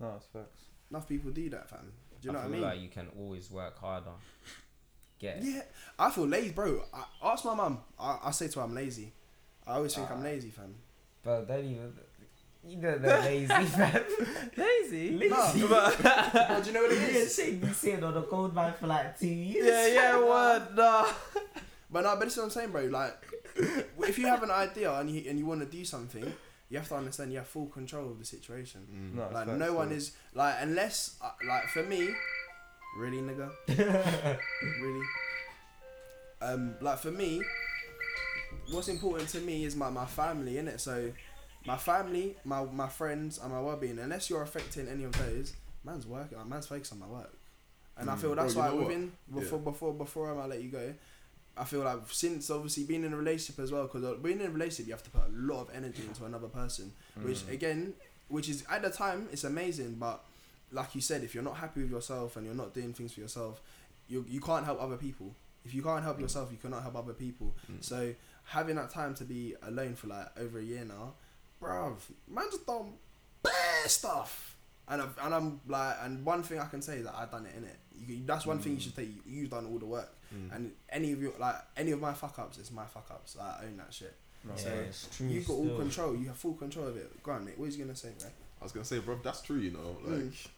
no 0.00 0.14
it's 0.16 0.26
facts 0.26 0.64
Enough 0.90 1.08
people 1.08 1.30
do 1.30 1.48
that, 1.50 1.68
fam. 1.70 1.92
Do 2.20 2.28
you 2.28 2.32
know 2.32 2.38
I 2.38 2.42
what 2.42 2.48
I 2.48 2.52
mean? 2.52 2.60
like 2.62 2.80
you 2.80 2.88
can 2.88 3.08
always 3.18 3.50
work 3.50 3.78
harder. 3.78 4.10
Get 5.18 5.38
it? 5.38 5.44
Yeah, 5.44 5.62
I 5.98 6.10
feel 6.10 6.26
lazy, 6.26 6.50
bro. 6.50 6.82
I, 6.92 7.04
ask 7.32 7.44
my 7.44 7.54
mum. 7.54 7.78
I, 7.98 8.18
I 8.24 8.30
say 8.32 8.48
to 8.48 8.58
her 8.58 8.64
I'm 8.66 8.74
lazy. 8.74 9.12
I 9.66 9.74
always 9.76 9.94
think 9.94 10.10
I'm 10.10 10.20
Ah. 10.20 10.24
lazy, 10.24 10.50
fam. 10.50 10.74
But 11.22 11.48
don't 11.48 11.64
even. 11.64 11.92
You 12.66 12.76
know 12.78 12.96
they're 12.98 13.20
lazy, 13.20 13.46
fam. 13.76 14.02
lazy 14.56 15.18
Lazy. 15.18 15.62
But 15.68 16.62
do 16.62 16.70
you 16.70 16.72
know 16.74 16.82
what 16.82 16.92
it 16.92 17.00
Yeah, 17.00 17.18
is? 17.22 17.34
shit 17.34 17.60
be 17.60 17.68
sitting 17.68 18.02
on 18.04 18.16
a 18.16 18.22
cold 18.22 18.54
man 18.54 18.72
for 18.74 18.86
like 18.86 19.18
two 19.18 19.26
years. 19.28 19.66
yeah 19.66 19.86
yeah 19.88 20.18
word 20.18 20.62
nah 20.74 21.06
But 21.90 22.02
no, 22.02 22.16
but 22.16 22.24
this 22.24 22.32
is 22.32 22.38
what 22.38 22.44
I'm 22.44 22.50
saying, 22.50 22.70
bro. 22.72 22.84
Like, 22.86 23.14
if 24.08 24.18
you 24.18 24.26
have 24.26 24.42
an 24.42 24.50
idea 24.50 24.92
and 24.98 25.08
you 25.10 25.28
and 25.30 25.38
you 25.38 25.46
want 25.46 25.60
to 25.60 25.66
do 25.66 25.84
something, 25.84 26.24
you 26.70 26.78
have 26.78 26.88
to 26.88 26.94
understand 26.96 27.30
you 27.30 27.38
have 27.38 27.46
full 27.46 27.66
control 27.66 28.10
of 28.10 28.18
the 28.18 28.24
situation. 28.24 28.80
Mm. 28.90 29.14
No, 29.16 29.24
it's 29.24 29.34
Like 29.34 29.46
facts, 29.46 29.58
no 29.60 29.72
one 29.74 29.92
is 29.92 30.12
like 30.34 30.56
unless 30.60 31.16
uh, 31.22 31.30
like 31.46 31.68
for 31.68 31.84
me, 31.84 32.08
really 32.98 33.18
nigga, 33.18 33.48
really. 34.82 35.06
Um, 36.42 36.74
like 36.80 36.98
for 36.98 37.10
me, 37.12 37.42
what's 38.70 38.88
important 38.88 39.28
to 39.30 39.40
me 39.40 39.64
is 39.64 39.76
my 39.76 39.90
my 39.90 40.06
family, 40.06 40.54
innit? 40.54 40.80
So, 40.80 41.12
my 41.66 41.76
family, 41.76 42.36
my 42.44 42.64
my 42.64 42.88
friends, 42.88 43.38
and 43.38 43.52
my 43.52 43.60
well 43.60 43.76
being. 43.76 43.98
Unless 43.98 44.30
you're 44.30 44.42
affecting 44.42 44.88
any 44.88 45.04
of 45.04 45.12
those, 45.12 45.54
man's 45.84 46.06
working, 46.06 46.38
like, 46.38 46.46
man's 46.46 46.66
focused 46.66 46.92
on 46.92 46.98
my 47.00 47.06
work, 47.06 47.32
and 47.96 48.10
I 48.10 48.14
Mm. 48.14 48.18
feel 48.20 48.34
that's 48.34 48.54
why 48.54 48.70
what? 48.70 48.86
within 48.86 49.12
before 49.32 49.58
Yeah. 49.58 49.64
before 49.64 49.94
before 49.94 50.30
I 50.30 50.34
might 50.34 50.48
let 50.50 50.62
you 50.62 50.70
go. 50.70 50.94
I 51.56 51.64
feel 51.64 51.82
like 51.82 52.00
since 52.10 52.50
obviously 52.50 52.82
being 52.84 53.04
in 53.04 53.12
a 53.12 53.16
relationship 53.16 53.62
as 53.62 53.70
well, 53.70 53.84
because 53.84 54.18
being 54.20 54.40
in 54.40 54.46
a 54.48 54.50
relationship, 54.50 54.86
you 54.88 54.92
have 54.92 55.04
to 55.04 55.10
put 55.10 55.22
a 55.24 55.30
lot 55.30 55.60
of 55.62 55.70
energy 55.74 56.02
into 56.04 56.24
another 56.24 56.48
person, 56.48 56.92
which 57.22 57.46
Mm. 57.46 57.52
again, 57.52 57.94
which 58.28 58.48
is 58.48 58.64
at 58.68 58.82
the 58.82 58.90
time 58.90 59.28
it's 59.32 59.44
amazing, 59.44 59.94
but 59.94 60.24
like 60.72 60.94
you 60.96 61.00
said, 61.00 61.22
if 61.22 61.32
you're 61.34 61.44
not 61.44 61.58
happy 61.58 61.82
with 61.82 61.90
yourself 61.90 62.36
and 62.36 62.44
you're 62.44 62.56
not 62.56 62.74
doing 62.74 62.92
things 62.92 63.12
for 63.12 63.20
yourself, 63.20 63.60
you 64.08 64.24
you 64.28 64.40
can't 64.40 64.64
help 64.64 64.80
other 64.82 64.96
people. 64.96 65.34
If 65.64 65.72
you 65.72 65.82
can't 65.82 66.02
help 66.02 66.18
yourself, 66.20 66.50
you 66.50 66.58
cannot 66.58 66.82
help 66.82 66.96
other 66.96 67.12
people. 67.14 67.54
Mm. 67.70 67.82
So 67.84 68.14
having 68.46 68.74
that 68.76 68.90
time 68.90 69.14
to 69.14 69.24
be 69.24 69.54
alone 69.62 69.94
for 69.94 70.08
like 70.08 70.36
over 70.36 70.58
a 70.58 70.62
year 70.62 70.84
now, 70.84 71.14
bruv, 71.64 71.94
man 72.28 72.44
just 72.50 72.66
done 72.66 72.92
bare 73.42 73.86
stuff. 73.88 74.56
And 74.86 75.00
I've, 75.00 75.16
and 75.22 75.34
I'm 75.34 75.60
like, 75.66 75.96
and 76.02 76.24
one 76.26 76.42
thing 76.42 76.58
I 76.60 76.66
can 76.66 76.82
say 76.82 76.98
is 76.98 77.04
that 77.06 77.14
I 77.14 77.24
done 77.24 77.46
it 77.46 77.54
in 77.56 77.64
it. 77.64 77.78
You, 78.06 78.22
that's 78.26 78.44
one 78.44 78.58
thing 78.58 78.72
you 78.72 78.78
Mm. 78.78 78.82
should 78.82 78.96
take. 78.96 79.08
You, 79.08 79.22
you've 79.26 79.50
done 79.50 79.66
all 79.66 79.78
the 79.78 79.86
work, 79.86 80.10
Mm. 80.34 80.54
and 80.54 80.72
any 80.90 81.12
of 81.12 81.22
your 81.22 81.32
like 81.38 81.56
any 81.76 81.92
of 81.92 82.00
my 82.00 82.12
fuck 82.12 82.38
ups, 82.38 82.58
it's 82.58 82.70
my 82.70 82.84
fuck 82.84 83.06
ups. 83.10 83.36
I 83.40 83.64
own 83.64 83.76
that 83.78 83.94
shit. 83.94 84.14
Right. 84.44 84.58
Yeah, 84.58 84.64
So, 84.64 84.70
it's 84.88 85.16
true. 85.16 85.26
you 85.28 85.40
got 85.40 85.52
all 85.54 85.64
still. 85.64 85.78
control. 85.78 86.16
You 86.16 86.26
have 86.26 86.36
full 86.36 86.52
control 86.54 86.88
of 86.88 86.96
it. 86.98 87.22
Go 87.22 87.32
on, 87.32 87.46
Nick. 87.46 87.58
What 87.58 87.68
is 87.68 87.78
you 87.78 87.84
gonna 87.84 87.96
say, 87.96 88.10
bro? 88.18 88.28
I 88.60 88.64
was 88.64 88.72
gonna 88.72 88.84
say, 88.84 88.98
bro, 88.98 89.18
that's 89.22 89.40
true. 89.40 89.56
You 89.56 89.70
know, 89.70 89.96
like 90.04 90.20
Mm. 90.24 90.48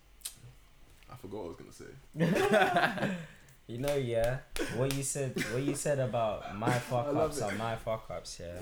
I 1.13 1.15
forgot 1.17 1.45
what 1.45 1.45
I 1.45 1.49
was 1.49 1.57
gonna 1.61 1.73
say. 1.73 3.15
You 3.69 3.79
know, 3.79 3.97
yeah. 3.97 4.39
What 4.77 4.95
you 4.95 5.03
said, 5.03 5.35
what 5.53 5.61
you 5.63 5.75
said 5.75 5.99
about 5.99 6.57
my 6.57 6.71
fuck 6.89 7.07
love 7.07 7.17
ups 7.31 7.39
it. 7.39 7.43
are 7.45 7.53
my 7.53 7.75
fuck 7.77 8.09
ups. 8.11 8.39
Yeah, 8.41 8.61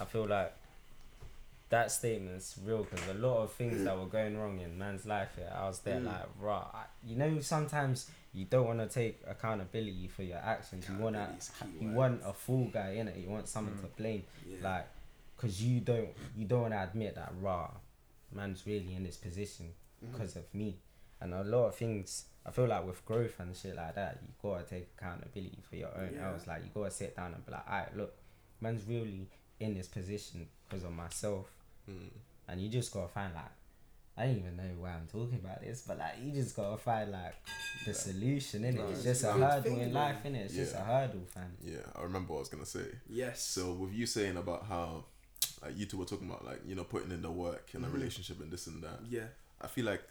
I 0.00 0.04
feel 0.04 0.26
like 0.26 0.52
that 1.70 1.90
statement's 1.92 2.56
real 2.64 2.84
because 2.84 3.08
a 3.08 3.14
lot 3.14 3.38
of 3.42 3.52
things 3.52 3.84
that 3.84 3.96
were 3.98 4.06
going 4.06 4.36
wrong 4.36 4.58
in 4.60 4.76
man's 4.76 5.06
life. 5.06 5.30
Yeah, 5.38 5.56
I 5.58 5.66
was 5.68 5.78
there 5.80 6.00
Mm. 6.00 6.06
like, 6.06 6.26
right. 6.40 6.86
You 7.04 7.16
know, 7.16 7.40
sometimes 7.40 8.10
you 8.32 8.44
don't 8.44 8.66
want 8.66 8.80
to 8.80 8.88
take 8.88 9.22
accountability 9.26 10.08
for 10.08 10.22
your 10.24 10.38
actions. 10.38 10.88
You 10.88 10.96
want 10.98 11.14
to, 11.16 11.22
a 11.22 11.82
you 11.82 11.90
want 11.92 12.22
a 12.24 12.32
fool 12.32 12.66
guy 12.72 12.90
in 12.92 13.08
it. 13.08 13.16
You 13.16 13.28
want 13.30 13.48
someone 13.48 13.74
Mm. 13.74 13.80
to 13.82 13.86
blame, 13.96 14.24
Yeah. 14.46 14.56
like, 14.62 14.86
cause 15.36 15.60
you 15.62 15.80
don't, 15.80 16.08
you 16.36 16.44
don't 16.46 16.62
want 16.62 16.74
to 16.74 16.82
admit 16.82 17.14
that, 17.14 17.32
raw, 17.40 17.70
man's 18.32 18.66
really 18.66 18.94
in 18.94 19.04
this 19.04 19.16
position 19.16 19.72
because 20.00 20.36
of 20.36 20.52
me. 20.54 20.76
And 21.20 21.32
a 21.34 21.44
lot 21.44 21.66
of 21.68 21.76
things, 21.76 22.24
I 22.44 22.50
feel 22.50 22.66
like 22.66 22.84
with 22.84 23.04
growth 23.04 23.38
and 23.38 23.54
shit 23.56 23.76
like 23.76 23.94
that, 23.94 24.18
you 24.22 24.28
gotta 24.42 24.64
take 24.64 24.88
accountability 24.98 25.58
for 25.68 25.76
your 25.76 25.96
own 25.96 26.14
Yeah. 26.14 26.32
else. 26.32 26.46
Like 26.48 26.64
you 26.64 26.70
gotta 26.74 26.90
sit 26.90 27.14
down 27.14 27.34
and 27.34 27.44
be 27.46 27.52
like, 27.52 27.66
alright, 27.68 27.96
look, 27.96 28.14
man's 28.60 28.84
really 28.86 29.28
in 29.60 29.74
this 29.74 29.88
position 29.88 30.48
because 30.68 30.84
of 30.84 30.92
myself, 30.92 31.52
Mm. 31.90 32.08
and 32.48 32.60
you 32.60 32.68
just 32.68 32.92
gotta 32.92 33.08
find 33.08 33.34
like, 33.34 33.44
I 34.16 34.26
don't 34.26 34.38
even 34.38 34.56
know 34.56 34.62
why 34.78 34.90
I'm 34.90 35.06
talking 35.06 35.38
about 35.42 35.60
this, 35.62 35.82
but 35.86 35.98
like 35.98 36.14
you 36.22 36.32
just 36.32 36.54
gotta 36.56 36.76
find 36.76 37.10
like 37.10 37.34
the 37.86 37.94
solution 37.94 38.64
in 38.64 38.76
it. 38.76 38.80
Right. 38.80 38.90
It's 38.90 39.02
just 39.04 39.24
a 39.24 39.32
Good 39.32 39.42
hurdle 39.42 39.62
thing, 39.62 39.80
in 39.80 39.92
bro. 39.92 40.00
life, 40.00 40.16
innit? 40.24 40.44
It's 40.44 40.54
just 40.54 40.74
a 40.74 40.78
Yeah. 40.78 40.84
hurdle, 40.84 41.20
fam. 41.32 41.52
Yeah, 41.64 41.78
I 41.96 42.02
remember 42.02 42.32
what 42.32 42.38
I 42.38 42.40
was 42.40 42.48
gonna 42.48 42.66
say. 42.66 42.86
yes. 43.08 43.42
So 43.42 43.72
with 43.72 43.92
you 43.92 44.06
saying 44.06 44.36
about 44.36 44.66
how 44.66 45.04
like 45.62 45.76
you 45.76 45.86
two 45.86 45.98
were 45.98 46.04
talking 46.06 46.28
about 46.28 46.44
like 46.44 46.60
you 46.66 46.74
know 46.74 46.84
putting 46.84 47.10
in 47.12 47.22
the 47.22 47.30
work 47.30 47.70
in 47.74 47.84
a 47.84 47.86
Mhm. 47.88 47.92
relationship 47.94 48.40
and 48.40 48.50
this 48.50 48.66
and 48.66 48.82
that. 48.82 49.00
yeah. 49.08 49.26
I 49.60 49.66
feel 49.68 49.84
like 49.86 50.02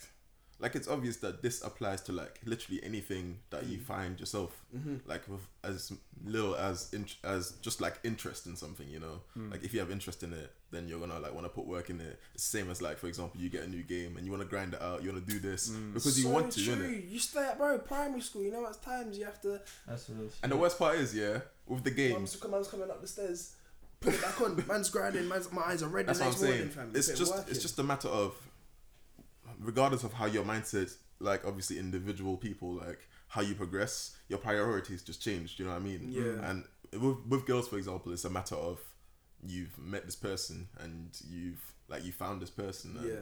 like 0.61 0.75
it's 0.75 0.89
obvious 0.89 1.17
that 1.17 1.41
this 1.41 1.61
applies 1.63 2.01
to 2.01 2.11
like 2.11 2.39
literally 2.45 2.84
anything 2.84 3.39
that 3.49 3.65
you 3.65 3.77
Mm. 3.77 3.84
find 3.86 4.19
yourself 4.19 4.65
Mm-hmm. 4.75 4.97
like 5.07 5.25
with 5.27 5.41
as 5.63 5.93
little 6.25 6.55
as 6.55 6.93
in, 6.93 7.05
as 7.23 7.51
just 7.61 7.80
like 7.80 7.97
interest 8.03 8.45
in 8.45 8.55
something 8.57 8.88
you 8.89 8.99
know 8.99 9.21
Mm. 9.38 9.51
like 9.51 9.63
if 9.63 9.73
you 9.73 9.80
have 9.80 9.89
interest 9.89 10.21
in 10.23 10.34
it 10.34 10.53
then 10.72 10.88
you're 10.88 10.99
gonna 10.99 11.20
like 11.20 11.34
want 11.34 11.45
to 11.45 11.49
put 11.49 11.65
work 11.65 11.89
in 11.89 11.99
it 11.99 12.20
it's 12.36 12.43
same 12.43 12.70
as 12.70 12.82
like 12.82 12.97
for 12.97 13.07
example 13.07 13.39
you 13.41 13.49
get 13.49 13.63
a 13.63 13.67
new 13.67 13.84
game 13.84 14.15
and 14.17 14.26
you 14.26 14.32
want 14.32 14.43
to 14.43 14.47
grind 14.49 14.74
it 14.74 14.82
out 14.82 15.01
you 15.03 15.11
want 15.11 15.26
to 15.26 15.32
do 15.34 15.39
this 15.39 15.70
Mm. 15.70 15.93
because 15.93 16.17
you 16.17 16.26
so 16.26 16.30
want 16.30 16.51
to 16.51 16.63
true. 16.63 17.03
You 17.07 17.20
stay 17.20 17.45
at 17.45 17.57
bro 17.57 17.78
primary 17.80 18.22
school. 18.22 18.43
You 18.43 18.51
know 18.51 18.61
what 18.61 18.82
times 18.82 19.17
you 19.17 19.26
have 19.26 19.41
to. 19.41 19.59
That's 19.88 20.09
real 20.09 20.30
and 20.43 20.51
the 20.51 20.57
worst 20.57 20.78
part 20.78 20.97
is 20.97 21.15
yeah 21.15 21.39
with 21.67 21.84
the 21.84 21.91
game 21.91 22.13
Mum's, 22.13 22.38
man's 22.49 22.67
coming 22.67 22.89
up 22.89 23.01
the 23.01 23.07
stairs. 23.07 23.55
Put 24.01 24.13
it 24.13 24.22
back 24.22 24.39
on. 24.39 24.63
Man's 24.67 24.89
grinding. 24.89 25.28
Man's 25.28 25.51
my 25.51 25.61
eyes 25.63 25.84
are 25.84 25.89
red. 25.89 26.07
That's 26.07 26.20
what 26.20 26.28
I'm 26.28 26.34
saying. 26.34 26.51
morning, 26.51 26.70
fam. 26.70 26.93
Just 26.93 27.20
working. 27.20 27.45
it's 27.49 27.61
just 27.61 27.78
a 27.80 27.84
matter 27.84 28.07
of 28.07 28.34
regardless 29.59 30.03
of 30.03 30.13
how 30.13 30.26
your 30.26 30.43
mindset 30.43 30.95
like 31.20 31.45
obviously 31.45 31.78
individual 31.78 32.38
people 32.38 32.74
like 32.76 32.99
how 33.28 33.41
you 33.41 33.53
progress, 33.55 34.15
your 34.28 34.39
priorities 34.39 35.03
just 35.03 35.22
changed, 35.22 35.59
you 35.59 35.65
know 35.65 35.72
what 35.72 35.82
I 35.82 35.84
mean? 35.84 36.07
Yeah. 36.09 36.49
And 36.49 36.63
with 36.93 37.17
with 37.28 37.45
girls 37.45 37.67
for 37.67 37.78
example, 37.78 38.11
it's 38.13 38.26
a 38.26 38.30
matter 38.30 38.55
of 38.55 38.80
you've 39.45 39.77
met 39.79 40.05
this 40.05 40.15
person 40.15 40.67
and 40.79 41.09
you've 41.29 41.61
like 41.87 42.03
you 42.05 42.11
found 42.11 42.41
this 42.41 42.49
person 42.49 42.97
and 42.97 43.07
Yeah. 43.07 43.15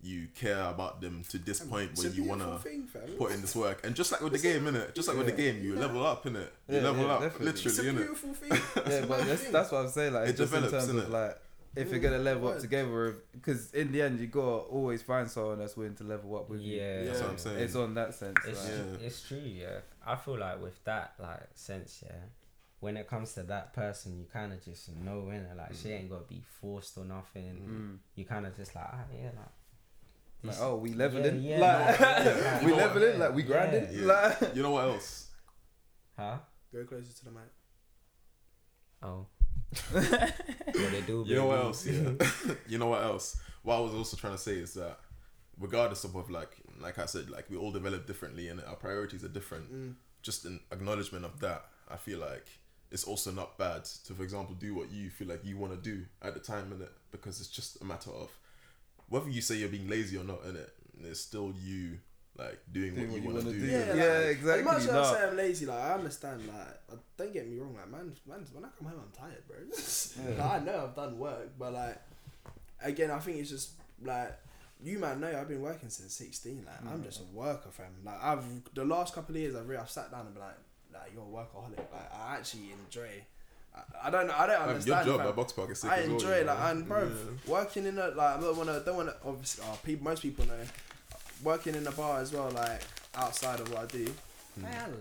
you 0.00 0.28
care 0.34 0.62
about 0.64 1.00
them 1.00 1.24
to 1.30 1.38
this 1.38 1.60
point 1.60 1.96
where 1.96 2.08
you 2.08 2.24
wanna 2.24 2.58
thing, 2.58 2.88
put 3.16 3.32
in 3.32 3.40
this 3.40 3.56
work. 3.56 3.84
And 3.84 3.94
just 3.96 4.12
like 4.12 4.20
with 4.20 4.32
the 4.32 4.38
game, 4.38 4.64
innit? 4.64 4.94
Just 4.94 5.08
like 5.08 5.16
with 5.16 5.26
the 5.26 5.32
game, 5.32 5.62
you 5.62 5.74
Yeah. 5.74 5.80
level 5.80 6.06
up, 6.06 6.24
innit? 6.24 6.50
You 6.68 6.76
Yeah, 6.76 6.80
level 6.82 7.04
yeah, 7.04 7.12
up, 7.14 7.20
definitely. 7.22 7.48
It's 7.50 7.78
a 7.78 7.82
innit? 7.82 7.96
beautiful 7.96 8.34
thing. 8.34 8.50
Yeah, 8.92 9.04
but 9.06 9.26
that's, 9.26 9.48
that's 9.50 9.72
what 9.72 9.78
I'm 9.84 9.88
saying. 9.90 10.12
Like, 10.12 10.28
It 10.28 10.36
just 10.36 10.52
in 10.52 10.62
develops, 10.62 10.86
terms 10.86 11.02
of 11.04 11.10
like, 11.10 11.40
if 11.76 11.90
you're 11.90 12.00
gonna 12.00 12.18
level 12.18 12.48
up 12.48 12.58
together, 12.60 13.16
because 13.32 13.72
in 13.72 13.92
the 13.92 14.02
end 14.02 14.18
you 14.20 14.26
gotta 14.26 14.64
always 14.68 15.02
find 15.02 15.30
someone 15.30 15.58
that's 15.58 15.76
willing 15.76 15.94
to 15.96 16.04
level 16.04 16.36
up 16.36 16.48
with 16.50 16.60
you. 16.60 16.76
Yeah, 16.76 17.04
That's 17.04 17.20
what 17.20 17.30
I'm 17.30 17.38
saying. 17.38 17.58
It's 17.58 17.74
on 17.76 17.94
that 17.94 18.14
sense. 18.14 18.36
It's, 18.46 18.64
like, 18.64 18.72
Yeah. 19.00 19.06
it's 19.06 19.22
true, 19.28 19.38
yeah. 19.38 19.80
I 20.06 20.16
feel 20.16 20.38
like 20.38 20.60
with 20.62 20.82
that 20.84 21.14
like 21.18 21.48
sense, 21.54 22.02
yeah, 22.04 22.12
when 22.80 22.96
it 22.96 23.08
comes 23.08 23.32
to 23.34 23.42
that 23.44 23.72
person, 23.72 24.16
you 24.16 24.26
kind 24.32 24.52
of 24.52 24.64
just 24.64 24.94
know, 24.94 25.28
innit? 25.32 25.56
Like 25.56 25.74
she 25.74 25.90
ain't 25.90 26.10
got 26.10 26.28
to 26.28 26.34
be 26.34 26.42
forced 26.60 26.96
or 26.96 27.04
nothing. 27.04 27.60
Mm. 27.68 27.98
You 28.14 28.24
kind 28.24 28.46
of 28.46 28.56
just 28.56 28.74
like, 28.74 28.86
ah, 28.92 29.04
yeah, 29.12 29.30
like. 29.36 29.48
Like, 30.40 30.56
oh, 30.60 30.76
we 30.76 30.92
leveling, 30.92 31.42
yeah, 31.42 31.58
like, 31.58 31.98
yeah, 31.98 32.24
yeah, 32.24 32.64
we 32.64 32.70
yeah, 32.70 32.76
leveling, 32.76 33.18
like 33.18 33.34
we 33.34 33.42
grinding, 33.42 33.88
Yeah. 33.90 34.06
like. 34.06 34.40
You 34.54 34.62
know 34.62 34.70
what 34.70 34.84
else? 34.84 35.30
Huh? 36.16 36.38
Go 36.72 36.84
closer 36.84 37.12
to 37.12 37.24
the 37.24 37.30
mic. 37.32 37.50
Oh. 39.02 39.26
what 39.90 40.92
they 40.92 41.00
do, 41.04 41.24
You 41.26 41.34
know 41.34 41.46
what 41.46 41.58
else? 41.58 41.84
Yeah. 41.86 42.12
you 42.68 42.78
know 42.78 42.86
what 42.86 43.02
else? 43.02 43.40
What 43.62 43.76
I 43.76 43.80
was 43.80 43.94
also 43.94 44.16
trying 44.16 44.34
to 44.34 44.38
say 44.38 44.52
is 44.52 44.74
that 44.74 45.00
regardless 45.58 46.04
of 46.04 46.14
what, 46.14 46.30
like 46.30 46.56
like 46.80 46.98
I 46.98 47.06
said, 47.06 47.30
like 47.30 47.50
we 47.50 47.56
all 47.56 47.72
develop 47.72 48.06
differently 48.06 48.48
and 48.48 48.60
our 48.62 48.76
priorities 48.76 49.24
are 49.24 49.28
different. 49.28 49.72
Mm. 49.72 49.94
Just 50.22 50.44
an 50.44 50.60
acknowledgement 50.72 51.24
of 51.24 51.40
that, 51.40 51.64
I 51.88 51.96
feel 51.96 52.20
like 52.20 52.46
it's 52.90 53.04
also 53.04 53.30
not 53.30 53.58
bad 53.58 53.84
to, 54.06 54.14
for 54.14 54.22
example, 54.22 54.54
do 54.58 54.74
what 54.74 54.90
you 54.90 55.10
feel 55.10 55.28
like 55.28 55.44
you 55.44 55.56
want 55.58 55.72
to 55.74 55.78
do 55.78 56.04
at 56.22 56.34
the 56.34 56.40
time 56.40 56.72
in 56.72 56.80
it 56.82 56.92
because 57.10 57.40
it's 57.40 57.50
just 57.50 57.80
a 57.80 57.84
matter 57.84 58.10
of 58.10 58.28
whether 59.08 59.28
you 59.28 59.40
say 59.40 59.56
you're 59.56 59.68
being 59.68 59.88
lazy 59.88 60.16
or 60.16 60.24
not 60.24 60.44
in 60.48 60.56
it. 60.56 60.72
It's 61.04 61.20
still 61.20 61.52
you 61.62 61.98
like 62.36 62.60
doing, 62.72 62.94
Doing 62.94 63.12
what 63.12 63.20
you 63.22 63.28
want 63.30 63.44
to 63.46 63.52
do. 63.52 63.60
do. 63.60 63.66
Yeah, 63.66 63.94
Yeah, 63.94 64.18
like, 64.18 64.26
exactly, 64.36 64.60
As 64.60 64.64
much 64.64 64.76
as 64.78 64.86
no. 64.86 65.02
I 65.02 65.12
say 65.14 65.28
I'm 65.28 65.36
lazy, 65.36 65.66
like 65.66 65.78
I 65.80 65.92
understand. 65.94 66.46
Like, 66.46 66.80
uh, 66.92 66.96
don't 67.16 67.32
get 67.32 67.48
me 67.48 67.58
wrong. 67.58 67.74
Like, 67.74 67.90
man, 67.90 68.12
man, 68.28 68.46
when 68.52 68.64
I 68.64 68.68
come 68.78 68.88
home, 68.88 69.00
I'm 69.04 69.12
tired, 69.12 69.42
bro. 69.48 69.56
Yeah. 69.66 70.34
Like, 70.44 70.62
I 70.62 70.64
know 70.64 70.84
I've 70.88 70.94
done 70.96 71.18
work, 71.18 71.50
but 71.58 71.72
like, 71.72 72.00
again, 72.82 73.10
I 73.10 73.18
think 73.18 73.38
it's 73.38 73.50
just 73.50 73.70
like 74.02 74.38
you, 74.82 74.98
man. 74.98 75.20
Know 75.20 75.28
I've 75.36 75.48
been 75.48 75.60
working 75.62 75.88
since 75.88 76.14
16. 76.14 76.64
Like, 76.64 76.92
I'm 76.92 77.00
Mm. 77.00 77.04
just 77.04 77.20
a 77.20 77.24
worker, 77.36 77.70
fam. 77.70 77.86
Like, 78.04 78.22
I've 78.22 78.44
the 78.74 78.84
last 78.84 79.14
couple 79.14 79.34
of 79.34 79.40
years, 79.40 79.54
I've 79.56 79.68
really, 79.68 79.80
I've 79.80 79.90
sat 79.90 80.10
down 80.12 80.26
and 80.26 80.34
been 80.34 80.42
like, 80.42 80.54
like 81.00 81.12
you're 81.14 81.22
a 81.22 81.26
workaholic. 81.26 81.76
Like, 81.78 82.12
I 82.12 82.36
actually 82.36 82.72
enjoy. 82.84 83.08
I, 83.74 84.08
I 84.08 84.10
don't. 84.10 84.30
I 84.30 84.46
don't 84.46 84.62
understand. 84.62 85.06
your 85.06 85.16
job 85.16 85.20
fam. 85.20 85.28
at 85.28 85.36
Box 85.36 85.52
Park 85.52 85.70
is 85.70 85.78
sick 85.80 85.90
I 85.90 85.98
as 85.98 86.06
well, 86.06 86.14
enjoy 86.16 86.30
it, 86.32 86.46
like, 86.46 86.58
know? 86.58 86.66
and 86.66 86.88
bro, 86.88 87.02
Yeah. 87.04 87.52
working 87.52 87.86
in 87.86 87.98
a 87.98 88.08
like 88.08 88.36
I 88.36 88.40
don't 88.40 88.56
wanna 88.56 88.80
don't 88.84 88.96
wanna 88.96 89.14
obviously 89.24 89.64
uh, 89.64 89.68
oh, 89.72 89.78
people 89.84 90.04
most 90.04 90.22
people 90.22 90.46
know 90.46 90.60
working 91.44 91.74
in 91.74 91.86
a 91.86 91.92
bar 91.92 92.20
as 92.20 92.32
well 92.32 92.50
like 92.50 92.82
outside 93.14 93.60
of 93.60 93.70
what 93.72 93.82
I 93.82 93.86
do. 93.86 94.04
Mm. 94.58 94.62
Man, 94.62 94.94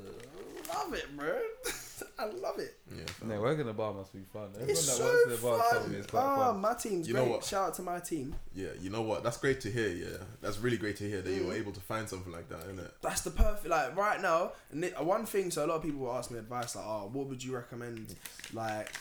I 0.71 0.77
love 0.83 0.93
it, 0.93 1.17
bro. 1.17 1.35
I 2.19 2.25
love 2.25 2.59
it. 2.59 2.77
Yeah, 2.95 3.03
fam. 3.05 3.29
No, 3.29 3.41
working 3.41 3.61
in 3.61 3.67
the 3.67 3.73
bar 3.73 3.93
must 3.93 4.13
be 4.13 4.19
fun. 4.33 4.49
Everyone 4.53 4.69
It's 4.69 4.85
that 4.85 4.91
so 4.97 5.03
works 5.05 5.23
in 5.25 5.29
the 5.31 5.37
bar 5.37 5.57
told 5.71 5.81
fun. 5.83 5.91
me 5.91 5.97
it's 5.97 6.07
quite 6.07 6.23
Oh, 6.23 6.35
fun. 6.53 6.61
my 6.61 6.73
team's 6.73 7.07
You 7.07 7.13
know 7.13 7.23
great. 7.23 7.31
what? 7.31 7.43
Shout 7.43 7.67
out 7.69 7.73
to 7.75 7.81
my 7.81 7.99
team. 7.99 8.35
Yeah, 8.53 8.69
you 8.79 8.89
know 8.89 9.01
what? 9.01 9.23
That's 9.23 9.37
great 9.37 9.61
to 9.61 9.71
hear. 9.71 9.89
Yeah, 9.89 10.17
that's 10.41 10.57
really 10.59 10.77
great 10.77 10.97
to 10.97 11.07
hear 11.09 11.21
that 11.21 11.31
you 11.31 11.45
were 11.47 11.53
Mm. 11.53 11.59
able 11.59 11.71
to 11.73 11.79
find 11.81 12.07
something 12.09 12.31
like 12.31 12.49
that, 12.49 12.61
isn't 12.63 12.79
it? 12.79 12.91
That's 13.01 13.21
the 13.21 13.31
perfect 13.31 13.67
like 13.67 13.95
right 13.95 14.21
now. 14.21 14.53
And 14.71 14.83
it- 14.85 15.03
one 15.03 15.25
thing, 15.25 15.51
so 15.51 15.65
a 15.65 15.67
lot 15.67 15.75
of 15.75 15.83
people 15.83 15.99
will 16.01 16.13
ask 16.13 16.29
me 16.31 16.37
advice 16.39 16.75
like, 16.75 16.85
"Oh, 16.85 17.09
what 17.11 17.27
would 17.27 17.43
you 17.43 17.53
recommend?" 17.55 18.15
Like 18.53 18.91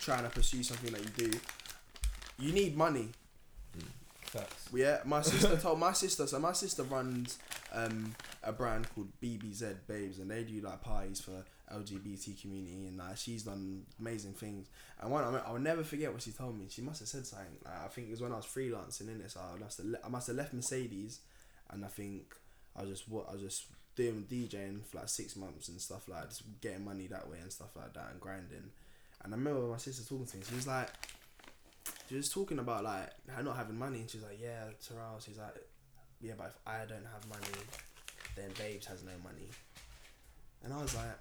trying 0.00 0.24
to 0.24 0.30
pursue 0.30 0.62
something 0.62 0.92
that 0.92 1.02
you 1.02 1.28
do. 1.30 1.38
You 2.38 2.52
need 2.52 2.76
money. 2.76 3.10
Facts. 4.22 4.68
Yeah, 4.74 4.98
my 5.04 5.22
sister 5.30 5.56
told 5.56 5.78
my 5.78 5.92
sister. 5.92 6.26
So 6.26 6.38
my 6.40 6.52
sister 6.52 6.82
runs 6.82 7.38
um, 7.72 8.14
a 8.42 8.52
brand 8.52 8.88
called 8.94 9.08
BBZ 9.22 9.76
Babes, 9.86 10.18
and 10.18 10.30
they 10.30 10.42
do 10.42 10.60
like 10.60 10.80
parties 10.82 11.20
for 11.20 11.44
LGBT 11.72 12.40
community, 12.40 12.86
and 12.86 12.98
like 12.98 13.16
she's 13.16 13.42
done 13.42 13.82
amazing 13.98 14.34
things. 14.34 14.68
And 15.00 15.10
one, 15.10 15.24
I 15.24 15.30
mean, 15.30 15.40
I'll 15.46 15.58
never 15.58 15.84
forget 15.84 16.12
what 16.12 16.22
she 16.22 16.32
told 16.32 16.58
me. 16.58 16.66
She 16.68 16.82
must 16.82 17.00
have 17.00 17.08
said 17.08 17.26
something. 17.26 17.56
Like, 17.64 17.84
I 17.84 17.88
think 17.88 18.08
it 18.08 18.10
was 18.10 18.20
when 18.20 18.32
I 18.32 18.36
was 18.36 18.46
freelancing 18.46 19.08
in 19.08 19.20
it. 19.20 19.30
So 19.30 19.40
I 19.40 19.58
must 19.58 19.78
have, 19.78 19.86
I 20.04 20.08
must 20.08 20.26
have 20.28 20.36
left 20.36 20.52
Mercedes, 20.52 21.20
and 21.70 21.84
I 21.84 21.88
think 21.88 22.34
I 22.76 22.82
was 22.82 22.90
just 22.90 23.08
what 23.08 23.28
I 23.28 23.32
was 23.32 23.42
just 23.42 23.66
doing 23.96 24.26
DJing 24.30 24.84
for 24.84 24.98
like 24.98 25.08
six 25.08 25.36
months 25.36 25.68
and 25.68 25.80
stuff 25.80 26.08
like 26.08 26.28
just 26.28 26.42
getting 26.60 26.84
money 26.84 27.06
that 27.06 27.28
way 27.30 27.38
and 27.40 27.52
stuff 27.52 27.76
like 27.76 27.92
that 27.94 28.08
and 28.10 28.20
grinding. 28.20 28.70
And 29.22 29.32
I 29.32 29.36
remember 29.36 29.60
my 29.62 29.76
sister 29.76 30.02
talking 30.02 30.26
to 30.26 30.36
me. 30.36 30.42
She 30.48 30.54
was 30.56 30.66
like, 30.66 30.90
she 32.08 32.16
was 32.16 32.28
talking 32.28 32.58
about 32.58 32.84
like 32.84 33.10
not 33.42 33.56
having 33.56 33.78
money, 33.78 34.00
and 34.00 34.10
she's 34.10 34.22
like, 34.22 34.38
"Yeah, 34.40 34.64
Terrell." 34.86 35.20
She's 35.24 35.38
like, 35.38 35.54
yeah, 36.24 36.32
but 36.38 36.46
if 36.46 36.58
I 36.66 36.78
don't 36.88 37.06
have 37.12 37.28
money, 37.28 37.52
then 38.34 38.50
Babes 38.58 38.86
has 38.86 39.02
no 39.04 39.12
money. 39.22 39.48
And 40.62 40.72
I 40.72 40.80
was 40.80 40.94
like, 40.94 41.18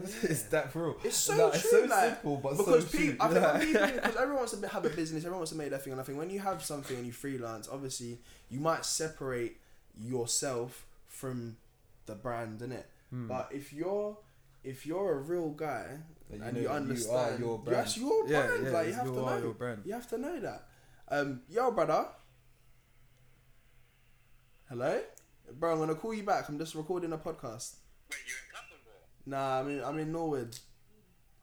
it's 0.00 0.42
that 0.44 0.74
real. 0.74 0.96
It's 1.04 1.16
so 1.16 1.32
Like, 1.48 1.52
true, 1.52 1.52
It's 1.60 1.70
so 1.70 1.84
like, 1.84 2.10
simple, 2.14 2.36
but 2.38 2.56
because 2.56 2.90
so 2.90 2.98
people, 2.98 3.26
I 3.26 3.28
think 3.28 3.44
when 3.44 3.60
people, 3.66 3.86
because 3.94 4.16
everyone 4.16 4.36
wants 4.38 4.52
to 4.58 4.68
have 4.68 4.84
a 4.84 4.90
business, 4.90 5.22
everyone 5.22 5.38
wants 5.40 5.52
to 5.52 5.58
make 5.58 5.70
their 5.70 5.78
thing. 5.78 5.92
And 5.92 6.00
I 6.00 6.04
think 6.04 6.18
when 6.18 6.30
you 6.30 6.40
have 6.40 6.62
something 6.64 6.96
and 6.96 7.06
you 7.06 7.12
freelance, 7.12 7.68
obviously 7.70 8.18
you 8.50 8.58
might 8.60 8.84
separate 8.84 9.56
yourself 10.00 10.86
from 11.06 11.56
the 12.06 12.14
brand, 12.14 12.60
innit? 12.60 12.84
Hmm. 13.10 13.28
But 13.28 13.50
if 13.52 13.72
you're 13.72 14.16
if 14.64 14.86
you're 14.86 15.12
a 15.12 15.18
real 15.18 15.50
guy 15.50 15.86
Like, 16.30 16.40
and 16.42 16.54
know 16.54 16.60
you 16.62 16.68
understand, 16.68 17.38
you 17.38 17.44
are 17.46 17.48
your 17.50 17.58
brand. 17.58 17.78
that's 17.78 17.96
your 17.98 18.26
brand. 18.26 18.64
yeah, 18.64 18.70
like 18.70 18.86
you 18.88 18.92
have 18.94 19.06
you 19.06 19.12
to 19.14 19.24
are 19.24 19.36
know. 19.38 19.44
your 19.44 19.54
brand. 19.54 19.82
You 19.84 19.92
have 19.92 20.08
to 20.08 20.18
know 20.18 20.40
that. 20.40 20.66
Um, 21.08 21.42
yo, 21.50 21.70
brother. 21.70 22.06
Hello, 24.68 25.00
bro. 25.52 25.72
I'm 25.72 25.78
gonna 25.78 25.94
call 25.94 26.14
you 26.14 26.22
back. 26.24 26.48
I'm 26.48 26.58
just 26.58 26.74
recording 26.74 27.12
a 27.12 27.18
podcast. 27.18 27.76
Wait, 28.10 28.18
you're 28.26 28.38
in 28.38 28.50
Clapham, 28.50 28.53
Nah, 29.26 29.60
I'm 29.60 29.68
in 29.70 29.82
I'm 29.84 29.98
in 29.98 30.12
Norwood. 30.12 30.54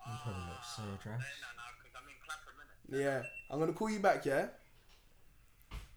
You 0.06 0.14
probably 0.24 0.42
look 0.50 0.64
so 0.76 0.82
dry. 1.02 1.14
No, 1.14 1.18
no, 1.18 1.50
no, 1.58 1.64
because 1.78 1.94
I'm 1.96 2.08
in 2.10 2.16
Clapham, 2.26 2.54
innit? 2.62 3.04
Yeah, 3.04 3.22
I'm 3.50 3.60
gonna 3.60 3.74
call 3.74 3.90
you 3.90 4.00
back. 4.00 4.26
Yeah, 4.26 4.34
Yeah, 4.42 4.48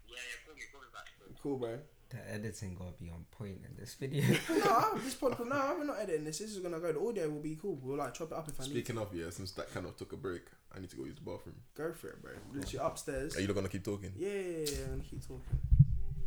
yeah, 0.08 0.36
call 0.46 0.54
me, 0.54 0.62
call 0.72 0.80
me 0.80 0.86
back. 0.92 1.40
cool, 1.42 1.58
bro. 1.58 1.78
The 2.10 2.32
editing 2.32 2.74
gotta 2.76 2.92
be 2.92 3.10
on 3.10 3.24
point 3.30 3.60
in 3.68 3.76
this 3.78 3.94
video. 3.94 4.22
no, 4.50 4.98
this 5.02 5.14
podcast. 5.16 5.48
No, 5.48 5.76
we're 5.78 5.84
not 5.84 5.98
editing 6.00 6.24
this. 6.24 6.38
This 6.38 6.50
is 6.52 6.58
gonna 6.60 6.78
go. 6.78 6.92
The 6.92 7.00
audio 7.00 7.28
will 7.28 7.40
be 7.40 7.56
cool. 7.60 7.78
We'll 7.82 7.96
like 7.98 8.14
chop 8.14 8.30
it 8.30 8.36
up 8.38 8.48
if 8.48 8.60
I 8.60 8.64
need. 8.64 8.70
Speaking 8.70 8.98
of, 8.98 9.12
yeah, 9.14 9.30
since 9.30 9.50
that 9.52 9.72
kind 9.74 9.86
of 9.86 9.96
took 9.96 10.12
a 10.12 10.16
break, 10.16 10.42
I 10.74 10.80
need 10.80 10.90
to 10.90 10.96
go 10.96 11.04
use 11.04 11.16
the 11.16 11.22
bathroom. 11.22 11.56
Go 11.76 11.92
for 11.92 12.08
it, 12.10 12.22
bro. 12.22 12.32
Literally 12.52 12.86
upstairs. 12.86 13.36
Are 13.36 13.40
you 13.40 13.46
not 13.48 13.56
gonna 13.56 13.68
keep 13.68 13.84
talking? 13.84 14.12
Yeah, 14.16 14.28
yeah, 14.28 14.38
yeah, 14.70 14.84
I'm 14.84 14.90
gonna 14.98 15.02
keep 15.10 15.22
talking. 15.26 15.58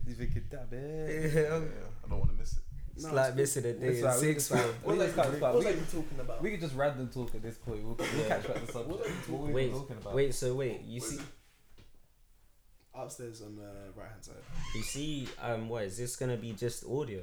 You 0.05 0.13
think 0.15 0.35
it 0.35 0.49
that 0.51 0.69
bad? 0.71 1.69
I 2.05 2.09
don't 2.09 2.19
want 2.19 2.31
to 2.31 2.37
miss 2.37 2.53
it. 2.53 2.63
It's 2.97 3.05
No, 3.05 3.13
like 3.13 3.35
missing 3.35 3.63
a 3.65 3.73
day 3.73 3.99
in 3.99 4.05
we 4.05 4.11
six 4.11 4.49
just 4.49 4.51
like, 4.51 4.61
what 4.83 4.97
was 4.97 5.13
that? 5.13 5.39
What 5.39 5.53
was 5.53 5.65
I 5.67 5.73
talking 5.73 6.19
about? 6.19 6.41
We 6.41 6.49
could 6.49 6.61
just 6.61 6.73
random 6.75 7.07
talk 7.09 7.35
at 7.35 7.43
this 7.43 7.55
point. 7.59 7.83
We'll, 7.83 7.93
we'll 7.93 8.07
Yeah. 8.17 8.27
catch 8.27 8.47
back 8.47 8.65
the 8.65 8.71
subject. 8.73 9.29
What 9.29 9.39
were 9.41 9.47
we 9.49 9.53
Wait, 9.53 9.71
talking 9.71 9.97
about? 9.97 10.15
wait. 10.15 10.33
So 10.33 10.55
wait, 10.55 10.81
you 10.81 10.99
see, 10.99 11.19
Upstairs 12.95 13.43
on 13.43 13.55
the 13.55 13.69
right 13.95 14.09
hand 14.09 14.23
side. 14.23 14.35
you 14.73 14.81
see, 14.81 15.27
um, 15.39 15.69
what 15.69 15.83
is 15.83 15.97
this 15.99 16.15
gonna 16.15 16.37
be? 16.37 16.53
Just 16.53 16.83
audio? 16.85 17.21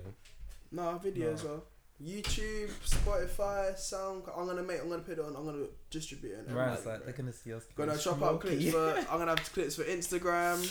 No, 0.71 0.97
video 0.99 1.33
as 1.33 1.43
well. 1.43 1.65
YouTube, 2.05 2.69
Spotify, 2.85 3.79
Sound. 3.79 4.25
I'm 4.37 4.47
gonna 4.47 4.63
make. 4.63 4.81
I'm 4.81 4.91
gonna 4.91 5.03
put 5.03 5.19
it 5.19 5.25
on. 5.25 5.35
I'm 5.35 5.45
gonna 5.47 5.67
distribute 5.91 6.33
it. 6.33 6.53
Right, 6.53 6.85
like 6.85 7.05
they're 7.05 7.15
gonna 7.15 7.33
see 7.33 7.55
us. 7.55 7.65
Gonna 7.75 7.97
chop 7.97 8.21
up 8.21 8.41
clips 8.41 8.71
for. 8.71 8.91
I'm 9.11 9.19
gonna 9.19 9.31
have 9.31 9.53
clips 9.53 9.77
for 9.77 9.85
Instagram. 9.85 10.71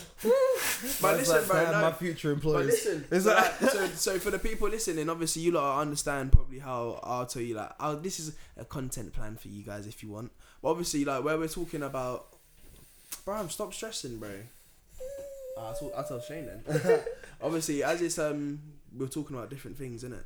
But 1.02 1.18
listen, 1.18 1.36
like, 1.36 1.48
bro. 1.48 1.72
No, 1.72 1.82
my 1.82 1.92
future 1.94 2.36
but 2.36 2.66
listen. 2.66 3.06
Is 3.10 3.24
so, 3.24 3.30
that- 3.32 3.62
like, 3.62 3.72
so, 3.72 3.88
so 3.88 4.20
for 4.20 4.30
the 4.30 4.38
people 4.38 4.70
listening, 4.70 5.10
obviously 5.10 5.42
you 5.42 5.54
lot 5.54 5.82
understand 5.82 6.32
probably 6.32 6.60
how 6.60 7.00
I'll 7.02 7.26
tell 7.26 7.42
you 7.42 7.56
like, 7.56 7.72
oh, 7.80 7.96
this 7.96 8.20
is 8.20 8.36
a 8.58 8.66
content 8.66 9.14
plan 9.14 9.36
for 9.36 9.48
you 9.48 9.64
guys 9.64 9.88
if 9.88 10.04
you 10.04 10.10
want. 10.10 10.32
But 10.62 10.70
obviously, 10.70 11.04
like 11.04 11.24
where 11.24 11.38
we're 11.38 11.48
talking 11.48 11.82
about, 11.82 12.28
bro, 13.26 13.48
stop 13.48 13.74
stressing, 13.74 14.20
bro. 14.20 14.30
Uh, 15.58 15.62
I'll, 15.62 15.74
talk, 15.74 15.94
I'll 15.98 16.04
tell 16.04 16.22
Shane 16.22 16.46
then. 16.46 17.00
obviously, 17.42 17.84
as 17.84 18.02
it's 18.02 18.20
um, 18.20 18.60
we're 18.96 19.08
talking 19.08 19.36
about 19.36 19.50
different 19.50 19.78
things, 19.78 20.04
innit? 20.04 20.24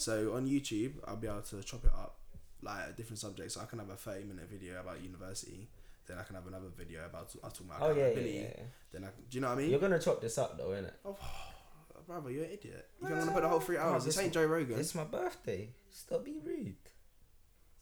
So 0.00 0.32
on 0.32 0.48
YouTube, 0.48 0.92
I'll 1.06 1.16
be 1.16 1.28
able 1.28 1.42
to 1.42 1.62
chop 1.62 1.84
it 1.84 1.92
up 1.92 2.16
like 2.62 2.88
a 2.88 2.92
different 2.92 3.18
subjects. 3.18 3.54
So 3.54 3.60
I 3.60 3.66
can 3.66 3.78
have 3.80 3.90
a 3.90 3.96
thirty 3.96 4.24
minute 4.24 4.48
video 4.50 4.80
about 4.80 5.02
university. 5.02 5.68
Then 6.06 6.16
I 6.18 6.22
can 6.22 6.36
have 6.36 6.46
another 6.46 6.68
video 6.74 7.04
about 7.04 7.30
I'll 7.44 7.50
talk 7.50 7.66
about 7.66 7.82
Oh 7.82 7.94
yeah, 7.94 8.08
yeah, 8.08 8.40
yeah. 8.40 8.62
Then 8.92 9.04
I, 9.04 9.08
do 9.08 9.36
you 9.36 9.40
know 9.42 9.48
what 9.48 9.58
I 9.58 9.60
mean? 9.60 9.70
You're 9.70 9.78
gonna 9.78 9.98
chop 9.98 10.22
this 10.22 10.38
up 10.38 10.56
though, 10.56 10.68
innit? 10.68 10.92
Oh, 11.04 11.16
brother, 12.06 12.30
you're 12.30 12.44
an 12.44 12.50
idiot. 12.50 12.88
You 13.02 13.08
don't 13.08 13.18
want 13.18 13.28
to 13.28 13.34
put 13.34 13.42
the 13.42 13.48
whole 13.48 13.60
three 13.60 13.76
hours. 13.76 14.06
this 14.06 14.16
This 14.16 14.24
ain't 14.24 14.32
Joe 14.32 14.46
Rogan. 14.46 14.80
It's 14.80 14.94
my 14.94 15.04
birthday. 15.04 15.68
Stop 15.90 16.24
being 16.24 16.42
rude. 16.44 16.74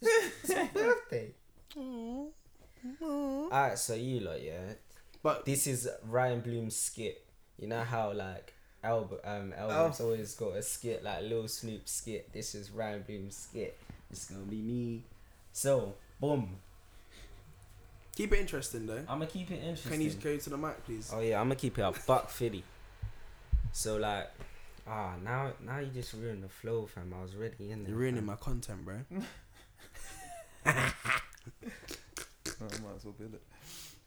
It's 0.03 0.49
my 0.49 0.65
birthday. 0.75 1.35
Alright, 3.01 3.79
so 3.79 3.95
you 3.95 4.21
lot, 4.21 4.43
yeah. 4.43 4.73
But 5.23 5.45
This 5.45 5.69
is 5.69 5.89
Ryan 6.05 6.41
Bloom's 6.41 6.75
skit. 6.77 7.25
You 7.59 7.69
know 7.69 7.83
how 7.83 8.13
like 8.13 8.55
Albert 8.89 9.21
um 9.25 9.53
Albert's 9.57 10.01
always 10.01 10.35
got 10.35 10.57
a 10.57 10.63
skit 10.63 11.05
like 11.05 11.23
Lil 11.23 11.47
Snoop 11.47 11.87
skit. 11.87 12.33
This 12.33 12.55
is 12.55 12.71
Ryan 12.71 13.05
Bloom's 13.07 13.37
skit. 13.37 13.77
It's 14.11 14.31
gonna 14.31 14.45
be 14.45 14.57
me. 14.57 15.03
So, 15.53 15.95
boom. 16.21 16.57
keep 18.17 18.33
it 18.33 18.41
interesting 18.41 18.87
though. 18.87 19.05
I'ma 19.07 19.27
keep 19.27 19.51
it 19.51 19.61
interesting. 19.61 19.93
Can 19.93 20.01
you 20.01 20.11
go 20.11 20.37
to 20.39 20.51
the 20.51 20.57
mic, 20.57 20.83
please? 20.87 21.13
Oh 21.15 21.21
yeah, 21.21 21.39
I'm 21.39 21.47
gonna 21.49 21.57
keep 21.57 21.79
it 21.79 21.83
up. 21.83 21.95
buck 22.07 22.31
fifty. 22.31 22.65
So 23.73 23.99
like, 23.99 24.31
ah, 24.87 25.15
now 25.23 25.53
now 25.65 25.81
you 25.81 25.89
just 25.89 26.15
ruined 26.15 26.43
the 26.43 26.49
flow, 26.49 26.87
fam. 26.87 27.15
I 27.19 27.23
was 27.23 27.37
ready 27.37 27.71
in 27.71 27.85
there. 27.85 27.91
You're 27.91 27.99
ruining 27.99 28.21
fam. 28.21 28.27
my 28.27 28.37
content, 28.37 28.85
bro. 28.85 28.97
Oh, 32.61 32.65
I 32.65 32.81
might 32.83 32.97
as 32.97 33.05
well 33.05 33.15
build 33.17 33.35
it. 33.35 33.43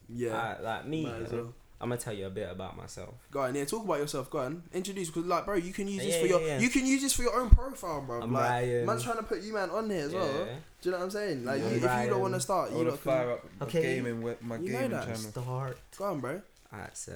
Yeah. 0.10 0.36
Alright, 0.36 0.62
like 0.62 0.86
me, 0.86 1.06
might 1.06 1.22
as 1.22 1.32
well. 1.32 1.54
I'm 1.82 1.90
gonna 1.90 2.00
tell 2.00 2.14
you 2.14 2.28
a 2.28 2.30
bit 2.30 2.48
about 2.50 2.78
myself. 2.78 3.16
Go 3.32 3.40
on, 3.42 3.56
yeah. 3.56 3.66
Talk 3.66 3.84
about 3.84 3.98
yourself. 4.00 4.30
Go 4.30 4.38
on. 4.40 4.62
Introduce, 4.72 5.08
because 5.10 5.26
like, 5.26 5.46
bro, 5.46 5.56
you 5.56 5.74
can 5.74 5.88
use 5.88 6.04
this 6.04 6.14
Yeah, 6.16 6.22
for 6.22 6.28
your. 6.28 6.42
yeah, 6.42 6.48
yeah. 6.48 6.60
You 6.60 6.70
can 6.70 6.86
use 6.86 7.02
this 7.02 7.14
for 7.14 7.24
your 7.24 7.36
own 7.40 7.50
profile, 7.50 8.02
bro. 8.02 8.22
I'm 8.22 8.32
like, 8.32 8.44
Ryan. 8.50 8.86
man's 8.86 9.04
trying 9.04 9.18
to 9.18 9.24
put 9.24 9.42
you 9.42 9.54
man 9.54 9.70
on 9.72 9.90
here 9.90 10.06
as 10.06 10.14
well. 10.14 10.28
Do 10.32 10.40
you 10.84 10.92
know 10.92 10.98
what 11.00 11.04
I'm 11.06 11.10
saying? 11.12 11.44
Like, 11.44 11.60
Yeah. 11.60 11.70
you, 11.70 11.76
if 11.78 12.04
you 12.04 12.10
don't 12.12 12.22
want 12.22 12.34
to 12.36 12.40
start, 12.40 12.70
you 12.72 12.78
want 12.78 12.88
to 12.88 12.92
lot 12.94 13.02
can. 13.04 13.12
fire 13.12 13.32
up 13.32 13.46
my 13.60 13.66
Okay. 13.66 13.82
gaming, 13.82 14.22
we- 14.22 14.36
my 14.42 14.58
You 14.58 14.72
know 14.74 14.80
gaming 14.80 14.92
that. 14.92 15.06
channel. 15.06 15.18
Start. 15.32 15.78
Go 15.98 16.06
on, 16.06 16.20
bro. 16.20 16.42
Alright, 16.72 16.96
so 16.98 17.14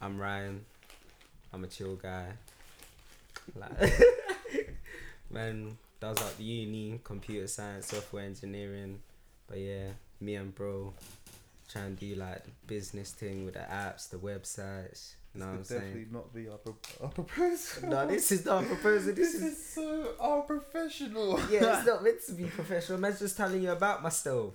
I'm 0.00 0.18
Ryan. 0.20 0.64
I'm 1.52 1.64
a 1.64 1.66
chill 1.66 1.96
guy. 1.96 2.28
Like, 3.56 3.92
man 5.30 5.76
does 6.00 6.20
like 6.20 6.34
uni, 6.38 7.00
computer 7.04 7.46
science, 7.46 7.86
software 7.88 8.24
engineering. 8.24 9.00
But 9.46 9.58
yeah, 9.58 9.88
me 10.20 10.34
and 10.36 10.54
bro 10.54 10.92
try 11.72 11.82
and 11.82 11.98
do 11.98 12.14
like 12.16 12.44
the 12.44 12.50
business 12.66 13.12
thing 13.12 13.44
with 13.44 13.54
the 13.54 13.60
apps, 13.60 14.10
the 14.10 14.16
websites. 14.18 15.14
You 15.34 15.40
know 15.40 15.46
what 15.46 15.52
I'm 15.52 15.58
This 15.60 15.68
could 15.68 15.78
saying? 15.78 15.82
definitely 15.94 16.12
not 16.12 16.34
be 16.34 16.48
our, 16.48 16.58
pro- 16.58 16.76
our 17.02 17.08
proposal. 17.08 17.88
No, 17.88 18.06
this 18.06 18.32
is 18.32 18.44
not 18.44 18.64
a 18.64 18.66
proposal. 18.66 19.14
This 19.14 19.32
This 19.32 19.42
is 19.42 19.52
is 19.58 19.66
so 19.66 20.14
unprofessional. 20.20 21.40
yeah, 21.50 21.78
it's 21.78 21.86
not 21.92 22.04
meant 22.04 22.18
to 22.26 22.32
be 22.32 22.44
professional. 22.44 22.98
Man's 22.98 23.18
just 23.18 23.36
telling 23.36 23.62
you 23.62 23.70
about 23.70 24.02
myself. 24.02 24.54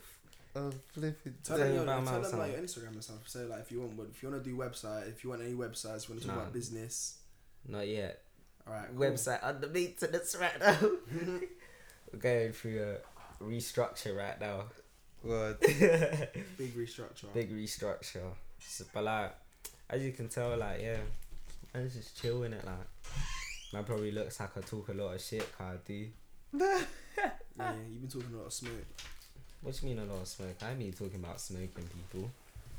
I'm 0.56 0.72
flipping. 0.94 1.36
Tell 1.44 1.58
Tell 1.58 1.66
them, 1.66 1.70
me 1.70 1.74
your, 1.76 1.84
about 1.84 2.04
tell 2.06 2.14
them 2.14 2.22
myself. 2.24 2.40
like 2.42 2.52
your 2.52 2.62
Instagram 2.62 2.94
and 2.94 3.04
stuff. 3.04 3.28
So 3.28 3.46
like, 3.48 3.62
if 3.62 3.72
you 3.72 3.82
want, 3.82 4.10
if 4.12 4.22
you 4.24 4.30
want 4.30 4.44
to 4.44 4.50
do 4.50 4.56
website, 4.56 5.08
if 5.10 5.24
you 5.24 5.30
want 5.32 5.42
any 5.42 5.54
websites, 5.54 6.04
if 6.04 6.10
you 6.10 6.14
want 6.16 6.22
to 6.22 6.28
talk 6.28 6.36
Nah. 6.38 6.42
about 6.44 6.54
business. 6.54 7.18
Not 7.68 7.88
yet. 7.88 8.22
All 8.68 8.74
right. 8.74 8.88
Cool. 8.90 9.00
Website 9.00 9.42
underneath 9.44 10.00
to 10.00 10.08
this 10.08 10.36
right 10.40 10.60
now. 10.60 10.78
We're 12.14 12.20
going 12.20 12.52
through 12.54 12.98
a 13.42 13.44
restructure 13.44 14.16
right 14.18 14.40
now. 14.40 14.66
What? 15.24 15.60
Big 16.58 16.76
restructure. 16.76 17.34
big 17.34 17.52
restructure. 17.52 18.22
So, 18.60 18.86
but 18.94 19.04
like, 19.04 19.36
as 19.90 20.04
you 20.04 20.12
can 20.12 20.30
tell, 20.30 20.56
like 20.58 20.82
yeah, 20.82 20.98
I'm 21.76 21.90
just 21.90 22.20
chilling 22.22 22.54
it. 22.54 22.64
Like, 22.66 22.76
man 23.74 23.84
probably 23.84 24.12
looks 24.12 24.40
like 24.40 24.56
I 24.58 24.62
talk 24.62 24.90
a 24.90 24.94
lot 24.94 25.14
of 25.16 25.22
shit. 25.22 25.46
'cause 25.58 25.76
I 25.76 25.78
do. 25.88 26.08
Yeah, 26.54 27.74
you've 27.90 28.02
been 28.02 28.10
talking 28.10 28.34
a 28.36 28.38
lot 28.38 28.46
of 28.48 28.54
smoke. 28.54 28.72
What 29.62 29.82
you 29.82 29.90
mean 29.90 30.00
a 30.00 30.06
lot 30.06 30.22
of 30.22 30.28
smoke? 30.28 30.56
I 30.62 30.74
mean 30.76 30.94
talking 30.94 31.16
about 31.24 31.42
smoking 31.42 31.90
people. 32.12 32.30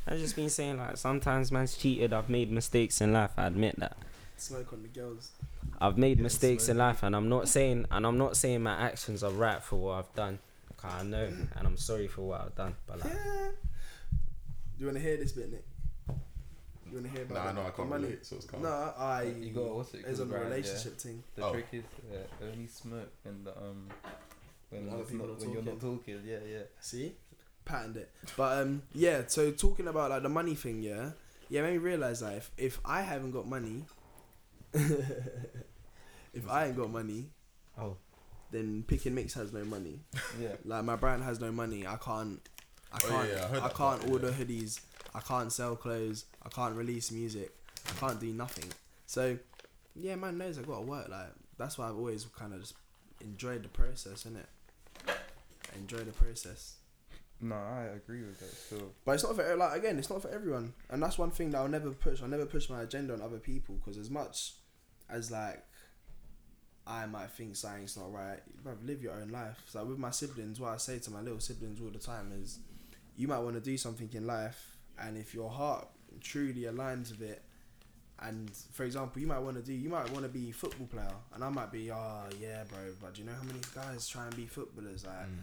I've 0.06 0.18
just 0.18 0.36
been 0.36 0.48
saying 0.48 0.78
like 0.78 0.96
sometimes 0.96 1.50
man's 1.52 1.76
cheated. 1.76 2.12
I've 2.12 2.30
made 2.30 2.50
mistakes 2.50 3.00
in 3.00 3.12
life. 3.12 3.32
I 3.36 3.46
admit 3.48 3.78
that. 3.80 3.96
Smoke 4.36 4.72
on 4.72 4.82
the 4.82 4.88
girls. 4.88 5.32
I've 5.80 5.98
made 5.98 6.18
Yeah, 6.18 6.22
mistakes 6.24 6.68
in 6.68 6.78
life, 6.78 7.02
and 7.02 7.14
I'm 7.14 7.28
not 7.28 7.48
saying 7.48 7.86
and 7.90 8.06
I'm 8.06 8.16
not 8.16 8.36
saying 8.36 8.62
my 8.62 8.74
actions 8.74 9.22
are 9.22 9.32
right 9.32 9.62
for 9.62 9.76
what 9.76 9.92
I've 9.98 10.14
done. 10.14 10.38
'Cause 10.78 10.92
I 10.94 11.02
know, 11.02 11.24
and 11.24 11.66
I'm 11.66 11.76
sorry 11.76 12.06
for 12.08 12.22
what 12.22 12.40
I've 12.40 12.54
done. 12.54 12.74
But 12.86 13.00
like, 13.00 13.12
Do 13.12 13.18
you 14.78 14.86
want 14.86 14.96
to 14.96 15.02
hear 15.02 15.16
this 15.16 15.32
bit, 15.32 15.50
Nick? 15.52 15.64
You 16.86 16.94
want 16.94 17.06
to 17.06 17.10
hear 17.12 17.22
about 17.24 17.34
Nah, 17.34 17.46
the- 17.46 17.52
no, 17.60 17.66
I 17.66 17.70
can't 17.70 17.88
money? 17.90 18.04
relate, 18.04 18.24
so 18.24 18.36
it's 18.36 18.46
calm. 18.46 18.62
No, 18.62 18.68
I. 18.96 19.22
You 19.24 19.50
got 19.52 19.74
what's 19.74 19.92
it 19.94 20.04
It's 20.06 20.08
on 20.08 20.14
called, 20.16 20.28
the 20.30 20.34
right, 20.34 20.42
yeah. 20.44 20.48
relationship 20.54 20.98
thing. 20.98 21.22
The 21.34 21.44
Oh. 21.44 21.52
trick 21.52 21.66
is 21.72 21.84
uh, 22.12 22.44
only 22.46 22.66
smoke 22.68 23.10
when 23.24 23.44
the 23.44 23.56
um 23.58 23.88
when, 24.70 24.84
When 24.86 24.92
other 24.94 25.02
it's 25.02 25.10
people 25.10 25.26
not, 25.26 25.36
are 25.36 25.38
when 25.40 25.52
you're 25.52 25.62
not 25.62 25.80
talking. 25.80 26.22
Yeah, 26.24 26.38
yeah. 26.48 26.62
See, 26.80 27.16
patterned 27.64 27.96
it. 27.98 28.10
But 28.36 28.62
um, 28.62 28.82
yeah. 28.94 29.22
So 29.26 29.50
talking 29.50 29.88
about 29.88 30.10
like 30.10 30.22
the 30.22 30.28
money 30.28 30.54
thing, 30.54 30.82
yeah, 30.82 31.10
yeah, 31.50 31.62
made 31.62 31.72
me 31.72 31.78
realize 31.78 32.20
that 32.20 32.36
if 32.36 32.50
if 32.56 32.80
I 32.84 33.02
haven't 33.02 33.32
got 33.32 33.46
money, 33.48 33.84
if 36.32 36.48
I 36.48 36.66
ain't 36.66 36.76
got 36.76 36.90
money, 36.90 37.26
oh, 37.78 37.96
then 38.50 38.84
Pick 38.86 39.06
and 39.06 39.14
Mix 39.14 39.34
has 39.34 39.52
no 39.52 39.64
money. 39.64 40.00
Yeah. 40.40 40.56
Like 40.64 40.84
my 40.84 40.96
brand 40.96 41.22
has 41.24 41.40
no 41.40 41.52
money. 41.52 41.86
I 41.86 41.96
can't. 41.96 42.40
I 42.92 42.98
Oh, 43.04 43.08
can't. 43.08 43.28
yeah, 43.28 43.34
yeah, 43.52 43.58
I 43.60 43.66
I 43.66 43.68
can't 43.68 43.72
part, 43.74 44.04
yeah. 44.06 44.12
order 44.12 44.30
hoodies. 44.30 44.80
I 45.14 45.20
can't 45.20 45.52
sell 45.52 45.76
clothes. 45.76 46.24
I 46.44 46.48
can't 46.48 46.74
release 46.74 47.10
music. 47.10 47.54
I 47.86 47.92
can't 48.00 48.18
do 48.20 48.32
nothing. 48.32 48.70
So, 49.06 49.38
yeah, 49.94 50.16
man 50.16 50.38
knows 50.38 50.58
I 50.58 50.62
gotta 50.62 50.82
work. 50.82 51.08
Like 51.08 51.28
that's 51.58 51.76
why 51.78 51.88
I've 51.88 51.96
always 51.96 52.24
kind 52.38 52.54
of 52.54 52.60
just 52.60 52.74
enjoyed 53.20 53.62
the 53.62 53.68
process, 53.68 54.24
innit? 54.24 54.46
Enjoy 55.76 55.98
the 55.98 56.12
process. 56.12 56.74
No, 57.40 57.54
I 57.54 57.82
agree 57.96 58.22
with 58.22 58.38
that 58.40 58.50
still. 58.52 58.92
But 59.04 59.12
it's 59.12 59.22
not 59.24 59.36
for 59.36 59.56
like 59.56 59.76
again, 59.78 59.98
it's 59.98 60.10
not 60.10 60.22
for 60.22 60.28
everyone, 60.30 60.72
and 60.90 61.02
that's 61.02 61.18
one 61.18 61.30
thing 61.30 61.50
that 61.50 61.58
I'll 61.58 61.68
never 61.68 61.90
push. 61.90 62.20
I'll 62.22 62.28
never 62.28 62.46
push 62.46 62.68
my 62.68 62.82
agenda 62.82 63.12
on 63.12 63.20
other 63.22 63.38
people 63.38 63.76
because 63.76 63.96
as 63.98 64.10
much 64.10 64.54
as 65.08 65.30
like 65.30 65.62
I 66.88 67.04
might 67.06 67.30
think 67.30 67.54
something's 67.54 67.96
not 67.96 68.12
right, 68.12 68.40
bro, 68.64 68.72
live 68.84 69.02
your 69.02 69.12
own 69.12 69.28
life. 69.28 69.62
So 69.66 69.84
with 69.84 69.98
my 69.98 70.10
siblings, 70.10 70.58
what 70.58 70.72
I 70.72 70.78
say 70.78 70.98
to 71.00 71.10
my 71.10 71.20
little 71.20 71.40
siblings 71.40 71.80
all 71.80 71.90
the 71.90 71.98
time 71.98 72.32
is, 72.42 72.58
you 73.16 73.28
might 73.28 73.40
want 73.40 73.56
to 73.56 73.60
do 73.60 73.76
something 73.76 74.08
in 74.12 74.26
life, 74.26 74.76
and 74.98 75.18
if 75.18 75.34
your 75.34 75.50
heart 75.50 75.86
truly 76.20 76.62
aligns 76.62 77.10
with 77.10 77.22
it. 77.22 77.42
And 78.20 78.50
for 78.72 78.84
example, 78.84 79.20
you 79.20 79.28
might 79.28 79.38
want 79.38 79.56
to 79.56 79.62
do, 79.62 79.72
you 79.72 79.88
might 79.88 80.10
want 80.10 80.24
to 80.24 80.28
be 80.28 80.50
a 80.50 80.52
football 80.52 80.86
player, 80.86 81.14
and 81.34 81.44
I 81.44 81.48
might 81.50 81.70
be, 81.70 81.90
oh 81.92 82.24
yeah, 82.40 82.64
bro. 82.68 82.78
But 83.00 83.14
do 83.14 83.22
you 83.22 83.28
know 83.28 83.34
how 83.34 83.44
many 83.44 83.60
guys 83.74 84.08
try 84.08 84.24
and 84.24 84.34
be 84.34 84.46
footballers? 84.46 85.06
Like, 85.06 85.26
mm. 85.26 85.38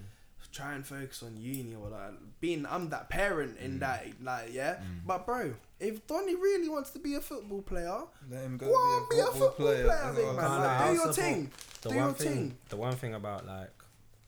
Try 0.56 0.74
and 0.74 0.86
focus 0.86 1.22
on 1.24 1.36
uni 1.38 1.76
or 1.76 1.90
like 1.90 2.14
being 2.40 2.66
I'm 2.66 2.90
that 2.90 3.10
parent 3.10 3.58
in 3.60 3.80
that 3.80 4.06
like 4.24 4.54
yeah. 4.54 4.80
But 5.06 5.26
bro, 5.26 5.54
if 5.80 6.08
Donny 6.08 6.36
really 6.36 6.70
wants 6.70 6.92
to 6.92 7.00
be 7.00 7.16
a 7.16 7.22
football 7.22 7.62
player, 7.62 8.00
Let 8.32 8.44
him 8.44 8.58
go 8.58 8.68
on, 8.68 9.08
be 9.10 9.20
a 9.20 9.26
football 9.26 9.50
player, 9.50 9.86
That's 9.88 10.16
big 10.16 10.26
man. 10.26 10.40
I'm 10.40 10.62
Like, 10.62 10.90
do 10.92 10.94
your 11.04 11.14
thing. 11.14 11.52
The 11.82 11.90
Do 11.90 11.96
one 11.98 12.06
your 12.06 12.14
thing, 12.16 12.34
thing. 12.34 12.58
the 12.70 12.76
one 12.78 12.96
thing 12.96 13.14
about 13.14 13.46
like 13.46 13.72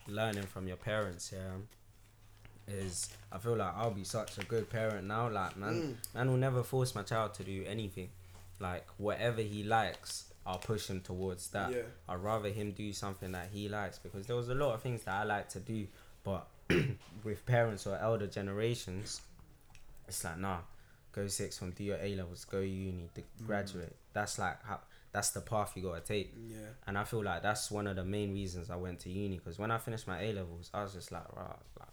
learning 0.07 0.43
from 0.43 0.67
your 0.67 0.77
parents, 0.77 1.31
yeah, 1.33 1.55
is 2.67 3.09
I 3.31 3.37
feel 3.37 3.55
like 3.55 3.73
I'll 3.75 3.91
be 3.91 4.03
such 4.03 4.37
a 4.37 4.43
good 4.45 4.69
parent 4.69 5.07
now. 5.07 5.29
Like 5.29 5.57
man, 5.57 5.73
Mm. 5.73 6.15
man 6.15 6.29
will 6.29 6.37
never 6.37 6.63
force 6.63 6.93
my 6.95 7.03
child 7.03 7.33
to 7.35 7.43
do 7.43 7.63
anything. 7.67 8.09
Like 8.59 8.85
whatever 8.97 9.41
he 9.41 9.63
likes, 9.63 10.25
I'll 10.45 10.57
push 10.59 10.87
him 10.87 11.01
towards 11.01 11.49
that. 11.49 11.71
Yeah. 11.71 11.81
I'd 12.09 12.21
rather 12.23 12.49
him 12.49 12.71
do 12.71 12.91
something 12.93 13.31
that 13.33 13.49
he 13.53 13.69
likes 13.69 13.99
because 13.99 14.25
there 14.27 14.35
was 14.35 14.49
a 14.49 14.55
lot 14.55 14.73
of 14.73 14.81
things 14.81 15.03
that 15.03 15.13
I 15.15 15.23
like 15.23 15.49
to 15.49 15.59
do, 15.59 15.87
but 16.27 16.47
with 17.23 17.45
parents 17.45 17.87
or 17.87 17.97
elder 17.97 18.27
generations, 18.27 19.21
it's 20.07 20.23
like 20.23 20.37
nah, 20.39 20.57
go 21.13 21.27
six 21.27 21.57
from 21.57 21.71
do 21.71 21.83
your 21.83 21.97
A 22.01 22.15
levels, 22.15 22.45
go 22.45 22.59
uni, 22.59 23.09
to 23.15 23.21
graduate. 23.45 23.95
That's 24.13 24.37
like 24.37 24.63
how 24.65 24.79
that's 25.13 25.29
the 25.31 25.41
path 25.41 25.71
you 25.75 25.83
gotta 25.83 26.01
take. 26.01 26.33
Yeah. 26.49 26.57
And 26.85 26.97
I 26.97 27.03
feel 27.05 27.23
like 27.23 27.41
that's 27.41 27.71
one 27.71 27.87
of 27.87 27.95
the 27.95 28.03
main 28.03 28.33
reasons 28.33 28.69
I 28.69 28.75
went 28.75 28.99
to 29.01 29.09
uni 29.09 29.37
because 29.37 29.57
when 29.57 29.71
I 29.71 29.77
finished 29.77 30.07
my 30.07 30.21
A 30.21 30.33
levels, 30.33 30.69
I 30.73 30.83
was 30.83 30.93
just 30.93 31.11
like, 31.11 31.33
right, 31.35 31.47
like, 31.79 31.87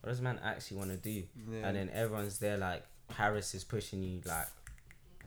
what 0.00 0.08
does 0.10 0.20
man 0.22 0.40
actually 0.42 0.78
want 0.78 0.90
to 0.90 0.96
do? 0.96 1.22
Yeah. 1.50 1.66
And 1.68 1.76
then 1.76 1.90
everyone's 1.92 2.38
there, 2.38 2.56
like 2.56 2.82
Harris 3.12 3.54
is 3.54 3.64
pushing 3.64 4.02
you, 4.02 4.20
like, 4.24 4.48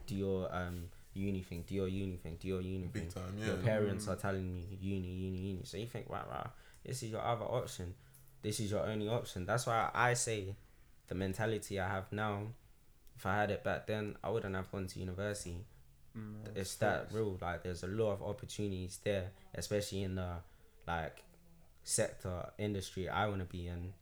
do 0.07 0.15
your 0.15 0.53
um 0.53 0.85
uni 1.13 1.41
thing, 1.41 1.63
do 1.67 1.75
your 1.75 1.87
uni 1.87 2.17
thing, 2.17 2.37
do 2.41 2.47
your 2.47 2.61
uni 2.61 2.87
Big 2.87 3.03
thing. 3.03 3.11
time, 3.23 3.37
Your 3.37 3.57
yeah. 3.57 3.63
parents 3.63 4.07
are 4.07 4.15
telling 4.15 4.47
you 4.57 4.77
uni, 4.81 5.07
uni, 5.07 5.37
uni. 5.37 5.61
So 5.63 5.77
you 5.77 5.85
think, 5.85 6.09
right, 6.09 6.27
right, 6.29 6.47
this 6.83 7.03
is 7.03 7.11
your 7.11 7.21
other 7.21 7.45
option. 7.45 7.93
This 8.43 8.59
is 8.59 8.69
your 8.71 8.85
only 8.85 9.07
option. 9.07 9.45
That's 9.47 9.65
why 9.65 9.89
I 9.93 10.13
say 10.13 10.55
the 11.07 11.15
mentality 11.15 11.79
I 11.79 11.87
have 11.87 12.11
now. 12.11 12.49
If 13.15 13.25
I 13.25 13.35
had 13.37 13.49
it 13.51 13.63
back 13.63 13.87
then, 13.87 14.15
I 14.23 14.29
wouldn't 14.29 14.55
have 14.55 14.71
gone 14.71 14.85
to 14.87 14.99
university 14.99 15.65
Mm, 16.15 16.55
it's 16.55 16.75
that 16.75 17.07
real. 17.11 17.39
Like, 17.41 17.63
there's 17.63 17.81
a 17.81 17.87
lot 17.87 18.11
of 18.11 18.21
opportunities 18.21 18.99
there, 19.03 19.31
especially 19.55 20.03
in 20.03 20.13
the 20.13 20.33
like 20.87 21.23
sector 21.83 22.49
industry 22.59 23.09
I 23.09 23.27
want 23.27 23.39
to 23.39 23.45
be 23.45 23.67
in. 23.67 23.93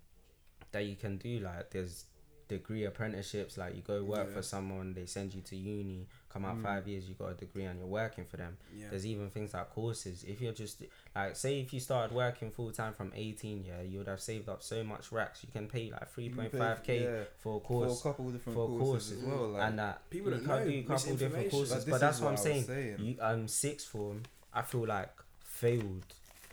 That 0.73 0.85
you 0.85 0.95
can 0.97 1.15
do 1.17 1.39
like 1.39 1.71
there's 1.71 2.05
degree 2.49 2.83
apprenticeships. 2.85 3.57
Like 3.57 3.75
you 3.77 3.81
go 3.81 4.03
work 4.03 4.27
Yeah. 4.27 4.33
for 4.35 4.41
someone, 4.41 4.93
they 4.93 5.05
send 5.05 5.33
you 5.33 5.41
to 5.41 5.55
uni, 5.55 6.07
come 6.31 6.45
out 6.45 6.57
Mm. 6.57 6.63
five 6.63 6.87
years, 6.87 7.07
you 7.09 7.15
got 7.15 7.27
a 7.31 7.33
degree, 7.33 7.65
and 7.65 7.77
you're 7.79 7.87
working 7.87 8.25
for 8.25 8.37
them. 8.37 8.57
Yeah. 8.75 8.87
There's 8.89 9.05
even 9.05 9.29
things 9.29 9.53
like 9.53 9.69
courses. 9.71 10.23
If 10.23 10.41
you're 10.41 10.53
just 10.53 10.81
like, 11.15 11.35
say, 11.35 11.59
if 11.59 11.73
you 11.73 11.79
started 11.79 12.15
working 12.15 12.51
full 12.51 12.71
time 12.71 12.93
from 12.93 13.11
18, 13.15 13.63
yeah, 13.65 13.81
you 13.81 13.97
would 13.99 14.07
have 14.07 14.21
saved 14.21 14.47
up 14.49 14.61
so 14.63 14.83
much 14.83 15.11
racks. 15.11 15.43
You 15.43 15.49
can 15.51 15.67
pay 15.67 15.91
like 15.91 16.07
You 16.17 16.29
can 16.29 16.49
pay- 16.49 16.57
3.5k 16.57 17.01
yeah, 17.01 17.23
for 17.39 17.57
a 17.57 17.59
for 17.59 17.61
course 17.61 17.99
a 17.99 18.03
couple 18.03 18.27
of 18.27 18.33
different 18.33 18.55
for 18.55 18.67
courses, 18.67 18.83
courses 18.83 19.17
as 19.19 19.23
well. 19.25 19.47
Like, 19.49 19.63
and 19.69 19.79
that 19.79 20.09
People 20.09 20.31
you 20.31 20.37
don't 20.37 20.45
can 20.45 20.55
know, 20.65 20.71
do 20.71 20.77
a 20.79 20.83
couple 20.83 21.15
different 21.15 21.51
courses. 21.51 21.71
Like, 21.77 21.85
but 21.87 21.99
that's 22.01 22.19
what 22.19 22.27
I'm 22.29 22.33
what 22.35 22.39
I 22.39 22.43
saying. 22.43 22.63
saying. 22.65 22.95
You 22.99 23.15
um 23.19 23.47
sixth 23.47 23.87
form, 23.87 24.23
I 24.53 24.61
feel 24.61 24.85
like 24.85 25.09
failed 25.43 26.05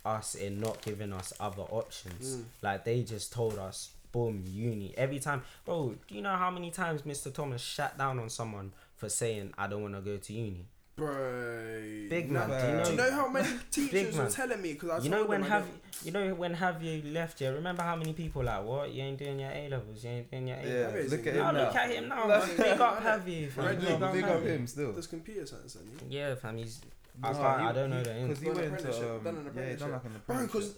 us 0.04 0.34
in 0.34 0.58
not 0.60 0.80
giving 0.82 1.12
us 1.12 1.32
other 1.40 1.62
options. 1.62 2.36
Mm. 2.36 2.44
Like 2.62 2.84
they 2.84 3.02
just 3.02 3.32
told 3.32 3.58
us, 3.58 3.90
boom, 4.12 4.42
uni. 4.46 4.94
Every 4.96 5.18
time, 5.18 5.42
bro. 5.64 5.94
Do 6.06 6.14
you 6.14 6.22
know 6.22 6.36
how 6.36 6.50
many 6.50 6.70
times 6.70 7.02
Mr. 7.02 7.32
Thomas 7.32 7.60
shut 7.60 7.98
down 7.98 8.18
on 8.18 8.30
someone 8.30 8.72
for 8.98 9.08
saying 9.08 9.54
I 9.56 9.66
don't 9.66 9.80
want 9.82 9.94
to 9.94 10.00
go 10.02 10.16
to 10.18 10.32
uni? 10.32 10.66
Bro. 10.96 12.08
Big 12.10 12.28
man, 12.30 12.48
do 12.48 12.54
you 12.56 12.74
know? 12.76 12.84
Do 12.84 12.90
you 12.90 12.96
know 12.96 13.10
how 13.12 13.28
many 13.28 13.48
teachers 13.70 14.16
were 14.16 14.28
telling 14.28 14.60
me? 14.60 14.72
Because 14.72 15.04
you 15.04 15.10
know 15.10 15.24
when 15.24 15.42
have 15.42 15.62
don't- 15.64 16.04
you 16.04 16.10
know 16.12 16.34
when 16.34 16.54
have 16.54 16.82
you 16.82 17.02
left? 17.12 17.40
Yeah, 17.40 17.50
remember 17.50 17.82
how 17.82 17.94
many 17.96 18.12
people 18.12 18.42
like 18.44 18.64
what 18.64 18.92
you 18.92 19.02
ain't 19.04 19.18
doing 19.18 19.38
your 19.40 19.50
A 19.50 19.68
levels, 19.68 20.02
you 20.04 20.10
ain't 20.10 20.30
doing 20.30 20.48
your 20.48 20.56
A 20.56 20.62
levels. 20.64 20.92
Amazing. 21.12 21.18
look 21.18 21.26
at 21.28 21.34
Now 21.36 21.48
him 21.50 21.56
look 21.56 21.74
now. 21.74 21.80
at 21.80 21.90
him 21.90 22.08
now. 22.08 22.26
Man. 22.26 22.56
Big 22.56 22.80
up 22.80 23.02
have 23.02 23.28
you, 23.28 23.48
fam. 23.50 23.64
Right, 23.64 23.80
Big 23.80 24.00
No, 24.00 24.06
up 24.06 24.12
big 24.12 24.24
up 24.24 24.42
him 24.42 24.66
still. 24.66 24.92
does 24.92 25.06
computer 25.06 25.46
science, 25.46 25.74
doesn't? 25.74 26.10
Yeah, 26.10 26.34
fam. 26.34 26.56
He's 26.56 26.80
I 27.22 27.32
No, 27.32 27.38
can't. 27.38 27.60
he- 27.62 27.66
I 27.68 27.72
don't 27.72 27.90
know 27.90 28.02
the 28.02 28.10
Because 28.10 28.28
ins. 28.30 28.40
he 28.40 28.46
went 28.46 28.58
an 28.58 28.64
into 28.64 28.76
apprenticeship, 28.78 29.10
um, 29.10 29.24
done 29.24 29.36
an 29.36 29.52
yeah, 29.70 29.76
done 29.76 29.92
like 29.92 30.04
an 30.04 30.22
Bro, 30.26 30.46
because 30.46 30.74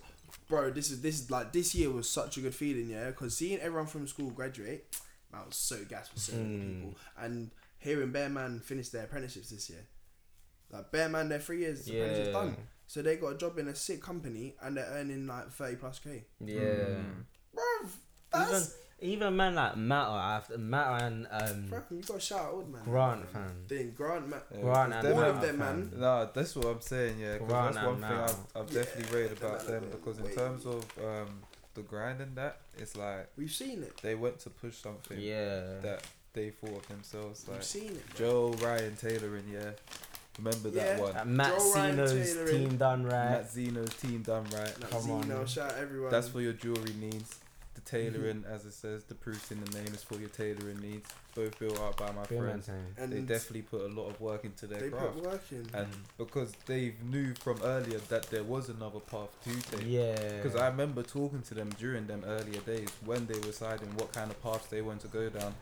bro, 0.48 0.70
this 0.70 0.90
is 0.90 1.00
this 1.00 1.20
is 1.20 1.30
like 1.30 1.52
this 1.52 1.74
year 1.74 1.90
was 1.90 2.08
such 2.10 2.36
a 2.36 2.40
good 2.42 2.54
feeling, 2.54 2.90
yeah. 2.90 3.06
Because 3.06 3.36
seeing 3.38 3.58
everyone 3.60 3.86
from 3.86 4.06
school 4.06 4.30
graduate, 4.30 4.84
I 5.32 5.38
was 5.46 5.56
so 5.56 5.76
gassed 5.88 6.12
for 6.12 6.18
so 6.20 6.32
many 6.34 6.48
Mm. 6.58 6.74
people, 6.76 6.94
and 7.18 7.50
hearing 7.80 8.12
Bear 8.12 8.28
Man 8.28 8.60
finish 8.60 8.88
their 8.90 9.04
apprenticeships 9.04 9.50
this 9.50 9.68
year, 9.68 9.84
like 10.70 10.90
Bear 10.92 11.08
Man, 11.08 11.28
their 11.28 11.40
three 11.40 11.60
years 11.60 11.86
apprenticeship 11.88 12.26
Yeah, 12.26 12.32
done, 12.32 12.56
so 12.86 13.02
they 13.02 13.16
got 13.16 13.34
a 13.34 13.36
job 13.38 13.58
in 13.58 13.68
a 13.68 13.74
sick 13.74 14.00
company 14.02 14.54
and 14.62 14.76
they're 14.76 14.86
earning 14.92 15.26
like 15.26 15.50
thirty 15.50 15.76
plus 15.76 15.98
k. 15.98 16.24
yeah. 16.40 16.60
Mm. 16.60 17.24
Bro, 17.52 17.62
Even 17.82 17.90
that's 18.52 18.74
even 19.02 19.34
man 19.34 19.54
like 19.54 19.76
Matter 19.76 20.10
after 20.10 20.58
Matter 20.58 21.04
and 21.06 21.26
um 21.30 21.66
bro, 21.68 21.82
you 21.90 22.02
got 22.02 22.14
to 22.14 22.20
shout 22.20 22.40
out, 22.40 22.52
old 22.52 22.70
man. 22.72 22.82
Grant 22.84 23.28
fam. 23.30 23.64
Then 23.66 23.92
Grant, 23.96 24.28
man. 24.28 24.40
Yeah, 24.54 24.60
Grant 24.60 24.92
and 24.94 25.08
All 25.08 25.20
of 25.24 25.40
them, 25.40 25.58
man. 25.58 25.88
fam. 25.90 26.00
Nah, 26.00 26.24
that's 26.26 26.54
what 26.54 26.66
I'm 26.66 26.80
saying, 26.82 27.18
yeah. 27.18 27.32
Because 27.34 27.48
Grant 27.48 27.74
that's 27.74 27.86
one 27.86 27.94
thing 28.00 28.10
Mal. 28.10 28.24
I've, 28.24 28.62
I've 28.62 28.70
Yeah, 28.72 28.82
definitely 28.82 29.18
read 29.22 29.32
about 29.32 29.66
them. 29.66 29.84
Because 29.90 30.18
in 30.18 30.24
way- 30.24 30.34
terms 30.34 30.66
of 30.66 30.84
um, 31.02 31.40
the 31.74 31.80
grind 31.82 32.20
and 32.20 32.36
that, 32.36 32.60
it's 32.76 32.94
like 32.96 33.30
We've 33.36 33.50
seen 33.50 33.82
it. 33.82 33.96
they 34.02 34.14
went 34.14 34.38
to 34.40 34.50
push 34.50 34.76
something 34.76 35.18
Yeah. 35.18 35.80
that 35.80 36.02
they 36.32 36.50
thought 36.50 36.76
of 36.76 36.88
themselves. 36.88 37.44
We've 37.46 37.56
Like 37.56 37.64
seen 37.64 37.92
it. 37.92 38.16
Bro. 38.16 38.18
Joe 38.54 38.66
Ryan 38.66 38.96
Taylor 38.96 39.36
and 39.36 39.52
yeah, 39.52 39.70
remember 40.38 40.68
Yeah. 40.70 40.84
that 40.96 41.00
one? 41.00 41.16
Uh, 41.16 41.24
Matt 41.24 41.58
Joe 41.58 41.72
Zeno's 41.72 42.50
team 42.50 42.76
done 42.76 43.04
right. 43.04 43.30
Matt 43.30 43.50
Zeno's 43.50 43.94
team 43.94 44.22
done 44.22 44.44
right. 44.54 44.80
Like, 44.80 44.90
Come 44.90 45.10
on, 45.10 45.22
Zeno, 45.22 45.38
man. 45.38 45.46
shout 45.46 45.72
out 45.72 45.78
everyone. 45.78 46.10
That's 46.10 46.28
for 46.28 46.40
your 46.40 46.52
jewelry 46.52 46.94
needs. 46.98 47.36
The 47.74 47.80
tailoring, 47.82 48.42
Mm-hmm. 48.42 48.52
as 48.52 48.64
it 48.66 48.72
says, 48.72 49.04
the 49.04 49.14
proofs 49.14 49.52
in 49.52 49.62
the 49.64 49.70
name 49.78 49.86
is 49.94 50.02
for 50.02 50.16
your 50.18 50.28
tailoring 50.28 50.80
needs. 50.80 51.08
Both 51.36 51.56
built 51.60 51.78
out 51.78 51.96
by 51.96 52.10
my 52.10 52.24
Big 52.26 52.38
friends. 52.40 52.68
and 52.98 53.12
They 53.12 53.20
definitely 53.20 53.62
put 53.62 53.82
a 53.82 53.86
lot 53.94 54.08
of 54.10 54.20
work 54.20 54.44
into 54.44 54.66
their 54.66 54.80
they 54.80 54.88
craft. 54.90 55.14
put 55.14 55.22
work 55.24 55.42
in. 55.52 55.66
And 55.72 55.86
because 56.18 56.52
they 56.66 56.94
knew 57.08 57.32
from 57.34 57.60
earlier 57.62 57.98
that 58.08 58.24
there 58.24 58.42
was 58.42 58.68
another 58.70 58.98
path 58.98 59.28
to 59.44 59.76
take. 59.76 59.86
Yeah. 59.86 60.16
Because 60.42 60.56
I 60.56 60.66
remember 60.66 61.04
talking 61.04 61.42
to 61.42 61.54
them 61.54 61.70
during 61.78 62.08
them 62.08 62.24
earlier 62.26 62.60
days 62.62 62.88
when 63.04 63.26
they 63.28 63.34
were 63.34 63.40
deciding 63.46 63.94
what 63.94 64.12
kind 64.12 64.32
of 64.32 64.42
paths 64.42 64.66
they 64.66 64.82
want 64.82 65.00
to 65.02 65.08
go 65.08 65.28
down. 65.28 65.54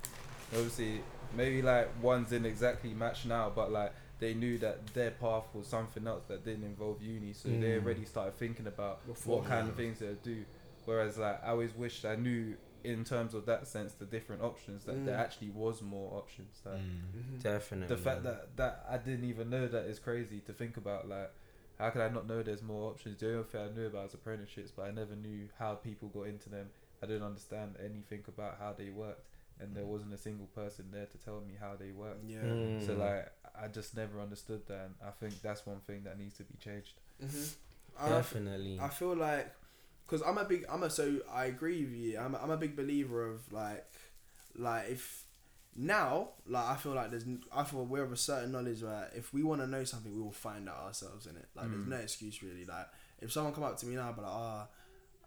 Obviously, 0.53 1.01
maybe 1.37 1.63
like 1.63 1.89
ones 2.03 2.31
didn't 2.31 2.47
exactly 2.47 2.95
match 2.95 3.27
now, 3.27 3.51
but 3.55 3.71
like 3.71 3.93
they 4.19 4.35
knew 4.35 4.59
that 4.59 4.87
their 4.95 5.11
path 5.13 5.45
was 5.55 5.67
something 5.67 6.07
else 6.07 6.25
that 6.29 6.45
didn't 6.45 6.65
involve 6.65 7.01
uni, 7.03 7.33
so 7.33 7.49
they 7.49 7.55
Mm. 7.57 7.83
already 7.85 8.05
started 8.05 8.35
thinking 8.37 8.67
about 8.67 9.07
Before, 9.07 9.37
what 9.41 9.49
kind 9.49 9.69
of 9.69 9.77
things 9.77 9.99
they'd 10.01 10.23
do. 10.23 10.45
Whereas 10.87 11.19
like 11.19 11.43
I 11.45 11.49
always 11.51 11.75
wished 11.75 12.05
I 12.05 12.17
knew 12.17 12.57
in 12.85 13.05
terms 13.05 13.35
of 13.35 13.45
that 13.47 13.67
sense 13.67 13.93
the 13.95 14.07
different 14.07 14.41
options 14.43 14.85
that 14.85 15.05
there 15.05 15.17
Mm. 15.17 15.21
actually 15.21 15.51
was 15.51 15.83
more 15.83 16.17
options. 16.17 16.63
Like 16.65 16.77
Mhm. 16.81 17.43
Definitely. 17.43 17.95
the 17.95 18.03
fact 18.03 18.23
that 18.25 18.57
that 18.57 18.85
I 18.89 18.97
didn't 18.99 19.25
even 19.25 19.51
know 19.51 19.69
that 19.69 19.85
is 19.85 19.99
crazy 19.99 20.41
to 20.41 20.53
think 20.53 20.77
about. 20.77 21.09
Like, 21.09 21.31
how 21.79 21.91
could 21.91 22.01
I 22.01 22.09
not 22.09 22.27
know 22.27 22.43
there's 22.43 22.63
more 22.63 22.91
options? 22.91 23.21
The 23.21 23.33
only 23.33 23.45
thing 23.45 23.61
I 23.61 23.69
knew 23.69 23.87
about 23.87 24.05
was 24.05 24.15
apprenticeships, 24.15 24.71
but 24.73 24.87
I 24.87 24.91
never 24.91 25.15
knew 25.15 25.49
how 25.59 25.75
people 25.75 26.09
got 26.09 26.23
into 26.29 26.49
them. 26.49 26.71
I 27.03 27.07
didn't 27.07 27.23
understand 27.23 27.77
anything 27.79 28.25
about 28.27 28.59
how 28.59 28.73
they 28.73 28.91
worked, 28.91 29.27
and 29.61 29.75
there 29.75 29.85
wasn't 29.85 30.13
a 30.15 30.19
single 30.19 30.47
person 30.47 30.87
there 30.93 31.07
to 31.07 31.19
tell 31.19 31.41
me 31.41 31.55
how 31.61 31.75
they 31.79 31.91
worked. 31.91 32.25
Yeah. 32.25 32.39
Mm. 32.39 32.87
So 32.87 32.95
like, 32.95 33.31
I 33.61 33.69
just 33.69 33.97
never 33.97 34.21
understood 34.21 34.67
that. 34.69 34.85
And 34.87 34.95
I 35.07 35.11
think 35.11 35.41
that's 35.43 35.67
one 35.67 35.81
thing 35.87 36.03
that 36.05 36.19
needs 36.19 36.37
to 36.39 36.45
be 36.45 36.57
changed. 36.63 36.93
Mhm. 37.23 37.55
I, 38.01 38.09
Definitely. 38.11 38.79
I 38.81 38.89
feel 38.89 39.17
like, 39.17 39.53
cause 40.07 40.23
I'm 40.25 40.39
a 40.39 40.45
big, 40.45 40.65
I'm 40.71 40.83
a 40.85 40.91
so 40.91 41.19
I 41.33 41.47
agree 41.47 41.85
with 41.85 41.95
you. 41.95 42.19
I'm 42.19 42.35
a, 42.35 42.39
I'm 42.39 42.51
a 42.51 42.57
big 42.57 42.77
believer 42.77 43.27
of 43.27 43.53
like, 43.53 43.85
like 44.57 44.89
if 44.91 45.25
now 45.77 46.31
like 46.47 46.65
I 46.67 46.77
feel 46.77 46.93
like 46.93 47.11
there's 47.11 47.25
I 47.55 47.63
feel 47.65 47.85
we're 47.85 48.03
of 48.03 48.11
a 48.13 48.17
certain 48.17 48.51
knowledge 48.53 48.83
where 48.83 49.09
if 49.15 49.33
we 49.33 49.43
want 49.45 49.61
to 49.61 49.67
know 49.67 49.85
something 49.85 50.13
we 50.13 50.21
will 50.21 50.33
find 50.33 50.69
out 50.69 50.79
ourselves 50.87 51.27
in 51.27 51.37
it. 51.37 51.47
Like 51.55 51.71
there's 51.71 51.83
Mm. 51.85 51.89
no 51.89 51.97
excuse 51.97 52.43
really. 52.43 52.65
Like 52.65 52.89
if 53.21 53.33
someone 53.33 53.53
come 53.55 53.65
up 53.65 53.77
to 53.79 53.87
me 53.87 53.97
now, 53.97 54.13
but 54.15 54.23
like 54.23 54.33
ah. 54.35 54.67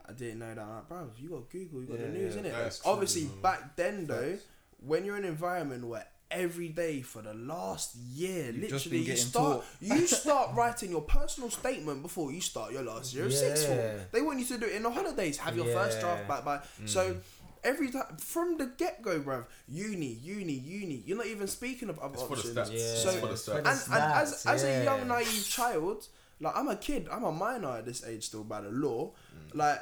I 0.07 0.14
didn't 0.14 0.40
know 0.40 0.53
that. 0.53 0.61
I'm 0.61 0.69
like, 0.76 0.88
bro, 0.90 1.10
you 1.18 1.30
got 1.30 1.49
Google, 1.49 1.82
you 1.82 1.88
got 1.88 1.99
Yeah, 1.99 2.06
the 2.07 2.11
news, 2.11 2.36
yeah, 2.36 2.41
innit? 2.41 2.52
that's 2.52 2.80
true, 2.80 2.91
Obviously, 2.91 3.23
man. 3.23 3.41
back 3.41 3.76
then 3.76 4.07
though, 4.07 4.32
Facts. 4.32 4.44
when 4.86 5.06
you're 5.06 5.18
in 5.18 5.23
an 5.23 5.30
environment 5.30 5.86
where 5.88 6.06
every 6.30 6.69
day 6.69 7.02
for 7.02 7.22
the 7.22 7.34
last 7.34 7.95
year, 7.95 8.52
You've 8.52 8.72
literally, 8.72 8.99
you 8.99 9.15
start 9.18 9.57
taught. 9.61 9.65
you 9.82 10.07
start 10.23 10.56
writing 10.56 10.91
your 10.91 11.02
personal 11.02 11.49
statement 11.49 12.02
before 12.02 12.32
you 12.32 12.40
start 12.41 12.72
your 12.72 12.84
last 12.84 13.14
year 13.14 13.26
of 13.26 13.34
sixth 13.34 13.68
form. 13.68 13.80
They 14.11 14.22
want 14.22 14.40
you 14.40 14.45
to 14.45 14.57
do 14.57 14.65
it 14.65 14.73
in 14.73 14.84
the 14.84 14.91
holidays. 14.91 15.38
Have 15.40 15.56
your 15.57 15.65
first 15.65 15.99
draft 15.99 16.28
back 16.28 16.45
by. 16.45 16.61
So 16.86 17.18
Every 17.64 17.91
time 17.91 18.18
from 18.18 18.57
the 18.57 18.65
get 18.76 19.03
go, 19.03 19.19
bruv. 19.19 19.45
Uni, 19.68 20.18
uni, 20.23 20.53
uni. 20.53 21.03
You're 21.06 21.18
not 21.18 21.28
even 21.28 21.45
speaking 21.48 21.90
of 21.90 21.99
other 21.99 22.15
It's 22.15 22.23
for 22.23 22.36
the 22.36 22.41
options. 22.41 22.57
stats. 22.57 22.72
Yeah, 22.73 22.80
It's 22.91 23.03
So- 23.03 23.11
for 23.19 23.28
the 23.28 23.34
stats. 23.36 23.57
and, 23.57 23.68
and 23.68 24.14
as, 24.14 24.34
stats, 24.34 24.52
as 24.52 24.64
a 24.64 24.84
young 24.84 25.07
naive 25.07 25.48
child 25.48 26.07
like 26.40 26.56
i'm 26.57 26.68
a 26.69 26.76
kid 26.76 27.07
i'm 27.11 27.23
a 27.23 27.32
minor 27.32 27.78
at 27.78 27.86
this 27.86 28.03
age 28.03 28.23
still 28.26 28.44
by 28.44 28.61
the 28.61 28.72
law 28.72 29.11
Mm. 29.38 29.53
like 29.56 29.80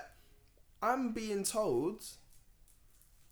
i'm 0.82 1.12
being 1.12 1.44
told 1.44 2.04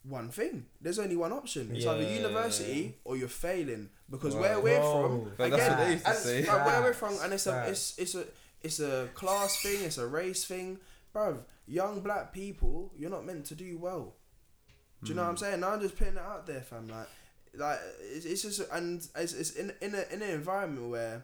one 0.03 0.29
thing 0.29 0.65
there's 0.79 0.99
only 0.99 1.15
one 1.17 1.33
option 1.33 1.69
it's 1.75 1.85
either 1.85 2.03
university 2.03 2.95
or 3.03 3.17
you're 3.17 3.27
failing 3.27 3.89
because 4.09 4.33
Wow. 4.35 4.41
where 4.41 4.59
we're 4.61 4.79
Bro, 4.79 5.01
from 5.01 5.31
But 5.37 5.43
again 5.53 5.59
that's 5.59 5.69
what 5.69 5.77
they 5.85 5.91
used 5.91 6.05
to 6.05 6.09
and- 6.11 6.19
say. 6.19 6.45
like, 6.47 6.65
where 6.65 6.81
we're 6.81 6.93
from 6.93 7.17
and 7.21 7.33
it's 7.33 7.47
a 7.47 7.51
facts. 7.51 7.69
it's, 7.97 7.99
it's 7.99 8.15
a 8.15 8.23
it's 8.61 8.79
a 8.79 9.09
class 9.13 9.61
thing 9.61 9.83
it's 9.83 9.97
a 9.97 10.07
race 10.07 10.45
thing 10.45 10.79
bruv 11.13 11.39
young 11.67 11.99
black 11.99 12.31
people 12.31 12.91
you're 12.97 13.09
not 13.09 13.25
meant 13.25 13.45
to 13.47 13.55
do 13.55 13.77
well 13.77 14.13
do 15.03 15.09
you 15.09 15.15
know 15.15 15.21
what 15.23 15.27
Mm. 15.27 15.31
I'm 15.31 15.37
saying? 15.37 15.59
Now 15.59 15.71
I'm 15.73 15.81
just 15.81 15.95
putting 15.95 16.15
it 16.15 16.19
out 16.19 16.47
there, 16.47 16.61
fam. 16.61 16.87
Like, 16.87 17.07
like 17.53 17.77
it's, 18.01 18.25
it's 18.25 18.41
just 18.41 18.61
and 18.71 19.07
it's, 19.15 19.33
it's 19.33 19.51
in 19.51 19.71
in 19.79 19.93
a, 19.93 20.01
in 20.11 20.23
an 20.23 20.31
environment 20.31 20.89
where 20.89 21.23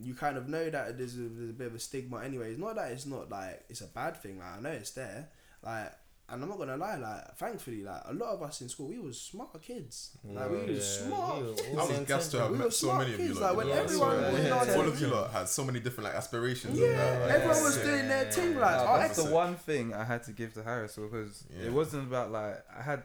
you 0.00 0.14
kind 0.14 0.36
of 0.36 0.48
know 0.48 0.70
that 0.70 0.96
there's 0.98 1.16
a, 1.16 1.22
there's 1.22 1.50
a 1.50 1.52
bit 1.52 1.66
of 1.66 1.74
a 1.74 1.80
stigma. 1.80 2.18
Anyway, 2.22 2.50
it's 2.52 2.60
not 2.60 2.76
that 2.76 2.92
it's 2.92 3.04
not 3.04 3.28
like 3.28 3.64
it's 3.68 3.80
a 3.80 3.88
bad 3.88 4.16
thing. 4.22 4.38
Like 4.38 4.56
I 4.56 4.60
know 4.60 4.70
it's 4.70 4.92
there. 4.92 5.30
Like, 5.62 5.92
and 6.28 6.42
I'm 6.42 6.48
not 6.48 6.56
gonna 6.58 6.76
lie. 6.76 6.96
Like, 6.96 7.36
thankfully, 7.36 7.82
like 7.82 8.00
a 8.06 8.14
lot 8.14 8.30
of 8.34 8.42
us 8.42 8.60
in 8.62 8.68
school, 8.68 8.88
we 8.88 8.98
was 8.98 9.20
smart 9.20 9.50
kids. 9.62 10.16
Like 10.24 10.50
we 10.50 10.56
was 10.72 10.98
Yeah, 11.00 11.06
smart. 11.06 11.36
we 11.36 11.42
were 11.42 11.52
I 11.52 11.82
all 11.82 11.88
was 11.88 11.98
gassed 12.06 12.30
to 12.30 12.40
have 12.40 12.50
We 12.52 12.58
met 12.58 12.72
so 12.72 12.86
smart 12.86 12.98
many 13.00 13.14
of 13.14 13.20
you 13.20 13.26
kids, 13.28 13.40
lot. 13.40 13.48
like, 13.48 13.56
when 13.58 13.66
you 13.66 13.72
know, 13.74 13.80
everyone 13.82 14.10
so, 14.10 14.16
was 14.32 14.32
yeah, 14.40 14.46
in 14.46 14.52
our 14.52 14.58
all 14.60 14.66
team. 14.84 14.92
of 14.92 15.00
you 15.00 15.06
lot 15.08 15.30
had 15.30 15.48
so 15.48 15.64
many 15.64 15.80
different 15.80 16.04
like 16.04 16.14
aspirations. 16.16 16.78
Yeah, 16.78 16.86
and 16.86 16.98
that, 16.98 17.20
like, 17.22 17.30
everyone 17.32 17.62
was 17.64 17.74
sick. 17.74 17.84
doing 17.84 18.08
their 18.08 18.32
thing. 18.32 18.54
Nah, 18.54 18.60
Like, 18.60 18.88
our 18.88 18.98
that's 18.98 19.18
ex- 19.18 19.28
the 19.28 19.34
one 19.34 19.54
thing 19.56 19.92
I 19.94 20.04
had 20.04 20.22
to 20.24 20.32
give 20.32 20.54
to 20.54 20.62
Harris 20.62 20.96
because 20.96 21.44
Yeah. 21.54 21.66
it 21.66 21.72
wasn't 21.72 22.08
about 22.08 22.32
like 22.32 22.64
I 22.76 22.82
had. 22.82 23.02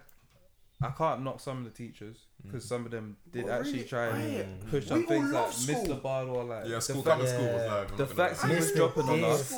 I 0.81 0.91
can't 0.91 1.23
knock 1.23 1.39
some 1.39 1.57
of 1.57 1.63
the 1.65 1.71
teachers 1.71 2.17
because 2.47 2.65
some 2.65 2.85
of 2.85 2.91
them 2.91 3.17
did 3.31 3.45
Oh, 3.45 3.51
actually 3.51 3.73
really? 3.73 3.87
try 3.87 4.05
and 4.07 4.35
Right. 4.37 4.69
push 4.71 4.83
We 4.83 4.87
some 4.89 5.05
things 5.07 5.31
like 5.31 5.43
love 5.43 5.53
school. 5.53 5.75
Mr. 5.85 6.01
Bardwell, 6.01 6.45
like 6.45 6.63
Yeah, 6.65 6.75
the 6.75 6.81
school 6.81 7.03
fact- 7.03 7.17
coming 7.19 7.27
school 7.27 7.45
was 7.53 7.63
Yeah. 7.63 7.95
The 7.97 8.05
facts 8.07 8.43
he 8.43 8.55
was 8.55 8.71
dropping 8.73 9.09
on 9.09 9.23
us. 9.23 9.49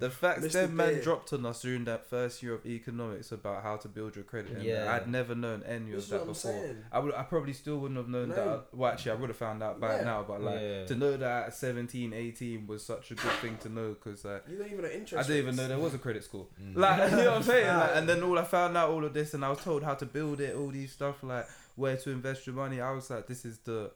The 0.00 0.10
fact 0.10 0.40
Mr. 0.42 0.52
them 0.52 0.76
men 0.76 1.00
dropped 1.00 1.32
on 1.32 1.46
us 1.46 1.62
during 1.62 1.84
that 1.84 2.04
first 2.10 2.42
year 2.42 2.54
of 2.54 2.66
economics 2.66 3.32
about 3.32 3.62
how 3.62 3.76
to 3.76 3.88
build 3.88 4.16
your 4.16 4.24
credit. 4.24 4.60
Yeah. 4.60 4.92
I'd 4.92 5.08
never 5.08 5.34
known 5.34 5.62
any 5.62 5.92
This 5.92 6.04
of 6.04 6.10
that 6.10 6.26
before. 6.26 6.74
I 6.92 6.98
would, 6.98 7.14
I 7.14 7.22
probably 7.22 7.52
still 7.52 7.78
wouldn't 7.78 7.96
have 7.98 8.08
known 8.08 8.30
No. 8.30 8.34
that. 8.34 8.66
Well, 8.74 8.92
actually, 8.92 9.12
I 9.12 9.14
would 9.14 9.30
have 9.30 9.36
found 9.38 9.62
out 9.62 9.80
by 9.80 9.96
Yeah. 9.96 10.04
now. 10.04 10.22
But 10.26 10.42
like 10.42 10.86
to 10.88 10.94
know 10.96 11.16
that 11.16 11.46
at 11.46 11.54
17, 11.54 12.12
18 12.12 12.66
was 12.66 12.84
such 12.84 13.10
a 13.12 13.14
good 13.14 13.32
thing 13.40 13.56
to 13.58 13.68
know 13.68 13.94
because 13.94 14.24
like 14.24 14.44
You 14.48 14.58
don't 14.58 14.66
even 14.72 14.82
know 14.82 14.88
interest. 14.90 15.24
I 15.24 15.32
didn't 15.32 15.42
even 15.44 15.56
know 15.56 15.68
there 15.68 15.78
was 15.78 15.94
a 15.94 15.98
credit 15.98 16.24
score. 16.24 16.46
Mm. 16.60 16.76
Like 16.76 17.10
you 17.10 17.16
know 17.16 17.24
what 17.30 17.36
I'm 17.36 17.42
saying? 17.42 17.66
And 17.66 18.08
then 18.08 18.22
all 18.22 18.38
I 18.38 18.44
found 18.44 18.76
out 18.76 18.90
all 18.90 19.04
of 19.04 19.14
this, 19.14 19.32
and 19.34 19.44
I 19.44 19.50
was 19.50 19.60
told 19.60 19.82
how 19.84 19.94
to 19.94 20.04
build 20.06 20.40
it, 20.40 20.54
all 20.56 20.68
these 20.68 20.92
stuff 20.92 21.22
like 21.22 21.46
where 21.76 21.96
to 21.96 22.10
invest 22.10 22.46
your 22.46 22.54
money. 22.56 22.80
I 22.80 22.90
was 22.92 23.10
like, 23.10 23.26
this 23.26 23.44
is 23.44 23.58
the 23.58 23.90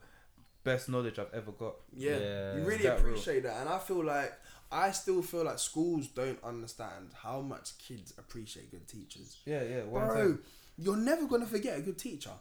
best 0.65 0.89
knowledge 0.89 1.19
I've 1.19 1.33
ever 1.33 1.53
got. 1.53 1.77
Yeah, 1.95 2.19
Yeah. 2.19 2.57
you 2.57 2.63
really 2.65 2.83
That 2.85 2.99
real. 3.03 3.13
appreciate 3.13 3.43
that, 3.45 3.61
and 3.61 3.69
I 3.69 3.79
feel 3.79 4.05
like 4.05 4.33
I 4.71 4.91
still 4.91 5.23
feel 5.23 5.45
like 5.45 5.59
schools 5.59 6.09
don't 6.09 6.43
understand 6.45 7.11
how 7.23 7.41
much 7.41 7.79
kids 7.79 8.13
appreciate 8.19 8.71
good 8.71 8.87
teachers. 8.87 9.39
Yeah, 9.47 9.63
yeah. 9.63 9.81
Bro, 9.83 10.09
time. 10.15 10.43
you're 10.77 10.97
never 10.97 11.27
gonna 11.27 11.47
forget 11.47 11.79
a 11.79 11.81
good 11.81 11.99
teacher. 11.99 12.33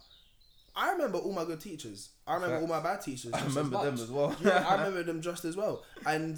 I 0.76 0.92
remember 0.92 1.18
all 1.20 1.32
my 1.34 1.46
good 1.46 1.62
teachers. 1.62 2.10
I 2.28 2.36
remember 2.36 2.58
all 2.58 2.68
my 2.68 2.82
bad 2.82 3.02
teachers. 3.02 3.32
I 3.34 3.38
just 3.40 3.50
as 3.50 3.56
remember 3.56 3.84
them 3.84 3.94
as 3.96 4.12
well. 4.12 4.36
Yeah, 4.42 4.66
I 4.68 4.76
remember 4.78 5.04
them 5.04 5.22
just 5.22 5.46
as 5.46 5.56
well. 5.56 5.84
And 6.06 6.38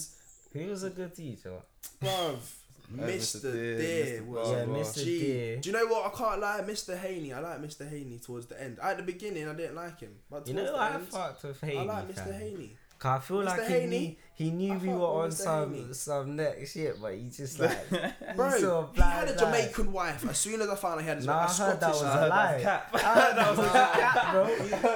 Who 0.53 0.67
was 0.67 0.83
a 0.83 0.89
good 0.91 1.13
teacher? 1.15 1.59
bruv, 2.01 2.35
Uh, 2.35 2.35
Uh, 2.91 3.01
Mr. 3.03 3.39
Mr. 3.39 3.41
Dear, 3.53 3.77
Dear 3.77 4.21
Mr. 4.21 4.25
was 4.25 4.49
Yeah, 4.51 4.65
Mr. 4.65 5.03
Gee, 5.03 5.19
Dear. 5.19 5.57
Do 5.57 5.69
you 5.69 5.73
know 5.77 5.85
what? 5.87 6.05
I 6.13 6.17
can't 6.17 6.41
lie, 6.41 6.61
Mr. 6.61 6.97
Haney. 6.97 7.33
I 7.33 7.39
like 7.39 7.61
Mr. 7.61 7.89
Haney 7.89 8.17
towards 8.19 8.47
the 8.47 8.61
end. 8.61 8.79
At 8.81 8.97
the 8.97 9.03
beginning, 9.03 9.47
I 9.47 9.53
didn't 9.53 9.75
like 9.75 9.99
him, 9.99 10.15
but 10.29 10.47
You 10.47 10.53
towards 10.53 10.71
know, 10.71 10.77
the 10.77 10.81
I 10.83 10.93
end, 10.95 11.07
fucked 11.07 11.43
with 11.43 11.63
I 11.63 11.81
like 11.83 12.07
Mr. 12.09 12.15
fam. 12.25 12.33
Haney. 12.33 12.75
'Cause 12.97 13.17
I 13.17 13.19
feel 13.25 13.37
Mr. 13.37 13.45
like 13.45 13.61
he 13.67 13.73
Haney, 13.73 13.99
knew, 14.07 14.15
he 14.39 14.51
knew 14.51 14.71
I 14.71 14.77
we 14.77 14.87
were 14.87 15.05
on 15.05 15.31
some 15.33 15.93
some 15.93 16.37
next 16.37 16.71
shit, 16.71 16.95
but 17.01 17.13
he 17.13 17.29
just 17.29 17.59
like 17.59 17.89
Bro, 18.37 18.51
he, 18.51 18.59
saw 18.61 18.87
a 18.89 18.95
he 18.95 19.01
had 19.01 19.27
a. 19.27 19.35
Jamaican 19.37 19.91
wife. 19.91 20.25
As 20.29 20.37
soon 20.37 20.61
as 20.61 20.69
I 20.69 20.75
found 20.75 20.93
out 20.95 21.01
he 21.01 21.07
had 21.07 21.17
a, 21.17 21.25
Nah, 21.25 21.33
a 21.33 21.35
I 21.35 21.41
heard 21.41 21.51
Scottish 21.51 21.79
that 21.81 21.89
was 21.91 22.03
I 22.03 22.07
a 22.07 22.19
heard 22.21 22.29
lie. 22.29 22.51
that's 22.51 22.63
cap. 22.63 22.89
I 22.93 22.97
heard 23.19 23.35
that 23.35 23.57
was 23.57 23.59
a 23.59 23.69
cat, 23.69 24.31
bro. 24.31 24.43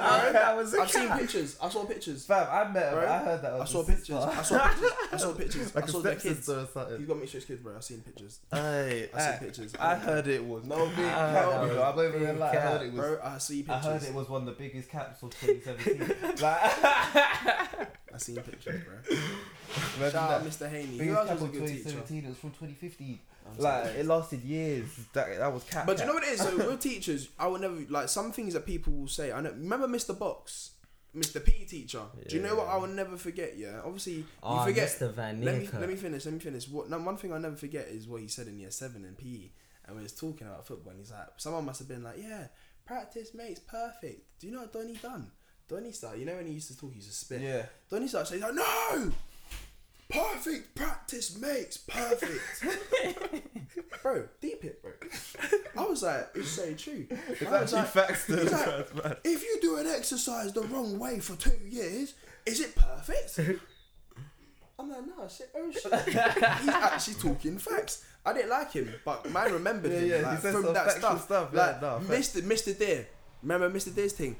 I 0.00 0.18
heard 0.18 0.34
that 0.34 0.56
was 0.56 0.72
a 0.74 0.80
I've 0.80 0.90
seen 0.90 1.10
pictures. 1.10 1.58
I 1.60 1.68
saw 1.68 1.84
pictures. 1.84 2.24
Fam, 2.24 2.46
I 2.50 2.72
met 2.72 2.84
him. 2.86 2.94
Bro, 2.94 3.06
I 3.06 3.18
heard 3.18 3.42
that. 3.42 3.52
I 3.52 3.64
saw 3.66 3.82
his 3.84 3.94
pictures. 3.96 4.16
I 4.16 4.42
saw 4.42 4.66
pictures. 4.66 4.90
I 5.12 5.16
saw 5.18 5.32
pictures. 5.34 5.74
like 5.74 5.84
I 5.84 5.86
saw 5.88 5.98
their 6.00 6.16
kids. 6.16 6.46
He's 6.46 7.06
got 7.06 7.18
mixed 7.20 7.46
kids, 7.46 7.60
bro. 7.62 7.76
I've 7.76 7.84
seen 7.84 8.00
pictures. 8.00 8.40
Hey, 8.50 9.10
I 9.12 9.20
see 9.20 9.28
I, 9.28 9.36
pictures. 9.36 9.72
I 9.78 9.94
heard 9.96 10.26
it 10.26 10.42
was 10.42 10.64
no 10.64 10.86
big 10.86 10.94
cap. 10.96 11.48
I'm 11.52 11.68
was 11.68 11.76
over 11.76 12.18
there 12.18 12.32
big 12.32 12.38
like 12.40 12.56
I 12.56 12.60
heard 12.60 12.80
cap. 12.80 12.86
it 12.86 12.92
was. 12.94 13.06
Bro, 13.06 13.18
I 13.22 13.36
see 13.38 13.66
I 13.68 13.78
heard 13.78 14.02
it 14.04 14.14
was 14.14 14.26
one 14.30 14.40
of 14.40 14.46
the 14.46 14.52
biggest 14.52 14.88
caps 14.88 15.22
of 15.22 15.38
2017. 15.38 16.16
like, 16.40 17.88
I 18.14 18.18
seen 18.18 18.36
pictures, 18.36 18.82
bro. 18.84 19.16
Shout 20.10 20.14
out 20.14 20.44
that. 20.44 20.50
Mr. 20.50 20.70
Haney. 20.70 20.98
Biggest 20.98 21.30
was 21.32 21.42
a 21.42 21.46
good 21.46 21.52
teacher? 21.66 21.90
2017. 21.90 22.24
It 22.24 22.28
was 22.28 22.36
from 22.38 22.50
2015. 22.50 23.18
I'm 23.46 23.58
Like 23.62 23.84
sorry. 23.84 23.96
it 23.98 24.06
lasted 24.06 24.42
years. 24.44 24.86
That 25.12 25.38
that 25.38 25.52
was 25.52 25.64
cap. 25.64 25.86
But 25.86 25.96
do 25.96 26.02
you 26.02 26.08
know 26.08 26.14
what 26.14 26.22
it 26.24 26.30
is? 26.30 26.40
So 26.40 26.56
with 26.70 26.80
teachers, 26.80 27.28
I 27.38 27.46
will 27.48 27.58
never 27.58 27.76
like 27.90 28.08
some 28.08 28.32
things 28.32 28.54
that 28.54 28.64
people 28.66 28.92
will 28.92 29.08
say. 29.08 29.32
I 29.32 29.40
know. 29.40 29.50
Remember 29.50 29.86
Mr. 29.88 30.18
Box, 30.18 30.70
Mr. 31.14 31.44
P 31.44 31.64
teacher. 31.64 32.00
Do 32.28 32.36
you 32.36 32.42
know 32.42 32.54
what 32.54 32.68
I 32.68 32.76
will 32.76 32.86
never 32.88 33.16
forget? 33.18 33.58
Yeah, 33.58 33.80
obviously 33.84 34.12
you 34.14 34.24
Oh, 34.42 34.64
forget. 34.64 34.88
Mr. 34.88 35.12
Van 35.12 35.42
Let 35.42 35.58
me 35.58 35.66
Niekerk. 35.66 35.80
let 35.80 35.88
me 35.88 35.96
finish. 35.96 36.24
Let 36.24 36.34
me 36.34 36.40
finish. 36.40 36.68
What? 36.68 36.88
Now, 36.88 36.98
one 37.00 37.16
thing 37.16 37.32
I'll 37.32 37.40
never 37.40 37.56
forget 37.56 37.88
is 37.88 38.06
what 38.08 38.20
he 38.22 38.28
said 38.28 38.46
in 38.46 38.58
year 38.58 38.70
seven 38.70 39.04
in 39.04 39.14
PE, 39.14 39.50
and 39.86 39.96
we 39.96 40.02
was 40.02 40.12
talking 40.12 40.46
about 40.46 40.66
football. 40.66 40.92
And 40.92 41.00
he's 41.00 41.10
like, 41.10 41.26
someone 41.36 41.64
must 41.66 41.80
have 41.80 41.88
been 41.88 42.02
like, 42.04 42.16
"Yeah, 42.18 42.46
practice 42.86 43.34
makes 43.34 43.60
perfect." 43.60 44.38
Do 44.40 44.46
you 44.46 44.54
know 44.54 44.60
what 44.60 44.72
Donny 44.72 44.94
done? 44.94 45.30
Donny 45.68 45.92
started. 45.92 46.20
You 46.20 46.26
know 46.26 46.36
when 46.36 46.46
he 46.46 46.52
used 46.54 46.68
to 46.68 46.76
talk, 46.78 46.90
he 46.90 46.96
used 46.96 47.08
to 47.08 47.14
spit. 47.14 47.40
Yeah. 47.40 47.66
Donny 47.90 48.08
started 48.08 48.26
saying, 48.28 48.42
like, 48.42 48.54
"No, 48.54 49.12
perfect 50.10 50.74
practice 50.74 51.38
makes 51.38 51.76
perfect." 51.78 52.64
bro, 54.02 54.24
deep 54.40 54.64
it, 54.64 54.82
bro. 54.82 54.92
I 55.76 55.86
was 55.86 56.02
like, 56.02 56.28
it's 56.34 56.50
so 56.50 56.72
true. 56.74 57.06
It's 57.28 57.42
I 57.42 57.62
actually 57.62 57.78
like, 57.78 57.88
facts 57.88 58.26
though. 58.26 58.36
he's 58.36 58.52
like, 58.52 59.20
if 59.24 59.42
you 59.42 59.58
do 59.62 59.76
an 59.78 59.86
exercise 59.86 60.52
the 60.52 60.62
wrong 60.62 60.98
way 60.98 61.18
for 61.20 61.34
two 61.36 61.58
years, 61.68 62.14
is 62.46 62.60
it 62.60 62.74
perfect? 62.76 63.38
I'm 64.78 64.90
like, 64.90 65.06
no, 65.06 65.28
shit, 65.28 65.50
oh 65.56 65.70
shit. 65.70 65.92
He's 66.08 66.68
actually 66.68 67.14
talking 67.14 67.58
facts. 67.58 68.04
I 68.26 68.32
didn't 68.32 68.50
like 68.50 68.72
him, 68.72 68.92
but 69.04 69.30
man 69.30 69.52
remembered 69.52 69.92
Yeah, 69.92 69.98
him 69.98 70.08
yeah, 70.22 70.28
like, 70.30 70.38
from 70.40 70.74
that 70.74 70.90
stuff. 70.90 71.24
stuff, 71.24 71.50
yeah, 71.54 71.60
like, 71.60 71.80
no. 71.80 72.00
Mr. 72.12 72.42
Mr. 72.42 72.76
Deer. 72.76 73.06
Remember 73.42 73.70
Mr. 73.70 73.94
Deer's 73.94 74.14
thing? 74.14 74.34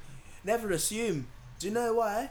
Never 0.45 0.71
assume. 0.71 1.27
Do 1.59 1.67
you 1.67 1.73
know 1.73 1.95
why? 1.95 2.29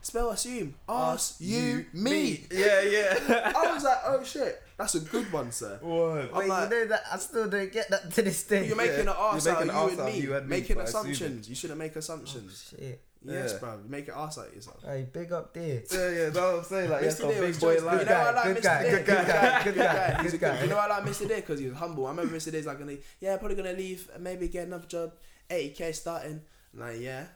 Spell 0.00 0.30
assume. 0.30 0.74
Ask 0.88 1.36
you 1.38 1.86
me. 1.92 2.46
Yeah, 2.50 2.80
yeah. 2.82 3.52
I 3.54 3.72
was 3.72 3.84
like, 3.84 3.98
oh 4.06 4.24
shit, 4.24 4.60
that's 4.76 4.96
a 4.96 5.00
good 5.00 5.30
one, 5.32 5.52
sir. 5.52 5.78
What? 5.80 6.30
I'm 6.32 6.34
Wait, 6.34 6.48
like- 6.48 6.70
you 6.70 6.76
know 6.80 6.86
that 6.88 7.02
I 7.12 7.18
still 7.18 7.48
don't 7.48 7.70
get 7.72 7.88
that 7.90 8.10
to 8.12 8.22
this 8.22 8.42
day. 8.44 8.66
You're 8.66 8.74
making 8.76 9.00
an 9.00 9.04
You're 9.06 9.14
ass 9.16 9.44
making 9.46 9.56
out 9.56 9.62
an 9.62 9.70
of 9.70 9.76
arse 9.76 9.92
you 9.92 9.98
and 10.00 10.08
of 10.08 10.14
me. 10.14 10.20
you 10.20 10.36
and 10.36 10.48
me 10.48 10.56
making 10.60 10.76
by 10.76 10.82
assuming. 10.82 11.12
assumptions. 11.12 11.48
You 11.48 11.54
shouldn't 11.54 11.78
make 11.78 11.94
assumptions. 11.94 12.72
Oh, 12.74 12.78
shit. 12.80 13.00
Yes, 13.24 13.52
Yeah. 13.52 13.58
bro. 13.60 13.74
You 13.84 13.88
make 13.90 14.08
an 14.08 14.14
ass 14.16 14.38
out 14.38 14.48
of 14.48 14.54
yourself. 14.54 14.82
Hey, 14.84 15.06
big 15.12 15.32
up 15.32 15.54
there. 15.54 15.82
Yeah, 15.92 16.10
yeah. 16.10 16.24
That's 16.30 16.36
what 16.36 16.54
I'm 16.56 16.64
saying. 16.64 16.90
Like, 16.90 17.02
yes, 17.02 17.20
Mr. 17.20 17.24
a 17.24 17.32
Deer 17.34 17.40
big 17.42 17.60
boy 17.60 17.74
just- 17.74 17.86
like 17.86 18.00
you 18.00 18.06
know 18.06 18.12
I 18.16 18.30
like 18.32 18.44
good 18.44 18.56
Mr. 18.56 18.62
guy, 18.62 18.90
good 18.90 19.06
guy, 19.06 19.62
good 19.64 19.74
guy, 19.76 20.22
He's 20.22 20.32
good 20.32 20.42
a 20.42 20.44
guy. 20.52 20.62
You 20.62 20.68
know 20.70 20.78
I 20.78 20.86
like 20.88 21.04
Mr. 21.04 21.28
Deer 21.28 21.36
because 21.36 21.60
he 21.60 21.68
was 21.68 21.76
humble. 21.78 22.06
I 22.06 22.10
remember 22.10 22.36
Mr. 22.36 22.50
Deer's 22.50 22.66
like 22.66 22.78
gonna, 22.80 22.96
yeah, 23.20 23.36
probably 23.36 23.56
gonna 23.56 23.72
leave, 23.74 24.10
maybe 24.18 24.48
get 24.48 24.66
another 24.66 24.86
job, 24.88 25.12
80k 25.48 25.94
starting. 25.94 26.40
I'm 26.74 26.80
like, 26.80 26.98
yeah. 27.00 27.26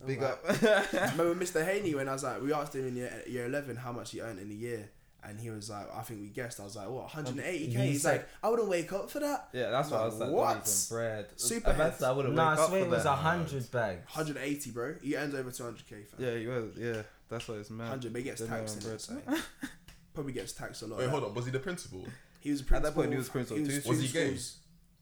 I'm 0.00 0.06
Big 0.06 0.20
like- 0.22 0.30
up. 0.32 0.62
Remember 1.16 1.34
Mr. 1.34 1.64
Haney 1.64 1.94
when 1.94 2.08
I 2.08 2.12
was 2.12 2.24
like, 2.24 2.42
we 2.42 2.52
asked 2.52 2.74
him 2.74 2.86
in 2.88 2.96
year, 2.96 3.22
year 3.26 3.46
11 3.46 3.76
how 3.76 3.92
much 3.92 4.10
he 4.10 4.20
earned 4.20 4.38
in 4.38 4.50
a 4.50 4.54
year. 4.54 4.88
And 5.26 5.40
he 5.40 5.48
was 5.48 5.70
like, 5.70 5.86
I 5.94 6.02
think 6.02 6.20
we 6.20 6.26
guessed. 6.28 6.60
I 6.60 6.64
was 6.64 6.76
like, 6.76 6.86
what, 6.90 7.08
180k? 7.08 7.50
He 7.50 7.66
He's 7.92 8.02
said- 8.02 8.12
like, 8.18 8.28
I 8.42 8.50
wouldn't 8.50 8.68
wake 8.68 8.92
up 8.92 9.10
for 9.10 9.20
that. 9.20 9.48
Yeah, 9.54 9.70
that's 9.70 9.90
what 9.90 10.00
I 10.02 10.04
was 10.04 10.18
like. 10.18 10.30
What? 10.30 10.56
What? 10.56 10.68
Some 10.68 10.96
bread. 10.96 11.26
Super 11.36 11.70
I 11.70 11.76
meant. 11.78 12.02
I 12.02 12.12
wouldn't 12.12 12.34
Nah, 12.34 12.50
wake 12.50 12.58
up 12.60 12.68
swear 12.68 12.80
for 12.82 12.86
it 12.86 12.90
was 12.90 13.04
that. 13.04 13.12
a 13.12 13.16
hundred 13.16 13.70
bags. 13.70 14.00
180, 14.14 14.70
bro. 14.72 14.94
He 15.02 15.16
earns 15.16 15.34
over 15.34 15.50
200k. 15.50 15.88
Fam. 15.88 16.06
Yeah, 16.18 16.36
he 16.36 16.46
was. 16.46 16.72
Yeah, 16.76 17.02
that's 17.30 17.48
what 17.48 17.56
it's 17.58 17.70
meant. 17.70 17.88
100, 17.88 18.12
but 18.12 18.18
he 18.18 18.24
gets 18.24 18.42
taxed 18.46 18.76
in 18.76 18.82
bread. 18.82 18.94
it. 18.96 19.00
So. 19.00 19.16
Probably 20.12 20.32
gets 20.34 20.52
taxed 20.52 20.82
a 20.82 20.86
lot. 20.86 20.98
Wait, 20.98 21.08
hold 21.08 21.24
on. 21.24 21.32
Was 21.34 21.46
he 21.46 21.50
the 21.52 21.58
principal? 21.58 22.04
He 22.40 22.50
was 22.50 22.60
a 22.70 22.74
At 22.74 22.82
that 22.82 22.94
point, 22.94 23.10
he 23.10 23.16
was 23.16 23.30
principal 23.30 23.56
he 23.64 23.80
too. 23.80 23.88
Was 23.88 24.00
he 24.02 24.08
two 24.08 24.12
gay? 24.12 24.36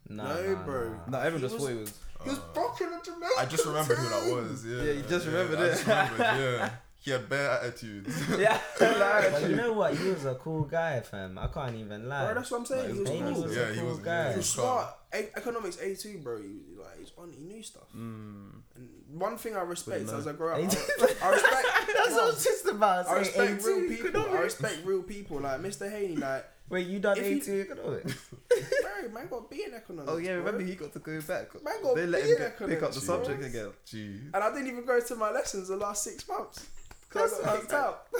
Nah, 0.08 0.34
No, 0.34 0.52
nah, 0.54 0.62
bro. 0.64 0.88
nah. 0.90 0.96
No, 1.08 1.18
everyone 1.18 1.40
He 1.40 1.40
just 1.48 1.54
was- 1.54 1.62
thought 1.64 1.70
he 1.70 1.76
was. 1.80 1.98
He 2.24 2.30
was 2.30 2.38
broken 2.54 2.88
in 2.92 3.00
Jamaica. 3.04 3.32
I 3.38 3.46
just 3.46 3.66
remembered 3.66 3.96
who 3.98 4.08
that 4.08 4.34
was. 4.34 4.64
Yeah. 4.66 4.82
Yeah, 4.82 4.92
you 4.92 5.02
just 5.02 5.26
remembered 5.26 5.58
I 5.58 5.64
it. 5.64 5.70
just 5.70 5.86
remembered, 5.86 6.18
yeah. 6.20 6.70
He 7.04 7.10
had 7.10 7.28
bad 7.28 7.64
attitudes. 7.64 8.14
Yeah, 8.38 8.60
But 8.78 9.42
you 9.50 9.56
know 9.56 9.72
what? 9.72 9.96
He 9.96 10.08
was 10.08 10.24
a 10.24 10.36
cool 10.36 10.62
guy, 10.62 11.00
fam. 11.00 11.36
I 11.36 11.48
can't 11.48 11.74
even 11.74 12.08
lie. 12.08 12.26
Bro, 12.26 12.34
that's 12.34 12.50
what 12.52 12.58
I'm 12.60 12.66
saying. 12.66 12.86
Like, 12.86 12.94
he 12.94 13.00
was 13.00 13.08
he 13.10 13.16
He 13.16 13.22
cool. 13.34 13.42
was 13.42 13.56
Yeah, 13.56 13.62
a 13.62 13.72
he 13.74 13.80
cool 13.80 13.88
was- 13.88 13.98
guy. 13.98 14.30
He 14.30 14.36
was 14.36 14.48
smart. 14.48 14.86
A- 15.12 15.36
economics 15.36 15.78
A 15.80 15.96
two, 15.96 16.18
bro. 16.18 16.38
He, 16.40 16.60
like 16.80 17.00
he's 17.00 17.10
on. 17.18 17.32
He 17.32 17.42
knew 17.42 17.60
stuff. 17.62 17.88
Mm. 17.94 18.52
And 18.76 18.88
one 19.20 19.36
thing 19.36 19.56
I 19.56 19.62
respect 19.62 20.08
as. 20.10 20.26
I 20.28 20.32
grow 20.32 20.52
up, 20.52 20.58
I. 20.58 20.60
I 20.60 20.64
respect. 20.64 21.20
That's 21.22 22.12
what 22.12 22.22
I 22.22 22.26
was 22.26 22.44
just 22.44 22.66
about. 22.66 23.08
I 23.08 23.18
respect 23.18 23.64
real 23.64 23.78
A2 23.80 23.88
people. 24.00 24.20
I 24.30 24.38
respect 24.40 24.78
real 24.84 25.02
people. 25.02 25.40
Like 25.40 25.60
Mr. 25.60 25.90
Haney, 25.90 26.16
like 26.16 26.46
Wait, 26.72 26.86
you 26.88 26.98
done 26.98 27.18
If 27.18 27.24
A 27.24 27.30
you- 27.34 27.40
two 27.40 27.60
economics? 27.60 28.14
bro, 28.48 28.58
bro, 28.58 29.12
man 29.12 29.28
got 29.28 29.50
B 29.50 29.64
in 29.66 29.74
economics. 29.74 30.10
Oh 30.12 30.16
yeah, 30.16 30.36
bro. 30.36 30.44
remember 30.44 30.64
he 30.64 30.74
got 30.74 30.92
to 30.94 30.98
go 30.98 31.20
back. 31.20 31.62
Man 31.62 31.82
got 31.82 31.94
they 31.96 32.06
let 32.06 32.22
B 32.24 32.28
him 32.30 32.36
in 32.36 32.42
get, 32.42 32.52
pick 32.58 32.62
up 32.62 32.68
the 32.68 32.74
economics, 32.76 33.02
subject 33.02 33.38
bro. 33.40 33.48
again. 33.48 33.68
Gee. 33.84 34.20
And 34.34 34.36
I 34.42 34.52
didn't 34.54 34.68
even 34.68 34.84
go 34.86 34.98
to 35.00 35.14
my 35.16 35.30
lessons 35.30 35.68
the 35.68 35.76
last 35.76 36.02
six 36.02 36.26
months 36.26 36.66
because 37.08 37.38
I 37.40 37.44
got 37.44 37.60
kicked 37.60 37.72
out. 37.74 38.06
No, 38.14 38.18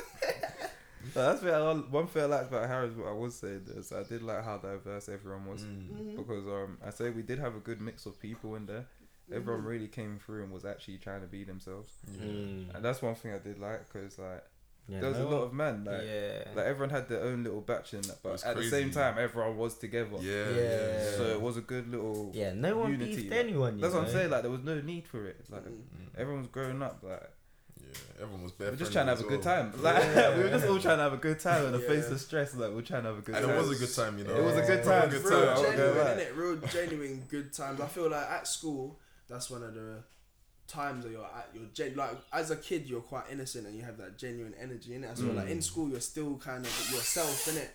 that's 1.27 1.43
what 1.43 1.55
I, 1.55 1.73
one 1.73 2.07
thing 2.07 2.23
I 2.23 2.27
liked 2.27 2.49
about 2.49 2.69
Harris. 2.69 2.95
What 2.95 3.09
I 3.09 3.12
was 3.12 3.35
saying 3.37 3.62
is 3.74 3.91
I 3.93 4.03
did 4.03 4.23
like 4.23 4.45
how 4.45 4.59
diverse 4.59 5.09
everyone 5.09 5.47
was 5.47 5.62
Mm. 5.62 6.16
because 6.16 6.47
um 6.47 6.79
I 6.87 6.91
say 6.91 7.11
we 7.11 7.23
did 7.23 7.39
have 7.39 7.57
a 7.57 7.61
good 7.61 7.81
mix 7.81 8.07
of 8.07 8.20
people 8.20 8.55
in 8.57 8.66
there. 8.66 8.85
Everyone 9.33 9.65
really 9.65 9.89
came 9.89 10.19
through 10.19 10.43
and 10.43 10.53
was 10.53 10.66
actually 10.66 10.99
trying 10.99 11.23
to 11.23 11.27
be 11.27 11.43
themselves, 11.45 11.91
Mm. 12.20 12.74
and 12.74 12.85
that's 12.85 13.01
one 13.01 13.15
thing 13.15 13.33
I 13.33 13.39
did 13.39 13.59
like 13.59 13.91
because 13.91 14.19
like 14.19 14.45
Yeah, 14.89 15.01
there 15.01 15.11
was 15.11 15.19
no 15.19 15.29
a 15.29 15.31
lot 15.31 15.43
of 15.45 15.53
men 15.55 15.85
like. 15.85 16.01
yeah. 16.05 16.45
Like 16.57 16.67
everyone 16.67 16.91
had 16.91 17.09
their 17.09 17.23
own 17.23 17.45
little 17.45 17.61
batch 17.61 17.95
in 17.95 18.03
that, 18.03 18.19
but 18.23 18.33
was 18.33 18.43
at 18.45 18.57
the 18.57 18.65
same 18.69 18.91
time, 18.91 19.17
everyone 19.19 19.57
was 19.57 19.77
together. 19.77 20.17
Yeah, 20.21 20.51
Yeah. 20.51 20.57
yeah. 20.57 21.11
So 21.17 21.23
it 21.27 21.41
was 21.41 21.57
a 21.57 21.61
good 21.63 21.89
little. 21.89 22.31
yeah, 22.35 22.53
no 22.53 22.77
one 22.79 22.91
unity, 22.93 23.17
beefed 23.17 23.33
anyone. 23.33 23.77
You 23.77 23.83
That's 23.83 23.95
what 23.95 24.05
I'm 24.05 24.11
saying. 24.11 24.31
Like 24.31 24.43
there 24.43 24.51
was 24.51 24.63
no 24.65 24.81
need 24.81 25.07
for 25.07 25.27
it. 25.27 25.45
Like 25.49 25.65
Mm. 25.65 25.81
everyone 26.19 26.43
was 26.43 26.49
growing 26.51 26.83
up. 26.83 26.99
Like 27.03 27.31
Yeah, 27.81 28.23
everyone 28.23 28.43
was 28.43 28.53
better. 28.53 28.71
we 28.71 28.77
bare 28.77 28.77
were 28.77 28.77
just 28.79 28.93
trying 28.93 29.07
to 29.07 29.11
have 29.13 29.21
a 29.21 29.23
as 29.23 29.29
good 29.29 29.43
time. 29.43 29.73
Like 29.81 30.03
Yeah. 30.03 30.37
we 30.37 30.43
were 30.43 30.51
just 30.51 30.67
all 30.67 30.79
trying 30.81 30.97
to 30.99 31.03
have 31.05 31.13
a 31.13 31.17
good 31.29 31.39
time 31.39 31.67
in 31.67 31.73
the 31.73 31.79
face 31.93 32.09
of 32.11 32.21
stress. 32.21 32.55
Like 32.55 32.71
we 32.71 32.77
we're 32.77 32.83
trying 32.83 33.03
to 33.05 33.09
have 33.11 33.19
a 33.19 33.23
good 33.23 33.37
And 33.37 33.47
time. 33.47 33.55
it 33.55 33.59
was 33.59 33.71
a 33.71 33.87
good 33.87 33.95
time, 33.95 34.19
you 34.19 34.25
know. 34.25 34.35
It 34.35 34.43
was 34.45 34.57
a 34.57 34.63
good 34.63 34.83
time. 34.85 35.09
Good 35.11 35.25
Real 35.25 35.41
Real 35.41 35.49
I 35.49 35.55
won't 35.55 35.67
time. 35.69 35.77
go 35.77 35.95
genuine, 35.95 36.17
back. 36.19 36.27
innit? 36.29 36.37
Real 36.37 36.57
genuine 36.57 37.25
good 37.31 37.53
times. 37.53 37.81
I 37.81 37.87
feel 37.87 38.11
like 38.11 38.29
at 38.31 38.49
school, 38.49 38.99
that's 39.29 39.49
one 39.49 39.63
of 39.63 39.75
the 39.75 40.03
times 40.73 41.05
that 41.05 41.12
you're 41.12 41.24
at 41.40 41.49
your 41.55 41.65
gen 41.74 41.94
like 41.97 42.11
as 42.32 42.51
a 42.51 42.57
kid 42.57 42.86
you're 42.86 43.01
quite 43.12 43.24
innocent 43.31 43.66
and 43.66 43.77
you 43.77 43.82
have 43.82 43.99
that 43.99 44.16
genuine 44.19 44.55
energy 44.61 44.94
in 44.94 45.05
it. 45.05 45.11
I 45.11 45.15
feel 45.15 45.32
like 45.40 45.49
in 45.49 45.59
Mm. 45.59 45.62
school 45.70 45.89
you're 45.90 46.01
still 46.01 46.36
kind 46.39 46.65
of 46.65 46.73
yourself 46.90 47.49
in 47.49 47.57
it. 47.59 47.70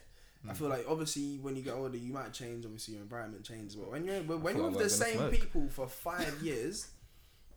I 0.49 0.53
feel 0.53 0.69
like 0.69 0.85
obviously 0.87 1.37
when 1.41 1.55
you 1.57 1.61
get 1.63 1.73
older 1.73 1.97
you 1.97 2.13
might 2.13 2.31
change. 2.33 2.65
Obviously 2.65 2.93
your 2.95 3.03
environment 3.03 3.43
changes, 3.43 3.75
but 3.75 3.91
when 3.91 4.05
you're 4.05 4.21
when, 4.21 4.55
you're 4.57 4.69
with 4.69 4.79
the 4.79 4.89
same 4.89 5.17
smoke. 5.17 5.31
people 5.31 5.67
for 5.69 5.87
five 5.87 6.33
years, 6.41 6.87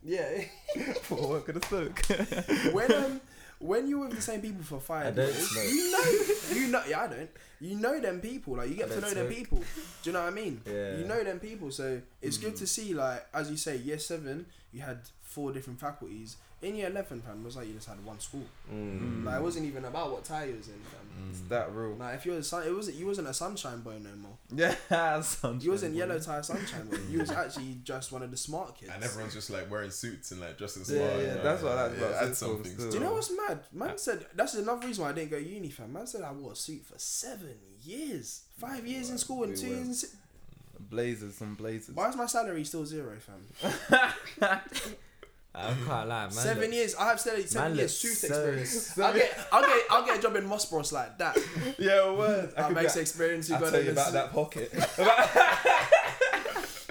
yeah. 0.03 0.41
For 1.03 1.15
what 1.15 1.45
gonna 1.47 1.61
smoke? 1.71 2.01
when 2.73 2.91
um 2.91 3.21
when 3.59 3.87
you're 3.87 3.99
with 3.99 4.15
the 4.15 4.21
same 4.21 4.41
people 4.41 4.63
for 4.63 4.79
five 4.79 5.15
years, 5.15 5.35
smoke. 5.49 5.65
you 5.69 5.91
know 5.91 6.59
you 6.59 6.67
know 6.73 6.81
yeah 6.89 7.01
I 7.01 7.07
don't. 7.07 7.29
You 7.59 7.75
know 7.75 7.99
them 7.99 8.19
people, 8.19 8.55
like 8.55 8.69
you 8.69 8.75
get 8.75 8.89
to 8.89 8.99
know 8.99 9.13
them 9.13 9.27
people. 9.27 9.59
Do 9.59 10.09
you 10.09 10.13
know 10.13 10.23
what 10.23 10.33
I 10.33 10.35
mean? 10.35 10.59
Yeah. 10.65 10.97
You 10.97 11.05
know 11.05 11.23
them 11.23 11.39
people, 11.39 11.69
so 11.71 12.01
it's 12.19 12.37
good 12.39 12.55
Mm. 12.55 12.59
to 12.59 12.67
see 12.67 12.93
like 12.95 13.23
as 13.33 13.51
you 13.51 13.57
say, 13.57 13.77
year 13.77 13.99
seven, 13.99 14.47
you 14.73 14.81
had 14.81 14.99
four 15.31 15.51
different 15.51 15.79
faculties. 15.79 16.37
In 16.61 16.75
year 16.75 16.89
eleven, 16.91 17.21
fam, 17.21 17.41
it 17.41 17.45
was 17.45 17.55
like 17.57 17.67
you 17.67 17.73
just 17.73 17.87
had 17.89 18.05
one 18.05 18.19
school. 18.19 18.43
Mm. 18.71 19.25
Like 19.25 19.37
it 19.37 19.41
wasn't 19.41 19.65
even 19.65 19.83
about 19.85 20.11
what 20.11 20.23
tie 20.23 20.45
you 20.45 20.57
was 20.57 20.67
in, 20.67 20.75
fam. 20.75 21.29
It's 21.31 21.41
that 21.49 21.73
real. 21.73 21.95
Like 21.95 22.15
if 22.15 22.25
you 22.27 22.33
was 22.33 22.47
sun, 22.47 22.67
it 22.67 22.71
wasn't 22.75 22.97
you 22.97 23.07
wasn't 23.07 23.29
a 23.29 23.33
sunshine 23.33 23.79
boy 23.81 23.95
no 23.99 24.11
more. 24.21 24.37
Yeah, 24.53 25.21
sunshine, 25.21 25.59
You 25.61 25.71
wasn't 25.71 25.93
boy. 25.93 25.99
yellow 25.99 26.19
tie 26.19 26.41
sunshine 26.41 26.85
boy. 26.87 26.97
You 27.09 27.17
was 27.19 27.31
actually 27.31 27.79
just 27.83 28.11
one 28.11 28.21
of 28.21 28.29
the 28.29 28.37
smart 28.37 28.77
kids. 28.77 28.91
And 28.93 29.03
everyone's 29.03 29.33
just 29.33 29.49
like 29.49 29.71
wearing 29.71 29.89
suits 29.89 30.31
and 30.33 30.41
like 30.41 30.55
dressing 30.59 30.83
Yeah, 30.85 31.07
smart. 31.07 31.23
yeah, 31.23 31.33
that's 31.41 31.63
what 31.63 31.71
I 31.71 31.87
like 31.87 31.91
yeah, 31.99 32.05
about 32.05 32.13
add 32.21 32.25
sixth 32.27 32.37
something. 32.41 32.71
still. 32.73 32.91
Do 32.91 32.97
you 32.97 33.03
know 33.05 33.13
what's 33.13 33.31
mad? 33.47 33.59
Man 33.73 33.97
said 33.97 34.25
that's 34.35 34.53
another 34.53 34.85
reason 34.85 35.03
why 35.03 35.09
I 35.09 35.13
didn't 35.13 35.31
go 35.31 35.37
uni, 35.37 35.69
fam. 35.71 35.91
Man 35.93 36.05
said 36.05 36.21
I 36.21 36.31
wore 36.31 36.51
a 36.51 36.55
suit 36.55 36.85
for 36.85 36.99
seven 36.99 37.55
years, 37.83 38.41
five 38.57 38.85
years 38.85 39.09
in 39.09 39.17
school 39.17 39.45
and 39.45 39.57
two 39.57 39.67
were. 39.69 39.75
years. 39.77 39.87
In 39.87 39.93
si- 39.95 40.07
Blazers, 40.91 41.35
some 41.35 41.55
blazers. 41.55 41.95
why 41.95 42.09
is 42.09 42.15
my 42.15 42.25
salary 42.27 42.63
still 42.65 42.85
zero, 42.85 43.15
fam? 43.19 44.11
I 45.53 45.73
can't 45.85 46.07
lie, 46.07 46.21
man. 46.23 46.31
seven 46.31 46.63
look- 46.63 46.73
years. 46.73 46.95
I 46.95 47.09
have 47.09 47.19
seven, 47.19 47.45
seven 47.45 47.69
Man 47.71 47.77
years 47.77 47.91
looks 48.03 48.19
suit 48.19 48.29
so- 48.29 48.35
experience. 48.35 48.97
I'll 48.99 49.13
get, 49.13 49.37
I'll 49.51 49.61
get, 49.61 49.83
I'll 49.89 50.05
get 50.05 50.17
a 50.19 50.21
job 50.21 50.35
in 50.37 50.45
Moss 50.45 50.65
Bros 50.65 50.91
like 50.93 51.17
that. 51.17 51.37
Yeah, 51.77 52.11
word. 52.13 52.53
I 52.55 52.61
That 52.61 52.67
could 52.67 52.75
makes 52.77 52.95
experience. 52.95 53.49
You 53.49 53.55
I'll 53.55 53.61
got 53.61 53.71
tell 53.73 53.83
you 53.83 53.91
about 53.91 54.13
that 54.13 54.31
pocket. 54.31 54.71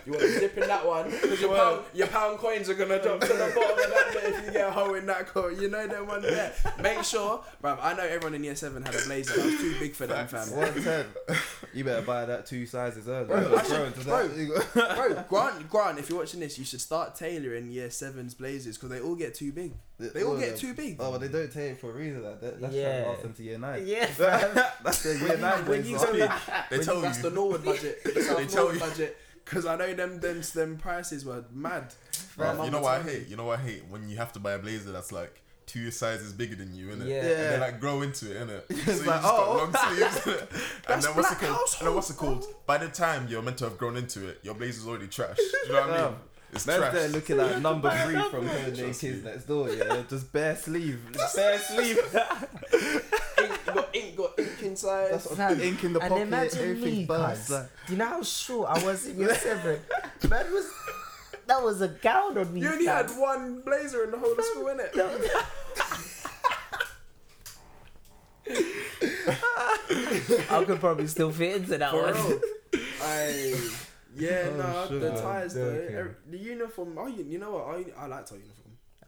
You 0.07 0.13
want 0.13 0.25
to 0.25 0.41
dip 0.41 0.57
in 0.59 0.69
that 0.69 0.87
one 0.87 1.11
because 1.11 1.41
your 1.43 1.55
pound, 1.57 1.83
your 1.95 2.07
pound 2.09 2.39
coins 2.39 2.69
are 2.69 2.75
gonna 2.75 3.01
drop 3.03 3.21
to 3.21 3.27
the 3.27 3.53
bottom 3.55 3.79
of 3.79 3.91
that 3.91 4.11
bit 4.13 4.25
if 4.35 4.47
you 4.47 4.51
get 4.53 4.69
a 4.69 4.71
hole 4.71 4.95
in 4.95 5.07
that 5.07 5.27
coat. 5.27 5.59
You 5.61 5.69
know 5.71 5.87
that 5.87 6.07
one 6.07 6.23
there. 6.23 6.53
Make 6.83 7.03
sure, 7.05 7.43
bruv. 7.63 7.79
I 7.83 7.95
know 7.95 8.05
everyone 8.05 8.35
in 8.35 8.45
year 8.45 8.55
seven 8.57 8.83
had 8.85 8.95
a 8.95 9.03
blazer. 9.07 9.35
that 9.37 9.45
was 9.45 9.57
too 9.57 9.77
big 9.79 9.95
for 9.95 10.07
them, 10.07 10.27
fam. 10.29 10.51
One 10.57 10.83
ten. 10.83 11.07
You 11.75 11.85
better 11.85 12.03
buy 12.03 12.25
that 12.27 12.47
two 12.47 12.67
sizes 12.67 13.09
early. 13.09 13.27
Bro, 13.27 13.49
Bro, 13.49 13.57
I 13.59 13.63
should- 13.63 14.05
bro. 14.05 14.27
that. 14.29 14.97
Bro, 14.97 15.25
Grant, 15.29 15.69
Grant, 15.71 15.99
if 15.99 16.09
you're 16.11 16.19
watching 16.19 16.41
this, 16.41 16.59
you 16.59 16.65
should 16.65 16.81
start 16.81 17.15
tailoring 17.15 17.71
year 17.71 17.91
seven's 17.91 18.35
blazers 18.35 18.77
because 18.77 18.91
they 18.91 19.01
all 19.01 19.15
get 19.15 19.35
too 19.35 19.53
big. 19.53 19.73
They 19.99 20.25
all 20.25 20.37
get 20.39 20.57
too 20.57 20.73
big. 20.75 20.97
Oh, 20.99 21.13
but 21.13 21.21
they 21.21 21.29
don't 21.29 21.53
take 21.53 21.73
it 21.73 21.81
for 21.81 21.91
a 21.91 21.93
reason. 21.95 22.25
Like 22.25 22.41
that. 22.41 22.61
That's 22.61 22.73
trying 22.73 22.85
Yeah. 22.85 23.05
to 23.05 23.11
last 23.11 23.23
them 23.23 23.33
to 23.35 23.43
year 23.43 23.59
nine. 23.59 23.87
Yeah. 23.87 24.07
That's 24.83 25.03
their 25.03 25.17
year 25.19 25.37
nine. 25.37 25.67
when 25.67 25.85
you 25.85 25.97
blazer. 25.99 26.13
go, 26.27 26.39
They 26.71 26.77
when 26.79 26.87
tell 26.87 27.01
that's 27.03 27.19
the 27.19 27.31
Norwood 27.31 27.65
budget. 27.65 28.03
The 28.03 28.23
South 28.23 28.37
They 28.39 28.47
tell 28.47 28.65
Norwood 28.65 28.75
you. 28.75 28.81
budget. 28.81 29.17
Because 29.51 29.67
I 29.67 29.75
know 29.77 29.93
them, 29.95 30.21
them, 30.21 30.41
them 30.55 30.77
prices 30.79 31.25
were 31.25 31.45
mad. 31.53 31.93
My 32.39 32.45
Bruv, 32.47 32.57
mum 32.57 32.65
you 32.67 32.71
know 32.71 32.79
would 32.79 32.85
what 32.85 33.01
I 33.01 33.03
hate? 33.03 33.29
You 33.29 33.37
know 33.37 33.47
what 33.47 33.59
I 33.59 33.63
hate? 33.63 33.83
When 33.91 34.09
you 34.09 34.17
have 34.17 34.33
to 34.35 34.39
buy 34.39 34.53
a 34.53 34.59
blazer 34.61 34.93
that's 34.93 35.11
like 35.11 35.43
two 35.67 35.91
sizes 35.91 36.33
bigger 36.33 36.55
than 36.55 36.73
you, 36.75 36.87
innit? 36.87 37.09
Yeah. 37.09 37.17
And 37.17 37.29
Yeah. 37.29 37.51
they 37.51 37.59
like 37.59 37.81
grow 37.81 38.03
into 38.03 38.31
it, 38.31 38.47
innit? 38.47 38.63
It's 38.71 38.85
so 38.85 38.93
you 38.93 39.05
just 39.05 39.25
oh. 39.25 39.37
got 39.37 39.57
long 39.57 39.73
sleeves. 39.97 40.17
innit? 40.21 40.41
and 40.51 40.61
That's 40.87 41.07
then 41.07 41.17
what's 41.17 41.33
it 41.33 41.39
called? 41.39 41.59
And 41.81 41.87
then 41.89 41.95
what's 41.97 42.11
it 42.11 42.17
called? 42.17 42.47
By 42.67 42.79
the 42.79 42.89
time 42.89 43.27
you're 43.29 43.43
meant 43.43 43.59
to 43.59 43.65
have 43.65 43.77
grown 43.77 43.97
into 43.97 44.29
it, 44.29 44.39
your 44.45 44.55
blazer's 44.55 44.87
already 44.87 45.09
trash. 45.09 45.37
Do 45.37 45.43
you 45.67 45.73
know 45.73 45.81
what 45.81 45.91
I 45.91 45.93
mean? 45.93 46.01
Damn. 46.13 46.15
It's 46.53 46.67
Man's 46.67 46.81
there 46.81 46.91
trash. 46.91 47.11
looking 47.13 47.37
like 47.37 47.59
number 47.61 47.91
three 48.05 48.21
from 48.29 48.45
Holiday 48.49 48.83
Trust 48.83 49.01
Kids 49.03 49.23
me. 49.25 49.31
next 49.31 49.45
door. 49.45 49.71
Yeah, 49.71 50.03
just 50.09 50.33
bare 50.33 50.57
sleeve, 50.57 50.99
bare 51.37 51.59
sleeve. 51.61 51.99
Ink, 53.39 53.65
got 53.67 53.89
ink, 53.95 54.17
got 54.17 54.37
ink 54.39 54.50
inside. 54.71 55.13
That's 55.13 55.27
what 55.27 55.37
Fam, 55.37 55.61
ink 55.61 55.85
in 55.85 55.93
the 55.93 56.01
and 56.01 56.09
pocket. 56.11 56.23
imagine 56.23 56.81
me, 56.81 57.05
bursts. 57.05 57.49
cuz. 57.49 57.57
Like, 57.57 57.69
Do 57.87 57.93
you 57.93 57.99
know 57.99 58.07
how 58.07 58.23
short 58.23 58.71
I 58.71 58.85
was 58.85 59.07
in 59.07 59.19
year 59.19 59.35
seven? 59.35 59.81
Man 60.29 60.53
was 60.53 60.67
that 61.47 61.63
was 61.63 61.81
a 61.81 61.89
gown 61.89 62.39
on 62.39 62.55
me. 62.55 62.61
you 62.61 62.69
only 62.71 62.87
fam. 62.87 63.09
had 63.09 63.19
one 63.19 63.61
blazer 63.63 64.05
in 64.05 64.11
the 64.13 64.19
whole 64.19 64.33
of 64.33 64.45
school, 64.45 64.65
innit? 64.67 64.95
I 70.51 70.65
could 70.67 70.81
probably 70.81 71.07
still 71.07 71.31
fit 71.31 71.57
into 71.57 71.79
that 71.79 71.91
For 71.91 72.03
one. 72.03 72.41
I 73.03 73.55
yeah, 74.17 74.49
Oh, 74.53 74.57
no, 74.57 74.87
shit. 74.89 75.01
the 75.01 75.13
I'm 75.13 75.21
ties 75.23 75.55
though. 75.55 75.75
joking. 75.75 76.15
The 76.31 76.39
uniform. 76.39 76.99
Oh, 76.99 77.07
you, 77.07 77.25
you 77.25 77.39
know 77.39 77.53
what? 77.53 77.65
I, 77.99 78.05
I 78.05 78.07
liked 78.07 78.33
our 78.33 78.39
uniform. 78.39 78.57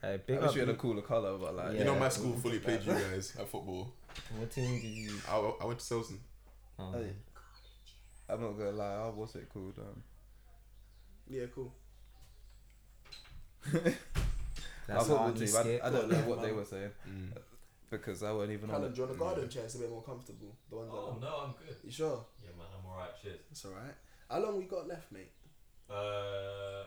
I 0.02 0.16
big 0.16 0.40
wish 0.40 0.48
up. 0.50 0.54
you 0.54 0.60
had 0.62 0.68
a 0.70 0.74
cooler 0.74 1.02
color, 1.02 1.38
but 1.38 1.54
like, 1.54 1.78
You 1.78 1.84
know, 1.84 1.94
my 1.96 2.08
school 2.08 2.34
fully 2.36 2.58
played 2.58 2.82
you 2.82 2.92
guys 2.92 3.34
at 3.38 3.48
football. 3.48 3.92
What 4.36 4.50
team 4.50 4.80
did 4.80 4.88
you? 4.88 5.12
I, 5.28 5.36
I 5.36 5.64
went 5.66 5.78
to 5.78 5.84
Selson. 5.94 6.18
Oh. 6.78 6.92
Hey, 6.92 7.10
I'm 8.28 8.40
not 8.40 8.56
gonna 8.58 8.70
lie. 8.72 8.94
Oh, 8.96 9.12
what's 9.14 9.34
it 9.36 9.48
called? 9.52 9.78
Um, 9.78 10.02
Yeah, 11.28 11.44
cool. 11.54 11.72
That's 13.72 13.94
I 14.88 14.94
our 14.94 15.04
football 15.04 15.28
new 15.32 15.46
team. 15.46 15.56
I, 15.56 15.86
I 15.86 15.90
don't 15.90 16.10
know 16.10 16.18
what 16.28 16.42
they 16.42 16.52
were 16.52 16.64
saying 16.64 16.90
Mm. 17.08 17.36
because 17.90 18.22
I 18.22 18.32
wasn't 18.32 18.52
even 18.54 18.70
on 18.70 18.76
Kind 18.76 18.84
it. 18.84 18.88
of 18.88 18.96
join 18.96 19.10
a 19.10 19.14
garden 19.14 19.48
chair. 19.48 19.64
It's 19.64 19.74
a 19.76 19.78
bit 19.78 19.90
more 19.90 20.02
comfortable. 20.02 20.56
The 20.70 20.76
ones 20.76 20.90
Oh 20.92 21.12
that. 21.12 21.20
no, 21.20 21.36
I'm 21.46 21.52
good. 21.52 21.76
You 21.84 21.90
sure? 21.92 22.24
Yeah, 22.42 22.50
man, 22.58 22.66
I'm 22.76 22.90
alright. 22.90 23.10
Cheers. 23.22 23.38
That's 23.48 23.64
alright. 23.66 23.94
How 24.28 24.40
long 24.40 24.58
we 24.58 24.64
got 24.64 24.88
left, 24.88 25.12
mate? 25.12 25.30
Uh, 25.90 26.84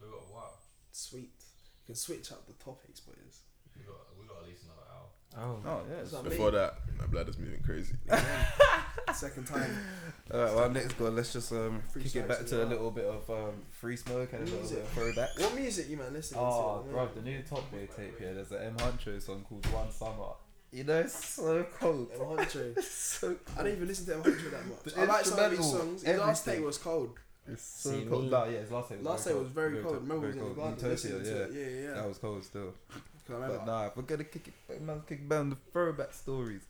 we 0.00 0.08
got 0.08 0.22
a 0.22 0.32
while. 0.32 0.58
Sweet. 0.92 1.34
You 1.82 1.86
can 1.86 1.94
switch 1.96 2.30
up 2.32 2.46
the 2.46 2.52
topics, 2.54 3.00
boys. 3.00 3.40
We 3.76 3.84
got 3.84 3.98
we 4.18 4.26
got 4.26 4.42
at 4.42 4.48
least 4.48 4.64
another 4.64 4.86
hour. 4.88 5.08
Oh. 5.36 5.58
Oh 5.66 5.80
yeah. 5.90 5.96
That's 5.98 6.10
Before 6.22 6.50
mean. 6.52 6.60
that, 6.60 6.74
my 6.98 7.06
bladder's 7.06 7.38
moving 7.38 7.60
crazy. 7.62 7.94
Second 9.12 9.46
time. 9.46 9.70
Alright, 10.32 10.54
well, 10.54 10.70
next 10.70 10.92
go. 10.98 11.08
Let's 11.08 11.32
just 11.32 11.52
um 11.52 11.82
kick 12.00 12.16
it 12.16 12.28
back 12.28 12.40
as 12.40 12.50
to 12.50 12.62
a 12.62 12.66
little 12.66 12.90
bit 12.90 13.04
of 13.04 13.28
um 13.30 13.54
free 13.70 13.96
smoke 13.96 14.32
and 14.32 14.42
a 14.42 14.44
little 14.44 14.58
Music. 14.60 14.76
bit 14.78 14.84
of 14.86 14.90
throwback. 14.92 15.28
What 15.38 15.54
music 15.54 15.88
you 15.90 15.96
man 15.96 16.12
listening 16.12 16.40
Oh, 16.42 16.82
to? 16.86 16.90
bro, 16.92 17.08
the 17.14 17.22
new 17.22 17.42
Top 17.42 17.70
Boy 17.70 17.86
tape 17.96 18.18
here. 18.18 18.34
There's 18.34 18.50
an 18.52 18.62
M 18.62 18.76
Huncho 18.76 19.20
song 19.20 19.44
called 19.48 19.64
One 19.72 19.90
Summer. 19.92 20.34
You 20.72 20.84
know, 20.84 20.98
it's 21.00 21.24
so 21.24 21.64
cold. 21.78 22.08
M. 22.14 22.20
Huncho. 22.20 22.82
so 22.82 23.36
I 23.56 23.62
don't 23.62 23.72
even 23.72 23.86
listen 23.88 24.06
to 24.06 24.14
M. 24.14 24.22
Huncho 24.22 24.50
that 24.50 24.66
much. 24.66 24.82
The 24.94 25.00
I 25.00 25.04
like 25.04 25.24
some 25.24 25.38
of 25.38 25.52
his 25.56 25.70
songs. 25.70 26.02
His 26.02 26.18
last 26.18 26.40
everything. 26.42 26.60
tape 26.62 26.66
was 26.66 26.78
cold. 26.78 27.10
It's 27.46 27.62
so 27.62 27.90
See 27.92 28.04
cold. 28.06 28.24
me. 28.24 28.30
No, 28.30 28.44
yeah, 28.46 28.58
his 28.60 28.70
last 28.72 28.88
tape 28.88 28.98
was 28.98 29.06
Last 29.06 29.24
very 29.24 29.34
tape 29.36 29.42
was 29.44 29.52
very 29.52 29.72
cold. 29.74 29.84
cold. 29.84 30.02
Remember 30.08 30.26
we 30.26 30.32
very 30.32 30.32
was 30.32 30.36
in 30.36 30.40
the 30.40 30.44
cold. 30.44 30.56
garden 30.56 30.74
Utopia, 30.74 31.18
listening 31.18 31.22
to 31.24 31.42
it. 31.44 31.50
yeah. 31.52 31.60
Yeah, 31.60 31.88
yeah. 31.88 31.94
That 32.00 32.08
was 32.08 32.18
cold 32.18 32.44
still. 32.44 32.74
'Cause 33.26 33.42
I 33.42 33.48
But 33.48 33.66
nah, 33.66 33.86
if 33.86 33.96
we're 33.96 34.02
gonna 34.02 34.24
kick 34.24 34.48
it 34.48 34.54
back, 34.68 34.80
man, 34.80 35.02
kick 35.08 35.28
back 35.28 35.40
on 35.40 35.50
the 35.50 35.56
throwback 35.72 36.12
stories. 36.12 36.62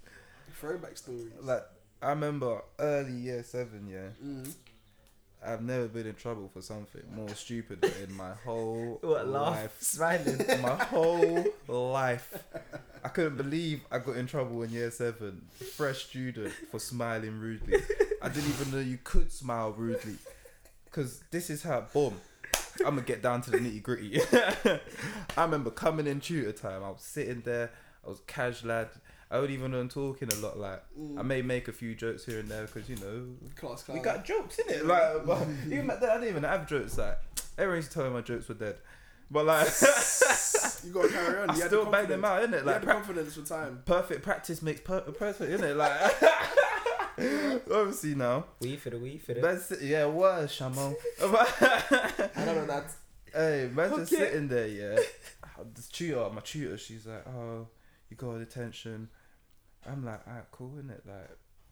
throwback 0.60 0.96
stories. 0.96 1.32
Like, 1.40 1.64
I 2.00 2.10
remember 2.10 2.62
early 2.78 3.12
year 3.12 3.42
seven, 3.42 3.88
yeah. 3.88 4.10
Mm. 4.24 4.52
I've 5.46 5.62
never 5.62 5.88
been 5.88 6.06
in 6.06 6.14
trouble 6.14 6.48
for 6.54 6.62
something 6.62 7.02
more 7.14 7.28
stupid 7.34 7.84
in 8.02 8.14
my 8.14 8.32
whole 8.44 8.98
What 9.02 9.28
life. 9.28 9.76
Smiling. 9.80 10.38
my 10.62 10.74
whole 10.84 11.44
life. 11.68 12.32
I 13.02 13.08
couldn't 13.08 13.36
believe 13.36 13.82
I 13.90 13.98
got 13.98 14.16
in 14.16 14.26
trouble 14.26 14.62
in 14.62 14.70
year 14.70 14.90
seven. 14.90 15.46
Fresh 15.76 16.06
student 16.06 16.52
for 16.70 16.78
smiling 16.80 17.38
rudely. 17.40 17.82
I 18.22 18.28
didn't 18.30 18.48
even 18.50 18.70
know 18.72 18.80
you 18.80 18.98
could 19.04 19.30
smile 19.30 19.72
rudely. 19.72 20.16
Because 20.86 21.20
this 21.30 21.50
is 21.50 21.62
how, 21.62 21.82
boom, 21.92 22.18
I'm 22.80 22.96
to 22.96 23.02
get 23.02 23.22
down 23.22 23.40
to 23.42 23.50
the 23.50 23.58
nitty 23.58 23.82
gritty. 23.82 24.20
I 25.36 25.44
remember 25.44 25.70
coming 25.70 26.06
in 26.06 26.20
tutor 26.20 26.52
time. 26.52 26.82
I 26.82 26.90
was 26.90 27.02
sitting 27.02 27.42
there. 27.44 27.70
I 28.04 28.08
was 28.08 28.20
cash 28.26 28.64
lad. 28.64 28.88
I 29.30 29.36
don't 29.36 29.50
even 29.50 29.70
know 29.72 29.80
I'm 29.80 29.88
talking 29.88 30.28
a 30.32 30.34
lot. 30.36 30.58
Like 30.58 30.82
Mm. 30.98 31.18
I 31.18 31.22
may 31.22 31.42
make 31.42 31.66
a 31.68 31.72
few 31.72 31.94
jokes 31.94 32.24
here 32.24 32.38
and 32.38 32.48
there 32.48 32.66
because 32.66 32.88
you 32.88 32.96
know 32.96 33.26
Class 33.56 33.86
we 33.88 33.98
got 34.00 34.24
jokes 34.24 34.58
in 34.58 34.68
it. 34.72 34.86
Like 34.86 35.24
but 35.26 35.38
even 35.66 35.86
back 35.86 36.00
then, 36.00 36.10
I 36.10 36.14
didn't 36.14 36.28
even 36.28 36.42
have 36.44 36.68
jokes. 36.68 36.98
Like 36.98 37.18
everyone 37.58 37.78
used 37.78 37.90
to 37.92 37.94
tell 37.98 38.04
me 38.08 38.10
my 38.14 38.20
jokes 38.20 38.48
were 38.48 38.54
dead, 38.54 38.76
but 39.30 39.44
like 39.46 39.66
you 40.84 40.92
gotta 40.92 41.08
carry 41.08 41.38
on. 41.40 41.48
You 41.56 41.62
still 41.62 41.84
the 41.86 41.90
bang 41.90 42.06
them 42.08 42.24
out, 42.24 42.42
innit? 42.42 42.50
You 42.50 42.56
had 42.58 42.66
Like 42.66 42.80
the 42.82 42.86
pra- 42.86 42.94
confidence 42.94 43.34
for 43.34 43.42
time. 43.42 43.82
perfect 43.86 44.22
practice 44.22 44.62
makes 44.62 44.82
per- 44.82 45.00
perfect, 45.00 45.50
innit? 45.50 45.76
Like 45.76 46.22
obviously 47.72 48.14
now. 48.14 48.44
We 48.60 48.76
for 48.76 48.90
the 48.90 48.98
we 48.98 49.18
for 49.18 49.34
the. 49.34 49.40
That's 49.40 49.70
it. 49.72 49.82
Yeah, 49.82 50.06
what, 50.06 50.46
Shamon? 50.46 50.94
I 51.22 52.44
don't 52.44 52.56
know 52.56 52.66
that. 52.66 52.86
hey, 53.32 53.70
man, 53.72 53.90
just 53.96 54.10
sitting 54.10 54.48
there, 54.48 54.66
yeah. 54.66 54.98
This 55.74 55.88
tutor, 55.88 56.28
my 56.30 56.40
tutor, 56.40 56.76
she's 56.76 57.06
like, 57.06 57.26
"Oh, 57.28 57.68
you 58.10 58.16
got 58.16 58.40
attention." 58.40 59.08
I'm 59.86 60.04
like, 60.04 60.26
"Alright, 60.26 60.50
cool, 60.50 60.72
innit?" 60.82 61.06
Like, 61.06 61.30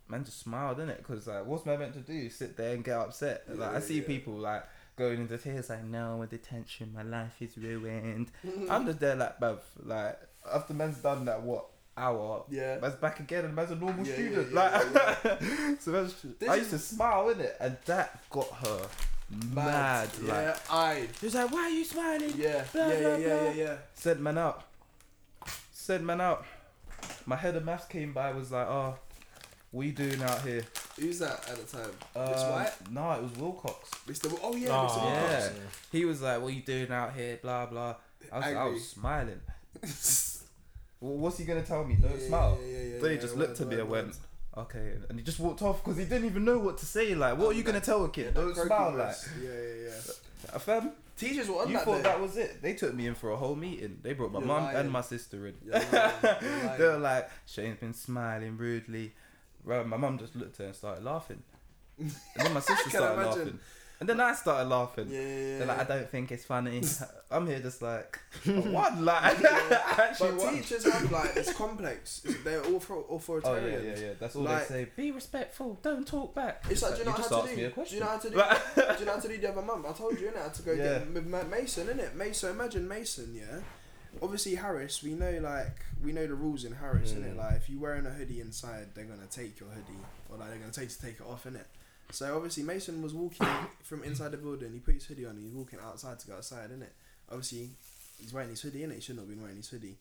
man, 0.08 0.24
just 0.24 0.40
smiled, 0.40 0.78
innit? 0.78 0.98
Because 0.98 1.26
like, 1.26 1.44
what's 1.46 1.66
man 1.66 1.80
meant 1.80 1.94
to 1.94 2.00
do? 2.00 2.30
Sit 2.30 2.56
there 2.56 2.74
and 2.74 2.84
get 2.84 2.96
upset? 2.96 3.44
like, 3.48 3.74
I 3.74 3.80
see 3.80 3.98
yeah. 4.00 4.06
people 4.06 4.34
like 4.34 4.64
going 4.96 5.20
into 5.20 5.38
tears, 5.38 5.70
like, 5.70 5.84
"No, 5.84 6.18
with 6.18 6.30
detention, 6.30 6.92
my 6.94 7.02
life 7.02 7.40
is 7.40 7.58
ruined." 7.58 8.30
I'm 8.70 8.86
just 8.86 9.00
there, 9.00 9.16
like, 9.16 9.40
bruv, 9.40 9.58
like, 9.82 10.20
after 10.52 10.74
man's 10.74 10.98
done 10.98 11.24
that, 11.24 11.42
what 11.42 11.66
hour? 11.96 12.44
Yeah. 12.50 12.78
Man's 12.80 12.94
back 12.96 13.20
again, 13.20 13.44
and 13.44 13.54
man's 13.54 13.70
a 13.70 13.76
normal 13.76 14.06
Yeah, 14.06 14.14
student. 14.14 14.52
yeah, 14.52 14.60
like, 14.60 14.94
yeah, 15.24 15.74
so 15.80 15.90
man's, 15.92 16.14
This 16.38 16.48
I 16.48 16.54
used 16.56 16.72
is- 16.72 16.80
to 16.88 16.94
smile, 16.94 17.26
innit? 17.34 17.52
And 17.60 17.76
that 17.86 18.20
got 18.30 18.48
her 18.64 18.80
mad. 19.54 20.08
Like, 20.22 20.28
Yeah, 20.28 20.56
I. 20.70 21.08
she 21.18 21.26
was 21.26 21.34
like, 21.34 21.50
"Why 21.50 21.60
are 21.64 21.70
you 21.70 21.84
smiling?" 21.84 22.32
Yeah, 22.36 22.64
Blah, 22.72 22.86
yeah, 22.88 23.00
blah, 23.00 23.08
yeah, 23.10 23.16
yeah, 23.16 23.26
blah. 23.40 23.44
yeah, 23.50 23.52
yeah. 23.52 23.76
Sent 23.94 24.20
man 24.20 24.38
out. 24.38 24.62
Sent 25.72 26.04
man 26.04 26.20
out. 26.20 26.44
My 27.26 27.36
head 27.36 27.56
of 27.56 27.64
maths 27.64 27.86
came 27.86 28.12
by, 28.12 28.30
was 28.32 28.50
like, 28.52 28.66
"Oh, 28.66 28.96
what 29.70 29.86
you 29.86 29.92
doing 29.92 30.22
out 30.22 30.42
here?" 30.42 30.62
Who's 31.00 31.18
that 31.20 31.48
at 31.48 31.56
the 31.56 31.76
time? 31.78 31.90
Miss 32.14 32.42
Um, 32.42 32.50
White? 32.50 32.72
No, 32.90 33.12
it 33.12 33.22
was 33.22 33.32
Wilcox. 33.36 33.90
Mr. 34.06 34.38
Oh 34.42 34.54
yeah, 34.54 34.68
Oh, 34.70 34.86
Mr. 34.86 35.02
yeah. 35.04 35.48
He 35.90 36.04
was 36.04 36.20
like, 36.22 36.40
"What 36.42 36.52
you 36.52 36.60
doing 36.62 36.90
out 36.92 37.14
here?" 37.14 37.38
Blah 37.42 37.66
blah. 37.66 37.94
I 38.30 38.36
was, 38.38 38.46
I 38.56 38.64
was 38.64 38.88
smiling. 38.88 39.40
Well, 41.02 41.18
what's 41.18 41.36
he 41.38 41.44
gonna 41.44 41.62
tell 41.64 41.84
me? 41.84 41.96
Don't 41.96 42.12
Yeah, 42.18 42.28
smile. 42.28 42.58
yeah, 42.62 42.78
yeah, 42.78 42.96
yeah, 43.02 43.08
he 43.10 43.18
just 43.18 43.36
looked 43.36 43.60
at 43.60 43.66
me 43.66 43.74
and 43.80 43.88
went, 43.88 44.16
"Okay," 44.56 44.92
and 45.08 45.18
he 45.18 45.24
just 45.24 45.40
walked 45.40 45.60
off 45.60 45.82
because 45.82 45.98
he 45.98 46.04
didn't 46.04 46.26
even 46.26 46.44
know 46.44 46.58
what 46.58 46.78
to 46.78 46.86
say. 46.86 47.14
Like, 47.16 47.36
what 47.38 47.48
are 47.48 47.52
you 47.54 47.64
gonna 47.64 47.80
tell 47.80 48.04
a 48.04 48.08
kid? 48.08 48.34
Don't 48.34 48.54
smile. 48.54 48.94
Like, 48.96 49.16
Yeah, 49.42 49.50
yeah, 49.50 49.84
yeah. 49.86 50.54
Uh, 50.54 50.58
fam, 50.58 50.92
Teachers 51.16 51.48
were 51.48 51.56
on 51.62 51.68
you 51.68 51.74
that 51.76 51.84
thought 51.84 52.02
that 52.04 52.20
was 52.20 52.36
it? 52.36 52.62
They 52.62 52.74
took 52.74 52.94
me 52.94 53.06
in 53.06 53.14
for 53.14 53.30
a 53.30 53.36
whole 53.36 53.54
meeting. 53.56 53.98
They 54.02 54.12
brought 54.12 54.32
my 54.32 54.40
mum 54.40 54.64
and 54.74 54.90
my 54.90 55.02
sister 55.02 55.46
in. 55.48 55.54
You're 55.64 55.74
lying, 55.74 55.90
you're 55.92 56.32
lying. 56.66 56.78
they 56.78 56.84
were 56.86 56.98
like, 56.98 57.30
Shane's 57.46 57.78
been 57.78 57.94
smiling 57.94 58.56
rudely. 58.56 59.12
Right, 59.64 59.86
my 59.86 59.96
mum 59.96 60.18
just 60.18 60.34
looked 60.34 60.54
at 60.54 60.58
her 60.58 60.64
and 60.66 60.74
started 60.74 61.04
laughing. 61.04 61.42
And 61.98 62.10
then 62.36 62.54
my 62.54 62.60
sister 62.70 62.90
started 62.90 63.24
laughing. 63.26 63.58
And 64.02 64.08
then 64.08 64.20
I 64.20 64.34
started 64.34 64.68
laughing. 64.68 65.06
Yeah, 65.12 65.20
yeah. 65.20 65.58
They're 65.58 65.66
like, 65.68 65.78
I 65.78 65.84
don't 65.84 66.10
think 66.10 66.32
it's 66.32 66.44
funny. 66.44 66.82
I'm 67.30 67.46
here 67.46 67.60
just 67.60 67.80
like, 67.82 68.18
what? 68.44 69.00
Like, 69.00 69.44
actually, 69.44 70.32
But 70.38 70.50
teachers 70.50 70.92
have 70.92 71.12
like 71.12 71.36
it's 71.36 71.52
complex. 71.52 72.20
They're 72.42 72.64
all 72.64 72.82
Oh, 72.90 73.06
authoritarian. 73.14 73.84
yeah, 73.84 73.92
yeah, 73.94 74.06
yeah. 74.06 74.12
That's 74.18 74.34
all 74.34 74.42
Like- 74.42 74.66
they 74.66 74.84
say. 74.86 74.90
Be 74.96 75.12
respectful. 75.12 75.78
Don't 75.84 76.04
talk 76.04 76.34
back. 76.34 76.64
It's 76.68 76.82
like, 76.82 76.94
do 76.94 76.98
you 76.98 77.04
know 77.04 77.12
how 77.12 77.42
to 77.42 77.46
do? 77.46 77.54
Do 77.54 77.94
you 77.94 78.00
know 78.00 78.06
how 78.06 78.18
to 78.18 78.28
do? 78.30 78.34
Do 78.34 78.98
you 78.98 79.04
know 79.06 79.12
how 79.12 79.20
to 79.20 79.28
do 79.28 79.38
the 79.38 79.48
other 79.52 79.62
month? 79.62 79.86
I 79.88 79.92
told 79.92 80.18
you, 80.18 80.26
innit? 80.26 80.38
I 80.40 80.42
had 80.42 80.54
to 80.54 80.62
go 80.62 80.72
Yeah. 80.72 80.98
get 80.98 81.12
with 81.14 81.26
Ma- 81.28 81.44
Mason, 81.44 81.86
innit? 81.86 82.14
Mason, 82.16 82.50
imagine 82.50 82.88
Mason, 82.88 83.32
yeah. 83.36 83.60
Obviously 84.20 84.56
Harris, 84.56 85.02
we 85.02 85.12
know 85.14 85.38
like 85.42 85.76
we 86.04 86.12
know 86.12 86.26
the 86.26 86.34
rules 86.34 86.64
in 86.64 86.72
Harris, 86.72 87.12
innit? 87.12 87.34
Mm. 87.34 87.38
Like 87.38 87.54
if 87.58 87.70
you're 87.70 87.80
wearing 87.80 88.04
a 88.04 88.10
hoodie 88.10 88.40
inside, 88.40 88.88
they're 88.94 89.04
gonna 89.04 89.28
take 89.30 89.58
your 89.60 89.68
hoodie, 89.70 89.98
or 90.28 90.36
like 90.38 90.50
they're 90.50 90.58
gonna 90.58 90.72
take 90.72 90.88
to 90.90 91.00
take 91.00 91.14
it 91.20 91.26
off, 91.26 91.44
innit? 91.44 91.64
So 92.10 92.34
obviously 92.36 92.62
Mason 92.62 93.02
was 93.02 93.14
walking 93.14 93.46
from 93.82 94.02
inside 94.04 94.32
the 94.32 94.36
building. 94.36 94.72
He 94.72 94.80
put 94.80 94.94
his 94.94 95.06
hoodie 95.06 95.26
on. 95.26 95.36
He's 95.36 95.52
walking 95.52 95.78
outside 95.84 96.18
to 96.20 96.26
go 96.26 96.34
outside, 96.34 96.66
isn't 96.66 96.82
it? 96.82 96.92
Obviously, 97.30 97.70
he's 98.20 98.32
wearing 98.32 98.50
his 98.50 98.60
hoodie, 98.60 98.80
innit? 98.80 98.96
He 98.96 99.00
should 99.00 99.16
not 99.16 99.22
have 99.22 99.30
been 99.30 99.40
wearing 99.40 99.56
his 99.56 99.68
hoodie. 99.68 99.96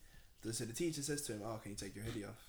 So 0.51 0.65
the 0.65 0.73
teacher 0.73 1.03
says 1.03 1.21
to 1.23 1.33
him, 1.33 1.41
"Oh, 1.45 1.59
can 1.61 1.71
you 1.71 1.77
take 1.77 1.95
your 1.95 2.03
hoodie 2.03 2.25
off?" 2.25 2.47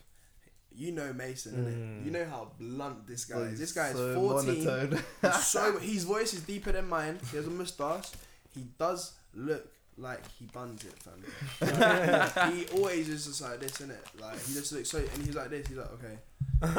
You 0.75 0.93
know 0.93 1.13
Mason, 1.13 1.53
innit? 1.53 1.77
Mm. 1.77 2.05
You 2.07 2.11
know 2.11 2.25
how 2.25 2.53
blunt 2.59 3.07
this 3.07 3.27
guy 3.27 3.37
Well, 3.37 3.45
is. 3.45 3.59
This 3.59 3.73
guy 3.73 3.89
is 3.89 4.15
14. 4.15 4.99
He's 5.21 5.45
so 5.45 5.79
his 5.81 6.05
voice 6.05 6.33
is 6.33 6.41
deeper 6.41 6.73
than 6.73 6.89
mine. 6.89 7.19
He 7.31 7.37
has 7.37 7.47
a 7.47 7.51
moustache. 7.51 8.11
He 8.55 8.65
does 8.79 9.13
look 9.35 9.71
like 9.99 10.21
he 10.39 10.47
buns 10.47 10.85
it, 10.85 10.95
fam. 10.99 11.23
Like, 11.61 12.53
he 12.55 12.67
always 12.79 13.09
is 13.11 13.27
just 13.27 13.43
like 13.43 13.61
this, 13.61 13.73
innit? 13.73 13.99
Like 14.19 14.43
he 14.47 14.55
just 14.55 14.73
looks 14.73 14.91
so, 14.91 14.99
and 14.99 15.25
he's 15.25 15.35
like 15.35 15.51
this. 15.51 15.67
He's 15.67 15.77
like, 15.77 15.93
okay. 15.93 16.19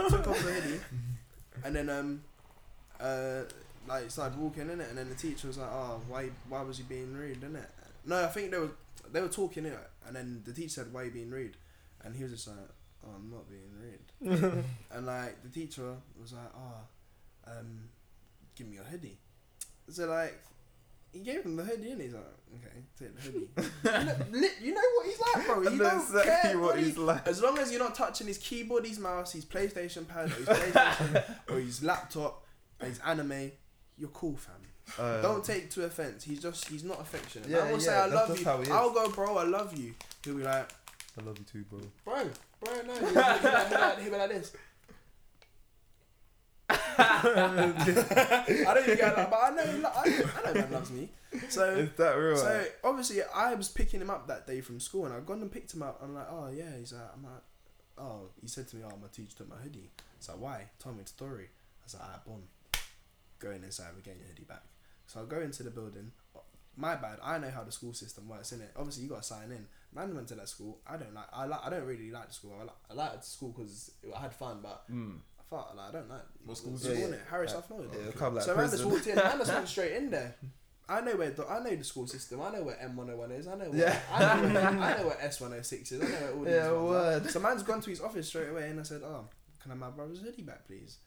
Took 0.10 0.28
off 0.28 0.44
the 0.44 0.52
hoodie, 0.52 0.80
and 1.64 1.76
then 1.76 1.90
um, 1.90 2.24
uh, 3.00 3.42
like 3.88 4.10
started 4.10 4.38
walking 4.38 4.70
in 4.70 4.80
it, 4.82 4.90
and 4.90 4.98
then 4.98 5.10
the 5.10 5.16
teacher 5.16 5.48
was 5.48 5.58
like, 5.58 5.70
oh, 5.72 6.02
why, 6.08 6.30
why 6.50 6.62
was 6.62 6.78
he 6.78 6.84
being 6.84 7.14
rude, 7.14 7.44
In 7.44 7.56
it. 7.56 7.70
No, 8.06 8.24
I 8.24 8.28
think 8.28 8.52
they 8.52 8.58
were 8.60 8.72
they 9.12 9.22
were 9.22 9.28
talking 9.30 9.66
it, 9.66 9.78
and 10.08 10.16
then 10.16 10.42
the 10.46 10.54
teacher 10.54 10.70
said, 10.70 10.94
why 10.94 11.02
are 11.02 11.06
you 11.06 11.12
being 11.12 11.30
rude? 11.30 11.58
And 12.04 12.16
he 12.16 12.24
was 12.24 12.32
just 12.34 12.48
like, 12.48 12.58
oh, 13.06 13.10
I'm 13.16 13.30
not 13.30 13.46
being 13.50 14.42
rude. 14.42 14.64
and 14.92 15.06
like 15.06 15.42
the 15.44 15.50
teacher 15.50 15.96
was 16.20 16.34
like, 16.34 16.52
oh, 16.56 17.52
um, 17.52 17.90
give 18.56 18.68
me 18.68 18.76
your 18.76 18.86
hoodie. 18.86 19.18
So 19.90 20.08
like, 20.08 20.42
he 21.12 21.20
gave 21.20 21.44
him 21.46 21.56
the 21.56 21.64
hoodie, 21.64 21.92
and 21.92 22.02
he's 22.02 22.14
like, 22.14 22.24
okay, 22.56 22.84
take 22.98 23.16
the 23.16 23.22
hoodie. 23.22 23.50
you, 24.34 24.42
know, 24.42 24.48
you 24.62 24.74
know 24.74 24.82
what 24.96 25.06
he's 25.06 25.20
like, 25.20 25.46
bro. 25.46 25.62
He 25.72 25.78
don't 25.78 26.02
exactly 26.02 26.32
care 26.52 26.60
what 26.60 26.78
he- 26.80 26.86
he's 26.86 26.98
like. 26.98 27.28
As 27.28 27.42
long 27.42 27.58
as 27.60 27.72
you're 27.72 27.82
not 27.84 27.96
touching 27.96 28.28
his 28.28 28.38
keyboard, 28.38 28.86
his 28.86 29.00
mouse, 29.00 29.34
his 29.34 29.46
PlayStation 29.46 30.08
pad, 30.08 30.32
or 30.32 30.36
his 30.36 30.48
PlayStation, 30.48 31.24
or 31.50 31.60
his 31.60 31.84
laptop, 31.84 32.43
his 32.86 33.00
anime, 33.00 33.52
you're 33.98 34.10
cool, 34.10 34.36
fam. 34.38 34.56
Uh, 35.00 35.22
Don't 35.22 35.44
take 35.46 35.70
to 35.72 35.86
offense. 35.86 36.24
He's 36.26 36.42
just 36.42 36.68
he's 36.68 36.84
not 36.84 37.00
affectionate. 37.00 37.48
Yeah, 37.50 37.66
Yeah, 37.66 37.72
will 37.72 37.80
say 37.80 37.96
I 37.96 38.06
love 38.08 38.38
you. 38.38 38.44
how 38.46 38.58
he 38.58 38.64
is. 38.64 38.70
I'll 38.70 38.92
go, 38.92 39.10
bro. 39.10 39.38
I 39.38 39.44
love 39.44 39.76
you. 39.78 39.94
He'll 40.26 40.36
be 40.36 40.44
like, 40.44 40.70
I 41.20 41.24
love 41.24 41.38
you 41.40 41.46
too, 41.46 41.64
bro. 41.70 41.80
bro, 42.04 42.30
bro, 42.62 42.82
no. 42.86 42.94
He'll 43.00 43.10
be 43.10 43.16
like, 43.16 43.42
he'll 43.42 43.70
be 43.70 43.76
like, 43.76 44.00
he'll 44.00 44.12
be 44.12 44.18
like 44.18 44.30
this. 44.30 44.52
I 46.70 47.74
don't 48.74 48.84
even 48.84 48.98
get 48.98 49.16
that, 49.16 49.30
but 49.30 49.40
I 49.42 49.50
know, 49.52 49.80
lo- 49.80 49.92
I 49.96 50.10
know, 50.10 50.30
I 50.46 50.48
know 50.48 50.54
man 50.54 50.72
loves 50.72 50.92
me. 50.92 51.10
So, 51.50 51.64
Is 51.72 51.90
that 51.98 52.14
real? 52.14 52.38
so 52.38 52.64
obviously, 52.84 53.22
I 53.34 53.56
was 53.56 53.70
picking 53.70 54.02
him 54.02 54.10
up 54.10 54.28
that 54.28 54.46
day 54.46 54.62
from 54.62 54.80
school, 54.80 55.06
and 55.06 55.14
I 55.14 55.20
gone 55.22 55.42
and 55.42 55.52
picked 55.52 55.74
him 55.74 55.82
up. 55.82 56.00
I'm 56.04 56.14
like, 56.14 56.28
oh 56.30 56.50
yeah. 56.56 56.78
He's 56.78 56.94
like, 56.94 57.02
I'm 57.16 57.24
like, 57.24 57.42
oh. 57.98 58.30
He 58.42 58.48
said 58.48 58.68
to 58.70 58.76
me, 58.76 58.84
oh, 58.86 58.96
my 59.02 59.08
teacher 59.12 59.38
took 59.38 59.50
my 59.50 59.56
hoodie. 59.56 59.90
It's 60.18 60.30
like, 60.30 60.40
why? 60.40 60.66
Told 60.80 60.98
me 60.98 61.04
the 61.04 61.10
story. 61.10 61.46
I 61.46 61.86
was 61.86 61.94
like, 61.96 62.04
ah, 62.06 62.20
bon. 62.26 62.44
Going 63.44 63.64
inside, 63.64 63.88
we're 63.96 64.02
getting 64.02 64.20
your 64.22 64.30
hoodie 64.30 64.44
back. 64.48 64.64
So 65.08 65.22
I 65.22 65.26
go 65.26 65.42
into 65.42 65.64
the 65.64 65.70
building. 65.72 66.12
My 66.76 66.96
bad. 66.96 67.20
I 67.22 67.38
know 67.38 67.50
how 67.52 67.64
the 67.64 67.72
school 67.72 67.94
system 67.94 68.28
works, 68.30 68.52
innit? 68.52 68.70
Obviously, 68.76 69.04
you 69.04 69.10
got 69.10 69.18
to 69.22 69.28
sign 69.28 69.52
in. 69.52 69.68
Man 69.94 70.16
went 70.16 70.28
to 70.30 70.36
that 70.36 70.50
school. 70.50 70.80
I 70.88 70.98
don't 70.98 71.14
like. 71.14 71.26
I 71.34 71.46
like. 71.46 71.60
I 71.64 71.70
don't 71.70 71.86
really 71.86 72.10
like 72.10 72.30
the 72.30 72.34
school. 72.34 72.54
I 72.60 72.64
like. 72.64 72.76
I 72.90 72.94
like 72.94 73.20
the 73.22 73.28
school 73.28 73.50
because 73.56 73.92
I 74.16 74.22
had 74.22 74.34
fun, 74.34 74.60
but 74.64 74.90
Mm. 74.92 75.18
I 75.40 75.44
felt 75.50 75.76
like 75.76 75.90
I 75.90 75.92
don't 75.92 76.10
like. 76.10 76.22
What 76.46 76.58
school 76.58 76.72
was 76.72 76.86
is 76.86 76.98
it? 76.98 77.04
it? 77.04 77.12
innit? 77.12 77.30
Harris, 77.30 77.54
Uh, 77.54 77.58
I 77.60 77.62
thought. 77.62 77.86
Yeah, 77.94 78.00
it'll 78.08 78.14
come 78.14 78.36
like 78.36 78.44
so 78.44 78.56
man 78.56 78.64
just 78.66 78.76
prison. 78.84 78.90
walked 78.92 79.08
in. 79.08 79.16
Man 79.18 79.38
just 79.38 79.54
went 79.54 79.68
straight 79.68 79.92
in 79.98 80.10
there. 80.10 80.36
I 80.90 81.02
know 81.02 81.16
where 81.16 81.30
the, 81.32 81.48
I 81.48 81.64
know 81.64 81.76
the 81.76 81.84
school 81.84 82.08
system. 82.08 82.42
I 82.42 82.50
know 82.52 82.64
where 82.64 82.80
M 82.80 82.96
one 82.96 83.08
hundred 83.08 83.20
one 83.20 83.32
is. 83.32 83.48
I 83.48 83.56
know 83.56 83.70
where 83.70 83.80
Yeah. 83.80 84.00
I 84.12 84.42
know 84.42 84.54
where, 84.54 84.68
I 84.68 84.98
know 84.98 85.08
where 85.08 85.22
S 85.22 85.42
one 85.42 85.52
hundred 85.52 85.66
six 85.66 85.92
is. 85.92 86.02
I 86.02 86.06
know 86.06 86.12
where 86.12 86.34
all 86.34 86.44
these 86.44 86.54
Yeah, 86.56 86.72
ones 86.72 87.26
are. 87.28 87.30
So 87.30 87.40
man's 87.40 87.64
gone 87.64 87.82
to 87.82 87.90
his 87.90 88.02
office 88.02 88.28
straight 88.30 88.50
away, 88.50 88.70
and 88.70 88.80
I 88.80 88.84
said, 88.84 89.02
"Oh, 89.04 89.28
can 89.62 89.70
I 89.72 89.74
have 89.76 89.80
my 89.80 89.90
brother's 89.92 90.22
hoodie 90.22 90.42
back, 90.42 90.66
please? 90.66 90.98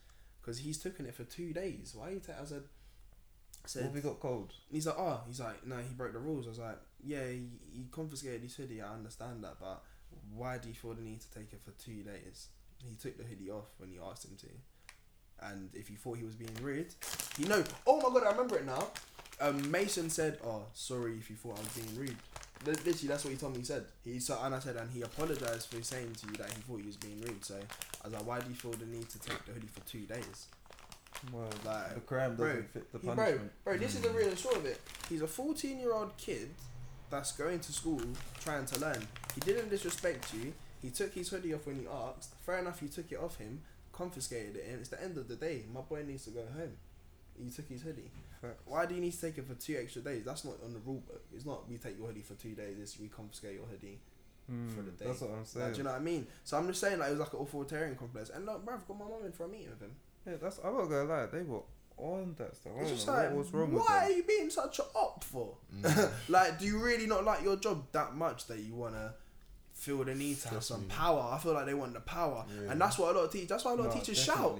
Because 0.47 0.61
he's 0.61 0.79
taking 0.79 1.07
it 1.07 1.15
for 1.17 1.25
two 1.25 1.53
days. 1.53 1.93
Why 1.97 2.11
you 2.11 2.21
take?" 2.21 2.41
I 2.41 2.45
said, 2.45 2.63
I 2.63 3.59
What 3.63 3.71
said, 3.71 3.83
have 3.83 3.95
we 3.95 4.01
got 4.01 4.21
cold? 4.21 4.53
he's 4.71 4.87
like, 4.87 4.95
"Oh, 4.97 5.21
he's 5.27 5.41
like, 5.41 5.67
no, 5.67 5.77
he 5.79 5.93
broke 5.93 6.13
the 6.13 6.21
rules." 6.21 6.47
I 6.47 6.51
was 6.51 6.59
like, 6.61 6.79
"Yeah, 7.05 7.27
he, 7.29 7.49
he 7.73 7.87
confiscated 7.91 8.43
his 8.43 8.55
hoodie. 8.55 8.81
I 8.81 8.95
understand 8.95 9.43
that, 9.43 9.57
but 9.61 9.83
why 10.33 10.59
do 10.59 10.69
you 10.69 10.75
feel 10.75 10.95
the 10.95 11.03
need 11.03 11.21
to 11.23 11.31
take 11.33 11.53
it 11.53 11.61
for 11.65 11.73
two 11.73 12.05
days?" 12.05 12.49
He 12.89 12.95
took 12.95 13.19
the 13.19 13.25
hoodie 13.25 13.51
off 13.51 13.67
when 13.79 13.91
you 13.91 14.03
asked 14.09 14.25
him 14.25 14.37
to. 14.37 14.47
And 15.49 15.71
if 15.75 15.91
you 15.91 15.97
thought 15.97 16.19
he 16.19 16.25
was 16.25 16.37
being 16.37 16.55
rude, 16.63 16.95
you 17.39 17.47
know. 17.49 17.65
Oh 17.87 18.01
my 18.01 18.21
god, 18.21 18.29
I 18.29 18.31
remember 18.31 18.57
it 18.57 18.67
now. 18.67 18.87
Um, 19.41 19.69
Mason 19.71 20.09
said, 20.11 20.39
"Oh, 20.45 20.67
sorry 20.73 21.17
if 21.19 21.29
you 21.29 21.35
thought 21.37 21.59
I 21.59 21.63
was 21.63 21.73
being 21.73 21.99
rude." 21.99 22.17
Li- 22.65 22.73
Literally, 22.85 23.09
that's 23.09 23.25
what 23.25 23.31
he 23.33 23.37
told 23.37 23.53
me. 23.53 23.59
He 23.61 23.65
said 23.65 23.85
he 24.05 24.19
so, 24.21 24.39
and 24.43 24.55
I 24.55 24.59
said, 24.59 24.77
and 24.77 24.91
he 24.91 25.03
apologized 25.03 25.69
for 25.73 25.83
saying 25.83 26.13
to 26.21 26.27
you 26.29 26.33
that 26.35 26.49
he 26.51 26.61
thought 26.63 26.81
he 26.81 26.87
was 26.87 26.97
being 26.97 27.21
rude. 27.21 27.45
So 27.45 27.55
I 28.03 28.07
was 28.09 28.15
like, 28.15 28.27
"Why 28.27 28.41
do 28.41 28.49
you 28.49 28.55
feel 28.55 28.73
the 28.73 28.87
need 28.87 29.09
to 29.11 29.19
take 29.19 29.45
the 29.45 29.53
hoodie 29.53 29.67
for 29.69 29.81
two 29.89 30.07
days?" 30.07 30.47
Well, 31.33 31.49
Like, 31.65 31.95
the 31.95 32.01
crime 32.01 32.37
bro, 32.37 32.49
doesn't 32.49 32.73
fit 32.73 32.93
the 32.93 32.99
He- 32.99 33.07
bro, 33.07 33.15
punishment. 33.17 33.53
bro, 33.65 33.77
this 33.79 33.95
is 33.95 34.01
the 34.03 34.09
mm. 34.09 34.15
real 34.17 34.29
and 34.29 34.39
short 34.39 34.57
of 34.57 34.67
it. 34.67 34.81
He's 35.09 35.23
a 35.23 35.27
14 35.27 35.79
year 35.81 35.93
old 35.95 36.17
kid 36.19 36.51
that's 37.11 37.33
going 37.33 37.61
to 37.61 37.73
school 37.73 38.01
trying 38.41 38.67
to 38.67 38.81
learn. 38.81 39.07
He 39.35 39.41
didn't 39.41 39.71
disrespect 39.71 40.33
you. 40.35 40.53
He 40.83 40.91
took 40.91 41.15
his 41.15 41.29
hoodie 41.31 41.55
off 41.55 41.67
when 41.67 41.81
you 41.81 41.89
asked. 41.91 42.35
Fair 42.45 42.59
enough, 42.59 42.83
you 42.83 42.89
took 42.89 43.11
it 43.11 43.19
off 43.19 43.39
him, 43.39 43.63
confiscated 43.93 44.57
it, 44.57 44.67
and 44.69 44.81
it's 44.81 44.91
the 44.91 45.03
end 45.03 45.17
of 45.17 45.27
the 45.29 45.37
day. 45.37 45.65
My 45.73 45.81
boy 45.81 46.03
needs 46.07 46.25
to 46.25 46.31
go 46.31 46.45
home. 46.55 46.77
He 47.43 47.51
took 47.51 47.69
his 47.69 47.83
hoodie. 47.83 48.11
Facts. 48.41 48.63
Why 48.67 48.87
do 48.87 48.95
you 48.95 49.01
need 49.01 49.13
to 49.13 49.21
take 49.21 49.39
it 49.39 49.47
for 49.47 49.55
two 49.55 49.77
extra 49.81 50.03
days? 50.03 50.25
That's 50.25 50.45
not 50.45 50.55
on 50.65 50.73
the 50.73 50.79
rule 50.81 51.03
book. 51.07 51.23
It's 51.35 51.47
not 51.47 51.69
we 51.69 51.79
take 51.79 51.97
your 51.99 52.07
hoodie 52.09 52.23
for 52.23 52.35
two 52.35 52.55
days. 52.55 52.77
It's 52.81 52.99
we 52.99 53.09
confiscate 53.09 53.55
your 53.55 53.67
hoodie. 53.67 53.99
for 54.47 54.83
the 54.83 54.91
day. 54.93 55.05
Mm, 55.05 55.09
That's 55.09 55.21
what 55.23 55.31
I'm 55.31 55.63
Like, 55.63 55.73
do 55.73 55.79
you 55.79 55.85
know 55.85 55.91
what 55.91 56.01
I 56.01 56.05
mean? 56.05 56.27
So 56.45 56.57
I'm 56.57 56.67
just 56.69 56.81
saying 56.81 56.99
like 56.99 57.09
it 57.09 57.13
was 57.13 57.21
like 57.21 57.33
an 57.33 57.41
authoritarian 57.41 57.97
complex. 57.97 58.31
And 58.31 58.47
look, 58.47 58.65
bruv, 58.65 58.87
got 58.87 58.99
my 58.99 59.05
mum 59.07 59.25
in 59.25 59.33
for 59.33 59.45
a 59.45 59.49
meeting 59.49 59.71
with 59.71 59.81
him. 59.81 59.93
yeah, 60.27 60.35
that's. 60.41 60.59
I'm 60.65 60.77
not 60.77 60.85
gonna 60.89 61.05
lie. 61.05 61.27
They 61.27 61.43
were 61.43 61.63
on 61.97 62.35
that 62.39 62.55
stuff. 62.55 62.73
I 62.77 62.81
It's 62.81 62.89
don't 62.91 62.97
just 62.97 63.07
know 63.09 63.13
like, 63.15 63.29
what 63.31 63.39
was 63.39 63.53
wrong 63.55 63.73
with 63.73 63.83
why 63.89 64.05
are 64.05 64.11
you 64.11 64.23
being 64.23 64.51
such 64.51 64.79
a 64.79 64.83
op 64.95 65.25
for? 65.25 65.57
Mm. 65.75 66.11
like, 66.29 66.59
do 66.59 66.67
you 66.67 66.79
really 66.79 67.07
not 67.07 67.25
like 67.25 67.43
your 67.43 67.57
job 67.57 67.87
that 67.93 68.15
much 68.15 68.47
that 68.49 68.59
you 68.59 68.75
wanna 68.75 69.15
feel 69.73 70.05
the 70.05 70.15
need 70.15 70.39
to 70.41 70.49
have 70.51 70.63
some 70.63 70.85
power? 70.85 71.31
I 71.33 71.39
feel 71.39 71.55
like 71.55 71.67
they 71.67 71.75
want 71.75 71.95
the 71.95 72.01
power, 72.01 72.45
Yeah. 72.49 72.71
and 72.73 72.81
that's 72.81 72.99
what 72.99 73.15
a 73.15 73.19
lot 73.19 73.25
of 73.25 73.33
teachers. 73.33 73.49
That's 73.49 73.65
why 73.65 73.73
a 73.73 73.75
lot 73.75 73.87
of 73.89 73.95
No, 73.95 74.01
teachers 74.01 74.19
shout. 74.23 74.59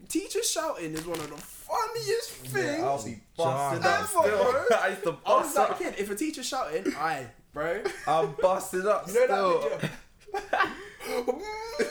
Definitely. 0.00 0.20
Teachers 0.20 0.50
shouting 0.50 0.92
is 0.94 1.06
one 1.06 1.18
of 1.20 1.30
the 1.30 1.36
funniest 1.36 2.30
things. 2.30 2.78
Yeah, 2.78 2.84
I'll 2.86 3.04
be 3.04 3.20
busting 3.36 3.78
Ever, 3.84 3.88
up 3.88 4.06
still. 4.08 4.22
bro. 4.22 4.64
I 4.80 4.88
used 4.88 5.02
to 5.04 5.10
I 5.10 5.12
was 5.12 5.42
bust 5.42 5.54
that 5.56 5.70
up. 5.70 5.78
kid. 5.78 5.94
If 5.98 6.10
a 6.10 6.14
teacher's 6.14 6.46
shouting, 6.46 6.92
I, 6.96 7.26
bro. 7.52 7.82
I'm 8.06 8.34
busting 8.40 8.86
up 8.86 9.06
You 9.08 9.28
know 9.28 9.60
still. 9.60 9.70
that 9.70 9.80
video? 9.80 10.60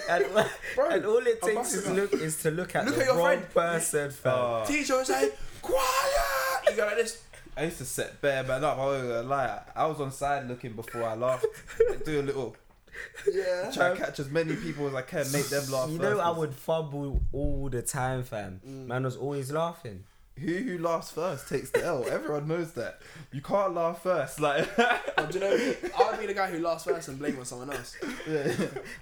And, 0.10 0.26
Bro, 0.76 0.90
and 0.90 1.06
all 1.06 1.18
it 1.18 1.40
I'm 1.44 1.50
takes 1.56 1.74
is 1.74 1.82
busting 1.86 1.96
look 1.96 2.14
is 2.14 2.42
to 2.44 2.52
look 2.52 2.76
at 2.76 2.86
Look 2.86 2.96
the 2.96 3.02
at 3.02 3.08
your 3.08 3.16
wrong 3.18 3.26
friend. 3.40 3.50
person, 3.54 4.12
fam. 4.12 4.34
Uh, 4.38 4.66
Teacher 4.66 4.96
would 4.98 5.08
say, 5.08 5.32
quiet. 5.62 6.70
You 6.70 6.76
go 6.76 6.86
like 6.86 6.98
this. 6.98 7.24
I 7.56 7.64
used 7.64 7.80
to 7.80 7.86
set 7.86 8.22
bare 8.22 8.44
man 8.44 8.64
up. 8.64 8.78
I 8.78 8.86
wasn't 8.86 9.10
gonna 9.10 9.28
lie. 9.28 9.60
I 9.76 9.86
was 9.88 10.00
on 10.00 10.12
side 10.12 10.48
looking 10.48 10.74
before 10.74 11.04
I 11.04 11.16
laughed. 11.16 11.46
Do 12.06 12.22
a 12.22 12.24
little 12.24 12.56
Yeah. 13.32 13.72
try 13.74 13.90
to 13.90 13.96
catch 13.96 14.20
as 14.20 14.30
many 14.30 14.56
people 14.56 14.88
as 14.88 14.94
I 14.94 15.02
can, 15.02 15.32
make 15.32 15.48
them 15.50 15.70
laugh. 15.72 15.90
you 15.90 15.98
know, 16.00 16.10
first, 16.12 16.22
I 16.22 16.24
'cause 16.26 16.38
would 16.38 16.54
fumble 16.56 17.22
all 17.34 17.70
the 17.70 17.82
time, 17.82 18.24
fam. 18.24 18.62
Mm. 18.66 18.88
Man 18.88 19.04
was 19.04 19.18
always 19.18 19.52
laughing. 19.52 20.04
Who 20.40 20.54
who 20.54 20.78
laughs 20.78 21.10
first 21.10 21.50
takes 21.50 21.72
the 21.72 21.84
L. 21.84 22.06
Everyone 22.08 22.48
knows 22.48 22.74
that. 22.74 23.02
You 23.32 23.42
can't 23.42 23.74
laugh 23.74 24.04
first. 24.04 24.40
Like 24.40 24.70
But 24.78 25.32
do 25.32 25.40
you 25.40 25.44
know 25.44 25.58
me? 25.58 25.76
I 25.98 26.12
would 26.12 26.20
be 26.20 26.28
the 26.28 26.36
guy 26.36 26.52
who 26.52 26.60
laughs 26.60 26.84
first 26.84 27.08
and 27.08 27.18
blame 27.18 27.40
on 27.40 27.46
someone 27.46 27.72
else. 27.72 27.96
yeah. 28.28 28.44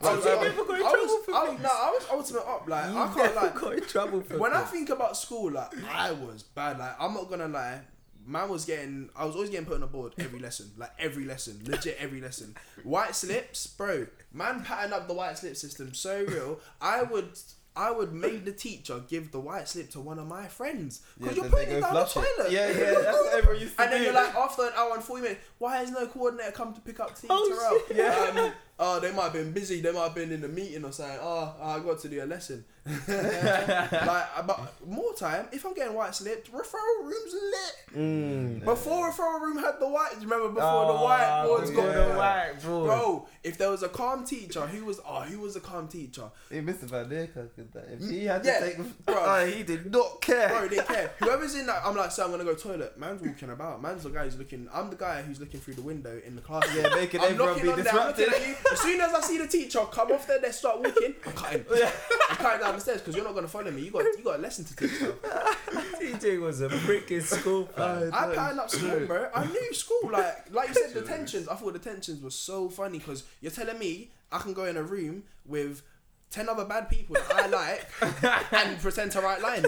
I 0.01 0.15
was, 0.15 0.25
I 0.25 0.29
never 0.29 0.61
I 0.61 0.79
was, 0.79 1.27
I 1.27 1.49
was, 1.49 1.59
no, 1.61 1.69
I 1.69 1.91
was 1.91 2.07
ultimate 2.09 2.47
up. 2.47 2.69
Like 2.69 2.85
I 2.85 3.13
can't 3.13 3.35
like 3.35 3.53
got 3.59 3.73
in 3.73 3.81
trouble 3.83 4.21
for 4.21 4.37
when 4.37 4.53
I 4.53 4.61
think 4.63 4.89
about 4.89 5.17
school, 5.17 5.51
like 5.51 5.73
I 5.93 6.13
was 6.13 6.41
bad. 6.43 6.79
Like 6.79 6.95
I'm 7.01 7.13
not 7.13 7.29
gonna 7.29 7.49
lie. 7.49 7.81
Man 8.27 8.49
was 8.49 8.65
getting, 8.65 9.09
I 9.15 9.25
was 9.25 9.35
always 9.35 9.49
getting 9.51 9.65
put 9.65 9.75
on 9.75 9.81
the 9.81 9.87
board 9.87 10.13
every 10.17 10.39
lesson, 10.39 10.71
like 10.77 10.91
every 10.97 11.25
lesson, 11.25 11.61
legit 11.65 11.97
every 11.99 12.21
lesson. 12.21 12.55
White 12.83 13.15
slips, 13.15 13.67
bro. 13.67 14.07
Man 14.33 14.63
patterned 14.63 14.93
up 14.93 15.07
the 15.07 15.13
white 15.13 15.37
slip 15.37 15.55
system 15.55 15.93
so 15.93 16.25
real. 16.27 16.59
I 16.81 17.03
would, 17.03 17.29
I 17.75 17.91
would 17.91 18.13
make 18.13 18.43
the 18.45 18.51
teacher 18.51 19.01
give 19.07 19.31
the 19.31 19.39
white 19.39 19.67
slip 19.67 19.91
to 19.91 19.99
one 19.99 20.17
of 20.17 20.27
my 20.27 20.47
friends 20.47 21.01
because 21.19 21.35
Yeah, 21.37 21.43
you're 21.43 21.51
putting 21.51 21.69
it 21.75 21.81
down 21.81 21.93
the 21.93 22.05
flush 22.05 22.25
it. 22.25 22.35
toilet. 22.37 22.51
Yeah, 22.51 22.67
yeah, 22.69 22.73
that's 23.01 23.17
what 23.17 23.33
everyone 23.35 23.61
used 23.61 23.75
to 23.77 23.83
And 23.83 23.91
then 23.91 24.03
you're 24.03 24.13
like, 24.13 24.33
after 24.35 24.63
an 24.63 24.71
hour 24.75 24.93
and 24.95 25.03
40 25.03 25.21
minutes, 25.21 25.41
why 25.59 25.77
has 25.77 25.91
no 25.91 26.07
coordinator 26.07 26.51
come 26.51 26.73
to 26.73 26.81
pick 26.81 26.99
up 26.99 27.15
Team 27.19 27.27
Oh, 27.31 27.81
Terrell? 27.89 28.05
Yeah. 28.35 28.41
Um, 28.41 28.53
oh, 28.79 28.99
they 28.99 29.11
might 29.11 29.23
have 29.23 29.33
been 29.33 29.51
busy. 29.51 29.81
They 29.81 29.91
might 29.91 30.03
have 30.03 30.15
been 30.15 30.31
in 30.31 30.43
a 30.43 30.47
meeting 30.47 30.83
or 30.85 30.91
something. 30.91 31.17
Oh, 31.21 31.55
oh 31.59 31.69
I 31.69 31.79
got 31.79 31.99
to 31.99 32.09
do 32.09 32.23
a 32.23 32.25
lesson. 32.25 32.65
like, 32.85 33.09
uh, 33.09 34.43
but 34.45 34.87
more 34.87 35.11
time, 35.15 35.47
if 35.51 35.65
I'm 35.65 35.73
getting 35.73 35.95
white 35.95 36.13
slipped, 36.13 36.51
referral 36.51 37.03
room's 37.03 37.33
lit. 37.33 37.97
Mm. 37.97 38.63
Before 38.63 39.09
referral 39.11 39.41
room 39.41 39.57
had 39.57 39.79
the 39.79 39.87
white, 39.87 40.13
remember 40.21 40.49
before 40.49 40.85
the 40.85 40.93
ah, 40.93 41.03
white 41.03 41.19
whiteboards 41.19 41.67
before 41.69 41.83
got 41.83 41.95
the 41.95 42.67
whiteboard. 42.67 42.85
Bro, 42.85 43.27
if 43.43 43.57
there 43.57 43.71
was 43.71 43.81
a 43.81 43.89
calm 43.89 44.23
teacher, 44.23 44.67
who 44.67 44.85
was 44.85 44.99
oh, 45.07 45.21
who 45.21 45.39
was 45.39 45.55
a 45.55 45.61
calm 45.61 45.87
teacher? 45.87 46.29
Hey, 46.51 46.61
Mr. 46.61 46.81
Van 46.81 47.05
Dijk 47.05 47.55
did 47.55 47.73
that. 47.73 47.85
If 47.91 48.01
mm, 48.01 48.11
he 48.11 48.25
had 48.25 48.43
to 48.43 48.59
take, 48.59 48.77
bro. 49.05 49.15
Oh, 49.17 49.45
he 49.47 49.63
did 49.63 49.91
not 49.91 50.21
care. 50.21 50.49
Bro, 50.49 50.67
they 50.67 50.77
care. 50.77 51.11
Whoever's 51.19 51.55
in 51.55 51.65
that, 51.65 51.81
I'm 51.83 51.95
like, 51.95 52.11
so 52.11 52.23
I'm 52.23 52.29
gonna 52.29 52.43
go 52.43 52.53
toilet. 52.53 52.99
Man's 52.99 53.23
walking 53.23 53.49
about. 53.49 53.81
Man's 53.81 54.03
the 54.03 54.11
guy 54.11 54.25
who's 54.25 54.37
looking. 54.37 54.67
I'm 54.71 54.91
the 54.91 54.95
guy 54.95 55.23
who's 55.23 55.39
looking 55.39 55.59
through 55.59 55.73
the 55.73 55.81
window 55.81 56.21
in 56.23 56.35
the 56.35 56.41
class. 56.41 56.63
Yeah, 56.75 56.89
making 56.93 57.21
everyone 57.21 57.59
be 57.59 57.69
on 57.69 57.83
there, 57.83 57.93
I'm 57.93 58.07
looking 58.09 58.25
disrupted. 58.25 58.57
At 58.65 58.71
you. 58.71 58.73
As 58.73 58.79
soon 58.81 59.01
as 59.01 59.13
I 59.13 59.21
see 59.21 59.37
the 59.37 59.47
teacher 59.47 59.79
come 59.91 60.11
off 60.11 60.27
there, 60.27 60.39
they 60.39 60.51
start 60.51 60.79
walking. 60.79 61.15
I'm 61.25 61.33
cutting. 61.33 61.65
I'm 62.29 62.37
cutting 62.37 62.61
down 62.61 62.75
the 62.75 62.81
stairs 62.81 63.01
because 63.01 63.15
you're 63.15 63.25
not 63.25 63.35
gonna 63.35 63.47
follow 63.47 63.71
me. 63.71 63.83
You 63.83 63.91
got 63.91 64.03
you 64.03 64.23
got 64.23 64.39
a 64.39 64.41
lesson 64.41 64.65
to 64.65 64.75
teach. 64.75 64.99
Bro. 64.99 65.13
TJ 65.99 66.39
was 66.41 66.61
a 66.61 66.69
prick 66.69 67.11
in 67.11 67.21
school, 67.21 67.65
fam. 67.75 68.11
I 68.13 68.35
patterned 68.35 68.59
up 68.59 68.69
school, 68.69 68.99
bro. 69.05 69.29
I 69.33 69.45
knew 69.45 69.73
school. 69.73 70.09
Like 70.11 70.51
like 70.51 70.69
you 70.69 70.75
said, 70.75 70.93
the 70.93 71.01
tensions. 71.01 71.47
I 71.47 71.55
thought 71.55 71.73
the 71.73 71.79
tensions 71.79 72.21
were 72.21 72.29
so 72.29 72.69
funny 72.69 72.99
because 72.99 73.23
you're 73.41 73.51
telling 73.51 73.79
me 73.79 74.11
I 74.31 74.39
can 74.39 74.53
go 74.53 74.65
in 74.65 74.77
a 74.77 74.83
room 74.83 75.23
with. 75.45 75.81
10 76.31 76.49
other 76.49 76.65
bad 76.65 76.89
people 76.89 77.15
that 77.15 77.31
I 77.31 77.45
like 77.47 77.87
and 78.51 78.79
pretend 78.81 79.11
to 79.11 79.21
write 79.21 79.41
lines. 79.41 79.67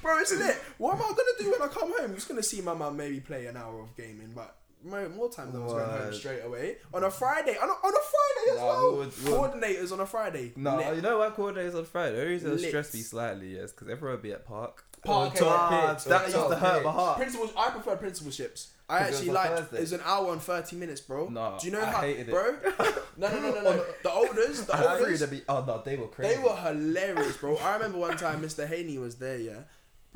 Bro, 0.00 0.18
it's 0.20 0.32
lit. 0.32 0.56
What 0.78 0.94
am 0.94 1.02
I 1.02 1.08
gonna 1.08 1.36
do 1.38 1.50
when 1.50 1.60
I 1.60 1.66
come 1.66 1.88
home? 1.90 2.04
I'm 2.04 2.14
just 2.14 2.28
gonna 2.28 2.42
see 2.42 2.60
my 2.60 2.72
mum 2.72 2.96
maybe 2.96 3.20
play 3.20 3.46
an 3.46 3.56
hour 3.56 3.80
of 3.80 3.94
gaming, 3.96 4.30
but 4.34 4.54
more, 4.84 5.08
more 5.08 5.28
times 5.30 5.54
I 5.54 5.58
was 5.58 5.72
going 5.72 5.84
home 5.88 6.12
straight 6.14 6.40
away 6.44 6.76
on 6.94 7.04
a 7.04 7.10
Friday. 7.10 7.56
On 7.60 7.68
a, 7.68 7.72
on 7.72 7.92
a 7.94 8.04
Friday 8.12 8.50
as 8.52 8.56
Nah, 8.58 8.66
well. 8.66 8.92
we 8.92 8.98
would- 8.98 9.10
Coordinators 9.12 9.92
on 9.92 10.00
a 10.00 10.06
Friday. 10.06 10.52
No, 10.56 10.76
Lit. 10.76 10.96
you 10.96 11.02
know 11.02 11.18
what 11.18 11.34
coordinates 11.34 11.74
on 11.74 11.84
Friday? 11.84 12.16
The 12.16 12.26
reason 12.26 12.50
it 12.52 12.60
Lit. 12.60 12.68
stressed 12.68 12.94
me 12.94 13.00
slightly, 13.00 13.56
yes, 13.56 13.72
because 13.72 13.88
everyone 13.88 14.16
would 14.16 14.22
be 14.22 14.32
at 14.32 14.44
park. 14.44 14.84
Park, 15.04 15.34
Or 15.34 15.38
top 15.38 15.70
yeah. 15.70 15.94
pitch, 15.94 16.06
or 16.06 16.08
that 16.10 16.22
used 16.22 16.34
to 16.36 16.56
hurt 16.56 16.74
pitch. 16.76 16.84
my 16.84 16.90
heart. 16.92 17.16
Principals, 17.18 17.52
I 17.56 17.70
prefer 17.70 17.96
principalships. 17.96 18.68
I 18.88 18.98
'Cause 18.98 19.08
it 19.08 19.12
actually 19.14 19.28
was 19.30 19.36
on 19.36 19.44
like 19.50 19.58
Thursday. 19.58 19.78
it's 19.82 19.92
an 19.92 20.00
hour 20.04 20.32
and 20.32 20.42
thirty 20.42 20.76
minutes, 20.76 21.00
bro. 21.00 21.28
No, 21.28 21.58
Do 21.60 21.66
you 21.66 21.72
know 21.72 21.82
I 21.82 21.84
how, 21.86 22.00
hated 22.02 22.28
it. 22.28 22.32
bro? 22.32 22.56
No, 23.18 23.28
no, 23.30 23.40
no, 23.40 23.50
no, 23.50 23.62
no. 23.62 23.84
The 24.02 24.12
olders, 24.12 24.64
the 24.66 24.90
olders, 24.90 25.26
be. 25.26 25.42
Oh 25.48 25.64
no, 25.66 25.80
they 25.84 25.96
were 25.96 26.06
crazy. 26.08 26.34
they 26.36 26.42
were 26.42 26.54
hilarious, 26.54 27.36
bro. 27.38 27.56
I 27.56 27.74
remember 27.74 27.98
one 27.98 28.16
time 28.16 28.42
Mr. 28.42 28.66
Haney 28.68 28.98
was 28.98 29.16
there, 29.16 29.38
yeah. 29.38 29.60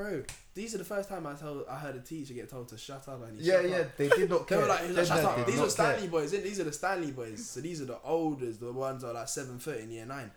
Bro, 0.01 0.23
these 0.55 0.75
are 0.75 0.79
the 0.79 0.85
first 0.85 1.11
time 1.11 1.27
I 1.27 1.35
told 1.35 1.67
I 1.69 1.77
heard 1.77 1.95
a 1.95 2.01
teacher 2.01 2.33
get 2.33 2.49
told 2.49 2.69
to 2.69 2.79
shut 2.79 3.07
up 3.07 3.23
and 3.23 3.39
he 3.39 3.47
Yeah, 3.47 3.61
yeah, 3.61 3.77
up. 3.81 3.97
they 3.99 4.09
did 4.09 4.31
not 4.31 4.41
They 4.49 4.55
care. 4.55 4.63
were 4.63 4.69
like, 4.69 4.89
like, 4.97 5.07
shut 5.07 5.23
up. 5.23 5.47
These 5.47 5.61
are 5.61 5.69
Stanley 5.69 6.01
care. 6.03 6.11
boys. 6.11 6.31
These 6.31 6.59
are 6.61 6.65
the 6.65 6.73
Stanley 6.73 7.11
boys. 7.11 7.47
So 7.47 7.61
these 7.61 7.83
are 7.83 7.85
the 7.85 7.99
olders, 8.03 8.57
the 8.57 8.73
ones 8.73 9.03
that 9.03 9.09
are 9.09 9.13
like 9.15 9.29
seven 9.29 9.59
foot 9.59 9.79
in 9.79 9.91
year 9.91 10.07
nine. 10.07 10.31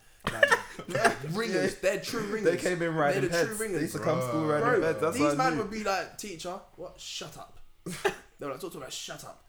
Like, 0.89 1.15
ringers. 1.33 1.75
They're 1.75 2.01
true 2.01 2.23
ringers. 2.23 2.61
They 2.61 2.69
came 2.69 2.81
in 2.81 2.93
riding 2.93 3.21
They're 3.29 3.29
the 3.39 3.45
true 3.45 3.55
They 3.55 3.63
ringers. 3.63 3.81
used 3.83 3.93
to 3.95 3.99
come 4.01 4.21
school 4.21 4.45
riding 4.47 4.65
Bro, 4.67 4.81
heads. 4.81 4.99
That's 4.99 5.17
these 5.17 5.35
man 5.37 5.57
would 5.57 5.71
be 5.71 5.83
like, 5.85 6.17
teacher, 6.17 6.59
what? 6.75 6.99
Shut 6.99 7.37
up. 7.37 7.57
they 7.85 8.45
were 8.45 8.51
like, 8.51 8.59
talk 8.59 8.71
to 8.73 8.77
me, 8.79 8.83
like, 8.83 8.91
shut 8.91 9.23
up. 9.23 9.39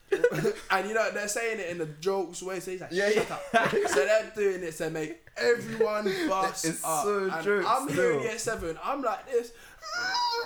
and 0.70 0.86
you 0.88 0.94
know, 0.94 1.10
they're 1.12 1.26
saying 1.26 1.58
it 1.58 1.70
in 1.70 1.78
the 1.78 1.86
jokes 1.86 2.40
way, 2.42 2.60
so 2.60 2.70
he's 2.70 2.80
like, 2.80 2.90
Yeah, 2.92 3.10
shut 3.10 3.30
up. 3.32 3.68
so 3.70 3.94
they're 4.04 4.32
doing 4.36 4.62
it 4.62 4.76
to 4.76 4.90
make 4.90 5.18
everyone 5.36 6.04
bust 6.28 6.66
It's 6.66 6.84
up. 6.84 7.04
so 7.04 7.30
jokes 7.42 7.66
I'm 7.68 7.88
here 7.88 8.12
in 8.12 8.20
year 8.20 8.38
seven, 8.38 8.78
I'm 8.84 9.02
like 9.02 9.28
this. 9.30 9.52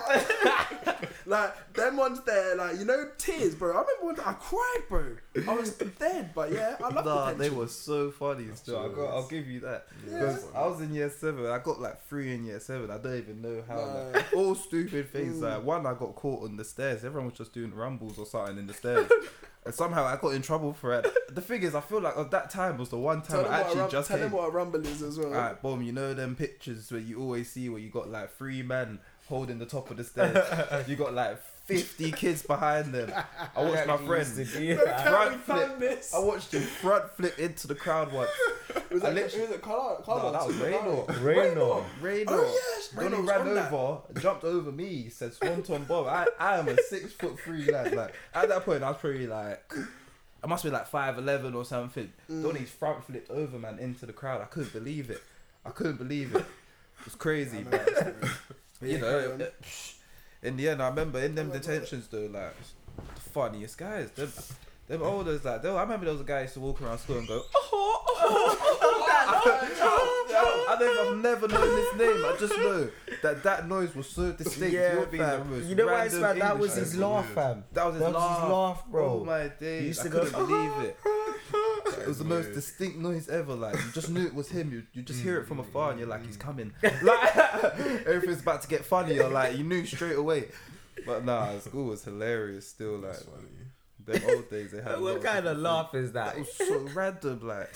like, 1.26 1.72
them 1.74 1.96
ones 1.96 2.20
there, 2.24 2.56
like, 2.56 2.78
you 2.78 2.84
know, 2.84 3.08
tears, 3.18 3.54
bro. 3.54 3.70
I 3.76 3.80
remember 3.80 4.06
when 4.06 4.20
I 4.20 4.32
cried, 4.34 4.80
bro. 4.88 5.16
I 5.46 5.54
was 5.54 5.72
dead, 5.98 6.30
but 6.34 6.52
yeah, 6.52 6.76
I 6.82 6.88
love 6.88 7.04
Nah, 7.04 7.30
the 7.32 7.36
they 7.36 7.50
were 7.50 7.68
so 7.68 8.10
funny 8.10 8.46
still. 8.54 8.78
I 8.78 8.88
got, 8.88 9.14
I'll 9.14 9.28
give 9.28 9.46
you 9.46 9.60
that. 9.60 9.86
Because 10.04 10.46
I 10.54 10.66
was 10.66 10.80
in 10.80 10.94
year 10.94 11.10
seven. 11.10 11.46
I 11.46 11.58
got 11.58 11.80
like 11.80 12.02
three 12.06 12.34
in 12.34 12.44
year 12.44 12.60
seven. 12.60 12.90
I 12.90 12.98
don't 12.98 13.16
even 13.18 13.42
know 13.42 13.62
how. 13.68 13.76
Nah. 13.76 14.10
Like, 14.14 14.26
all 14.36 14.54
stupid 14.54 15.10
things. 15.12 15.40
Like 15.40 15.62
one, 15.64 15.86
I 15.86 15.94
got 15.94 16.14
caught 16.16 16.44
on 16.44 16.56
the 16.56 16.64
stairs. 16.64 17.04
Everyone 17.04 17.28
was 17.30 17.38
just 17.38 17.52
doing 17.52 17.74
rumbles 17.74 18.18
or 18.18 18.26
something 18.26 18.58
in 18.58 18.66
the 18.66 18.74
stairs. 18.74 19.10
and 19.64 19.74
somehow 19.74 20.04
I 20.04 20.16
got 20.16 20.30
in 20.34 20.42
trouble 20.42 20.72
for 20.72 20.94
it. 20.94 21.06
The 21.34 21.40
thing 21.42 21.62
is, 21.62 21.74
I 21.74 21.80
feel 21.82 22.00
like 22.00 22.16
at 22.16 22.30
that 22.30 22.50
time 22.50 22.78
was 22.78 22.88
the 22.88 22.98
one 22.98 23.22
time 23.22 23.42
them, 23.42 23.52
I 23.52 23.60
actually 23.60 23.80
rum- 23.80 23.90
just 23.90 24.08
tell 24.08 24.16
came. 24.16 24.24
them 24.30 24.32
what 24.32 24.48
a 24.48 24.50
rumble 24.50 24.84
is 24.84 25.02
as 25.02 25.18
well. 25.18 25.28
Alright, 25.28 25.60
boom, 25.62 25.82
you 25.82 25.92
know 25.92 26.14
them 26.14 26.34
pictures 26.34 26.90
where 26.90 27.00
you 27.00 27.20
always 27.20 27.50
see 27.50 27.68
where 27.68 27.78
you 27.78 27.90
got 27.90 28.08
like 28.10 28.34
three 28.36 28.62
men 28.62 28.98
holding 29.28 29.58
the 29.58 29.66
top 29.66 29.90
of 29.90 29.96
the 29.96 30.04
stairs. 30.04 30.86
you 30.88 30.96
got 30.96 31.12
like 31.14 31.38
50 31.66 32.12
kids 32.12 32.42
behind 32.42 32.94
them. 32.94 33.12
I 33.54 33.62
watched 33.62 33.86
my 33.86 33.96
friend. 33.98 34.38
Used 34.38 34.52
to 34.54 34.58
do 34.58 34.74
Look 34.76 34.84
that. 34.86 35.06
front 35.06 35.42
flip. 35.78 36.02
I 36.14 36.18
watched 36.18 36.54
him 36.54 36.62
front 36.62 37.10
flip 37.16 37.38
into 37.38 37.66
the 37.66 37.74
crowd 37.74 38.10
once. 38.12 38.30
Was 38.90 39.04
I 39.04 39.10
that, 39.10 39.14
literally- 39.14 39.46
was 39.46 39.54
it 39.56 39.62
Carl? 39.62 40.02
Carl 40.02 40.18
No, 40.18 40.32
that 40.32 40.46
was 40.46 40.56
Raynor. 40.56 41.04
Raynor. 41.20 41.84
Raynor. 42.00 42.32
Oh, 42.32 42.52
yes, 42.76 42.94
Raynor's 42.94 43.26
ran 43.28 43.40
on 43.48 43.54
that. 43.54 43.70
over, 43.70 44.00
jumped 44.18 44.44
over 44.44 44.72
me, 44.72 45.10
said 45.10 45.34
Swanton 45.34 45.84
Bomb. 45.84 46.06
I, 46.06 46.26
I 46.40 46.56
am 46.58 46.68
a 46.68 46.76
six 46.88 47.12
foot 47.12 47.38
three 47.38 47.70
lad. 47.70 47.92
Like 47.94 48.14
at 48.34 48.48
that 48.48 48.64
point 48.64 48.82
I 48.82 48.88
was 48.88 48.98
probably 48.98 49.26
like 49.26 49.70
I 50.42 50.46
must 50.46 50.64
be 50.64 50.70
like 50.70 50.86
five 50.86 51.18
eleven 51.18 51.54
or 51.54 51.66
something. 51.66 52.10
Mm. 52.30 52.42
Donny's 52.44 52.70
front 52.70 53.04
flipped 53.04 53.30
over 53.30 53.58
man 53.58 53.78
into 53.78 54.06
the 54.06 54.12
crowd. 54.14 54.40
I 54.40 54.46
couldn't 54.46 54.72
believe 54.72 55.10
it. 55.10 55.22
I 55.66 55.70
couldn't 55.70 55.96
believe 55.98 56.34
it. 56.34 56.38
It 57.00 57.04
was 57.04 57.14
crazy, 57.14 57.66
but 58.80 58.88
you 58.88 58.94
Yeah, 58.94 59.00
know, 59.00 59.10
carry 59.20 59.32
on. 59.32 59.42
in 60.42 60.56
the 60.56 60.68
end, 60.68 60.82
I 60.82 60.88
remember 60.88 61.18
in 61.20 61.34
them 61.34 61.50
detentions 61.50 62.08
though, 62.08 62.26
like 62.26 62.54
the 63.14 63.20
funniest 63.20 63.78
guys. 63.78 64.10
Them, 64.12 64.32
them 64.88 65.02
olders, 65.02 65.44
like 65.44 65.62
they, 65.62 65.68
I 65.68 65.82
remember 65.82 66.06
there 66.06 66.14
was 66.14 66.22
a 66.22 66.24
guy 66.24 66.38
who 66.38 66.42
used 66.42 66.54
to 66.54 66.60
walk 66.60 66.80
around 66.80 66.98
school 66.98 67.18
and 67.18 67.28
go, 67.28 67.42
oh, 67.54 67.70
oh, 67.72 68.06
oh, 68.20 68.58
oh. 68.60 70.24
oh 70.30 70.64
I 70.68 70.78
never, 70.78 71.00
I've 71.00 71.16
never 71.18 71.48
known 71.48 71.78
his 71.78 71.94
name. 71.98 72.24
I 72.24 72.36
just 72.38 72.56
know 72.56 72.88
that 73.22 73.42
that 73.42 73.68
noise 73.68 73.94
was 73.94 74.08
so 74.08 74.32
distinct. 74.32 74.74
Yeah, 74.74 74.94
You're 74.94 75.06
the 75.06 75.18
fam. 75.18 75.64
You 75.66 75.74
know 75.74 75.86
why 75.86 76.04
it's 76.04 76.14
random 76.14 76.30
fam? 76.30 76.48
That 76.48 76.58
was 76.58 76.74
his 76.74 76.88
accent. 76.88 77.02
laugh, 77.02 77.26
fam. 77.32 77.64
That 77.72 77.84
was 77.86 77.94
his 77.94 78.02
That 78.02 78.12
was 78.12 78.22
laugh. 78.22 78.40
his 78.40 78.50
laugh, 78.50 78.84
bro. 78.90 79.20
Oh 79.20 79.24
my 79.24 79.48
days! 79.48 79.84
used 79.84 80.06
I 80.06 80.08
go, 80.08 80.24
couldn't 80.24 80.46
believe 80.46 80.72
it. 80.84 80.96
It 82.00 82.06
was 82.06 82.18
the 82.18 82.24
most 82.24 82.52
distinct 82.52 82.98
noise 82.98 83.28
ever. 83.28 83.54
Like 83.54 83.74
you 83.74 83.90
just 83.92 84.10
knew 84.10 84.26
it 84.26 84.34
was 84.34 84.50
him. 84.50 84.70
You 84.70 84.82
you 84.92 85.02
just 85.02 85.22
hear 85.22 85.40
it 85.40 85.46
from 85.46 85.58
afar, 85.60 85.90
and 85.90 85.98
you're 85.98 86.08
like, 86.08 86.24
he's 86.24 86.36
coming. 86.36 86.72
Like 87.02 87.36
everything's 88.06 88.42
about 88.42 88.62
to 88.62 88.68
get 88.68 88.84
funnier. 88.84 89.28
Like 89.28 89.56
you 89.56 89.64
knew 89.64 89.84
straight 89.86 90.16
away. 90.16 90.48
But 91.06 91.24
nah, 91.24 91.58
school 91.60 91.86
was 91.86 92.04
hilarious. 92.04 92.68
Still, 92.68 92.98
like, 92.98 93.12
That's 93.12 93.22
funny. 93.22 93.67
Them 94.08 94.22
old 94.30 94.50
days. 94.50 94.72
They 94.72 94.82
had 94.82 95.00
what 95.00 95.22
kind 95.22 95.38
of 95.38 95.44
different 95.44 95.60
laugh 95.62 95.94
is 95.94 96.12
that? 96.12 96.36
It 96.36 96.40
was 96.40 96.54
so 96.54 96.78
random. 96.94 97.40
Like 97.46 97.70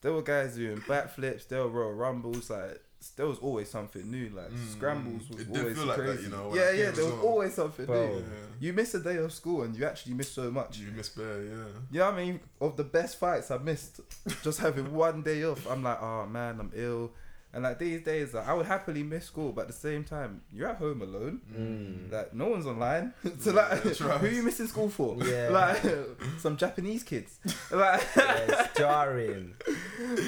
there 0.00 0.12
were 0.12 0.22
guys 0.22 0.56
doing 0.56 0.78
backflips. 0.78 1.48
There 1.48 1.62
were 1.62 1.68
Royal 1.68 1.92
rumbles. 1.92 2.50
Like 2.50 2.80
there 3.16 3.26
was 3.26 3.38
always 3.38 3.70
something 3.70 4.10
new. 4.10 4.30
Like 4.30 4.50
Mm. 4.50 4.72
scrambles 4.72 5.28
was 5.30 5.40
It 5.42 5.52
did 5.52 5.60
always 5.60 5.76
feel 5.76 5.86
like 5.86 5.96
that, 5.98 6.04
crazy. 6.06 6.22
you 6.24 6.28
know, 6.30 6.52
yeah, 6.54 6.70
yeah. 6.72 6.84
came 6.86 6.94
There 6.94 7.04
was 7.04 7.12
as 7.14 7.18
well. 7.20 7.22
always 7.26 7.54
something 7.54 7.86
Bro. 7.86 8.06
new. 8.08 8.14
Yeah. 8.16 8.22
You 8.58 8.72
miss 8.72 8.94
a 8.94 9.00
day 9.00 9.16
of 9.16 9.32
school 9.32 9.62
and 9.62 9.76
you 9.76 9.84
actually 9.84 10.14
miss 10.14 10.30
so 10.32 10.50
much. 10.50 10.78
You 10.78 10.88
miss 10.96 11.08
bear, 11.10 11.42
yeah. 11.44 11.50
You 11.92 11.98
know 12.00 12.04
what 12.06 12.14
I 12.14 12.24
mean? 12.24 12.40
Of 12.60 12.76
the 12.76 12.84
best 12.84 13.18
fights 13.18 13.50
I 13.50 13.58
missed, 13.58 14.00
just 14.42 14.58
having 14.60 14.92
one 14.92 15.22
day 15.22 15.44
off. 15.44 15.66
I'm 15.70 15.82
like, 15.82 16.02
oh 16.02 16.26
man, 16.26 16.58
I'm 16.58 16.72
ill. 16.74 17.12
And 17.56 17.62
like 17.62 17.78
these 17.78 18.02
days, 18.02 18.34
like, 18.34 18.46
I 18.46 18.52
would 18.52 18.66
happily 18.66 19.02
miss 19.02 19.24
school, 19.24 19.50
but 19.50 19.62
at 19.62 19.68
the 19.68 19.72
same 19.72 20.04
time, 20.04 20.42
you're 20.52 20.68
at 20.68 20.76
home 20.76 21.00
alone. 21.00 21.40
Mm. 21.50 22.12
Like 22.12 22.34
no 22.34 22.48
one's 22.48 22.66
online. 22.66 23.14
so 23.40 23.50
Yeah, 23.50 23.56
like, 23.56 23.82
that's 23.82 24.00
right. 24.02 24.20
who 24.20 24.26
are 24.26 24.30
you 24.30 24.42
missing 24.42 24.66
school 24.66 24.90
for? 24.90 25.16
Yeah. 25.24 25.48
Like 25.48 25.82
some 26.38 26.58
Japanese 26.58 27.02
kids. 27.02 27.38
Like, 27.70 28.02
Yeah, 28.14 28.36
it's 28.46 28.78
jarring. 28.78 29.54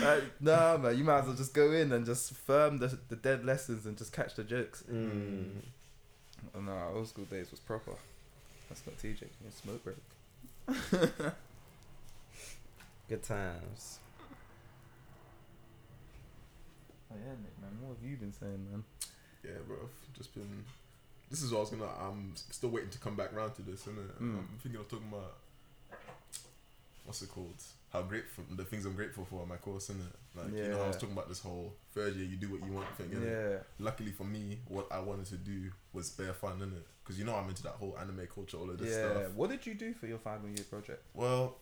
like, 0.01 0.25
nah, 0.41 0.79
man, 0.79 0.97
you 0.97 1.05
might 1.05 1.19
as 1.19 1.27
well 1.27 1.35
just 1.37 1.53
go 1.53 1.71
in 1.73 1.93
and 1.93 2.07
just 2.07 2.33
firm 2.33 2.79
the, 2.79 2.99
the 3.11 3.17
dead 3.17 3.45
lessons 3.45 3.85
and 3.85 3.99
just 3.99 4.11
catch 4.15 4.35
the 4.35 4.43
jokes. 4.45 4.83
Mm. 4.91 5.51
Oh, 6.57 6.61
no, 6.63 6.73
old 6.95 7.09
school 7.09 7.27
days 7.27 7.51
was 7.51 7.61
proper. 7.61 7.93
That's 8.71 8.83
not 8.87 8.97
TJ. 8.99 9.25
It's 9.47 9.61
smoke 9.61 9.85
break. 9.85 9.99
Good 13.09 13.23
times. 13.23 13.99
Oh 17.11 17.17
yeah, 17.17 17.33
Nick, 17.43 17.59
man. 17.61 17.71
What 17.81 17.97
have 17.99 18.09
you 18.09 18.17
been 18.17 18.33
saying, 18.33 18.67
man? 18.71 18.85
Yeah, 19.45 19.59
bro. 19.67 19.77
Just 20.17 20.35
been. 20.35 20.65
This 21.31 21.43
is 21.43 21.53
what 21.53 21.59
I 21.59 21.61
was 21.61 21.71
gonna. 21.71 21.85
I'm 22.01 22.33
still 22.51 22.71
waiting 22.71 22.91
to 22.91 22.99
come 22.99 23.17
back 23.17 23.35
round 23.35 23.55
to 23.57 23.63
this, 23.63 23.83
innit? 23.85 24.11
Mm. 24.21 24.39
I'm 24.39 24.59
thinking 24.63 24.81
of 24.81 24.89
talking 24.89 25.09
about 25.13 25.35
what's 27.05 27.23
it 27.23 27.31
called? 27.31 27.55
How 27.93 28.03
grateful 28.03 28.45
the 28.55 28.65
things 28.65 28.85
I'm 28.85 28.93
grateful 28.95 29.25
for 29.25 29.43
in 29.43 29.49
my 29.49 29.57
course, 29.57 29.89
innit? 29.91 30.13
Like 30.37 30.55
you 30.55 30.69
know, 30.69 30.83
I 30.83 30.89
was 30.89 30.97
talking 30.97 31.13
about 31.13 31.29
this 31.29 31.41
whole 31.41 31.73
third 31.95 32.15
year, 32.17 32.27
you 32.27 32.37
do 32.37 32.51
what 32.51 32.63
you 32.67 32.73
want 32.73 32.87
thing. 32.97 33.09
Innit? 33.09 33.53
Yeah. 33.53 33.59
Luckily 33.79 34.13
for 34.13 34.25
me, 34.25 34.59
what 34.69 34.87
I 34.91 35.01
wanted 35.01 35.27
to 35.27 35.37
do 35.37 35.71
was 35.95 36.11
bare 36.11 36.35
fun, 36.35 36.59
innit? 36.61 36.83
Because 37.03 37.19
you 37.19 37.25
know 37.25 37.35
I'm 37.35 37.49
into 37.49 37.63
that 37.63 37.73
whole 37.73 37.97
anime 37.99 38.29
culture, 38.35 38.59
all 38.59 38.69
of 38.69 38.79
this 38.79 38.91
Yeah. 38.95 39.11
stuff. 39.11 39.33
What 39.33 39.49
did 39.49 39.65
you 39.67 39.73
do 39.75 39.95
for 39.95 40.07
your 40.07 40.19
final 40.19 40.49
year 40.49 40.65
project? 40.69 41.03
Well, 41.15 41.57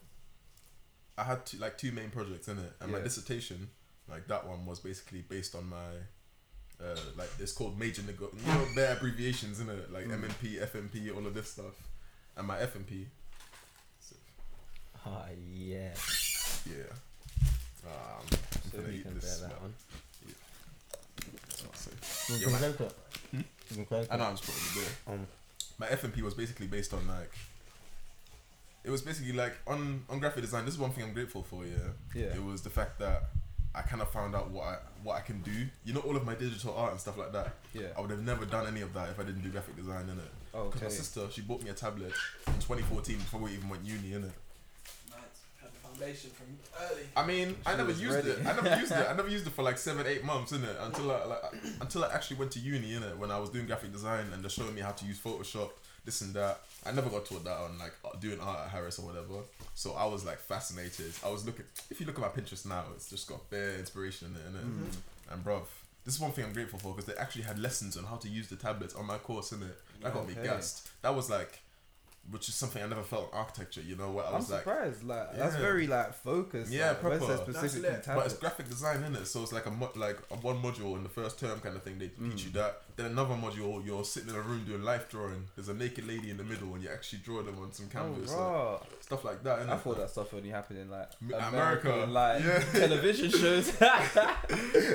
I 1.17 1.23
had 1.25 1.47
two, 1.47 1.59
like 1.59 1.79
two 1.79 1.93
main 1.93 2.11
projects 2.11 2.49
in 2.49 2.59
it, 2.59 2.73
and 2.81 2.91
my 2.91 3.01
dissertation, 3.01 3.69
like 4.09 4.27
that 4.29 4.47
one, 4.47 4.67
was 4.67 4.81
basically 4.81 5.23
based 5.23 5.55
on 5.55 5.69
my, 5.69 6.85
uh, 6.85 6.97
like 7.17 7.31
it's 7.39 7.53
called 7.53 7.79
major 7.79 8.03
nego. 8.03 8.31
You 8.45 8.53
know, 8.53 8.65
their 8.75 8.97
abbreviations 8.97 9.61
in 9.61 9.69
it, 9.69 9.93
like 9.93 10.07
Mm. 10.07 10.23
MNP, 10.25 10.61
FMP, 10.71 11.15
all 11.17 11.27
of 11.27 11.35
this 11.35 11.51
stuff, 11.53 11.75
and 12.37 12.47
my 12.47 12.57
FMP, 12.59 13.07
Oh 15.09 15.25
yeah. 15.53 15.95
yeah. 16.67 16.83
Um, 17.87 18.27
I'm 18.27 18.71
So 18.73 18.79
we 18.89 19.03
can 19.03 19.15
this. 19.15 19.39
bear 19.41 19.49
that 19.49 19.63
one. 19.63 19.75
I. 20.27 20.33
You 22.29 22.37
Yeah, 22.39 22.59
can 22.59 22.75
close 22.75 22.81
it. 22.81 22.95
You 23.33 23.45
can 23.77 23.87
close 23.87 24.07
I 24.11 24.17
know 24.17 24.25
I'm 24.25 24.37
just 24.37 24.45
putting 24.47 24.83
it 24.83 24.89
there. 25.07 25.15
Um, 25.15 25.27
my 25.79 25.87
FMP 25.87 26.23
was 26.23 26.35
basically 26.35 26.67
based 26.67 26.93
on 26.93 27.07
like. 27.07 27.33
It 28.83 28.91
was 28.91 29.03
basically 29.03 29.33
like 29.33 29.55
on 29.67 30.03
on 30.09 30.19
graphic 30.19 30.43
design. 30.43 30.65
This 30.65 30.75
is 30.75 30.81
one 30.81 30.91
thing 30.91 31.05
I'm 31.05 31.13
grateful 31.13 31.43
for. 31.45 31.65
Yeah. 31.65 31.77
Yeah. 32.15 32.35
It 32.35 32.43
was 32.45 32.63
the 32.63 32.71
fact 32.71 32.99
that 32.99 33.25
I 33.77 33.83
kind 33.83 34.01
of 34.01 34.09
found 34.11 34.35
out 34.35 34.51
what 34.51 34.65
I 34.65 34.77
what 35.03 35.17
I 35.17 35.21
can 35.21 35.43
do. 35.43 35.53
You 35.85 35.93
know, 35.95 36.01
all 36.01 36.17
of 36.17 36.25
my 36.25 36.35
digital 36.35 36.75
art 36.75 36.93
and 36.93 37.01
stuff 37.01 37.19
like 37.19 37.33
that. 37.33 37.55
Yeah. 37.75 37.89
I 37.97 38.01
would 38.01 38.11
have 38.11 38.23
never 38.25 38.45
done 38.47 38.67
any 38.67 38.81
of 38.81 38.95
that 38.95 39.11
if 39.11 39.21
I 39.21 39.25
didn't 39.25 39.43
do 39.43 39.51
graphic 39.51 39.77
design 39.77 40.05
in 40.09 40.19
it. 40.19 40.31
Because 40.53 40.55
oh, 40.55 40.59
Okay. 40.69 40.85
my 40.85 40.91
sister, 40.91 41.21
she 41.31 41.43
bought 41.43 41.63
me 41.63 41.71
a 41.71 41.75
tablet 41.75 42.13
in 42.47 42.55
2014 42.55 43.19
before 43.19 43.41
we 43.41 43.53
even 43.53 43.69
went 43.69 43.85
uni 43.85 44.15
in 44.15 44.25
it. 44.25 44.33
Had 45.61 45.71
the 45.73 45.79
foundation 45.89 46.31
from 46.31 46.47
early. 46.91 47.03
I 47.17 47.27
mean, 47.27 47.57
I 47.67 47.77
never 47.77 47.91
used 47.93 48.15
ready. 48.15 48.31
it. 48.31 48.47
I 48.47 48.55
never 48.55 48.77
used 48.81 48.93
it. 48.93 49.07
I 49.11 49.13
never 49.21 49.29
used 49.29 49.47
it 49.47 49.53
for 49.53 49.63
like 49.63 49.77
seven, 49.79 50.07
eight 50.07 50.25
months 50.25 50.53
in 50.53 50.65
it 50.65 50.77
until 50.81 51.11
I 51.11 51.25
like 51.27 51.43
until 51.81 52.05
I 52.05 52.13
actually 52.15 52.39
went 52.39 52.53
to 52.53 52.59
uni 52.61 52.95
in 52.95 53.03
it 53.03 53.17
when 53.19 53.31
I 53.31 53.39
was 53.39 53.51
doing 53.51 53.67
graphic 53.67 53.93
design 53.93 54.27
and 54.33 54.43
they're 54.43 54.51
showing 54.51 54.75
me 54.75 54.81
how 54.81 54.93
to 54.93 55.05
use 55.05 55.19
Photoshop, 55.19 55.71
this 56.07 56.23
and 56.23 56.33
that. 56.35 56.61
I 56.87 56.93
never 56.93 57.11
got 57.11 57.27
taught 57.27 57.45
that 57.45 57.57
on 57.59 57.79
like 57.79 57.93
uh, 58.05 58.17
doing 58.19 58.41
art 58.41 58.61
at 58.67 58.71
Harris 58.71 58.99
or 58.99 59.07
whatever. 59.07 59.41
So 59.75 59.93
I 59.93 60.07
was 60.07 60.25
like 60.25 60.39
fascinated. 60.39 61.13
I 61.25 61.29
was 61.29 61.45
looking. 61.45 61.67
If 61.91 62.01
you 62.01 62.07
look 62.07 62.19
at 62.19 62.23
my 62.23 62.29
Pinterest 62.29 62.65
now, 62.67 62.85
it's 62.95 63.11
just 63.11 63.29
got 63.29 63.51
bare 63.51 63.75
inspiration 63.79 64.29
in 64.29 64.57
it. 64.57 64.65
innit? 64.65 64.65
Mm. 64.89 65.33
And 65.33 65.45
bruv, 65.45 65.65
this 66.05 66.15
is 66.15 66.21
one 66.21 66.31
thing 66.33 66.45
I'm 66.45 66.53
grateful 66.55 66.79
for 66.79 66.95
because 66.95 67.05
they 67.13 67.21
actually 67.21 67.43
had 67.43 67.59
lessons 67.59 67.97
on 67.97 68.05
how 68.05 68.17
to 68.17 68.29
use 68.29 68.49
the 68.49 68.57
tablets 68.57 68.95
on 68.95 69.07
my 69.07 69.19
course 69.19 69.53
in 69.53 69.63
it. 69.63 69.77
That 70.03 70.15
got 70.15 70.27
me 70.27 70.33
Okay. 70.35 70.45
gassed. 70.45 70.89
That 71.03 71.15
was 71.15 71.29
like, 71.29 71.59
which 72.31 72.49
is 72.49 72.55
something 72.55 72.83
I 72.83 72.87
never 72.87 73.03
felt 73.03 73.31
in 73.33 73.39
architecture. 73.39 73.81
You 73.83 73.97
know, 73.97 74.11
what? 74.11 74.27
I 74.27 74.31
I'm 74.31 74.35
was 74.37 74.51
like. 74.51 74.61
surprised. 74.65 75.05
Like 75.05 75.37
that's 75.37 75.57
very 75.57 75.87
like 75.87 76.13
focused. 76.15 76.73
Yeah, 76.73 76.89
like, 76.89 77.01
proper. 77.01 77.19
that 77.19 77.29
That's 77.47 77.59
specifically. 77.59 77.97
But 78.15 78.27
it's 78.27 78.35
graphic 78.37 78.69
design 78.69 79.03
in 79.05 79.15
it, 79.15 79.27
so 79.27 79.43
it's 79.43 79.53
like 79.53 79.67
a 79.67 79.71
mo- 79.71 79.93
like 79.97 80.19
a 80.31 80.35
one 80.37 80.61
module 80.63 80.97
in 80.97 81.03
the 81.03 81.09
first 81.09 81.39
term 81.39 81.61
kind 81.61 81.77
of 81.77 81.83
thing. 81.83 81.99
They 81.99 82.09
teach 82.09 82.45
you 82.45 82.51
Mm. 82.51 82.55
that. 82.55 82.83
Then 82.97 83.07
another 83.07 83.35
module, 83.35 83.85
you're 83.85 84.05
sitting 84.05 84.31
in 84.31 84.35
a 84.37 84.41
room 84.41 84.65
doing 84.65 84.83
life 84.83 85.09
drawing. 85.11 85.45
There's 85.55 85.69
a 85.69 85.75
naked 85.75 86.07
lady 86.09 86.31
in 86.31 86.39
the 86.39 86.45
middle, 86.45 86.73
and 86.75 86.83
you 86.83 86.89
actually 86.89 87.19
draw 87.19 87.43
them 87.43 87.59
on 87.59 87.71
some 87.73 87.87
Oh, 87.87 87.93
canvas, 87.93 88.33
like, 88.33 89.03
stuff 89.03 89.25
like 89.25 89.43
that. 89.45 89.59
innit? 89.61 89.69
I 89.71 89.77
thought 89.77 89.99
that 89.99 90.11
stuff 90.11 90.33
only 90.33 90.49
happened 90.49 90.79
in 90.81 90.91
like 90.91 91.11
America, 91.23 91.91
America. 91.93 92.07
like 92.11 92.43
Yeah. 92.43 92.59
television 92.81 93.31
shows. 93.31 93.67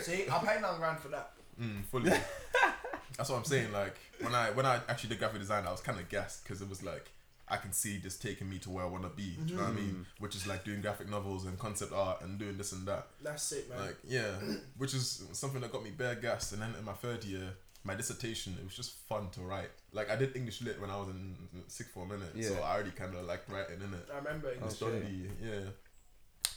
See, 0.03 0.27
I 0.29 0.39
paid 0.45 0.61
nine 0.61 0.77
grand 0.79 0.99
for 0.99 1.09
that. 1.09 1.31
Mm, 1.61 1.85
fully. 1.85 2.09
That's 3.17 3.29
what 3.29 3.37
I'm 3.37 3.45
saying. 3.45 3.71
Like 3.71 3.95
when 4.19 4.33
I 4.33 4.49
when 4.51 4.65
I 4.65 4.79
actually 4.89 5.09
did 5.09 5.19
graphic 5.19 5.39
design, 5.39 5.65
I 5.67 5.71
was 5.71 5.81
kind 5.81 5.99
of 5.99 6.09
gassed 6.09 6.43
because 6.43 6.61
it 6.61 6.69
was 6.69 6.81
like 6.83 7.11
I 7.51 7.57
can 7.57 7.73
see 7.73 7.97
this 7.97 8.17
taking 8.17 8.49
me 8.49 8.59
to 8.59 8.69
where 8.69 8.85
I 8.85 8.87
want 8.87 9.03
to 9.03 9.09
be. 9.09 9.35
Do 9.45 9.51
you 9.51 9.57
know 9.57 9.63
what 9.63 9.71
I 9.71 9.75
mean? 9.75 9.89
Mm-hmm. 9.89 10.23
Which 10.23 10.35
is 10.37 10.47
like 10.47 10.63
doing 10.63 10.81
graphic 10.81 11.09
novels 11.09 11.45
and 11.45 11.59
concept 11.59 11.91
art 11.91 12.21
and 12.21 12.39
doing 12.39 12.57
this 12.57 12.71
and 12.71 12.87
that. 12.87 13.07
That's 13.21 13.43
sick, 13.43 13.69
man. 13.69 13.79
Like 13.79 13.97
yeah, 14.07 14.31
which 14.77 14.93
is 14.93 15.25
something 15.33 15.59
that 15.59 15.73
got 15.73 15.83
me 15.83 15.91
bare 15.91 16.15
gassed. 16.15 16.53
And 16.53 16.61
then 16.61 16.73
in 16.79 16.85
my 16.85 16.93
third 16.93 17.25
year, 17.25 17.49
my 17.83 17.93
dissertation, 17.93 18.55
it 18.57 18.63
was 18.63 18.73
just 18.73 18.93
fun 19.09 19.29
to 19.31 19.41
write. 19.41 19.69
Like 19.91 20.09
I 20.09 20.15
did 20.15 20.33
English 20.37 20.61
lit 20.61 20.79
when 20.79 20.89
I 20.89 20.95
was 20.95 21.09
in 21.09 21.35
sixth 21.67 21.93
form 21.93 22.13
in 22.13 22.21
it, 22.21 22.45
so 22.45 22.63
I 22.63 22.75
already 22.75 22.91
kind 22.91 23.13
of 23.13 23.25
liked 23.25 23.51
writing 23.51 23.81
in 23.81 23.93
it. 23.93 24.07
I 24.13 24.19
remember 24.19 24.47
it. 24.49 24.59
It's 24.63 24.81
Okay. 24.81 25.03
Yeah. 25.43 25.59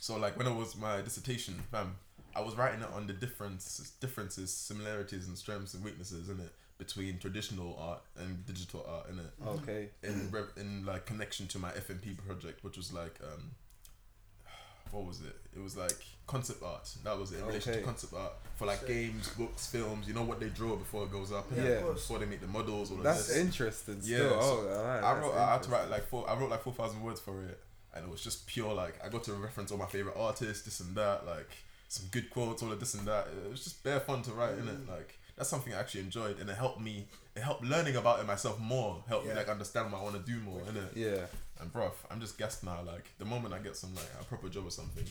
So 0.01 0.17
like 0.17 0.39
when 0.39 0.47
it 0.47 0.55
was 0.55 0.77
my 0.77 1.01
dissertation, 1.01 1.61
fam, 1.73 1.97
I 2.37 2.41
was 2.41 2.55
writing 2.55 2.83
it 2.83 2.89
on 2.95 3.09
the 3.09 3.15
differences, 3.15 3.91
differences, 4.01 4.55
similarities, 4.55 5.27
and 5.27 5.37
strengths 5.37 5.75
and 5.75 5.83
weaknesses 5.83 6.29
in 6.29 6.39
it 6.39 6.53
between 6.87 7.19
traditional 7.19 7.77
art 7.81 8.03
and 8.19 8.45
digital 8.47 8.85
art 8.89 9.09
in 9.11 9.19
it. 9.19 9.33
okay. 9.47 9.89
In 10.03 10.31
re- 10.31 10.53
in 10.57 10.85
like 10.85 11.07
connection 11.07 11.47
to 11.49 11.59
my 11.59 11.71
FMP 11.71 12.17
project, 12.27 12.63
which 12.65 12.77
was 12.77 12.93
like 12.93 13.17
um, 13.23 13.51
what 14.91 15.05
was 15.07 15.21
it? 15.23 15.37
It 15.57 15.63
was 15.63 15.77
like 15.77 15.97
concept 16.27 16.63
art. 16.63 16.89
That 17.03 17.19
was 17.19 17.33
it. 17.33 17.41
In 17.41 17.47
relation 17.47 17.73
to 17.75 17.83
concept 17.83 18.13
art 18.15 18.33
for 18.57 18.67
like 18.67 18.79
Sick. 18.81 18.89
games, 18.89 19.29
books, 19.31 19.67
films. 19.67 20.07
You 20.07 20.15
know 20.15 20.23
what 20.23 20.39
they 20.41 20.49
draw 20.49 20.77
before 20.77 21.05
it 21.05 21.13
goes 21.13 21.33
up. 21.33 21.47
Yeah, 21.55 21.63
innit? 21.65 21.95
Before 21.95 22.19
they 22.21 22.27
make 22.27 22.41
the 22.41 22.47
models. 22.47 22.91
All 22.93 22.99
of 22.99 23.03
That's 23.03 23.27
this. 23.29 23.37
interesting. 23.39 24.01
Yeah, 24.03 24.19
Still. 24.19 24.41
so 24.43 24.69
oh, 24.71 24.77
alright, 24.79 25.03
I 25.05 25.19
wrote. 25.19 25.35
I 25.35 25.53
had 25.53 25.63
to 25.65 25.71
write 25.71 25.91
like 25.91 26.05
four. 26.07 26.29
I 26.31 26.35
wrote 26.39 26.51
like 26.51 26.63
four 26.63 26.73
thousand 26.73 27.03
words 27.03 27.21
for 27.21 27.43
it, 27.45 27.59
and 27.95 28.05
it 28.05 28.11
was 28.11 28.23
just 28.23 28.47
pure 28.47 28.73
like 28.73 28.95
I 29.05 29.09
got 29.09 29.25
to 29.25 29.33
reference 29.33 29.73
all 29.73 29.79
my 29.79 29.87
favorite 29.87 30.17
artists, 30.17 30.63
this 30.65 30.81
and 30.81 30.95
that, 30.97 31.27
like 31.27 31.51
some 31.89 32.07
good 32.13 32.31
quotes, 32.31 32.63
all 32.63 32.71
of 32.73 32.79
this 32.79 32.95
and 32.95 33.07
that. 33.09 33.27
It 33.45 33.51
was 33.51 33.65
just 33.65 33.83
bare 33.83 34.01
fun 34.01 34.23
to 34.23 34.31
write, 34.33 34.53
in 34.59 34.65
Mm. 34.67 34.69
it. 34.85 34.89
Like 34.89 35.19
that's 35.37 35.49
something 35.49 35.73
I 35.75 35.81
actually 35.81 36.03
enjoyed, 36.03 36.39
and 36.39 36.49
it 36.49 36.57
helped 36.57 36.81
me. 36.81 37.07
It 37.35 37.43
helped 37.43 37.65
learning 37.65 37.97
about 37.97 38.21
it 38.21 38.27
myself 38.27 38.61
more. 38.61 39.03
Helped 39.09 39.27
Yeah. 39.27 39.33
me 39.33 39.39
like 39.39 39.49
understand 39.49 39.93
what 39.93 40.01
I 40.01 40.03
want 40.05 40.25
to 40.25 40.33
do 40.33 40.39
more, 40.41 40.63
in 40.63 40.77
it. 40.77 40.93
Yeah. 40.95 41.27
And 41.61 41.73
bruv, 41.73 41.93
I'm 42.11 42.21
just 42.21 42.39
gassed 42.39 42.65
now. 42.65 42.83
Like 42.83 43.11
the 43.19 43.25
moment 43.25 43.55
I 43.55 43.59
get 43.59 43.77
some 43.77 43.95
like 43.95 44.11
a 44.21 44.25
proper 44.25 44.49
job 44.49 44.67
or 44.67 44.71
something, 44.71 45.05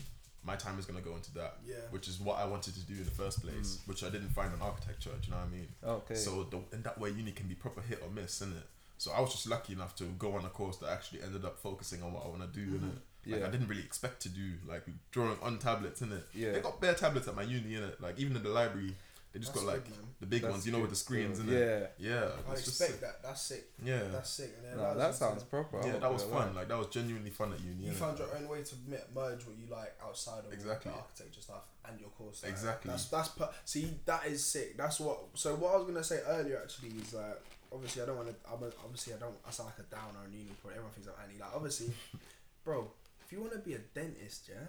my 0.43 0.55
time 0.55 0.77
is 0.79 0.85
gonna 0.85 1.01
go 1.01 1.15
into 1.15 1.33
that. 1.35 1.57
Yeah. 1.65 1.75
Which 1.91 2.07
is 2.07 2.19
what 2.19 2.39
I 2.39 2.45
wanted 2.45 2.73
to 2.75 2.81
do 2.81 2.93
in 2.93 3.05
the 3.05 3.11
first 3.11 3.41
mm. 3.41 3.49
place, 3.49 3.79
which 3.85 4.03
I 4.03 4.09
didn't 4.09 4.29
find 4.29 4.53
in 4.53 4.61
architecture. 4.61 5.09
Do 5.09 5.25
you 5.25 5.31
know 5.31 5.37
what 5.37 5.47
I 5.47 5.49
mean? 5.49 5.67
Okay. 5.83 6.15
So 6.15 6.43
the, 6.43 6.59
in 6.75 6.83
that 6.83 6.99
way, 6.99 7.09
uni 7.09 7.31
can 7.31 7.47
be 7.47 7.55
proper 7.55 7.81
hit 7.81 8.01
or 8.03 8.09
miss, 8.09 8.41
is 8.41 8.49
it? 8.49 8.67
So 8.97 9.11
I 9.11 9.19
was 9.19 9.31
just 9.31 9.49
lucky 9.49 9.73
enough 9.73 9.95
to 9.97 10.05
go 10.17 10.33
on 10.35 10.45
a 10.45 10.49
course 10.49 10.77
that 10.77 10.89
actually 10.89 11.23
ended 11.23 11.43
up 11.43 11.59
focusing 11.59 12.01
on 12.03 12.13
what 12.13 12.23
I 12.25 12.29
want 12.29 12.41
to 12.41 12.47
do, 12.47 12.65
mm-hmm. 12.65 12.85
innit? 12.85 12.99
Like 13.25 13.41
Yeah. 13.41 13.47
I 13.47 13.51
didn't 13.51 13.67
really 13.67 13.81
expect 13.83 14.21
to 14.21 14.29
do 14.29 14.53
like 14.67 14.83
drawing 15.11 15.37
on 15.41 15.57
tablets, 15.59 16.01
innit? 16.01 16.23
Yeah. 16.33 16.51
They 16.53 16.59
got 16.61 16.79
bare 16.79 16.93
tablets 16.93 17.27
at 17.27 17.35
my 17.35 17.43
uni, 17.43 17.75
innit? 17.75 17.99
Like 18.01 18.19
even 18.19 18.35
in 18.35 18.43
the 18.43 18.49
library, 18.49 18.95
they 19.33 19.39
just 19.39 19.51
That's 19.53 19.65
got 19.65 19.73
like 19.73 19.83
good, 19.85 19.95
the 20.19 20.25
big 20.27 20.41
That's 20.43 20.51
ones, 20.51 20.65
you 20.67 20.71
know, 20.71 20.79
with 20.79 20.91
the 20.91 20.95
screens, 20.95 21.39
still. 21.39 21.51
innit? 21.51 21.87
Yeah. 21.99 22.11
Yeah. 22.13 22.29
I 22.47 22.51
expect 22.51 22.91
sick. 22.91 23.01
that. 23.01 23.23
That's 23.23 23.41
sick. 23.41 23.65
Yeah. 23.83 24.03
That's 24.11 24.29
sick. 24.29 24.51
And 24.61 24.79
it 24.79 24.81
Nah, 24.83 24.93
that 24.93 25.07
you 25.07 25.11
to- 25.11 25.17
sounds 25.17 25.43
proper. 25.43 25.81
Yeah, 25.85 25.97
that 25.97 26.13
was 26.13 26.23
fun. 26.23 26.53
lie. 26.53 26.61
Like 26.61 26.67
that 26.69 26.77
was 26.77 26.87
genuinely 26.87 27.31
fun 27.31 27.51
at 27.51 27.59
uni. 27.61 27.85
You 27.85 27.91
innit? 27.91 27.95
found 27.95 28.19
your 28.19 28.27
own 28.35 28.47
way 28.47 28.61
to 28.63 28.75
merge 29.13 29.45
what 29.45 29.55
you 29.57 29.65
like 29.71 29.95
outside 30.05 30.45
of 30.45 30.53
Exactly. 30.53 30.91
the 30.91 30.97
architecture 30.97 31.41
stuff 31.41 31.63
and 31.89 31.99
your 31.99 32.09
course. 32.09 32.43
Like, 32.43 32.51
Exactly. 32.51 32.91
That's 32.91 33.05
that's 33.05 33.29
per- 33.29 33.49
see 33.65 33.99
that 34.05 34.27
is 34.27 34.45
sick. 34.45 34.77
That's 34.77 34.99
what. 34.99 35.17
So 35.33 35.55
what 35.55 35.73
I 35.73 35.77
was 35.77 35.87
gonna 35.87 36.03
say 36.03 36.19
earlier 36.27 36.61
actually 36.63 36.89
is 36.89 37.13
like 37.13 37.41
obviously 37.71 38.03
I 38.03 38.05
don't 38.05 38.17
want 38.17 38.29
to. 38.29 38.35
I'm 38.47 38.61
a, 38.61 38.67
obviously 38.85 39.15
I 39.15 39.17
don't. 39.17 39.35
I 39.47 39.49
sound 39.49 39.69
like 39.75 39.79
a 39.85 39.89
downer 39.89 40.19
on 40.23 40.31
uni. 40.31 40.51
Probably 40.61 40.75
everyone 40.75 40.93
thinks 40.93 41.09
I'm 41.09 41.15
anti. 41.27 41.39
Like 41.41 41.55
obviously, 41.55 41.91
bro, 42.63 42.91
if 43.25 43.31
you 43.31 43.41
want 43.41 43.53
to 43.53 43.59
be 43.59 43.73
a 43.73 43.79
dentist, 43.79 44.47
yeah, 44.49 44.67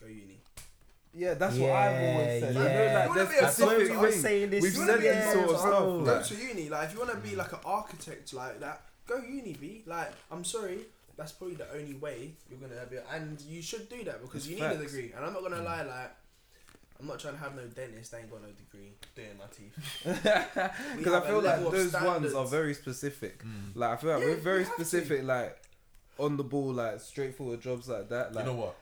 go 0.00 0.06
uni. 0.06 0.40
Yeah, 1.12 1.34
that's 1.34 1.56
what 1.56 1.70
I've 1.70 2.02
always 2.14 2.40
said. 2.42 2.54
Yeah, 2.54 2.60
I 2.60 2.64
know, 2.64 2.70
yeah. 2.70 2.94
like, 2.94 3.04
You 3.04 3.08
wanna 3.16 3.30
be 3.30 3.36
a 3.36 3.40
That's 3.40 3.58
why 3.58 3.66
we 3.66 3.74
specific 3.74 4.00
were 4.00 4.10
things. 4.10 4.22
saying 4.22 4.50
this. 4.50 4.62
We've 4.62 4.70
If 4.72 4.74
you 4.74 4.80
wanna 4.80 4.92
said 4.92 5.00
be 5.00 5.06
a 5.08 5.12
this 5.14 5.32
sort 5.32 5.50
of 5.50 5.58
stuff. 5.58 5.70
Go 5.72 5.96
like- 5.98 6.24
to 6.26 6.34
uni. 6.36 6.68
Like 6.68 6.84
if 6.88 6.92
you 6.94 6.98
want 7.00 7.10
to 7.10 7.16
be 7.18 7.36
like 7.36 7.52
an 7.52 7.58
architect 7.64 8.32
like 8.32 8.60
that, 8.60 8.82
go 9.06 9.16
uni. 9.18 9.52
Be 9.54 9.82
like 9.86 10.12
I'm 10.30 10.44
sorry. 10.44 10.78
that's 11.16 11.32
probably 11.32 11.56
the 11.56 11.70
only 11.74 11.94
way 11.94 12.30
you're 12.48 12.58
gonna 12.60 12.86
be, 12.90 12.96
and 13.12 13.38
you 13.42 13.60
should 13.60 13.88
do 13.90 14.02
that 14.04 14.22
because 14.22 14.46
It's 14.46 14.48
you 14.48 14.56
need 14.56 14.62
a 14.64 14.78
degree. 14.78 15.12
And 15.14 15.24
I'm 15.24 15.32
not 15.34 15.42
gonna 15.42 15.56
Mm. 15.56 15.64
lie, 15.64 15.82
like. 15.82 16.10
I'm 16.98 17.06
not 17.06 17.18
trying 17.18 17.32
to 17.32 17.40
have 17.40 17.56
no 17.56 17.62
dentist. 17.62 18.12
They 18.12 18.18
ain't 18.18 18.30
got 18.30 18.42
no 18.42 18.48
degree 18.50 18.92
doing 19.16 19.28
my 19.38 19.46
teeth. 19.56 19.74
Because 20.98 21.12
I 21.14 21.26
feel 21.26 21.36
like 21.40 21.44
level 21.56 21.66
of 21.68 21.72
those 21.72 21.92
ones 21.94 22.34
are 22.34 22.46
very 22.46 22.74
specific. 22.74 23.42
Mm. 23.42 23.74
Like 23.74 23.90
I 23.90 23.96
feel 23.96 24.10
like 24.10 24.20
Yeah, 24.20 24.26
we're 24.26 24.34
you 24.36 24.40
very 24.42 24.64
have 24.64 24.76
to. 24.76 24.84
specific, 24.84 25.24
like 25.24 25.58
on 26.18 26.36
the 26.36 26.44
ball, 26.44 26.74
like 26.74 27.00
straightforward 27.00 27.62
jobs 27.62 27.88
like 27.88 28.10
that. 28.10 28.34
Like 28.34 28.44
you 28.44 28.52
know 28.52 28.58
what? 28.58 28.76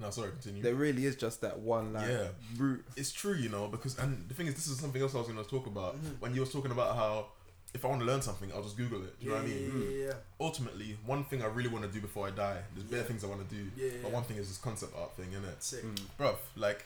No, 0.00 0.10
sorry, 0.10 0.30
continue. 0.30 0.62
there 0.62 0.74
really 0.74 1.04
is 1.06 1.16
just 1.16 1.40
that 1.40 1.58
one 1.58 1.92
like 1.92 2.08
Yeah. 2.08 2.28
route. 2.56 2.84
it's 2.96 3.12
true, 3.12 3.34
you 3.34 3.48
know, 3.48 3.68
because 3.68 3.98
and 3.98 4.28
the 4.28 4.34
thing 4.34 4.46
is, 4.46 4.54
this 4.54 4.68
is 4.68 4.78
something 4.78 5.02
else 5.02 5.14
I 5.14 5.18
was 5.18 5.26
going 5.28 5.42
to 5.42 5.48
talk 5.50 5.66
about 5.66 5.96
Mhm. 5.96 6.20
when 6.20 6.34
you 6.34 6.40
was 6.40 6.52
talking 6.52 6.70
about 6.70 6.94
how 6.96 7.30
if 7.74 7.84
I 7.84 7.88
want 7.88 8.00
to 8.00 8.06
learn 8.06 8.22
something, 8.22 8.50
I'll 8.52 8.62
just 8.62 8.78
Google 8.78 9.02
it. 9.04 9.18
Do 9.20 9.26
you 9.26 9.30
know 9.32 9.36
what 9.36 9.44
I 9.44 9.48
mean? 9.48 9.82
Yeah, 9.82 9.88
yeah, 9.98 10.06
yeah. 10.06 10.14
Ultimately, 10.40 10.98
one 11.04 11.24
thing 11.26 11.42
I 11.42 11.46
really 11.46 11.68
want 11.68 11.84
to 11.84 11.90
do 11.90 12.00
before 12.00 12.26
I 12.26 12.30
die, 12.30 12.62
there's 12.74 12.86
bare 12.88 13.00
Yeah. 13.00 13.04
things 13.06 13.22
I 13.24 13.26
want 13.26 13.46
to 13.46 13.54
do, 13.54 13.70
Yeah, 13.76 13.90
but 14.02 14.10
one 14.10 14.24
thing 14.24 14.38
is 14.38 14.48
this 14.48 14.56
concept 14.56 14.94
art 14.96 15.14
thing, 15.16 15.32
innit? 15.32 15.60
Sick. 15.62 15.84
Mm. 15.84 15.98
Bruv, 16.18 16.36
like 16.56 16.84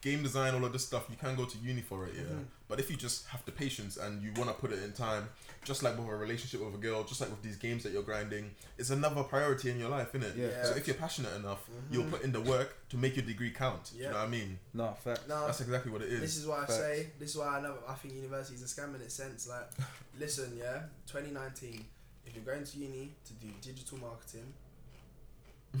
game 0.00 0.22
design, 0.22 0.54
all 0.54 0.64
of 0.64 0.72
this 0.72 0.86
stuff, 0.86 1.06
you 1.10 1.16
can 1.16 1.34
go 1.36 1.44
to 1.44 1.58
uni 1.58 1.80
for 1.82 2.06
it, 2.06 2.14
yeah. 2.14 2.22
Mhm. 2.22 2.44
But 2.68 2.78
if 2.80 2.90
you 2.90 2.96
just 2.96 3.26
have 3.28 3.44
the 3.44 3.52
patience 3.52 3.96
and 3.96 4.22
you 4.22 4.32
want 4.34 4.48
to 4.48 4.54
put 4.54 4.72
it 4.72 4.82
in 4.82 4.92
time, 4.92 5.28
just 5.64 5.82
like 5.82 5.98
with 5.98 6.06
a 6.08 6.14
relationship 6.16 6.60
with 6.64 6.74
a 6.74 6.78
girl, 6.78 7.02
just 7.04 7.20
like 7.20 7.30
with 7.30 7.42
these 7.42 7.56
games 7.56 7.82
that 7.82 7.92
you're 7.92 8.02
grinding, 8.04 8.54
it's 8.78 8.90
another 8.90 9.22
priority 9.24 9.70
in 9.70 9.78
your 9.78 9.88
life, 9.90 10.14
isn't 10.14 10.22
it? 10.30 10.36
Yeah. 10.36 10.64
So 10.64 10.74
if 10.76 10.86
you're 10.86 10.96
passionate 10.96 11.34
enough, 11.34 11.62
Mhm. 11.68 11.92
you'll 11.92 12.10
put 12.10 12.22
in 12.22 12.32
the 12.32 12.40
work 12.40 12.88
to 12.90 12.96
make 12.96 13.16
your 13.16 13.24
degree 13.26 13.50
count. 13.50 13.90
Yeah. 13.94 14.04
you 14.04 14.08
know 14.10 14.16
what 14.18 14.24
I 14.24 14.28
mean? 14.28 14.58
Nah, 14.72 14.92
fact. 14.94 15.28
No, 15.28 15.46
That's 15.46 15.60
exactly 15.60 15.90
what 15.92 16.02
it 16.02 16.12
is. 16.12 16.20
This 16.20 16.36
is 16.36 16.46
why 16.46 16.64
I 16.64 16.66
say. 16.66 17.10
This 17.18 17.30
is 17.30 17.36
why 17.36 17.58
I 17.58 17.60
know. 17.60 17.76
I 17.88 17.94
think 17.94 18.14
university 18.14 18.54
is 18.56 18.62
a 18.62 18.66
scam 18.74 18.94
in 18.94 19.00
its 19.00 19.14
sense. 19.14 19.46
Like, 19.48 19.68
listen, 20.18 20.56
yeah, 20.56 20.84
2019. 21.06 21.84
If 22.24 22.36
you're 22.36 22.44
going 22.44 22.64
to 22.64 22.78
uni 22.78 23.12
to 23.26 23.32
do 23.34 23.48
digital 23.60 23.98
marketing, 23.98 24.52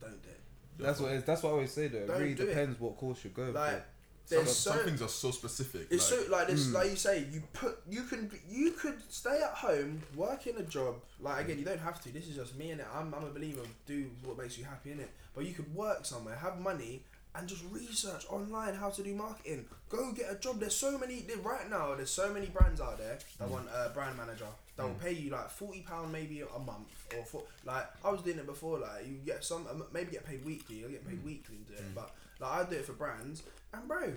don't 0.00 0.22
do 0.22 0.28
it. 0.28 0.40
That's 0.78 1.00
what 1.00 1.12
it 1.12 1.16
is. 1.16 1.24
That's 1.24 1.42
what 1.42 1.50
I 1.50 1.52
always 1.52 1.72
say 1.72 1.88
though. 1.88 1.98
It 1.98 2.06
Don't 2.08 2.20
really 2.20 2.34
do 2.34 2.42
it. 2.44 2.46
depends 2.46 2.80
what 2.80 2.96
course 2.96 3.24
you 3.24 3.30
go 3.30 3.50
Like, 3.50 3.72
for. 3.72 3.84
Some, 4.24 4.38
there's 4.44 4.56
some 4.56 4.78
things 4.78 5.02
are 5.02 5.08
so 5.08 5.30
specific. 5.32 5.88
It's 5.90 6.10
like, 6.10 6.20
so 6.20 6.30
like 6.32 6.46
this, 6.46 6.66
Mm. 6.68 6.72
like 6.74 6.90
you 6.90 6.96
say, 6.96 7.26
you 7.30 7.42
put 7.52 7.80
you 7.88 8.02
can 8.04 8.30
you 8.48 8.70
could 8.72 8.94
stay 9.12 9.40
at 9.42 9.50
home, 9.50 10.00
work 10.16 10.46
in 10.46 10.56
a 10.56 10.62
job. 10.62 10.94
Like 11.20 11.44
again, 11.44 11.58
you 11.58 11.64
don't 11.64 11.80
have 11.80 12.00
to. 12.04 12.12
This 12.12 12.28
is 12.28 12.36
just 12.36 12.56
me 12.56 12.70
and 12.70 12.80
it. 12.80 12.86
I'm 12.94 13.12
I'm 13.12 13.24
a 13.24 13.30
believer. 13.30 13.62
Do 13.84 14.08
what 14.24 14.38
makes 14.38 14.56
you 14.56 14.64
happy 14.64 14.92
in 14.92 15.00
it. 15.00 15.10
But 15.34 15.44
you 15.44 15.52
could 15.54 15.74
work 15.74 16.06
somewhere, 16.06 16.36
have 16.36 16.60
money, 16.60 17.02
and 17.34 17.48
just 17.48 17.62
research 17.70 18.24
online 18.28 18.74
how 18.74 18.90
to 18.90 19.02
do 19.02 19.14
marketing. 19.14 19.64
Go 19.88 20.12
get 20.12 20.30
a 20.30 20.34
job. 20.36 20.60
There's 20.60 20.74
so 20.76 20.98
many 20.98 21.24
right 21.42 21.68
now. 21.70 21.94
There's 21.94 22.10
so 22.10 22.32
many 22.32 22.46
brands 22.46 22.80
out 22.80 22.98
there 22.98 23.18
that 23.38 23.48
Mm. 23.48 23.50
want 23.52 23.68
a 23.74 23.90
brand 23.90 24.16
manager 24.16 24.48
that 24.76 24.82
will 24.84 24.94
Mm. 24.94 25.00
pay 25.00 25.12
you 25.12 25.30
like 25.30 25.50
forty 25.50 25.80
pound 25.82 26.12
maybe 26.12 26.40
a 26.42 26.58
month 26.58 26.88
or 27.16 27.24
for 27.24 27.42
like 27.64 27.86
I 28.04 28.10
was 28.10 28.20
doing 28.22 28.38
it 28.38 28.46
before. 28.46 28.78
Like 28.78 29.06
you 29.06 29.14
get 29.24 29.44
some 29.44 29.66
um, 29.66 29.84
maybe 29.92 30.12
get 30.12 30.24
paid 30.26 30.44
weekly. 30.44 30.76
You 30.76 30.88
get 30.88 31.06
paid 31.08 31.20
Mm. 31.22 31.24
weekly 31.24 31.56
to 31.68 31.72
do 31.72 31.78
it. 31.78 31.94
But 31.94 32.10
like 32.40 32.50
I 32.66 32.70
do 32.70 32.76
it 32.76 32.84
for 32.86 32.92
brands. 32.92 33.42
And 33.72 33.88
bro, 33.88 34.12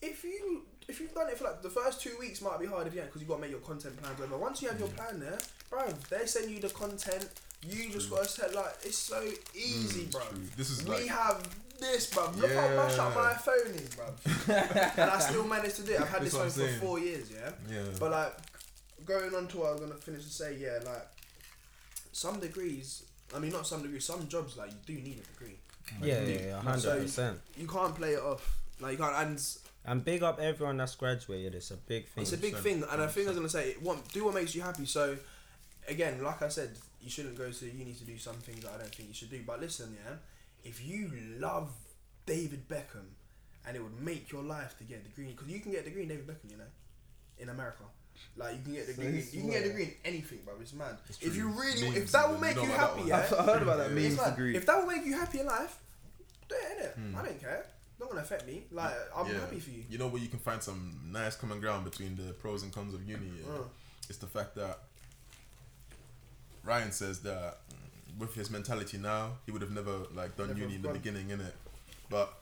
if 0.00 0.24
you 0.24 0.62
if 0.88 1.00
you've 1.00 1.14
done 1.14 1.28
it 1.28 1.38
for 1.38 1.44
like 1.44 1.62
the 1.62 1.70
first 1.70 2.00
two 2.00 2.16
weeks 2.18 2.40
might 2.40 2.58
be 2.58 2.66
hard 2.66 2.86
if 2.86 2.94
you 2.94 3.02
because 3.02 3.20
you 3.22 3.28
got 3.28 3.36
to 3.36 3.40
make 3.42 3.50
your 3.50 3.60
content 3.60 4.00
plan. 4.02 4.14
But 4.18 4.38
Once 4.38 4.60
you 4.62 4.68
have 4.68 4.78
your 4.78 4.88
plan 4.88 5.20
there, 5.20 5.38
bro, 5.70 5.86
they 6.10 6.26
send 6.26 6.50
you 6.50 6.60
the 6.60 6.70
content. 6.70 7.28
You 7.64 7.88
just 7.90 8.08
True. 8.08 8.16
got 8.16 8.24
to 8.24 8.28
set 8.30 8.54
like 8.54 8.74
it's 8.82 8.98
so 8.98 9.22
easy, 9.54 10.06
bro. 10.06 10.22
This 10.56 10.70
is 10.70 10.82
We 10.84 10.90
like 10.90 11.06
have 11.06 11.46
this, 11.82 12.06
bro. 12.06 12.30
Look 12.36 12.52
how 12.52 12.74
much 12.76 12.98
up 12.98 13.14
my 13.14 13.34
phone 13.34 13.74
is, 13.74 13.94
bro. 13.94 14.06
and 14.96 15.10
I 15.10 15.18
still 15.18 15.44
managed 15.44 15.76
to 15.76 15.82
do 15.82 15.92
it. 15.92 16.00
I've 16.00 16.08
had 16.08 16.22
That's 16.22 16.32
this 16.32 16.56
what 16.56 16.66
phone 16.68 16.74
for 16.80 16.86
four 16.86 16.98
years, 16.98 17.30
yeah. 17.30 17.50
yeah. 17.70 17.82
But 18.00 18.10
like 18.12 18.34
going 19.04 19.34
on 19.34 19.48
to 19.48 19.58
what 19.58 19.68
I 19.68 19.72
was 19.72 19.80
gonna 19.80 19.94
finish 19.94 20.24
to 20.24 20.30
say, 20.30 20.56
yeah, 20.58 20.78
like 20.84 21.06
some 22.12 22.40
degrees. 22.40 23.04
I 23.34 23.38
mean, 23.38 23.52
not 23.52 23.66
some 23.66 23.82
degrees. 23.82 24.04
Some 24.04 24.28
jobs 24.28 24.56
like 24.56 24.70
you 24.70 24.96
do 24.96 25.02
need 25.02 25.18
a 25.18 25.32
degree. 25.38 25.56
Yeah, 26.02 26.22
you 26.22 26.32
yeah, 26.34 26.40
yeah, 26.46 26.76
So- 26.78 26.90
hundred 26.90 27.02
percent. 27.02 27.40
You 27.56 27.66
can't 27.66 27.94
play 27.94 28.12
it 28.14 28.20
off. 28.22 28.58
Like 28.80 28.92
you 28.92 28.98
can't. 28.98 29.14
And 29.14 29.42
And 29.84 30.04
big 30.04 30.22
up 30.22 30.38
everyone 30.40 30.76
that's 30.76 30.94
graduated. 30.94 31.54
It's 31.54 31.70
a 31.70 31.76
big 31.76 32.06
thing. 32.08 32.22
It's 32.22 32.32
a 32.32 32.36
big 32.38 32.54
100%, 32.54 32.58
thing, 32.62 32.84
and 32.90 33.02
I 33.02 33.06
think 33.08 33.26
I 33.26 33.30
was 33.30 33.36
gonna 33.38 33.48
say, 33.48 33.74
what 33.80 34.06
do 34.12 34.24
what 34.24 34.34
makes 34.34 34.54
you 34.54 34.62
happy. 34.62 34.86
So, 34.86 35.16
again, 35.88 36.22
like 36.22 36.40
I 36.42 36.48
said, 36.48 36.70
you 37.02 37.10
shouldn't 37.10 37.36
go 37.36 37.50
to 37.50 37.64
uni 37.66 37.92
to 37.94 38.04
do 38.04 38.16
some 38.16 38.36
things 38.36 38.62
that 38.62 38.72
I 38.74 38.78
don't 38.78 38.94
think 38.94 39.08
you 39.08 39.14
should 39.14 39.30
do. 39.30 39.40
But 39.44 39.60
listen, 39.60 39.96
yeah, 40.04 40.14
if 40.64 40.84
you 40.84 41.10
love 41.38 41.70
David 42.26 42.68
Beckham, 42.68 43.06
and 43.66 43.76
it 43.76 43.82
would 43.82 44.00
make 44.00 44.30
your 44.32 44.42
life 44.42 44.76
to 44.78 44.84
get 44.84 44.98
a 45.00 45.08
degree, 45.08 45.26
because 45.32 45.48
you 45.48 45.60
can 45.60 45.72
get 45.72 45.82
a 45.82 45.84
degree 45.84 46.02
in 46.02 46.08
David 46.08 46.26
Beckham, 46.26 46.50
you 46.50 46.56
know, 46.56 46.64
in 47.38 47.48
America. 47.48 47.84
Like 48.36 48.56
you 48.56 48.62
can 48.62 48.72
get 48.74 48.84
a 48.84 48.92
degree, 48.94 49.20
So 49.22 49.34
you 49.36 49.40
can 49.42 49.50
get 49.50 49.56
a 49.62 49.64
swear. 49.64 49.68
degree 49.68 49.84
in 49.84 49.94
anything, 50.04 50.38
bro. 50.44 50.54
It's 50.60 50.72
mad. 50.74 50.96
It's 51.08 51.18
If 51.22 51.34
you 51.36 51.50
true. 51.50 51.60
really, 51.60 51.88
if 51.98 52.12
that 52.12 52.28
will 52.28 52.36
you 52.36 52.40
make 52.40 52.56
know 52.56 52.62
you 52.62 52.68
happy, 52.70 53.02
yeah, 53.06 53.18
I've 53.18 53.28
heard 53.46 53.62
about 53.62 53.78
that 53.78 53.88
Yeah. 53.90 53.94
memes 53.94 54.14
it's 54.14 54.22
like, 54.22 54.38
if 54.38 54.66
that 54.66 54.78
will 54.78 54.86
make 54.86 55.04
you 55.04 55.14
happy 55.14 55.40
in 55.40 55.46
life, 55.46 55.78
do 56.48 56.54
it 56.54 56.78
innit? 56.78 56.94
Hmm. 56.94 57.16
I 57.16 57.22
don't 57.24 57.40
care. 57.40 57.66
Not 57.98 58.08
gonna 58.10 58.20
affect 58.22 58.46
me. 58.46 58.64
Like 58.70 58.94
I'm 59.16 59.26
Yeah. 59.26 59.40
happy 59.40 59.58
for 59.60 59.70
you. 59.70 59.84
You 59.88 59.98
know 59.98 60.08
where 60.08 60.20
you 60.22 60.28
can 60.28 60.38
find 60.38 60.62
some 60.62 61.00
nice 61.10 61.36
common 61.36 61.60
ground 61.60 61.84
between 61.84 62.16
the 62.16 62.32
pros 62.34 62.62
and 62.62 62.72
cons 62.72 62.94
of 62.94 63.02
uni. 63.08 63.26
Yeah? 63.44 63.52
Uh. 63.54 63.62
It's 64.08 64.18
the 64.18 64.26
fact 64.26 64.54
that 64.56 64.80
Ryan 66.64 66.92
says 66.92 67.20
that 67.22 67.58
with 68.18 68.34
his 68.34 68.50
mentality 68.50 68.98
now, 68.98 69.38
he 69.46 69.52
would 69.52 69.62
have 69.62 69.70
never 69.70 69.98
like 70.14 70.36
done 70.36 70.48
Never 70.48 70.60
uni 70.60 70.74
in 70.76 70.82
the 70.82 70.88
gone. 70.88 70.96
beginning, 70.98 71.28
innit? 71.28 71.52
But 72.10 72.32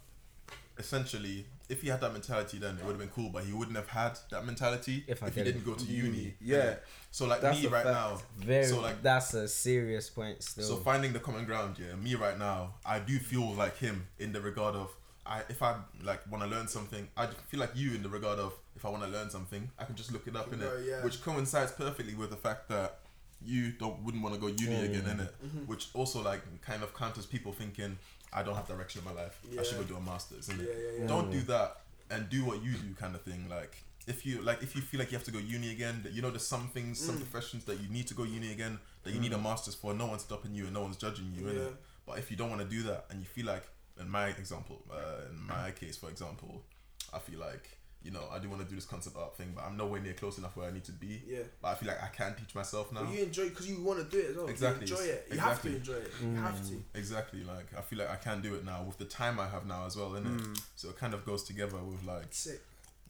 essentially, 0.78 1.46
if 1.68 1.82
he 1.82 1.88
had 1.88 2.00
that 2.00 2.12
mentality, 2.12 2.58
then 2.58 2.76
it 2.78 2.84
would 2.84 2.92
have 2.92 2.98
been 2.98 3.08
cool. 3.10 3.30
But 3.30 3.44
he 3.44 3.52
wouldn't 3.52 3.76
have 3.76 3.88
had 3.88 4.18
that 4.30 4.44
mentality 4.44 5.04
If 5.06 5.22
if 5.22 5.34
he 5.34 5.42
didn't. 5.42 5.64
didn't 5.64 5.66
go 5.66 5.74
to 5.74 5.84
uni. 5.84 6.34
Yeah. 6.40 6.56
innit? 6.58 6.78
So 7.10 7.26
like 7.26 7.40
That's 7.40 7.60
me 7.62 7.68
right 7.68 7.82
fact. 7.84 7.94
now. 7.94 8.20
Very. 8.38 8.66
So, 8.66 8.80
like- 8.80 9.02
that's 9.02 9.34
a 9.34 9.46
serious 9.48 10.08
point. 10.10 10.42
Still. 10.42 10.64
So 10.64 10.76
finding 10.76 11.12
the 11.12 11.20
common 11.20 11.44
ground, 11.44 11.76
yeah. 11.78 11.94
Me 11.96 12.14
right 12.14 12.38
now, 12.38 12.74
I 12.84 12.98
do 12.98 13.18
feel 13.18 13.52
like 13.54 13.76
him 13.78 14.06
in 14.18 14.32
the 14.32 14.40
regard 14.40 14.74
of 14.74 14.94
I 15.26 15.42
if 15.48 15.62
I 15.62 15.76
like 16.02 16.20
want 16.30 16.42
to 16.44 16.48
learn 16.50 16.66
something, 16.66 17.06
I 17.16 17.26
feel 17.48 17.60
like 17.60 17.72
you 17.74 17.94
in 17.94 18.02
the 18.02 18.08
regard 18.08 18.38
of 18.38 18.54
if 18.74 18.84
I 18.84 18.88
want 18.88 19.02
to 19.04 19.08
learn 19.08 19.28
something, 19.30 19.70
I 19.78 19.84
can 19.84 19.94
just 19.94 20.10
look 20.12 20.26
it 20.26 20.34
up 20.34 20.52
in 20.52 20.60
it, 20.62 20.72
yeah. 20.88 21.04
which 21.04 21.22
coincides 21.22 21.72
perfectly 21.72 22.14
with 22.14 22.30
the 22.30 22.36
fact 22.36 22.68
that 22.70 22.98
you 23.44 23.72
don't 23.72 24.02
wouldn't 24.04 24.22
want 24.22 24.34
to 24.34 24.40
go 24.40 24.46
uni 24.48 24.76
Mm. 24.76 24.84
again, 24.90 25.02
innit? 25.16 25.32
Mhm. 25.44 25.66
Which 25.66 25.88
also 25.94 26.22
like 26.22 26.42
kind 26.62 26.82
of 26.82 26.94
counters 26.94 27.26
people 27.26 27.52
thinking 27.52 27.98
I 28.32 28.42
don't 28.42 28.54
have 28.54 28.68
direction 28.68 29.00
in 29.00 29.04
my 29.14 29.22
life. 29.22 29.40
I 29.58 29.62
should 29.62 29.78
go 29.78 29.84
do 29.84 29.96
a 29.96 30.00
masters, 30.00 30.48
innit? 30.48 30.66
yeah, 30.68 31.00
yeah. 31.00 31.06
Don't 31.06 31.30
do 31.30 31.40
that 31.42 31.82
and 32.10 32.28
do 32.28 32.44
what 32.44 32.62
you 32.62 32.72
do, 32.74 32.94
kind 32.94 33.14
of 33.14 33.22
thing. 33.22 33.48
Like 33.48 33.82
if 34.06 34.24
you 34.26 34.40
like, 34.42 34.62
if 34.62 34.74
you 34.76 34.82
feel 34.82 34.98
like 35.00 35.10
you 35.12 35.18
have 35.18 35.24
to 35.24 35.30
go 35.32 35.38
uni 35.38 35.70
again, 35.72 36.02
that 36.04 36.12
you 36.12 36.22
know 36.22 36.30
there's 36.30 36.46
some 36.46 36.68
things, 36.68 36.98
some 37.00 37.16
Mm. 37.16 37.20
professions 37.30 37.64
that 37.64 37.80
you 37.80 37.88
need 37.88 38.06
to 38.08 38.14
go 38.14 38.24
uni 38.24 38.52
again, 38.52 38.78
that 39.04 39.12
you 39.14 39.20
need 39.20 39.32
a 39.32 39.38
masters 39.38 39.74
for. 39.74 39.94
No 39.94 40.06
one's 40.06 40.22
stopping 40.22 40.54
you 40.54 40.64
and 40.64 40.74
no 40.74 40.82
one's 40.82 40.96
judging 40.96 41.32
you, 41.34 41.42
innit? 41.42 41.56
Yeah. 41.70 41.76
But 42.06 42.18
if 42.18 42.30
you 42.30 42.36
don't 42.36 42.50
want 42.50 42.62
to 42.62 42.68
do 42.68 42.82
that 42.84 43.06
and 43.10 43.20
you 43.20 43.26
feel 43.26 43.46
like, 43.46 43.64
in 43.98 44.08
my 44.08 44.28
example, 44.28 44.82
uh, 44.90 45.28
in 45.30 45.38
my 45.46 45.70
case, 45.72 45.96
for 45.96 46.08
example, 46.10 46.64
I 47.12 47.18
feel 47.18 47.38
like 47.40 47.78
you 48.02 48.10
know 48.10 48.22
I 48.32 48.38
do 48.38 48.48
want 48.48 48.62
to 48.62 48.68
do 48.68 48.74
this 48.74 48.86
concept 48.86 49.16
art 49.16 49.36
thing, 49.36 49.52
but 49.54 49.64
I'm 49.64 49.76
nowhere 49.76 50.00
near 50.00 50.14
close 50.14 50.38
enough 50.38 50.56
where 50.56 50.68
I 50.68 50.72
need 50.72 50.84
to 50.84 50.92
be. 50.92 51.22
Yeah. 51.26 51.38
But 51.60 51.68
I 51.68 51.74
feel 51.74 51.88
like 51.88 52.02
I 52.02 52.06
can 52.08 52.34
teach 52.34 52.54
myself 52.54 52.92
now. 52.92 53.02
But 53.04 53.14
you 53.14 53.22
enjoy 53.24 53.48
because 53.50 53.68
you 53.68 53.82
want 53.82 53.98
to 53.98 54.04
do 54.04 54.22
it 54.22 54.30
as 54.30 54.36
well. 54.36 54.46
Exactly. 54.48 54.86
You 54.86 54.94
enjoy 54.94 55.04
it. 55.04 55.26
You 55.28 55.34
Exactly. 55.34 55.42
have 55.42 55.62
to 55.62 55.68
enjoy 55.92 56.04
it. 56.06 56.12
You 56.22 56.34
have 56.36 56.68
to. 56.68 56.82
Exactly. 56.94 57.44
Like 57.44 57.66
I 57.76 57.80
feel 57.82 57.98
like 57.98 58.10
I 58.10 58.16
can 58.16 58.40
do 58.40 58.54
it 58.54 58.64
now 58.64 58.82
with 58.82 58.98
the 58.98 59.04
time 59.04 59.38
I 59.38 59.48
have 59.48 59.66
now 59.66 59.86
as 59.86 59.96
well, 59.96 60.10
innit? 60.10 60.40
Mm. 60.40 60.62
So 60.76 60.88
it 60.88 60.96
kind 60.98 61.12
of 61.14 61.24
goes 61.26 61.42
together 61.44 61.76
with 61.78 62.04
like 62.06 62.26
Sick. 62.30 62.60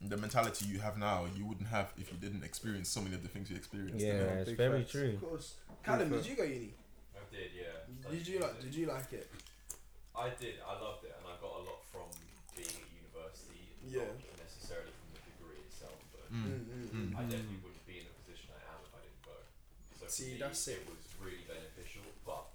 the 0.01 0.17
mentality 0.17 0.67
you 0.67 0.81
have 0.81 0.99
now. 0.99 1.27
You 1.37 1.47
wouldn't 1.47 1.69
have 1.69 1.93
if 1.99 2.11
you 2.13 2.19
didn't 2.19 2.43
experience 2.45 2.89
so 2.89 3.01
many 3.01 3.15
of 3.15 3.23
the 3.23 3.29
things 3.29 3.51
you 3.51 3.57
experienced. 3.57 4.05
yeah, 4.05 4.13
you 4.13 4.19
know? 4.21 4.27
it's 4.41 4.49
big 4.51 4.57
very 4.57 4.81
facts. 4.81 4.93
true. 4.93 5.11
Of 5.11 5.21
course. 5.21 5.55
Callum, 5.85 6.11
did 6.11 6.27
you 6.27 6.37
go 6.37 6.43
uni? 6.43 6.75
I 7.15 7.23
did, 7.35 7.51
yeah. 7.57 8.11
Did 8.11 8.27
you 8.27 8.41
like? 8.41 8.61
Did 8.61 8.75
you 8.75 8.87
like 8.87 9.13
it? 9.13 9.31
I 10.17 10.29
did. 10.41 10.59
I 10.67 10.75
loved 10.77 11.05
it, 11.07 11.15
and 11.17 11.25
I 11.25 11.39
got 11.41 11.53
a 11.57 11.63
lot 11.65 11.81
from 11.89 12.11
being 12.53 12.69
at 12.69 12.91
university. 12.93 13.65
Yeah. 13.87 14.05
Not 14.13 14.37
necessarily 14.45 14.93
from 14.93 15.09
the 15.17 15.23
degree 15.25 15.63
itself, 15.65 15.97
but 16.13 16.20
Mm. 16.31 16.47
Mm, 16.47 16.63
mm, 16.63 16.87
mm. 16.95 17.11
I 17.19 17.23
definitely 17.27 17.59
wouldn't 17.63 17.87
be 17.87 17.99
in 17.99 18.07
the 18.07 18.15
position 18.23 18.51
I 18.55 18.63
am 18.71 18.79
if 18.87 18.93
I 18.95 19.01
didn't 19.03 19.23
go. 19.27 19.37
So 19.99 20.07
for 20.07 20.13
See, 20.13 20.33
me, 20.35 20.39
that's 20.39 20.63
it. 20.69 20.79
it 20.79 20.87
was 20.87 21.03
really 21.19 21.43
beneficial, 21.51 22.07
but 22.25 22.47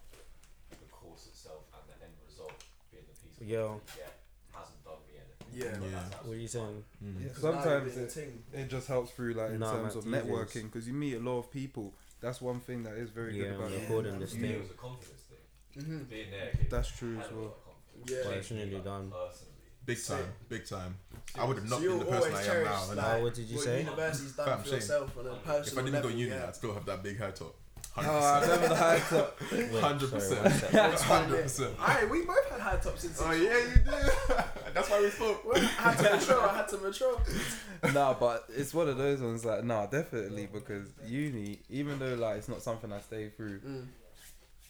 the 0.71 0.87
course 0.91 1.27
itself 1.27 1.67
and 1.75 1.83
the 1.91 1.95
end 2.03 2.15
result 2.23 2.55
being 2.91 3.03
the 3.03 3.15
piece 3.19 3.35
of 3.35 3.47
Yo. 3.47 3.81
you 3.83 3.99
get 3.99 4.15
hasn't 4.55 4.79
done 4.87 5.01
me 5.11 5.19
anything. 5.19 5.51
Yeah. 5.51 5.75
Yeah. 5.91 6.07
What 6.23 6.33
are 6.35 6.39
you 6.39 6.47
saying? 6.47 6.83
Mm. 7.03 7.19
Yeah, 7.21 7.29
'Cause 7.35 7.41
sometimes 7.43 7.97
it, 7.97 8.09
it 8.53 8.67
just 8.69 8.87
helps 8.87 9.11
through 9.11 9.33
like 9.35 9.51
in 9.51 9.59
Nah, 9.59 9.71
terms 9.75 9.95
of 9.95 10.03
Jesus. 10.05 10.15
networking 10.23 10.65
because 10.71 10.87
you 10.87 10.93
meet 10.93 11.15
a 11.15 11.19
lot 11.19 11.39
of 11.39 11.51
people. 11.51 11.93
That's 12.21 12.39
one 12.41 12.59
thing 12.61 12.83
that 12.83 12.95
is 12.95 13.09
very 13.11 13.35
Yeah, 13.35 13.43
good 13.51 13.55
about 13.59 13.71
yeah. 13.71 13.77
it. 13.77 13.81
recording 13.81 14.19
this 14.19 14.31
For 14.31 14.37
me, 14.39 14.47
thing. 14.47 14.55
it 14.57 14.61
was 14.61 14.71
a 14.71 14.79
confidence 14.79 15.21
thing. 15.27 15.83
Mm-hmm. 15.83 16.03
Being 16.07 16.31
there 16.31 16.51
That's 16.69 16.89
true 16.95 17.19
as 17.19 17.29
well. 17.31 17.41
lot 17.41 17.51
of 17.59 17.63
confidence. 17.65 18.11
Yeah. 18.11 18.29
Well, 18.29 18.39
it's 18.39 18.51
nearly 18.51 18.79
done. 18.79 19.11
Personally. 19.11 19.51
Big 19.85 19.97
Sick. 19.97 20.17
time, 20.17 20.25
big 20.49 20.65
time. 20.67 20.97
I 21.37 21.45
would 21.45 21.57
have 21.57 21.69
not 21.69 21.79
So 21.81 21.87
been 21.89 21.99
the 21.99 22.05
person 22.05 22.33
I 22.35 22.41
am 22.41 22.63
now. 22.63 22.71
innit? 22.71 22.95
like, 22.95 23.05
Oh, 23.05 23.23
what 23.23 23.33
did 23.33 23.45
you 23.49 23.55
what 23.57 23.65
say? 23.65 23.79
university's 23.81 24.31
done 24.33 24.45
Fam, 24.47 24.57
for 24.59 24.65
shame. 24.65 24.73
yourself 24.75 25.17
on 25.17 25.25
a 25.27 25.29
If 25.29 25.35
I 25.35 25.39
personal 25.39 25.61
If 25.61 25.73
I 25.73 25.81
didn't 25.81 25.93
level. 25.93 26.09
go 26.11 26.15
uni, 26.17 26.31
yeah. 26.31 26.45
I'd 26.47 26.55
still 26.55 26.73
have 26.73 26.85
that 26.85 27.03
big 27.03 27.19
high 27.19 27.31
top. 27.31 27.55
Oh, 27.97 28.01
I 28.01 28.41
remember 28.41 28.67
the 28.67 28.75
high 28.75 28.99
top. 28.99 29.39
Wait, 29.53 29.69
Hundred 29.75 30.09
sorry, 30.09 30.21
percent. 30.21 30.43
one 30.43 30.51
second. 30.97 30.99
Hundred 30.99 31.43
percent. 31.43 31.75
Aye, 31.79 32.07
we 32.11 32.25
both 32.25 32.49
had 32.49 32.59
high 32.59 32.75
tops 32.77 33.01
since. 33.03 33.21
Oh 33.23 33.31
yeah, 33.31 33.57
you 33.57 33.75
do. 33.85 33.91
That's 34.73 34.89
why 34.89 35.01
we 35.01 35.09
spoke. 35.09 35.45
Well, 35.45 35.55
I 35.63 35.91
had 35.91 35.97
to 35.99 36.15
mature. 36.17 36.49
I 36.49 36.55
had 36.57 36.67
to 36.69 36.77
mature. 36.79 37.21
nah, 37.93 38.13
but 38.13 38.45
it's 38.49 38.73
one 38.73 38.89
of 38.89 38.97
those 38.97 39.21
ones 39.21 39.45
like 39.45 39.63
nah, 39.63 39.85
definitely 39.85 40.47
because 40.51 40.89
uni, 41.07 41.59
even 41.69 41.97
though 41.99 42.15
like 42.15 42.37
it's 42.37 42.49
not 42.49 42.61
something 42.61 42.91
I 42.91 42.99
stay 42.99 43.29
through, 43.29 43.59
Mm. 43.59 43.85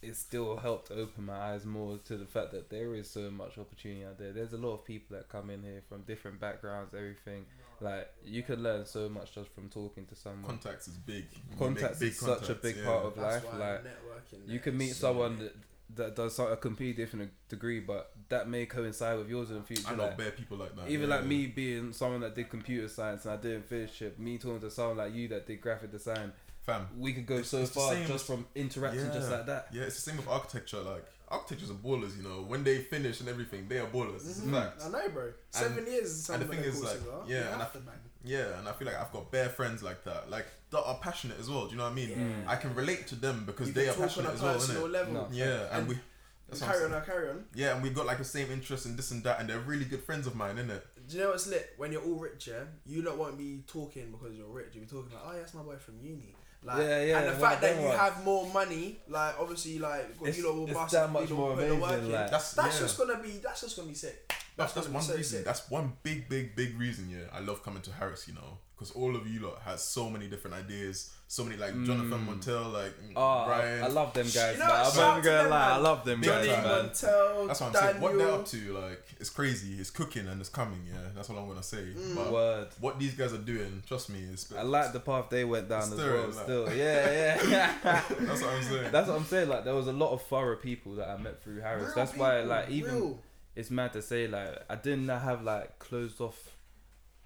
It 0.07 0.15
still 0.15 0.57
helped 0.57 0.91
open 0.91 1.26
my 1.26 1.38
eyes 1.38 1.65
more 1.65 1.98
to 2.06 2.18
the 2.18 2.26
fact 2.26 2.52
that 2.52 2.69
there 2.69 2.95
is 2.95 3.10
so 3.10 3.30
much 3.32 3.57
opportunity 3.57 4.06
out 4.06 4.18
there. 4.18 4.32
There's 4.32 4.53
a 4.53 4.57
lot 4.57 4.73
of 4.73 4.86
people 4.86 5.18
that 5.18 5.30
come 5.30 5.49
in 5.49 5.64
here 5.64 5.82
from 5.88 6.02
different 6.03 6.40
backgrounds, 6.40 6.94
everything. 6.94 7.45
Like 7.82 8.10
you 8.23 8.41
could 8.44 8.60
learn 8.60 8.86
so 8.86 9.10
much 9.10 9.34
just 9.34 9.49
from 9.53 9.69
talking 9.69 10.06
to 10.06 10.15
someone. 10.15 10.44
Contacts 10.44 10.88
is 10.88 10.95
big. 10.98 11.26
You 11.52 11.57
Contacts 11.57 11.99
big 11.99 12.10
is 12.10 12.19
such 12.19 12.49
a 12.49 12.56
big 12.56 12.77
yeah. 12.77 12.86
part 12.86 13.06
of 13.06 13.15
That's 13.15 13.44
life. 13.45 13.53
why 13.53 13.60
Like 13.60 13.84
networking. 13.84 14.48
you 14.48 14.60
can 14.60 14.77
meet 14.77 14.91
is- 14.91 14.98
someone 14.98 15.38
that, 15.40 15.53
that 15.95 16.15
does 16.15 16.40
a 16.40 16.56
completely 16.56 17.03
different 17.03 17.32
degree, 17.49 17.80
but 17.80 18.11
that 18.30 18.48
may 18.49 18.65
coincide 18.65 19.18
with 19.18 19.30
yours 19.30 19.52
in 19.52 19.57
the 19.57 19.64
future. 19.64 19.88
I 19.88 19.95
know 19.95 20.03
like, 20.06 20.18
bare 20.18 20.32
people 20.32 20.57
like 20.57 20.76
that. 20.77 20.90
even 20.90 21.10
yeah. 21.10 21.15
like 21.18 21.26
me 21.26 21.48
being 21.48 21.94
someone 21.94 22.22
that 22.22 22.34
did 22.34 22.49
computer 22.49 22.88
science 22.88 23.26
and 23.26 23.34
I 23.34 23.38
didn't 23.38 23.65
finish 23.65 24.02
it, 24.02 24.19
me 24.19 24.38
talking 24.38 24.61
to 24.61 24.72
someone 24.72 24.98
like 24.98 25.14
you 25.14 25.27
that 25.30 25.45
did 25.45 25.61
graphic 25.61 25.91
design, 25.91 26.32
fam. 26.66 26.88
we 26.98 27.14
could 27.14 27.26
go 27.26 27.36
It's- 27.36 27.50
so 27.50 27.60
it's 27.60 27.70
the 27.72 27.80
far 27.80 27.94
same 27.94 28.02
just 28.08 28.16
as- 28.16 28.22
from 28.24 28.46
interaction, 28.56 29.12
just 29.14 29.30
like 29.32 29.46
that. 29.46 29.68
Yeah, 29.72 29.84
it's 29.84 29.96
the 29.96 30.02
same 30.02 30.18
with 30.18 30.28
architecture. 30.28 30.80
Like 30.82 31.06
architectures 31.30 31.70
are 31.72 31.74
ballers, 31.76 32.16
you 32.18 32.24
know. 32.24 32.42
When 32.44 32.64
they 32.64 32.80
finish 32.84 33.20
and 33.20 33.30
everything, 33.30 33.68
they 33.68 33.80
are 33.80 33.88
ballers. 33.88 34.28
It's 34.28 34.40
a 34.40 34.44
Mhm. 34.44 34.52
fact. 34.52 34.82
I 34.84 34.90
know, 34.90 35.10
bro. 35.10 35.34
Seven 35.52 35.86
years 35.88 36.12
is 36.12 36.30
and 36.30 36.42
the 36.42 36.46
something 36.46 36.62
thing 36.64 36.70
is, 36.74 36.82
like, 36.82 37.00
yeah, 37.28 37.40
you 37.40 37.54
and 37.54 37.62
I- 37.62 37.66
to 37.70 37.78
bang. 37.80 37.96
Yeah, 38.24 38.58
and 38.60 38.68
I 38.68 38.72
feel 38.74 38.88
like 38.88 38.96
I've 38.98 39.12
got 39.12 39.32
bare 39.32 39.50
friends 39.50 39.84
like 39.84 40.04
that, 40.06 40.30
like 40.32 40.48
that 40.72 40.82
are 40.84 40.98
passionate 40.98 41.40
as 41.40 41.50
well. 41.50 41.66
Do 41.66 41.72
you 41.72 41.78
know 41.78 41.84
what 41.84 41.92
I 41.92 41.96
mean? 41.96 42.10
Yeah. 42.46 42.52
I 42.52 42.56
can 42.56 42.74
relate 42.74 43.08
to 43.08 43.16
them 43.16 43.46
because 43.46 43.68
You 43.68 43.74
they 43.74 43.90
are 43.90 43.94
passionate 43.94 44.34
as 44.34 44.42
well, 44.42 44.54
personal 44.56 44.88
innit? 44.88 44.92
level. 44.92 45.14
No. 45.14 45.28
Yeah, 45.32 45.46
and, 45.66 45.72
And- 45.74 45.88
we. 45.90 46.00
That's 46.48 46.60
Carry 46.62 46.74
on, 46.76 46.80
saying. 46.82 46.92
now 46.92 47.00
carry 47.00 47.30
on. 47.32 47.46
Yeah, 47.56 47.74
and 47.74 47.82
we've 47.82 47.96
got 47.96 48.06
like 48.06 48.20
the 48.20 48.24
same 48.24 48.52
interests 48.52 48.86
in 48.86 48.96
this 48.96 49.10
and 49.10 49.24
that, 49.24 49.40
and 49.40 49.50
they're 49.50 49.60
really 49.60 49.84
good 49.86 50.04
friends 50.04 50.28
of 50.28 50.36
mine, 50.36 50.58
innit? 50.58 50.84
Do 51.08 51.18
you 51.18 51.24
know 51.24 51.32
what's 51.32 51.48
lit? 51.48 51.74
When 51.78 51.92
you're 51.92 52.04
all 52.04 52.20
rich, 52.20 52.46
yeah, 52.48 52.66
you 52.86 53.02
lot 53.02 53.18
won't 53.18 53.36
be 53.36 53.64
talking 53.66 54.12
because 54.12 54.36
you're 54.36 54.48
rich. 54.48 54.70
You'll 54.74 54.84
be 54.86 54.90
talking 54.92 55.12
like, 55.12 55.24
oh, 55.26 55.32
yeah, 55.34 55.40
that's 55.40 55.56
my 55.56 55.64
boy 55.64 55.78
from 55.78 56.00
uni. 56.00 56.36
Like, 56.66 56.78
Yeah, 56.80 57.04
yeah, 57.04 57.20
And 57.20 57.28
the 57.28 57.40
fact 57.40 57.62
that 57.62 57.76
you 57.80 57.88
ones. 57.88 58.00
have 58.00 58.24
more 58.24 58.48
money, 58.52 58.98
like 59.08 59.36
obviously, 59.40 59.78
like 59.80 60.10
you 60.36 60.48
lot 60.48 60.56
will 60.56 60.68
bust. 60.68 60.94
that 60.94 61.08
you 61.08 61.14
much 61.14 61.30
more 61.30 61.50
will 61.50 61.56
put 61.58 61.68
the 61.70 61.76
work 61.76 61.92
amazing. 61.92 62.06
in. 62.08 62.12
Like, 62.14 62.32
That's 62.32 62.54
That's 62.54 62.76
yeah. 62.76 62.82
just 62.88 62.98
gonna 62.98 63.18
be. 63.22 63.30
That's 63.44 63.62
just 63.62 63.76
gonna 63.76 63.88
be 63.90 63.94
sick. 63.96 64.34
That's 64.57 64.73
that's 64.73 64.88
one 64.88 65.03
so 65.03 65.15
reason. 65.15 65.44
That's 65.44 65.69
one 65.69 65.94
big, 66.03 66.30
big, 66.30 66.56
big 66.56 66.80
reason. 66.80 67.10
Yeah, 67.10 67.26
I 67.34 67.40
love 67.40 67.64
coming 67.64 67.82
to 67.84 67.91
Harris. 67.91 68.27
You 68.27 68.36
know, 68.36 68.57
because 68.76 68.91
all 68.91 69.15
of 69.15 69.27
you 69.27 69.41
lot 69.41 69.61
has 69.65 69.84
so 69.84 70.10
many 70.10 70.27
different 70.27 70.56
ideas. 70.56 71.11
So 71.27 71.44
many 71.44 71.57
like 71.57 71.72
Jonathan 71.84 72.26
Mm. 72.26 72.40
Montel, 72.40 72.72
like 72.72 72.94
oh, 73.15 73.49
Ryan. 73.49 73.84
I 73.84 73.88
love 73.88 74.14
them 74.14 74.26
guys. 74.27 74.53
You 74.53 74.60
know 74.60 74.68
man. 74.68 74.86
I'm 74.86 74.95
not 74.95 74.98
out 74.98 75.11
even 75.18 75.23
to 75.23 75.30
gonna 75.30 75.41
them, 75.41 75.49
lie. 75.49 75.72
I 75.72 75.77
love 75.77 76.06
them 76.06 76.22
Johnny 76.22 76.48
guys, 76.48 76.64
man. 76.64 76.86
Montel, 76.90 77.48
That's 77.48 77.61
what 77.61 77.68
I'm 77.68 77.73
saying. 77.73 78.02
What 78.02 78.18
they're 78.19 78.32
up 78.32 78.45
to, 78.45 78.73
like, 78.73 79.03
it's 79.19 79.30
crazy. 79.32 79.73
It's 79.80 79.90
cooking 79.90 80.27
and 80.27 80.40
it's 80.40 80.52
coming. 80.52 80.82
Yeah, 80.88 80.99
that's 81.15 81.27
what 81.27 81.40
I'm 81.40 81.48
gonna 81.48 81.64
say. 81.64 81.77
Mm. 81.98 82.15
But 82.15 82.32
Word. 82.32 82.68
what 82.80 82.99
these 82.99 83.15
guys 83.15 83.34
are 83.34 83.40
doing, 83.40 83.82
trust 83.88 84.11
me, 84.11 84.19
is 84.19 84.53
I 84.56 84.61
like 84.61 84.94
the 84.94 84.99
path 84.99 85.26
they 85.32 85.44
went 85.45 85.68
down 85.68 85.82
as 85.91 85.95
well. 85.95 86.26
like- 86.27 86.34
Still, 86.44 86.73
yeah, 86.76 87.44
yeah. 87.49 87.73
That's 88.19 88.41
what 88.44 88.53
I'm 88.53 88.64
saying. 88.64 88.91
That's 88.91 89.07
what 89.10 89.18
I'm 89.18 89.26
saying. 89.26 89.49
Like 89.49 89.64
there 89.65 89.73
was 89.76 89.88
a 89.88 89.94
lot 89.94 90.11
of 90.11 90.22
thorough 90.27 90.57
people 90.57 90.94
that 90.98 91.10
I 91.10 91.18
met 91.18 91.44
through 91.44 91.60
Harris. 91.60 91.86
Real 91.88 91.94
That's 91.95 92.15
why, 92.15 92.41
like, 92.41 92.69
even 92.69 92.94
real. 92.94 93.19
It's 93.56 93.72
mad 93.72 93.94
to 93.94 94.02
say 94.02 94.27
like 94.27 94.49
I 94.69 94.76
didn't 94.76 95.07
have 95.10 95.44
like 95.44 95.80
closed 95.80 96.19
off. 96.22 96.52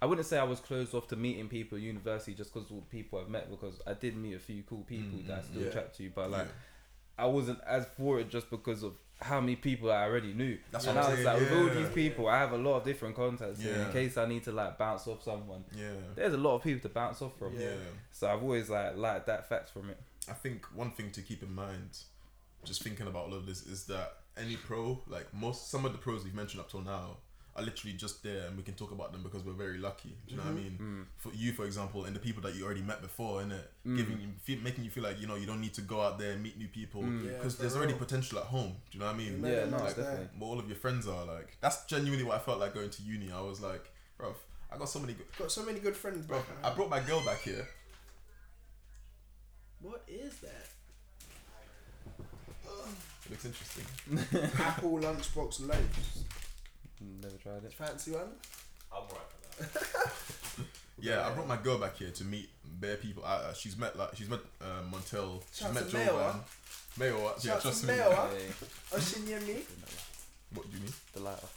I 0.01 0.05
wouldn't 0.05 0.27
say 0.27 0.37
I 0.37 0.43
was 0.43 0.59
closed 0.61 0.93
off 0.95 1.07
to 1.09 1.15
meeting 1.17 1.49
people 1.49 1.77
at 1.77 1.83
university 1.83 2.33
just 2.33 2.53
because 2.53 2.69
of 2.71 2.77
the 2.77 2.81
people 2.83 3.19
I've 3.19 3.29
met 3.29 3.49
because 3.49 3.81
I 3.85 3.93
did 3.93 4.15
meet 4.15 4.33
a 4.35 4.39
few 4.39 4.63
cool 4.63 4.83
people 4.83 5.19
Mm, 5.19 5.27
that 5.27 5.37
I 5.39 5.41
mm, 5.41 5.45
still 5.45 5.61
yeah. 5.63 5.69
chat 5.71 5.93
to, 5.95 6.09
but 6.15 6.31
like 6.31 6.45
Yeah. 6.47 6.51
I 7.17 7.25
wasn't 7.25 7.59
as 7.67 7.85
for 7.97 8.19
it 8.21 8.29
just 8.29 8.49
because 8.49 8.81
of 8.83 8.93
how 9.21 9.41
many 9.41 9.57
people 9.57 9.91
I 9.91 10.03
already 10.05 10.33
knew. 10.33 10.57
That's 10.71 10.87
and 10.87 10.95
what 10.95 11.03
I 11.05 11.09
was 11.09 11.15
saying, 11.17 11.25
like, 11.27 11.39
with 11.41 11.51
all 11.51 11.69
these 11.83 11.89
people, 11.93 12.29
I 12.29 12.37
have 12.37 12.53
a 12.53 12.57
lot 12.57 12.77
of 12.77 12.85
different 12.85 13.13
contacts. 13.17 13.59
here 13.61 13.75
Yeah. 13.75 13.87
in 13.87 13.91
case 13.91 14.15
I 14.15 14.25
need 14.25 14.45
to 14.45 14.53
like 14.53 14.77
bounce 14.77 15.05
off 15.05 15.21
someone, 15.23 15.65
Yeah. 15.75 15.91
there's 16.15 16.33
a 16.33 16.37
lot 16.37 16.55
of 16.55 16.63
people 16.63 16.79
to 16.87 16.93
bounce 16.93 17.21
off 17.21 17.37
from. 17.37 17.55
Yeah. 17.59 17.71
Yeah. 17.71 17.75
So 18.13 18.29
I've 18.31 18.41
always 18.41 18.69
like 18.69 18.95
liked 18.95 19.25
that 19.25 19.49
fact 19.49 19.69
from 19.71 19.89
it. 19.89 19.97
I 20.29 20.33
think 20.33 20.63
one 20.73 20.91
thing 20.91 21.11
to 21.11 21.21
keep 21.21 21.43
in 21.43 21.53
mind, 21.53 21.97
just 22.63 22.81
thinking 22.83 23.07
about 23.07 23.25
all 23.25 23.33
of 23.33 23.45
this, 23.45 23.65
is 23.65 23.83
that 23.87 24.13
any 24.39 24.55
pro, 24.55 24.99
like 25.07 25.33
most, 25.33 25.69
some 25.69 25.85
of 25.85 25.91
the 25.91 25.97
pros 25.97 26.23
we've 26.23 26.33
mentioned 26.35 26.61
up 26.61 26.69
till 26.71 26.81
now, 26.81 27.17
are 27.55 27.63
literally 27.63 27.93
just 27.97 28.23
there, 28.23 28.45
and 28.47 28.55
we 28.55 28.63
can 28.63 28.73
talk 28.75 28.91
about 28.91 29.11
them 29.11 29.21
because 29.23 29.43
we're 29.43 29.51
very 29.53 29.77
lucky. 29.79 30.15
Do 30.27 30.31
you 30.33 30.37
know 30.37 30.43
what 30.43 30.51
I 30.53 30.55
mean? 30.55 30.77
Mm. 30.81 31.05
For 31.17 31.31
you, 31.33 31.51
for 31.51 31.65
example, 31.65 32.05
and 32.05 32.15
the 32.15 32.19
people 32.19 32.41
that 32.43 32.55
you 32.55 32.63
already 32.63 32.81
met 32.83 33.01
before, 33.01 33.41
innit? 33.41 33.63
Mm. 33.85 33.97
Giving 33.97 34.21
you, 34.21 34.27
feel, 34.43 34.59
making 34.63 34.83
you 34.85 34.89
feel 34.91 35.03
like 35.03 35.19
you 35.19 35.27
know 35.27 35.35
you 35.35 35.45
don't 35.45 35.59
need 35.59 35.73
to 35.73 35.81
go 35.81 35.99
out 35.99 36.19
there 36.19 36.31
and 36.33 36.43
meet 36.43 36.57
new 36.57 36.67
people 36.67 37.01
Mm. 37.01 37.25
Yeah, 37.25 37.31
because 37.37 37.57
there's 37.57 37.75
already 37.75 37.93
real. 37.93 37.99
potential 38.05 38.37
at 38.39 38.45
home. 38.45 38.75
Do 38.91 38.97
you 38.97 38.99
know 38.99 39.07
what 39.07 39.15
I 39.15 39.17
mean? 39.17 39.31
You 39.33 39.37
know 39.39 39.49
Yeah, 39.49 39.65
no, 39.65 39.77
ones 39.77 39.93
there. 39.95 40.05
definitely. 40.05 40.39
What 40.39 40.47
all 40.47 40.59
of 40.59 40.67
your 40.67 40.77
friends 40.77 41.07
are 41.07 41.25
like. 41.25 41.57
That's 41.59 41.85
genuinely 41.85 42.23
what 42.23 42.35
I 42.37 42.39
felt 42.39 42.59
like 42.59 42.73
going 42.73 42.91
to 42.91 43.01
uni. 43.01 43.31
I 43.31 43.41
was 43.41 43.59
like, 43.59 43.91
bro, 44.17 44.35
I 44.71 44.77
got 44.77 44.87
so 44.87 44.99
many. 44.99 45.13
Good, 45.13 45.25
Got 45.37 45.51
so 45.51 45.65
many 45.65 45.79
good 45.79 45.97
friends, 45.97 46.25
bro, 46.27 46.37
bro. 46.37 46.69
I 46.71 46.73
brought 46.75 46.89
my 46.89 46.99
girl 47.01 47.21
back 47.25 47.41
here. 47.41 47.67
What 49.81 50.03
is 50.07 50.37
that? 50.39 50.68
It 53.29 53.33
looks 53.33 53.45
interesting. 53.45 53.85
Apple 54.65 54.97
lunchbox 54.99 55.67
loaves. 55.67 56.23
Never 57.21 57.37
tried 57.37 57.63
it. 57.63 57.73
Fancy 57.73 58.11
one? 58.11 58.23
I'm 58.91 59.03
alright 59.03 59.29
for 59.29 59.63
that. 59.63 60.65
Yeah, 61.01 61.25
I 61.25 61.31
brought 61.31 61.47
my 61.47 61.55
girl 61.55 61.77
back 61.77 61.95
here 61.95 62.11
to 62.11 62.23
meet 62.25 62.49
bare 62.65 62.97
people. 62.97 63.23
Uh, 63.23 63.27
uh, 63.27 63.53
she's 63.53 63.77
met 63.77 63.97
like 63.97 64.09
she's 64.15 64.27
met 64.29 64.41
uh, 64.61 64.83
Montel. 64.91 65.41
She's 65.53 65.59
Shout 65.59 65.73
met 65.73 65.85
to 65.85 65.91
Joe 65.91 65.97
Mayo, 65.97 66.17
Van. 66.17 66.39
Mayo, 66.97 67.17
yeah, 67.41 67.53
Shout 67.53 67.61
trust 67.61 67.83
me. 67.87 67.93
Mayo, 67.93 68.11
huh? 68.11 68.27
Hey, 68.27 69.39
me. 69.39 69.61
What 70.53 70.69
do 70.69 70.77
you 70.77 70.83
mean? 70.83 70.93
the 71.13 71.21
lighter. 71.21 71.47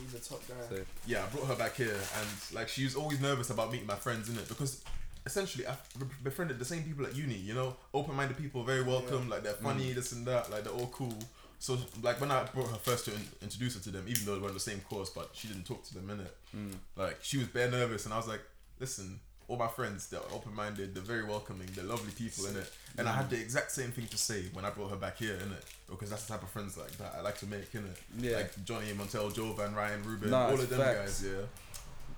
He's 0.00 0.14
a 0.14 0.20
top 0.20 0.46
guy. 0.46 0.54
So 0.68 0.82
Yeah, 1.04 1.24
I 1.24 1.26
brought 1.34 1.46
her 1.48 1.56
back 1.56 1.74
here, 1.74 1.98
and 2.20 2.28
like 2.54 2.68
she 2.68 2.84
was 2.84 2.94
always 2.94 3.20
nervous 3.20 3.50
about 3.50 3.72
meeting 3.72 3.88
my 3.88 3.96
friends 3.96 4.28
in 4.28 4.36
it 4.36 4.46
because 4.48 4.84
essentially 5.26 5.66
I've 5.66 5.80
befriended 6.22 6.58
the 6.58 6.64
same 6.64 6.82
people 6.82 7.06
at 7.06 7.14
uni. 7.14 7.34
You 7.34 7.54
know, 7.54 7.76
open-minded 7.94 8.36
people, 8.38 8.62
very 8.64 8.82
welcome. 8.82 9.28
Like 9.28 9.42
they're 9.42 9.52
funny, 9.54 9.92
this 9.92 10.12
and 10.12 10.26
that. 10.26 10.50
Like 10.50 10.64
they're 10.64 10.72
all 10.72 10.88
cool. 10.88 11.14
So 11.58 11.76
like 12.02 12.20
when 12.20 12.30
I 12.30 12.44
brought 12.44 12.68
her 12.70 12.76
first 12.76 13.04
to 13.06 13.12
in- 13.14 13.28
introduce 13.42 13.74
her 13.74 13.80
to 13.80 13.90
them, 13.90 14.04
even 14.08 14.24
though 14.24 14.34
they 14.34 14.40
were 14.40 14.48
in 14.48 14.54
the 14.54 14.60
same 14.60 14.80
course, 14.80 15.10
but 15.10 15.30
she 15.34 15.48
didn't 15.48 15.66
talk 15.66 15.84
to 15.84 15.94
them 15.94 16.08
in 16.10 16.20
it. 16.20 16.36
mm. 16.56 16.72
Like 16.96 17.18
she 17.22 17.38
was 17.38 17.48
bare 17.48 17.70
nervous, 17.70 18.04
and 18.06 18.14
I 18.14 18.16
was 18.16 18.26
like, 18.26 18.40
"Listen, 18.78 19.20
all 19.46 19.56
my 19.58 19.66
friends, 19.68 20.08
they're 20.08 20.20
open-minded, 20.32 20.94
they're 20.94 21.02
very 21.02 21.24
welcoming, 21.24 21.68
they're 21.74 21.84
lovely 21.84 22.12
people 22.12 22.46
in 22.46 22.56
it." 22.56 22.72
And 22.96 23.06
I 23.08 23.12
had 23.12 23.28
the 23.28 23.36
exact 23.38 23.72
same 23.72 23.90
thing 23.90 24.06
to 24.06 24.16
say 24.16 24.44
when 24.54 24.64
I 24.64 24.70
brought 24.70 24.90
her 24.90 24.96
back 24.96 25.18
here 25.18 25.34
in 25.34 25.52
it, 25.52 25.64
because 25.88 26.08
that's 26.08 26.24
the 26.24 26.32
type 26.32 26.42
of 26.42 26.48
friends 26.48 26.78
like 26.78 26.92
that 26.98 27.14
I 27.18 27.20
like 27.20 27.38
to 27.40 27.46
make 27.46 27.74
in 27.74 27.84
it. 27.84 27.98
Yeah. 28.18 28.36
Like 28.38 28.64
Johnny 28.64 28.86
Montel, 28.92 29.34
Joe 29.34 29.52
Van 29.52 29.74
Ryan, 29.74 30.02
Ruben, 30.02 30.32
all 30.32 30.54
of 30.54 30.68
them 30.68 30.78
facts. 30.80 31.20
guys, 31.20 31.30
yeah. 31.30 31.46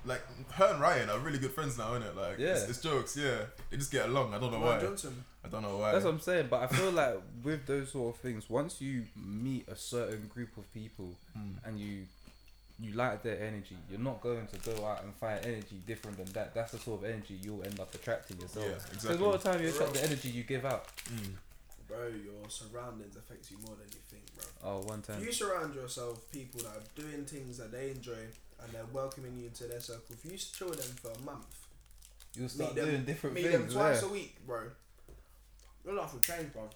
Like 0.04 0.22
her 0.52 0.66
and 0.72 0.80
Ryan 0.80 1.10
are 1.10 1.18
really 1.20 1.38
good 1.38 1.52
friends 1.52 1.78
now, 1.78 1.90
innit? 1.92 2.16
Like, 2.16 2.38
Yeah. 2.38 2.54
it's, 2.54 2.68
it's 2.70 2.80
jokes, 2.80 3.16
yeah. 3.16 3.44
They 3.70 3.76
just 3.76 3.92
get 3.92 4.06
along. 4.08 4.34
I 4.34 4.38
don't 4.38 4.50
know 4.52 4.58
Ryan 4.60 4.80
why. 4.80 4.86
Johnson. 4.86 5.24
I 5.44 5.48
don't 5.48 5.62
know 5.62 5.76
why. 5.76 5.92
That's 5.92 6.04
what 6.04 6.14
I'm 6.14 6.20
saying. 6.20 6.46
But 6.50 6.62
I 6.62 6.66
feel 6.66 6.90
like 7.02 7.16
with 7.44 7.66
those 7.66 7.92
sort 7.92 8.14
of 8.14 8.20
things, 8.20 8.50
once 8.50 8.80
you 8.80 9.04
meet 9.16 9.68
a 9.68 9.76
certain 9.76 10.26
group 10.34 10.56
of 10.56 10.72
people 10.74 11.10
Mm. 11.38 11.54
and 11.64 11.78
you 11.80 12.06
you 12.80 12.92
like 12.94 13.22
their 13.22 13.38
energy, 13.40 13.76
you're 13.88 14.00
not 14.00 14.20
going 14.20 14.44
to 14.48 14.58
go 14.70 14.84
out 14.84 15.04
and 15.04 15.14
find 15.14 15.38
energy 15.44 15.76
different 15.86 16.16
than 16.16 16.26
that. 16.32 16.52
That's 16.52 16.72
the 16.72 16.78
sort 16.78 17.04
of 17.04 17.10
energy 17.10 17.38
you'll 17.40 17.62
end 17.62 17.78
up 17.78 17.94
attracting 17.94 18.40
yourself. 18.40 18.64
Yeah, 18.66 18.72
Because 18.74 18.94
exactly. 19.04 19.24
a 19.24 19.28
lot 19.28 19.34
of 19.36 19.42
time 19.44 19.62
you 19.62 19.68
attract 19.68 19.94
the 19.94 20.02
energy 20.02 20.30
you 20.30 20.42
give 20.42 20.64
out. 20.64 20.86
Mm. 21.06 21.34
Bro, 21.86 22.08
your 22.08 22.48
surroundings 22.48 23.14
affects 23.16 23.50
you 23.52 23.58
more 23.58 23.76
than 23.76 23.86
you 23.92 24.00
think, 24.10 24.24
bro. 24.34 24.44
Oh, 24.64 24.80
one 24.88 25.00
time. 25.02 25.22
You 25.22 25.30
surround 25.30 25.74
yourself 25.76 26.28
people 26.32 26.60
that 26.62 26.70
are 26.70 27.00
doing 27.00 27.24
things 27.24 27.58
that 27.58 27.70
they 27.70 27.90
enjoy 27.90 28.18
and 28.62 28.72
they're 28.72 28.84
welcoming 28.92 29.36
you 29.38 29.46
into 29.46 29.64
their 29.64 29.80
circle, 29.80 30.14
if 30.14 30.24
you 30.30 30.36
chill 30.38 30.68
with 30.70 30.80
them 30.86 30.96
for 30.96 31.10
a 31.18 31.24
month, 31.24 31.46
You'll 32.34 32.48
start 32.48 32.74
meet 32.74 32.84
them- 32.84 33.04
different 33.04 33.34
meet 33.36 33.42
things. 33.46 33.54
them 33.54 33.68
twice 33.82 34.02
yeah. 34.02 34.08
a 34.08 34.12
week, 34.12 34.36
bro, 34.46 34.62
your 35.84 35.94
life 35.94 36.12
will 36.12 36.20
change, 36.20 36.52
bro. 36.52 36.68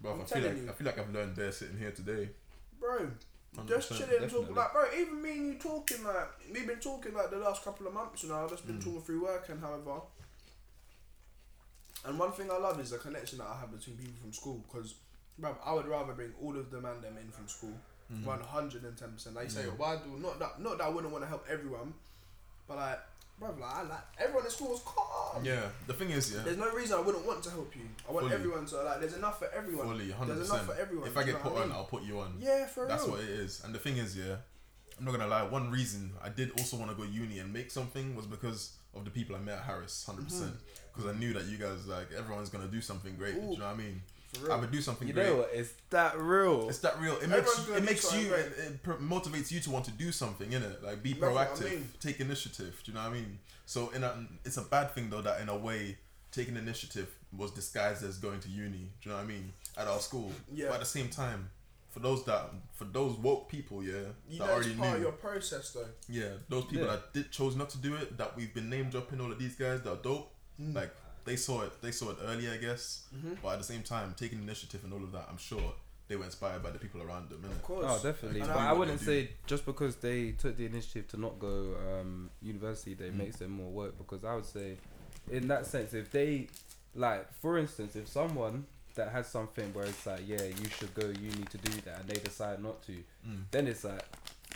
Bro, 0.00 0.12
I'm 0.14 0.20
I 0.22 0.24
feel 0.24 0.42
like 0.42 0.56
you. 0.56 0.68
I 0.68 0.72
feel 0.72 0.86
like 0.86 0.98
I've 0.98 1.12
learned 1.14 1.36
there 1.36 1.52
sitting 1.52 1.78
here 1.78 1.92
today. 1.92 2.28
Bro, 2.80 3.10
just 3.66 3.90
chilling 3.96 4.22
and 4.22 4.30
talking. 4.30 4.54
Like, 4.54 4.72
bro, 4.72 4.84
even 4.98 5.22
me 5.22 5.30
and 5.32 5.46
you 5.46 5.54
talking, 5.54 6.02
like, 6.02 6.28
we've 6.52 6.66
been 6.66 6.80
talking, 6.80 7.14
like, 7.14 7.30
the 7.30 7.36
last 7.38 7.62
couple 7.62 7.86
of 7.86 7.94
months, 7.94 8.22
you 8.24 8.28
know, 8.30 8.42
I've 8.42 8.50
just 8.50 8.66
been 8.66 8.78
Mm. 8.78 8.84
talking 8.84 9.02
through 9.02 9.22
work 9.24 9.48
and 9.50 9.60
however. 9.60 10.00
And 12.04 12.18
one 12.18 12.32
thing 12.32 12.50
I 12.50 12.56
love 12.58 12.80
is 12.80 12.90
the 12.90 12.98
connection 12.98 13.38
that 13.38 13.46
I 13.46 13.60
have 13.60 13.70
between 13.70 13.96
people 13.96 14.14
from 14.20 14.32
school, 14.32 14.64
because, 14.66 14.94
bro, 15.38 15.56
I 15.64 15.72
would 15.72 15.86
rather 15.86 16.14
bring 16.14 16.32
all 16.42 16.56
of 16.56 16.70
them 16.70 16.84
and 16.84 17.00
them 17.02 17.16
in 17.16 17.30
from 17.30 17.46
school. 17.46 17.74
Mhm. 18.12 18.24
One 18.24 18.40
hundred 18.40 18.84
and 18.84 18.96
ten 18.96 19.12
percent. 19.12 19.34
Like 19.36 19.44
you 19.46 19.50
say, 19.50 19.64
why 19.76 19.96
do 19.96 20.10
not 20.20 20.38
that? 20.38 20.60
Not 20.60 20.78
that 20.78 20.84
I 20.84 20.88
wouldn't 20.88 21.12
want 21.12 21.24
to 21.24 21.28
help 21.28 21.46
everyone, 21.48 21.94
but 22.68 22.76
like, 22.76 22.98
bro, 23.38 23.50
like 23.58 23.74
I 23.74 23.82
like 23.82 24.00
everyone 24.18 24.44
in 24.44 24.50
school 24.50 24.68
was 24.70 24.82
calm. 24.84 25.44
Yeah, 25.44 25.62
the 25.86 25.94
thing 25.94 26.10
is, 26.10 26.32
yeah, 26.34 26.42
There's 26.44 26.58
no 26.58 26.70
reason 26.72 26.98
I 26.98 27.00
wouldn't 27.00 27.24
want 27.26 27.42
to 27.44 27.50
help 27.50 27.74
you. 27.74 27.82
I 28.08 28.12
want 28.12 28.24
Fully. 28.26 28.34
everyone 28.36 28.66
to 28.66 28.82
like. 28.82 29.00
There's 29.00 29.14
enough 29.16 29.38
for 29.38 29.48
everyone. 29.54 29.86
fully, 29.88 30.10
hundred 30.10 30.34
There's 30.36 30.48
enough 30.50 30.60
percent. 30.66 30.76
for 30.78 30.82
everyone. 30.82 31.08
If 31.08 31.16
I 31.16 31.22
do 31.22 31.26
you 31.28 31.32
get 31.32 31.38
know 31.44 31.50
put 31.50 31.52
what 31.54 31.60
I 31.60 31.62
on, 31.64 31.68
mean? 31.70 31.78
I'll 31.78 31.84
put 31.84 32.02
you 32.02 32.20
on. 32.20 32.36
Yeah, 32.38 32.66
for 32.66 32.86
That's 32.86 33.02
real. 33.04 33.12
what 33.12 33.20
it 33.24 33.30
is. 33.30 33.62
And 33.64 33.74
the 33.74 33.78
thing 33.78 33.96
is, 33.96 34.16
yeah, 34.16 34.36
I'm 34.98 35.04
not 35.06 35.12
gonna 35.12 35.26
lie. 35.28 35.42
One 35.44 35.70
reason 35.70 36.12
I 36.22 36.28
did 36.28 36.50
also 36.58 36.76
want 36.76 36.90
to 36.90 36.96
go 36.96 37.04
uni 37.04 37.38
and 37.38 37.50
make 37.52 37.70
something 37.70 38.14
was 38.14 38.26
because 38.26 38.72
of 38.94 39.04
the 39.06 39.10
people 39.10 39.34
I 39.36 39.38
met 39.38 39.58
at 39.58 39.64
Harris, 39.64 40.04
100 40.06 40.28
percent. 40.28 40.54
Because 40.94 41.08
I 41.10 41.18
knew 41.18 41.32
that 41.32 41.46
you 41.46 41.56
guys 41.56 41.86
like 41.86 42.12
everyone's 42.12 42.50
gonna 42.50 42.68
do 42.68 42.82
something 42.82 43.16
great. 43.16 43.34
Do 43.36 43.40
Mm-hmm. 43.40 43.52
You 43.52 43.58
know 43.58 43.64
what 43.64 43.74
I 43.74 43.76
mean? 43.78 44.02
For 44.34 44.44
real. 44.46 44.52
I 44.52 44.56
would 44.56 44.70
do 44.70 44.80
something 44.80 45.06
You 45.08 45.14
great. 45.14 45.26
know? 45.26 45.46
It's 45.52 45.72
that 45.90 46.18
real. 46.18 46.68
It's 46.68 46.78
that 46.78 46.98
real. 47.00 47.16
It 47.18 47.24
Everyone's 47.24 47.68
makes 47.68 47.78
it 47.78 47.84
makes 47.84 48.14
you 48.16 48.28
great. 48.28 48.46
it, 48.46 48.52
it 48.58 48.82
pr- 48.82 48.92
motivates 48.94 49.50
you 49.52 49.60
to 49.60 49.70
want 49.70 49.84
to 49.86 49.90
do 49.90 50.10
something 50.12 50.50
in 50.52 50.62
it. 50.62 50.82
Like 50.82 51.02
be 51.02 51.12
That's 51.12 51.34
what 51.34 51.36
I 51.36 51.46
proactive, 51.50 51.70
mean. 51.70 51.88
take 52.00 52.20
initiative. 52.20 52.80
Do 52.84 52.92
you 52.92 52.96
know 52.96 53.04
what 53.04 53.10
I 53.12 53.14
mean? 53.14 53.38
So 53.66 53.90
in 53.90 54.02
a, 54.04 54.26
it's 54.44 54.56
a 54.56 54.62
bad 54.62 54.92
thing 54.94 55.10
though 55.10 55.22
that 55.22 55.40
in 55.42 55.48
a 55.48 55.56
way 55.56 55.98
taking 56.30 56.56
initiative 56.56 57.14
was 57.36 57.50
disguised 57.50 58.02
as 58.04 58.16
going 58.18 58.40
to 58.40 58.48
uni. 58.48 58.70
Do 59.02 59.08
you 59.08 59.10
know 59.10 59.16
what 59.16 59.24
I 59.24 59.26
mean? 59.26 59.52
At 59.76 59.86
our 59.86 60.00
school. 60.00 60.32
Yeah. 60.52 60.66
But 60.68 60.74
at 60.74 60.80
the 60.80 60.86
same 60.86 61.08
time, 61.08 61.50
for 61.90 62.00
those 62.00 62.24
that 62.24 62.50
for 62.74 62.84
those 62.86 63.16
woke 63.18 63.50
people, 63.50 63.84
yeah, 63.84 63.92
You 64.30 64.38
that 64.38 64.46
know, 64.46 64.52
already 64.54 64.70
it's 64.70 64.78
part 64.78 64.90
knew. 64.92 64.96
of 64.96 65.02
your 65.02 65.12
process 65.12 65.70
though. 65.72 65.84
Yeah, 66.08 66.28
those 66.48 66.64
people 66.64 66.86
Yeah. 66.86 66.92
that 66.92 67.12
did 67.12 67.30
chose 67.30 67.54
not 67.54 67.68
to 67.70 67.78
do 67.78 67.94
it, 67.96 68.16
that 68.16 68.34
we've 68.34 68.54
been 68.54 68.70
name 68.70 68.88
dropping 68.88 69.20
all 69.20 69.30
of 69.30 69.38
these 69.38 69.56
guys 69.56 69.82
that 69.82 69.90
are 69.92 69.96
dope. 69.96 70.32
Mm. 70.60 70.74
Like 70.74 70.94
they 71.24 71.36
saw 71.36 71.62
it, 71.62 71.72
they 71.82 71.90
saw 71.92 72.10
it 72.10 72.18
earlier, 72.24 72.52
I 72.52 72.56
guess. 72.56 73.04
Mm-hmm. 73.16 73.34
But 73.42 73.50
at 73.54 73.58
the 73.58 73.64
same 73.64 73.82
time, 73.82 74.14
taking 74.16 74.42
initiative 74.42 74.82
and 74.84 74.92
all 74.92 75.02
of 75.02 75.12
that, 75.12 75.26
I'm 75.30 75.38
sure 75.38 75.72
they 76.08 76.16
were 76.16 76.24
inspired 76.24 76.62
by 76.62 76.70
the 76.70 76.78
people 76.78 77.00
around 77.02 77.30
them. 77.30 77.42
Of 77.44 77.62
course. 77.62 77.84
Oh, 77.88 78.00
definitely. 78.02 78.40
And 78.40 78.48
But 78.48 78.58
I- 78.58 78.70
I 78.70 78.72
wouldn't 78.72 79.00
say 79.00 79.30
just 79.46 79.64
because 79.64 79.96
they 79.96 80.32
took 80.32 80.56
the 80.56 80.66
initiative 80.66 81.08
to 81.08 81.16
not 81.20 81.38
go 81.38 81.76
um, 82.00 82.30
university, 82.42 82.94
that 82.94 83.12
Mm. 83.14 83.18
makes 83.18 83.36
them 83.36 83.52
more 83.52 83.70
work. 83.70 83.96
Because 83.98 84.24
I 84.24 84.34
would 84.34 84.44
say, 84.44 84.76
in 85.30 85.48
that 85.48 85.64
sense, 85.66 85.94
if 85.94 86.10
they, 86.10 86.48
like, 86.94 87.32
for 87.34 87.56
instance, 87.58 87.96
if 87.96 88.08
someone 88.08 88.66
that 88.94 89.10
has 89.12 89.26
something 89.26 89.72
where 89.72 89.86
it's 89.86 90.04
like, 90.04 90.20
yeah, 90.26 90.42
you 90.42 90.68
should 90.78 90.92
go, 90.92 91.06
you 91.06 91.30
need 91.30 91.48
to 91.50 91.58
do 91.58 91.72
that, 91.82 92.00
and 92.00 92.08
they 92.10 92.20
decide 92.20 92.62
not 92.62 92.82
to, 92.82 92.92
Mm. 93.26 93.44
then 93.50 93.66
it's 93.68 93.84
like, 93.84 94.04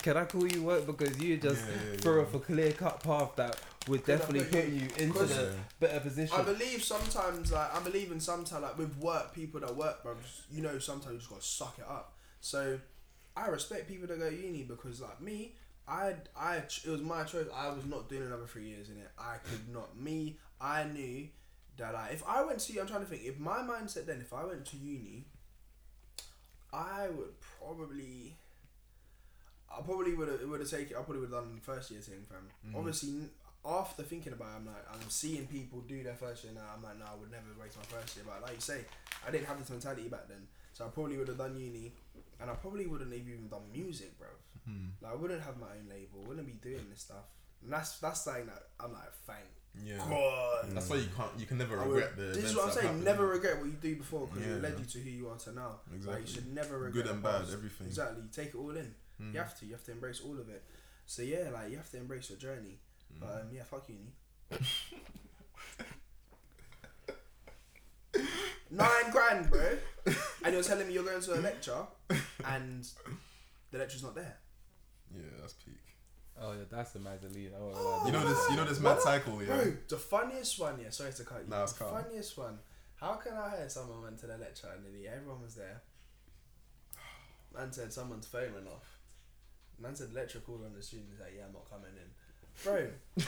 can 0.06 0.16
I 0.16 0.24
call 0.24 0.46
you 0.46 0.62
work 0.62 0.86
because 0.86 1.18
you 1.20 1.36
just 1.36 1.64
Yeah, 1.66 1.74
yeah, 1.92 1.96
throw 1.98 2.16
yeah. 2.16 2.22
off 2.22 2.34
a 2.34 2.38
clear 2.38 2.72
cut 2.72 3.02
path 3.02 3.32
that 3.36 3.58
would 3.88 4.04
definitely 4.06 4.40
put 4.44 4.52
put 4.52 4.64
you- 4.68 4.80
you 4.82 4.88
into 4.98 5.18
Cause- 5.18 5.36
the 5.36 5.42
Yeah. 5.42 5.62
better 5.80 6.00
position. 6.00 6.36
I 6.38 6.42
believe 6.42 6.84
sometimes, 6.84 7.50
like 7.50 7.74
I 7.74 7.80
believe 7.80 8.12
in 8.12 8.20
sometimes, 8.20 8.62
like 8.62 8.78
with 8.78 8.96
work, 8.98 9.32
people 9.34 9.58
that 9.60 9.74
work, 9.74 10.02
bro. 10.04 10.16
You 10.50 10.62
know, 10.62 10.78
sometimes 10.78 11.12
you 11.14 11.18
just 11.18 11.30
gotta 11.30 11.42
suck 11.42 11.78
it 11.80 11.84
up. 11.88 12.14
So, 12.40 12.80
I 13.36 13.48
respect 13.48 13.88
people 13.88 14.06
that 14.06 14.18
go 14.20 14.28
uni 14.28 14.62
because, 14.62 15.00
like 15.00 15.20
me, 15.20 15.56
I, 15.88 16.14
I, 16.36 16.56
it 16.58 16.86
was 16.86 17.00
my 17.00 17.24
choice. 17.24 17.46
I 17.52 17.68
was 17.70 17.84
not 17.84 18.08
doing 18.08 18.22
another 18.22 18.46
three 18.46 18.68
years 18.68 18.88
in 18.90 18.98
it. 18.98 19.10
I 19.18 19.38
could 19.38 19.68
not. 19.68 19.96
Me, 19.96 20.38
I 20.60 20.84
knew 20.84 21.28
that 21.78 21.92
like 21.94 22.12
if 22.12 22.22
I 22.26 22.44
went 22.44 22.60
to, 22.60 22.78
I'm 22.80 22.86
trying 22.86 23.00
to 23.00 23.06
think. 23.06 23.22
If 23.24 23.38
my 23.38 23.58
mindset 23.58 24.06
then, 24.06 24.20
if 24.20 24.32
I 24.32 24.44
went 24.44 24.64
to 24.66 24.76
uni, 24.76 25.26
I 26.72 27.08
would 27.08 27.34
probably. 27.40 28.36
I 29.76 29.82
probably 29.82 30.14
would 30.14 30.28
have 30.28 30.40
would 30.48 30.60
have 30.60 30.70
taken. 30.70 30.96
I 30.96 31.00
probably 31.02 31.20
would 31.20 31.30
have 31.32 31.44
done 31.44 31.54
the 31.54 31.60
first 31.60 31.90
year 31.90 32.00
thing, 32.00 32.22
fam. 32.28 32.48
Mhm. 32.72 32.78
Obviously, 32.78 33.28
after 33.64 34.02
thinking 34.02 34.32
about, 34.32 34.48
it, 34.48 34.56
I'm 34.56 34.66
like, 34.66 34.86
I'm 34.92 35.10
seeing 35.10 35.46
people 35.46 35.80
do 35.82 36.02
their 36.02 36.14
first 36.14 36.44
year 36.44 36.52
now. 36.54 36.70
I'm 36.74 36.82
like, 36.82 36.98
no, 36.98 37.04
I 37.04 37.14
would 37.16 37.30
never 37.30 37.46
waste 37.60 37.76
my 37.76 37.84
first 37.84 38.16
year. 38.16 38.24
But 38.26 38.42
like 38.42 38.54
you 38.54 38.60
say, 38.60 38.84
I 39.26 39.30
didn't 39.30 39.46
have 39.46 39.58
this 39.58 39.70
mentality 39.70 40.08
back 40.08 40.28
then, 40.28 40.46
so 40.72 40.86
I 40.86 40.88
probably 40.88 41.18
would 41.18 41.28
have 41.28 41.38
done 41.38 41.56
uni, 41.56 41.92
and 42.40 42.50
I 42.50 42.54
probably 42.54 42.86
wouldn't 42.86 43.12
have 43.12 43.20
even 43.20 43.48
done 43.48 43.70
music, 43.72 44.16
bro. 44.18 44.28
Hmm. 44.64 44.86
Like, 45.00 45.12
I 45.12 45.14
wouldn't 45.16 45.42
have 45.42 45.58
my 45.58 45.66
own 45.66 45.88
label. 45.90 46.22
Wouldn't 46.26 46.46
be 46.46 46.54
doing 46.54 46.86
this 46.90 47.02
stuff. 47.02 47.24
And 47.62 47.72
that's 47.72 47.98
that's 47.98 48.20
something 48.22 48.46
that 48.46 48.62
I'm 48.80 48.92
like, 48.92 49.12
thank 49.26 49.46
Yeah. 49.84 49.98
God. 49.98 50.70
That's 50.70 50.88
why 50.88 50.96
you 50.96 51.08
can't, 51.16 51.30
you 51.38 51.46
can 51.46 51.58
never 51.58 51.78
I 51.80 51.86
would- 51.86 51.94
regret 51.96 52.16
the. 52.16 52.22
this 52.34 52.44
is 52.44 52.56
what 52.56 52.66
I'm 52.66 52.70
saying. 52.72 52.86
happened. 52.86 53.04
Never 53.04 53.26
regret 53.26 53.58
what 53.58 53.66
you 53.66 53.72
do 53.80 53.96
before 53.96 54.26
because 54.28 54.46
Yeah, 54.46 54.54
it 54.56 54.62
led 54.62 54.78
you 54.78 54.84
to 54.84 54.98
who 55.00 55.10
you 55.10 55.28
are 55.28 55.36
to 55.38 55.52
now. 55.52 55.80
Like, 55.86 55.96
Exactly. 55.96 56.20
you 56.22 56.26
should 56.28 56.54
never 56.54 56.78
regret 56.78 57.04
Good 57.04 57.12
and 57.14 57.22
bad, 57.22 57.40
past. 57.42 57.52
everything. 57.52 57.86
Exactly. 57.88 58.22
Take 58.32 58.48
it 58.48 58.54
all 58.56 58.76
in. 58.76 58.94
Mm. 59.22 59.32
You 59.32 59.38
have 59.40 59.58
to. 59.60 59.66
You 59.66 59.72
have 59.72 59.84
to 59.84 59.92
embrace 59.92 60.20
all 60.24 60.38
of 60.38 60.48
it. 60.48 60.62
So 61.06 61.22
yeah, 61.22 61.48
like 61.52 61.70
you 61.70 61.76
have 61.76 61.90
to 61.90 61.96
embrace 61.98 62.28
your 62.30 62.38
journey. 62.38 62.78
Mm. 63.14 63.20
But 63.20 63.30
um, 63.40 63.46
yeah, 63.52 63.62
fuck 63.62 63.88
uni. 63.88 64.12
Nine 68.70 69.10
grand, 69.12 69.48
bro. 69.50 69.76
And 70.44 70.54
you're 70.54 70.62
telling 70.62 70.88
me 70.88 70.94
you're 70.94 71.04
going 71.04 71.20
to 71.22 71.34
a 71.34 71.40
lecture, 71.40 71.82
and 72.44 72.86
the 73.70 73.78
lecture's 73.78 74.02
not 74.02 74.14
there. 74.14 74.36
Yeah, 75.14 75.22
that's 75.40 75.52
peak. 75.54 75.74
oh 76.40 76.52
yeah, 76.52 76.64
that's 76.70 76.94
a 76.96 76.98
Magdalene. 76.98 77.50
Oh, 77.56 77.72
Oh, 77.74 78.02
You 78.06 78.12
know 78.12 78.26
this. 78.28 78.50
You 78.50 78.56
know 78.56 78.64
this 78.64 78.80
mad 78.80 79.00
cycle, 79.00 79.40
yeah. 79.42 79.54
Bro, 79.56 79.72
the 79.88 79.96
funniest 79.96 80.58
one, 80.58 80.80
yeah. 80.82 80.90
Sorry 80.90 81.12
to 81.12 81.24
cut 81.24 81.42
you. 81.44 81.50
Nah, 81.50 81.62
it's 81.62 81.72
the 81.74 81.84
calm. 81.84 82.02
funniest 82.02 82.36
one. 82.38 82.58
How 82.96 83.14
can 83.14 83.34
I 83.34 83.56
hear 83.56 83.68
someone 83.68 84.02
went 84.02 84.18
to 84.20 84.26
the 84.26 84.36
lecture 84.38 84.68
and 84.74 84.84
then 84.84 85.12
everyone 85.12 85.42
was 85.42 85.54
there? 85.54 85.82
Man 87.54 87.72
said 87.72 87.92
someone's 87.92 88.26
phone 88.26 88.52
went 88.54 88.66
off. 88.66 88.95
Man 89.78 89.94
said 89.94 90.12
lecture 90.14 90.38
lecturer 90.38 90.40
called 90.42 90.64
on 90.64 90.74
the 90.74 90.82
student. 90.82 91.08
He's 91.10 91.20
like, 91.20 91.34
yeah, 91.36 91.44
I'm 91.46 91.52
not 91.52 91.68
coming 91.68 91.90
in. 91.94 92.08
Bro. 92.64 92.88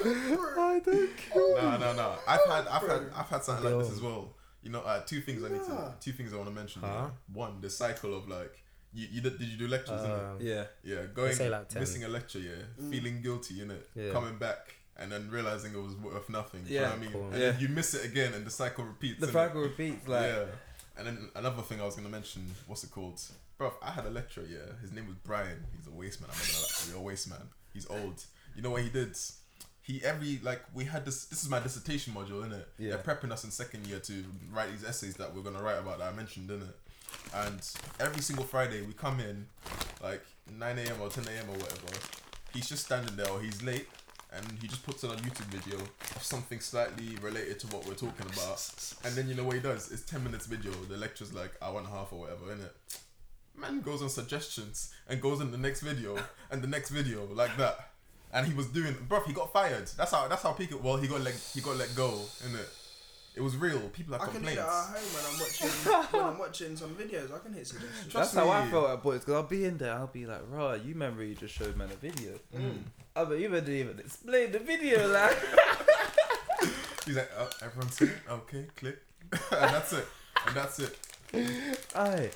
I 0.00 0.80
don't 0.84 1.16
care. 1.16 1.54
No, 1.62 1.76
no, 1.78 1.92
no. 1.94 2.14
I've 2.26 2.40
had, 2.46 2.66
I've 2.68 2.88
had, 2.88 3.02
I've 3.16 3.28
had 3.28 3.42
something 3.44 3.64
like 3.64 3.84
this 3.84 3.92
as 3.94 4.00
well. 4.00 4.34
You 4.62 4.70
know, 4.70 4.80
uh, 4.80 5.00
two 5.00 5.20
things 5.20 5.42
I 5.42 5.48
need 5.48 5.62
to, 5.64 5.94
two 6.00 6.12
things 6.12 6.32
I 6.32 6.36
want 6.36 6.48
to 6.48 6.54
mention. 6.54 6.82
Huh? 6.82 7.08
One, 7.32 7.60
the 7.60 7.70
cycle 7.70 8.14
of 8.16 8.28
like, 8.28 8.62
you, 8.92 9.06
you 9.10 9.20
did, 9.20 9.38
did 9.38 9.48
you 9.48 9.56
do 9.56 9.68
lectures? 9.68 10.00
innit? 10.00 10.30
Um, 10.30 10.36
Yeah. 10.40 10.64
Yeah, 10.84 11.02
going 11.14 11.32
say 11.34 11.48
like 11.48 11.68
10. 11.68 11.80
missing 11.80 12.04
a 12.04 12.08
lecture, 12.08 12.38
yeah, 12.38 12.50
Mm. 12.80 12.90
feeling 12.90 13.22
guilty 13.22 13.60
in 13.62 13.70
it, 13.70 13.88
Yeah. 13.94 14.12
coming 14.12 14.36
back 14.38 14.74
and 14.96 15.10
then 15.12 15.30
realizing 15.30 15.72
it 15.74 15.78
was 15.82 15.94
worth 15.96 16.28
nothing. 16.28 16.62
do 16.64 16.72
you 16.72 16.80
know 16.80 16.86
Yeah. 16.86 16.90
what 16.90 16.98
I 16.98 17.00
mean? 17.02 17.12
Cool. 17.12 17.24
And 17.30 17.38
Yeah. 17.40 17.50
then 17.52 17.60
you 17.60 17.68
miss 17.68 17.94
it 17.94 18.04
again, 18.04 18.34
and 18.34 18.44
the 18.46 18.50
cycle 18.50 18.84
repeats. 18.84 19.20
The 19.20 19.26
innit? 19.26 19.32
cycle 19.32 19.60
repeats. 19.62 20.08
Like, 20.08 20.22
yeah. 20.26 20.44
And 20.96 21.06
then 21.06 21.30
another 21.36 21.62
thing 21.62 21.80
I 21.80 21.84
was 21.84 21.94
gonna 21.96 22.08
mention, 22.08 22.50
what's 22.66 22.82
it 22.84 22.90
called? 22.90 23.20
Bro, 23.58 23.72
I 23.82 23.90
had 23.90 24.06
a 24.06 24.10
lecturer, 24.10 24.44
yeah. 24.48 24.72
His 24.80 24.92
name 24.92 25.08
was 25.08 25.16
Brian. 25.24 25.64
He's 25.76 25.88
a 25.88 25.90
waste 25.90 26.20
man. 26.20 26.30
I'm 26.32 26.38
not 26.38 26.46
gonna 26.46 26.62
lie, 26.62 26.90
a 26.90 26.94
real 26.94 27.04
waste 27.04 27.28
man. 27.28 27.48
He's 27.74 27.90
old. 27.90 28.24
You 28.54 28.62
know 28.62 28.70
what 28.70 28.82
he 28.82 28.88
did? 28.88 29.16
He 29.82 30.00
every 30.04 30.38
like 30.44 30.62
we 30.74 30.84
had 30.84 31.04
this. 31.04 31.24
This 31.24 31.42
is 31.42 31.50
my 31.50 31.58
dissertation 31.58 32.14
module, 32.14 32.46
innit? 32.46 32.64
Yeah. 32.78 32.90
They're 32.90 32.98
prepping 32.98 33.32
us 33.32 33.42
in 33.42 33.50
second 33.50 33.86
year 33.88 33.98
to 33.98 34.24
write 34.52 34.70
these 34.70 34.84
essays 34.84 35.16
that 35.16 35.34
we're 35.34 35.42
gonna 35.42 35.62
write 35.62 35.78
about 35.78 35.98
that 35.98 36.12
I 36.12 36.16
mentioned, 36.16 36.50
innit? 36.50 36.72
And 37.34 37.60
every 37.98 38.22
single 38.22 38.44
Friday 38.44 38.82
we 38.82 38.92
come 38.92 39.18
in, 39.18 39.46
like 40.02 40.24
9 40.56 40.78
a.m. 40.78 41.00
or 41.00 41.08
10 41.08 41.24
a.m. 41.24 41.48
or 41.48 41.58
whatever. 41.58 41.98
He's 42.52 42.68
just 42.68 42.84
standing 42.84 43.16
there, 43.16 43.28
or 43.30 43.40
he's 43.40 43.62
late, 43.62 43.88
and 44.32 44.44
he 44.60 44.68
just 44.68 44.84
puts 44.84 45.02
on 45.04 45.10
a 45.10 45.16
YouTube 45.16 45.46
video 45.46 45.78
of 45.78 46.22
something 46.22 46.60
slightly 46.60 47.16
related 47.22 47.58
to 47.60 47.66
what 47.68 47.86
we're 47.86 47.94
talking 47.94 48.26
about. 48.32 48.94
And 49.04 49.14
then 49.14 49.28
you 49.28 49.34
know 49.34 49.44
what 49.44 49.54
he 49.54 49.60
does? 49.60 49.90
It's 49.90 50.02
10 50.02 50.22
minutes 50.22 50.46
video. 50.46 50.70
The 50.88 50.96
lecture's 50.96 51.32
like 51.32 51.52
hour 51.60 51.78
and 51.78 51.86
a 51.86 51.90
half 51.90 52.12
or 52.12 52.20
whatever, 52.20 52.44
innit? 52.46 52.70
Man 53.58 53.80
goes 53.80 54.02
on 54.02 54.08
suggestions 54.08 54.92
and 55.08 55.20
goes 55.20 55.40
in 55.40 55.50
the 55.50 55.58
next 55.58 55.80
video 55.80 56.16
and 56.50 56.62
the 56.62 56.68
next 56.68 56.90
video 56.90 57.26
like 57.32 57.56
that. 57.56 57.90
And 58.32 58.46
he 58.46 58.54
was 58.54 58.66
doing, 58.66 58.94
bro. 59.08 59.20
He 59.22 59.32
got 59.32 59.52
fired. 59.52 59.88
That's 59.96 60.10
how. 60.12 60.28
That's 60.28 60.42
how 60.42 60.52
peak. 60.52 60.70
It, 60.70 60.82
well, 60.82 60.96
he 60.96 61.08
got 61.08 61.22
let. 61.22 61.34
He 61.54 61.60
got 61.60 61.76
let 61.76 61.94
go. 61.94 62.10
innit? 62.46 62.68
It 63.34 63.40
was 63.40 63.56
real. 63.56 63.78
People 63.90 64.14
had 64.14 64.22
I 64.22 64.32
can 64.32 64.42
do 64.42 64.48
complaints. 64.48 64.60
at 64.60 64.68
home 64.68 65.14
when 65.14 65.24
I'm 65.24 65.38
watching 65.40 66.12
when 66.12 66.24
I'm 66.24 66.38
watching 66.38 66.76
some 66.76 66.94
videos. 66.94 67.34
I 67.34 67.38
can 67.38 67.54
hit 67.54 67.66
suggestions. 67.66 68.12
Trust 68.12 68.34
That's 68.34 68.46
how 68.46 68.52
I 68.52 68.64
me. 68.64 68.70
felt 68.70 68.90
at 68.90 69.02
boys 69.02 69.20
because 69.20 69.34
I'll 69.34 69.42
be 69.44 69.64
in 69.64 69.78
there. 69.78 69.94
I'll 69.94 70.08
be 70.08 70.26
like, 70.26 70.40
"Raw, 70.50 70.74
you 70.74 70.92
remember 70.92 71.24
you 71.24 71.34
just 71.34 71.54
showed 71.54 71.76
man 71.76 71.88
a 71.90 71.96
video? 71.96 72.32
Mm. 72.54 72.82
I 73.16 73.24
bet 73.24 73.38
you 73.38 73.48
didn't 73.48 73.74
even 73.74 73.98
explain 73.98 74.52
the 74.52 74.58
video, 74.58 75.08
like." 75.12 75.36
He's 77.06 77.16
like, 77.16 77.30
oh, 77.38 77.48
everyone's 77.62 77.96
saying, 77.96 78.12
okay, 78.28 78.66
click, 78.76 78.98
and 79.32 79.40
that's 79.50 79.92
it. 79.94 80.06
And 80.46 80.54
that's 80.56 80.78
it. 80.78 80.98
Aye, 81.94 82.20
Ian 82.20 82.30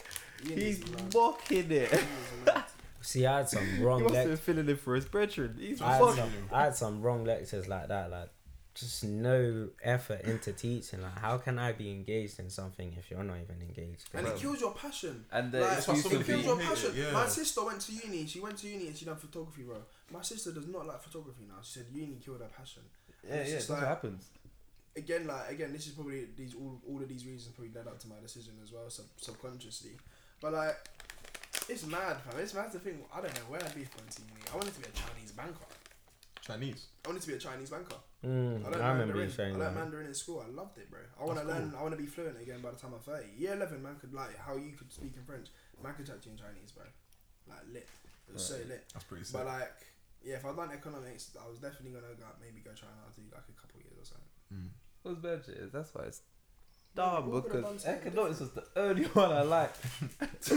he's 0.47 0.81
is 0.81 0.85
mocking 1.15 1.71
it. 1.71 1.93
Ian. 1.93 2.63
See, 3.01 3.27
I 3.27 3.39
had 3.39 3.49
some 3.49 3.67
He 3.67 3.83
wrong 3.83 4.03
must 4.03 4.15
have 4.15 4.23
been 4.25 4.31
lectures. 4.31 4.41
filling 4.45 4.69
in 4.69 4.77
for 4.77 4.95
his 4.95 5.05
brethren. 5.07 5.57
He's 5.59 5.83
I 5.83 5.95
had, 5.97 6.15
some, 6.15 6.31
I 6.53 6.63
had 6.65 6.77
some 6.77 7.03
wrong 7.03 7.25
lectures 7.25 7.67
like 7.67 7.89
that. 7.89 8.11
Like, 8.13 8.29
just 8.75 9.03
no 9.05 9.69
effort 9.83 10.21
into 10.23 10.53
teaching. 10.53 11.03
Like, 11.03 11.19
how 11.19 11.37
can 11.39 11.59
I 11.59 11.73
be 11.73 11.91
engaged 11.91 12.39
in 12.39 12.49
something 12.49 12.95
if 12.97 13.11
you're 13.11 13.25
not 13.25 13.39
even 13.43 13.61
engaged? 13.61 14.09
And 14.15 14.27
it 14.29 14.37
kills 14.37 14.61
your 14.61 14.73
passion. 14.73 15.25
And 15.33 15.53
Like, 15.53 15.63
That's 15.63 15.89
why 15.89 15.95
used 15.95 16.07
so 16.07 16.15
to 16.15 16.21
it 16.21 16.27
kills 16.27 16.45
your 16.45 16.57
hate 16.59 16.65
it, 16.65 16.69
passion. 16.69 16.91
yeah. 16.97 17.11
My 17.13 17.27
sister 17.27 17.65
went 17.65 17.81
to 17.81 17.93
uni. 17.93 18.27
She 18.27 18.39
went 18.41 18.57
to 18.59 18.69
uni 18.69 18.87
and 18.87 18.97
she 18.97 19.05
done 19.05 19.17
photography, 19.17 19.63
bro. 19.63 19.79
My 20.13 20.23
sister 20.23 20.53
does 20.53 20.69
not 20.69 20.87
like 20.87 21.03
photography 21.03 21.45
now. 21.49 21.57
She 21.63 21.81
said 21.81 21.87
uni 21.93 22.19
killed 22.25 22.41
her 22.41 22.49
passion. 22.57 22.83
Yeah, 23.29 23.35
It's 23.35 23.51
yeah, 23.51 23.57
just 23.57 23.69
that's 23.69 23.71
like- 23.71 23.81
what 23.81 23.89
happens. 23.89 24.27
Again, 24.95 25.27
like 25.27 25.51
again, 25.51 25.73
this 25.73 25.87
is 25.87 25.93
probably 25.95 26.27
these 26.37 26.55
all 26.55 26.79
all 26.87 27.01
of 27.03 27.09
these 27.09 27.25
reasons 27.25 27.55
probably 27.55 27.73
led 27.75 27.87
up 27.87 27.99
to 28.01 28.09
my 28.09 28.17
decision 28.23 28.53
as 28.63 28.73
well, 28.73 28.91
sub- 28.91 29.07
subconsciously. 29.17 29.93
But 30.43 30.53
like, 30.53 30.77
it's 31.69 31.87
mad, 31.87 32.17
fam. 32.29 32.41
It's 32.41 32.53
mad 32.55 32.73
to 32.73 32.79
think. 32.79 32.99
I 33.15 33.21
don't 33.23 33.33
know 33.35 33.47
where 33.49 33.63
I'd 33.65 33.75
be 33.75 33.83
if 33.83 33.95
I 33.97 34.03
went 34.03 34.11
to 34.13 34.23
uni. 34.23 34.43
I 34.53 34.57
wanted 34.57 34.75
to 34.75 34.81
be 34.81 34.87
a 34.89 34.93
Chinese 34.93 35.33
banker. 35.33 35.71
Chinese. 36.43 36.87
I 37.05 37.09
wanted 37.09 37.23
to 37.23 37.29
be 37.29 37.35
a 37.35 37.39
Chinese 37.39 37.71
banker. 37.71 37.95
Mm, 38.27 38.27
I 38.27 38.67
I, 38.67 38.71
learned 38.71 38.75
remember 38.75 38.99
Mandarin. 39.15 39.29
you 39.29 39.35
saying 39.35 39.55
I 39.55 39.59
learned 39.59 39.77
that. 39.77 39.81
Mandarin 39.81 40.07
in 40.09 40.15
school. 40.15 40.43
I 40.45 40.51
loved 40.51 40.77
it, 40.79 40.91
bro. 40.91 40.99
I 41.21 41.25
want 41.25 41.39
to 41.39 41.47
That's 41.47 41.59
learn. 41.59 41.71
cool. 41.71 41.79
I 41.79 41.83
want 41.83 41.95
to 41.95 42.03
be 42.03 42.07
fluent 42.11 42.41
again 42.43 42.61
by 42.61 42.71
the 42.71 42.77
time 42.83 42.91
I'm 42.95 43.01
30. 43.01 43.27
Year 43.39 43.55
11, 43.55 43.83
man 43.83 43.95
could 44.01 44.13
like 44.13 44.35
how 44.39 44.57
you 44.57 44.73
could 44.75 44.91
speak 44.93 45.15
in 45.17 45.23
French. 45.23 45.49
Man 45.83 45.95
could 45.95 46.07
chat 46.07 46.19
to 46.23 46.27
you 46.29 46.35
in 46.35 46.39
Chinese, 46.43 46.75
bro. 46.75 46.83
Like 47.49 47.63
lit. 47.73 47.87
It 48.29 48.35
was 48.35 48.43
so 48.45 48.59
lit. 48.67 48.83
That's 48.93 49.05
pretty 49.07 49.23
sick. 49.25 49.39
But 49.39 49.47
like, 49.47 49.71
yeah, 50.25 50.37
if 50.37 50.47
I'd 50.47 50.57
done 50.57 50.71
economics, 50.75 51.31
I 51.39 51.47
was 51.49 51.59
definitely 51.59 51.95
gonna 51.95 52.15
go, 52.19 52.27
maybe 52.43 52.59
go 52.63 52.75
try 52.75 52.91
and 52.91 52.99
do 53.15 53.23
like 53.31 53.47
a 53.47 53.55
couple 53.55 53.79
years 53.79 53.95
or 53.99 54.07
something. 54.07 54.31
Mm. 54.51 54.71
What's 55.03 55.19
bad 55.19 55.43
shit 55.47 55.73
that's 55.73 55.91
why 55.95 56.03
it's 56.07 56.23
Yeah, 56.23 56.32
dumb 56.95 57.31
what 57.31 57.45
could've 57.49 57.63
done 57.65 57.73
because 57.73 57.83
something 57.85 58.07
economics 58.09 58.41
was 58.41 58.51
the 58.51 58.65
only 58.77 59.05
one 59.05 59.33
I 59.33 59.43
liked. 59.43 59.79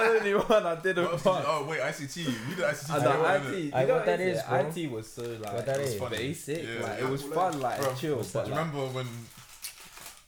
only 0.00 0.34
one 0.34 0.66
I 0.66 0.74
didn't 0.76 1.04
What 1.04 1.12
else 1.14 1.24
you- 1.24 1.30
want. 1.30 1.44
oh 1.48 1.66
wait, 1.68 1.80
ICT. 1.80 2.16
You 2.16 2.54
did 2.56 2.64
ICT. 2.64 2.94
And 2.94 3.02
too, 3.02 3.08
the 3.08 3.14
innit? 3.14 3.52
IT, 3.52 3.64
you 3.64 3.70
know 3.86 3.94
what 3.94 4.06
that 4.06 4.20
it 4.20 4.26
is, 4.28 4.42
bro? 4.42 4.58
IT 4.58 4.90
was 4.90 5.12
so 5.12 5.22
like 5.22 5.52
What 5.54 5.66
that 5.66 5.78
was 5.78 5.88
is? 5.94 6.00
Basic, 6.00 6.62
Yeah. 6.64 6.82
like 6.82 6.98
it 7.00 7.08
was 7.08 7.22
Yeah. 7.24 7.34
fun, 7.34 7.60
like 7.60 7.80
Bro, 7.80 7.94
chill. 7.94 8.22
Do 8.22 8.28
But 8.32 8.46
you 8.46 8.52
like, 8.54 8.58
remember 8.60 8.86
when 8.92 9.06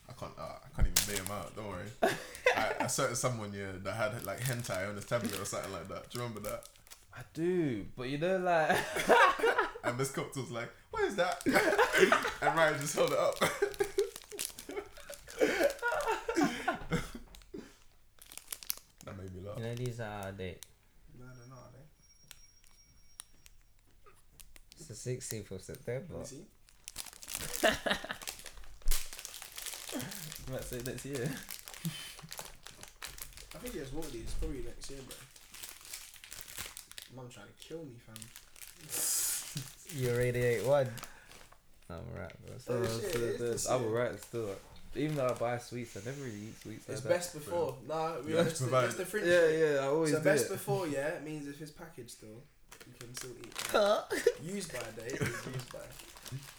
I 0.08 0.12
can't 0.20 0.32
uh, 0.38 0.42
I 0.42 0.68
can't 0.82 0.88
even 0.88 1.14
name 1.14 1.24
him 1.26 1.32
out, 1.32 1.56
don't 1.56 1.68
worry. 1.68 1.88
I, 2.56 2.72
I 2.84 2.86
certain 2.86 3.16
someone 3.16 3.52
yeah 3.52 3.72
that 3.82 3.94
had 3.94 4.24
like 4.24 4.40
hentai 4.40 4.88
on 4.88 4.94
his 4.96 5.04
tablet 5.04 5.38
or 5.40 5.44
something 5.44 5.72
like 5.72 5.88
that. 5.88 6.10
Do 6.10 6.18
you 6.18 6.24
remember 6.24 6.48
that? 6.48 6.64
I 7.16 7.20
do, 7.32 7.84
but 7.96 8.08
you 8.08 8.18
know, 8.18 8.38
like 8.38 8.76
And 9.84 9.98
Miss 9.98 10.10
Cox 10.10 10.36
was 10.36 10.50
like, 10.50 10.68
what 10.90 11.04
is 11.04 11.14
that? 11.16 11.42
and 11.46 12.56
Ryan 12.56 12.80
just 12.80 12.94
held 12.96 13.12
it 13.12 13.18
up. 13.18 13.34
That 19.54 19.60
made 19.62 19.78
me. 19.78 19.84
You 19.84 19.84
know 19.84 19.84
these 19.90 20.00
are 20.00 20.28
of 20.28 20.38
date. 20.38 20.64
No, 21.18 21.24
no, 21.26 21.32
no, 21.48 21.56
they. 21.72 21.84
It's 24.78 24.88
the 24.88 24.94
16th 25.10 25.50
of 25.52 25.60
September. 25.62 26.14
Let 26.14 26.20
me 26.20 26.26
see. 26.26 26.44
You 30.46 30.52
might 30.52 30.64
say 30.64 30.80
next 30.84 31.04
year. 31.06 31.30
I 33.54 33.58
think 33.58 33.74
it's 33.76 33.92
what 33.92 34.10
these 34.12 34.30
probably 34.40 34.62
next 34.62 34.90
year, 34.90 35.00
bro. 35.06 35.16
Mum 37.22 37.28
trying 37.32 37.46
to 37.46 37.52
kill 37.66 37.84
me, 37.84 37.96
fam. 38.04 38.16
You 39.96 40.10
already 40.10 40.40
ate 40.40 40.64
one. 40.64 40.90
I'm 41.88 41.96
right, 42.18 42.32
bro. 42.44 42.54
Oh, 42.68 42.82
Uh, 42.82 42.86
shit, 43.00 43.12
so 43.12 43.18
there's- 43.18 43.38
this 43.38 43.68
I 43.68 43.76
will 43.76 43.90
write 43.90 44.18
still. 44.20 44.56
Even 44.96 45.16
though 45.16 45.26
I 45.26 45.32
buy 45.32 45.58
sweets, 45.58 45.96
I 45.96 46.00
never 46.04 46.22
really 46.22 46.36
eat 46.48 46.62
sweets. 46.62 46.88
It's 46.88 47.04
like 47.04 47.14
best 47.14 47.34
before. 47.34 47.74
Nah, 47.88 48.20
we 48.24 48.34
Yeah, 48.34 48.44
just, 48.44 48.60
provide- 48.62 48.86
just 48.86 48.98
the 48.98 49.04
fringe. 49.06 49.26
Yeah, 49.26 49.48
yeah, 49.48 49.80
I 49.80 49.86
always 49.86 50.12
So 50.12 50.18
do 50.18 50.24
best 50.24 50.46
it. 50.46 50.52
before, 50.52 50.86
yeah, 50.86 51.18
means 51.24 51.48
if 51.48 51.60
it's 51.60 51.70
packaged 51.72 52.10
still, 52.10 52.42
you 52.86 52.92
can 52.98 53.14
still 53.14 53.30
eat. 53.42 54.44
Used 54.54 54.72
by 54.72 54.78
date 55.02 55.12
is 55.20 55.20
used 55.46 55.72
by. 55.72 55.78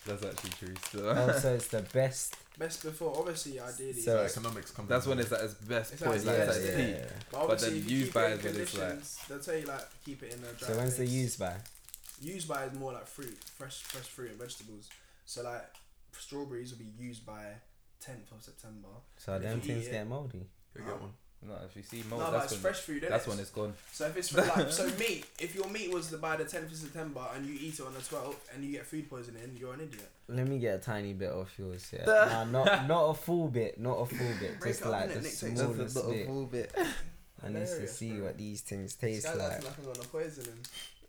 That's 0.05 0.23
actually 0.23 0.49
true. 0.51 0.75
Still, 0.87 1.09
Oh, 1.09 1.31
so 1.39 1.53
it's 1.53 1.67
the 1.67 1.81
best. 1.93 2.35
Best 2.57 2.83
before, 2.83 3.17
obviously, 3.17 3.59
ideally. 3.59 3.93
So- 4.01 4.27
So 4.27 4.39
economics 4.39 4.71
comes. 4.71 4.89
that's 4.89 5.05
when 5.07 5.19
it's 5.19 5.31
at 5.31 5.41
its 5.41 5.53
best 5.55 5.93
It's 5.93 6.01
point. 6.01 6.25
Like, 6.25 6.37
its 6.37 6.47
it's 6.57 6.57
best, 6.67 6.77
yeah. 6.79 6.85
its 6.95 7.13
peak. 7.13 7.21
but 7.31 7.59
then 7.59 7.73
if 7.75 7.89
you 7.89 7.97
used 7.97 8.05
keep 8.05 8.13
by 8.13 8.25
it 8.27 8.39
is 8.39 8.43
when 8.45 8.55
it's 8.61 8.73
like- 8.73 8.87
conditions, 8.89 9.17
they'll 9.27 9.39
tell 9.39 9.55
you 9.57 9.65
like 9.65 10.03
keep 10.05 10.23
it 10.23 10.33
in 10.33 10.39
a 10.43 10.51
dry 10.53 10.67
So 10.69 10.77
when's 10.77 10.95
the 10.95 11.03
place. 11.03 11.09
use 11.11 11.35
by? 11.37 11.53
Used 12.21 12.47
by 12.47 12.63
is 12.65 12.73
more 12.79 12.93
like 12.93 13.07
fruit, 13.07 13.37
fresh, 13.57 13.81
fresh 13.81 14.05
fruit 14.07 14.31
and 14.31 14.39
vegetables. 14.39 14.89
So 15.25 15.43
like 15.43 15.65
strawberries 16.17 16.71
will 16.71 16.79
be 16.79 16.91
used 17.03 17.25
by 17.25 17.43
10th 18.07 18.31
of 18.37 18.41
September. 18.43 18.87
So 19.17 19.35
If 19.35 19.41
them 19.43 19.61
things 19.61 19.87
get 19.87 20.07
moldy. 20.07 20.45
Go 20.77 20.83
get 20.83 21.01
one. 21.01 21.11
No, 21.47 21.53
if 21.63 21.75
you 21.75 21.83
see 21.83 22.03
mold, 22.09 22.23
but 22.23 22.31
that's 22.31 22.43
it's 22.45 22.53
when 22.53 22.61
fresh 22.61 22.79
food. 22.81 23.03
innit? 23.03 23.09
that's 23.09 23.27
when 23.27 23.37
it's 23.39 23.51
gone. 23.51 23.73
So 23.91 24.07
if 24.07 24.17
it's 24.17 24.35
like 24.35 24.71
so 24.71 24.85
meat, 24.97 25.25
if 25.39 25.53
your 25.53 25.67
meat 25.69 25.91
was 25.93 26.09
to 26.09 26.17
by 26.17 26.37
the 26.37 26.43
10th 26.45 26.71
of 26.71 26.75
September 26.75 27.21
and 27.35 27.45
you 27.45 27.53
eat 27.53 27.75
it 27.77 27.81
on 27.85 27.93
the 27.93 27.99
12th 27.99 28.35
and 28.53 28.63
you 28.65 28.71
get 28.71 28.85
food 28.87 29.07
poisoning, 29.07 29.55
you're 29.59 29.73
an 29.75 29.81
idiot. 29.81 30.09
Let 30.27 30.47
me 30.47 30.57
get 30.57 30.75
a 30.75 30.79
tiny 30.79 31.13
bit 31.13 31.31
off 31.31 31.51
yours. 31.59 31.91
Yeah. 31.93 32.05
nah, 32.05 32.45
not 32.45 32.87
not 32.87 33.09
a 33.09 33.13
full 33.13 33.47
bit, 33.49 33.79
not 33.79 33.93
a 33.97 34.05
full 34.07 34.27
bit. 34.39 34.59
Break 34.59 34.73
Just 34.73 34.85
up, 34.85 34.91
like 34.93 35.09
the 35.09 35.15
Nick 35.15 35.23
takes 35.23 35.37
smallest 35.37 35.77
That's 35.77 35.95
a 35.97 36.09
bit. 36.09 36.27
little 36.27 36.45
bit. 36.47 36.75
I 37.45 37.49
need 37.49 37.59
to 37.59 37.87
see 37.87 38.13
bro. 38.13 38.25
what 38.25 38.37
these 38.39 38.61
things 38.61 38.95
This 38.95 39.21
taste 39.21 39.25
guy's 39.27 39.37
like. 39.37 39.63
like 39.65 39.77
I'm 39.77 39.85
gonna 39.85 40.07
poison 40.07 40.45
him. 40.45 40.59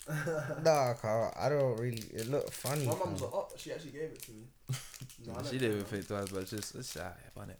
Nah, 0.64 0.94
Carl, 0.94 1.32
I 1.38 1.48
don't 1.48 1.76
really. 1.78 2.04
It 2.14 2.28
looked 2.30 2.52
funny. 2.52 2.86
My 2.86 2.92
fam. 2.92 3.00
mum's 3.08 3.22
like, 3.22 3.30
oh, 3.34 3.48
she 3.56 3.72
actually 3.72 3.90
gave 3.92 4.02
it 4.12 4.22
to 4.22 4.30
me. 4.32 4.42
No, 5.26 5.34
I 5.34 5.42
she 5.42 5.52
didn't 5.58 5.70
know. 5.70 5.74
even 5.76 5.84
think 5.86 6.06
twice, 6.06 6.28
but 6.28 6.46
just 6.46 6.74
let's 6.74 6.96
ah, 6.96 7.00
yeah, 7.00 7.30
bun 7.34 7.50
it. 7.50 7.58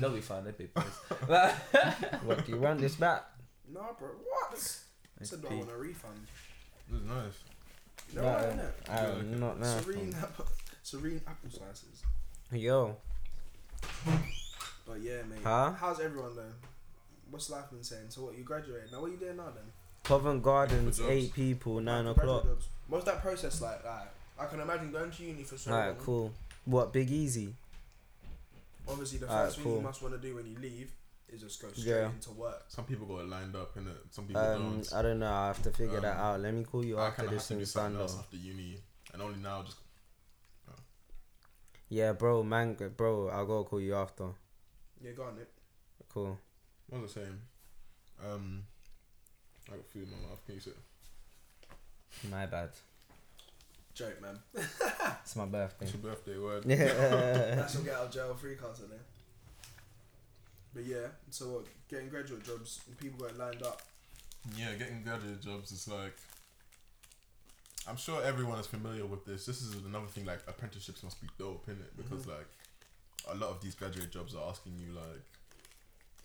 They'll 0.00 0.10
be 0.10 0.20
fine. 0.20 0.44
They're 0.44 0.52
big 0.52 0.74
boys. 0.74 0.84
What 2.24 2.44
do 2.44 2.52
you 2.52 2.58
want 2.58 2.80
this 2.80 2.96
back? 2.96 3.24
Nah, 3.72 3.92
bro, 3.98 4.08
what? 4.08 4.52
I 5.20 5.24
said, 5.24 5.40
do 5.40 5.48
I 5.48 5.54
want 5.54 5.70
a 5.70 5.76
refund? 5.76 6.26
This 6.90 7.00
is 7.00 7.06
nice. 7.06 7.38
You 8.12 8.16
know 8.20 8.22
Nah, 8.22 8.32
what, 8.34 8.50
innit? 8.58 8.72
I 8.90 9.02
don't- 9.06 9.40
not 9.40 9.60
now. 9.60 9.80
Soreen, 9.80 10.12
fam. 10.12 10.24
apple, 10.24 10.46
Soreen 10.84 11.20
apple 11.26 11.50
slices. 11.50 12.02
Yo, 12.52 12.96
But 14.86 15.00
yeah, 15.00 15.22
mate. 15.30 15.38
Huh? 15.44 15.72
How's 15.78 16.00
everyone 16.00 16.36
though? 16.36 16.52
What's 17.30 17.48
life 17.48 17.70
been 17.70 17.82
saying? 17.84 18.06
So 18.10 18.24
what? 18.24 18.36
You 18.36 18.44
graduated 18.44 18.92
now? 18.92 19.00
What 19.00 19.08
are 19.08 19.12
you 19.12 19.18
doing 19.18 19.36
now 19.36 19.50
then? 19.54 19.64
Covent 20.04 20.42
Gardens, 20.42 21.00
eight 21.00 21.32
people, 21.32 21.80
nine 21.80 22.06
Like, 22.06 22.16
o'clock. 22.16 22.46
What's 22.88 23.04
that 23.04 23.22
process 23.22 23.60
like? 23.60 23.84
Like, 23.84 24.08
I 24.38 24.46
can 24.46 24.60
imagine 24.60 24.90
going 24.90 25.10
to 25.10 25.22
uni 25.22 25.44
for 25.44 25.56
so 25.56 25.70
long. 25.70 25.80
Alright, 25.80 25.98
cool. 25.98 26.32
What, 26.64 26.92
Big 26.92 27.10
Easy? 27.10 27.54
Obviously, 28.88 29.18
the 29.18 29.28
Alright, 29.28 29.44
first 29.46 29.56
thing 29.56 29.64
cool. 29.64 29.76
you 29.76 29.82
must 29.82 30.02
want 30.02 30.14
to 30.14 30.20
do 30.20 30.34
when 30.34 30.46
you 30.46 30.58
leave 30.58 30.90
is 31.28 31.40
just 31.40 31.62
go 31.62 31.68
straight 31.70 31.86
Yeah. 31.86 32.08
into 32.10 32.32
work. 32.32 32.64
Some 32.68 32.84
people 32.84 33.06
got 33.06 33.20
it 33.20 33.28
lined 33.28 33.54
up, 33.54 33.76
and 33.76 33.86
Some 34.10 34.26
people 34.26 34.42
Um, 34.42 34.62
don't. 34.80 34.92
I 34.92 35.02
don't 35.02 35.18
know. 35.20 35.32
I 35.32 35.46
have 35.46 35.62
to 35.62 35.70
figure 35.70 36.00
that 36.00 36.16
Um, 36.16 36.20
out. 36.20 36.40
Let 36.40 36.54
me 36.54 36.64
call 36.64 36.84
you 36.84 36.98
I 36.98 37.06
after 37.06 37.16
kind 37.18 37.26
of 37.28 37.32
have 37.32 37.38
this 37.38 37.46
to 37.48 37.54
do 37.54 37.58
thing's 37.60 37.70
something 37.70 37.92
done, 37.94 38.02
else 38.02 38.18
after 38.18 38.36
uni, 38.36 38.82
and 39.12 39.22
only 39.22 39.38
now 39.38 39.62
just 39.62 39.76
Yeah, 41.88 42.12
bro, 42.14 42.42
man, 42.42 42.74
bro, 42.96 43.28
I'll 43.28 43.44
go 43.46 43.64
call 43.64 43.78
you 43.80 43.94
after. 43.94 44.28
Yeah, 45.02 45.12
go 45.12 45.24
on, 45.24 45.36
Nick. 45.36 45.48
Cool. 46.08 46.38
what 46.88 47.02
was 47.02 47.10
I 47.18 47.20
saying? 47.20 47.40
Um, 48.24 48.64
I 49.72 49.76
got 49.76 49.86
food 49.86 50.02
in 50.02 50.10
my 50.10 50.28
mouth. 50.28 50.44
Can 50.44 50.54
you 50.56 50.60
sit? 50.60 50.76
My 52.30 52.46
bad. 52.46 52.70
Joke, 53.94 54.20
man. 54.20 54.38
It's 55.22 55.36
my 55.36 55.46
birthday. 55.46 55.86
It's 55.86 55.94
your 55.94 56.02
birthday, 56.02 56.38
word. 56.38 56.64
Yeah. 56.66 56.76
That's 57.56 57.74
your 57.74 57.84
get 57.84 57.94
out 57.94 58.06
of 58.06 58.12
jail 58.12 58.34
free 58.34 58.56
card 58.56 58.74
today. 58.74 59.00
But 60.74 60.84
yeah, 60.84 61.06
so 61.30 61.46
what? 61.46 61.66
Getting 61.88 62.08
graduate 62.08 62.44
jobs, 62.44 62.80
people 63.00 63.24
got 63.24 63.38
lined 63.38 63.62
up. 63.62 63.82
Yeah, 64.56 64.74
getting 64.78 65.02
graduate 65.02 65.40
jobs 65.40 65.72
is 65.72 65.88
like. 65.88 66.16
I'm 67.88 67.96
sure 67.96 68.22
everyone 68.22 68.58
is 68.58 68.66
familiar 68.66 69.06
with 69.06 69.24
this. 69.24 69.46
This 69.46 69.62
is 69.62 69.74
another 69.84 70.06
thing. 70.06 70.24
Like 70.24 70.40
apprenticeships 70.48 71.02
must 71.02 71.20
be 71.20 71.28
dope, 71.38 71.66
innit? 71.66 71.96
Because 71.96 72.22
mm-hmm. 72.22 72.30
like, 72.30 72.48
a 73.30 73.34
lot 73.34 73.50
of 73.50 73.60
these 73.60 73.74
graduate 73.74 74.10
jobs 74.10 74.34
are 74.34 74.48
asking 74.48 74.72
you 74.78 74.92
like, 74.92 75.24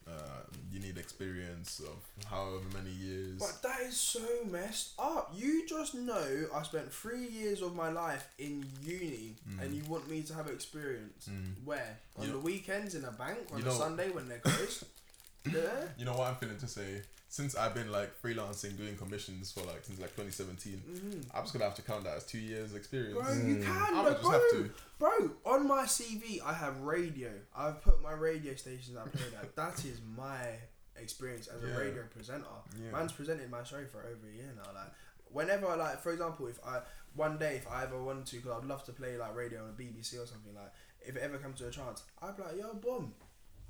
uh, 0.09 0.41
you 0.71 0.79
need 0.79 0.97
experience 0.97 1.79
of 1.79 1.97
however 2.29 2.63
many 2.73 2.91
years. 2.91 3.39
But 3.39 3.61
that 3.63 3.81
is 3.81 3.97
so 3.97 4.21
messed 4.49 4.93
up. 4.99 5.31
You 5.35 5.67
just 5.67 5.95
know 5.95 6.47
I 6.53 6.63
spent 6.63 6.91
three 6.93 7.27
years 7.27 7.61
of 7.61 7.75
my 7.75 7.89
life 7.89 8.27
in 8.39 8.65
uni, 8.81 9.35
Mm. 9.49 9.61
and 9.61 9.73
you 9.75 9.83
want 9.89 10.09
me 10.09 10.21
to 10.23 10.33
have 10.33 10.47
experience 10.47 11.27
Mm. 11.29 11.53
where 11.65 11.97
on 12.15 12.23
You 12.25 12.31
the 12.31 12.37
know- 12.37 12.43
weekends 12.43 12.95
in 12.95 13.03
a 13.05 13.11
bank 13.11 13.39
on 13.51 13.61
a 13.63 13.71
Sunday 13.71 14.09
when 14.09 14.27
they're 14.29 14.39
closed. 14.39 14.83
yeah. 15.51 15.87
You 15.97 16.05
know 16.05 16.15
what 16.17 16.27
I'm 16.29 16.35
feeling 16.35 16.57
to 16.59 16.67
say? 16.67 17.01
Since 17.29 17.55
I've 17.55 17.73
been 17.73 17.91
like 17.91 18.21
freelancing, 18.21 18.77
doing 18.77 18.95
commissions 18.95 19.51
for 19.51 19.59
like 19.61 19.83
since 19.83 19.99
like 19.99 20.15
2017, 20.15 20.73
hmm 20.79 21.19
I'm 21.33 21.43
just 21.43 21.51
gonna 21.53 21.65
have 21.65 21.75
to 21.75 21.81
count 21.81 22.05
that 22.05 22.15
as 22.17 22.23
two 22.25 22.37
years 22.39 22.73
experience. 22.73 23.13
Bro, 23.19 23.33
you 23.33 23.55
Mm. 23.57 23.63
can, 23.65 23.95
I 23.95 24.03
but 24.03 24.11
just 24.11 24.21
bro, 24.23 24.31
have 24.31 24.49
to. 24.51 24.69
bro. 24.97 25.31
On 25.45 25.67
my 25.67 25.83
CV, 25.83 26.41
I 26.41 26.53
have 26.53 26.79
radio. 26.81 27.31
I've 27.55 27.81
put 27.81 28.01
my 28.01 28.13
radio 28.13 28.55
stations 28.55 28.95
I 28.97 29.07
played 29.09 29.33
at. 29.41 29.55
That 29.57 29.83
is 29.85 29.99
my 30.15 30.39
experience 30.95 31.47
as 31.47 31.61
a 31.63 31.67
radio 31.77 32.03
presenter. 32.15 32.45
Yeah. 32.81 32.91
Man's 32.91 33.11
presented 33.11 33.51
my 33.51 33.63
show 33.63 33.83
for 33.91 33.99
over 33.99 34.27
a 34.31 34.33
year 34.35 34.51
now. 34.55 34.71
Like, 34.73 34.91
whenever, 35.31 35.67
I 35.67 35.75
like, 35.75 36.01
for 36.01 36.11
example, 36.13 36.47
if 36.47 36.59
I 36.65 36.79
one 37.13 37.37
day 37.37 37.57
if 37.57 37.67
I 37.69 37.83
ever 37.83 38.01
wanted 38.01 38.25
to, 38.27 38.35
because 38.37 38.51
I'd 38.51 38.65
love 38.67 38.83
to 38.85 38.93
play 38.93 39.17
like 39.17 39.35
radio 39.35 39.63
on 39.63 39.75
the 39.75 39.83
BBC 39.83 40.13
or 40.21 40.25
something 40.25 40.55
like. 40.55 40.71
If 40.99 41.15
it 41.15 41.21
ever 41.21 41.37
comes 41.37 41.59
to 41.59 41.67
a 41.67 41.71
chance, 41.71 42.03
I'd 42.21 42.35
be 42.35 42.43
like, 42.43 42.57
yo, 42.57 42.73
boom. 42.73 43.13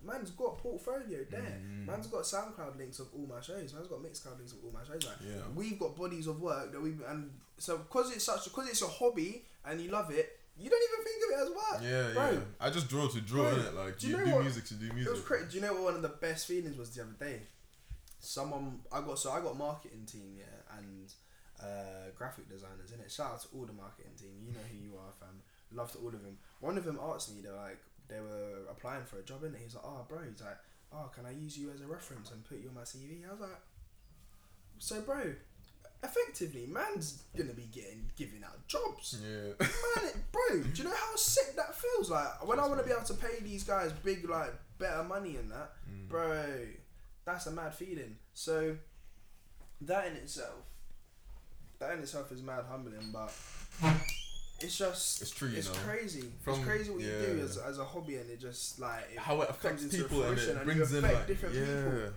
Man's 0.04 0.32
got 0.32 0.58
portfolio 0.60 1.26
there. 1.30 1.42
Mm. 1.66 1.86
Man's 1.88 2.08
got 2.08 2.24
SoundCloud 2.24 2.78
links 2.78 3.00
of 3.00 3.08
all 3.14 3.26
my 3.28 3.42
shows. 3.42 3.74
Man's 3.74 3.88
got 3.88 4.00
Mixcloud 4.00 4.38
links 4.38 4.54
of 4.54 4.60
all 4.64 4.72
my 4.72 4.84
shows. 4.84 5.06
Like, 5.06 5.18
Yeah. 5.22 5.42
we've 5.56 5.78
got 5.80 5.96
bodies 5.96 6.28
of 6.28 6.40
work 6.42 6.72
that 6.72 6.82
we 6.82 6.92
and 7.08 7.32
so 7.58 7.78
because 7.80 8.12
it's 8.16 8.24
such 8.26 8.44
because 8.46 8.70
it's 8.70 8.82
a 8.82 8.88
hobby 8.88 9.44
and 9.66 9.82
you 9.82 9.90
love 9.90 10.12
it, 10.12 10.40
you 10.58 10.70
don't 10.70 10.82
even 10.82 11.04
think 11.06 11.24
of 11.24 11.30
it 11.32 11.44
as 11.44 11.50
work. 11.50 11.82
Yeah, 11.84 12.14
Bro. 12.14 12.32
yeah. 12.32 12.40
I 12.66 12.70
just 12.70 12.88
draw 12.90 13.08
to 13.08 13.22
draw, 13.22 13.44
Bro, 13.50 13.54
innit? 13.60 13.74
Like, 13.76 13.98
do 14.00 14.08
you 14.08 14.18
you 14.18 14.26
do 14.26 14.32
what- 14.32 14.42
music 14.44 14.66
to 14.66 14.74
do 14.76 14.86
It 14.88 14.94
music. 14.94 15.14
was 15.14 15.22
crazy. 15.24 15.46
Do 15.50 15.56
you 15.56 15.62
know 15.62 15.74
what 15.74 15.84
one 15.84 15.96
of 15.96 16.02
the 16.02 16.10
best 16.10 16.48
feelings 16.48 16.78
was 16.78 16.90
the 16.96 17.02
other 17.02 17.12
day? 17.20 17.42
Someone 18.20 18.80
I 18.92 19.02
got 19.02 19.20
so 19.20 19.32
I 19.32 19.42
got 19.42 19.58
marketing 19.58 20.06
team 20.06 20.36
yeah 20.38 20.78
and 20.78 21.12
uh, 21.62 22.10
graphic 22.16 22.48
designers 22.50 22.92
in 22.92 23.00
it. 23.00 23.12
Shout 23.12 23.32
out 23.34 23.42
to 23.42 23.48
all 23.56 23.66
the 23.66 23.74
marketing 23.74 24.12
team. 24.20 24.30
You 24.46 24.54
know 24.54 24.60
who 24.72 24.78
you 24.78 24.94
are, 24.98 25.12
fam. 25.20 25.42
Love 25.72 25.92
to 25.94 25.98
all 26.00 26.08
of 26.10 26.22
them. 26.24 26.38
One 26.60 26.78
of 26.78 26.86
them 26.86 27.00
asked 27.02 27.34
me, 27.36 27.42
they're 27.42 27.52
like 27.54 27.80
they 28.10 28.20
were 28.20 28.70
applying 28.70 29.04
for 29.06 29.20
a 29.20 29.24
job 29.24 29.44
it. 29.44 29.54
He's 29.62 29.76
like, 29.76 29.84
oh 29.86 30.06
bro, 30.08 30.20
he's 30.30 30.42
like, 30.42 30.58
oh 30.94 31.10
can 31.14 31.26
I 31.26 31.32
use 31.32 31.58
you 31.58 31.72
as 31.72 31.82
a 31.82 31.88
reference 31.88 32.32
and 32.32 32.44
put 32.46 32.60
you 32.62 32.70
on 32.70 32.76
my 32.76 32.82
CV? 32.82 33.28
I 33.28 33.32
was 33.32 33.42
like, 33.42 33.60
so 34.80 35.02
bro, 35.02 35.34
effectively, 36.04 36.68
man's 36.68 37.24
gonna 37.36 37.54
be 37.54 37.68
getting 37.74 38.10
giving 38.16 38.44
out 38.44 38.66
jobs. 38.68 39.18
Yeah. 39.22 39.54
Man, 40.04 40.12
bro, 40.32 40.62
do 40.62 40.70
you 40.82 40.84
know 40.84 40.96
how 40.96 41.16
sick 41.16 41.56
that 41.56 41.76
feels? 41.76 42.10
Like 42.12 42.48
when 42.48 42.60
I 42.60 42.68
want 42.68 42.80
to 42.80 42.86
be 42.86 42.92
able 42.92 43.04
to 43.06 43.14
pay 43.16 43.40
these 43.42 43.64
guys 43.64 43.92
big, 44.04 44.30
like 44.30 44.54
better 44.80 45.04
money 45.04 45.36
and 45.38 45.52
that, 45.52 45.72
Mm. 45.92 46.08
bro, 46.10 46.46
that's 47.26 47.48
a 47.48 47.52
mad 47.52 47.74
feeling. 47.74 48.18
So 48.34 48.78
that 49.82 50.08
in 50.08 50.14
itself, 50.14 50.64
that 51.80 51.92
in 51.94 52.00
itself 52.00 52.32
is 52.32 52.42
mad 52.44 52.64
humbling, 52.70 53.10
but 53.12 53.34
it's 54.60 54.78
just 54.78 55.22
It's 55.22 55.32
true, 55.32 55.50
you 55.50 55.58
it's 55.58 55.68
know. 55.68 55.80
crazy. 55.86 56.24
From- 56.42 56.56
it's 56.56 56.64
crazy 56.66 56.92
what 56.92 57.02
you 57.02 57.08
do 57.08 57.42
as, 57.44 57.58
as 57.58 57.80
a 57.80 57.86
hobby, 57.86 58.16
and 58.18 58.30
it 58.30 58.40
just 58.40 58.80
like 58.80 59.10
it 59.14 59.20
How 59.20 59.42
it 59.42 59.48
comes 59.48 59.58
affects 59.58 59.84
into 59.84 59.98
people 59.98 60.24
and 60.24 60.38
fruition 60.40 60.58
it 60.58 60.68
and 60.68 60.92
you 60.92 60.98
in 60.98 61.04
like 61.04 61.28
different 61.28 61.56
yeah. 61.56 61.66
people. 61.66 62.10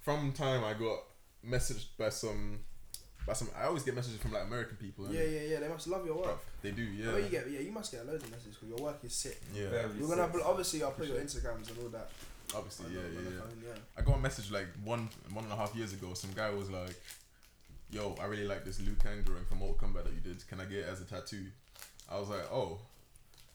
From 0.00 0.32
time 0.32 0.64
I 0.64 0.74
got 0.74 0.98
messaged 1.46 1.86
by 1.98 2.08
some, 2.10 2.60
by 3.26 3.32
some. 3.32 3.48
I 3.58 3.64
always 3.64 3.82
get 3.82 3.94
messages 3.94 4.18
from 4.20 4.32
like 4.32 4.44
American 4.44 4.76
people. 4.76 5.06
Yeah, 5.10 5.22
yeah, 5.22 5.40
yeah. 5.40 5.60
They 5.60 5.68
must 5.68 5.86
love 5.88 6.06
your 6.06 6.16
work. 6.16 6.38
They 6.62 6.70
do, 6.70 6.82
Yeah. 6.82 7.12
yeah. 7.12 7.16
you 7.18 7.28
get, 7.28 7.50
yeah, 7.50 7.60
you 7.60 7.72
must 7.72 7.92
get 7.92 8.06
loads 8.06 8.24
of 8.24 8.30
messages 8.30 8.56
because 8.56 8.68
your 8.68 8.78
work 8.84 8.98
is 9.04 9.12
sick. 9.14 9.40
yeah. 9.54 9.68
Very 9.68 9.88
We're 10.00 10.16
gonna 10.16 10.32
sick. 10.32 10.42
obviously 10.46 10.82
I'll 10.82 10.92
put 10.92 11.08
your 11.08 11.18
Instagrams 11.18 11.68
and 11.70 11.78
all 11.82 11.88
that. 11.90 12.08
Obviously, 12.54 12.94
yeah, 12.94 13.00
yeah, 13.12 13.20
yeah. 13.30 13.40
phone, 13.40 13.62
yeah. 13.62 13.74
I 13.96 14.00
got 14.02 14.14
a 14.16 14.20
message 14.20 14.50
like 14.50 14.66
one 14.82 15.10
one 15.32 15.44
and 15.44 15.52
a 15.52 15.56
half 15.56 15.74
years 15.74 15.92
ago. 15.92 16.14
Some 16.14 16.30
guy 16.34 16.48
was 16.50 16.70
like, 16.70 16.98
yo, 17.90 18.14
I 18.20 18.24
really 18.24 18.46
like 18.46 18.64
this 18.64 18.80
Liu 18.80 18.96
Kang 19.02 19.22
drawing 19.22 19.44
from 19.44 19.58
Mortal 19.58 19.88
Kombat 19.88 20.04
that 20.04 20.14
you 20.14 20.20
did. 20.20 20.46
Can 20.48 20.60
I 20.60 20.64
get 20.64 20.78
it 20.78 20.88
as 20.90 21.00
a 21.02 21.04
tattoo? 21.04 21.44
I 22.10 22.18
was 22.18 22.28
like, 22.28 22.50
oh. 22.52 22.78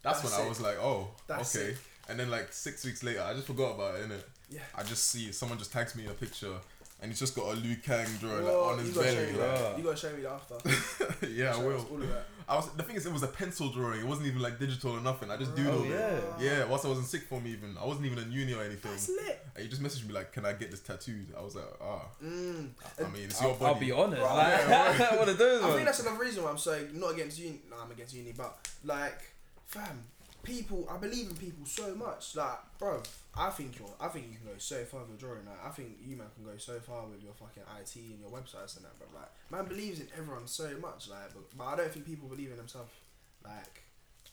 That's, 0.02 0.22
That's 0.22 0.38
when 0.38 0.46
I 0.46 0.50
was 0.50 0.62
like, 0.62 0.78
oh, 0.80 1.08
That's 1.28 1.56
okay. 1.56 1.70
sick. 1.70 1.78
And 2.10 2.20
then 2.20 2.30
like 2.30 2.52
six 2.52 2.86
weeks 2.86 3.04
later, 3.04 3.22
I 3.22 3.34
just 3.34 3.48
forgot 3.48 3.76
about 3.76 3.96
it, 3.96 4.10
innit? 4.10 4.24
Yeah. 4.50 4.60
I 4.76 4.84
just 4.84 5.08
see 5.08 5.32
someone 5.32 5.58
just 5.58 5.72
tags 5.72 5.96
me 5.96 6.06
a 6.06 6.12
picture 6.12 6.54
and 7.02 7.12
he's 7.12 7.20
just 7.20 7.36
got 7.36 7.54
a 7.54 7.56
Liu 7.60 7.76
Kang 7.78 8.08
drawing 8.20 8.44
Whoa, 8.44 8.68
like, 8.68 8.72
on 8.74 8.80
his 8.80 8.90
you 8.90 8.96
gotta 8.96 9.10
show 9.10 9.38
belly. 9.38 9.64
like-. 9.64 9.78
You 9.78 9.84
gotta 9.84 9.98
show 9.98 10.14
me 10.14 10.22
that 10.22 10.32
after. 10.32 11.28
yeah, 11.28 11.54
I 11.54 11.58
will. 11.58 11.86
All 11.92 12.02
of 12.02 12.10
that. 12.10 12.26
I 12.48 12.56
was 12.56 12.70
the 12.74 12.84
thing 12.84 12.96
is 12.96 13.06
it 13.06 13.14
was 13.14 13.24
a 13.24 13.28
pencil 13.28 13.70
drawing. 13.70 14.00
It 14.02 14.06
wasn't 14.08 14.28
even 14.28 14.42
like 14.42 14.60
digital 14.60 14.92
or 14.98 15.02
nothing. 15.02 15.32
I 15.32 15.38
just 15.38 15.56
doodled 15.56 15.82
Oh, 15.82 15.84
it. 15.86 16.24
yeah. 16.40 16.60
Yeah, 16.60 16.66
whilst 16.66 16.86
I 16.86 16.90
was 16.90 17.00
in 17.00 17.06
sick 17.06 17.24
form 17.24 17.48
even. 17.48 17.78
I 17.82 17.86
wasn't 17.86 18.06
even 18.06 18.20
in 18.20 18.32
uni 18.32 18.54
or 18.54 18.62
anything. 18.64 18.92
That's 18.92 19.10
lit. 19.10 19.46
And 19.56 19.64
you 19.64 19.70
just 19.70 19.82
messaged 19.82 20.08
me 20.08 20.14
like, 20.14 20.32
"Can 20.34 20.46
I 20.46 20.54
get 20.54 20.72
this 20.72 20.80
tattooed?" 20.82 21.28
I 21.38 21.42
was 21.42 21.56
like, 21.56 21.66
"Ah." 21.82 22.02
Mm. 22.24 22.70
I 23.00 23.04
mean, 23.10 23.24
it's 23.26 23.42
your 23.42 23.52
I'll, 23.52 23.58
body. 23.58 23.74
I'll 23.74 23.80
be 23.80 23.92
honest. 23.92 24.22
Bro, 24.22 24.36
like, 24.36 24.48
yeah, 24.68 25.10
I 25.12 25.16
want 25.16 25.30
to 25.30 25.38
do 25.38 25.44
this 25.44 25.64
I 25.64 25.72
think 25.74 25.86
that's 25.86 26.00
another 26.00 26.20
reason 26.20 26.44
why 26.44 26.50
I'm 26.50 26.58
so 26.58 26.88
not 26.94 27.14
against 27.14 27.40
uni. 27.40 27.62
No, 27.70 27.78
I'm 27.84 27.92
against 27.92 28.14
uni, 28.16 28.34
but 28.36 28.58
like, 28.84 29.22
fam, 29.68 30.04
people. 30.44 30.88
I 30.92 30.98
believe 30.98 31.30
in 31.30 31.36
people 31.36 31.66
so 31.66 31.96
much. 31.96 32.36
Like, 32.36 32.60
bro, 32.80 33.02
I 33.36 33.50
think 33.50 33.80
you're. 33.80 33.90
I 34.00 34.08
think 34.10 34.28
you 34.30 34.38
can 34.38 34.46
go 34.48 34.58
so 34.58 34.84
far 34.86 35.02
with 35.10 35.20
drawing. 35.20 35.46
Like, 35.46 35.66
I 35.66 35.70
think 35.70 35.98
you 36.06 36.16
man 36.16 36.28
can 36.36 36.46
go 36.46 36.58
so 36.58 36.80
far 36.80 37.06
with 37.08 37.24
your 37.24 37.34
fucking 37.34 37.64
IT 37.80 37.96
and 37.96 38.20
your 38.20 38.30
websites 38.30 38.76
and 38.78 38.86
that. 38.86 38.94
But 39.00 39.10
like, 39.16 39.30
man 39.52 39.66
believes 39.66 40.00
in 40.00 40.08
everyone 40.18 40.48
so 40.48 40.70
much. 40.82 41.10
Like, 41.10 41.34
but, 41.34 41.44
but 41.58 41.64
I 41.66 41.76
don't 41.78 41.92
think 41.92 42.06
people 42.06 42.28
believe 42.30 42.52
in 42.52 42.58
themselves. 42.58 42.92
Like, 43.44 43.84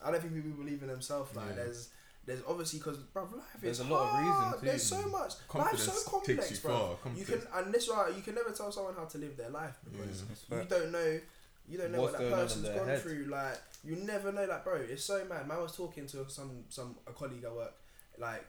I 0.04 0.10
don't 0.10 0.20
think 0.20 0.34
people 0.34 0.50
believe 0.52 0.82
in 0.82 0.88
themselves. 0.88 1.34
Like, 1.34 1.46
Yeah. 1.50 1.54
there's. 1.64 1.88
There's 2.26 2.42
obviously 2.46 2.78
because 2.80 2.98
bro, 2.98 3.22
life 3.22 3.32
There's 3.62 3.80
is 3.80 3.86
a 3.86 3.90
lot 3.90 4.10
of 4.12 4.18
reason 4.20 4.32
hard. 4.34 4.60
too. 4.60 4.66
There's 4.66 4.82
so 4.82 5.08
much. 5.08 5.32
Confidence 5.48 5.88
Life's 5.88 6.04
so 6.04 6.10
complex, 6.10 6.50
you 6.50 6.56
bro. 6.58 6.98
far. 7.02 7.12
You 7.16 7.24
can, 7.24 7.40
and 7.56 7.72
this 7.74 7.88
right. 7.88 8.12
you 8.14 8.22
can 8.22 8.34
never 8.34 8.50
tell 8.50 8.70
someone 8.70 8.94
how 8.94 9.06
to 9.06 9.18
live 9.18 9.38
their 9.38 9.48
life 9.48 9.74
because 9.90 10.22
It's 10.30 10.44
you 10.50 10.64
don't 10.68 10.92
know 10.92 11.18
you 11.66 11.78
don't 11.78 11.90
know 11.92 12.02
What's 12.02 12.12
what 12.12 12.20
that 12.20 12.28
going 12.28 12.32
on 12.34 12.38
in 12.40 12.44
person's 12.46 12.68
gone 12.68 12.86
head. 12.88 13.00
through 13.00 13.24
like 13.30 13.58
you 13.82 13.96
never 13.96 14.32
know 14.32 14.44
like 14.44 14.64
bro 14.64 14.74
it's 14.76 15.04
so 15.04 15.24
mad. 15.28 15.46
Man 15.48 15.58
I 15.58 15.62
was 15.62 15.76
talking 15.76 16.06
to 16.06 16.28
some 16.28 16.64
some 16.68 16.96
a 17.06 17.12
colleague 17.12 17.44
at 17.44 17.54
work 17.54 17.74
like 18.18 18.44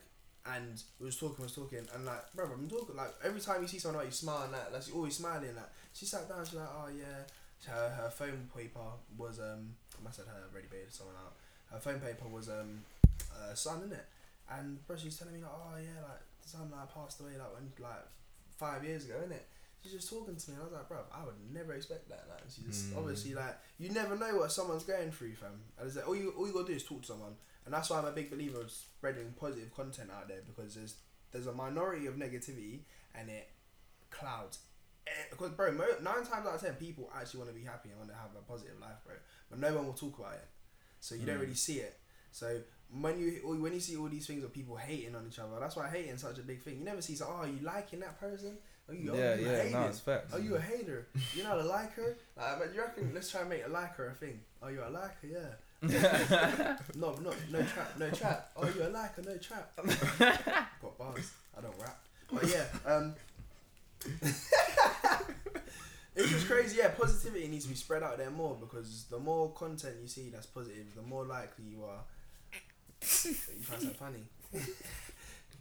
and 0.45 0.82
we 0.99 1.06
was 1.06 1.18
talking 1.18 1.44
was 1.44 1.53
talking 1.53 1.86
and 1.94 2.06
like 2.06 2.34
bro 2.36 2.45
I'm 2.45 2.68
talking 2.70 2.95
like 2.95 3.14
every 3.24 3.40
time 3.40 3.62
you 3.62 3.68
see 3.68 3.80
someone 3.80 3.99
like 3.99 4.08
you 4.08 4.12
smile 4.14 4.44
and 4.44 4.53
that 4.53 4.74
like 4.74 4.82
she's 4.84 4.94
always 4.94 5.16
smiling 5.16 5.56
like 5.56 5.70
she 5.94 6.06
sat 6.06 6.28
down 6.28 6.44
she's 6.45 6.56
like 6.56 6.70
oh 6.70 6.88
yeah. 6.95 7.24
Her, 7.68 7.90
her 7.90 8.10
phone 8.10 8.49
paper 8.58 8.80
was 9.16 9.40
um 9.40 9.76
I 9.99 10.03
must 10.03 10.18
have 10.18 10.26
her 10.26 10.49
already 10.52 10.68
baited 10.72 10.91
someone 10.91 11.16
out. 11.16 11.34
Her 11.72 11.80
phone 11.80 11.99
paper 11.99 12.28
was 12.28 12.49
um 12.49 12.82
uh, 13.32 13.53
son 13.53 13.84
in 13.84 13.91
it 13.91 14.06
and 14.49 14.86
bro 14.88 14.95
she's 14.98 15.18
telling 15.18 15.36
me 15.36 15.41
like 15.41 15.52
oh 15.53 15.78
yeah 15.78 16.02
like 16.02 16.22
son 16.44 16.72
like 16.72 16.94
passed 16.94 17.20
away 17.22 17.32
like 17.38 17.53
when 17.53 17.72
like 17.80 18.06
five 18.58 18.84
years 18.84 19.06
ago 19.06 19.16
innit 19.26 19.45
she's 19.82 19.94
just 19.94 20.10
talking 20.10 20.36
to 20.36 20.49
me 20.49 20.56
and 20.56 20.62
I 20.62 20.66
was 20.66 20.74
like 20.74 20.88
bro 20.88 20.99
I 21.14 21.24
would 21.26 21.36
never 21.53 21.74
expect 21.74 22.10
that 22.10 22.26
like 22.30 22.44
she 22.53 22.62
just 22.64 22.91
Mm. 22.91 22.98
obviously 22.98 23.34
like 23.34 23.58
you 23.80 23.90
never 23.90 24.16
know 24.16 24.38
what 24.38 24.52
someone's 24.52 24.84
going 24.84 25.12
through 25.12 25.34
fam 25.36 25.60
and 25.78 25.88
it's 25.88 25.95
like 25.95 26.08
all 26.08 26.16
you 26.16 26.32
all 26.38 26.48
you 26.48 26.53
gotta 26.53 26.68
do 26.68 26.74
is 26.74 26.84
talk 26.84 27.02
to 27.02 27.08
someone 27.08 27.34
and 27.66 27.74
that's 27.74 27.90
why 27.90 27.99
I'm 27.99 28.06
a 28.06 28.12
big 28.12 28.30
believer 28.32 28.62
of 28.62 28.72
spreading 28.72 29.34
positive 29.40 29.74
content 29.76 30.10
out 30.16 30.28
there 30.28 30.41
because 30.45 30.76
there's 30.76 30.95
there's 31.32 31.48
a 31.48 31.53
minority 31.53 32.06
of 32.08 32.16
negativity 32.16 32.80
and 33.16 33.30
it 33.30 33.49
clouds 34.10 34.60
because 35.32 35.52
bro 35.52 35.72
mo- 35.72 35.86
nine 36.02 36.24
times 36.26 36.45
out 36.48 36.56
of 36.56 36.62
ten 36.62 36.74
people 36.76 37.10
actually 37.16 37.40
want 37.40 37.49
to 37.53 37.58
be 37.58 37.66
happy 37.66 37.90
and 37.90 37.98
want 37.98 38.10
to 38.10 38.16
have 38.16 38.30
a 38.38 38.41
positive 38.49 38.80
life 38.80 38.98
bro 39.06 39.16
but 39.49 39.60
no 39.60 39.74
one 39.76 39.86
will 39.86 39.94
talk 39.94 40.18
about 40.20 40.34
it 40.34 40.48
so 40.99 41.16
you 41.16 41.26
don't 41.26 41.38
Mm. 41.38 41.41
really 41.41 41.56
see 41.56 41.78
it 41.80 41.98
so 42.32 42.62
when 43.02 43.20
you 43.20 43.41
or 43.45 43.56
when 43.56 43.74
you 43.74 43.80
see 43.80 43.95
all 43.98 44.08
these 44.10 44.28
things 44.28 44.44
of 44.44 44.53
people 44.53 44.76
hating 44.76 45.16
on 45.16 45.26
each 45.28 45.40
other 45.40 45.60
that's 45.60 45.76
why 45.76 45.90
hating 45.90 46.12
is 46.12 46.22
such 46.22 46.38
a 46.38 46.41
big 46.41 46.62
thing 46.62 46.78
you 46.78 46.84
never 46.86 47.02
see 47.02 47.16
so 47.16 47.26
oh 47.41 47.45
you 47.45 47.60
liking 47.66 47.99
that 48.02 48.20
person 48.20 48.58
you, 48.93 49.15
yeah, 49.15 49.35
you 49.35 49.45
yeah, 49.45 49.69
no, 49.72 49.84
it's 49.84 49.99
facts. 49.99 50.34
Are 50.34 50.39
you 50.39 50.55
a 50.55 50.61
hater? 50.61 51.07
You're 51.34 51.47
not 51.47 51.59
a 51.59 51.63
liker? 51.63 52.18
Like, 52.38 52.59
but 52.59 52.73
you 52.73 52.81
reckon, 52.81 53.11
let's 53.13 53.30
try 53.31 53.41
and 53.41 53.49
make 53.49 53.65
a 53.65 53.69
liker 53.69 54.07
a 54.07 54.13
thing. 54.13 54.39
Oh, 54.61 54.68
you're 54.68 54.84
a 54.84 54.89
liker? 54.89 55.27
Yeah. 55.27 55.55
no, 56.95 57.15
no, 57.15 57.34
no 57.51 57.61
trap, 57.63 57.93
no 57.97 58.09
trap. 58.11 58.51
Oh, 58.55 58.69
you're 58.76 58.88
a 58.88 58.89
liker? 58.89 59.22
No 59.23 59.38
trap. 59.38 59.72
Got 60.81 60.97
bars. 60.97 61.31
I 61.57 61.61
don't 61.61 61.76
rap. 61.80 61.99
But 62.31 62.47
yeah, 62.47 62.65
um, 62.85 63.15
it's 66.15 66.30
just 66.30 66.47
crazy. 66.47 66.77
Yeah, 66.77 66.89
positivity 66.89 67.47
needs 67.47 67.65
to 67.65 67.69
be 67.69 67.76
spread 67.76 68.03
out 68.03 68.18
there 68.18 68.30
more 68.30 68.55
because 68.59 69.05
the 69.09 69.19
more 69.19 69.51
content 69.51 69.95
you 70.01 70.07
see 70.07 70.30
that's 70.30 70.45
positive, 70.45 70.95
the 70.95 71.01
more 71.01 71.26
likely 71.26 71.65
you 71.65 71.84
are 71.84 72.03
you 73.01 73.34
find 73.34 73.81
something 73.81 73.89
funny. 73.91 74.23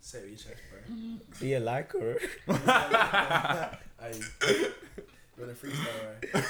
Say 0.01 0.19
it 0.19 0.23
with 0.23 0.31
your 0.31 0.39
chest, 0.39 0.63
bro. 0.71 0.97
Be 1.41 1.55
a 1.55 1.61
liker. 1.61 2.19
Hey, 4.01 4.17
you 4.17 5.47
want 5.47 5.51
a 5.51 5.55
freestyle, 5.55 6.01
right? 6.07 6.45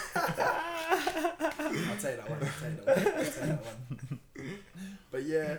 I'll 1.90 1.96
tell 1.96 2.10
you 2.12 2.16
that 2.16 2.30
one. 2.30 2.38
I'll 2.40 2.48
tell 2.60 2.70
you 2.70 2.76
that 2.76 2.86
one. 2.86 3.16
I'll 3.16 3.24
tell 3.24 3.46
you 3.46 3.52
that 3.52 3.64
one. 3.64 4.20
But 5.10 5.22
yeah, 5.24 5.56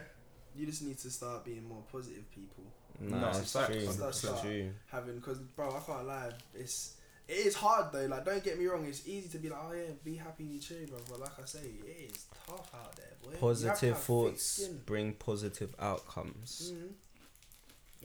you 0.55 0.65
just 0.65 0.83
need 0.83 0.97
to 0.99 1.09
start 1.09 1.43
being 1.43 1.67
more 1.67 1.83
positive 1.91 2.23
people. 2.33 2.63
No, 3.01 3.19
No, 3.19 3.27
it's 3.29 3.39
it's 3.39 3.51
facts, 3.51 3.67
true. 3.67 3.77
100%. 3.87 4.07
It's 4.09 4.41
true. 4.41 4.69
Having, 4.89 5.15
because 5.15 5.39
bro, 5.39 5.69
I 5.75 5.79
can't 5.85 6.07
lie. 6.07 6.29
It's 6.55 6.95
it 7.27 7.33
is 7.47 7.55
hard 7.55 7.91
though. 7.91 8.05
Like, 8.05 8.23
don't 8.25 8.43
get 8.43 8.57
me 8.57 8.65
wrong. 8.67 8.85
It's 8.85 9.05
easy 9.07 9.27
to 9.29 9.37
be 9.37 9.49
like, 9.49 9.59
oh 9.67 9.73
yeah, 9.73 9.91
be 10.03 10.15
happy, 10.15 10.45
be 10.45 10.59
chill, 10.59 10.77
bro. 10.87 10.99
But 11.09 11.19
like 11.19 11.39
I 11.41 11.45
say, 11.45 11.59
it 11.59 12.11
is 12.13 12.25
tough 12.47 12.71
out 12.73 12.95
there, 12.95 13.05
boy. 13.21 13.31
You 13.31 13.31
have 13.31 13.39
to 13.39 13.39
Positive 13.41 13.89
have 13.89 13.97
thick 13.97 14.05
thoughts 14.05 14.43
skin. 14.45 14.81
bring 14.85 15.13
positive 15.13 15.75
outcomes. 15.79 16.71
Mhm. 16.73 16.89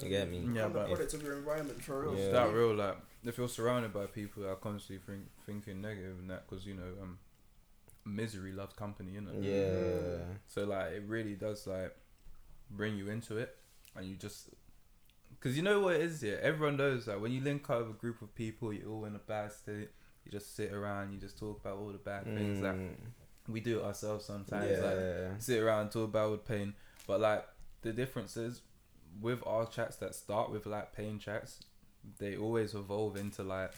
You 0.02 0.09
get 0.10 0.31
me? 0.31 0.47
Yeah, 0.52 0.68
but- 0.68 0.86
product 0.89 1.14
of 1.14 1.23
your 1.23 1.36
environment 1.36 1.82
for 1.82 2.02
real. 2.02 2.16
Yeah. 2.18 2.31
That 2.32 2.52
real, 2.52 2.74
like, 2.74 2.98
if 3.24 3.39
you're 3.39 3.48
surrounded 3.48 3.93
by 3.93 4.06
people 4.06 4.43
that 4.43 4.51
are 4.51 4.56
constantly 4.56 4.98
think, 5.06 5.24
thinking 5.47 5.81
negative 5.81 6.18
and 6.18 6.28
that, 6.31 6.48
because, 6.48 6.66
you 6.66 6.74
know, 6.74 6.93
um, 7.02 7.18
misery 8.05 8.52
loves 8.52 8.74
company, 8.74 9.12
innit? 9.12 9.43
Yeah. 9.43 10.24
So, 10.47 10.64
like, 10.64 10.93
it 10.93 11.02
really 11.06 11.35
does, 11.35 11.66
like, 11.66 11.97
bring 12.70 12.97
you 12.97 13.09
into 13.09 13.39
it. 13.39 13.56
And 13.97 14.06
you 14.06 14.16
just. 14.16 14.51
Because 15.31 15.56
you 15.56 15.62
know 15.62 15.81
what 15.81 15.94
it 15.97 16.02
is 16.02 16.20
here? 16.20 16.39
Everyone 16.43 16.77
knows 16.77 17.06
that 17.06 17.20
when 17.20 17.32
you 17.32 17.40
link 17.40 17.68
up 17.70 17.81
with 17.81 17.90
a 17.97 17.98
group 17.98 18.20
of 18.23 18.35
people, 18.35 18.73
you're 18.73 18.89
all 18.90 19.05
in 19.06 19.14
a 19.16 19.18
bad 19.20 19.52
state. 19.52 19.89
You 20.24 20.32
just 20.32 20.55
sit 20.56 20.73
around, 20.73 21.12
you 21.12 21.18
just 21.18 21.39
talk 21.39 21.60
about 21.60 21.78
all 21.78 21.89
the 21.89 21.98
bad 21.98 22.24
things. 22.24 22.60
Like, 22.60 22.74
Mm. 22.74 22.94
we 23.48 23.60
do 23.60 23.78
it 23.81 23.85
ourselves 23.85 24.24
sometimes. 24.24 24.70
Yeah. 24.70 25.28
Like, 25.31 25.40
sit 25.43 25.62
around 25.62 25.82
and 25.82 25.90
talk 25.93 26.05
about 26.05 26.31
with 26.32 26.44
pain. 26.44 26.74
But 27.06 27.20
like 27.20 27.47
the 27.82 27.93
difference 27.93 28.36
is 28.36 28.62
with 29.20 29.40
our 29.47 29.66
chats 29.66 29.97
that 29.97 30.14
start 30.14 30.51
with 30.51 30.66
like 30.66 30.93
pain 30.94 31.18
chats, 31.18 31.60
they 32.18 32.36
always 32.36 32.74
evolve 32.74 33.16
into 33.16 33.43
like 33.43 33.72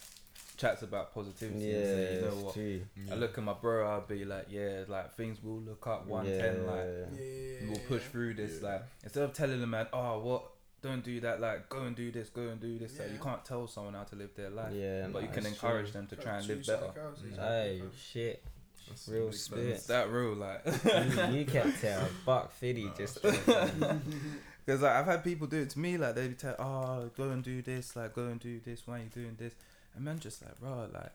chats 0.56 0.82
about 0.82 1.14
positivity. 1.14 1.64
yeah, 1.66 1.76
and 1.76 1.84
say, 1.86 2.14
you 2.16 2.20
know 2.22 2.26
it's 2.28 2.36
what? 2.36 2.54
true. 2.54 2.80
I 3.10 3.14
look 3.14 3.38
at 3.38 3.44
my 3.44 3.52
bro, 3.52 3.86
I'll 3.88 4.00
be 4.00 4.24
like, 4.24 4.46
yeah, 4.50 4.84
like 4.88 5.14
things 5.16 5.42
will 5.42 5.60
look 5.60 5.86
up 5.86 6.06
one 6.06 6.24
ten, 6.26 6.66
like 6.66 6.86
Yeah. 7.18 7.68
we'll 7.68 7.80
push 7.88 8.02
through 8.04 8.34
this. 8.34 8.58
Yeah. 8.62 8.68
Like 8.70 8.82
instead 9.04 9.22
of 9.24 9.32
telling 9.32 9.60
the 9.60 9.66
man, 9.66 9.86
oh 9.92 10.18
what, 10.20 10.42
don't 10.82 11.02
do 11.04 11.20
that. 11.20 11.40
Like 11.40 11.68
go 11.68 11.82
and 11.82 11.94
do 11.96 12.10
this, 12.10 12.28
go 12.28 12.42
and 12.48 12.60
do 12.60 12.78
this. 12.78 12.98
Like 12.98 13.12
you 13.12 13.18
can't 13.18 13.44
tell 13.44 13.66
someone 13.68 13.94
how 13.94 14.04
to 14.04 14.16
live 14.16 14.34
their 14.34 14.50
life, 14.50 14.72
Yeah, 14.74 15.06
but 15.12 15.22
you 15.22 15.28
can 15.28 15.46
encourage 15.46 15.92
true. 15.92 16.00
them 16.00 16.06
to 16.08 16.16
Try 16.16 16.24
try 16.24 16.38
and 16.38 16.46
live 16.48 16.66
better. 16.66 16.80
something 16.94 17.28
exactly. 17.30 17.44
Hey, 17.46 17.82
shit. 18.12 18.44
That's 18.88 19.06
real 19.08 19.26
big 19.26 19.34
spit. 19.34 19.86
that 19.88 20.10
real, 20.10 20.34
like. 20.34 20.64
you, 20.64 21.38
you 21.40 21.44
kept 21.44 21.84
it 21.84 21.88
a 21.88 22.08
buck 22.24 22.50
fifty 22.52 22.84
Nah, 22.86 22.94
just. 22.96 23.18
Because 24.68 24.82
like, 24.82 24.92
I've 24.96 25.06
had 25.06 25.24
people 25.24 25.46
do 25.46 25.62
it 25.62 25.70
to 25.70 25.78
me, 25.78 25.96
like 25.96 26.14
they 26.14 26.28
tell, 26.28 26.54
oh, 26.58 27.10
go 27.16 27.30
and 27.30 27.42
do 27.42 27.62
this, 27.62 27.96
like 27.96 28.14
go 28.14 28.26
and 28.26 28.38
do 28.38 28.60
this. 28.60 28.82
Why 28.84 28.96
are 28.96 29.02
you 29.02 29.08
doing 29.08 29.34
this? 29.38 29.54
And 29.96 30.04
man, 30.04 30.18
just 30.18 30.44
like, 30.44 30.60
bro, 30.60 30.90
like, 30.92 31.10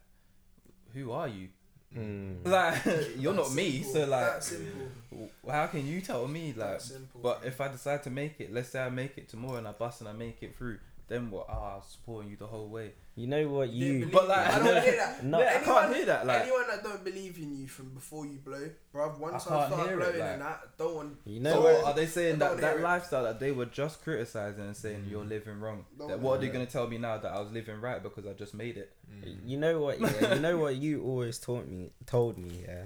who 0.95 1.11
are 1.11 1.27
you? 1.27 1.49
Mm. 1.95 2.43
Like, 2.47 2.83
you're 3.15 3.31
That's 3.31 3.49
not 3.49 3.55
me, 3.55 3.83
simple. 3.83 3.93
so 3.93 4.09
like, 4.09 4.41
simple. 4.41 5.29
how 5.47 5.67
can 5.67 5.85
you 5.85 6.01
tell 6.01 6.27
me? 6.27 6.55
Like, 6.57 6.81
simple. 6.81 7.19
but 7.21 7.41
if 7.45 7.61
I 7.61 7.67
decide 7.67 8.01
to 8.03 8.09
make 8.09 8.39
it, 8.39 8.51
let's 8.51 8.69
say 8.69 8.81
I 8.81 8.89
make 8.89 9.19
it 9.19 9.29
tomorrow 9.29 9.57
and 9.57 9.67
I 9.67 9.71
bust 9.73 10.01
and 10.01 10.09
I 10.09 10.13
make 10.13 10.41
it 10.41 10.57
through, 10.57 10.79
then 11.13 11.29
what? 11.29 11.45
Ah, 11.49 11.75
I'm 11.75 11.81
supporting 11.87 12.31
you 12.31 12.37
the 12.37 12.47
whole 12.47 12.67
way. 12.67 12.91
You 13.15 13.27
know 13.27 13.47
what 13.47 13.69
you? 13.69 14.09
But, 14.11 14.27
like, 14.27 14.47
I 14.47 14.57
don't 14.59 14.83
hear 14.83 14.95
that. 14.97 15.23
No. 15.23 15.39
Yeah, 15.39 15.59
I 15.61 15.63
can't 15.63 15.95
hear 15.95 16.05
that. 16.05 16.25
Like, 16.25 16.41
anyone 16.41 16.63
that 16.67 16.83
don't 16.83 17.03
believe 17.03 17.37
in 17.37 17.55
you 17.55 17.67
from 17.67 17.89
before 17.89 18.25
you 18.25 18.39
blow, 18.43 18.69
bruv, 18.93 19.19
once 19.19 19.45
I 19.45 19.55
I, 19.55 19.59
can't 19.59 19.73
start 19.73 19.87
hear 19.89 19.99
it, 19.99 20.01
blowing 20.03 20.19
like- 20.19 20.29
and 20.31 20.41
that, 20.41 20.77
don't 20.77 20.95
want. 20.95 21.17
You 21.25 21.37
so 21.37 21.41
know 21.43 21.61
what, 21.61 21.73
what? 21.75 21.85
are 21.85 21.93
they 21.93 22.07
saying 22.07 22.39
that 22.39 22.57
that 22.59 22.71
hear 22.71 22.79
it. 22.79 22.83
lifestyle 22.83 23.23
that 23.23 23.39
they 23.39 23.51
were 23.51 23.65
just 23.67 24.01
criticizing 24.03 24.63
and 24.65 24.75
saying 24.75 25.05
you're 25.09 25.23
living 25.23 25.59
wrong? 25.59 25.85
That, 25.99 26.19
what 26.19 26.39
are 26.39 26.41
they 26.41 26.47
gonna 26.49 26.65
tell 26.65 26.87
me 26.87 26.97
now 26.97 27.19
that 27.19 27.31
I 27.31 27.39
was 27.39 27.51
living 27.51 27.79
right 27.79 28.01
because 28.01 28.25
I 28.25 28.33
just 28.33 28.55
made 28.55 28.77
it? 28.77 28.91
Mm. 29.23 29.37
You 29.45 29.57
know 29.57 29.79
what? 29.79 29.99
Yeah, 29.99 30.33
you 30.33 30.39
know 30.41 30.57
what 30.57 30.75
you 30.75 31.03
always 31.03 31.37
taught 31.37 31.67
me, 31.67 31.91
told 32.07 32.37
me, 32.39 32.63
yeah. 32.67 32.85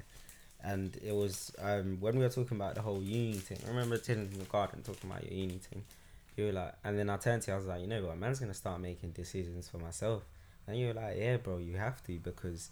And 0.62 0.98
it 1.06 1.16
was 1.16 1.54
um 1.62 1.98
when 2.02 2.18
we 2.18 2.24
were 2.24 2.30
talking 2.30 2.58
about 2.58 2.76
the 2.76 2.82
whole 2.82 3.02
uni 3.02 3.34
thing. 3.34 3.60
I 3.66 3.70
remember 3.70 3.98
chilling 3.98 4.30
in 4.34 4.40
the 4.40 4.46
garden 4.46 4.82
talking 4.84 5.10
about 5.10 5.24
your 5.24 5.34
uni 5.40 5.60
thing. 5.60 5.84
You 6.38 6.46
were 6.46 6.52
like, 6.54 6.74
and 6.84 6.98
then 6.98 7.10
I 7.10 7.18
turned 7.18 7.42
to 7.42 7.52
you. 7.52 7.56
I 7.56 7.58
was 7.58 7.66
like, 7.66 7.82
you 7.82 7.88
know 7.88 8.06
what? 8.06 8.18
Man's 8.18 8.40
gonna 8.40 8.54
start 8.54 8.80
making 8.80 9.10
decisions 9.12 9.68
for 9.68 9.80
myself. 9.80 10.24
And 10.68 10.78
you 10.78 10.88
were 10.88 10.94
like, 10.94 11.18
yeah, 11.18 11.38
bro, 11.38 11.58
you 11.58 11.76
have 11.78 12.02
to 12.06 12.18
because 12.20 12.70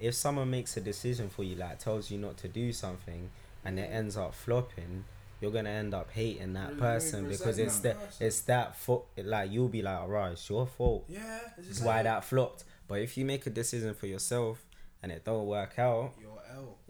if 0.00 0.14
someone 0.14 0.50
makes 0.50 0.76
a 0.76 0.80
decision 0.80 1.28
for 1.28 1.44
you, 1.44 1.54
like 1.56 1.78
tells 1.78 2.10
you 2.10 2.18
not 2.18 2.36
to 2.38 2.48
do 2.48 2.72
something, 2.72 3.30
and 3.64 3.78
it 3.78 3.88
ends 3.92 4.16
up 4.16 4.34
flopping, 4.34 5.04
you're 5.40 5.50
gonna 5.52 5.70
end 5.70 5.92
up 5.92 6.10
hating 6.12 6.54
that 6.54 6.68
Really 6.70 6.80
person 6.80 7.28
because 7.28 7.58
it's 7.58 7.78
that 7.80 7.98
person. 8.00 8.26
it's 8.26 8.40
that 8.42 8.76
fault. 8.76 9.06
Like 9.22 9.52
you'll 9.52 9.68
be 9.68 9.82
like, 9.82 9.98
alright, 9.98 10.32
it's 10.32 10.48
your 10.48 10.66
fault 10.66 11.04
Yeah, 11.08 11.38
it's 11.58 11.80
why 11.80 11.96
like- 11.96 12.04
that 12.04 12.24
flopped. 12.24 12.64
But 12.88 13.00
if 13.00 13.16
you 13.16 13.24
make 13.24 13.46
a 13.46 13.50
decision 13.50 13.92
for 13.94 14.06
yourself 14.06 14.64
and 15.02 15.12
it 15.12 15.24
don't 15.24 15.46
work 15.46 15.78
out, 15.78 16.12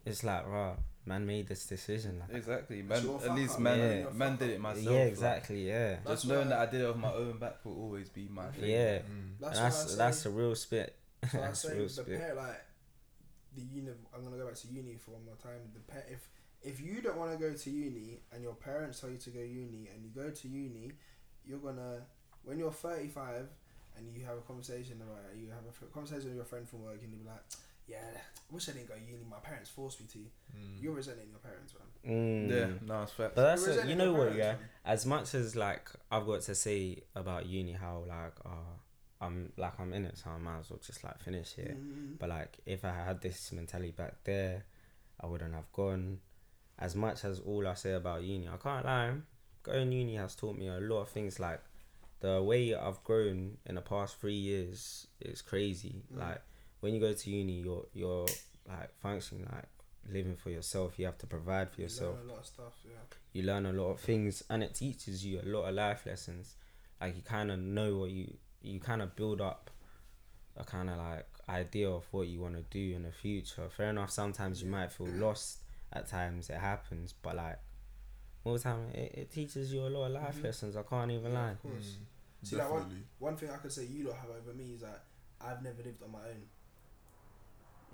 it's 0.07 0.23
like, 0.25 0.47
right, 0.47 0.77
man 1.05 1.27
made 1.27 1.49
this 1.49 1.67
decision. 1.67 2.21
Like, 2.21 2.37
Exactly, 2.39 2.83
man. 2.83 3.03
your 3.03 3.23
At 3.25 3.35
least 3.35 3.59
man, 3.59 3.79
yeah. 4.05 4.11
man 4.13 4.37
did 4.37 4.51
it 4.51 4.61
myself. 4.61 4.85
yeah, 4.87 4.99
like, 5.01 5.09
exactly, 5.09 5.69
yeah. 5.69 5.97
That's 6.05 6.23
just 6.23 6.27
knowing 6.29 6.49
why- 6.49 6.57
that 6.57 6.69
I 6.69 6.71
did 6.71 6.81
it 6.83 6.87
off 6.87 6.97
my 6.97 7.13
own 7.13 7.39
back 7.39 7.65
will 7.65 7.77
always 7.81 8.09
be 8.09 8.29
my 8.31 8.47
thing. 8.49 8.71
Yeah. 8.71 8.99
Mm. 8.99 9.05
And 9.11 9.37
That's, 9.41 9.59
that's 9.59 9.97
that's 9.97 10.19
say, 10.19 10.29
a 10.31 10.33
real 10.33 10.55
spit. 10.55 10.95
so 11.31 11.39
I 11.39 11.41
that's 11.47 11.61
say 11.63 11.73
real 11.75 11.83
the 11.85 11.89
spit. 11.91 12.19
pair 12.21 12.35
like 12.35 12.61
the 13.55 13.63
uni. 13.63 13.91
I'm 14.15 14.25
gonna 14.25 14.37
go 14.37 14.47
back 14.47 14.55
to 14.57 14.67
uni 14.69 14.97
for 14.97 15.13
one 15.13 15.25
more 15.25 15.35
time. 15.43 15.61
The 15.75 15.81
pair, 15.93 16.05
if 16.11 16.29
if 16.63 16.81
you 16.81 17.03
don't 17.03 17.17
want 17.19 17.33
to 17.33 17.39
go 17.39 17.53
to 17.53 17.71
uni 17.71 18.21
and 18.33 18.43
your 18.43 18.55
parents 18.55 19.01
tell 19.01 19.11
you 19.11 19.19
to 19.19 19.31
go 19.31 19.41
uni 19.41 19.89
and 19.93 20.05
you 20.05 20.11
go 20.15 20.31
to 20.31 20.49
uni, 20.49 20.93
you're 21.45 21.59
gonna 21.59 22.03
when 22.45 22.59
you're 22.59 22.71
35 22.73 23.47
and 23.97 24.17
you 24.17 24.25
have 24.25 24.39
a 24.39 24.41
conversation 24.43 25.01
about 25.03 25.19
you 25.37 25.49
have 25.51 25.65
a 25.67 25.87
conversation 25.93 26.27
with 26.29 26.37
your 26.37 26.45
friend 26.45 26.69
from 26.69 26.83
work 26.85 26.99
and 27.03 27.11
you'll 27.13 27.23
be 27.23 27.29
like, 27.29 27.43
yeah, 27.87 27.99
I 28.17 28.55
wish 28.55 28.69
I 28.69 28.73
didn't 28.73 28.89
go 28.89 28.95
uni. 28.95 29.25
My 29.29 29.39
parents 29.39 29.71
forced 29.71 30.01
me 30.01 30.07
to. 30.13 30.19
Mm. 30.19 30.83
You're 30.83 30.95
resenting 30.95 31.29
your 31.31 31.39
parents, 31.39 31.75
man. 31.75 31.89
Mm. 32.15 32.51
Yeah, 32.51 32.67
no, 32.87 33.03
it's 33.03 33.13
fact. 33.13 33.35
But 33.35 33.43
that's 33.43 33.67
You're 33.67 33.81
a, 33.85 33.87
you 33.89 33.95
know 33.95 34.13
what, 34.13 34.35
yeah. 34.35 34.53
man. 34.53 34.59
As 34.85 35.07
much 35.07 35.35
as 35.35 35.55
like 35.57 35.89
I've 36.11 36.27
got 36.27 36.43
to 36.43 36.55
say 36.55 37.03
about 37.15 37.47
uni, 37.47 37.73
how 37.73 38.05
like 38.09 38.35
uh, 38.45 38.75
I'm 39.21 39.53
like 39.57 39.79
I'm 39.79 39.93
in 39.93 40.05
it, 40.07 40.19
so 40.19 40.31
I 40.31 40.39
might 40.39 40.61
as 40.61 40.71
well 40.71 40.81
just 40.85 41.05
like 41.05 41.19
finish 41.21 41.55
here. 41.55 41.77
Mhm. 41.79 42.19
But 42.19 42.29
like 42.31 42.59
if 42.67 42.85
I 42.85 42.93
had 42.93 43.21
this 43.21 43.53
mentality 43.53 43.93
back 43.93 44.25
there, 44.25 44.65
I 45.21 45.27
wouldn't 45.27 45.55
have 45.55 45.71
gone. 45.73 46.19
As 46.79 46.97
much 46.97 47.25
as 47.25 47.39
all 47.41 47.67
I 47.69 47.75
say 47.75 47.93
about 47.93 48.23
uni, 48.23 48.49
I 48.49 48.57
can't 48.57 48.85
lie. 48.85 49.13
Going 49.63 49.93
uni 49.93 50.17
has 50.17 50.35
taught 50.35 50.57
me 50.59 50.67
a 50.69 50.81
lot 50.81 51.03
of 51.03 51.09
things. 51.11 51.39
Like 51.39 51.61
the 52.21 52.43
way 52.43 52.75
I've 52.75 53.03
grown 53.05 53.59
in 53.67 53.77
the 53.77 53.81
past 53.81 54.21
three 54.21 54.35
years 54.35 55.07
is 55.21 55.43
crazy. 55.43 56.03
Mm. 56.13 56.19
Like 56.19 56.43
when 56.83 56.93
you 56.95 57.01
go 57.01 57.13
to 57.13 57.31
uni, 57.31 57.61
you're 57.63 57.87
you're 57.95 58.27
like 58.69 58.91
functioning 59.01 59.47
like 59.53 59.69
living 60.11 60.37
for 60.37 60.51
yourself. 60.51 60.99
You 60.99 61.07
have 61.07 61.19
to 61.19 61.27
provide 61.27 61.71
for 61.71 61.81
yourself. 61.81 62.17
You 62.17 62.21
yourself 62.21 62.27
learn 62.27 62.29
a 62.29 62.33
lot 62.33 62.41
of 62.41 62.47
stuff. 62.47 62.75
Yeah. 62.85 63.17
you 63.33 63.43
learn 63.45 63.67
a 63.67 63.73
lot 63.73 63.91
of 63.93 64.01
things 64.01 64.43
and 64.51 64.63
it 64.63 64.75
teaches 64.75 65.25
you 65.25 65.41
a 65.41 65.47
lot 65.49 65.63
of 65.69 65.75
life 65.75 66.05
lessons 66.07 66.57
like 67.01 67.17
you 67.17 67.23
kind 67.23 67.51
of 67.51 67.59
know 67.59 67.97
what 67.99 68.11
you 68.11 68.27
you 68.61 68.79
kind 68.79 69.01
of 69.03 69.17
build 69.17 69.41
up 69.41 69.71
a 70.57 70.65
kind 70.65 70.91
of 70.91 70.99
like 70.99 71.27
idea 71.49 71.89
of 71.89 72.05
what 72.11 72.27
you 72.29 72.39
want 72.41 72.55
to 72.55 72.63
do 72.71 72.95
in 72.95 73.03
the 73.05 73.11
future 73.11 73.69
fair 73.77 73.89
enough 73.91 74.11
sometimes 74.11 74.63
you 74.63 74.69
might 74.69 74.93
feel 74.93 75.09
lost 75.27 75.59
at 75.95 76.07
times 76.09 76.51
it 76.51 76.59
happens 76.59 77.15
but 77.23 77.35
like 77.37 77.59
all 78.45 78.53
the 78.53 78.59
time 78.59 78.81
it, 78.93 79.11
it 79.23 79.33
teaches 79.33 79.73
you 79.73 79.81
a 79.81 79.89
lot 79.89 80.05
of 80.07 80.13
life 80.13 80.37
Mhm. 80.37 80.45
lessons 80.45 80.77
i 80.77 80.83
can't 80.83 81.11
even 81.11 81.33
Yeah, 81.33 81.41
lie 81.41 81.51
Of 81.53 81.63
course. 81.63 81.97
Mm. 82.45 82.47
See, 82.49 82.57
that 82.57 82.71
one- 82.71 83.05
One 83.19 83.37
thing 83.37 83.51
I 83.51 83.57
could 83.57 83.73
say 83.73 83.85
you 83.87 84.05
don't 84.05 84.17
have 84.17 84.31
over 84.31 84.53
me 84.53 84.73
is 84.75 84.81
that 84.83 85.05
I've 85.41 85.63
never 85.63 85.83
lived 85.83 86.03
on 86.03 86.11
my 86.13 86.19
own. 86.33 86.43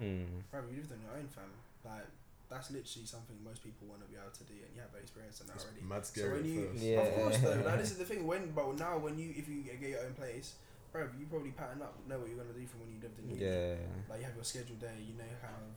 Mm. 0.00 0.42
Bro, 0.50 0.70
you 0.70 0.80
lived 0.80 0.92
on 0.92 1.00
your 1.02 1.14
own, 1.18 1.28
fam. 1.28 1.50
Like 1.84 2.08
that's 2.48 2.72
literally 2.72 3.04
something 3.04 3.36
most 3.44 3.60
people 3.60 3.86
want 3.92 4.00
to 4.00 4.08
be 4.08 4.16
able 4.16 4.32
to 4.32 4.44
do, 4.48 4.56
and 4.56 4.70
you 4.72 4.80
have 4.80 4.92
that 4.96 5.04
experience 5.04 5.40
in 5.40 5.46
that 5.52 5.60
It's 5.60 5.68
already. 5.68 5.84
mad 5.84 6.02
So 6.06 6.12
scary 6.16 6.32
when 6.32 6.44
at 6.44 6.48
you, 6.48 6.60
first. 6.72 6.82
Yeah. 6.82 7.00
of 7.04 7.08
course, 7.14 7.38
though. 7.44 7.60
Now 7.60 7.76
this 7.76 7.90
is 7.92 7.98
the 8.00 8.08
thing. 8.08 8.24
When, 8.24 8.50
but 8.56 8.64
now 8.80 8.96
when 8.98 9.18
you, 9.20 9.34
if 9.36 9.46
you 9.48 9.62
get 9.62 9.80
your 9.82 10.00
own 10.06 10.14
place, 10.16 10.56
bro, 10.92 11.06
you 11.18 11.26
probably 11.28 11.52
pattern 11.52 11.82
up, 11.84 11.94
know 12.08 12.18
what 12.18 12.28
you're 12.28 12.40
gonna 12.40 12.56
do 12.56 12.64
from 12.64 12.86
when 12.86 12.90
you 12.94 12.98
lived 13.04 13.18
in 13.20 13.28
uni. 13.28 13.44
yeah 13.44 13.76
Like 14.08 14.24
you 14.24 14.26
have 14.26 14.36
your 14.38 14.48
schedule 14.48 14.80
there, 14.80 14.96
you 14.96 15.12
know 15.18 15.28
kind 15.44 15.54
of 15.60 15.76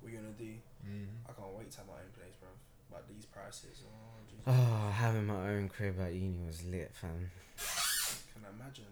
what 0.00 0.08
you're 0.08 0.22
gonna 0.24 0.40
do. 0.40 0.56
Mm. 0.86 1.28
I 1.28 1.32
can't 1.36 1.52
wait 1.52 1.68
to 1.74 1.84
have 1.84 1.88
my 1.90 2.00
own 2.00 2.12
place, 2.16 2.36
bro. 2.40 2.48
But 2.88 3.06
these 3.06 3.28
prices, 3.28 3.84
oh, 3.86 4.18
Jesus. 4.26 4.48
oh 4.48 4.90
having 4.90 5.26
my 5.26 5.54
own 5.54 5.68
crib 5.68 6.00
at 6.00 6.14
uni 6.14 6.40
was 6.42 6.64
lit 6.64 6.90
fam 6.96 7.30
can 8.40 8.48
I 8.48 8.50
imagine? 8.56 8.88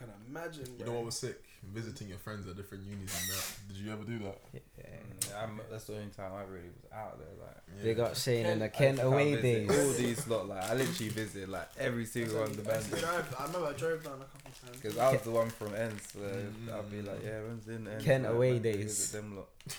Can 0.00 0.08
I 0.08 0.28
imagine? 0.40 0.66
You 0.78 0.84
bro? 0.84 0.86
know 0.86 0.92
what 1.00 1.04
was 1.06 1.18
sick? 1.18 1.40
Visiting 1.74 2.08
your 2.08 2.16
friends 2.16 2.48
at 2.48 2.56
different 2.56 2.84
unis 2.84 3.14
and 3.20 3.30
that. 3.36 3.46
Did 3.68 3.76
you 3.76 3.92
ever 3.92 4.02
do 4.04 4.18
that? 4.20 4.38
yeah. 4.78 5.42
I'm, 5.42 5.60
that's 5.70 5.84
the 5.84 5.92
only 5.96 6.06
time 6.08 6.32
I 6.32 6.40
really 6.50 6.70
was 6.74 6.90
out 6.90 7.18
there. 7.18 7.28
Like, 7.38 7.56
Yeah. 7.76 7.82
Big 7.84 8.00
up 8.00 8.16
Shane 8.16 8.46
and 8.46 8.62
the 8.62 8.70
Kent- 8.70 8.96
Kent 8.96 9.00
I 9.00 9.12
away 9.12 9.40
days. 9.42 9.68
All 9.70 9.92
these 9.92 10.26
lot, 10.26 10.48
like 10.48 10.64
I 10.64 10.74
literally 10.74 11.10
visit 11.10 11.50
like 11.50 11.68
every 11.78 12.06
single 12.06 12.36
one 12.40 12.50
of 12.50 12.56
the 12.56 12.70
I, 12.70 12.74
bands. 12.74 12.88
drove, 12.88 13.36
I 13.38 13.44
remember 13.46 13.66
I 13.68 13.72
drove 13.74 14.02
down 14.02 14.14
a 14.14 14.24
couple 14.24 14.50
times. 14.66 14.80
Because 14.80 14.96
I 14.98 15.12
was 15.12 15.20
the 15.20 15.30
one 15.30 15.50
from 15.50 15.74
ends, 15.74 16.02
so 16.14 16.18
Mm. 16.20 16.72
I'll 16.72 16.82
be 16.84 17.02
like, 17.02 17.22
yeah, 17.22 17.40
when's 17.42 17.68
in 17.68 17.86
ends? 17.86 18.04
Kent 18.04 18.24
like, 18.24 18.32
away 18.32 18.58
days. 18.58 19.12
Them 19.12 19.36
lot. 19.36 19.48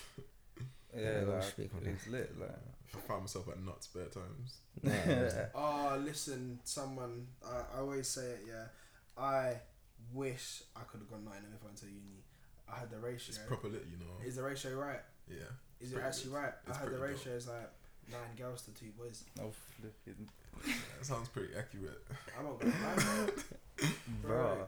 Yeah, 0.96 1.02
Yeah, 1.02 1.24
we'll 1.24 1.34
like, 1.36 1.44
speak 1.44 1.72
on 1.76 1.84
that. 1.84 1.90
it's 1.90 2.08
lit. 2.08 2.40
Like, 2.40 2.50
I 2.94 2.98
found 3.08 3.22
myself 3.22 3.48
at 3.48 3.60
nuts 3.64 3.88
bare 3.88 4.06
times. 4.06 4.58
Yeah. 4.84 5.46
Oh, 5.56 5.98
listen, 6.06 6.60
someone. 6.66 7.28
I, 7.44 7.78
I 7.78 7.80
always 7.80 8.08
say 8.10 8.22
it. 8.26 8.42
Yeah, 8.48 8.66
I 9.18 9.56
wish 10.14 10.64
I 10.76 10.82
could 10.90 11.00
have 11.00 11.10
gone 11.10 11.26
Nottingham 11.26 11.52
if 11.56 11.62
I 11.64 11.66
went 11.66 11.78
to 11.78 11.86
uni. 11.88 12.24
I 12.72 12.80
had 12.80 12.90
the 12.90 12.98
ratio. 13.00 13.30
It's 13.30 13.38
proper 13.40 13.68
lit, 13.68 13.86
you 13.92 13.98
know. 13.98 14.14
Is 14.26 14.36
the 14.38 14.44
ratio 14.44 14.76
right? 14.76 15.00
Yeah. 15.30 15.38
Is 15.80 15.94
it 15.94 16.00
actually 16.04 16.32
good. 16.32 16.38
right? 16.38 16.54
It's 16.68 16.78
I 16.78 16.80
had 16.82 16.92
the 16.92 16.98
pretty 16.98 17.14
ratio 17.14 17.34
is 17.34 17.48
like 17.48 17.70
nine 18.12 18.36
girls 18.38 18.62
to 18.64 18.72
two 18.72 18.92
boys. 18.98 19.24
oh, 19.42 19.52
flipping, 19.80 20.28
That 20.66 21.06
sounds 21.06 21.28
pretty 21.30 21.54
accurate. 21.58 22.02
I'm 22.38 22.46
not 22.46 22.60
gonna 22.60 22.72
lie, 22.72 23.30
bro. 24.22 24.30
bro. 24.56 24.68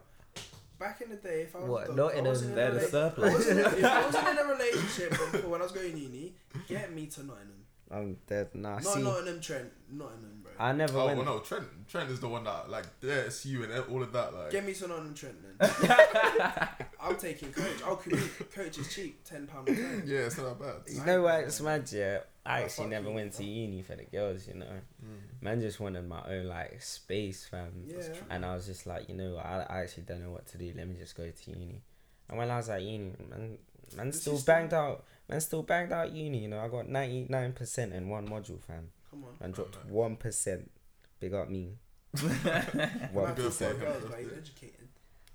Back 0.80 1.02
in 1.02 1.10
the 1.12 1.16
day, 1.18 1.44
if 1.44 1.56
I 1.56 1.60
was 1.60 1.70
What, 1.70 1.90
if 1.90 1.96
not 1.96 2.16
in 2.16 2.26
was 2.26 2.42
a- 2.42 2.46
in 2.50 2.56
They're 2.56 2.72
the 2.72 2.80
rela- 2.80 2.90
surplus. 2.92 3.30
I 3.30 3.34
wasn't 3.36 3.60
in- 3.60 3.66
if 3.66 3.84
I 3.86 4.06
wasn't 4.06 4.28
in 4.28 4.38
a 4.38 4.44
relationship 4.54 5.10
before 5.12 5.50
when 5.52 5.62
I 5.62 5.64
was 5.64 5.72
going 5.72 5.98
uni, 5.98 6.34
get 6.68 6.92
me 6.94 7.06
to 7.08 7.24
Nottingham. 7.24 7.66
I'm 7.92 8.18
dead. 8.28 8.50
Nah, 8.56 8.74
Not 8.76 8.84
see, 8.84 9.02
Nottingham, 9.04 9.40
Trent. 9.40 9.72
Nottingham, 9.92 10.43
bro. 10.58 10.66
I 10.66 10.72
never 10.74 10.98
Oh 11.00 11.06
went. 11.08 11.18
well, 11.18 11.26
no, 11.26 11.40
Trent. 11.40 11.66
Trent 11.88 12.10
is 12.10 12.20
the 12.20 12.28
one 12.28 12.44
that 12.44 12.70
like 12.70 12.86
the 13.00 13.42
you 13.46 13.64
and 13.64 13.72
all 13.92 14.02
of 14.04 14.12
that. 14.14 14.34
Like, 14.34 14.52
Get 14.52 14.66
me 14.66 14.74
to 14.74 14.88
Nottingham, 14.88 15.14
Trent, 15.14 15.36
then. 15.60 15.70
I'm 17.02 17.16
taking 17.18 17.52
coach. 17.52 17.82
I'll 17.86 17.96
commute. 17.98 18.52
Coach 18.54 18.78
is 18.78 18.94
cheap, 18.94 19.24
ten 19.24 19.48
pound 19.48 19.70
a 19.70 19.76
time. 19.76 20.04
yeah, 20.06 20.20
it's 20.20 20.38
not 20.38 20.60
that 20.60 20.86
bad. 20.86 20.94
You 20.96 21.06
know 21.06 21.22
what? 21.24 21.42
It's 21.42 21.62
mad, 21.62 21.90
yeah. 21.92 22.20
I 22.46 22.64
actually 22.64 22.88
never 22.88 23.10
went 23.10 23.34
to 23.34 23.44
uni 23.44 23.82
for 23.84 23.96
the 23.96 24.04
girls, 24.04 24.48
you 24.48 24.56
know. 24.56 24.66
Mm. 25.04 25.42
Man 25.42 25.62
just 25.62 25.80
wanted 25.80 26.08
my 26.08 26.22
own 26.30 26.48
like 26.48 26.82
space, 26.82 27.46
fam. 27.50 27.72
Yeah. 27.86 28.02
And 28.30 28.46
I 28.46 28.54
was 28.56 28.66
just 28.66 28.86
like, 28.86 29.08
you 29.08 29.16
know, 29.16 29.38
I, 29.38 29.66
I 29.70 29.82
actually 29.82 30.04
don't 30.04 30.22
know 30.24 30.32
what 30.32 30.46
to 30.48 30.58
do. 30.58 30.72
Let 30.76 30.88
me 30.88 30.96
just 31.00 31.16
go 31.16 31.24
to 31.30 31.50
uni. 31.52 31.82
And 32.30 32.38
when 32.38 32.50
I 32.50 32.58
was 32.58 32.70
at 32.70 32.82
uni, 32.82 33.14
man, 33.30 33.58
man 33.96 34.08
This 34.08 34.22
still 34.22 34.40
banged 34.42 34.74
out. 34.74 35.06
Man 35.30 35.40
still 35.40 35.64
banged 35.64 35.94
out 35.94 36.12
uni. 36.12 36.40
You 36.40 36.50
know, 36.50 36.60
I 36.60 36.68
got 36.68 36.90
ninety 36.90 37.26
nine 37.30 37.54
percent 37.54 37.94
in 37.94 38.10
one 38.10 38.28
module, 38.28 38.62
fam. 38.62 38.90
Come 39.14 39.26
on. 39.26 39.36
And 39.40 39.54
dropped 39.54 39.78
one 39.86 40.16
percent. 40.16 40.72
Big 41.20 41.34
up 41.34 41.50
me. 41.50 41.78
One 42.20 42.24
Man, 42.34 43.34
good 43.36 43.46
percent. 43.46 43.74
for 43.80 43.86
for 43.86 43.86
girls, 43.86 44.04
but 44.10 44.20
he's 44.20 44.34
educated. 44.38 44.88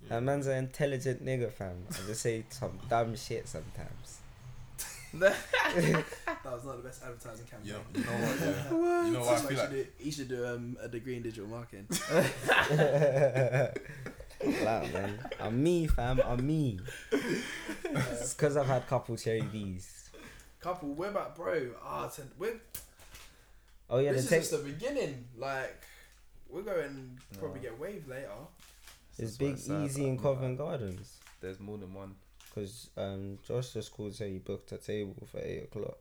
That 0.08 0.22
man's 0.22 0.46
an 0.46 0.58
intelligent 0.58 1.24
nigga, 1.24 1.50
fam. 1.52 1.86
I 1.90 2.06
just 2.06 2.22
say 2.22 2.44
some 2.50 2.78
dumb 2.88 3.16
shit 3.16 3.48
sometimes. 3.48 4.18
That 6.44 6.52
was 6.54 6.64
not 6.64 6.76
the 6.76 6.82
best 6.82 7.02
advertising 7.02 7.46
campaign. 7.46 7.74
Yeah, 7.74 7.78
you 7.94 8.04
know 8.04 8.12
what? 8.12 8.40
Yeah. 8.40 8.70
You 9.06 9.12
know 9.12 9.20
what? 9.20 9.28
I 9.28 9.36
Seems 9.36 9.48
feel 9.48 9.58
like 9.58 9.70
like 9.70 9.72
he 9.72 9.74
should 9.76 9.98
do, 9.98 10.04
he 10.04 10.10
should 10.10 10.28
do 10.28 10.46
um, 10.46 10.76
a 10.80 10.88
degree 10.88 11.16
in 11.16 11.22
digital 11.22 11.48
marketing. 11.48 11.86
Like, 14.40 14.92
man. 14.92 15.18
I'm 15.40 15.62
me, 15.62 15.86
fam. 15.88 16.20
I'm 16.24 16.46
me. 16.46 16.78
It's 17.10 18.34
because 18.34 18.56
I've 18.56 18.66
had 18.66 18.86
couple 18.86 19.16
cherry 19.16 19.42
B's. 19.42 20.10
Couple, 20.60 20.90
we're 20.90 21.10
back, 21.10 21.34
bro. 21.34 21.70
Ah, 21.84 22.08
to, 22.08 22.22
we're, 22.38 22.60
Oh 23.90 23.98
yeah, 23.98 24.10
the 24.10 24.16
this 24.16 24.24
is 24.24 24.30
just 24.30 24.50
the 24.50 24.58
beginning. 24.58 25.26
Like, 25.36 25.82
we're 26.48 26.62
going 26.62 27.16
to 27.32 27.38
probably 27.38 27.60
No. 27.60 27.70
get 27.70 27.78
wave 27.80 28.06
later. 28.08 28.30
It's 29.18 29.18
That's 29.18 29.36
Big 29.38 29.58
said, 29.58 29.82
Easy 29.84 30.04
in 30.04 30.16
like, 30.16 30.22
Covent 30.22 30.58
Gardens. 30.58 31.18
There's 31.40 31.58
more 31.60 31.78
than 31.78 31.92
one. 31.94 32.14
Cause 32.54 32.90
um, 32.96 33.38
Josh 33.46 33.72
just 33.72 33.92
called 33.92 34.14
say 34.14 34.32
he 34.32 34.38
booked 34.38 34.72
a 34.72 34.78
table 34.78 35.26
for 35.30 35.38
eight 35.40 35.64
o'clock, 35.64 35.98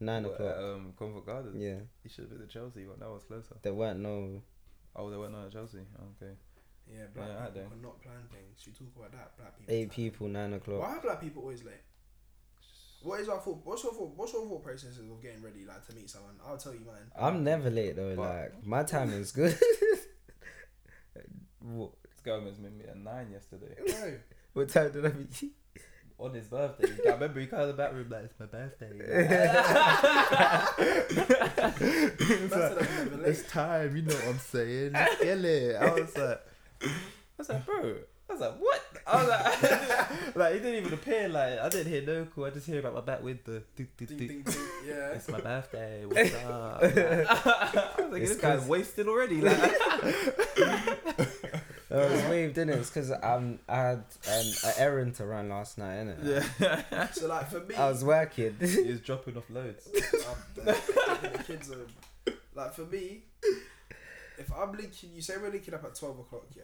nine 0.00 0.24
What, 0.24 0.34
o'clock. 0.34 0.56
Um, 0.58 0.92
Covent 0.98 1.26
Gardens. 1.26 1.56
yeah, 1.62 1.76
You 2.04 2.10
should 2.10 2.24
have 2.24 2.30
been 2.30 2.40
to 2.40 2.46
Chelsea, 2.46 2.84
but 2.84 3.00
that 3.00 3.08
was 3.08 3.22
closer. 3.24 3.56
there 3.62 3.74
weren't 3.74 4.00
no. 4.00 4.40
Oh, 4.96 5.10
they 5.10 5.16
went 5.16 5.34
on 5.34 5.46
at 5.46 5.52
Chelsea. 5.52 5.78
Okay. 5.78 6.32
Yeah, 6.92 7.04
black 7.14 7.28
Yeah, 7.28 7.34
I 7.42 7.46
people 7.46 7.60
don't. 7.62 7.70
cannot 7.80 8.02
plan 8.02 8.16
things. 8.30 8.66
You 8.66 8.72
talk 8.72 8.88
about 8.96 9.12
that, 9.12 9.36
black 9.38 9.58
people. 9.58 9.74
Eight 9.74 9.88
time. 9.88 9.96
people, 9.96 10.28
nine 10.28 10.52
o'clock. 10.52 10.80
Why 10.82 10.96
are 10.96 11.00
black 11.00 11.20
people 11.20 11.42
always 11.42 11.64
late? 11.64 11.74
What 13.04 13.20
is 13.20 13.28
our 13.28 13.38
thought? 13.38 13.60
What's 13.64 13.84
your 13.84 13.92
thought? 13.92 14.12
What's 14.16 14.32
your 14.32 14.46
thought 14.46 14.64
process 14.64 14.98
of 14.98 15.22
getting 15.22 15.42
ready, 15.42 15.66
like 15.66 15.86
to 15.88 15.94
meet 15.94 16.08
someone? 16.08 16.36
I'll 16.46 16.56
tell 16.56 16.72
you 16.72 16.80
mine. 16.86 16.96
I'm 17.20 17.44
never 17.44 17.68
late 17.70 17.96
though. 17.96 18.16
But- 18.16 18.28
like 18.28 18.66
my 18.66 18.82
time 18.82 19.12
is 19.12 19.30
good. 19.30 19.58
what, 21.60 21.90
This 22.02 22.20
guy 22.24 22.38
was 22.38 22.58
met 22.58 22.72
me 22.72 22.84
at 22.84 22.96
nine 22.96 23.30
yesterday. 23.30 23.74
Bro, 23.86 24.14
what 24.54 24.68
time 24.70 24.90
did 24.90 25.04
I 25.04 25.10
meet 25.10 25.42
you? 25.42 25.50
on 26.18 26.32
his 26.32 26.46
birthday. 26.46 26.88
I 27.08 27.12
remember 27.12 27.40
he 27.40 27.46
came 27.46 27.58
in 27.60 27.66
the 27.68 27.72
back 27.74 27.92
room 27.92 28.08
like, 28.08 28.24
it's 28.24 28.38
my 28.38 28.46
birthday. 28.46 28.92
man 28.92 29.08
said 32.48 32.78
I'm 32.78 32.94
never 32.94 33.16
late. 33.16 33.28
it's 33.28 33.42
time, 33.50 33.96
you 33.96 34.02
know 34.02 34.14
what 34.14 34.28
I'm 34.28 34.38
saying? 34.38 34.92
Let's 34.92 35.20
get 35.22 35.44
it. 35.44 35.76
I 35.76 35.92
was 35.92 36.16
like, 36.16 36.40
I 36.82 36.88
was 37.38 37.48
like, 37.48 37.66
bro. 37.66 37.96
I 38.34 38.36
was 38.36 38.40
like, 38.40 38.60
what? 38.60 38.82
I 39.06 39.16
was 39.16 39.28
like, 39.28 40.34
like 40.36 40.54
he 40.54 40.58
didn't 40.60 40.74
even 40.80 40.92
appear. 40.94 41.28
Like 41.28 41.58
I 41.60 41.68
didn't 41.68 41.92
hear 41.92 42.02
no 42.02 42.24
call. 42.24 42.46
I 42.46 42.50
just 42.50 42.66
hear 42.66 42.80
about 42.80 42.94
my 42.94 43.00
back 43.00 43.22
window. 43.22 43.62
Do, 43.76 43.86
do, 43.96 44.06
do. 44.06 44.16
ding, 44.16 44.42
ding. 44.42 44.44
Yeah. 44.86 45.10
It's 45.10 45.28
my 45.28 45.40
birthday. 45.40 46.04
What's 46.06 46.34
up? 46.34 46.82
I 46.82 47.92
was 47.98 48.12
like, 48.12 48.22
It's 48.22 48.32
this 48.32 48.40
guy's 48.40 48.66
wasted 48.66 49.06
already. 49.06 49.40
Like, 49.40 49.56
it 51.90 52.10
was 52.10 52.22
waved 52.24 52.58
in 52.58 52.70
it. 52.70 52.78
It's 52.78 52.90
because 52.90 53.12
um, 53.22 53.60
I 53.68 53.76
had 53.76 54.04
um, 54.28 54.46
an 54.64 54.72
errand 54.78 55.14
to 55.16 55.26
run 55.26 55.48
last 55.48 55.78
night, 55.78 55.98
innit? 55.98 56.44
Yeah. 56.60 57.10
So 57.12 57.28
like 57.28 57.50
for 57.50 57.60
me, 57.60 57.76
I 57.76 57.88
was 57.88 58.04
working. 58.04 58.56
he 58.58 58.90
was 58.90 59.00
dropping 59.00 59.36
off 59.36 59.48
loads. 59.48 59.88
I'm 59.94 60.64
there, 60.64 60.74
the 60.74 61.44
kids 61.46 61.68
home. 61.68 61.86
Like 62.54 62.74
for 62.74 62.86
me, 62.86 63.22
if 64.38 64.50
I'm 64.52 64.72
linking, 64.72 65.10
you 65.14 65.22
say 65.22 65.34
we're 65.40 65.50
linking 65.50 65.74
up 65.74 65.84
at 65.84 65.94
twelve 65.94 66.18
o'clock, 66.18 66.46
yeah, 66.56 66.62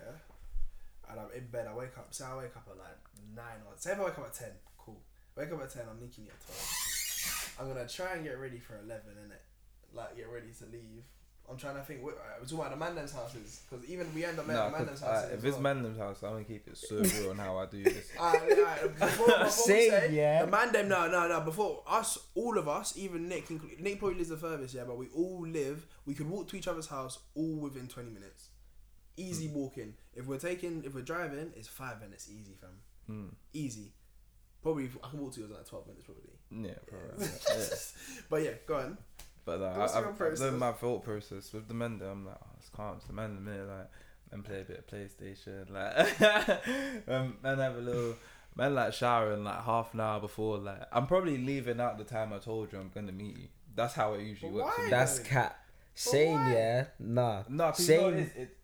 and 1.13 1.21
I'm 1.21 1.33
in 1.37 1.47
bed. 1.49 1.67
I 1.71 1.75
wake 1.75 1.97
up. 1.99 2.13
Say 2.15 2.25
I 2.25 2.37
wake 2.37 2.57
up 2.57 2.67
at 2.71 2.79
like 2.79 2.99
nine 3.35 3.61
or 3.67 3.73
say 3.77 3.93
if 3.93 4.01
I 4.01 4.05
wake 4.05 4.19
up 4.19 4.27
at 4.27 4.35
ten, 4.35 4.51
cool. 4.79 5.01
Wake 5.37 5.53
up 5.53 5.63
at 5.63 5.71
ten. 5.73 5.83
I'm 5.91 6.01
linking 6.01 6.25
it 6.25 6.33
at 6.33 6.41
twelve. 6.47 7.55
I'm 7.61 7.69
gonna 7.69 7.89
try 7.89 8.15
and 8.15 8.25
get 8.25 8.39
ready 8.39 8.59
for 8.59 8.75
eleven, 8.79 9.13
innit? 9.27 9.43
Like 9.95 10.17
get 10.17 10.29
ready 10.31 10.49
to 10.59 10.65
leave. 10.67 11.05
I'm 11.51 11.57
trying 11.57 11.75
to 11.75 11.83
think. 11.83 12.01
We're, 12.01 12.13
we're 12.13 12.45
talking 12.45 12.59
about 12.59 12.71
the 12.71 12.77
Mandem's 12.77 13.13
houses 13.13 13.63
because 13.69 13.85
even 13.91 14.07
we 14.15 14.25
end 14.25 14.39
up 14.39 14.49
at 14.49 14.55
Nah, 14.55 14.67
the 14.71 14.77
Mandem's 14.79 15.03
uh, 15.03 15.29
if 15.33 15.45
it's 15.45 15.55
well. 15.55 15.63
Mandem's 15.63 15.99
house, 15.99 16.23
I'm 16.23 16.33
gonna 16.33 16.45
keep 16.45 16.69
it 16.69 16.77
so 16.77 16.97
real 17.03 17.31
on 17.31 17.39
how 17.39 17.57
I 17.59 17.67
do 17.67 17.83
this. 17.83 18.09
Alright, 18.21 18.57
alright, 18.57 18.99
before, 19.01 19.27
before 19.27 19.49
say, 19.49 20.13
yeah. 20.13 20.45
The 20.45 20.51
man 20.51 20.71
them, 20.71 20.87
no, 20.89 21.11
no, 21.11 21.27
no. 21.27 21.41
Before 21.41 21.83
us, 21.89 22.19
all 22.37 22.57
of 22.57 22.69
us, 22.69 22.97
even 22.97 23.29
Nick, 23.29 23.51
Nick 23.81 23.99
probably 23.99 24.19
lives 24.19 24.29
the 24.29 24.37
furthest, 24.37 24.75
yeah, 24.75 24.85
but 24.87 24.97
we 24.97 25.09
all 25.13 25.45
live. 25.45 25.87
We 26.07 26.15
could 26.15 26.31
walk 26.31 26.47
to 26.51 26.57
each 26.57 26.69
other's 26.69 26.87
house 26.87 27.19
all 27.35 27.57
within 27.57 27.89
twenty 27.89 28.11
minutes, 28.11 28.51
easy 29.17 29.49
Hmm. 29.49 29.55
walking. 29.55 29.95
If 30.21 30.27
we're 30.27 30.39
taking, 30.39 30.85
if 30.85 30.95
we're 30.95 31.01
driving, 31.03 31.51
it's 31.57 31.69
five 31.69 32.01
minutes, 32.01 32.29
easy, 32.29 32.55
fam, 32.61 32.71
Hmm. 33.07 33.29
easy. 33.53 33.93
Probably 34.63 34.91
I 35.03 35.09
can 35.09 35.21
walk 35.21 35.33
to 35.35 35.41
yours 35.41 35.51
in 35.51 35.57
like 35.57 35.67
twelve 35.67 35.87
minutes, 35.87 36.05
probably. 36.05 36.69
Yeah, 36.69 36.79
probably. 36.87 37.27
yeah. 37.27 37.65
But 38.31 38.43
yeah, 38.43 38.51
go 38.67 38.77
on. 38.77 38.99
But 39.47 39.63
uh, 39.63 39.73
What's 39.75 39.95
I, 39.95 40.01
I've, 40.01 40.07
I've 40.09 40.17
process? 40.19 40.53
my 40.53 40.73
thought 40.73 41.03
process 41.03 41.53
with 41.53 41.67
the 41.67 41.75
Mandem. 41.75 42.13
I'm 42.13 42.27
like, 42.27 42.37
oh, 42.43 42.47
it's 42.59 42.69
calm. 42.69 42.97
It's 42.99 43.07
the 43.07 43.15
Mandem 43.15 43.43
minute, 43.43 43.67
like, 43.67 43.89
and 44.33 44.45
play 44.45 44.61
a 44.61 44.65
bit 44.65 44.79
of 44.79 44.87
PlayStation, 44.87 45.71
like, 45.71 47.09
um, 47.09 47.39
and 47.43 47.61
have 47.61 47.77
a 47.77 47.81
little, 47.81 48.15
man, 48.55 48.75
like 48.75 48.93
showering 48.93 49.43
like 49.45 49.65
half 49.65 49.95
an 49.95 50.01
hour 50.01 50.21
before. 50.21 50.59
Like, 50.59 50.83
I'm 50.93 51.07
probably 51.07 51.39
leaving 51.39 51.81
out 51.81 51.97
the 51.97 52.05
time 52.05 52.33
I 52.35 52.39
told 52.39 52.71
you 52.73 52.79
I'm 52.79 52.91
gonna 52.95 53.13
meet 53.13 53.39
you. 53.39 53.49
That's 53.75 53.95
how 53.95 54.13
it 54.15 54.23
usually 54.25 54.53
But 54.53 54.65
works. 54.65 54.79
why? 54.79 54.91
That's 54.91 55.19
cat. 55.21 55.57
Shane, 55.95 56.35
why? 56.35 56.53
yeah, 56.53 56.85
nah. 56.99 57.43
Nah, 57.49 57.73
you 57.79 57.87
know, 57.97 58.09
it's, 58.11 58.33
it, 58.37 58.41
it- 58.43 58.57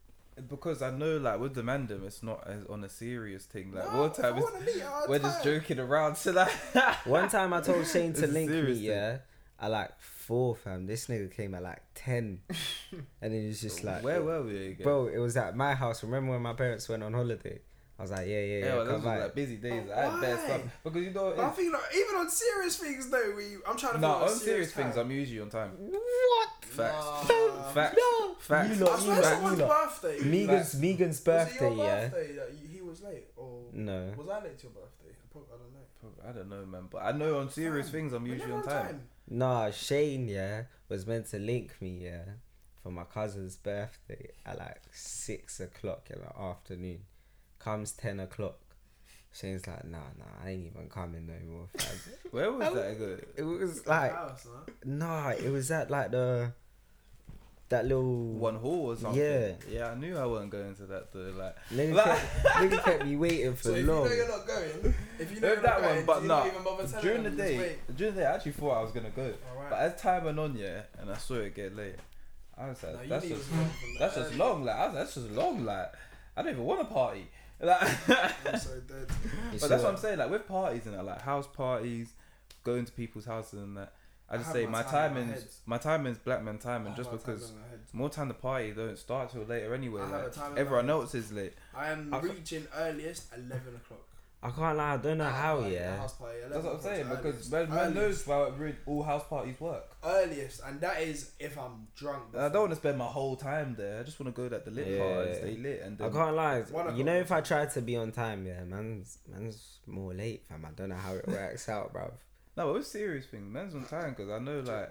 because 0.48 0.82
I 0.82 0.90
know 0.90 1.16
like 1.16 1.40
with 1.40 1.54
the 1.54 1.62
Mandem, 1.62 2.04
it's 2.06 2.22
not 2.22 2.46
as 2.46 2.64
on 2.66 2.84
a 2.84 2.88
serious 2.88 3.44
thing. 3.44 3.72
Like 3.72 3.92
No, 3.92 4.00
one 4.02 4.12
time, 4.12 4.36
it's, 4.36 4.50
wanna 4.52 4.64
meet 4.64 4.82
we're 5.08 5.18
just 5.18 5.42
joking 5.44 5.78
around. 5.78 6.16
So 6.16 6.32
like, 6.32 6.50
one 7.04 7.28
time 7.28 7.52
I 7.52 7.60
told 7.60 7.86
Shane 7.86 8.12
to 8.14 8.26
link 8.26 8.50
me, 8.50 8.74
thing. 8.74 8.82
yeah, 8.82 9.18
I 9.58 9.68
like 9.68 9.98
four, 10.00 10.54
fam. 10.56 10.86
This 10.86 11.06
nigga 11.06 11.34
came 11.34 11.54
at 11.54 11.62
like 11.62 11.82
ten, 11.94 12.40
and 13.22 13.32
he 13.32 13.46
was 13.46 13.60
just 13.60 13.82
like, 13.84 14.02
where 14.02 14.22
were 14.22 14.42
we 14.42 14.68
again? 14.68 14.84
bro, 14.84 15.06
it 15.08 15.18
was 15.18 15.36
at 15.36 15.56
my 15.56 15.74
house. 15.74 16.02
Remember 16.02 16.32
when 16.32 16.42
my 16.42 16.52
parents 16.52 16.88
went 16.88 17.02
on 17.02 17.12
holiday? 17.14 17.60
I 17.98 18.02
was 18.02 18.10
like, 18.10 18.27
yeah, 18.27 18.35
yeah, 18.35 18.40
yeah, 18.59 18.64
yeah, 18.77 18.85
those 18.85 19.02
were 19.02 19.18
like 19.20 19.35
busy 19.35 19.56
days. 19.56 19.85
But 19.89 19.97
I 19.97 20.02
had 20.10 20.20
bad 20.20 20.39
why? 20.39 20.44
stuff 20.44 20.60
because 20.85 21.02
you 21.02 21.10
know. 21.12 21.28
I 21.28 21.32
it's- 21.32 21.56
think 21.56 21.73
like, 21.73 21.82
even 21.97 22.16
on 22.16 22.31
serious 22.31 22.77
things 22.77 23.09
though, 23.09 23.32
we 23.36 23.44
I'm 23.66 23.77
trying 23.77 23.94
to. 23.94 23.98
No, 24.01 24.10
on 24.10 24.28
a 24.28 24.31
serious 24.32 24.73
things. 24.73 24.97
I'm 24.97 25.10
usually 25.10 25.40
on 25.40 25.48
time. 25.48 25.70
what? 25.78 26.48
Facts. 26.60 27.06
Nah. 27.06 27.62
Facts. 27.73 27.97
No. 27.98 28.35
Facts. 28.39 28.78
You 28.78 28.86
I 28.86 28.98
swear 28.98 29.16
you 29.16 29.23
lot, 29.23 29.24
someone's 29.24 29.59
you 29.59 29.64
lot. 29.64 30.01
birthday. 30.02 30.28
Megan's 30.28 30.74
Megan's 30.74 31.16
Was 31.16 31.18
it 31.18 31.24
birthday, 31.24 31.77
yeah. 31.77 32.09
that 32.09 32.51
you, 32.60 32.68
he 32.68 32.81
was 32.82 33.02
late, 33.02 33.28
or 33.36 33.60
No. 33.73 34.12
was 34.16 34.28
I 34.28 34.43
late 34.44 34.59
to 34.59 34.62
your 34.64 34.73
birthday? 34.73 35.12
I, 35.12 35.32
probably, 35.32 35.48
I 35.55 35.56
don't 35.59 35.73
know. 35.73 36.28
I 36.28 36.32
don't 36.32 36.48
know, 36.51 36.66
man, 36.66 36.89
but 36.90 36.98
I 37.02 37.12
know 37.12 37.39
on 37.39 37.48
serious 37.48 37.86
Fam, 37.89 37.93
things, 38.01 38.12
I'm 38.12 38.27
usually 38.27 38.51
never 38.52 38.68
on 38.68 38.85
time. 38.85 39.01
Nah, 39.28 39.70
Shane, 39.70 40.28
yeah, 40.28 40.64
was 40.90 41.06
meant 41.06 41.27
to 41.31 41.39
link 41.39 41.74
me, 41.81 42.01
yeah, 42.05 42.23
for 42.82 42.90
my 42.93 43.05
cousin's 43.05 43.56
birthday 43.56 44.28
at 44.44 44.59
like 44.59 44.82
six 44.93 45.60
o'clock 45.60 46.09
in 46.10 46.20
the 46.20 46.39
afternoon. 46.40 47.01
Comes 47.66 47.90
ten 47.90 48.20
o'clock. 48.20 48.59
Shane's 49.34 49.66
like, 49.66 49.84
nah, 49.86 49.98
nah, 50.16 50.24
I 50.44 50.51
ain't 50.51 50.66
even 50.66 50.88
coming 50.88 51.26
no 51.26 51.32
more. 51.52 51.68
Where 52.30 52.52
was 52.52 52.72
that 52.74 52.97
good? 52.97 53.26
it 53.36 53.43
was 53.43 53.84
like, 53.88 54.14
House, 54.14 54.47
huh? 54.48 54.70
nah, 54.84 55.30
it 55.30 55.51
was 55.51 55.68
at 55.72 55.90
like 55.90 56.12
the 56.12 56.52
that 57.68 57.84
little 57.84 58.34
One 58.34 58.55
hall 58.55 58.93
or 58.93 58.97
something. 58.97 59.20
Yeah. 59.20 59.55
Yeah, 59.68 59.90
I 59.90 59.94
knew 59.97 60.16
I 60.16 60.24
wasn't 60.26 60.52
going 60.52 60.76
to 60.76 60.82
that 60.86 61.12
though. 61.12 61.34
Like, 61.36 61.56
Nigga 61.74 62.05
kept, 62.05 62.44
nigga 62.47 62.84
kept 62.84 63.05
me 63.05 63.16
waiting 63.16 63.55
for 63.56 63.62
So 63.64 63.70
if 63.74 63.84
long. 63.84 64.05
you 64.05 64.10
know 64.10 64.14
you're 64.14 64.28
not 64.28 64.47
going, 64.47 64.94
if 65.18 65.32
you 65.34 65.40
know 65.40 65.48
Heard 65.48 65.55
you're 65.56 65.62
that 65.62 65.64
not 65.64 65.80
going, 65.82 65.97
one, 65.97 66.06
but 66.06 66.16
do 66.18 66.22
you 66.22 66.28
nah, 66.28 66.38
not 66.38 66.47
even 66.47 66.62
bother 66.62 66.86
telling 66.86 67.05
during 67.05 67.22
the 67.24 67.30
day, 67.30 67.59
wait? 67.59 67.97
during 67.97 68.14
the 68.14 68.20
day, 68.20 68.26
I 68.28 68.34
actually 68.36 68.52
thought 68.52 68.78
I 68.78 68.82
was 68.82 68.93
gonna 68.93 69.10
go. 69.10 69.22
Alright. 69.51 69.70
But 69.70 69.78
as 69.80 70.01
time 70.01 70.24
went 70.24 70.38
on, 70.38 70.55
yeah, 70.56 70.82
and 71.01 71.10
I 71.10 71.16
saw 71.16 71.34
it 71.34 71.56
get 71.56 71.74
late, 71.74 71.97
I 72.56 72.68
was 72.68 72.80
like, 72.80 72.93
No, 73.02 73.09
that's 73.09 73.26
just 73.28 73.43
to 73.51 73.51
go 73.51 73.56
from 73.56 73.93
the 73.93 73.98
that's 73.98 74.14
just 74.14 74.28
early- 74.30 74.38
long. 74.38 74.64
Like, 74.64 74.76
I 74.76 74.86
was, 74.86 74.94
that's 74.94 75.14
just 75.16 75.30
long. 75.32 75.64
Like, 75.64 75.93
I 76.36 76.43
don't 76.43 76.52
even 76.52 76.64
want 76.64 76.80
to 76.88 76.94
party. 76.94 77.26
Like, 77.61 77.83
I'm 77.83 77.89
so 78.59 78.81
dead. 78.87 79.07
You 79.53 79.59
but 79.61 79.69
that's 79.69 79.83
saw 79.83 79.85
what 79.85 79.87
I'm 79.87 79.97
saying. 79.97 80.19
Like 80.19 80.31
with 80.31 80.47
parties 80.47 80.87
and 80.87 80.95
that, 80.95 81.05
like 81.05 81.23
house 81.23 81.47
parties, 81.47 82.12
going 82.65 82.85
to 82.85 82.93
people's 82.93 83.24
houses 83.24 83.61
and 83.61 83.77
that. 83.77 83.93
I 84.28 84.35
I 84.35 84.37
just 84.39 84.49
have 84.49 84.57
say 84.57 84.66
my 84.66 84.73
my 84.73 84.83
time 84.83 85.16
in 85.16 85.28
my 85.28 85.33
timing's 85.33 85.43
head. 85.43 85.51
my 85.66 85.78
timing's 85.78 86.19
black 86.19 86.43
man 86.43 86.57
I 86.57 86.59
timing 86.65 86.95
just 86.97 87.12
my 87.12 87.16
time 87.16 87.24
because 87.27 87.51
in 87.51 87.57
my 87.61 87.69
head. 87.69 87.81
more 87.93 88.11
time 88.11 88.27
the 88.28 88.35
party 88.35 88.73
don't 88.73 88.99
start 88.99 89.31
till 89.31 89.45
later 89.45 89.73
anyway. 89.73 90.03
I 90.03 90.07
have 90.09 90.15
a 90.20 90.23
Like, 90.24 90.33
time 90.33 90.53
everyone 90.59 90.87
my 90.87 90.93
head. 90.95 91.01
else 91.01 91.15
is 91.15 91.31
late. 91.33 91.55
I 91.74 91.91
am 91.93 92.12
I 92.12 92.19
ca- 92.19 92.27
reaching 92.27 92.66
earliest 92.77 93.33
eleven 93.33 93.77
o'clock. 93.77 94.06
I 94.47 94.51
can't 94.51 94.77
lie, 94.78 94.94
I 94.94 94.97
don't 94.98 95.18
know 95.18 95.24
how, 95.24 95.59
Like, 95.59 95.73
yeah. 95.73 95.97
house 95.97 96.12
party, 96.14 96.39
That's 96.48 96.64
what 96.64 96.74
I'm 96.74 96.81
saying 96.81 97.09
because 97.09 97.24
earliest. 97.24 97.51
man, 97.51 97.70
man 97.70 97.94
knows 97.94 98.24
how 98.24 98.52
all 98.86 99.02
house 99.02 99.24
parties 99.28 99.60
work. 99.60 99.97
earliest, 100.05 100.60
and 100.64 100.81
that 100.81 101.02
is 101.02 101.32
if 101.40 101.59
I'm 101.59 101.89
drunk. 101.97 102.23
And 102.32 102.43
I 102.43 102.48
don't 102.48 102.62
want 102.62 102.73
to 102.73 102.77
spend 102.77 102.97
my 102.98 103.06
whole 103.06 103.35
time 103.35 103.74
there. 103.77 104.01
I 104.01 104.02
just 104.05 104.20
want 104.20 104.32
to 104.35 104.48
go 104.48 104.55
at 104.55 104.64
the 104.64 104.70
lit 104.70 104.98
part 105.01 105.27
and 105.27 105.36
stay 105.36 105.56
lit. 105.56 105.82
And 105.82 106.01
I 106.01 106.09
can't 106.10 106.36
lie. 106.36 106.62
You 106.94 107.02
know, 107.05 107.16
if 107.16 107.32
I 107.32 107.40
try 107.40 107.66
to 107.66 107.82
be 107.82 107.97
on 107.97 108.12
time, 108.12 108.47
yeah, 108.47 108.62
man's 108.64 109.18
man's 109.28 109.78
more 109.86 110.14
late, 110.14 110.44
fam. 110.48 110.64
I 110.64 110.70
don't 110.70 110.90
know 110.90 110.97
how 110.97 111.14
it 111.14 111.27
works 111.27 111.68
out, 111.68 111.93
bruv. 111.93 112.12
no, 112.56 112.66
but 112.66 112.74
with 112.74 112.86
serious 112.86 113.27
thing, 113.27 113.52
man's 113.52 113.74
on 113.74 113.85
time 113.85 114.10
because 114.10 114.31
I 114.31 114.39
know 114.39 114.60
like 114.60 114.90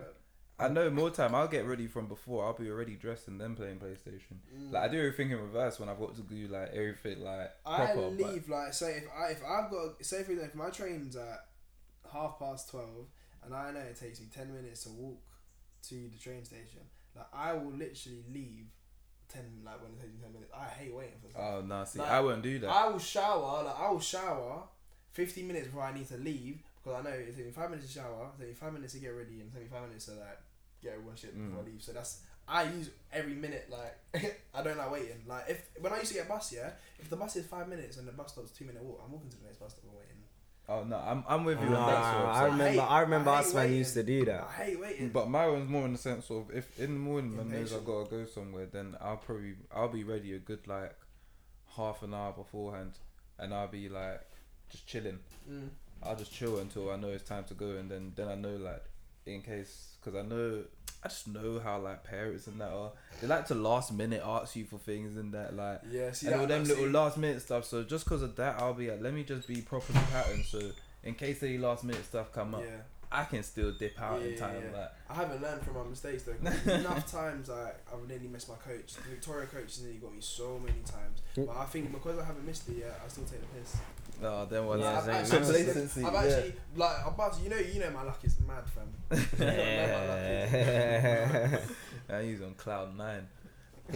I 0.57 0.69
know 0.69 0.89
more 0.89 1.09
time. 1.09 1.35
I'll 1.35 1.47
get 1.49 1.65
ready 1.65 1.87
from 1.87 2.07
before. 2.07 2.45
I'll 2.45 2.53
be 2.53 2.69
already 2.69 2.95
dressed 2.95 3.27
and 3.27 3.39
then 3.39 3.55
playing 3.55 3.77
PlayStation. 3.77 4.37
Mm. 4.57 4.71
Like 4.71 4.83
I 4.83 4.87
do 4.87 4.97
everything 4.99 5.31
in 5.31 5.39
reverse 5.39 5.79
when 5.79 5.89
I've 5.89 5.99
got 5.99 6.15
to 6.15 6.21
do 6.21 6.47
like 6.47 6.69
everything 6.69 7.21
like 7.23 7.51
I 7.65 7.85
proper. 7.87 8.07
leave 8.07 8.47
like 8.47 8.73
say 8.73 8.97
if 8.97 9.03
I 9.17 9.31
if 9.31 9.41
I've 9.45 9.69
got 9.69 10.03
say 10.03 10.23
for 10.23 10.31
example 10.31 10.45
if 10.45 10.55
my 10.55 10.69
train's 10.69 11.15
at 11.17 11.45
half 12.11 12.39
past 12.39 12.69
twelve 12.69 13.07
and 13.43 13.53
I 13.53 13.71
know 13.71 13.79
it 13.79 13.99
takes 13.99 14.21
me 14.21 14.27
ten 14.33 14.53
minutes 14.53 14.83
to 14.83 14.89
walk 14.91 15.21
to 15.89 15.95
the 16.09 16.17
train 16.17 16.45
station, 16.45 16.81
like 17.15 17.27
I 17.33 17.53
will 17.53 17.73
literally 17.73 18.23
leave 18.33 18.67
ten 19.27 19.43
like 19.65 19.81
when 19.81 19.91
it 19.91 19.99
takes 19.99 20.13
me 20.13 20.19
ten 20.23 20.31
minutes. 20.31 20.51
I 20.57 20.67
hate 20.69 20.95
waiting 20.95 21.19
for 21.21 21.31
something. 21.33 21.53
Oh 21.53 21.61
no, 21.79 21.83
see, 21.83 21.99
Like, 21.99 22.11
I 22.11 22.21
won't 22.21 22.41
do 22.43 22.59
that. 22.59 22.69
I 22.69 22.87
will 22.87 22.99
shower 22.99 23.63
like 23.65 23.77
I 23.77 23.89
will 23.89 23.99
shower 23.99 24.63
fifteen 25.11 25.47
minutes 25.47 25.67
before 25.67 25.83
I 25.83 25.93
need 25.93 26.07
to 26.07 26.17
leave 26.17 26.63
because 26.81 26.99
I 26.99 27.09
know 27.09 27.15
it 27.15 27.25
takes 27.25 27.37
me 27.45 27.51
five 27.51 27.71
minutes 27.71 27.87
to 27.87 27.99
shower, 27.99 28.29
it 28.37 28.39
takes 28.39 28.49
me 28.49 28.53
five 28.67 28.73
minutes 28.73 28.93
to 28.93 28.99
get 28.99 29.09
ready, 29.09 29.41
and 29.41 29.51
it 29.51 29.53
takes 29.53 29.71
me 29.71 29.77
five 29.77 29.87
minutes 29.87 30.05
to 30.05 30.11
like 30.11 30.39
get 30.85 30.93
everyone 30.93 31.15
shit 31.17 31.33
before 31.35 31.61
Mm. 31.61 31.67
I 31.67 31.71
leave. 31.71 31.81
So 31.81 31.91
that's 31.93 32.21
I 32.47 32.63
use 32.63 32.89
every 33.11 33.33
minute 33.33 33.67
like 33.71 33.95
I 34.53 34.61
don't 34.63 34.77
like 34.77 34.91
waiting. 34.91 35.21
Like 35.27 35.45
if 35.49 35.67
when 35.81 35.91
I 35.93 35.97
used 35.99 36.09
to 36.13 36.17
get 36.19 36.25
a 36.27 36.29
bus, 36.29 36.53
yeah, 36.53 36.71
if 36.99 37.09
the 37.09 37.15
bus 37.17 37.35
is 37.35 37.45
five 37.47 37.67
minutes 37.67 37.97
and 37.97 38.07
the 38.07 38.11
bus 38.13 38.31
stop's 38.31 38.51
two 38.51 38.65
minute 38.65 38.83
walk, 38.83 39.01
I'm 39.05 39.11
walking 39.11 39.29
to 39.31 39.37
the 39.37 39.45
next 39.45 39.57
bus 39.59 39.71
stop 39.71 39.83
and 39.85 39.93
waiting. 39.97 40.21
oh 40.69 40.83
no, 40.83 40.97
I'm 40.97 41.23
I'm 41.27 41.43
with 41.43 41.59
you 41.61 41.69
Nah, 41.69 41.79
on 41.85 41.87
that 41.91 42.11
sort 42.13 42.23
of 42.23 42.29
I 42.29 42.33
stuff. 42.35 42.51
remember. 42.51 42.81
hate- 42.81 42.91
I 42.91 42.99
remember 43.01 43.29
I 43.31 43.39
us 43.39 43.47
hate 43.51 43.55
man 43.57 43.73
used 43.73 43.93
to 43.95 44.03
do 44.03 44.25
that. 44.25 44.43
I 44.49 44.63
hate 44.63 44.79
waiting. 44.79 45.09
But 45.09 45.29
my 45.29 45.47
one's 45.47 45.69
more 45.69 45.85
in 45.85 45.93
the 45.93 45.97
sense 45.99 46.29
of 46.29 46.51
if 46.53 46.79
in 46.79 46.93
the 46.93 46.99
morning 46.99 47.35
man 47.35 47.49
knows 47.49 47.73
I 47.73 47.77
Impatient. 47.77 47.85
gotta 47.85 48.09
go 48.17 48.25
somewhere, 48.25 48.65
then 48.71 48.95
I'll 49.01 49.17
probably 49.17 49.55
I'll 49.75 49.89
be 49.89 50.03
ready 50.03 50.33
a 50.33 50.39
good 50.39 50.67
like 50.67 50.95
half 51.75 52.03
an 52.03 52.13
hour 52.13 52.31
beforehand, 52.31 52.93
and 53.39 53.53
I'll 53.53 53.67
be 53.67 53.89
like 53.89 54.21
just 54.69 54.87
chilling. 54.87 55.19
Mm. 55.49 55.69
I'll 56.03 56.15
just 56.15 56.31
chill 56.33 56.59
until 56.59 56.91
I 56.91 56.97
know 56.97 57.09
it's 57.09 57.23
time 57.27 57.43
to 57.45 57.53
go, 57.55 57.71
and 57.77 57.89
then 57.89 58.13
then 58.15 58.27
I 58.27 58.35
know 58.35 58.55
like 58.57 58.83
in 59.25 59.41
case 59.41 59.94
because 60.05 60.23
I 60.23 60.27
know 60.27 60.61
I 61.03 61.07
just 61.07 61.27
know 61.27 61.59
how 61.63 61.79
like 61.79 62.03
parents 62.03 62.47
and 62.47 62.59
that 62.61 62.69
are. 62.69 62.91
They 63.21 63.27
like 63.27 63.45
to 63.47 63.55
last 63.55 63.93
minute 63.93 64.21
ask 64.25 64.55
you 64.55 64.65
for 64.65 64.77
things 64.79 65.17
and 65.17 65.33
that 65.33 65.55
like 65.55 65.81
Yeah, 65.91 66.11
see 66.11 66.27
and 66.27 66.35
that, 66.35 66.39
all 66.41 66.47
them 66.47 66.63
that- 66.63 66.69
little 66.69 66.85
see- 66.85 66.91
last 66.91 67.17
minute 67.17 67.41
stuff. 67.41 67.65
So 67.65 67.83
just 67.83 68.05
because 68.05 68.21
of 68.21 68.35
that, 68.37 68.59
I'll 68.59 68.73
be 68.73 68.89
like, 68.89 69.01
let 69.01 69.13
me 69.13 69.23
just 69.23 69.47
be 69.47 69.61
properly 69.61 69.99
patterned. 70.11 70.45
So 70.45 70.59
in 71.03 71.13
case 71.15 71.43
any 71.43 71.57
last 71.57 71.83
minute 71.83 72.03
stuff 72.05 72.31
come 72.31 72.55
up, 72.55 72.61
Yeah. 72.63 72.77
I 73.11 73.23
can 73.23 73.43
still 73.43 73.71
dip 73.71 74.01
out 74.01 74.19
Yeah, 74.21 74.27
in 74.29 74.37
time. 74.37 74.63
yeah. 74.71 74.79
Like 74.79 74.91
I 75.09 75.13
haven't 75.13 75.41
learned 75.41 75.61
from 75.61 75.75
my 75.75 75.83
mistakes 75.83 76.23
though. 76.23 76.33
enough 76.73 77.09
times 77.11 77.49
like 77.49 77.77
I've 77.93 78.07
nearly 78.07 78.27
missed 78.27 78.49
my 78.49 78.55
coach. 78.55 78.95
The 78.95 79.01
Victoria 79.09 79.45
coach 79.47 79.75
has 79.75 79.81
nearly 79.83 79.99
got 79.99 80.11
me 80.11 80.21
so 80.21 80.57
many 80.59 80.79
times. 80.85 81.21
But 81.35 81.49
I 81.55 81.65
think 81.65 81.91
because 81.91 82.17
I 82.17 82.25
haven't 82.25 82.45
missed 82.47 82.67
it 82.69 82.77
yet, 82.79 82.99
I 83.05 83.07
still 83.09 83.25
take 83.25 83.41
the 83.41 83.59
piss. 83.59 83.75
No, 84.21 84.45
then 84.45 84.65
what? 84.65 84.79
Yeah, 84.79 84.93
Like, 84.93 85.09
I've 85.09 85.09
actually, 85.09 85.61
I've 85.69 85.97
yeah. 85.97 86.19
actually 86.19 86.53
like 86.75 86.97
I'm 87.01 87.13
about 87.13 87.33
to, 87.37 87.41
you 87.43 87.49
know 87.49 87.57
you 87.57 87.79
know 87.79 87.89
my 87.91 88.03
luck 88.03 88.19
is 88.23 88.37
mad 88.47 88.63
fam. 88.69 88.87
You 89.39 89.45
know 89.45 89.87
my 89.91 90.07
luck 90.07 90.19
is- 90.19 90.51
Yeah. 92.09 92.15
I 92.17 92.19
use 92.21 92.41
on 92.41 92.53
cloud 92.55 92.97
nine. 92.97 93.27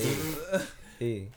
Hey. 1.00 1.30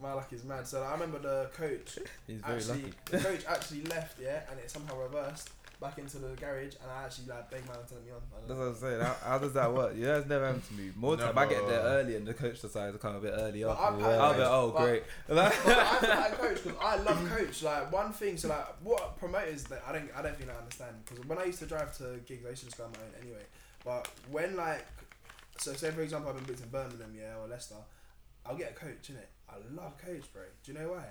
My 0.00 0.14
luck 0.14 0.32
is 0.32 0.44
mad. 0.44 0.66
So 0.66 0.80
like, 0.80 0.88
I 0.88 0.92
remember 0.92 1.18
the 1.18 1.50
coach 1.54 1.98
He's 2.26 2.40
very 2.40 2.56
actually 2.56 2.82
lucky. 2.82 2.94
the 3.10 3.18
coach 3.18 3.44
actually 3.46 3.82
left, 3.82 4.18
yeah, 4.18 4.40
and 4.50 4.58
it 4.58 4.70
somehow 4.70 4.98
reversed. 5.02 5.50
Back 5.80 5.98
into 5.98 6.18
the 6.18 6.28
garage, 6.34 6.74
and 6.82 6.90
I 6.90 7.04
actually 7.04 7.26
like 7.28 7.50
beg 7.50 7.64
man 7.66 7.76
to 7.88 7.94
let 7.94 8.04
me 8.04 8.10
on. 8.10 8.16
I 8.34 8.38
don't 8.38 8.48
That's 8.48 8.48
know. 8.48 8.56
what 8.58 8.66
I'm 8.66 8.74
saying. 8.74 9.00
How, 9.00 9.30
how 9.30 9.38
does 9.38 9.52
that 9.52 9.72
work? 9.72 9.92
Yeah, 9.96 10.06
that's 10.14 10.28
never 10.28 10.46
happened 10.46 10.64
to 10.66 10.72
me. 10.74 10.90
More 10.96 11.16
time, 11.16 11.38
I 11.38 11.46
get 11.46 11.66
there 11.68 11.80
early 11.80 12.16
and 12.16 12.26
the 12.26 12.34
coach 12.34 12.60
decides 12.60 12.92
to 12.94 12.98
come 12.98 13.14
a 13.16 13.20
bit 13.20 13.34
earlier. 13.36 13.66
But 13.68 13.78
I'm 13.80 14.00
Yeah. 14.00 14.06
I'll 14.08 14.34
be 14.34 14.40
oh 14.42 14.72
but- 14.76 14.84
great. 14.84 15.02
but 15.28 15.38
I 15.38 15.50
feel 15.50 16.08
like 16.10 16.38
coach 16.38 16.64
because 16.64 16.78
I 16.82 16.96
love 16.96 17.28
coach. 17.28 17.62
Like 17.62 17.92
one 17.92 18.12
thing, 18.12 18.36
so 18.36 18.48
like 18.48 18.66
what 18.82 19.18
promoters 19.18 19.64
that 19.64 19.82
I 19.86 19.92
don't, 19.92 20.10
I 20.16 20.22
don't 20.22 20.36
think 20.36 20.50
I 20.50 20.54
understand. 20.54 20.96
Because 21.04 21.24
when 21.26 21.38
I 21.38 21.44
used 21.44 21.60
to 21.60 21.66
drive 21.66 21.96
to 21.98 22.18
gigs, 22.26 22.44
I 22.44 22.50
used 22.50 22.60
to 22.62 22.66
just 22.66 22.78
go 22.78 22.84
on 22.84 22.92
my 22.92 22.98
own 22.98 23.22
anyway. 23.22 23.44
But 23.84 24.08
when 24.30 24.56
like, 24.56 24.84
so 25.58 25.72
say 25.74 25.90
for 25.92 26.02
example, 26.02 26.30
I've 26.30 26.36
been 26.36 26.44
booked 26.46 26.60
in 26.62 26.68
Birmingham, 26.70 27.12
yeah, 27.16 27.36
or 27.40 27.46
Leicester, 27.48 27.76
I'll 28.44 28.56
get 28.56 28.72
a 28.72 28.74
coach 28.74 29.10
in 29.10 29.16
it. 29.16 29.28
I 29.48 29.54
love 29.74 29.96
coach, 29.96 30.24
bro. 30.32 30.42
Do 30.64 30.72
you 30.72 30.78
know 30.78 30.88
why? 30.90 31.04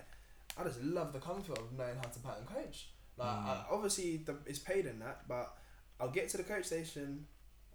I 0.59 0.63
just 0.63 0.81
love 0.83 1.13
the 1.13 1.19
comfort 1.19 1.57
of 1.57 1.71
knowing 1.77 1.95
how 1.95 2.09
to 2.09 2.19
pattern 2.19 2.45
coach. 2.45 2.87
Like 3.17 3.27
I, 3.27 3.63
obviously 3.71 4.17
the, 4.17 4.35
it's 4.45 4.59
paid 4.59 4.85
in 4.85 4.99
that, 4.99 5.27
but 5.27 5.55
I'll 5.99 6.09
get 6.09 6.29
to 6.29 6.37
the 6.37 6.43
coach 6.43 6.65
station. 6.65 7.25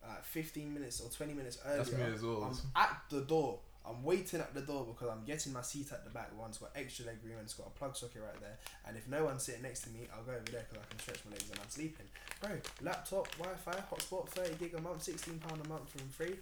Uh, 0.04 0.20
15 0.22 0.74
minutes 0.74 1.00
or 1.00 1.08
20 1.08 1.32
minutes 1.32 1.58
earlier. 1.64 1.76
That's 1.84 1.92
me 1.92 2.02
as 2.12 2.22
well. 2.22 2.42
I'm 2.76 2.82
at 2.82 3.02
the 3.08 3.20
door. 3.20 3.60
I'm 3.88 4.02
waiting 4.02 4.40
at 4.40 4.52
the 4.52 4.60
door 4.60 4.84
because 4.84 5.08
I'm 5.16 5.24
getting 5.24 5.52
my 5.52 5.62
seat 5.62 5.92
at 5.92 6.02
the 6.04 6.10
back. 6.10 6.30
One's 6.36 6.58
got 6.58 6.70
extra 6.74 7.06
leg 7.06 7.18
room 7.22 7.34
and 7.38 7.44
it's 7.44 7.54
got 7.54 7.68
a 7.68 7.70
plug 7.70 7.94
socket 7.96 8.20
right 8.20 8.40
there. 8.40 8.58
And 8.86 8.96
if 8.96 9.06
no 9.08 9.24
one's 9.24 9.44
sitting 9.44 9.62
next 9.62 9.82
to 9.82 9.90
me, 9.90 10.08
I'll 10.12 10.24
go 10.24 10.32
over 10.32 10.42
there 10.50 10.66
because 10.68 10.84
I 10.84 10.90
can 10.90 10.98
stretch 10.98 11.18
my 11.24 11.30
legs 11.30 11.48
and 11.50 11.58
I'm 11.60 11.68
sleeping. 11.70 12.06
Bro, 12.40 12.50
laptop, 12.82 13.28
Wi-Fi, 13.38 13.72
hotspot, 13.92 14.28
30 14.30 14.54
gig 14.56 14.74
a 14.76 14.80
month, 14.80 15.02
16 15.04 15.38
pound 15.38 15.60
a 15.64 15.68
month 15.68 15.88
from 15.90 16.08
free. 16.08 16.34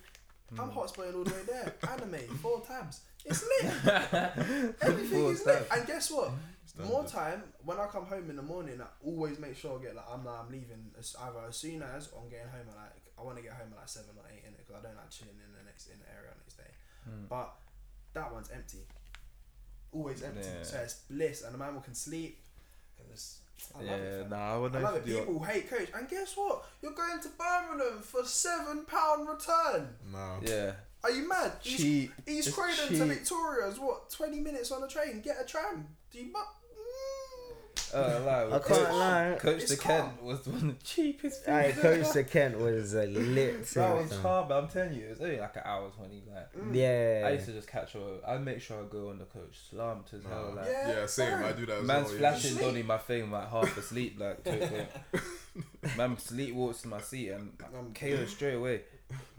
I'm 0.58 0.70
hotspotting 0.70 1.14
all 1.16 1.24
the 1.24 1.30
way 1.34 1.42
there. 1.46 1.74
Anime, 1.90 2.34
four 2.38 2.62
tabs. 2.62 3.00
It's 3.26 3.42
lit. 3.44 3.72
Everything 4.80 5.20
Four 5.20 5.32
is 5.32 5.44
lit. 5.44 5.68
tabs. 5.68 5.78
And 5.78 5.86
guess 5.86 6.10
what? 6.10 6.30
Standard. 6.70 6.92
More 6.92 7.04
time 7.04 7.42
when 7.64 7.78
I 7.80 7.86
come 7.86 8.06
home 8.06 8.30
in 8.30 8.36
the 8.36 8.42
morning, 8.46 8.80
I 8.80 8.86
always 9.04 9.38
make 9.38 9.56
sure 9.56 9.78
I 9.78 9.82
get 9.82 9.96
like 9.96 10.06
I'm 10.12 10.26
I'm 10.26 10.46
leaving 10.50 10.90
as 10.98 11.16
either 11.20 11.40
as 11.48 11.56
soon 11.56 11.82
as 11.82 12.08
or 12.14 12.22
I'm 12.22 12.30
getting 12.30 12.46
home 12.48 12.66
at 12.70 12.76
like 12.76 13.02
I 13.18 13.22
want 13.22 13.36
to 13.38 13.42
get 13.42 13.52
home 13.52 13.68
at 13.72 13.78
like 13.78 13.88
seven 13.88 14.14
or 14.16 14.24
eight 14.30 14.44
in 14.46 14.54
it 14.54 14.62
because 14.64 14.78
I 14.78 14.86
don't 14.86 14.96
like 14.96 15.10
chilling 15.10 15.34
in 15.34 15.50
the 15.52 15.64
next 15.66 15.88
in 15.90 15.98
the 15.98 16.06
area 16.14 16.30
next 16.38 16.56
day. 16.56 16.70
Hmm. 17.04 17.26
But 17.28 17.50
that 18.14 18.32
one's 18.32 18.50
empty. 18.50 18.86
Always 19.92 20.22
empty. 20.22 20.46
Yeah. 20.46 20.62
So 20.62 20.78
it's 20.78 20.94
bliss, 21.10 21.42
and 21.42 21.52
the 21.54 21.58
man 21.58 21.80
can 21.82 21.94
sleep. 21.94 22.38
'Cause 22.96 23.06
it's- 23.06 23.36
I 23.74 23.78
love 23.78 23.86
Yeah, 23.86 23.96
it. 23.96 24.20
fam. 24.22 24.30
nah, 24.30 24.54
I 24.54 24.56
would 24.56 24.76
I 24.76 24.80
love 24.80 24.94
never 24.94 25.04
it. 25.04 25.06
do 25.06 25.18
People 25.18 25.42
hate 25.44 25.68
coach, 25.68 25.88
and 25.94 26.08
guess 26.08 26.34
what? 26.36 26.64
You're 26.80 26.92
going 26.92 27.20
to 27.20 27.28
Birmingham 27.30 28.00
for 28.02 28.24
seven 28.24 28.84
pound 28.86 29.28
return. 29.28 29.96
Nah. 30.06 30.38
Yeah, 30.40 30.76
Are 31.04 31.10
you 31.10 31.28
mad? 31.28 31.52
East, 31.64 31.76
cheap. 31.78 32.12
East 32.26 32.48
It's 32.48 32.56
Croydon 32.56 32.88
to 32.88 32.98
cheap. 32.98 33.08
Victoria 33.08 33.66
is 33.68 33.78
what 33.78 34.08
twenty 34.10 34.40
minutes 34.40 34.70
on 34.70 34.82
a 34.82 34.88
train. 34.88 35.20
Get 35.20 35.40
a 35.40 35.44
tram. 35.44 35.94
Do 36.10 36.18
you? 36.18 36.30
But 36.32 36.46
Uh, 37.94 38.20
lie, 38.24 38.44
I 38.46 38.58
Coach- 38.58 38.66
can't 38.78 38.94
lie. 38.94 39.36
Coach 39.38 39.62
It's 39.62 39.70
the 39.70 39.76
Kent 39.82 40.22
was 40.22 40.46
one 40.46 40.70
of 40.70 40.78
the 40.78 40.84
cheapest. 40.84 41.44
Hey, 41.46 41.74
Coach 41.76 42.12
the 42.12 42.24
Kent 42.24 42.58
was 42.58 42.94
a 42.94 43.06
lit. 43.06 43.64
That 43.66 43.96
was 43.96 44.10
thing. 44.10 44.20
calm, 44.22 44.48
but 44.48 44.62
I'm 44.62 44.68
telling 44.68 44.94
you, 44.94 45.06
it 45.06 45.10
was 45.10 45.20
only 45.20 45.38
like 45.38 45.56
an 45.56 45.62
hour 45.64 45.90
twenty. 45.90 46.22
Like 46.32 46.52
Mm. 46.52 46.74
Yeah. 46.74 47.26
I 47.26 47.30
used 47.32 47.46
to 47.46 47.52
just 47.52 47.68
catch 47.68 47.92
her. 47.92 48.00
I 48.26 48.38
make 48.38 48.60
sure 48.60 48.78
I 48.80 48.86
go 48.90 49.08
on 49.10 49.18
the 49.18 49.24
coach 49.24 49.56
slumped 49.70 50.12
as 50.14 50.24
hell. 50.24 50.52
Nah. 50.54 50.60
Like 50.62 50.68
Yeah. 50.70 50.88
Yeah, 51.00 51.06
same. 51.06 51.38
bro. 51.38 51.48
I 51.48 51.52
do 51.52 51.66
that 51.66 51.78
as 51.78 51.84
man's 51.84 52.04
well. 52.06 52.12
yeah. 52.14 52.18
flashing 52.18 52.50
Sleep. 52.52 52.62
Donny 52.64 52.82
my 52.82 52.98
thing 52.98 53.30
like 53.30 53.50
half 53.50 53.76
asleep. 53.76 54.16
Like 54.20 54.44
totally. 54.44 54.86
man 55.96 56.18
sleep 56.18 56.54
walks 56.54 56.82
to 56.82 56.88
my 56.88 57.00
seat 57.00 57.30
and 57.30 57.52
I'm 57.76 57.92
KO 57.94 58.24
straight 58.26 58.54
away. 58.54 58.82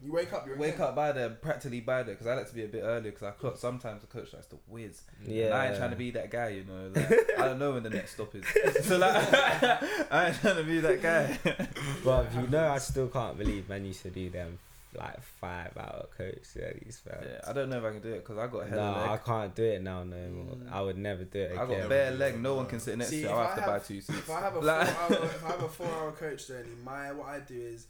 You 0.04 0.12
wake 0.12 0.34
up. 0.34 0.48
You're 0.48 0.58
Wake 0.58 0.80
up 0.80 0.96
by 0.96 1.12
there, 1.12 1.30
practically 1.30 1.80
by 1.82 2.02
there, 2.04 2.16
because 2.16 2.26
I 2.28 2.34
like 2.34 2.48
to 2.50 2.56
be 2.56 2.64
a 2.64 2.68
bit 2.68 2.82
earlier 2.82 3.12
because 3.12 3.24
I 3.24 3.32
clock 3.32 3.58
sometimes 3.58 4.02
the 4.02 4.08
coach 4.08 4.34
likes 4.34 4.48
to 4.48 4.58
whiz. 4.68 5.02
Yeah. 5.28 5.46
And 5.46 5.54
I 5.54 5.68
ain't 5.68 5.78
trying 5.78 5.92
to 5.92 5.96
be 5.96 6.10
that 6.12 6.32
guy, 6.32 6.50
you 6.50 6.64
know. 6.64 6.90
Like, 6.94 7.40
I 7.40 7.46
don't 7.46 7.60
know 7.60 7.74
when 7.74 7.84
the 7.84 7.92
next 7.92 8.14
stop 8.16 8.34
is. 8.34 8.44
So 8.86 8.98
like, 8.98 9.16
I 10.12 10.28
ain't 10.28 10.42
trying 10.42 10.56
to 10.58 10.64
be 10.64 10.80
that 10.80 11.02
guy. 11.02 11.38
But 12.04 12.34
you 12.34 12.48
know, 12.48 12.68
I 12.70 12.80
still 12.80 13.08
can't 13.10 13.38
believe 13.38 13.70
man 13.70 13.86
used 13.86 14.02
to 14.04 14.10
do 14.10 14.30
them 14.32 14.58
like 14.98 15.22
five 15.40 15.72
hour 15.78 16.06
coach 16.18 16.40
studies, 16.44 17.00
fam. 17.08 17.24
yeah, 17.24 17.40
I 17.48 17.54
don't 17.54 17.70
know 17.70 17.78
if 17.78 17.84
I 17.86 17.92
can 17.92 18.02
do 18.02 18.10
it 18.10 18.26
because 18.28 18.38
I 18.38 18.48
got 18.48 18.68
hella 18.68 18.82
No, 19.06 19.14
I 19.14 19.18
can't 19.18 19.56
do 19.56 19.64
it 19.64 19.82
now 19.82 20.04
no 20.04 20.18
more. 20.18 20.56
Mm. 20.56 20.72
I 20.72 20.82
would 20.82 20.98
never 20.98 21.24
do 21.24 21.40
it 21.40 21.58
I 21.58 21.64
again. 21.64 21.80
got 21.82 21.90
bare 21.90 22.12
leg. 22.12 22.42
No 22.42 22.56
one 22.56 22.66
can 22.66 22.80
sit 22.82 22.98
next 22.98 23.12
See, 23.12 23.22
to 23.22 23.30
it. 23.30 23.32
I 23.32 23.36
I 23.40 23.46
have 23.46 23.56
to 23.56 23.62
buy 23.62 23.80
two 23.80 24.02
seats. 24.02 24.10
If 24.20 24.30
I 24.32 24.40
have 24.42 24.56
a 24.56 24.60
Like- 24.60 24.88
four 24.88 25.18
hour, 25.20 25.26
if 25.26 25.46
I 25.46 25.48
have 25.52 25.64
a 25.64 25.70
four 25.70 25.88
hour 25.88 26.12
coach 26.12 26.48
journey, 26.48 26.70
my 26.84 27.12
what 27.14 27.28
I 27.30 27.40
do 27.40 27.56
is 27.56 27.86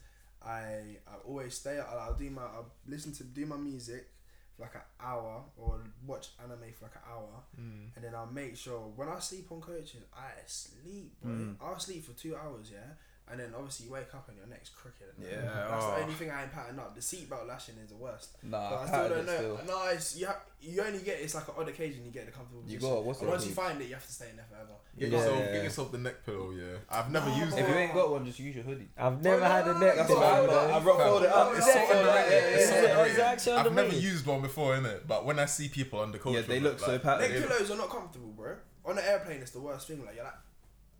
I 0.45 0.97
I 1.07 1.15
always 1.25 1.55
stay. 1.55 1.79
I'll, 1.79 1.99
I'll 1.99 2.13
do 2.17 2.29
my 2.29 2.41
I'll 2.43 2.71
listen 2.87 3.11
to 3.13 3.23
do 3.23 3.45
my 3.45 3.57
music 3.57 4.07
for 4.55 4.63
like 4.63 4.75
an 4.75 4.81
hour 4.99 5.43
or 5.57 5.81
watch 6.05 6.29
anime 6.43 6.71
for 6.77 6.85
like 6.85 6.95
an 6.95 7.01
hour, 7.11 7.29
Mm. 7.59 7.95
and 7.95 8.03
then 8.03 8.13
I'll 8.15 8.25
make 8.31 8.55
sure 8.57 8.79
when 8.95 9.07
I 9.09 9.19
sleep 9.19 9.51
on 9.51 9.61
coaching, 9.61 10.01
I 10.13 10.31
sleep. 10.47 11.13
Bro. 11.21 11.31
Mm. 11.31 11.55
I'll 11.61 11.79
sleep 11.79 12.03
for 12.05 12.13
two 12.13 12.35
hours, 12.35 12.69
yeah. 12.71 12.93
And 13.29 13.39
then 13.39 13.53
obviously 13.55 13.85
you 13.85 13.93
wake 13.93 14.13
up 14.13 14.27
and 14.27 14.37
your 14.37 14.47
neck's 14.47 14.69
crooked. 14.69 15.07
And 15.17 15.25
Yeah, 15.25 15.39
that's 15.69 15.85
oh. 15.85 15.95
the 15.95 16.01
only 16.03 16.13
thing 16.15 16.29
I 16.31 16.43
ain't 16.43 16.51
patting 16.51 16.77
up. 16.77 16.93
The 16.93 16.99
seatbelt 16.99 17.47
lashing 17.47 17.75
is 17.81 17.89
the 17.91 17.95
worst. 17.95 18.35
Nah, 18.43 18.69
But 18.69 18.75
I 18.75 18.81
I 18.81 18.85
still 18.87 18.99
patterned 18.99 19.27
don't 19.27 19.35
it 19.35 19.41
know. 19.41 19.57
still. 19.63 19.67
No, 19.79 19.87
it's 19.87 20.17
you. 20.17 20.25
Have, 20.27 20.41
you 20.59 20.81
only 20.83 20.99
get 20.99 21.19
it's 21.21 21.33
like 21.35 21.47
an 21.47 21.53
odd 21.57 21.69
occasion. 21.69 22.03
You 22.05 22.11
get 22.11 22.25
the 22.25 22.33
comfortable. 22.33 22.63
You 22.67 22.75
position. 22.77 22.95
got 22.95 23.05
what's 23.05 23.19
And 23.21 23.29
it 23.29 23.31
once 23.31 23.45
you 23.47 23.53
find 23.53 23.81
it, 23.81 23.87
you 23.87 23.93
have 23.93 24.05
to 24.05 24.11
stay 24.11 24.29
in 24.31 24.35
there 24.35 24.45
forever. 24.49 24.75
Get 24.99 25.09
Yeah. 25.11 25.17
yourself, 25.17 25.39
get 25.53 25.63
yourself 25.63 25.91
the 25.93 25.97
neck 25.99 26.25
pillow. 26.25 26.51
Yeah, 26.51 26.75
I've 26.89 27.09
never 27.09 27.29
No, 27.29 27.35
used 27.37 27.57
If 27.57 27.65
it. 27.65 27.69
you 27.69 27.75
ain't 27.75 27.93
got 27.93 28.11
one, 28.11 28.25
just 28.25 28.39
use 28.39 28.55
your 28.55 28.65
hoodie. 28.65 28.89
I've 28.97 29.21
never 29.23 29.39
no, 29.39 29.45
had 29.45 29.67
a 29.67 29.79
neck 29.79 29.95
That's 29.95 30.07
pillow, 30.09 30.19
what 30.19 30.33
I 30.33 30.39
no, 30.41 30.47
got. 30.47 30.67
man. 30.67 30.75
I 30.75 30.79
rock 30.83 30.99
fold 31.01 31.23
it 31.23 31.29
up. 31.29 31.51
Yeah, 31.51 31.57
It's 31.57 31.67
yeah, 31.67 31.73
so 31.73 31.79
yeah, 31.79 31.99
underrated. 31.99 32.31
yeah, 32.31 32.57
It's 32.59 32.69
so 32.69 32.75
yeah, 32.75 32.81
yeah. 32.81 32.89
underrated. 32.91 33.19
actually 33.21 33.53
I've 33.53 33.73
never 33.73 33.95
used 33.95 34.25
one 34.25 34.41
before 34.41 34.75
in 34.75 34.85
it, 34.85 35.07
but 35.07 35.25
when 35.25 35.39
I 35.39 35.45
see 35.45 35.69
people 35.69 35.99
on 35.99 36.11
the 36.11 36.19
coach, 36.19 36.35
Yeah, 36.35 36.41
they 36.41 36.59
look 36.59 36.79
so 36.79 36.91
like, 36.91 37.01
patterned. 37.03 37.33
Neck 37.33 37.47
pillows 37.47 37.71
are 37.71 37.77
not 37.77 37.89
comfortable, 37.89 38.27
bro. 38.33 38.55
On 38.83 38.97
an 38.97 39.03
airplane, 39.05 39.39
it's 39.41 39.51
the 39.51 39.61
worst 39.61 39.87
thing. 39.87 40.03
Like 40.05 40.15
you're 40.15 40.25
like, 40.25 40.33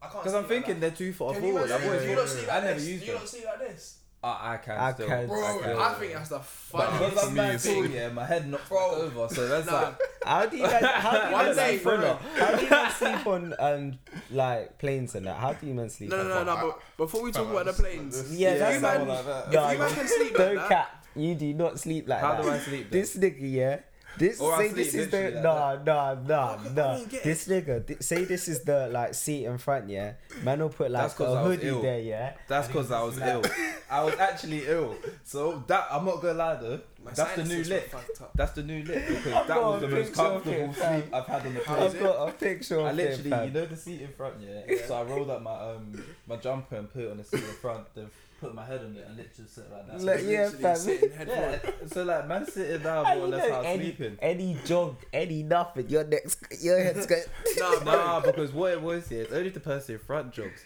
I 0.02 0.07
can't. 0.07 0.23
Because 0.23 0.34
I'm 0.34 0.41
sleep 0.45 0.49
like 0.57 0.65
thinking 0.65 0.80
that. 0.82 0.88
they're 0.98 0.98
too 1.07 1.14
far 1.14 1.34
Can 1.34 1.44
you 1.44 1.52
forward. 1.53 1.69
not 1.69 1.76
I've 1.76 1.82
sleep- 1.82 1.91
always 1.91 2.03
do 2.03 2.10
you 2.10 2.15
not 2.15 2.28
sleep 2.30 2.49
I 2.49 2.56
like 2.56 2.64
never 2.64 2.80
this? 2.80 2.88
used 2.90 2.99
Do 3.02 3.06
you 3.07 3.11
them. 3.14 3.22
not 3.22 3.30
sleep 3.30 3.45
like 3.45 3.60
this? 3.60 3.98
I, 4.23 4.53
I 4.53 4.57
can 4.57 4.78
I 4.78 4.94
still. 4.94 5.07
can- 5.07 5.28
Bro, 5.28 5.44
I 5.44 5.90
I, 5.90 5.94
think 5.95 6.14
that's 6.14 6.30
the 6.30 6.36
But 6.38 6.45
funniest 6.45 6.99
because 7.15 7.28
I'm 7.28 7.36
that 7.36 7.65
me, 7.65 7.73
tall, 7.73 7.84
it's- 7.86 7.94
yeah, 7.95 8.10
my 8.10 8.26
head 8.26 8.48
knocks 8.49 8.69
Bro. 8.69 8.91
over. 8.91 9.34
So 9.34 9.48
that's 9.48 9.65
Nah. 9.65 9.82
like. 9.82 9.95
How 10.23 10.45
do 10.45 10.57
you 10.57 10.64
guys? 10.64 10.84
How 10.86 11.11
do 11.11 11.18
you 11.28 11.34
One 11.34 11.45
guys 11.48 11.56
day, 11.56 11.72
sleep 11.80 11.84
bro. 11.84 12.11
on? 12.11 12.18
How 12.36 12.56
do 12.56 12.61
you 12.64 12.69
guys 12.69 12.94
sleep 12.95 13.26
on 13.28 13.56
um 13.57 13.99
like 14.30 14.78
planes 14.78 15.15
and 15.15 15.26
that? 15.26 15.38
How 15.38 15.53
do 15.53 15.65
you 15.65 15.73
man 15.73 15.90
sleep? 15.90 16.11
No, 16.11 16.18
no, 16.18 16.38
on 16.38 16.45
no, 16.45 16.56
no. 16.56 16.68
But 16.68 16.80
before 16.98 17.23
we 17.23 17.32
talk 17.32 17.49
about 17.49 17.65
the 17.65 17.73
planes, 17.73 18.32
Yeah, 18.38 18.49
if 18.52 18.60
that's 18.60 18.76
you 18.76 18.82
not 18.82 18.98
man, 18.99 19.07
like 19.07 19.26
that. 19.26 19.48
if 19.48 19.53
you 19.73 19.80
man 19.80 19.94
can 19.95 20.07
sleep 20.07 20.19
like 20.19 20.38
that. 20.38 20.45
Don't 20.45 20.56
that, 20.57 20.69
cap. 20.69 21.06
You 21.15 21.36
do 21.36 21.53
not 21.56 21.80
sleep 21.80 22.07
like 22.07 22.19
How 22.22 22.32
that. 22.34 22.38
How 22.38 22.44
do 22.44 22.49
I 22.52 22.60
sleep 22.60 22.91
then? 22.91 23.02
This 23.02 23.18
nigga, 23.18 23.38
yeah. 23.41 23.80
This 24.17 24.39
Or 24.41 24.53
I 24.53 24.67
say 24.67 24.73
this 24.73 24.93
is 24.93 25.09
the 25.09 25.31
like 25.31 25.43
nah 25.43 25.75
nah 25.83 26.13
nah 26.15 26.57
I 26.57 26.73
nah. 26.73 26.97
This 27.23 27.47
nigga 27.47 27.86
thi- 27.87 27.97
say 28.02 28.26
this 28.26 28.47
is 28.47 28.61
the 28.61 28.87
like 28.89 29.13
seat 29.13 29.45
in 29.45 29.57
front, 29.57 29.89
yeah. 29.89 30.13
Man 30.44 30.60
will 30.60 30.69
put 30.69 30.91
like 30.91 31.03
That's 31.03 31.13
a 31.13 31.18
'cause 31.18 31.36
I 31.36 31.41
was 31.44 31.55
hoodie 31.55 31.68
ill. 31.69 31.81
there, 31.81 31.99
yeah. 31.99 32.34
That's 32.47 32.68
because 32.68 32.91
I 32.91 33.02
was 33.03 33.18
ill. 33.19 33.41
I 33.89 34.03
was 34.03 34.15
actually 34.15 34.65
ill. 34.68 34.95
So 35.23 35.63
that 35.68 35.87
I'm 35.91 36.05
not 36.05 36.21
gonna 36.21 36.34
lie 36.34 36.55
though. 36.55 36.79
my 37.03 37.11
That's 37.11 37.36
the 37.36 37.44
new 37.44 37.63
sinuses 37.63 37.69
were 37.69 37.76
lick. 37.76 38.31
That's 38.36 38.52
the 38.53 38.63
new 38.63 38.84
lick 38.84 39.07
because 39.07 39.34
I've 39.34 39.47
that 39.47 39.61
was 39.63 39.81
the 39.81 39.87
most 39.87 40.13
comfortable 40.13 40.69
it, 40.69 40.76
sleep 40.76 41.13
I've 41.13 41.26
had 41.27 41.45
on 41.47 41.53
the 41.53 41.63
How 41.63 41.76
plane. 41.76 41.87
I've 41.87 41.99
got 41.99 42.29
a 42.29 42.31
picture 42.34 42.81
I 42.81 42.89
it, 42.89 42.95
literally, 42.95 43.29
fam. 43.29 43.45
you 43.47 43.53
know, 43.53 43.65
the 43.65 43.76
seat 43.77 44.02
in 44.02 44.07
front, 44.10 44.36
yeah. 44.41 44.76
So 44.87 44.94
I 44.95 45.03
rolled 45.03 45.29
up 45.29 45.41
my 45.41 45.57
um 45.71 46.03
my 46.27 46.36
jumper 46.36 46.76
and 46.76 46.91
put 46.91 47.03
it 47.03 47.11
on 47.11 47.18
the 47.18 47.23
seat 47.23 47.39
in 47.44 47.55
front. 47.55 47.86
Then 47.95 48.10
put 48.41 48.53
my 48.55 48.65
head 48.65 48.81
on 48.81 48.95
it 48.97 49.05
and 49.07 49.15
literally 49.18 49.47
sit 49.49 49.71
like 49.71 49.87
that. 49.87 50.02
Like, 50.02 50.23
yeah, 50.26 50.49
fam. 50.49 51.28
yeah. 51.28 51.60
So 51.87 52.03
like, 52.03 52.28
man, 52.28 52.45
sitting 52.45 52.81
down 52.81 53.05
more 53.18 53.26
or 53.26 53.28
less 53.29 53.47
know 53.47 53.55
how 53.55 53.61
any, 53.61 53.84
sleeping. 53.86 54.18
any 54.21 54.57
jog, 54.65 54.97
any 55.13 55.44
nothing, 55.44 55.87
your 55.89 56.03
neck's 56.03 56.36
your 56.61 56.81
head's 56.84 57.05
going. 57.11 57.23
Nah, 57.57 57.79
bro. 57.79 57.91
Nah, 57.94 58.20
because 58.20 58.52
what 58.52 58.71
it 58.73 58.81
was 58.81 59.07
here, 59.07 59.21
it's 59.23 59.31
only 59.31 59.49
the 59.49 59.60
person 59.61 59.95
in 59.95 60.02
front 60.02 60.34
jogs. 60.34 60.61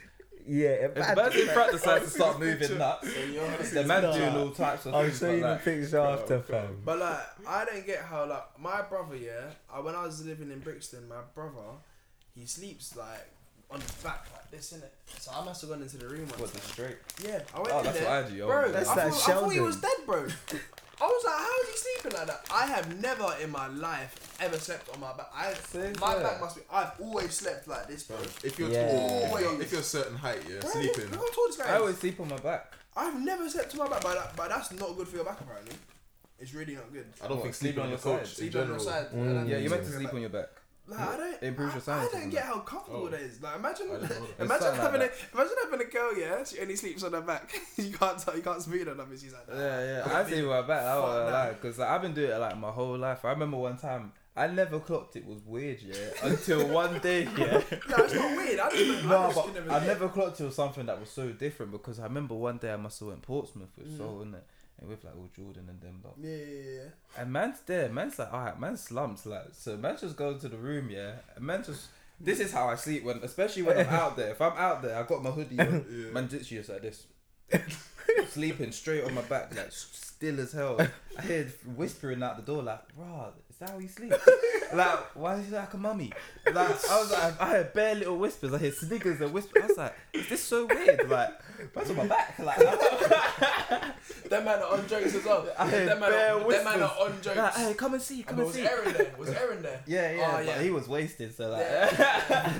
yeah, 0.47 0.69
If 0.69 0.95
the 0.95 1.01
person 1.01 1.41
in 1.41 1.47
front 1.47 1.71
decides 1.77 2.05
to 2.05 2.09
start 2.11 2.39
moving 2.39 2.77
nuts, 2.77 3.13
So 3.13 3.19
you're 3.23 3.57
the 3.57 3.83
man 3.83 4.03
Nah. 4.03 4.13
doing 4.13 4.35
all 4.37 4.51
types 4.51 4.85
of 4.85 4.93
I'll 4.95 5.03
things. 5.03 5.19
show 5.19 5.27
but 5.27 5.33
you 5.35 5.41
the 5.41 5.47
like, 5.49 5.63
picture 5.65 5.99
after, 5.99 6.39
fam. 6.41 6.81
But 6.85 6.99
like, 6.99 7.19
I 7.47 7.65
don't 7.65 7.85
get 7.85 7.99
how 8.01 8.25
like 8.27 8.59
my 8.59 8.81
brother, 8.83 9.15
yeah. 9.17 9.51
I, 9.73 9.79
when 9.81 9.95
I 9.95 10.03
was 10.05 10.25
living 10.25 10.51
in 10.51 10.59
Brixton, 10.59 11.07
my 11.09 11.21
brother, 11.33 11.79
he 12.33 12.45
sleeps 12.45 12.95
like 12.95 13.27
on 13.71 13.81
his 13.81 13.91
back 14.03 14.25
like 14.33 14.51
this, 14.51 14.73
innit? 14.73 15.19
So 15.19 15.31
I 15.35 15.43
must 15.43 15.61
have 15.61 15.69
gone 15.71 15.81
into 15.81 15.97
the 15.97 16.07
room 16.07 16.27
one 16.29 16.39
what 16.39 16.53
the 16.53 16.59
straight? 16.61 16.97
Yeah, 17.23 17.41
I 17.53 17.59
went 17.59 17.73
Oh, 17.73 17.79
in 17.79 17.85
that's 17.85 17.99
there, 17.99 18.07
what 18.09 18.25
I 18.25 18.29
do. 18.29 18.41
oh, 18.43 18.47
bro. 18.47 18.71
That's 18.71 18.89
I, 18.89 18.95
that 18.95 19.13
thought, 19.13 19.29
I 19.29 19.33
thought 19.33 19.49
he 19.49 19.55
Sheldon. 19.57 19.63
was 19.65 19.81
dead, 19.81 19.91
bro. 20.05 20.27
I 21.01 21.03
was 21.07 21.23
like, 21.25 21.35
how 21.35 21.61
is 21.61 21.69
he 21.71 21.77
sleeping 22.01 22.17
like 22.17 22.27
that? 22.27 22.45
I 22.53 22.65
have 22.67 23.01
never 23.01 23.35
in 23.43 23.51
my 23.51 23.67
life 23.67 24.37
ever 24.39 24.57
slept 24.57 24.87
on 24.93 25.01
my 25.01 25.11
back. 25.11 25.27
I 25.35 25.53
Same 25.53 25.93
my 25.99 26.13
here. 26.13 26.23
back 26.23 26.39
must 26.39 26.55
be. 26.55 26.61
I've 26.71 26.91
always 27.01 27.33
slept 27.33 27.67
like 27.67 27.87
this, 27.89 28.03
bro. 28.03 28.15
If 28.43 28.57
you're 28.57 28.69
Yeah. 28.69 28.87
tall, 28.91 29.35
if 29.35 29.41
you're, 29.41 29.61
if 29.61 29.71
you're 29.73 29.81
a 29.81 29.83
certain 29.83 30.15
height, 30.15 30.39
yeah, 30.49 30.61
Bro, 30.61 30.69
sleeping. 30.71 31.11
Look 31.11 31.19
how 31.19 31.31
tall 31.33 31.47
this 31.47 31.57
guy 31.57 31.65
I 31.65 31.75
is. 31.75 31.81
always 31.81 31.97
sleep 31.97 32.19
on 32.21 32.29
my 32.29 32.37
back. 32.37 32.71
I've 32.95 33.19
never 33.21 33.49
slept 33.49 33.73
on 33.73 33.79
my 33.79 33.89
back, 33.89 34.03
but, 34.03 34.13
that, 34.13 34.35
but 34.37 34.47
that's 34.49 34.71
not 34.71 34.95
good 34.95 35.07
for 35.09 35.17
your 35.17 35.25
back 35.25 35.41
apparently. 35.41 35.75
It's 36.39 36.53
really 36.53 36.75
not 36.75 36.91
good. 36.93 37.07
I 37.21 37.27
don't 37.27 37.37
What, 37.37 37.43
think 37.43 37.55
sleeping 37.55 37.73
sleeping 37.75 37.79
on 37.81 37.85
on 37.85 37.89
your 37.89 37.99
coach 37.99 38.29
side? 38.29 38.29
in 38.29 38.35
Sleep 38.35 38.47
on 38.47 38.61
general. 38.61 38.83
your 38.83 38.91
side. 38.93 39.11
Mm. 39.11 39.49
Yeah, 39.49 39.57
you're 39.57 39.69
meant 39.71 39.83
to 39.85 39.91
sleep 39.91 40.13
on 40.13 40.21
your 40.21 40.29
back. 40.29 40.49
Like, 40.87 40.99
I 40.99 41.17
don't. 41.17 41.33
It 41.33 41.43
improves 41.43 41.73
your 41.87 41.95
I, 41.95 41.99
I 41.99 42.07
don't 42.11 42.29
get 42.29 42.31
that. 42.31 42.43
how 42.45 42.59
comfortable 42.59 43.03
Oh. 43.05 43.07
that 43.09 43.19
is. 43.21 43.41
Like, 43.41 43.55
imagine, 43.57 43.87
I 43.89 43.93
didn't 43.93 44.01
know 44.03 44.07
that. 44.37 44.43
imagine 44.43 44.61
something 44.61 44.81
like 44.83 44.91
having 44.91 45.01
a, 45.01 45.35
imagine 45.35 45.55
having 45.63 45.87
a 45.87 45.89
girl. 45.91 46.17
Yeah, 46.17 46.43
she 46.43 46.59
only 46.59 46.75
sleeps 46.75 47.03
on 47.03 47.13
her 47.13 47.21
back. 47.21 47.59
you 47.77 47.91
can't, 47.91 48.19
tell, 48.19 48.35
you 48.35 48.43
can't 48.43 48.61
smooth 48.61 48.87
her 48.87 48.95
nothing. 48.95 49.17
She's 49.17 49.33
like, 49.33 49.47
nah. 49.49 49.55
Yeah, 49.59 50.03
yeah. 50.07 50.17
I 50.19 50.23
sleep 50.29 50.43
on 50.43 50.49
my 50.49 50.61
back. 50.61 50.83
I 50.83 50.93
Fuck 50.93 51.03
won't 51.03 51.25
that. 51.25 51.31
lie, 51.33 51.49
because 51.53 51.79
like, 51.79 51.89
I've 51.89 52.01
been 52.03 52.13
doing 52.13 52.31
it 52.31 52.37
like 52.37 52.57
my 52.59 52.69
whole 52.71 52.97
life. 52.97 53.25
I 53.25 53.31
remember 53.31 53.57
one 53.57 53.77
time 53.77 54.11
I 54.37 54.47
never 54.47 54.79
clocked 54.79 55.15
it 55.15 55.25
was 55.25 55.39
weird, 55.45 55.81
yeah. 55.81 55.95
Until 56.21 56.67
one 56.73 56.99
day, 56.99 57.23
yeah. 57.37 57.61
No, 57.89 57.95
it's 58.03 58.13
not 58.13 58.35
weird. 58.37 58.59
I 58.59 58.69
just, 58.69 59.05
No, 59.05 59.17
I 59.17 59.27
just 59.31 59.35
but 59.45 59.53
never 59.55 59.71
I 59.71 59.85
never 59.87 60.09
clocked 60.09 60.39
it 60.41 60.43
was 60.43 60.55
something 60.55 60.85
that 60.85 60.99
was 60.99 61.09
so 61.09 61.29
different 61.31 61.71
because 61.71 61.99
I 61.99 62.03
remember 62.03 62.35
one 62.35 62.57
day 62.57 62.71
I 62.71 62.77
must 62.77 62.99
have 62.99 63.09
went 63.09 63.21
Portsmouth 63.23 63.69
with 63.77 63.87
Mm. 63.93 63.97
Sol, 63.97 64.25
innit? 64.25 64.41
With 64.87 65.03
like 65.03 65.15
all 65.15 65.29
Jordan 65.35 65.65
and 65.69 65.81
them 65.81 66.01
lot. 66.03 66.15
Yeah, 66.21 66.35
yeah, 66.35 66.71
yeah. 66.81 67.21
And 67.21 67.31
man's 67.33 67.59
there, 67.65 67.89
man's 67.89 68.17
like, 68.19 68.33
alright, 68.33 68.59
man 68.59 68.77
slumps, 68.77 69.25
like, 69.25 69.47
so 69.53 69.77
man 69.77 69.97
just 69.99 70.15
goes 70.15 70.41
to 70.41 70.47
the 70.49 70.57
room, 70.57 70.89
yeah, 70.89 71.13
and 71.35 71.45
man 71.45 71.63
just, 71.63 71.87
this 72.19 72.39
is 72.39 72.51
how 72.51 72.67
I 72.69 72.75
sleep 72.75 73.03
when, 73.03 73.17
especially 73.23 73.63
when 73.63 73.77
I'm 73.77 73.87
out 73.89 74.15
there. 74.17 74.31
If 74.31 74.41
I'm 74.41 74.53
out 74.57 74.81
there, 74.81 74.97
I 74.97 75.03
got 75.03 75.23
my 75.23 75.31
hoodie 75.31 75.59
on, 75.59 75.85
Yeah. 75.91 76.11
man 76.11 76.23
literally 76.23 76.43
just 76.43 76.69
like 76.69 76.81
this, 76.81 77.05
sleeping 78.29 78.71
straight 78.71 79.03
on 79.03 79.13
my 79.13 79.21
back, 79.23 79.55
like 79.55 79.71
still 79.71 80.39
as 80.39 80.51
hell. 80.51 80.79
I 81.17 81.21
hear 81.21 81.45
whispering 81.75 82.21
out 82.23 82.37
the 82.37 82.43
door, 82.43 82.63
like, 82.63 82.79
bruh, 82.97 83.31
is 83.49 83.57
that 83.59 83.69
how 83.69 83.77
you 83.79 83.87
sleep? 83.87 84.13
like, 84.73 85.15
why 85.15 85.35
is 85.35 85.47
he 85.47 85.55
like 85.55 85.73
a 85.73 85.77
mummy? 85.77 86.11
Like, 86.45 86.55
I 86.89 86.99
was 86.99 87.11
like, 87.11 87.41
I 87.41 87.49
heard 87.49 87.73
bare 87.73 87.95
little 87.95 88.17
whispers, 88.17 88.53
I 88.53 88.57
hear 88.59 88.71
sniggers 88.71 89.21
and 89.21 89.31
whispers. 89.33 89.63
I 89.63 89.67
was 89.67 89.77
like, 89.77 89.95
is 90.13 90.27
this 90.29 90.43
so 90.43 90.65
weird? 90.65 91.09
Like, 91.09 91.29
man's 91.75 91.89
on 91.89 91.95
my 91.97 92.07
back, 92.07 92.37
like, 92.39 92.57
that 92.59 94.43
man 94.45 94.59
are 94.59 94.73
on 94.77 94.87
jokes 94.87 95.15
as 95.15 95.23
well. 95.25 95.47
I 95.57 95.69
heard 95.69 95.87
them 95.89 95.99
man, 95.99 96.11
bare 96.11 96.35
are, 96.35 96.51
them 96.51 96.63
man 96.65 96.81
are 96.81 96.95
on 96.99 97.21
jokes. 97.21 97.37
like, 97.37 97.53
hey, 97.55 97.73
come 97.75 97.93
and 97.93 98.01
see, 98.03 98.23
come 98.23 98.37
and 98.39 98.47
was 98.47 98.55
see. 98.55 98.65
Aaron 98.67 98.93
there? 98.93 99.11
Was 99.17 99.29
Aaron 99.29 99.61
there? 99.63 99.81
Yeah, 99.87 100.11
yeah, 100.11 100.27
Oh, 100.27 100.35
but 100.37 100.45
yeah. 100.45 100.61
he 100.61 100.71
was 100.71 100.87
wasted, 100.87 101.33
so 101.35 101.49
like. 101.51 101.61
Yeah. 101.61 102.53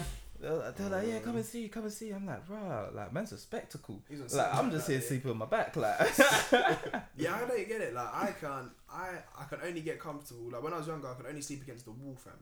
They're 0.40 0.54
like, 0.54 0.76
they're 0.76 0.88
like, 0.88 1.08
yeah, 1.08 1.18
come 1.18 1.34
and 1.36 1.44
mm. 1.44 1.48
see, 1.48 1.68
come 1.68 1.82
and 1.84 1.92
see. 1.92 2.10
I'm 2.10 2.24
like, 2.24 2.46
bro, 2.46 2.90
like, 2.94 3.12
man's 3.12 3.32
a 3.32 3.38
spectacle. 3.38 4.00
Like, 4.08 4.54
I'm 4.54 4.70
just 4.70 4.86
here 4.86 4.98
yeah. 5.00 5.04
sleeping 5.04 5.32
on 5.32 5.38
my 5.38 5.46
back, 5.46 5.74
like. 5.76 5.98
Yeah, 7.16 7.34
I 7.34 7.40
don't 7.40 7.68
get 7.68 7.80
it. 7.80 7.94
Like 7.94 8.14
I 8.14 8.34
can't. 8.40 8.70
I 8.88 9.08
I 9.36 9.44
can 9.44 9.58
only 9.64 9.80
get 9.80 9.98
comfortable. 9.98 10.50
Like 10.52 10.62
when 10.62 10.72
I 10.72 10.78
was 10.78 10.86
younger, 10.86 11.08
I 11.08 11.14
could 11.14 11.26
only 11.26 11.40
sleep 11.40 11.62
against 11.62 11.84
the 11.84 11.90
wall, 11.90 12.16
fam. 12.16 12.32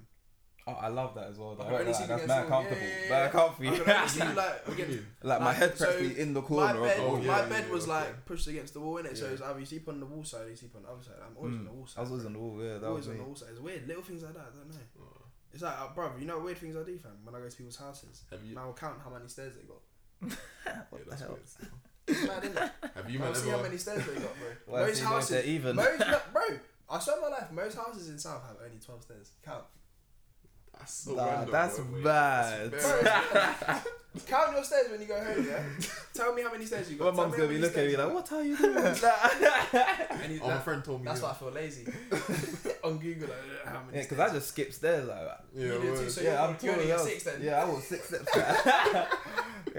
oh, 0.68 0.72
I 0.72 0.88
love 0.88 1.14
that 1.14 1.28
as 1.28 1.38
well. 1.38 1.54
Though. 1.54 1.62
I 1.62 1.66
can 1.66 1.74
only 1.74 1.86
Like, 1.86 1.94
sleep 1.94 2.08
that's 2.08 2.22
against 2.24 2.40
mad 2.40 2.48
comfortable, 2.48 2.82
Yeah, 2.82 3.02
yeah, 3.02 3.08
mad 3.08 3.24
yeah. 3.24 3.30
comfy. 3.30 3.68
I 3.68 3.76
could 3.78 3.88
only 3.88 4.08
sleep 4.08 4.36
like 4.36 4.68
against. 4.72 4.98
like 5.22 5.40
my 5.40 5.46
like, 5.46 5.56
head 5.56 5.78
so 5.78 5.84
practically 5.86 6.20
in 6.20 6.34
the 6.34 6.42
My 6.42 6.46
corner. 6.46 6.80
bed, 6.82 6.98
of 6.98 7.04
Oh, 7.06 7.16
my 7.16 7.22
yeah, 7.24 7.48
bed 7.48 7.64
yeah, 7.66 7.72
was 7.72 7.82
okay. 7.84 7.92
like 7.92 8.26
pushed 8.26 8.46
against 8.48 8.74
the 8.74 8.80
wall, 8.80 8.94
innit? 8.96 9.16
So 9.16 9.24
Yeah. 9.24 9.32
it's 9.32 9.42
either 9.42 9.58
you 9.60 9.64
sleep 9.66 9.88
on 9.88 10.00
the 10.00 10.06
wall 10.06 10.24
side, 10.24 10.46
or 10.46 10.50
you 10.50 10.56
sleep 10.56 10.76
on 10.76 10.82
the 10.82 10.88
other 10.90 11.02
side. 11.02 11.14
I'm 11.24 11.36
always 11.38 11.54
hmm. 11.54 11.60
on 11.60 11.64
the 11.64 11.72
wall 11.72 11.86
side. 11.86 11.98
I 11.98 12.00
was 12.02 12.10
always 12.10 12.26
on 12.26 12.32
the 12.34 12.38
wall. 12.38 12.62
Yeah, 12.62 12.78
that 12.78 12.84
always 12.84 12.98
was 12.98 13.08
on 13.08 13.12
me. 13.14 13.18
the 13.20 13.24
wall 13.24 13.36
side. 13.36 13.48
It's 13.52 13.60
weird, 13.60 13.88
little 13.88 14.02
things 14.02 14.22
like 14.22 14.34
that. 14.34 14.40
I 14.40 14.52
don't 14.52 14.68
know. 14.68 14.76
Oh. 15.00 15.15
It's 15.56 15.62
like, 15.62 15.80
uh, 15.80 15.88
bro, 15.94 16.10
you 16.20 16.26
know 16.26 16.36
what 16.36 16.44
weird 16.44 16.58
things 16.58 16.76
I 16.76 16.82
do, 16.82 16.98
fam? 16.98 17.12
When 17.24 17.34
I 17.34 17.38
go 17.38 17.48
to 17.48 17.56
people's 17.56 17.76
houses, 17.78 18.24
Have 18.30 18.44
you? 18.44 18.50
and 18.50 18.58
I 18.58 18.66
will 18.66 18.74
count 18.74 18.98
how 19.02 19.08
many 19.08 19.26
stairs 19.26 19.54
they 19.56 19.62
got. 19.64 19.80
yeah, 20.66 20.82
the 20.92 21.08
that's 21.08 21.22
hell? 21.22 21.30
weird. 21.30 21.70
It's 22.08 22.22
mad, 22.28 22.44
isn't 22.44 22.58
it? 22.58 22.70
Have 22.94 23.10
you 23.10 23.18
I 23.18 23.22
man 23.22 23.34
see 23.34 23.48
how 23.48 23.54
ever? 23.54 23.62
many 23.62 23.78
stairs 23.78 24.04
they 24.06 24.20
got, 24.20 24.36
bro. 24.38 24.48
Well, 24.68 24.86
most 24.86 24.98
see, 24.98 25.04
like, 25.04 25.12
houses, 25.14 25.30
they're 25.30 25.44
even. 25.46 25.76
most, 25.76 25.98
no, 26.00 26.20
bro. 26.30 26.42
I 26.90 26.98
swear 27.00 27.20
my 27.22 27.28
life, 27.28 27.50
most 27.52 27.76
houses 27.78 28.10
in 28.10 28.18
South 28.18 28.42
have 28.46 28.56
only 28.62 28.78
twelve 28.84 29.02
stairs. 29.02 29.30
Count. 29.42 29.64
That's 30.78 30.92
so 30.94 31.14
Nah, 31.14 31.24
random, 31.26 31.50
that's 31.52 31.78
bro. 31.78 32.02
bad. 32.02 32.70
That's 32.72 33.86
count 34.26 34.52
your 34.54 34.64
stairs 34.64 34.90
when 34.90 35.00
you 35.00 35.06
go 35.06 35.22
home, 35.22 35.46
yeah? 35.46 35.62
Tell 36.14 36.32
me 36.34 36.42
how 36.42 36.50
many 36.52 36.64
stairs 36.64 36.90
you 36.90 36.96
got. 36.96 37.14
Tell 37.14 37.24
mum's 37.24 37.36
gonna 37.36 37.48
be 37.48 37.58
looking 37.58 37.80
at 37.82 37.86
me 37.88 37.96
like, 37.96 38.14
what 38.14 38.32
are 38.32 38.42
you 38.44 38.56
doing? 38.56 38.74
And 38.76 40.32
he- 40.32 40.40
Oh, 40.40 40.48
my 40.48 40.54
that- 40.54 40.64
friend 40.64 40.82
told 40.84 41.00
me. 41.02 41.06
That's 41.06 41.20
yeah. 41.20 41.26
why 41.26 41.32
I 41.32 41.34
feel 41.34 41.50
lazy. 41.50 41.86
On 42.84 42.98
Google, 42.98 43.28
like, 43.28 43.66
how 43.66 43.80
many 43.84 43.96
Yeah, 43.98 44.02
because? 44.08 44.18
I 44.20 44.34
just 44.34 44.48
skip 44.48 44.72
stairs 44.72 45.06
like. 45.08 45.18
Yeah, 45.54 45.64
You 45.66 45.72
do 45.80 45.96
too, 45.96 46.10
so 46.10 46.20
yeah, 46.22 46.30
you're, 46.30 46.38
I'm 46.40 46.56
you're 46.62 46.72
only 46.74 46.84
as 46.84 46.90
at 46.92 46.96
hell. 46.96 47.06
six 47.06 47.22
then. 47.24 47.42
Yeah, 47.42 47.62
I 47.62 47.64
was 47.68 47.84
six 47.84 48.08
steps. 48.08 48.30
yeah, 48.36 49.06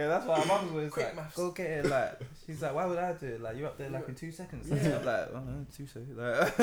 that's 0.08 0.26
why 0.26 0.38
my 0.40 0.46
mum's 0.46 0.72
always 0.72 0.92
Quick 0.92 1.06
like, 1.08 1.16
maths. 1.16 1.36
go 1.36 1.52
get 1.52 1.68
it. 1.72 1.86
Like, 1.86 2.20
she's 2.46 2.62
like, 2.62 2.76
why 2.76 2.86
would 2.86 2.98
I 3.00 3.14
do 3.14 3.26
it? 3.28 3.42
Like, 3.42 3.58
you're 3.58 3.68
up 3.68 3.78
there 3.78 3.90
like 3.90 4.08
in 4.08 4.16
two 4.16 4.32
seconds. 4.32 4.68
Yeah. 4.70 4.98
I'm 5.00 5.06
like, 5.06 5.30
oh, 5.34 5.40
no, 5.40 5.66
two 5.76 5.88
seconds. 5.88 6.18
Like, 6.18 6.58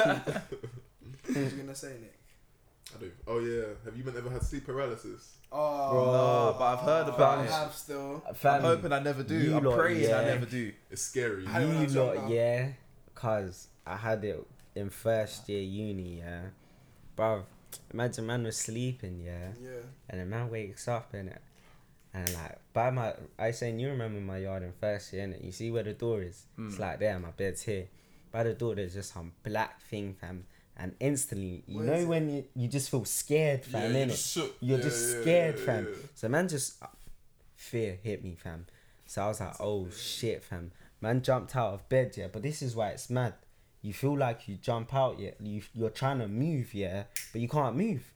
What 1.27 1.37
was 1.37 1.53
you 1.55 1.61
gonna 1.63 1.75
say, 1.75 1.95
Nick? 2.01 2.19
I 2.95 2.99
do. 3.01 3.11
Oh 3.27 3.39
yeah. 3.41 3.65
Have 3.85 3.97
you 3.97 4.05
ever 4.07 4.31
had 4.31 4.43
sleep 4.43 4.67
paralysis? 4.67 5.37
Oh, 5.51 5.91
Bro. 5.93 6.05
No, 6.13 6.57
but 6.59 6.65
I've 6.65 6.79
heard 6.81 7.09
about 7.15 7.39
it. 7.39 7.43
I 7.43 7.45
it. 7.45 7.51
have 7.51 7.73
still. 7.75 8.23
I'm 8.45 8.61
hoping 8.63 8.93
I 8.93 8.99
never 9.01 9.23
do. 9.23 9.37
you 9.37 9.57
I'm 9.57 9.65
lot, 9.65 9.79
praying 9.79 10.13
I 10.13 10.25
never 10.25 10.47
do. 10.47 10.73
It's 10.91 11.03
scary. 11.03 11.47
I- 11.47 11.61
when 11.65 11.75
you 11.77 11.85
was 11.85 11.95
lot, 11.97 12.15
younger. 12.17 12.35
yeah, 12.35 12.69
cause 13.15 13.69
I 13.87 13.97
had 13.97 14.25
it 14.25 14.45
in 14.75 14.91
first 14.91 15.49
year 15.49 15.63
uni, 15.63 16.19
yeah, 16.19 16.43
bro. 17.17 17.45
Imagine 17.93 18.27
man 18.27 18.43
was 18.45 18.57
sleeping, 18.57 19.21
yeah, 19.25 19.49
Yeah. 19.63 19.71
and 20.09 20.21
the 20.21 20.27
man 20.27 20.49
wakes 20.51 20.87
up 20.89 21.15
in 21.15 21.29
it, 21.29 21.43
and 22.13 22.33
like 22.35 22.59
by 22.73 22.91
my, 22.91 23.15
I 23.39 23.51
saying 23.53 23.79
you 23.81 23.89
remember 23.91 24.21
my 24.21 24.39
yard 24.39 24.63
in 24.63 24.73
first 24.73 25.13
year, 25.13 25.27
innit? 25.27 25.45
You 25.45 25.53
see 25.53 25.71
where 25.71 25.83
the 25.85 25.93
door 25.93 26.23
is? 26.23 26.47
It's 26.59 26.77
Mm. 26.77 26.79
like 26.81 26.99
there, 27.01 27.19
my 27.19 27.31
bed's 27.31 27.63
here. 27.63 27.87
By 28.33 28.43
the 28.45 28.55
door, 28.55 28.75
there's 28.75 28.95
just 28.95 29.13
some 29.13 29.33
black 29.45 29.81
thing, 29.83 30.15
fam, 30.21 30.47
and 30.77 30.94
instantly, 31.01 31.62
you 31.67 31.78
Where 31.78 31.86
know 31.86 32.07
when 32.07 32.28
you 32.31 32.44
you 32.55 32.69
just 32.69 32.91
feel 32.91 33.05
scared, 33.05 33.62
yeah, 33.67 33.81
fam, 33.81 33.93
you're 33.94 34.07
innit? 34.07 34.51
You're 34.61 34.78
Yeah, 34.78 34.85
just 34.85 35.15
yeah, 35.17 35.20
scared, 35.23 35.59
yeah, 35.59 35.65
fam. 35.67 35.85
yeah. 35.91 36.07
So 36.15 36.28
man 36.28 36.49
just 36.49 36.83
uh, 36.83 36.86
fear 37.57 37.99
hit 38.03 38.25
me, 38.25 38.35
fam. 38.35 38.67
So 39.07 39.23
I 39.23 39.28
was 39.28 39.41
like, 39.41 39.55
oh 39.61 39.89
shit, 39.91 40.43
fam. 40.43 40.73
Man 41.01 41.23
jumped 41.23 41.55
out 41.55 41.75
of 41.75 41.89
bed, 41.89 42.15
yeah. 42.17 42.28
But 42.33 42.43
this 42.43 42.62
is 42.62 42.75
why 42.75 42.89
it's 42.91 43.11
mad. 43.11 43.35
You 43.83 43.93
feel 43.93 44.17
like 44.17 44.49
you 44.49 44.57
jump 44.57 44.94
out, 44.94 45.19
yeah. 45.19 45.33
You 45.41 45.62
you're 45.75 45.91
trying 45.91 46.19
to 46.20 46.28
move, 46.28 46.73
yeah, 46.75 47.05
but 47.33 47.41
you 47.41 47.49
can't 47.49 47.77
move. 47.77 48.11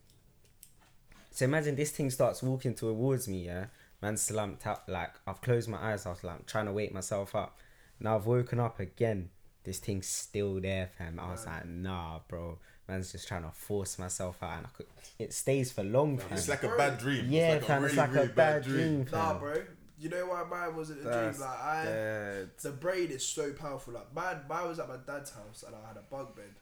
So 1.31 1.45
imagine 1.45 1.75
this 1.75 1.91
thing 1.91 2.09
starts 2.09 2.41
walking 2.43 2.73
towards 2.73 3.27
me, 3.27 3.45
yeah. 3.45 3.65
Man 4.01 4.17
slumped 4.17 4.65
out, 4.65 4.87
like 4.89 5.11
I've 5.27 5.41
closed 5.41 5.69
my 5.69 5.77
eyes. 5.91 6.05
I 6.05 6.09
was 6.09 6.23
like 6.23 6.35
I'm 6.39 6.43
trying 6.45 6.65
to 6.65 6.71
wake 6.73 6.93
myself 6.93 7.35
up. 7.35 7.57
Now 7.99 8.15
I've 8.15 8.25
woken 8.25 8.59
up 8.59 8.79
again. 8.79 9.29
This 9.69 9.77
thing's 9.77 10.07
still 10.07 10.59
there, 10.59 10.89
fam. 10.97 11.19
I 11.19 11.29
was 11.29 11.45
like, 11.45 11.67
nah, 11.67 12.21
bro. 12.27 12.57
Man's 12.87 13.11
just 13.11 13.27
trying 13.27 13.43
to 13.43 13.51
force 13.51 13.99
myself 13.99 14.41
out, 14.41 14.57
and 14.57 14.65
I 14.65 14.69
could. 14.75 14.87
It 15.19 15.31
stays 15.31 15.71
for 15.71 15.83
long, 15.83 16.17
fam. 16.17 16.35
It's 16.35 16.49
like 16.49 16.63
a 16.63 16.75
bad 16.75 16.97
dream. 16.97 17.27
Yeah, 17.29 17.53
it's 17.53 17.61
like 17.61 17.77
fam, 17.77 17.83
a 17.83 17.85
it's 17.85 17.95
like 17.95 18.11
really 18.11 18.25
a 18.25 18.29
bad 18.29 18.63
dream, 18.63 19.05
Nah, 19.11 19.37
bro. 19.37 19.61
You 19.99 20.09
know 20.09 20.25
why 20.25 20.43
mine 20.49 20.75
wasn't 20.75 21.01
a 21.01 21.03
dream? 21.03 21.39
Like 21.39 21.59
I, 21.61 21.83
dead. 21.85 22.49
the 22.63 22.71
brain 22.71 23.11
is 23.11 23.23
so 23.23 23.53
powerful. 23.53 23.93
Like 23.93 24.11
mine, 24.11 24.39
mine 24.49 24.69
was 24.69 24.79
at 24.79 24.89
my 24.89 24.97
dad's 25.05 25.29
house 25.29 25.63
and 25.67 25.75
I 25.75 25.87
had 25.87 25.97
a 25.97 26.03
bunk 26.09 26.35
bed, 26.35 26.55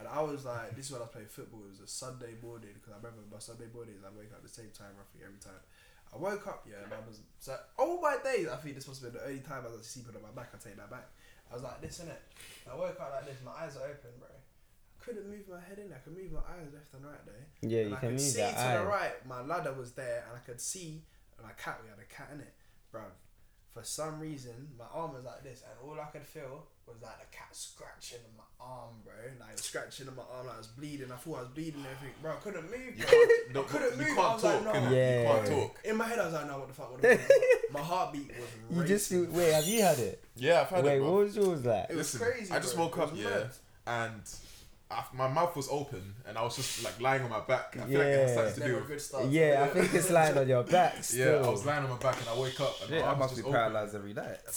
and 0.00 0.08
I 0.08 0.20
was 0.22 0.44
like, 0.44 0.74
this 0.74 0.86
is 0.86 0.90
when 0.90 1.00
I 1.00 1.04
was 1.04 1.12
playing 1.12 1.28
football. 1.28 1.60
It 1.64 1.70
was 1.70 1.80
a 1.80 1.86
Sunday 1.86 2.34
morning 2.42 2.74
because 2.74 2.90
I 2.90 2.96
remember 2.96 3.22
my 3.30 3.38
Sunday 3.38 3.70
mornings 3.72 4.02
I 4.02 4.10
wake 4.18 4.32
up 4.32 4.38
at 4.38 4.42
the 4.42 4.48
same 4.50 4.74
time 4.74 4.98
roughly 4.98 5.22
every 5.22 5.38
time. 5.38 5.62
I 6.12 6.18
woke 6.18 6.44
up, 6.48 6.66
yeah, 6.68 6.82
and 6.82 6.92
I 6.92 6.98
was 7.06 7.20
so 7.38 7.54
all 7.78 8.00
my 8.02 8.16
days. 8.18 8.48
I 8.50 8.56
think 8.56 8.74
this 8.74 8.88
must 8.88 9.00
have 9.00 9.12
been 9.12 9.22
the 9.22 9.28
only 9.28 9.46
time 9.46 9.62
I 9.62 9.70
was 9.70 9.86
sleeping 9.86 10.16
on 10.18 10.26
my 10.26 10.34
back. 10.34 10.50
I 10.50 10.58
take 10.58 10.74
that 10.76 10.90
back. 10.90 11.06
I 11.52 11.54
was 11.54 11.62
like 11.62 11.82
this 11.82 12.00
in 12.00 12.08
it. 12.08 12.20
I 12.70 12.74
woke 12.74 12.98
up 12.98 13.12
like 13.12 13.26
this. 13.26 13.36
My 13.44 13.52
eyes 13.52 13.76
are 13.76 13.84
open, 13.84 14.10
bro. 14.18 14.28
I 14.32 15.04
couldn't 15.04 15.28
move 15.28 15.44
my 15.50 15.60
head 15.60 15.78
in. 15.78 15.92
I 15.92 15.98
could 15.98 16.16
move 16.16 16.32
my 16.32 16.40
eyes 16.40 16.72
left 16.72 16.94
and 16.94 17.04
right 17.04 17.20
there. 17.26 17.44
Yeah, 17.60 17.80
And 17.82 17.90
you 17.90 17.96
I 17.96 18.00
can 18.00 18.08
could 18.08 18.12
move 18.18 18.20
see 18.20 18.38
that 18.40 18.54
to 18.56 18.60
eye. 18.60 18.76
the 18.78 18.84
right. 18.86 19.26
My 19.26 19.42
ladder 19.42 19.72
was 19.74 19.92
there, 19.92 20.24
and 20.28 20.36
I 20.36 20.40
could 20.40 20.60
see 20.60 21.02
my 21.42 21.50
cat. 21.62 21.80
We 21.84 21.90
had 21.90 21.98
a 21.98 22.08
cat 22.08 22.30
in 22.32 22.40
it, 22.40 22.54
bro. 22.90 23.02
For 23.74 23.82
some 23.84 24.20
reason, 24.20 24.68
my 24.78 24.84
arm 24.92 25.14
was 25.14 25.24
like 25.24 25.42
this, 25.42 25.62
and 25.62 25.72
all 25.88 25.98
I 25.98 26.04
could 26.10 26.26
feel 26.26 26.64
was 26.86 26.96
like 27.02 27.18
the 27.20 27.34
cat 27.36 27.48
scratching 27.52 28.18
my 28.36 28.44
arm, 28.60 28.90
bro. 29.02 29.14
Like 29.40 29.58
scratching 29.58 30.08
on 30.08 30.16
my 30.16 30.22
arm, 30.30 30.46
like 30.46 30.56
I 30.56 30.58
was 30.58 30.66
bleeding. 30.66 31.10
I 31.10 31.16
thought 31.16 31.36
I 31.38 31.40
was 31.40 31.48
bleeding 31.48 31.76
and 31.80 31.86
everything, 31.86 32.14
bro. 32.20 32.32
I 32.32 32.34
couldn't 32.36 32.70
move. 32.70 32.92
You 32.98 33.04
Bro. 33.04 33.10
can't, 33.10 33.54
no, 33.54 33.60
I 33.60 33.64
couldn't 33.64 33.90
you 33.92 33.96
move. 33.96 34.06
can't 34.08 34.18
I 34.18 34.34
was 34.34 34.44
like, 34.44 34.64
talk. 34.64 34.74
no. 34.74 34.90
Yeah. 34.90 35.20
You 35.20 35.26
can't 35.26 35.46
talk. 35.48 35.80
In 35.84 35.96
my 35.96 36.04
head, 36.06 36.18
I 36.18 36.24
was 36.26 36.34
like, 36.34 36.46
no, 36.48 36.58
what 36.58 36.68
the 36.68 36.74
fuck? 36.74 36.92
What 36.92 37.00
the 37.02 37.16
fuck? 37.16 37.72
my 37.72 37.80
heartbeat 37.80 38.28
was. 38.28 38.76
You 38.78 38.84
just 38.84 39.08
feel, 39.10 39.26
wait. 39.30 39.52
Have 39.54 39.64
you 39.64 39.80
had 39.82 39.98
it? 39.98 40.24
Yeah, 40.36 40.60
I've 40.60 40.68
had 40.68 40.84
wait, 40.84 40.96
it. 40.96 41.00
bro. 41.00 41.12
what 41.12 41.24
was 41.24 41.36
yours 41.36 41.64
like? 41.64 41.86
It 41.88 41.96
was 41.96 42.12
Listen, 42.14 42.20
crazy. 42.30 42.52
I 42.52 42.58
just 42.58 42.74
bro. 42.74 42.84
woke 42.84 42.98
up, 42.98 43.12
yeah, 43.14 43.24
mad. 43.24 43.50
and 43.86 44.22
I, 44.92 45.04
my 45.14 45.28
mouth 45.28 45.56
was 45.56 45.68
open, 45.70 46.02
and 46.28 46.36
I 46.36 46.42
was 46.42 46.54
just 46.56 46.84
like 46.84 47.00
lying 47.00 47.22
on 47.22 47.30
my 47.30 47.40
back. 47.40 47.76
I 47.80 47.86
feel 47.86 47.98
like 47.98 48.08
it 48.08 48.18
has 48.18 48.30
Yeah. 48.30 48.36
something 48.36 48.54
to 48.54 48.60
Never 48.60 48.70
do 48.72 48.76
a 48.76 48.80
with. 48.80 48.88
good 48.88 49.00
start. 49.00 49.24
Yeah, 49.26 49.64
I 49.64 49.68
think 49.74 49.94
it's 49.94 50.10
lying 50.10 50.36
on 50.38 50.48
your 50.48 50.62
back 50.64 50.94
Yeah. 51.14 51.42
I 51.44 51.48
was 51.48 51.64
lying 51.66 51.84
on 51.84 51.90
my 51.90 51.96
back, 51.96 52.18
and 52.20 52.28
I 52.28 52.38
wake 52.38 52.60
up, 52.60 52.80
and 52.82 52.90
Shit, 52.90 53.00
my 53.00 53.06
I 53.06 53.08
arms 53.10 53.20
must 53.20 53.36
be 53.36 53.42
open. 53.42 53.52
paralyzed 53.52 53.94
every 53.94 54.12
night. 54.14 54.38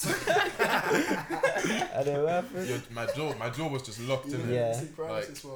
I 0.60 2.02
don't 2.04 2.14
know 2.14 2.24
what 2.24 2.32
happened. 2.32 2.68
Your- 2.68 2.78
my 2.90 3.06
jaw, 3.06 3.34
my 3.38 3.50
jaw 3.50 3.68
was 3.68 3.82
just 3.82 4.00
locked 4.00 4.26
in. 4.28 4.48
Yeah. 4.52 4.70
it. 4.70 4.76
Sleep 4.76 4.96
paralysis. 4.96 5.46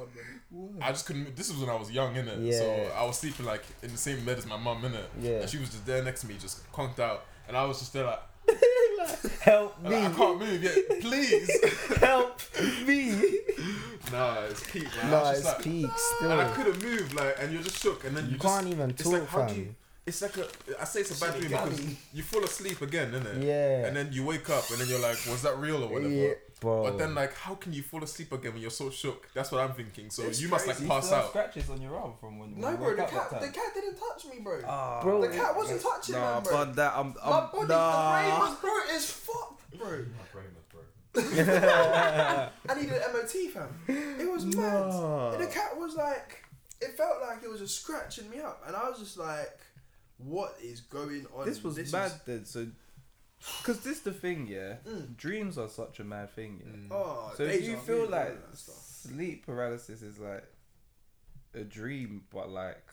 I 0.81 0.91
just 0.91 1.05
couldn't. 1.05 1.35
This 1.35 1.49
was 1.51 1.59
when 1.61 1.69
I 1.69 1.75
was 1.75 1.91
young, 1.91 2.13
innit? 2.15 2.45
Yeah. 2.45 2.57
So 2.59 2.91
I 2.97 3.05
was 3.05 3.17
sleeping 3.19 3.45
like 3.45 3.63
in 3.83 3.91
the 3.91 3.97
same 3.97 4.23
bed 4.25 4.37
as 4.37 4.45
my 4.45 4.57
mum, 4.57 4.81
innit? 4.81 5.05
Yeah. 5.19 5.41
And 5.41 5.49
she 5.49 5.57
was 5.57 5.69
just 5.69 5.85
there 5.85 6.03
next 6.03 6.21
to 6.21 6.27
me, 6.27 6.35
just 6.39 6.69
conked 6.71 6.99
out, 6.99 7.25
and 7.47 7.55
I 7.55 7.65
was 7.65 7.79
just 7.79 7.93
there 7.93 8.05
like, 8.05 8.19
Help 9.41 9.81
me! 9.83 9.89
like, 9.89 10.11
I 10.11 10.15
can't 10.15 10.39
move 10.39 10.63
yet, 10.63 11.01
please. 11.01 11.49
Help 11.99 12.41
me! 12.85 13.11
nah, 14.11 14.41
it's 14.49 14.69
peak, 14.71 14.87
man. 15.01 15.11
Nah, 15.11 15.31
it's 15.31 15.45
like, 15.45 15.63
peak 15.63 15.89
still. 15.95 16.31
and 16.31 16.41
I 16.41 16.51
couldn't 16.53 16.83
move, 16.83 17.13
like, 17.13 17.35
and 17.39 17.51
you're 17.53 17.61
just 17.61 17.81
shook, 17.81 18.03
and 18.05 18.15
then 18.15 18.25
you, 18.25 18.31
You 18.31 18.37
just, 18.37 18.55
can't 18.55 18.67
even 18.67 18.89
it's 18.91 19.03
talk, 19.03 19.13
like, 19.13 19.27
how 19.27 19.45
do 19.45 19.55
you? 19.55 19.75
It's 20.05 20.21
like 20.21 20.35
a. 20.37 20.47
I 20.79 20.85
say 20.85 21.01
it's 21.01 21.21
a 21.21 21.25
bad 21.25 21.39
dream 21.39 21.51
because 21.51 21.95
you 22.13 22.23
fall 22.23 22.43
asleep 22.43 22.81
again, 22.81 23.11
innit? 23.11 23.43
Yeah. 23.43 23.85
And 23.85 23.95
then 23.95 24.09
you 24.11 24.25
wake 24.25 24.49
up, 24.49 24.69
and 24.71 24.79
then 24.79 24.87
you're 24.87 24.99
like, 24.99 25.17
was 25.27 25.43
that 25.43 25.57
real 25.57 25.83
or 25.83 25.87
whatever? 25.87 26.11
Yeah, 26.11 26.33
bro. 26.61 26.83
But 26.83 26.97
then, 26.97 27.13
like, 27.13 27.33
how 27.35 27.55
can 27.55 27.73
you 27.73 27.83
fall 27.83 28.01
asleep 28.03 28.31
again 28.31 28.53
when 28.53 28.61
you're 28.61 28.71
so 28.71 28.89
shook? 28.89 29.27
That's 29.33 29.51
what 29.51 29.59
I'm 29.61 29.73
thinking. 29.73 30.09
So 30.09 30.23
It's 30.23 30.39
you 30.41 30.47
must 30.47 30.65
like 30.67 30.77
crazy. 30.77 30.89
pass 30.89 31.11
out. 31.11 31.27
scratches 31.29 31.69
on 31.69 31.81
your 31.81 31.97
arm 31.97 32.13
from 32.21 32.39
when 32.39 32.57
No, 32.57 32.77
bro. 32.77 32.95
The 32.95 33.03
cat, 33.03 33.29
the 33.41 33.47
cat 33.49 33.73
didn't 33.73 33.97
touch 33.97 34.25
me, 34.31 34.39
bro. 34.41 34.61
Ah, 34.65 35.01
Bro, 35.03 35.21
the 35.21 35.27
cat 35.35 35.53
wasn't 35.55 35.81
touching 35.81 36.15
Nah, 36.15 36.35
man, 36.35 36.43
bro. 36.43 36.51
but 36.65 36.75
that 36.77 36.93
I'm, 36.95 37.07
My 37.13 37.21
I'm 37.39 37.51
body, 37.51 37.67
nah. 37.67 38.21
the 38.21 38.27
brain 38.29 38.39
was 38.39 38.55
bro 38.61 38.95
as 38.95 39.11
fuck, 39.11 39.61
bro. 39.77 39.89
My 39.89 40.25
brain 40.31 40.45
was 40.55 40.65
broken. 40.71 41.49
I 42.69 42.75
needed 42.75 42.93
an 42.93 43.13
MOT, 43.13 43.51
fam. 43.53 43.69
It 43.87 44.31
was 44.31 44.45
mad. 44.45 45.33
And 45.33 45.43
the 45.43 45.47
cat 45.51 45.77
was 45.77 45.95
like, 45.95 46.43
it 46.79 46.91
felt 46.97 47.21
like 47.21 47.43
it 47.43 47.49
was 47.49 47.59
just 47.59 47.81
scratching 47.81 48.29
me 48.29 48.39
up, 48.39 48.63
and 48.65 48.75
I 48.75 48.89
was 48.89 48.97
just 48.99 49.17
like, 49.17 49.59
"What 50.17 50.55
is 50.63 50.81
going 50.81 51.25
on?" 51.35 51.45
This 51.45 51.63
was 51.63 51.77
is- 51.77 51.91
mad 51.91 52.11
then. 52.25 52.45
So, 52.45 52.65
because 53.59 53.79
this 53.81 53.99
the 54.01 54.13
thing, 54.13 54.47
yeah. 54.47 54.75
Mm. 54.87 55.17
Dreams 55.17 55.57
are 55.57 55.69
such 55.69 55.99
a 55.99 56.03
mad 56.03 56.31
thing. 56.35 56.61
Yeah. 56.63 56.71
Mm. 56.73 56.87
Oh, 56.91 57.33
So 57.35 57.43
if 57.43 57.63
you 57.67 57.77
feel 57.77 58.07
like 58.09 58.29
all 58.29 58.35
that 58.49 58.57
stuff. 58.57 58.75
sleep 58.75 59.45
paralysis 59.45 60.01
is 60.01 60.19
like 60.19 60.43
a 61.53 61.61
dream, 61.63 62.23
but 62.31 62.49
like 62.49 62.83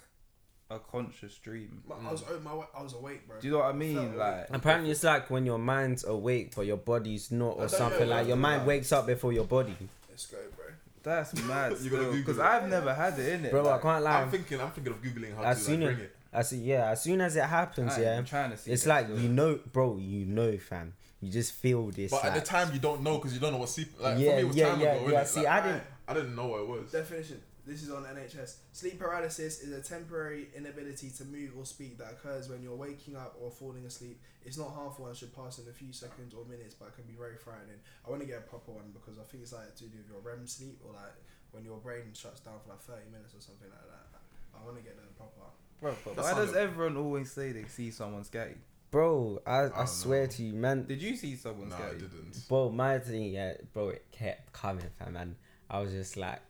a 0.70 0.78
conscious 0.78 1.34
dream. 1.38 1.82
My- 1.88 1.96
I 2.08 2.12
was 2.12 2.24
oh, 2.28 2.40
my 2.40 2.50
I 2.78 2.82
was 2.82 2.94
awake, 2.94 3.26
bro. 3.26 3.40
Do 3.40 3.46
you 3.46 3.52
know 3.54 3.58
what 3.60 3.66
I 3.68 3.72
mean? 3.72 3.96
Felt 3.96 4.16
Like 4.16 4.46
Apparently, 4.50 4.90
it's 4.90 5.04
like 5.04 5.30
when 5.30 5.46
your 5.46 5.58
mind's 5.58 6.04
awake 6.04 6.54
but 6.56 6.66
your 6.66 6.76
body's 6.76 7.30
not, 7.30 7.56
or 7.58 7.68
something 7.68 8.08
like 8.08 8.26
your 8.26 8.36
I 8.36 8.40
mind 8.40 8.66
wakes 8.66 8.92
up 8.92 9.06
before 9.06 9.32
your 9.32 9.44
body. 9.44 9.76
Let's 10.08 10.26
go, 10.26 10.38
bro. 10.56 10.66
that's 11.02 11.34
mad. 11.44 11.76
You 11.80 11.90
gotta 11.90 12.04
Google 12.04 12.18
Because. 12.18 12.38
I've 12.38 12.68
never 12.68 12.92
had 12.92 13.18
it 13.18 13.32
in 13.34 13.44
it. 13.46 13.50
Bro, 13.50 13.62
like, 13.62 13.80
I 13.80 13.82
can't 13.82 14.04
lie. 14.04 14.22
I'm 14.22 14.30
thinking. 14.30 14.60
I'm 14.60 14.70
thinking 14.72 14.92
of 14.92 15.02
googling 15.02 15.36
how 15.36 15.42
As 15.44 15.58
to 15.58 15.64
soon 15.64 15.80
like, 15.80 15.90
as- 15.90 15.94
bring 15.96 16.04
it. 16.06 16.14
I 16.32 16.42
see, 16.42 16.58
yeah. 16.58 16.90
As 16.90 17.02
soon 17.02 17.20
as 17.20 17.36
it 17.36 17.44
happens, 17.44 17.92
I 17.94 18.02
yeah, 18.02 18.16
am 18.16 18.24
trying 18.24 18.50
to 18.50 18.56
see. 18.56 18.70
it's 18.70 18.84
that 18.84 18.88
like 18.90 19.06
still. 19.06 19.18
you 19.20 19.28
know, 19.28 19.58
bro. 19.72 19.96
You 19.96 20.26
know, 20.26 20.56
fam. 20.58 20.94
You 21.20 21.32
just 21.32 21.52
feel 21.54 21.90
this. 21.90 22.10
But 22.10 22.24
at 22.24 22.34
the 22.34 22.40
time, 22.40 22.72
you 22.72 22.78
don't 22.78 23.02
know 23.02 23.16
because 23.16 23.34
you 23.34 23.40
don't 23.40 23.52
know 23.52 23.58
what 23.58 23.68
sleep. 23.70 23.88
Like 23.98 24.18
Yeah, 24.18 24.30
for 24.30 24.36
me, 24.36 24.42
it 24.42 24.46
was 24.46 24.56
yeah, 24.56 24.68
time 24.68 24.80
yeah, 24.80 24.92
ago. 24.94 25.08
yeah. 25.08 25.20
innit? 25.22 25.26
See, 25.26 25.40
Like, 25.40 25.48
I 25.48 25.66
didn't. 25.66 25.82
I 26.06 26.14
didn't 26.14 26.36
know 26.36 26.46
what 26.48 26.60
it 26.60 26.68
was. 26.68 26.92
Definition. 26.92 27.40
This 27.66 27.82
is 27.82 27.90
on 27.90 28.04
NHS. 28.04 28.64
Sleep 28.72 28.98
paralysis 28.98 29.60
is 29.60 29.76
a 29.76 29.82
temporary 29.82 30.48
inability 30.56 31.10
to 31.18 31.24
move 31.26 31.52
or 31.58 31.66
speak 31.66 31.98
that 31.98 32.12
occurs 32.12 32.48
when 32.48 32.62
you're 32.62 32.76
waking 32.76 33.14
up 33.16 33.36
or 33.38 33.50
falling 33.50 33.84
asleep. 33.84 34.20
It's 34.44 34.56
not 34.56 34.72
harmful 34.72 35.06
and 35.06 35.14
should 35.14 35.36
pass 35.36 35.58
in 35.58 35.68
a 35.68 35.72
few 35.76 35.92
seconds 35.92 36.32
or 36.32 36.46
minutes, 36.48 36.72
but 36.72 36.88
it 36.88 36.94
can 36.96 37.04
be 37.04 37.12
very 37.12 37.36
frightening. 37.36 37.76
I 38.06 38.08
want 38.08 38.22
to 38.22 38.26
get 38.26 38.38
a 38.38 38.48
proper 38.48 38.72
one 38.72 38.88
because 38.96 39.18
I 39.20 39.24
think 39.28 39.42
it's 39.42 39.52
like 39.52 39.74
to 39.76 39.84
do 39.84 39.98
with 40.00 40.08
your 40.08 40.20
REM 40.24 40.46
sleep 40.46 40.80
or 40.80 40.94
like 40.96 41.12
when 41.52 41.64
your 41.64 41.76
brain 41.76 42.08
shuts 42.16 42.40
down 42.40 42.56
for 42.64 42.72
like 42.72 42.80
30 42.80 43.12
minutes 43.12 43.36
or 43.36 43.44
something 43.44 43.68
like 43.68 43.84
that. 43.84 44.16
I 44.56 44.64
want 44.64 44.80
to 44.80 44.82
get 44.82 44.96
the 44.96 45.04
proper. 45.12 45.52
Bro, 45.80 45.94
but 46.04 46.16
why 46.16 46.34
does 46.34 46.50
sounded- 46.50 46.56
everyone 46.56 46.96
always 46.96 47.30
say 47.30 47.52
they 47.52 47.64
see 47.64 47.90
someone 47.90 48.22
scatty? 48.24 48.56
bro, 48.90 49.38
I, 49.46 49.64
I, 49.64 49.68
don't 49.68 49.86
swear 49.88 50.22
know. 50.22 50.26
to 50.28 50.42
you, 50.42 50.52
man. 50.54 50.86
Did 50.86 51.02
you 51.02 51.14
see 51.14 51.36
someone 51.36 51.68
No, 51.68 51.76
I 51.76 51.90
didn't. 51.92 52.48
Bro, 52.48 52.70
my 52.70 52.98
thing, 52.98 53.32
yeah, 53.34 53.52
bro, 53.74 53.90
it 53.90 54.06
kept 54.10 54.50
coming, 54.54 54.86
fam, 54.98 55.14
and 55.16 55.36
I 55.70 55.80
was 55.80 55.92
just 55.92 56.16
like, 56.16 56.40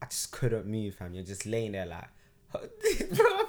I 0.00 0.06
just 0.06 0.30
couldn't 0.30 0.66
move, 0.66 0.94
fam. 0.94 1.14
You're 1.14 1.24
just 1.24 1.46
laying 1.46 1.72
there 1.72 1.86
like, 1.86 2.08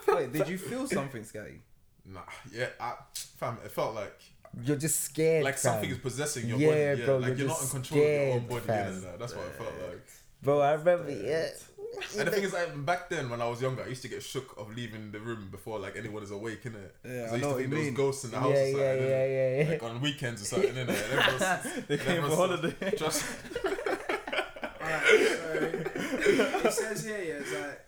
Wait, 0.08 0.34
did 0.34 0.48
you 0.48 0.58
feel 0.58 0.88
something 0.88 1.22
scatty? 1.24 1.60
Nah, 2.06 2.22
yeah, 2.52 2.68
I, 2.80 2.94
fam. 3.38 3.58
It 3.64 3.72
felt 3.72 3.94
like 3.96 4.20
you're 4.64 4.76
just 4.76 5.00
scared, 5.02 5.44
like 5.46 5.54
fam. 5.58 5.74
something 5.74 5.90
is 5.92 5.98
possessing 6.00 6.50
your 6.50 6.58
Yeah, 6.58 6.68
body. 6.68 7.00
Yeah, 7.02 7.06
bro, 7.06 7.18
like 7.18 7.28
you're 7.30 7.38
you're, 7.38 7.48
not 7.48 7.58
in 7.58 7.62
just 7.62 7.72
control 7.74 8.00
of 8.02 8.08
your 8.08 8.32
own 8.34 8.48
body. 8.48 8.62
fam. 8.62 8.94
innit? 8.94 9.20
That's 9.20 9.36
what 9.36 9.46
it 9.46 9.54
felt 9.56 9.74
like. 9.88 10.08
Bro, 10.44 10.60
I 10.62 10.72
remember, 10.74 11.12
yeah. 11.12 11.48
And 12.18 12.28
the 12.28 12.32
thing 12.32 12.44
is, 12.44 12.54
like, 12.54 12.86
back 12.86 13.10
then 13.10 13.30
when 13.30 13.42
I 13.42 13.48
was 13.48 13.62
younger, 13.62 13.84
I 13.84 13.88
used 13.88 14.02
to 14.04 14.08
get 14.08 14.24
shook 14.24 14.56
of 14.58 14.76
leaving 14.76 15.12
the 15.12 15.20
room 15.20 15.50
before 15.52 15.78
like 15.80 15.96
anyone 15.98 16.24
is 16.24 16.32
awake, 16.32 16.64
innit? 16.64 16.90
Yeah, 17.04 17.24
'Cause 17.26 17.34
I 17.34 17.36
used 17.36 17.42
know 17.42 17.50
to 17.52 17.56
think 17.58 17.70
you 17.70 17.76
there 17.76 17.86
was 17.86 17.98
ghosts 17.98 18.24
in 18.26 18.32
the 18.32 18.38
Yeah, 18.38 18.42
house. 18.44 18.52
or 18.52 18.56
yeah, 18.56 18.72
something, 18.72 19.10
yeah, 19.10 19.26
yeah, 19.26 19.64
yeah. 19.64 19.70
Like 19.72 19.84
on 19.84 20.02
weekends 20.02 20.42
or 20.42 20.46
something, 20.46 20.74
innit? 20.74 20.90
And 20.90 21.20
everyone's- 21.20 21.88
They 21.88 21.98
came 21.98 22.06
for 22.06 22.12
everyone's- 22.12 22.36
holiday. 22.36 22.98
Just 22.98 23.26
Alright, 24.82 25.04
so 25.06 26.68
it 26.68 26.74
says 26.74 27.06
here, 27.06 27.18
yeah, 27.24 27.34
it's 27.42 27.52
like. 27.54 27.80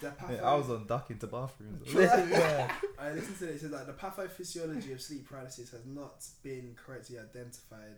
The 0.00 0.12
Yeah, 0.30 0.42
I 0.42 0.54
was 0.54 0.70
on 0.70 0.86
duck 0.86 1.10
into 1.10 1.26
bathrooms. 1.26 1.92
yeah. 1.94 2.70
I 2.98 3.10
listened 3.12 3.38
to 3.40 3.48
it. 3.48 3.54
It 3.56 3.60
says 3.60 3.70
like 3.72 3.86
the 3.86 3.92
pathophysiology 3.94 4.92
of 4.92 5.00
sleep 5.00 5.28
paralysis 5.28 5.70
has 5.70 5.84
not 5.86 6.24
been 6.42 6.76
correctly 6.84 7.18
identified. 7.18 7.96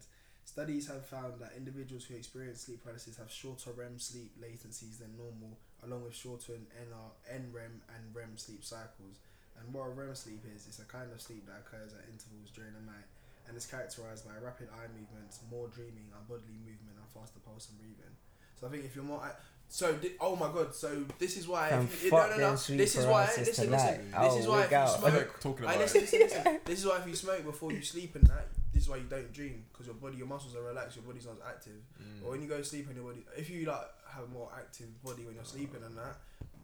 Studies 0.51 0.89
have 0.91 1.07
found 1.07 1.39
that 1.39 1.55
individuals 1.57 2.03
who 2.11 2.17
experience 2.19 2.67
sleep 2.67 2.83
paralysis 2.83 3.17
have 3.23 3.31
shorter 3.31 3.71
REM 3.71 4.03
sleep 4.03 4.35
latencies 4.43 4.99
than 4.99 5.15
normal, 5.17 5.55
along 5.87 6.03
with 6.03 6.11
shorter 6.15 6.59
NR, 6.75 7.15
NREM 7.31 7.79
and 7.95 8.03
REM 8.13 8.35
sleep 8.35 8.65
cycles. 8.65 9.23
And 9.55 9.73
what 9.73 9.87
a 9.87 9.91
REM 9.95 10.13
sleep 10.19 10.43
is, 10.53 10.67
it's 10.67 10.81
a 10.81 10.85
kind 10.91 11.07
of 11.15 11.21
sleep 11.23 11.47
that 11.47 11.63
occurs 11.63 11.95
at 11.95 12.03
intervals 12.11 12.51
during 12.51 12.75
the 12.75 12.83
night 12.83 13.07
and 13.47 13.57
is 13.57 13.65
characterized 13.65 14.27
by 14.27 14.35
rapid 14.43 14.67
eye 14.75 14.91
movements, 14.99 15.39
more 15.55 15.69
dreaming, 15.69 16.11
unbodily 16.19 16.59
movement, 16.67 16.99
and 16.99 17.07
faster 17.15 17.39
pulse 17.47 17.71
and 17.71 17.79
breathing. 17.79 18.11
So 18.59 18.67
I 18.67 18.71
think 18.71 18.85
if 18.85 18.97
you're 18.97 19.05
more, 19.07 19.21
I- 19.23 19.39
so 19.69 19.95
di- 19.95 20.19
oh 20.19 20.35
my 20.35 20.51
god, 20.51 20.75
so 20.75 21.05
this 21.21 21.37
is 21.37 21.47
why. 21.47 21.69
Fam, 21.71 21.85
if 21.87 22.03
you, 22.03 22.11
no, 22.11 22.27
no, 22.29 22.37
no. 22.37 22.51
This 22.57 22.97
is 22.99 23.07
why. 23.07 23.23
paralysis 23.31 23.47
Listen, 23.55 23.65
tonight. 23.67 23.87
listen. 23.87 24.05
This 24.11 24.15
I'll 24.19 24.39
is 24.39 24.47
oh, 24.47 24.51
why 24.51 24.63
if 24.65 24.71
you 24.73 24.77
out. 24.77 24.99
Smoke, 24.99 25.15
like 25.15 25.41
talking 25.41 25.65
I 25.67 25.71
about 25.71 25.81
listen, 25.83 26.01
listen, 26.01 26.21
listen. 26.27 26.61
This 26.65 26.79
is 26.81 26.87
why 26.87 26.99
if 26.99 27.07
you 27.07 27.15
smoke 27.15 27.45
before 27.45 27.71
you 27.73 27.83
sleep 27.83 28.17
and 28.17 28.27
that, 28.27 28.49
this 28.81 28.89
is 28.89 28.91
why 28.91 28.97
you 28.97 29.13
don't 29.13 29.31
dream 29.31 29.69
because 29.69 29.85
your 29.85 29.95
body, 29.95 30.17
your 30.17 30.27
muscles 30.27 30.57
are 30.57 30.63
relaxed, 30.63 30.97
your 30.97 31.05
body's 31.05 31.27
not 31.27 31.37
active. 31.47 31.85
Mm. 32.01 32.25
Or 32.25 32.31
when 32.33 32.41
you 32.41 32.49
go 32.49 32.57
to 32.57 32.65
sleep 32.65 32.87
and 32.89 32.97
your 32.97 33.05
body, 33.05 33.21
if 33.37 33.51
you 33.51 33.67
like 33.67 33.93
have 34.09 34.25
a 34.25 34.33
more 34.33 34.49
active 34.57 34.89
body 35.05 35.27
when 35.27 35.35
you're 35.35 35.45
sleeping 35.45 35.85
and 35.85 35.93
that, 35.99 36.17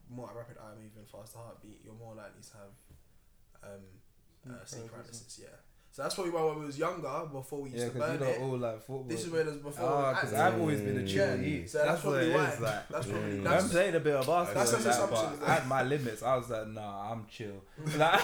more 0.08 0.32
rapid 0.34 0.56
eye 0.56 0.72
movement, 0.80 1.04
faster 1.12 1.36
heartbeat, 1.36 1.84
you're 1.84 1.92
more 2.00 2.14
likely 2.14 2.40
to 2.40 2.56
have 2.56 2.72
um, 3.68 3.84
uh, 4.48 4.64
sleep 4.64 4.88
paralysis. 4.88 5.40
Yeah. 5.42 5.60
So 5.97 6.02
that's 6.02 6.15
probably 6.15 6.33
why 6.33 6.44
when 6.44 6.58
we 6.60 6.66
was 6.66 6.78
younger, 6.78 7.23
before 7.33 7.62
we 7.62 7.70
used 7.70 7.81
Yeah, 7.81 7.89
to 7.89 7.94
because 7.94 8.18
burn 8.18 8.20
you 8.28 8.34
it. 8.34 8.39
know 8.39 8.47
all 8.49 8.58
like 8.58 8.78
football. 8.81 9.05
This 9.08 9.25
is 9.25 9.31
when 9.31 9.41
it 9.41 9.47
was 9.47 9.57
before. 9.57 9.89
Ah, 9.89 10.12
because. 10.12 10.34
I've 10.34 10.60
always 10.60 10.81
been 10.83 10.99
a 10.99 11.07
chill 11.07 11.26
Yeah, 11.26 11.34
youth. 11.36 11.70
so 11.70 11.78
that's 11.78 12.05
what 12.05 12.10
probably 12.12 12.31
it 12.31 12.34
why. 12.34 12.50
is, 12.50 12.60
Like, 12.60 12.89
That's 12.91 13.07
probably 13.07 13.31
Mm. 13.31 13.39
I'm 13.39 13.44
that's, 13.44 13.68
playing 13.73 13.94
a 13.94 14.00
bit 14.00 14.15
of 14.16 14.26
basketball. 14.26 14.55
That's 14.65 14.73
and 14.75 14.84
that, 14.84 14.91
assumption. 14.91 15.39
but 15.41 15.49
I 15.49 15.55
had 15.55 15.66
my 15.68 15.83
limits. 15.84 16.23
I 16.23 16.36
was 16.36 16.50
like, 16.50 16.66
nah, 16.68 17.12
I'm 17.12 17.26
chill. 17.31 17.62
Like, 17.97 18.20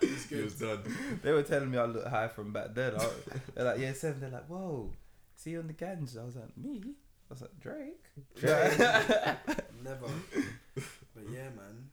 it's 0.00 0.24
He 0.30 0.34
good. 0.36 0.44
was 0.44 0.54
done. 0.54 1.18
they 1.22 1.32
were 1.32 1.42
telling 1.42 1.70
me 1.70 1.76
I 1.76 1.84
look 1.84 2.06
high 2.06 2.28
from 2.28 2.54
back 2.54 2.74
then. 2.74 2.94
I, 2.98 3.06
they're 3.54 3.64
like, 3.66 3.80
yeah, 3.80 3.92
seven. 3.92 4.20
They're 4.22 4.30
like, 4.30 4.46
whoa, 4.46 4.90
see 5.36 5.50
you 5.50 5.58
on 5.60 5.66
the 5.66 5.74
ganj. 5.74 6.16
I 6.18 6.24
was 6.24 6.36
like, 6.36 6.56
me? 6.56 6.80
I 6.86 7.34
was 7.34 7.42
like, 7.42 7.60
Drake. 7.60 8.02
Never. 9.84 10.06
But 10.74 11.24
yeah, 11.30 11.50
man. 11.54 11.90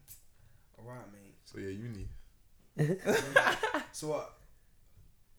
Alright, 0.80 1.12
mate. 1.12 1.36
So 1.44 1.58
yeah, 1.60 1.68
uni. 1.68 2.08
so 3.92 4.08
what? 4.08 4.38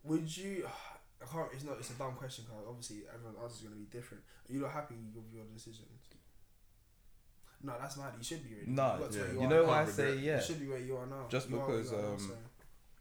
Would 0.05 0.37
you? 0.37 0.67
I 1.23 1.25
can't. 1.27 1.49
It's 1.53 1.65
not. 1.65 1.77
It's 1.79 1.91
a 1.91 1.95
dumb 1.95 2.15
question 2.15 2.45
because 2.47 2.65
obviously 2.69 3.03
everyone 3.13 3.37
else 3.41 3.57
is 3.57 3.63
gonna 3.63 3.77
be 3.77 3.87
different. 3.91 4.23
Are 4.49 4.53
you 4.53 4.61
not 4.61 4.73
happy 4.73 4.95
with 5.15 5.25
your 5.33 5.45
decision? 5.55 5.85
No, 7.65 7.75
that's 7.81 7.97
mad. 7.97 8.13
You 8.19 8.25
should 8.25 8.43
be 8.43 8.55
really. 8.57 8.67
No, 8.73 8.99
you, 8.99 9.17
yeah. 9.17 9.23
where 9.23 9.33
You 9.35 9.41
are 9.43 9.49
know 9.49 9.65
why 9.65 9.83
I 9.83 9.85
say 9.87 10.17
yeah? 10.17 10.37
You 10.39 10.43
should 10.43 10.61
be 10.61 10.67
where 10.69 10.79
you 10.79 10.97
are 10.97 11.07
now. 11.07 11.27
Just 11.29 11.49
You 11.49 11.57
because, 11.59 11.93
you 11.93 11.99
are 11.99 12.03
now, 12.03 12.09
um, 12.15 12.19
so- 12.19 12.35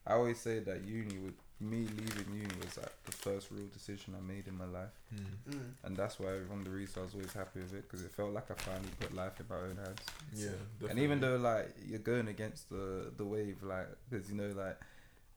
I 0.06 0.14
always 0.14 0.40
say 0.40 0.60
that 0.60 0.84
uni 0.84 1.18
would 1.20 1.34
me 1.60 1.88
leaving 1.98 2.34
uni 2.34 2.56
was 2.64 2.76
like 2.78 2.92
the 3.06 3.12
first 3.12 3.52
real 3.52 3.68
decision 3.72 4.16
I 4.18 4.22
made 4.22 4.48
in 4.48 4.58
my 4.58 4.66
life, 4.66 4.90
Mm. 5.14 5.74
and 5.84 5.96
that's 5.96 6.20
why 6.20 6.32
one 6.50 6.60
of 6.60 6.66
the 6.66 6.72
reasons 6.72 6.98
I 6.98 7.02
was 7.02 7.14
always 7.14 7.34
happy 7.34 7.60
with 7.60 7.74
it 7.76 7.84
because 7.84 8.04
it 8.04 8.12
felt 8.12 8.34
like 8.34 8.50
I 8.50 8.56
finally 8.56 8.90
put 9.00 9.14
life 9.14 9.40
in 9.40 9.46
my 9.48 9.58
own 9.58 9.78
hands. 9.78 10.02
Yeah, 10.34 10.90
And 10.90 10.98
even 10.98 11.20
though 11.20 11.38
like 11.38 11.72
you're 11.86 12.00
going 12.00 12.28
against 12.30 12.70
the 12.70 13.12
the 13.16 13.26
wave, 13.26 13.62
like 13.64 13.88
because 14.10 14.28
you 14.30 14.36
know 14.38 14.50
like 14.56 14.80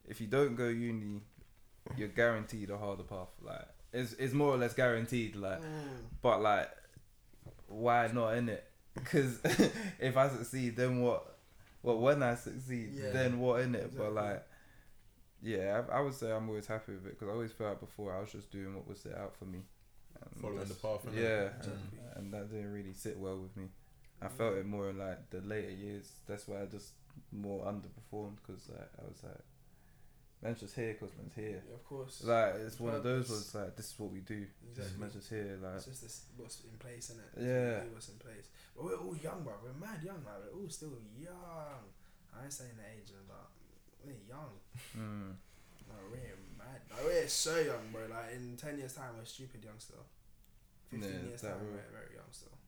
if 0.06 0.18
you 0.20 0.26
don't 0.26 0.54
go 0.54 0.68
uni, 0.68 1.20
you're 1.96 2.08
guaranteed 2.08 2.70
a 2.70 2.78
harder 2.78 3.02
path. 3.04 3.28
Like 3.42 3.66
it's 3.92 4.12
it's 4.14 4.32
more 4.34 4.48
or 4.54 4.56
less 4.56 4.74
guaranteed. 4.74 5.36
Like 5.36 5.60
Mm. 5.60 6.04
but 6.22 6.40
like 6.42 6.70
why 7.68 8.08
not 8.12 8.36
in 8.36 8.48
it? 8.48 8.64
Because 8.94 9.40
if 9.98 10.16
I 10.16 10.28
succeed, 10.28 10.76
then 10.76 11.00
what? 11.00 11.36
What 11.82 12.00
when 12.00 12.22
I 12.22 12.34
succeed, 12.34 12.90
Yeah. 12.94 13.10
then 13.10 13.38
what 13.38 13.60
in 13.62 13.74
it? 13.74 13.96
But 13.96 14.12
like. 14.14 14.42
Yeah, 15.42 15.82
I, 15.92 15.98
I 15.98 16.00
would 16.00 16.14
say 16.14 16.32
I'm 16.32 16.48
always 16.48 16.66
happy 16.66 16.92
with 16.92 17.04
it 17.06 17.10
because 17.18 17.28
I 17.28 17.32
always 17.32 17.52
felt 17.52 17.70
like 17.70 17.80
before 17.80 18.16
I 18.16 18.20
was 18.20 18.32
just 18.32 18.50
doing 18.50 18.74
what 18.74 18.88
was 18.88 19.00
set 19.00 19.14
out 19.14 19.36
for 19.36 19.44
me. 19.44 19.58
And 20.22 20.40
Following 20.40 20.58
that's- 20.60 20.74
the 20.76 20.88
path, 20.88 21.04
innit? 21.06 21.22
Yeah, 21.22 21.48
and, 21.70 21.78
and 22.16 22.32
that 22.32 22.50
didn't 22.50 22.72
really 22.72 22.94
sit 22.94 23.18
well 23.18 23.36
with 23.36 23.54
me. 23.54 23.64
I 24.22 24.28
felt 24.28 24.56
it 24.56 24.64
more 24.64 24.88
in 24.88 24.96
like 24.96 25.28
the 25.28 25.42
later 25.42 25.70
years. 25.70 26.10
That's 26.26 26.48
why 26.48 26.62
I 26.62 26.64
just 26.64 26.92
more 27.30 27.66
underperformed 27.66 28.36
because 28.36 28.70
like, 28.70 28.88
I 28.98 29.04
was 29.06 29.22
like, 29.22 29.44
just 30.52 30.74
here 30.76 30.92
because 30.92 31.16
man's 31.16 31.34
here. 31.34 31.62
Yeah, 31.64 31.74
of 31.74 31.84
course. 31.88 32.22
Like 32.24 32.54
it's 32.66 32.78
one 32.78 32.94
of 32.94 33.02
those 33.02 33.30
ones 33.30 33.54
like 33.54 33.76
this 33.76 33.92
is 33.92 33.98
what 33.98 34.10
we 34.12 34.20
do. 34.20 34.44
Exactly. 34.68 35.08
Just 35.12 35.30
here 35.30 35.56
like 35.62 35.76
It's 35.76 35.86
just 35.86 36.02
this, 36.02 36.24
what's 36.36 36.60
in 36.60 36.76
place, 36.78 37.08
isn't 37.10 37.22
it? 37.24 37.40
Yeah. 37.40 37.80
What's 37.92 38.08
in 38.08 38.18
place. 38.18 38.48
But 38.76 38.84
we're 38.84 38.96
all 38.96 39.16
young, 39.16 39.42
bro. 39.42 39.54
We're 39.62 39.72
mad 39.80 40.02
young, 40.04 40.20
like 40.26 40.36
we're 40.52 40.60
all 40.62 40.68
still 40.68 40.92
young. 41.18 41.88
I 42.36 42.44
ain't 42.44 42.52
saying 42.52 42.76
the 42.76 42.84
age, 42.84 43.08
but 43.26 43.48
we're 44.04 44.20
young. 44.28 44.52
mm, 44.98 45.32
No, 45.88 45.94
we're 46.10 46.36
mad. 46.58 46.80
Like, 46.90 47.04
we're 47.06 47.28
so 47.28 47.56
young, 47.56 47.88
bro. 47.92 48.02
Like 48.10 48.34
in 48.34 48.56
ten 48.56 48.76
years' 48.76 48.92
time, 48.94 49.16
we're 49.16 49.24
stupid 49.24 49.64
young 49.64 49.78
still. 49.78 50.04
Fifteen 50.90 51.10
Yeah, 51.10 51.28
years 51.28 51.40
time, 51.40 51.56
we're 51.62 51.80
very 51.94 52.12
young 52.14 52.28
still. 52.32 52.58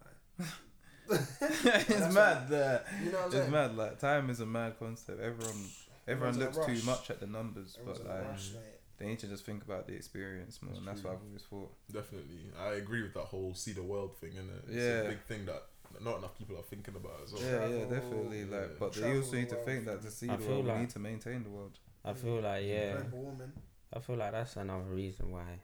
Like. 0.00 0.48
it's 1.10 2.14
mad 2.14 2.48
that 2.48 2.86
You 3.04 3.12
know 3.12 3.24
it's 3.26 3.34
saying? 3.34 3.50
mad. 3.50 3.76
Like 3.76 3.98
time 3.98 4.30
is 4.30 4.40
a 4.40 4.46
mad 4.46 4.78
concept. 4.78 5.20
Everyone 5.20 5.66
everyone 6.06 6.34
Everyone's 6.34 6.36
in 6.36 6.42
a 6.42 6.44
looks 6.46 6.58
rush. 6.58 6.80
too 6.80 6.86
much 6.86 7.10
at 7.10 7.20
the 7.20 7.26
numbers, 7.26 7.76
Everyone's 7.78 7.98
but 8.00 8.08
like 8.08 8.28
rush, 8.28 8.52
mate. 8.52 8.60
they 8.98 9.06
need 9.06 9.18
to 9.20 9.26
just 9.26 9.44
think 9.46 9.62
about 9.64 9.86
the 9.86 9.94
experience 9.94 10.60
more, 10.62 10.70
That's 10.70 10.78
and 10.78 10.88
that's 10.88 11.00
true. 11.00 11.10
what 11.10 11.16
I've 11.18 11.26
always 11.26 11.42
thought. 11.42 11.72
Definitely, 11.92 12.40
I 12.58 12.74
agree 12.74 13.02
with 13.02 13.14
that 13.14 13.24
whole 13.24 13.54
see 13.54 13.72
the 13.72 13.82
world 13.82 14.16
thing, 14.18 14.32
innit? 14.32 14.64
It's 14.68 14.76
Yeah. 14.76 15.00
a 15.02 15.08
big 15.10 15.20
thing 15.22 15.46
that 15.46 15.62
not 16.00 16.18
enough 16.18 16.36
people 16.36 16.56
are 16.58 16.62
thinking 16.62 16.94
about 16.96 17.20
as 17.24 17.32
well. 17.32 17.42
Yeah, 17.42 17.50
yeah, 17.50 17.58
Travel, 17.86 17.90
definitely. 17.90 18.44
Like, 18.46 18.60
yeah. 18.60 18.66
but 18.80 18.92
they 18.94 19.16
also 19.16 19.36
need 19.36 19.48
the 19.50 19.56
to 19.56 19.62
think 19.62 19.84
that 19.86 20.02
to 20.02 20.10
see 20.10 20.28
I 20.28 20.36
the 20.36 20.44
world, 20.46 20.66
like- 20.66 20.74
we 20.76 20.80
need 20.82 20.90
to 20.90 20.98
maintain 20.98 21.42
the 21.44 21.50
world. 21.50 21.78
I 22.04 22.12
feel 22.14 22.40
like 22.40 22.64
yeah, 22.66 22.96
I 23.92 24.00
feel 24.00 24.16
like 24.16 24.32
that's 24.32 24.56
another 24.56 24.84
reason 24.90 25.30
why, 25.30 25.38
like, 25.44 25.60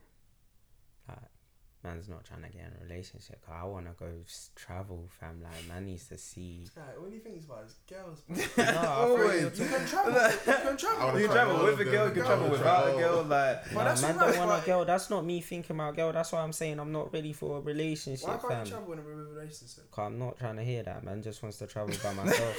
man's 1.82 2.08
not 2.08 2.24
trying 2.24 2.42
to 2.42 2.48
get 2.48 2.60
in 2.66 2.72
a 2.78 2.84
relationship. 2.84 3.40
'cause 3.44 3.54
I 3.58 3.64
want 3.64 3.86
to 3.86 3.92
go 3.98 4.06
travel, 4.54 5.08
fam. 5.18 5.42
Like, 5.42 5.66
man 5.66 5.86
needs 5.86 6.06
to 6.08 6.18
see. 6.18 6.66
Right, 6.76 7.00
what 7.00 7.08
do 7.10 7.16
you 7.16 7.22
think 7.22 7.42
about 7.44 7.64
is 7.64 7.74
girls? 7.88 8.22
no, 8.28 8.64
I 8.64 8.86
Always. 8.86 9.58
you 9.58 9.66
can 9.66 9.86
travel. 9.86 10.12
You 10.12 10.38
can 10.44 10.76
travel. 10.76 11.06
Wanna 11.06 11.18
You 11.20 11.26
can 11.26 11.34
travel 11.34 11.54
travel 11.56 11.64
with 11.64 11.80
a 11.80 11.84
girl, 11.90 12.06
you 12.08 12.12
can 12.14 12.24
travel 12.24 12.48
with 12.50 12.58
without 12.58 12.88
a 12.88 12.92
girl. 12.98 13.22
Like, 13.22 13.64
But 13.64 13.74
Nah, 13.74 13.84
that's 13.84 14.02
man 14.02 14.16
don't 14.18 14.36
want 14.36 14.50
but- 14.50 14.62
a 14.62 14.66
girl. 14.66 14.84
That's 14.84 15.08
not 15.10 15.24
me 15.24 15.40
thinking 15.40 15.76
about 15.76 15.94
a 15.94 15.96
girl. 15.96 16.12
That's 16.12 16.32
why 16.32 16.40
I'm 16.40 16.52
saying 16.52 16.78
I'm 16.78 16.92
not 16.92 17.12
ready 17.12 17.32
for 17.32 17.58
a 17.58 17.60
relationship, 17.60 18.28
Why 18.28 18.36
can't 18.36 18.48
fam. 18.52 18.64
you 18.66 18.70
travel 18.72 18.92
in 18.92 18.98
a 18.98 19.02
relationship? 19.02 19.90
Cause 19.90 20.06
I'm 20.06 20.18
not 20.18 20.36
trying 20.38 20.56
to 20.56 20.64
hear 20.64 20.82
that. 20.82 21.02
Man 21.02 21.22
just 21.22 21.42
wants 21.42 21.58
to 21.58 21.66
travel 21.66 21.94
by 22.02 22.12
myself. 22.24 22.56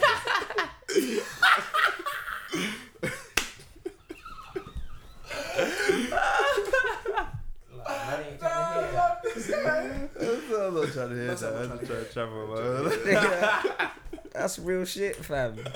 I'm 9.11 9.25
not 9.25 9.41
trying 9.43 9.59
to 9.59 9.65
hear 9.65 10.31
That's 10.37 10.39
that. 10.49 10.49
what 10.49 10.61
I'm 10.61 10.77
I'm 10.77 10.83
just 10.85 10.93
trying 10.93 11.07
trying 11.17 11.30
to 11.41 12.05
travel, 12.13 12.47
man. 13.05 13.91
That's 14.33 14.59
real 14.59 14.85
shit, 14.85 15.17
fam. 15.17 15.57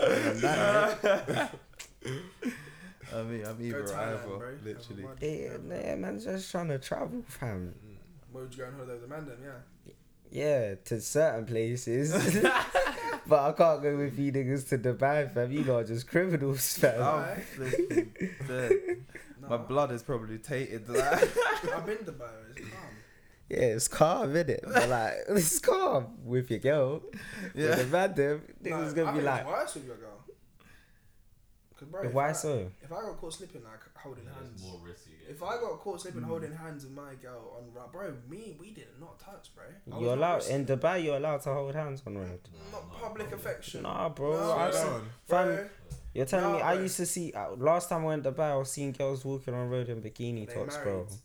I 3.13 3.21
mean, 3.23 3.45
I'm 3.45 3.57
Go 3.57 3.63
either 3.63 3.83
Thailand, 3.83 4.19
either, 4.19 4.27
bro. 4.27 4.53
literally. 4.63 5.03
Have 5.03 5.23
Yeah, 5.23 5.57
yeah, 5.85 5.95
man, 5.95 6.19
just 6.19 6.51
trying 6.51 6.69
to 6.69 6.79
travel, 6.79 7.23
fam. 7.27 7.73
Mm. 7.85 7.95
Where 8.31 8.43
would 8.43 8.53
you 8.53 8.59
go 8.63 8.67
on 8.67 8.73
holiday 8.73 8.93
with 8.93 9.01
the 9.01 9.07
man 9.07 9.25
then? 9.25 9.37
Yeah. 9.43 9.93
Yeah, 10.31 10.75
to 10.85 10.99
certain 11.01 11.45
places. 11.45 12.11
but 13.27 13.39
I 13.39 13.51
can't 13.53 13.81
go 13.81 13.97
with 13.97 14.17
you 14.19 14.31
niggas 14.31 14.67
to 14.69 14.77
Dubai, 14.77 15.33
fam. 15.33 15.51
You 15.51 15.63
lot 15.63 15.81
are 15.81 15.83
just 15.85 16.07
criminals, 16.07 16.77
fam. 16.77 16.95
I'm 16.95 17.01
oh, 17.01 17.05
Alright. 17.05 17.43
flipping 17.45 18.11
dead. 18.47 18.71
No, 19.41 19.49
My 19.49 19.57
blood 19.57 19.91
is 19.91 20.03
probably 20.03 20.37
tainted. 20.39 20.89
I've 20.89 21.85
been 21.85 21.97
to 21.97 22.11
Dubai. 22.11 22.29
It's 22.55 22.59
calm. 22.69 22.89
Yeah, 23.49 23.59
it's 23.77 23.87
calm, 23.87 24.35
isn't 24.35 24.49
it? 24.49 24.63
But 24.65 24.89
like, 24.89 25.13
it's 25.29 25.59
calm 25.59 26.17
with 26.23 26.49
your 26.49 26.59
girl. 26.59 27.01
Yeah. 27.53 27.63
yeah. 27.63 27.69
With 27.69 27.77
the 27.77 27.85
man, 27.97 28.13
them, 28.15 28.41
No, 28.61 28.69
niggas 28.71 28.91
I 28.91 28.93
gonna 28.95 29.11
be 29.11 29.17
think 29.19 29.25
like, 29.25 29.41
it's 29.41 29.49
worse 29.49 29.75
with 29.75 29.85
your 29.85 29.97
girl. 29.97 30.19
Cause 31.77 31.89
bro, 31.89 32.03
if 32.03 32.13
why 32.13 32.29
I, 32.29 32.31
so? 32.31 32.71
If 32.81 32.91
I 32.91 33.01
got 33.01 33.17
caught 33.17 33.33
slipping 33.33 33.61
like 33.65 33.81
holding 33.97 34.23
Yeah, 34.23 34.31
hands, 34.35 34.61
more 34.63 34.79
risky. 34.81 35.11
if 35.29 35.43
I 35.43 35.57
got 35.57 35.77
caught 35.81 35.99
slipping 36.01 36.21
Mm. 36.21 36.25
holding 36.27 36.53
hands 36.53 36.85
with 36.85 36.93
my 36.93 37.15
girl 37.21 37.51
on 37.57 37.73
like, 37.75 37.91
bro, 37.91 38.13
me 38.29 38.55
we 38.57 38.71
did 38.71 38.87
not 38.97 39.19
touch, 39.19 39.49
bro. 39.53 39.65
I 39.91 39.99
You're 39.99 40.13
allowed, 40.13 40.35
risky. 40.37 40.53
in 40.53 40.65
Dubai, 40.65 41.03
you're 41.03 41.17
allowed 41.17 41.41
to 41.41 41.53
hold 41.53 41.75
hands 41.75 42.01
on 42.07 42.15
road. 42.17 42.39
not 42.71 42.87
No, 42.89 42.97
public 42.97 43.29
no. 43.29 43.35
affection. 43.35 43.81
Nah, 43.83 44.07
bro. 44.07 44.31
No, 44.31 44.51
I 44.53 44.69
bro. 44.71 44.79
see, 44.79 44.87
Down. 44.87 45.01
fam, 45.27 45.47
Bro, 45.55 45.69
you're 46.13 46.25
telling 46.25 46.53
me 46.53 46.59
Nah, 46.59 46.65
I 46.65 46.73
used 46.75 46.95
to 46.95 47.05
see, 47.05 47.33
uh, 47.33 47.51
last 47.57 47.89
time 47.89 48.03
I 48.03 48.05
went 48.05 48.23
to 48.23 48.31
Dubai, 48.31 48.51
I 48.51 48.55
was 48.55 48.71
seeing 48.71 48.93
girls 48.93 49.25
walking 49.25 49.53
on 49.53 49.67
road 49.69 49.89
in 49.89 50.01
bikini 50.01 50.47
they 50.47 50.53
tops, 50.53 50.77
bro. 50.77 50.93
married, 50.93 51.07
but 51.09 51.17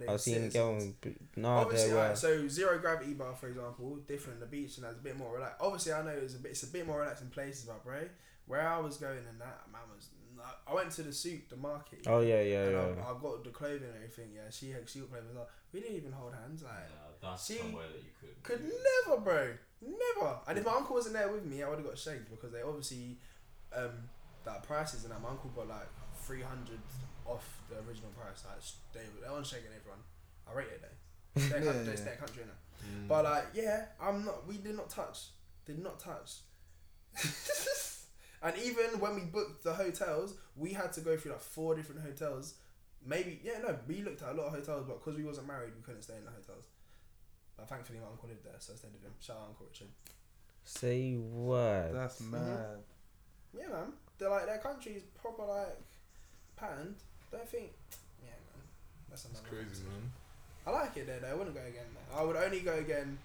they 0.00 0.06
I 0.06 0.12
was 0.12 0.22
seeing 0.22 0.50
citizens. 0.50 0.94
girls, 1.02 1.14
b- 1.36 1.44
Obviously, 1.44 1.90
they 1.90 1.94
were. 1.96 2.14
so 2.16 2.48
zero 2.48 2.78
gravity 2.78 3.14
bar, 3.14 3.34
for 3.34 3.48
example, 3.48 3.96
different. 4.06 4.40
The 4.40 4.46
beach 4.46 4.76
and 4.76 4.86
that's 4.86 4.98
a 4.98 5.02
bit 5.02 5.16
more 5.16 5.34
relaxed. 5.34 5.56
Obviously, 5.60 5.92
I 5.92 6.02
know 6.02 6.10
it's 6.10 6.34
a 6.34 6.38
bit, 6.38 6.52
it's 6.52 6.62
a 6.62 6.66
bit 6.68 6.86
more 6.86 7.00
relaxed 7.00 7.22
in 7.22 7.28
places, 7.30 7.64
but 7.66 7.84
bro, 7.84 8.00
where 8.46 8.66
I 8.68 8.78
was 8.78 8.96
going 8.96 9.18
and 9.18 9.40
that 9.40 9.62
man 9.72 9.82
was. 9.94 10.08
I 10.66 10.74
went 10.74 10.90
to 10.92 11.02
the 11.02 11.12
souk 11.12 11.48
the 11.50 11.56
market. 11.56 12.00
Oh, 12.06 12.20
yeah, 12.20 12.42
yeah, 12.42 12.64
and 12.64 12.96
yeah. 12.96 13.04
I, 13.06 13.10
I 13.10 13.14
got 13.22 13.44
the 13.44 13.50
clothing 13.50 13.84
and 13.84 13.94
everything. 13.96 14.30
Yeah, 14.34 14.50
she 14.50 14.70
had 14.70 14.88
she 14.88 14.98
got 14.98 15.10
clothing 15.10 15.28
as 15.30 15.36
well. 15.36 15.48
We 15.72 15.80
didn't 15.80 15.96
even 15.96 16.10
hold 16.10 16.34
hands. 16.34 16.62
Like, 16.64 16.72
Yeah, 16.90 17.28
that's 17.30 17.44
See, 17.44 17.58
somewhere 17.58 17.84
that 17.86 18.02
you 18.02 18.10
could. 18.20 18.42
could 18.42 18.72
never, 19.06 19.20
bro, 19.20 19.52
never. 19.80 20.38
And 20.48 20.58
if 20.58 20.64
my 20.66 20.72
uncle 20.72 20.96
wasn't 20.96 21.14
there 21.14 21.30
with 21.30 21.44
me, 21.44 21.62
I 21.62 21.68
would 21.68 21.78
have 21.78 21.86
got 21.86 21.96
shanked 21.96 22.28
because 22.30 22.50
they 22.50 22.62
obviously, 22.62 23.18
um, 23.76 23.90
that 24.44 24.64
prices 24.64 25.04
and 25.04 25.12
that 25.12 25.22
my 25.22 25.28
uncle 25.28 25.50
got 25.54 25.68
like 25.68 25.86
three 26.20 26.42
hundred 26.42 26.80
off 27.34 27.60
the 27.68 27.76
original 27.88 28.10
price. 28.16 28.44
Like 28.44 28.62
they 28.92 29.00
they 29.20 29.28
on 29.28 29.44
shaking 29.44 29.72
everyone. 29.76 30.00
I 30.48 30.52
rate 30.52 30.68
it 30.72 30.82
though. 30.82 30.88
It's 31.40 31.48
their, 31.48 31.64
Yeah, 31.64 31.72
country, 31.72 31.92
it's 31.92 32.00
yeah. 32.00 32.06
their 32.08 32.16
country 32.16 32.42
innit? 32.44 33.08
But 33.08 33.24
like, 33.24 33.44
yeah, 33.54 33.84
I'm 34.00 34.24
not. 34.24 34.46
We 34.46 34.58
did 34.58 34.76
not 34.76 34.90
touch. 34.90 35.18
Did 35.66 35.78
not 35.82 35.98
touch. 36.00 36.30
and 38.42 38.54
even 38.64 38.98
when 39.00 39.14
we 39.14 39.22
booked 39.22 39.62
the 39.64 39.72
hotels, 39.72 40.34
we 40.56 40.72
had 40.72 40.92
to 40.94 41.00
go 41.00 41.16
through 41.16 41.32
like 41.32 41.40
four 41.40 41.74
different 41.74 42.02
hotels. 42.02 42.54
Maybe 43.04 43.40
yeah, 43.42 43.58
no, 43.62 43.76
we 43.88 44.02
looked 44.02 44.22
at 44.22 44.30
a 44.30 44.34
lot 44.34 44.46
of 44.46 44.52
hotels, 44.54 44.84
but 44.86 44.98
because 45.00 45.16
we 45.16 45.24
wasn't 45.24 45.46
married, 45.46 45.72
we 45.76 45.82
couldn't 45.82 46.02
stay 46.02 46.16
in 46.16 46.24
the 46.24 46.30
hotels. 46.30 46.64
But 47.56 47.68
thankfully, 47.68 47.98
my 48.00 48.06
uncle 48.08 48.28
lived 48.28 48.44
there, 48.44 48.54
so 48.58 48.72
I 48.72 48.76
stayed 48.76 48.92
with 48.92 49.02
him. 49.02 49.12
Shout 49.20 49.36
out 49.36 49.48
Uncle 49.50 49.66
Richard. 49.66 49.88
Say 50.64 51.14
what? 51.14 51.92
That's 51.92 52.20
Mhm. 52.20 52.30
mad. 52.30 52.78
Yeah, 53.52 53.68
man. 53.68 53.92
They're 54.18 54.30
like 54.30 54.46
their 54.46 54.58
country 54.58 54.92
is 54.92 55.02
proper 55.20 55.44
like 55.44 55.78
patterned. 56.56 56.96
Don't 57.32 57.48
think. 57.48 57.72
Yeah, 58.22 58.30
man. 58.30 58.62
That's 59.10 59.24
It's 59.24 59.32
another 59.40 59.48
crazy, 59.48 59.82
conversation. 59.82 59.90
man. 59.90 60.12
I 60.66 60.70
like 60.70 60.96
it 60.96 61.06
there. 61.08 61.18
Though. 61.20 61.28
I 61.28 61.34
wouldn't 61.34 61.56
go 61.56 61.62
again. 61.62 61.86
There. 61.92 62.18
I 62.20 62.22
would 62.22 62.36
only 62.36 62.60
go 62.60 62.74
again 62.74 63.18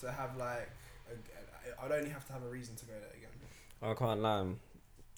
to 0.00 0.10
have 0.10 0.36
like. 0.38 0.70
A, 1.10 1.84
I'd 1.84 1.92
only 1.92 2.10
have 2.10 2.24
to 2.28 2.32
have 2.32 2.42
a 2.42 2.48
reason 2.48 2.74
to 2.76 2.84
go 2.86 2.92
there 2.92 3.10
again. 3.16 3.30
I 3.82 3.92
can't 3.94 4.20
lie. 4.20 4.46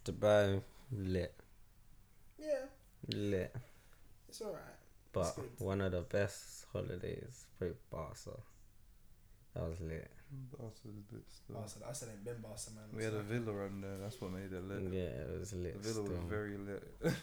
Dubai, 0.05 0.61
lit. 0.93 1.35
Yeah, 2.39 2.67
Lit. 3.15 3.55
it's 4.29 4.41
alright. 4.43 4.61
But 5.13 5.35
good. 5.37 5.51
one 5.59 5.81
of 5.81 5.93
the 5.93 6.03
best 6.03 6.67
holidays, 6.73 7.47
probably 7.59 7.77
Barca. 7.91 8.39
That 9.55 9.63
was 9.69 9.81
lit. 9.81 10.11
That's 10.61 10.81
a 10.85 10.89
bit 11.15 11.23
still. 11.31 11.57
Barca. 11.57 11.71
I 11.89 11.93
said 11.93 12.09
ain't 12.13 12.25
been 12.25 12.41
Barca, 12.43 12.71
man. 12.75 12.85
We 12.97 13.05
had 13.05 13.15
a 13.15 13.23
villa 13.23 13.53
on 13.65 13.81
there. 13.81 13.97
That's 14.03 14.21
what 14.21 14.33
made 14.33 14.53
it 14.53 14.63
lit. 14.69 14.93
Yeah, 14.93 15.23
it 15.33 15.39
was 15.41 15.51
The 15.53 15.57
lit. 15.59 15.77
villa 15.77 16.03
was 16.03 16.19
very 16.29 16.57
lit. 16.59 16.83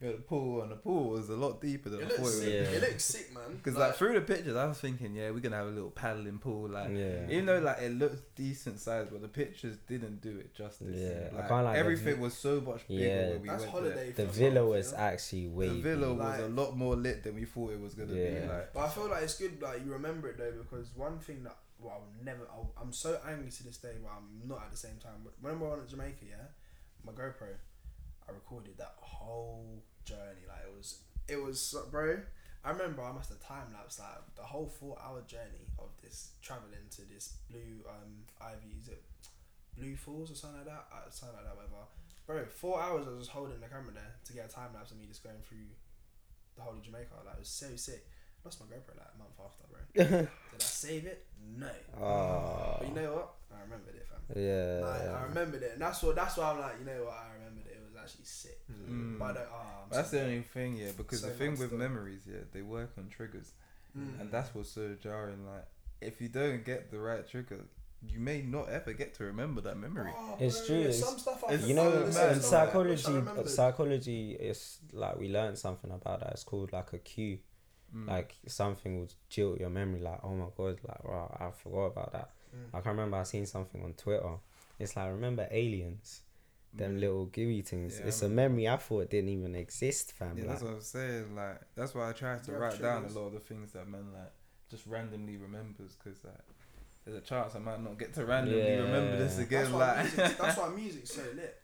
we 0.00 0.06
had 0.06 0.16
a 0.16 0.20
pool, 0.20 0.62
and 0.62 0.70
the 0.70 0.76
pool 0.76 1.10
was 1.10 1.28
a 1.28 1.34
lot 1.34 1.60
deeper 1.60 1.88
than 1.88 2.00
It 2.00 2.04
I 2.04 2.08
looks 2.08 2.18
thought 2.18 2.26
it 2.28 2.30
sick. 2.32 2.52
Yeah. 2.52 2.76
It 2.76 2.82
looks 2.82 3.04
sick, 3.04 3.34
man. 3.34 3.42
Because 3.56 3.76
like, 3.76 3.94
through 3.96 4.14
the 4.14 4.20
pictures, 4.20 4.54
I 4.56 4.66
was 4.66 4.78
thinking, 4.78 5.14
yeah, 5.14 5.30
we're 5.30 5.40
gonna 5.40 5.56
have 5.56 5.66
a 5.66 5.70
little 5.70 5.90
paddling 5.90 6.38
pool, 6.38 6.68
like. 6.68 6.90
Yeah. 6.90 7.26
Even 7.28 7.46
though 7.46 7.58
like 7.58 7.80
it 7.80 7.92
looked 7.92 8.36
decent 8.36 8.78
size, 8.78 9.08
but 9.10 9.22
the 9.22 9.28
pictures 9.28 9.76
didn't 9.88 10.20
do 10.20 10.38
it 10.38 10.54
justice. 10.54 10.94
Yeah, 10.96 11.30
I 11.32 11.40
like, 11.40 11.48
can't 11.48 11.66
the 11.66 11.78
everything 11.78 12.20
was 12.20 12.34
so 12.34 12.60
much 12.60 12.86
bigger 12.86 13.04
Yeah. 13.04 13.28
when 13.30 13.42
we 13.42 13.48
that's 13.48 13.62
went 13.62 13.72
holiday. 13.72 14.12
The 14.12 14.26
villa 14.26 14.62
us, 14.62 14.68
was 14.76 14.92
you 14.92 14.96
know? 14.98 15.02
actually 15.04 15.48
way 15.48 15.68
The 15.68 15.74
villa 15.80 16.08
big. 16.10 16.18
was 16.18 16.40
a 16.40 16.48
lot 16.48 16.76
more 16.76 16.94
lit 16.96 17.24
than 17.24 17.34
we 17.34 17.44
thought 17.44 17.72
it 17.72 17.80
was 17.80 17.94
gonna 17.94 18.12
be. 18.12 18.20
Yeah. 18.20 18.46
Like, 18.48 18.72
But 18.74 18.80
I 18.80 18.88
feel 18.90 19.08
like 19.08 19.22
it's 19.24 19.36
good, 19.38 19.60
like 19.60 19.84
you 19.84 19.92
remember 19.92 20.28
it 20.30 20.38
though, 20.38 20.52
because 20.62 20.90
one 20.94 21.18
thing 21.18 21.42
that 21.44 21.56
well, 21.80 21.92
I'll 21.94 22.24
never, 22.24 22.40
I'll, 22.50 22.72
I'm 22.80 22.92
so 22.92 23.20
angry 23.28 23.50
to 23.50 23.62
this 23.64 23.76
day, 23.78 23.94
but 24.02 24.10
I'm 24.10 24.48
not 24.48 24.62
at 24.64 24.70
the 24.72 24.76
same 24.76 24.96
time. 25.00 25.22
But 25.22 25.34
when 25.40 25.60
we 25.60 25.66
went 25.68 25.84
to 25.84 25.88
Jamaica, 25.88 26.24
yeah, 26.28 26.46
my 27.04 27.12
GoPro, 27.12 27.54
I 28.28 28.32
recorded 28.32 28.76
that 28.78 28.94
whole 29.00 29.84
journey. 30.08 30.44
Like 30.48 30.64
it 30.64 30.74
was, 30.76 31.00
it 31.28 31.36
was, 31.42 31.74
bro. 31.90 32.18
I 32.64 32.70
remember 32.70 33.02
I 33.02 33.12
must 33.12 33.30
have 33.30 33.40
time 33.40 33.70
lapsed 33.72 34.00
like 34.00 34.18
the 34.36 34.42
whole 34.42 34.66
four 34.66 34.98
hour 35.02 35.22
journey 35.26 35.68
of 35.78 35.88
this 36.02 36.32
traveling 36.42 36.88
to 36.96 37.02
this 37.12 37.36
blue 37.50 37.84
um 37.88 38.24
Ivy, 38.40 38.76
is 38.80 38.88
it 38.88 39.02
Blue 39.76 39.94
Falls 39.96 40.30
or 40.30 40.34
something 40.34 40.58
like 40.58 40.66
that? 40.66 40.84
Uh, 40.92 41.08
something 41.10 41.36
like 41.36 41.46
that, 41.46 41.54
whatever. 41.56 41.86
Bro, 42.26 42.44
four 42.50 42.80
hours 42.82 43.06
I 43.06 43.10
was 43.10 43.20
just 43.28 43.30
holding 43.30 43.60
the 43.60 43.68
camera 43.68 43.94
there 43.94 44.12
to 44.26 44.32
get 44.32 44.50
a 44.50 44.52
time 44.52 44.74
lapse 44.74 44.90
of 44.90 44.98
me 44.98 45.06
just 45.06 45.22
going 45.22 45.40
through 45.48 45.70
the 46.56 46.62
whole 46.62 46.74
of 46.74 46.82
Jamaica. 46.82 47.14
Like 47.24 47.36
it 47.36 47.40
was 47.40 47.48
so 47.48 47.68
sick. 47.76 48.04
Lost 48.44 48.60
my 48.60 48.66
GoPro 48.66 48.98
like 48.98 49.12
a 49.14 49.18
month 49.18 49.38
after, 49.38 49.64
bro. 49.70 49.80
Did 50.52 50.60
I 50.60 50.64
save 50.64 51.06
it? 51.06 51.26
No. 51.56 51.70
Oh, 51.96 52.76
But 52.80 52.88
you 52.88 52.94
know 52.94 53.12
what? 53.14 53.28
I 53.54 53.62
remembered 53.62 53.94
it, 53.96 54.06
fam. 54.06 54.20
yeah. 54.34 54.82
Like, 54.84 55.08
I 55.08 55.22
remembered 55.30 55.62
it, 55.62 55.72
and 55.72 55.80
that's 55.82 56.02
what 56.02 56.14
that's 56.16 56.36
why 56.36 56.50
I'm 56.52 56.60
like, 56.60 56.74
you 56.80 56.86
know 56.86 57.04
what? 57.06 57.14
I 57.16 57.32
remembered 57.38 57.66
it. 57.70 57.77
It 57.98 58.02
was 58.02 58.10
actually 58.12 58.24
sick. 58.24 58.60
Mm. 58.70 59.18
But 59.18 59.24
I 59.30 59.32
don't. 59.34 59.42
Oh, 59.52 59.56
I'm 59.84 59.90
That's 59.90 60.10
so 60.10 60.16
the 60.18 60.22
only 60.24 60.42
thing, 60.42 60.76
yeah. 60.76 60.90
Because 60.96 61.20
So 61.20 61.26
the 61.28 61.34
thing 61.34 61.50
with 61.52 61.68
stuff. 61.68 61.78
memories, 61.78 62.22
yeah, 62.26 62.38
they 62.52 62.62
work 62.62 62.92
on 62.98 63.08
triggers, 63.08 63.52
Mm. 63.96 64.20
and 64.20 64.30
that's 64.30 64.54
what's 64.54 64.70
so 64.70 64.94
jarring. 65.02 65.46
Like, 65.46 65.64
if 66.00 66.20
you 66.20 66.28
don't 66.28 66.64
get 66.64 66.90
the 66.90 66.98
right 66.98 67.26
trigger, 67.28 67.60
you 68.06 68.20
may 68.20 68.42
not 68.42 68.68
ever 68.68 68.92
get 68.92 69.14
to 69.14 69.24
remember 69.24 69.60
that 69.62 69.76
memory. 69.76 70.12
Oh, 70.14 70.36
It's 70.38 70.66
true, 70.66 70.76
it's- 70.80 71.00
Some 71.00 71.18
stuff 71.18 71.42
I 71.48 71.54
it's 71.54 71.66
you 71.66 71.74
know, 71.74 71.90
in 71.90 72.04
mad, 72.04 72.12
some 72.14 72.32
though. 72.34 72.38
stuff 72.40 72.74
I 72.74 72.78
wish 72.78 73.00
I 73.00 73.02
psychology, 73.02 73.18
remembered. 73.18 73.48
psychology 73.48 74.32
is 74.32 74.78
like 74.92 75.16
we 75.18 75.28
learned 75.28 75.58
something 75.58 75.90
about 75.90 76.20
that. 76.20 76.32
It's 76.32 76.44
called 76.44 76.72
like 76.72 76.92
a 76.92 76.98
cue. 76.98 77.38
Mm. 77.94 78.06
Like 78.06 78.36
something 78.46 79.00
will 79.00 79.08
jilt 79.30 79.58
your 79.58 79.70
memory. 79.70 80.00
Like 80.00 80.20
oh 80.22 80.34
my 80.34 80.46
god, 80.56 80.78
like 80.86 81.02
wow, 81.04 81.36
I 81.40 81.50
forgot 81.50 81.86
about 81.86 82.12
that. 82.12 82.30
Mm. 82.54 82.76
I 82.78 82.80
can 82.82 82.90
remember 82.90 83.16
I 83.16 83.22
seen 83.24 83.46
something 83.46 83.82
on 83.82 83.94
Twitter. 83.94 84.34
It's 84.78 84.94
like 84.94 85.10
remember 85.10 85.48
aliens, 85.50 86.20
them 86.78 86.98
little 86.98 87.26
gooey 87.26 87.62
things. 87.62 87.98
Yeah, 88.00 88.06
it's 88.08 88.22
a 88.22 88.28
memory 88.28 88.68
I 88.68 88.76
thought 88.76 89.10
didn't 89.10 89.30
even 89.30 89.54
exist, 89.54 90.12
fam. 90.12 90.36
Yeah, 90.36 90.44
like, 90.44 90.50
that's 90.52 90.62
what 90.62 90.72
I'm 90.74 90.80
saying. 90.80 91.34
Like, 91.36 91.60
that's 91.74 91.94
why 91.94 92.08
I 92.08 92.12
try 92.12 92.36
to 92.38 92.46
You 92.46 92.52
have 92.54 92.60
write 92.62 92.80
down 92.82 93.04
a 93.04 93.08
lot 93.08 93.26
of 93.26 93.32
the 93.34 93.40
things 93.40 93.72
that 93.72 93.86
man 93.88 94.12
like 94.12 94.32
just 94.70 94.86
randomly 94.86 95.36
remembers, 95.36 95.96
because 96.02 96.22
like, 96.24 96.34
there's 97.04 97.16
a 97.18 97.20
chance 97.20 97.54
I 97.54 97.58
might 97.58 97.82
not 97.82 97.98
get 97.98 98.14
to 98.14 98.24
randomly 98.24 98.72
Yeah. 98.74 98.80
remember 98.82 99.16
this 99.16 99.36
That's 99.36 99.46
again. 99.48 99.72
why, 99.72 99.78
Like, 100.02 100.16
music, 100.16 100.38
that's 100.38 100.58
why 100.60 100.68
music's 100.70 101.10
so 101.14 101.22
lit. 101.34 101.56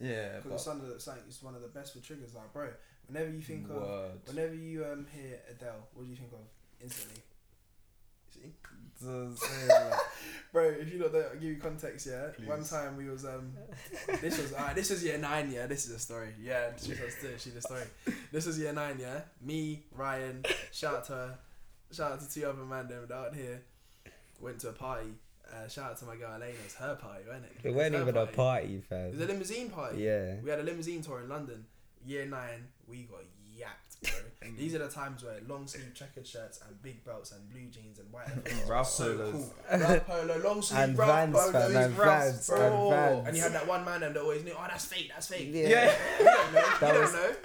yeah, 0.00 0.36
Because 0.36 0.44
but 0.44 0.54
it's 0.54 0.66
one 0.66 0.76
of 0.80 0.86
the 1.04 1.10
like, 1.10 1.20
it's 1.28 1.42
one 1.42 1.54
of 1.54 1.62
the 1.62 1.68
best 1.68 1.92
for 1.94 2.00
triggers. 2.00 2.34
Like, 2.34 2.52
bro, 2.52 2.68
whenever 3.06 3.30
you 3.30 3.40
think 3.42 3.68
of 3.70 4.10
whenever 4.26 4.54
you 4.54 4.84
um 4.84 5.06
hear 5.12 5.38
Adele, 5.50 5.86
what 5.94 6.04
do 6.04 6.10
you 6.10 6.16
think 6.16 6.32
of 6.32 6.38
instantly? 6.82 7.22
See, 8.34 8.52
So 9.00 9.08
I'm 9.08 9.68
like, 9.68 9.98
bro, 10.52 10.64
if 10.64 10.92
you 10.92 10.98
don't 10.98 11.14
I'll 11.14 11.34
give 11.34 11.42
you 11.42 11.56
context. 11.56 12.06
Yeah, 12.06 12.28
Please. 12.36 12.48
one 12.48 12.64
time 12.64 12.96
we 12.96 13.08
was 13.08 13.24
um, 13.24 13.52
this 14.20 14.40
was 14.40 14.52
alright. 14.52 14.74
This 14.74 14.90
was 14.90 15.04
year 15.04 15.18
nine. 15.18 15.50
Yeah, 15.52 15.66
this 15.66 15.86
is 15.86 15.92
a 15.92 15.98
story. 15.98 16.30
Yeah, 16.40 16.70
she 16.76 16.92
was 16.92 17.42
she 17.42 17.50
the 17.50 17.60
story. 17.60 17.84
This 18.32 18.46
was 18.46 18.58
year 18.58 18.72
nine. 18.72 18.98
Yeah, 19.00 19.20
me, 19.40 19.84
Ryan, 19.92 20.44
shout 20.72 20.96
out 20.96 21.04
to 21.06 21.12
her. 21.12 21.38
shout 21.92 22.12
out 22.12 22.20
to 22.20 22.30
two 22.32 22.46
other 22.48 22.64
man 22.64 22.88
them 22.88 23.06
out 23.12 23.34
here. 23.34 23.62
Went 24.40 24.58
to 24.60 24.70
a 24.70 24.72
party. 24.72 25.14
Uh, 25.50 25.68
shout 25.68 25.92
out 25.92 25.96
to 25.98 26.04
my 26.04 26.16
girl 26.16 26.32
Elena. 26.34 26.52
It's 26.64 26.74
her 26.74 26.94
party, 26.96 27.24
wasn't 27.26 27.46
it? 27.46 27.68
It 27.68 27.74
wasn't 27.74 27.94
It's 27.94 28.04
her 28.04 28.08
even 28.10 28.22
a 28.22 28.26
party, 28.26 28.82
It 28.90 29.14
was 29.14 29.20
a 29.20 29.26
limousine 29.26 29.70
party. 29.70 30.02
Yeah. 30.02 30.34
We 30.42 30.50
had 30.50 30.58
a 30.58 30.62
limousine 30.62 31.02
tour 31.02 31.20
in 31.22 31.28
London. 31.28 31.64
Year 32.04 32.26
nine, 32.26 32.66
we 32.86 33.04
got 33.04 33.20
yacked, 33.20 33.26
bro. 33.26 33.37
These 34.56 34.74
are 34.74 34.78
the 34.78 34.88
times 34.88 35.22
where 35.22 35.36
long 35.46 35.66
sleeve 35.68 35.92
checkered 35.94 36.26
shirts 36.26 36.58
and 36.66 36.80
big 36.82 37.04
belts 37.04 37.32
and 37.32 37.46
blue 37.50 37.66
jeans 37.70 37.98
and 37.98 38.10
white. 38.10 38.26
Ralph 38.68 38.88
so 38.88 39.14
polos. 39.16 39.32
cool. 39.32 39.54
Ralph 39.78 40.06
polo, 40.06 40.38
long 40.38 40.62
sleeve 40.68 40.80
And 40.80 40.98
Ralph 40.98 41.10
Vans, 41.10 41.32
polos, 41.32 41.50
fam, 41.52 41.76
and 41.76 41.94
Vans, 41.94 42.46
bro. 42.48 42.58
and 42.58 42.90
Vans. 42.90 43.26
And 43.28 43.36
you 43.36 43.42
had 43.42 43.52
that 43.52 43.66
one 43.68 43.84
man 43.84 44.02
and 44.02 44.16
that 44.16 44.22
always 44.22 44.42
knew, 44.44 44.54
oh, 44.56 44.66
that's 44.68 44.86
fake, 44.86 45.10
that's 45.14 45.28
fake. 45.28 45.50
Yeah. 45.52 45.92
You 46.18 46.24
don't 46.24 46.54
know. 46.54 46.62
That 46.80 46.94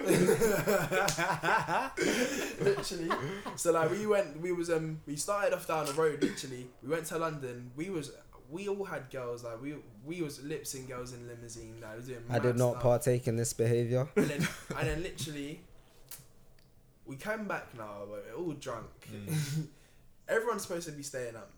you 0.08 0.26
don't 0.26 0.38
know. 2.64 2.64
literally. 2.64 3.10
So 3.56 3.72
like 3.72 3.90
we 3.90 4.06
went, 4.06 4.40
we 4.40 4.52
was 4.52 4.70
um, 4.70 5.00
we 5.06 5.16
started 5.16 5.52
off 5.54 5.66
down 5.66 5.86
the 5.86 5.92
road. 5.92 6.22
Literally, 6.22 6.66
we 6.82 6.88
went 6.88 7.06
to 7.06 7.18
London. 7.18 7.70
We 7.76 7.90
was, 7.90 8.12
we 8.50 8.68
all 8.68 8.84
had 8.84 9.10
girls. 9.10 9.44
Like 9.44 9.60
we, 9.62 9.74
we 10.04 10.22
was 10.22 10.42
lip 10.42 10.66
sync 10.66 10.88
girls 10.88 11.12
in 11.12 11.26
limousine. 11.28 11.76
Like 11.80 11.92
we 11.92 11.96
was 11.98 12.06
doing. 12.06 12.24
I 12.30 12.38
did 12.38 12.56
not 12.56 12.72
stuff. 12.72 12.82
partake 12.82 13.28
in 13.28 13.36
this 13.36 13.52
behavior. 13.52 14.08
And 14.16 14.26
then, 14.26 14.48
and 14.78 14.88
then 14.88 15.02
literally, 15.02 15.60
we 17.06 17.16
came 17.16 17.46
back 17.46 17.76
now. 17.76 18.02
But 18.08 18.24
we're 18.28 18.44
all 18.44 18.52
drunk. 18.52 18.86
Everyone's 20.28 20.62
supposed 20.62 20.86
to 20.86 20.92
be 20.92 21.02
staying 21.02 21.34
at 21.34 21.48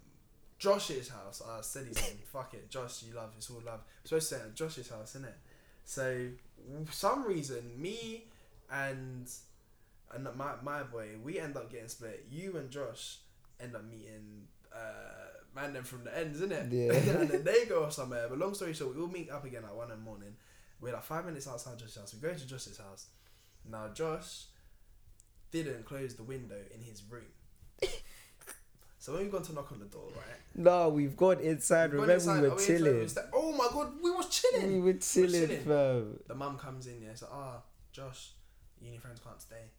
Josh's 0.58 1.08
house. 1.08 1.42
I 1.46 1.60
said 1.60 1.86
his 1.86 1.96
name. 1.96 2.18
Fuck 2.32 2.54
it, 2.54 2.70
Josh. 2.70 3.02
You 3.02 3.14
love. 3.14 3.30
It's 3.36 3.50
all 3.50 3.62
love. 3.64 3.80
We're 4.02 4.08
supposed 4.08 4.28
to 4.30 4.34
stay 4.36 4.44
at 4.44 4.54
Josh's 4.54 4.88
house, 4.88 5.10
isn't 5.10 5.26
it? 5.26 5.36
So, 5.84 6.28
for 6.84 6.92
some 6.92 7.24
reason, 7.24 7.70
me 7.80 8.24
and 8.70 9.30
and 10.12 10.28
my 10.36 10.54
my 10.62 10.82
boy, 10.82 11.10
we 11.22 11.38
end 11.38 11.56
up 11.56 11.70
getting 11.70 11.88
split. 11.88 12.26
You 12.30 12.56
and 12.56 12.70
Josh 12.70 13.18
end 13.60 13.76
up 13.76 13.84
meeting. 13.84 14.46
Uh, 14.74 15.26
man, 15.54 15.72
them 15.72 15.84
from 15.84 16.04
the 16.04 16.18
ends, 16.18 16.40
innit? 16.40 16.70
Yeah. 16.70 16.92
and 17.18 17.30
then 17.30 17.44
they 17.44 17.64
go 17.66 17.88
somewhere. 17.88 18.26
But 18.28 18.38
long 18.38 18.54
story 18.54 18.74
short, 18.74 18.94
we 18.94 19.00
all 19.00 19.08
meet 19.08 19.30
up 19.30 19.44
again 19.44 19.64
at 19.64 19.74
one 19.74 19.90
in 19.90 19.98
the 19.98 20.04
morning. 20.04 20.36
We're 20.80 20.92
like 20.92 21.04
five 21.04 21.24
minutes 21.24 21.48
outside 21.48 21.78
Josh's 21.78 21.96
house. 21.96 22.14
We 22.14 22.20
go 22.20 22.34
to 22.34 22.46
Josh's 22.46 22.78
house. 22.78 23.06
Now 23.68 23.88
Josh 23.94 24.44
didn't 25.50 25.84
close 25.84 26.14
the 26.14 26.22
window 26.22 26.58
in 26.74 26.80
his 26.80 27.02
room. 27.10 27.24
so 28.98 29.12
when 29.14 29.24
we 29.24 29.28
gone 29.30 29.42
to 29.42 29.52
knock 29.54 29.70
on 29.72 29.78
the 29.78 29.84
door, 29.86 30.08
right? 30.14 30.40
No, 30.54 30.88
we've 30.88 31.16
gone 31.16 31.40
inside. 31.40 31.92
we 31.92 31.98
gone 31.98 32.08
Remember, 32.08 32.14
inside, 32.14 32.40
we 32.42 32.46
oh, 32.46 32.50
were 32.50 32.56
inside, 32.56 32.66
chilling. 32.78 32.98
was 33.02 33.14
that- 33.14 33.30
oh 33.34 33.52
my 33.52 33.68
god, 33.72 33.92
we 34.02 34.10
was 34.10 34.28
chilling. 34.28 34.72
We 34.72 34.80
were 34.92 34.98
chilling, 34.98 35.30
chilling. 35.48 35.60
fam. 35.64 36.20
The 36.26 36.34
mum 36.34 36.58
comes 36.58 36.86
in, 36.86 37.02
yeah. 37.02 37.14
So 37.14 37.28
ah, 37.30 37.62
Josh, 37.92 38.30
uni 38.80 38.98
friends 38.98 39.20
can't 39.24 39.40
stay. 39.40 39.70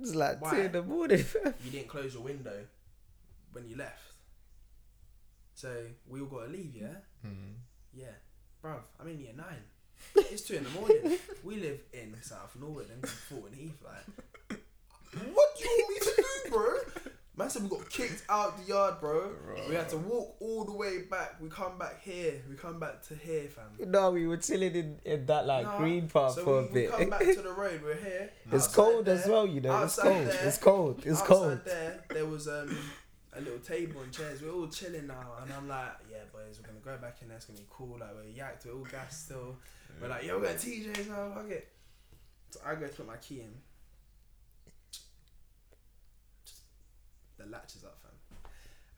It's 0.00 0.14
like 0.14 0.40
Why? 0.42 0.50
two 0.50 0.60
in 0.62 0.72
the 0.72 0.82
morning. 0.82 1.24
You 1.64 1.70
didn't 1.70 1.88
close 1.88 2.14
your 2.14 2.22
window 2.24 2.64
when 3.52 3.68
you 3.68 3.76
left. 3.76 4.00
So 5.54 5.70
we 6.08 6.20
all 6.20 6.26
got 6.26 6.46
to 6.46 6.50
leave, 6.50 6.74
yeah. 6.74 6.96
Mhm. 7.24 7.54
Yeah, 7.92 8.06
bruv, 8.62 8.80
I'm 9.00 9.06
in 9.08 9.20
year 9.20 9.32
nine. 9.36 9.62
It's 10.16 10.42
two 10.42 10.54
in 10.56 10.64
the 10.64 10.70
morning. 10.70 11.18
We 11.42 11.56
live 11.56 11.80
in 11.92 12.14
South 12.22 12.54
Norwood 12.60 12.88
and 12.90 13.02
Thornton 13.06 13.52
Heath. 13.58 13.78
Like, 13.84 14.58
what 15.32 15.56
do 15.58 15.64
you 15.64 15.84
want 15.88 15.90
me 15.90 16.00
to 16.00 16.16
do, 16.44 16.50
bro? 16.50 16.74
Man 17.36 17.50
said 17.50 17.62
we 17.64 17.68
got 17.68 17.90
kicked 17.90 18.22
out 18.28 18.56
the 18.58 18.64
yard, 18.72 19.00
bro. 19.00 19.32
We 19.68 19.74
had 19.74 19.88
to 19.88 19.96
walk 19.96 20.36
all 20.40 20.64
the 20.64 20.72
way 20.72 21.02
back. 21.10 21.40
We 21.40 21.48
come 21.48 21.78
back 21.78 22.00
here. 22.02 22.40
We 22.48 22.54
come 22.54 22.78
back 22.78 23.02
to 23.08 23.14
here, 23.16 23.48
fam. 23.48 23.90
No, 23.90 24.12
we 24.12 24.26
were 24.28 24.36
chilling 24.36 24.74
in, 24.74 24.98
in 25.04 25.26
that 25.26 25.44
like 25.46 25.66
Nah, 25.66 25.78
green 25.78 26.08
part 26.08 26.34
so 26.34 26.44
for 26.44 26.62
we, 26.62 26.68
a 26.68 26.72
bit. 26.72 26.92
We 26.92 26.98
come 26.98 27.10
back 27.10 27.20
to 27.34 27.42
the 27.42 27.52
road. 27.52 27.80
We're 27.82 27.96
here. 27.96 28.30
it's 28.52 28.66
Outside 28.66 28.74
cold 28.76 29.08
as 29.08 29.26
well, 29.26 29.46
you 29.48 29.60
know. 29.60 29.82
It's 29.82 29.96
cold. 29.98 30.26
there- 30.26 30.46
It's 30.46 30.58
cold. 30.58 30.98
It's 31.04 31.20
outside 31.20 31.26
cold. 31.26 31.60
There, 31.64 32.04
there 32.10 32.26
was 32.26 32.46
um 32.46 32.76
a 33.36 33.40
little 33.40 33.58
table 33.58 34.00
and 34.02 34.12
chairs. 34.12 34.40
We're 34.40 34.52
all 34.52 34.68
chilling 34.68 35.08
now, 35.08 35.32
and 35.42 35.52
I'm 35.52 35.66
like, 35.68 35.88
yeah, 36.08 36.18
boys, 36.32 36.60
we're 36.60 36.68
gonna 36.68 36.78
go 36.84 37.02
back 37.02 37.16
in 37.20 37.26
there. 37.28 37.36
It's 37.36 37.46
gonna 37.46 37.58
be 37.58 37.66
cool. 37.68 37.96
Like 37.98 38.10
we're 38.14 38.30
yacked. 38.44 38.64
We're 38.64 38.74
all 38.74 38.84
gassed 38.84 39.24
still. 39.26 39.56
We're 40.00 40.08
like, 40.08 40.24
yo, 40.24 40.38
we're 40.38 40.44
going 40.44 40.56
TJ's 40.56 41.08
now. 41.08 41.32
Fuck 41.34 41.50
it. 41.50 41.68
So 42.50 42.60
I 42.64 42.74
go 42.74 42.86
to 42.86 42.92
put 42.92 43.06
my 43.06 43.16
key 43.16 43.40
in. 43.40 43.52
The 47.38 47.46
latch 47.50 47.76
is 47.76 47.84
up, 47.84 47.98
fam. 48.02 48.12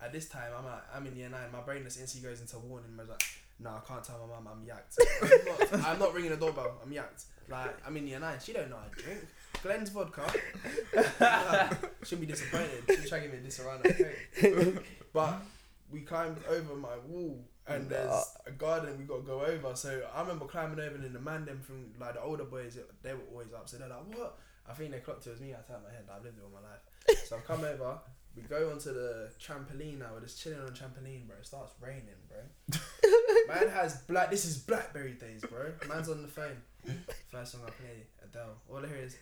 At 0.00 0.12
this 0.12 0.28
time, 0.28 0.52
I'm 0.58 0.66
at, 0.66 0.86
I'm 0.94 1.06
in 1.06 1.16
year 1.16 1.28
nine. 1.28 1.50
My 1.52 1.60
brain 1.60 1.82
just 1.84 1.98
instantly 1.98 2.28
goes 2.28 2.40
into 2.40 2.58
warning. 2.58 2.90
I 2.98 3.00
was 3.00 3.08
like, 3.10 3.22
no, 3.58 3.70
I 3.70 3.80
can't 3.86 4.04
tell 4.04 4.18
my 4.26 4.34
mum 4.40 4.48
I'm 4.52 4.66
yacked. 4.66 4.98
I'm 5.72 5.80
not, 5.80 5.86
I'm 5.86 5.98
not 5.98 6.14
ringing 6.14 6.30
the 6.30 6.36
doorbell. 6.36 6.78
I'm 6.84 6.92
yacked. 6.92 7.24
Like 7.48 7.76
I'm 7.86 7.96
in 7.96 8.06
year 8.06 8.20
nine. 8.20 8.38
She 8.42 8.52
don't 8.52 8.68
know 8.68 8.76
I 8.76 9.00
drink. 9.00 9.20
Glen's 9.62 9.90
vodka. 9.90 10.30
She'll 12.04 12.18
be 12.18 12.26
disappointed. 12.26 12.84
She's 12.88 13.08
trying 13.08 13.22
to 13.22 13.28
give 13.28 13.36
me 13.36 13.44
this 13.44 13.60
around. 13.60 13.86
Okay. 13.86 14.74
But 15.12 15.40
we 15.90 16.00
climbed 16.00 16.38
over 16.50 16.74
my 16.74 16.96
wall 17.08 17.38
and 17.68 17.88
there's 17.88 18.36
a 18.46 18.50
garden 18.52 18.98
we 18.98 19.04
got 19.04 19.16
to 19.16 19.22
go 19.22 19.42
over. 19.42 19.74
So 19.74 20.02
I 20.14 20.20
remember 20.20 20.46
climbing 20.46 20.80
over 20.80 20.94
and 20.94 21.14
the 21.14 21.20
man 21.20 21.44
them 21.44 21.60
from 21.60 21.92
like 22.00 22.14
the 22.14 22.22
older 22.22 22.44
boys, 22.44 22.78
they 23.02 23.12
were 23.12 23.20
always 23.32 23.52
up. 23.52 23.68
So 23.68 23.78
they're 23.78 23.88
like, 23.88 24.16
what? 24.16 24.38
I 24.68 24.74
think 24.74 24.90
they 24.90 24.98
clocked 24.98 25.26
it 25.26 25.30
was 25.30 25.40
me. 25.40 25.52
I 25.52 25.58
turned 25.70 25.84
my 25.84 25.90
head. 25.90 26.04
I've 26.12 26.24
lived 26.24 26.38
it 26.38 26.44
all 26.44 26.50
my 26.50 26.68
life. 26.68 27.24
So 27.26 27.36
I've 27.36 27.46
come 27.46 27.64
over. 27.64 27.98
We 28.36 28.42
go 28.42 28.70
onto 28.70 28.92
the 28.92 29.30
trampoline 29.40 29.98
now. 29.98 30.08
We're 30.12 30.20
just 30.20 30.40
chilling 30.42 30.60
on 30.60 30.68
trampoline, 30.68 31.26
bro. 31.26 31.36
It 31.40 31.46
starts 31.46 31.72
raining, 31.80 32.02
bro. 32.28 32.78
Man 33.48 33.68
has 33.68 34.02
black. 34.02 34.30
This 34.30 34.44
is 34.44 34.58
Blackberry 34.58 35.12
days, 35.12 35.42
bro. 35.48 35.72
Man's 35.88 36.08
on 36.08 36.22
the 36.22 36.28
phone. 36.28 36.62
First 37.30 37.52
song 37.52 37.62
I 37.66 37.70
play, 37.70 38.06
Adele. 38.22 38.56
All 38.70 38.84
I 38.84 38.88
hear 38.88 38.98
is. 38.98 39.16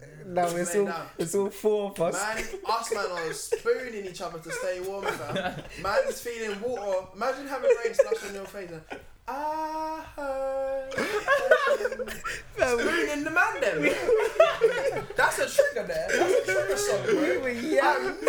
Now 0.26 0.46
it's 0.46 0.76
all 0.76 0.84
down. 0.84 1.06
it's 1.18 1.34
all 1.34 1.50
four 1.50 1.90
of 1.90 2.00
us. 2.00 2.14
Man, 2.14 2.44
us 2.68 2.92
man 2.94 3.06
are 3.10 3.32
spooning 3.32 4.06
each 4.06 4.20
other 4.20 4.38
to 4.38 4.50
stay 4.52 4.80
warm, 4.80 5.04
fam. 5.04 5.62
Man's 5.82 6.20
feeling 6.20 6.60
water. 6.60 7.06
Imagine 7.16 7.48
having 7.48 7.70
rain 7.84 7.94
splash 7.94 8.28
on 8.28 8.34
your 8.34 8.44
face. 8.44 8.70
And, 8.70 8.82
I 9.26 10.02
heard 10.16 10.92
spooning 12.54 13.24
the 13.24 13.30
man 13.30 13.60
then. 13.60 13.94
That's 15.16 15.38
a 15.38 15.48
trigger 15.48 15.86
there. 15.86 16.08
That's 16.08 16.48
a 16.48 16.52
trigger 16.52 16.76
song, 16.76 17.04
Bro. 17.04 17.14
we 17.14 17.38
were 17.38 17.54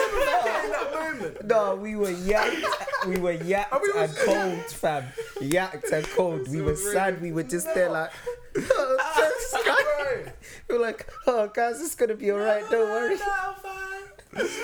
forget 0.10 0.72
that 0.72 0.92
moment. 0.94 1.46
No, 1.46 1.76
we 1.76 1.96
were 1.96 2.08
yacked. 2.08 3.08
We 3.08 3.18
were 3.18 3.38
yacked 3.38 3.72
And 3.72 3.82
we 3.82 4.02
and 4.02 4.16
cold, 4.18 4.66
fam. 4.72 5.04
Yacked 5.40 5.92
and 5.92 6.08
cold. 6.10 6.48
We 6.50 6.62
were 6.62 6.76
sad. 6.76 7.22
We 7.22 7.32
were 7.32 7.44
just 7.44 7.74
there 7.74 7.90
like. 7.92 8.12
Bro. 10.72 10.78
we 10.78 10.80
were 10.80 10.86
like, 10.86 11.10
oh 11.28 11.48
guys, 11.54 11.82
it's 11.82 11.96
gonna 11.96 12.16
be 12.16 12.32
alright. 12.32 12.70
Don't 12.70 12.90
worry. 12.90 13.18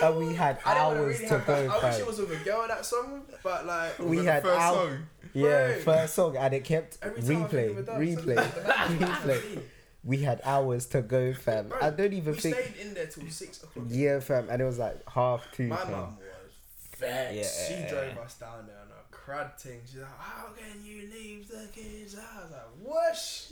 And 0.01 0.17
we 0.17 0.33
had 0.33 0.59
I 0.65 0.73
didn't 0.75 0.87
wanna 0.87 0.99
hours 1.01 1.15
really 1.19 1.27
to 1.27 1.37
have 1.39 1.47
that. 1.47 1.67
go, 1.67 1.71
I 1.73 1.75
wish 1.85 1.93
fam. 1.95 2.01
it 2.01 2.07
was 2.07 2.19
with 2.19 2.31
a 2.41 2.43
girl 2.45 2.67
that 2.67 2.85
song, 2.85 3.21
but 3.43 3.65
like 3.65 3.99
We 3.99 4.23
had 4.23 4.43
the 4.43 4.47
first 4.47 4.61
hours. 4.61 4.89
song? 4.93 5.05
Yeah, 5.33 5.67
Bro. 5.73 5.81
first 5.81 6.13
song, 6.15 6.37
and 6.37 6.53
it 6.53 6.63
kept 6.63 6.97
every 7.01 7.21
time 7.21 7.43
I 7.43 7.47
think 7.47 7.77
replay, 7.77 7.85
replay, 7.85 8.35
something 8.35 8.99
like 9.01 9.23
that. 9.23 9.27
replay. 9.41 9.61
We 10.05 10.17
had 10.19 10.39
hours 10.45 10.85
to 10.87 11.01
go, 11.01 11.33
fam. 11.33 11.67
Bro, 11.67 11.79
I 11.81 11.89
don't 11.89 12.13
even 12.13 12.33
we 12.33 12.39
think. 12.39 12.55
stayed 12.55 12.75
in 12.79 12.93
there 12.93 13.07
till 13.07 13.29
six 13.29 13.61
o'clock. 13.61 13.85
Yeah, 13.89 14.19
fam, 14.21 14.47
and 14.49 14.61
it 14.61 14.65
was 14.65 14.79
like 14.79 15.01
half 15.09 15.43
two. 15.51 15.67
My 15.67 15.83
mum 15.83 16.17
was 16.17 16.97
vexed. 16.97 17.35
Yeah. 17.69 17.83
She 17.83 17.89
drove 17.89 18.17
us 18.19 18.35
down 18.35 18.67
there 18.67 18.77
on 18.79 18.87
a 18.87 19.13
crud 19.13 19.59
thing. 19.59 19.81
She's 19.85 19.99
like, 19.99 20.17
"How 20.17 20.45
can 20.57 20.85
you 20.85 21.09
leave 21.13 21.49
the 21.49 21.67
kids? 21.73 22.15
I 22.15 22.41
was 22.41 22.51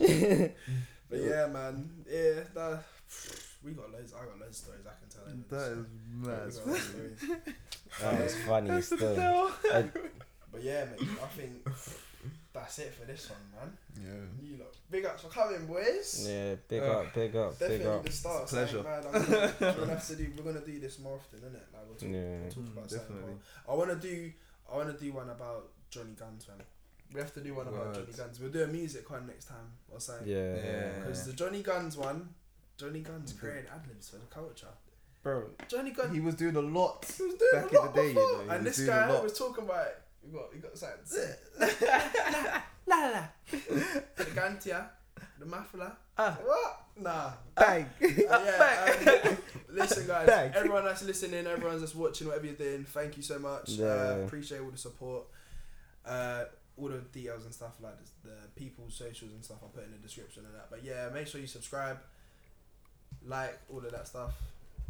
"Whoosh." 0.00 0.50
but 1.10 1.18
yeah, 1.20 1.46
man, 1.46 1.90
yeah, 2.08 2.40
that, 2.54 2.82
we 3.64 3.72
got 3.72 3.90
loads. 3.92 4.12
I 4.12 4.24
got 4.24 4.38
loads 4.40 4.60
of 4.60 4.64
stories 4.66 4.86
I 4.86 4.94
can 4.98 5.08
tell. 5.08 5.32
in 5.32 5.44
That 5.48 6.46
this, 6.46 6.54
is 6.56 6.56
so 6.56 6.64
we 6.64 6.72
mad. 6.72 6.76
got 6.76 6.76
loads 6.76 6.78
of 6.78 6.88
stories. 6.88 7.20
That 8.00 8.22
was 8.22 8.34
funny 8.46 8.80
still. 8.82 9.50
I- 9.72 9.84
But 10.52 10.62
yeah, 10.64 10.84
mate, 10.86 11.08
I 11.22 11.26
think 11.26 11.68
that's 12.54 12.78
it 12.78 12.94
for 12.94 13.04
this 13.04 13.28
one, 13.28 13.38
man. 13.54 13.76
Yeah. 14.00 14.46
You 14.48 14.56
lot, 14.58 14.74
big 14.90 15.04
ups 15.04 15.22
for 15.22 15.28
coming, 15.28 15.66
boys. 15.66 16.26
yeah, 16.26 16.54
big 16.66 16.82
Uh, 16.82 16.86
up, 17.00 17.14
big 17.14 17.36
up, 17.36 17.58
big 17.58 17.68
Definitely 17.68 17.86
up. 17.92 18.04
the 18.06 18.12
start. 18.12 18.42
It's 18.44 18.52
a 18.52 18.56
pleasure. 18.56 18.82
Man, 18.82 19.02
I'm 19.06 19.12
gonna, 19.12 19.52
we're 19.60 19.72
gonna 19.74 19.92
have 19.92 20.06
to 20.06 20.16
do. 20.16 20.26
We're 20.36 20.44
gonna 20.52 20.64
do 20.64 20.80
this 20.80 20.98
more 21.00 21.16
often, 21.16 21.40
isn't 21.40 21.54
it? 21.56 21.66
Like 21.74 21.82
we'll 21.86 21.96
talk, 21.96 22.08
Yeah. 22.08 22.40
we'll 22.40 22.50
talk 22.50 22.64
Mm, 22.64 22.72
about 22.72 22.90
something 22.90 23.08
definitely. 23.08 23.34
more. 23.34 23.40
I 23.68 23.74
want 23.76 24.00
to 24.00 24.08
do. 24.08 24.32
I 24.72 24.76
want 24.76 24.98
to 24.98 25.04
do 25.04 25.12
one 25.12 25.28
about 25.28 25.68
Johnny 25.90 26.14
Guns, 26.18 26.48
man. 26.48 26.62
We 27.14 27.20
have 27.20 27.32
to 27.34 27.40
do 27.40 27.54
one 27.54 27.66
about 27.68 27.86
Word. 27.86 27.94
Johnny 27.94 28.12
Guns. 28.16 28.40
We'll 28.40 28.50
do 28.50 28.62
a 28.64 28.66
music 28.66 29.08
one 29.10 29.26
next 29.26 29.46
time 29.46 29.68
or 29.90 30.00
something. 30.00 30.28
Yeah, 30.28 30.54
Yeah. 30.56 30.88
Because 31.00 31.24
the 31.26 31.32
Johnny 31.32 31.62
Guns 31.62 31.96
one, 31.96 32.28
Johnny 32.76 33.00
Guns 33.00 33.32
created 33.32 33.66
ad 33.74 33.86
libs 33.88 34.08
for 34.10 34.16
the 34.16 34.26
culture. 34.26 34.66
Bro, 35.22 35.50
Johnny 35.68 35.90
Guns. 35.92 36.12
he 36.14 36.20
was 36.20 36.34
doing 36.34 36.56
a 36.56 36.60
lot. 36.60 37.04
He 37.16 37.22
was 37.24 37.34
doing 37.34 37.50
back 37.52 37.72
a 37.72 37.78
in 37.80 37.86
the 37.86 37.92
day, 37.92 38.08
you 38.08 38.14
before. 38.14 38.32
know, 38.32 38.38
he 38.44 38.48
and 38.50 38.64
was 38.64 38.76
this 38.76 38.86
doing 38.86 38.88
a 38.88 39.00
guy 39.00 39.12
lot. 39.12 39.22
was 39.24 39.38
talking 39.38 39.64
about 39.64 39.86
it. 39.86 39.98
We 40.24 40.32
got, 40.38 40.52
we 40.54 40.58
got 40.60 40.78
something. 40.78 41.36
la 42.86 42.96
la 42.96 43.08
la. 43.10 43.24
The 44.16 44.24
Gantia, 44.24 44.86
the 45.38 45.46
Mafla. 45.46 45.92
Ah. 46.18 46.38
What? 46.44 46.80
Nah. 46.98 47.30
Bang. 47.54 47.88
yeah, 48.00 49.20
um, 49.28 49.36
listen, 49.70 50.06
guys. 50.06 50.26
Thanks. 50.26 50.56
Everyone 50.56 50.84
that's 50.84 51.02
listening, 51.04 51.46
everyone 51.46 51.78
that's 51.80 51.94
watching, 51.94 52.26
whatever 52.28 52.46
you're 52.46 52.54
doing, 52.54 52.84
thank 52.84 53.16
you 53.16 53.22
so 53.22 53.38
much. 53.38 53.78
Uh, 53.78 53.82
Yeah. 53.84 54.10
appreciate 54.24 54.60
all 54.60 54.70
the 54.70 54.78
support. 54.78 55.24
Uh, 56.06 56.44
all 56.78 56.88
the 56.88 56.98
details 56.98 57.44
and 57.44 57.54
stuff 57.54 57.72
like 57.82 57.98
this, 57.98 58.10
the 58.22 58.30
people's 58.54 58.94
socials 58.94 59.32
and 59.32 59.44
stuff 59.44 59.58
I'll 59.62 59.68
put 59.70 59.84
in 59.84 59.92
the 59.92 59.98
description 59.98 60.44
and 60.44 60.54
that. 60.54 60.66
But 60.70 60.84
yeah, 60.84 61.08
make 61.12 61.26
sure 61.26 61.40
you 61.40 61.46
subscribe, 61.46 61.98
like 63.26 63.58
all 63.72 63.78
of 63.78 63.90
that 63.92 64.06
stuff. 64.06 64.32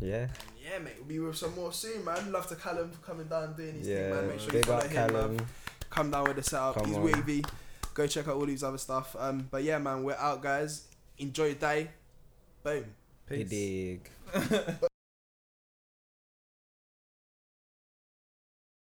Yeah. 0.00 0.23
And 0.24 0.32
yeah, 0.62 0.78
mate, 0.78 0.94
we'll 0.98 1.08
be 1.08 1.18
with 1.20 1.36
some 1.36 1.55
more 1.55 1.73
soon, 1.73 2.05
man. 2.05 2.31
Love 2.32 2.48
to 2.48 2.56
Callum 2.56 2.90
for 2.90 2.98
coming 3.06 3.28
down 3.28 3.55
doing 3.56 3.74
his 3.74 3.86
thing, 3.86 3.97
Yeah. 3.97 4.10
man. 4.12 4.28
Make 4.28 4.40
sure 4.40 4.52
you 4.55 4.62
follow 4.62 4.86
him, 4.89 5.12
man. 5.12 5.47
Come 5.89 6.10
down 6.10 6.24
with 6.24 6.36
the 6.36 6.42
setup. 6.42 6.74
Come 6.74 6.86
He's 6.89 6.97
on. 6.97 7.05
wavy. 7.05 7.44
Go 7.94 8.06
check 8.06 8.28
out 8.28 8.34
all 8.36 8.44
these 8.44 8.62
other 8.62 8.76
stuff. 8.78 9.16
Um, 9.18 9.48
but 9.50 9.62
yeah, 9.62 9.78
man, 9.78 10.02
we're 10.05 10.16
out, 10.16 10.42
guys. 10.42 10.86
Enjoy 11.18 11.47
your 11.47 11.55
day. 11.55 11.89
Boom. 12.62 12.84
Dig. 13.28 14.10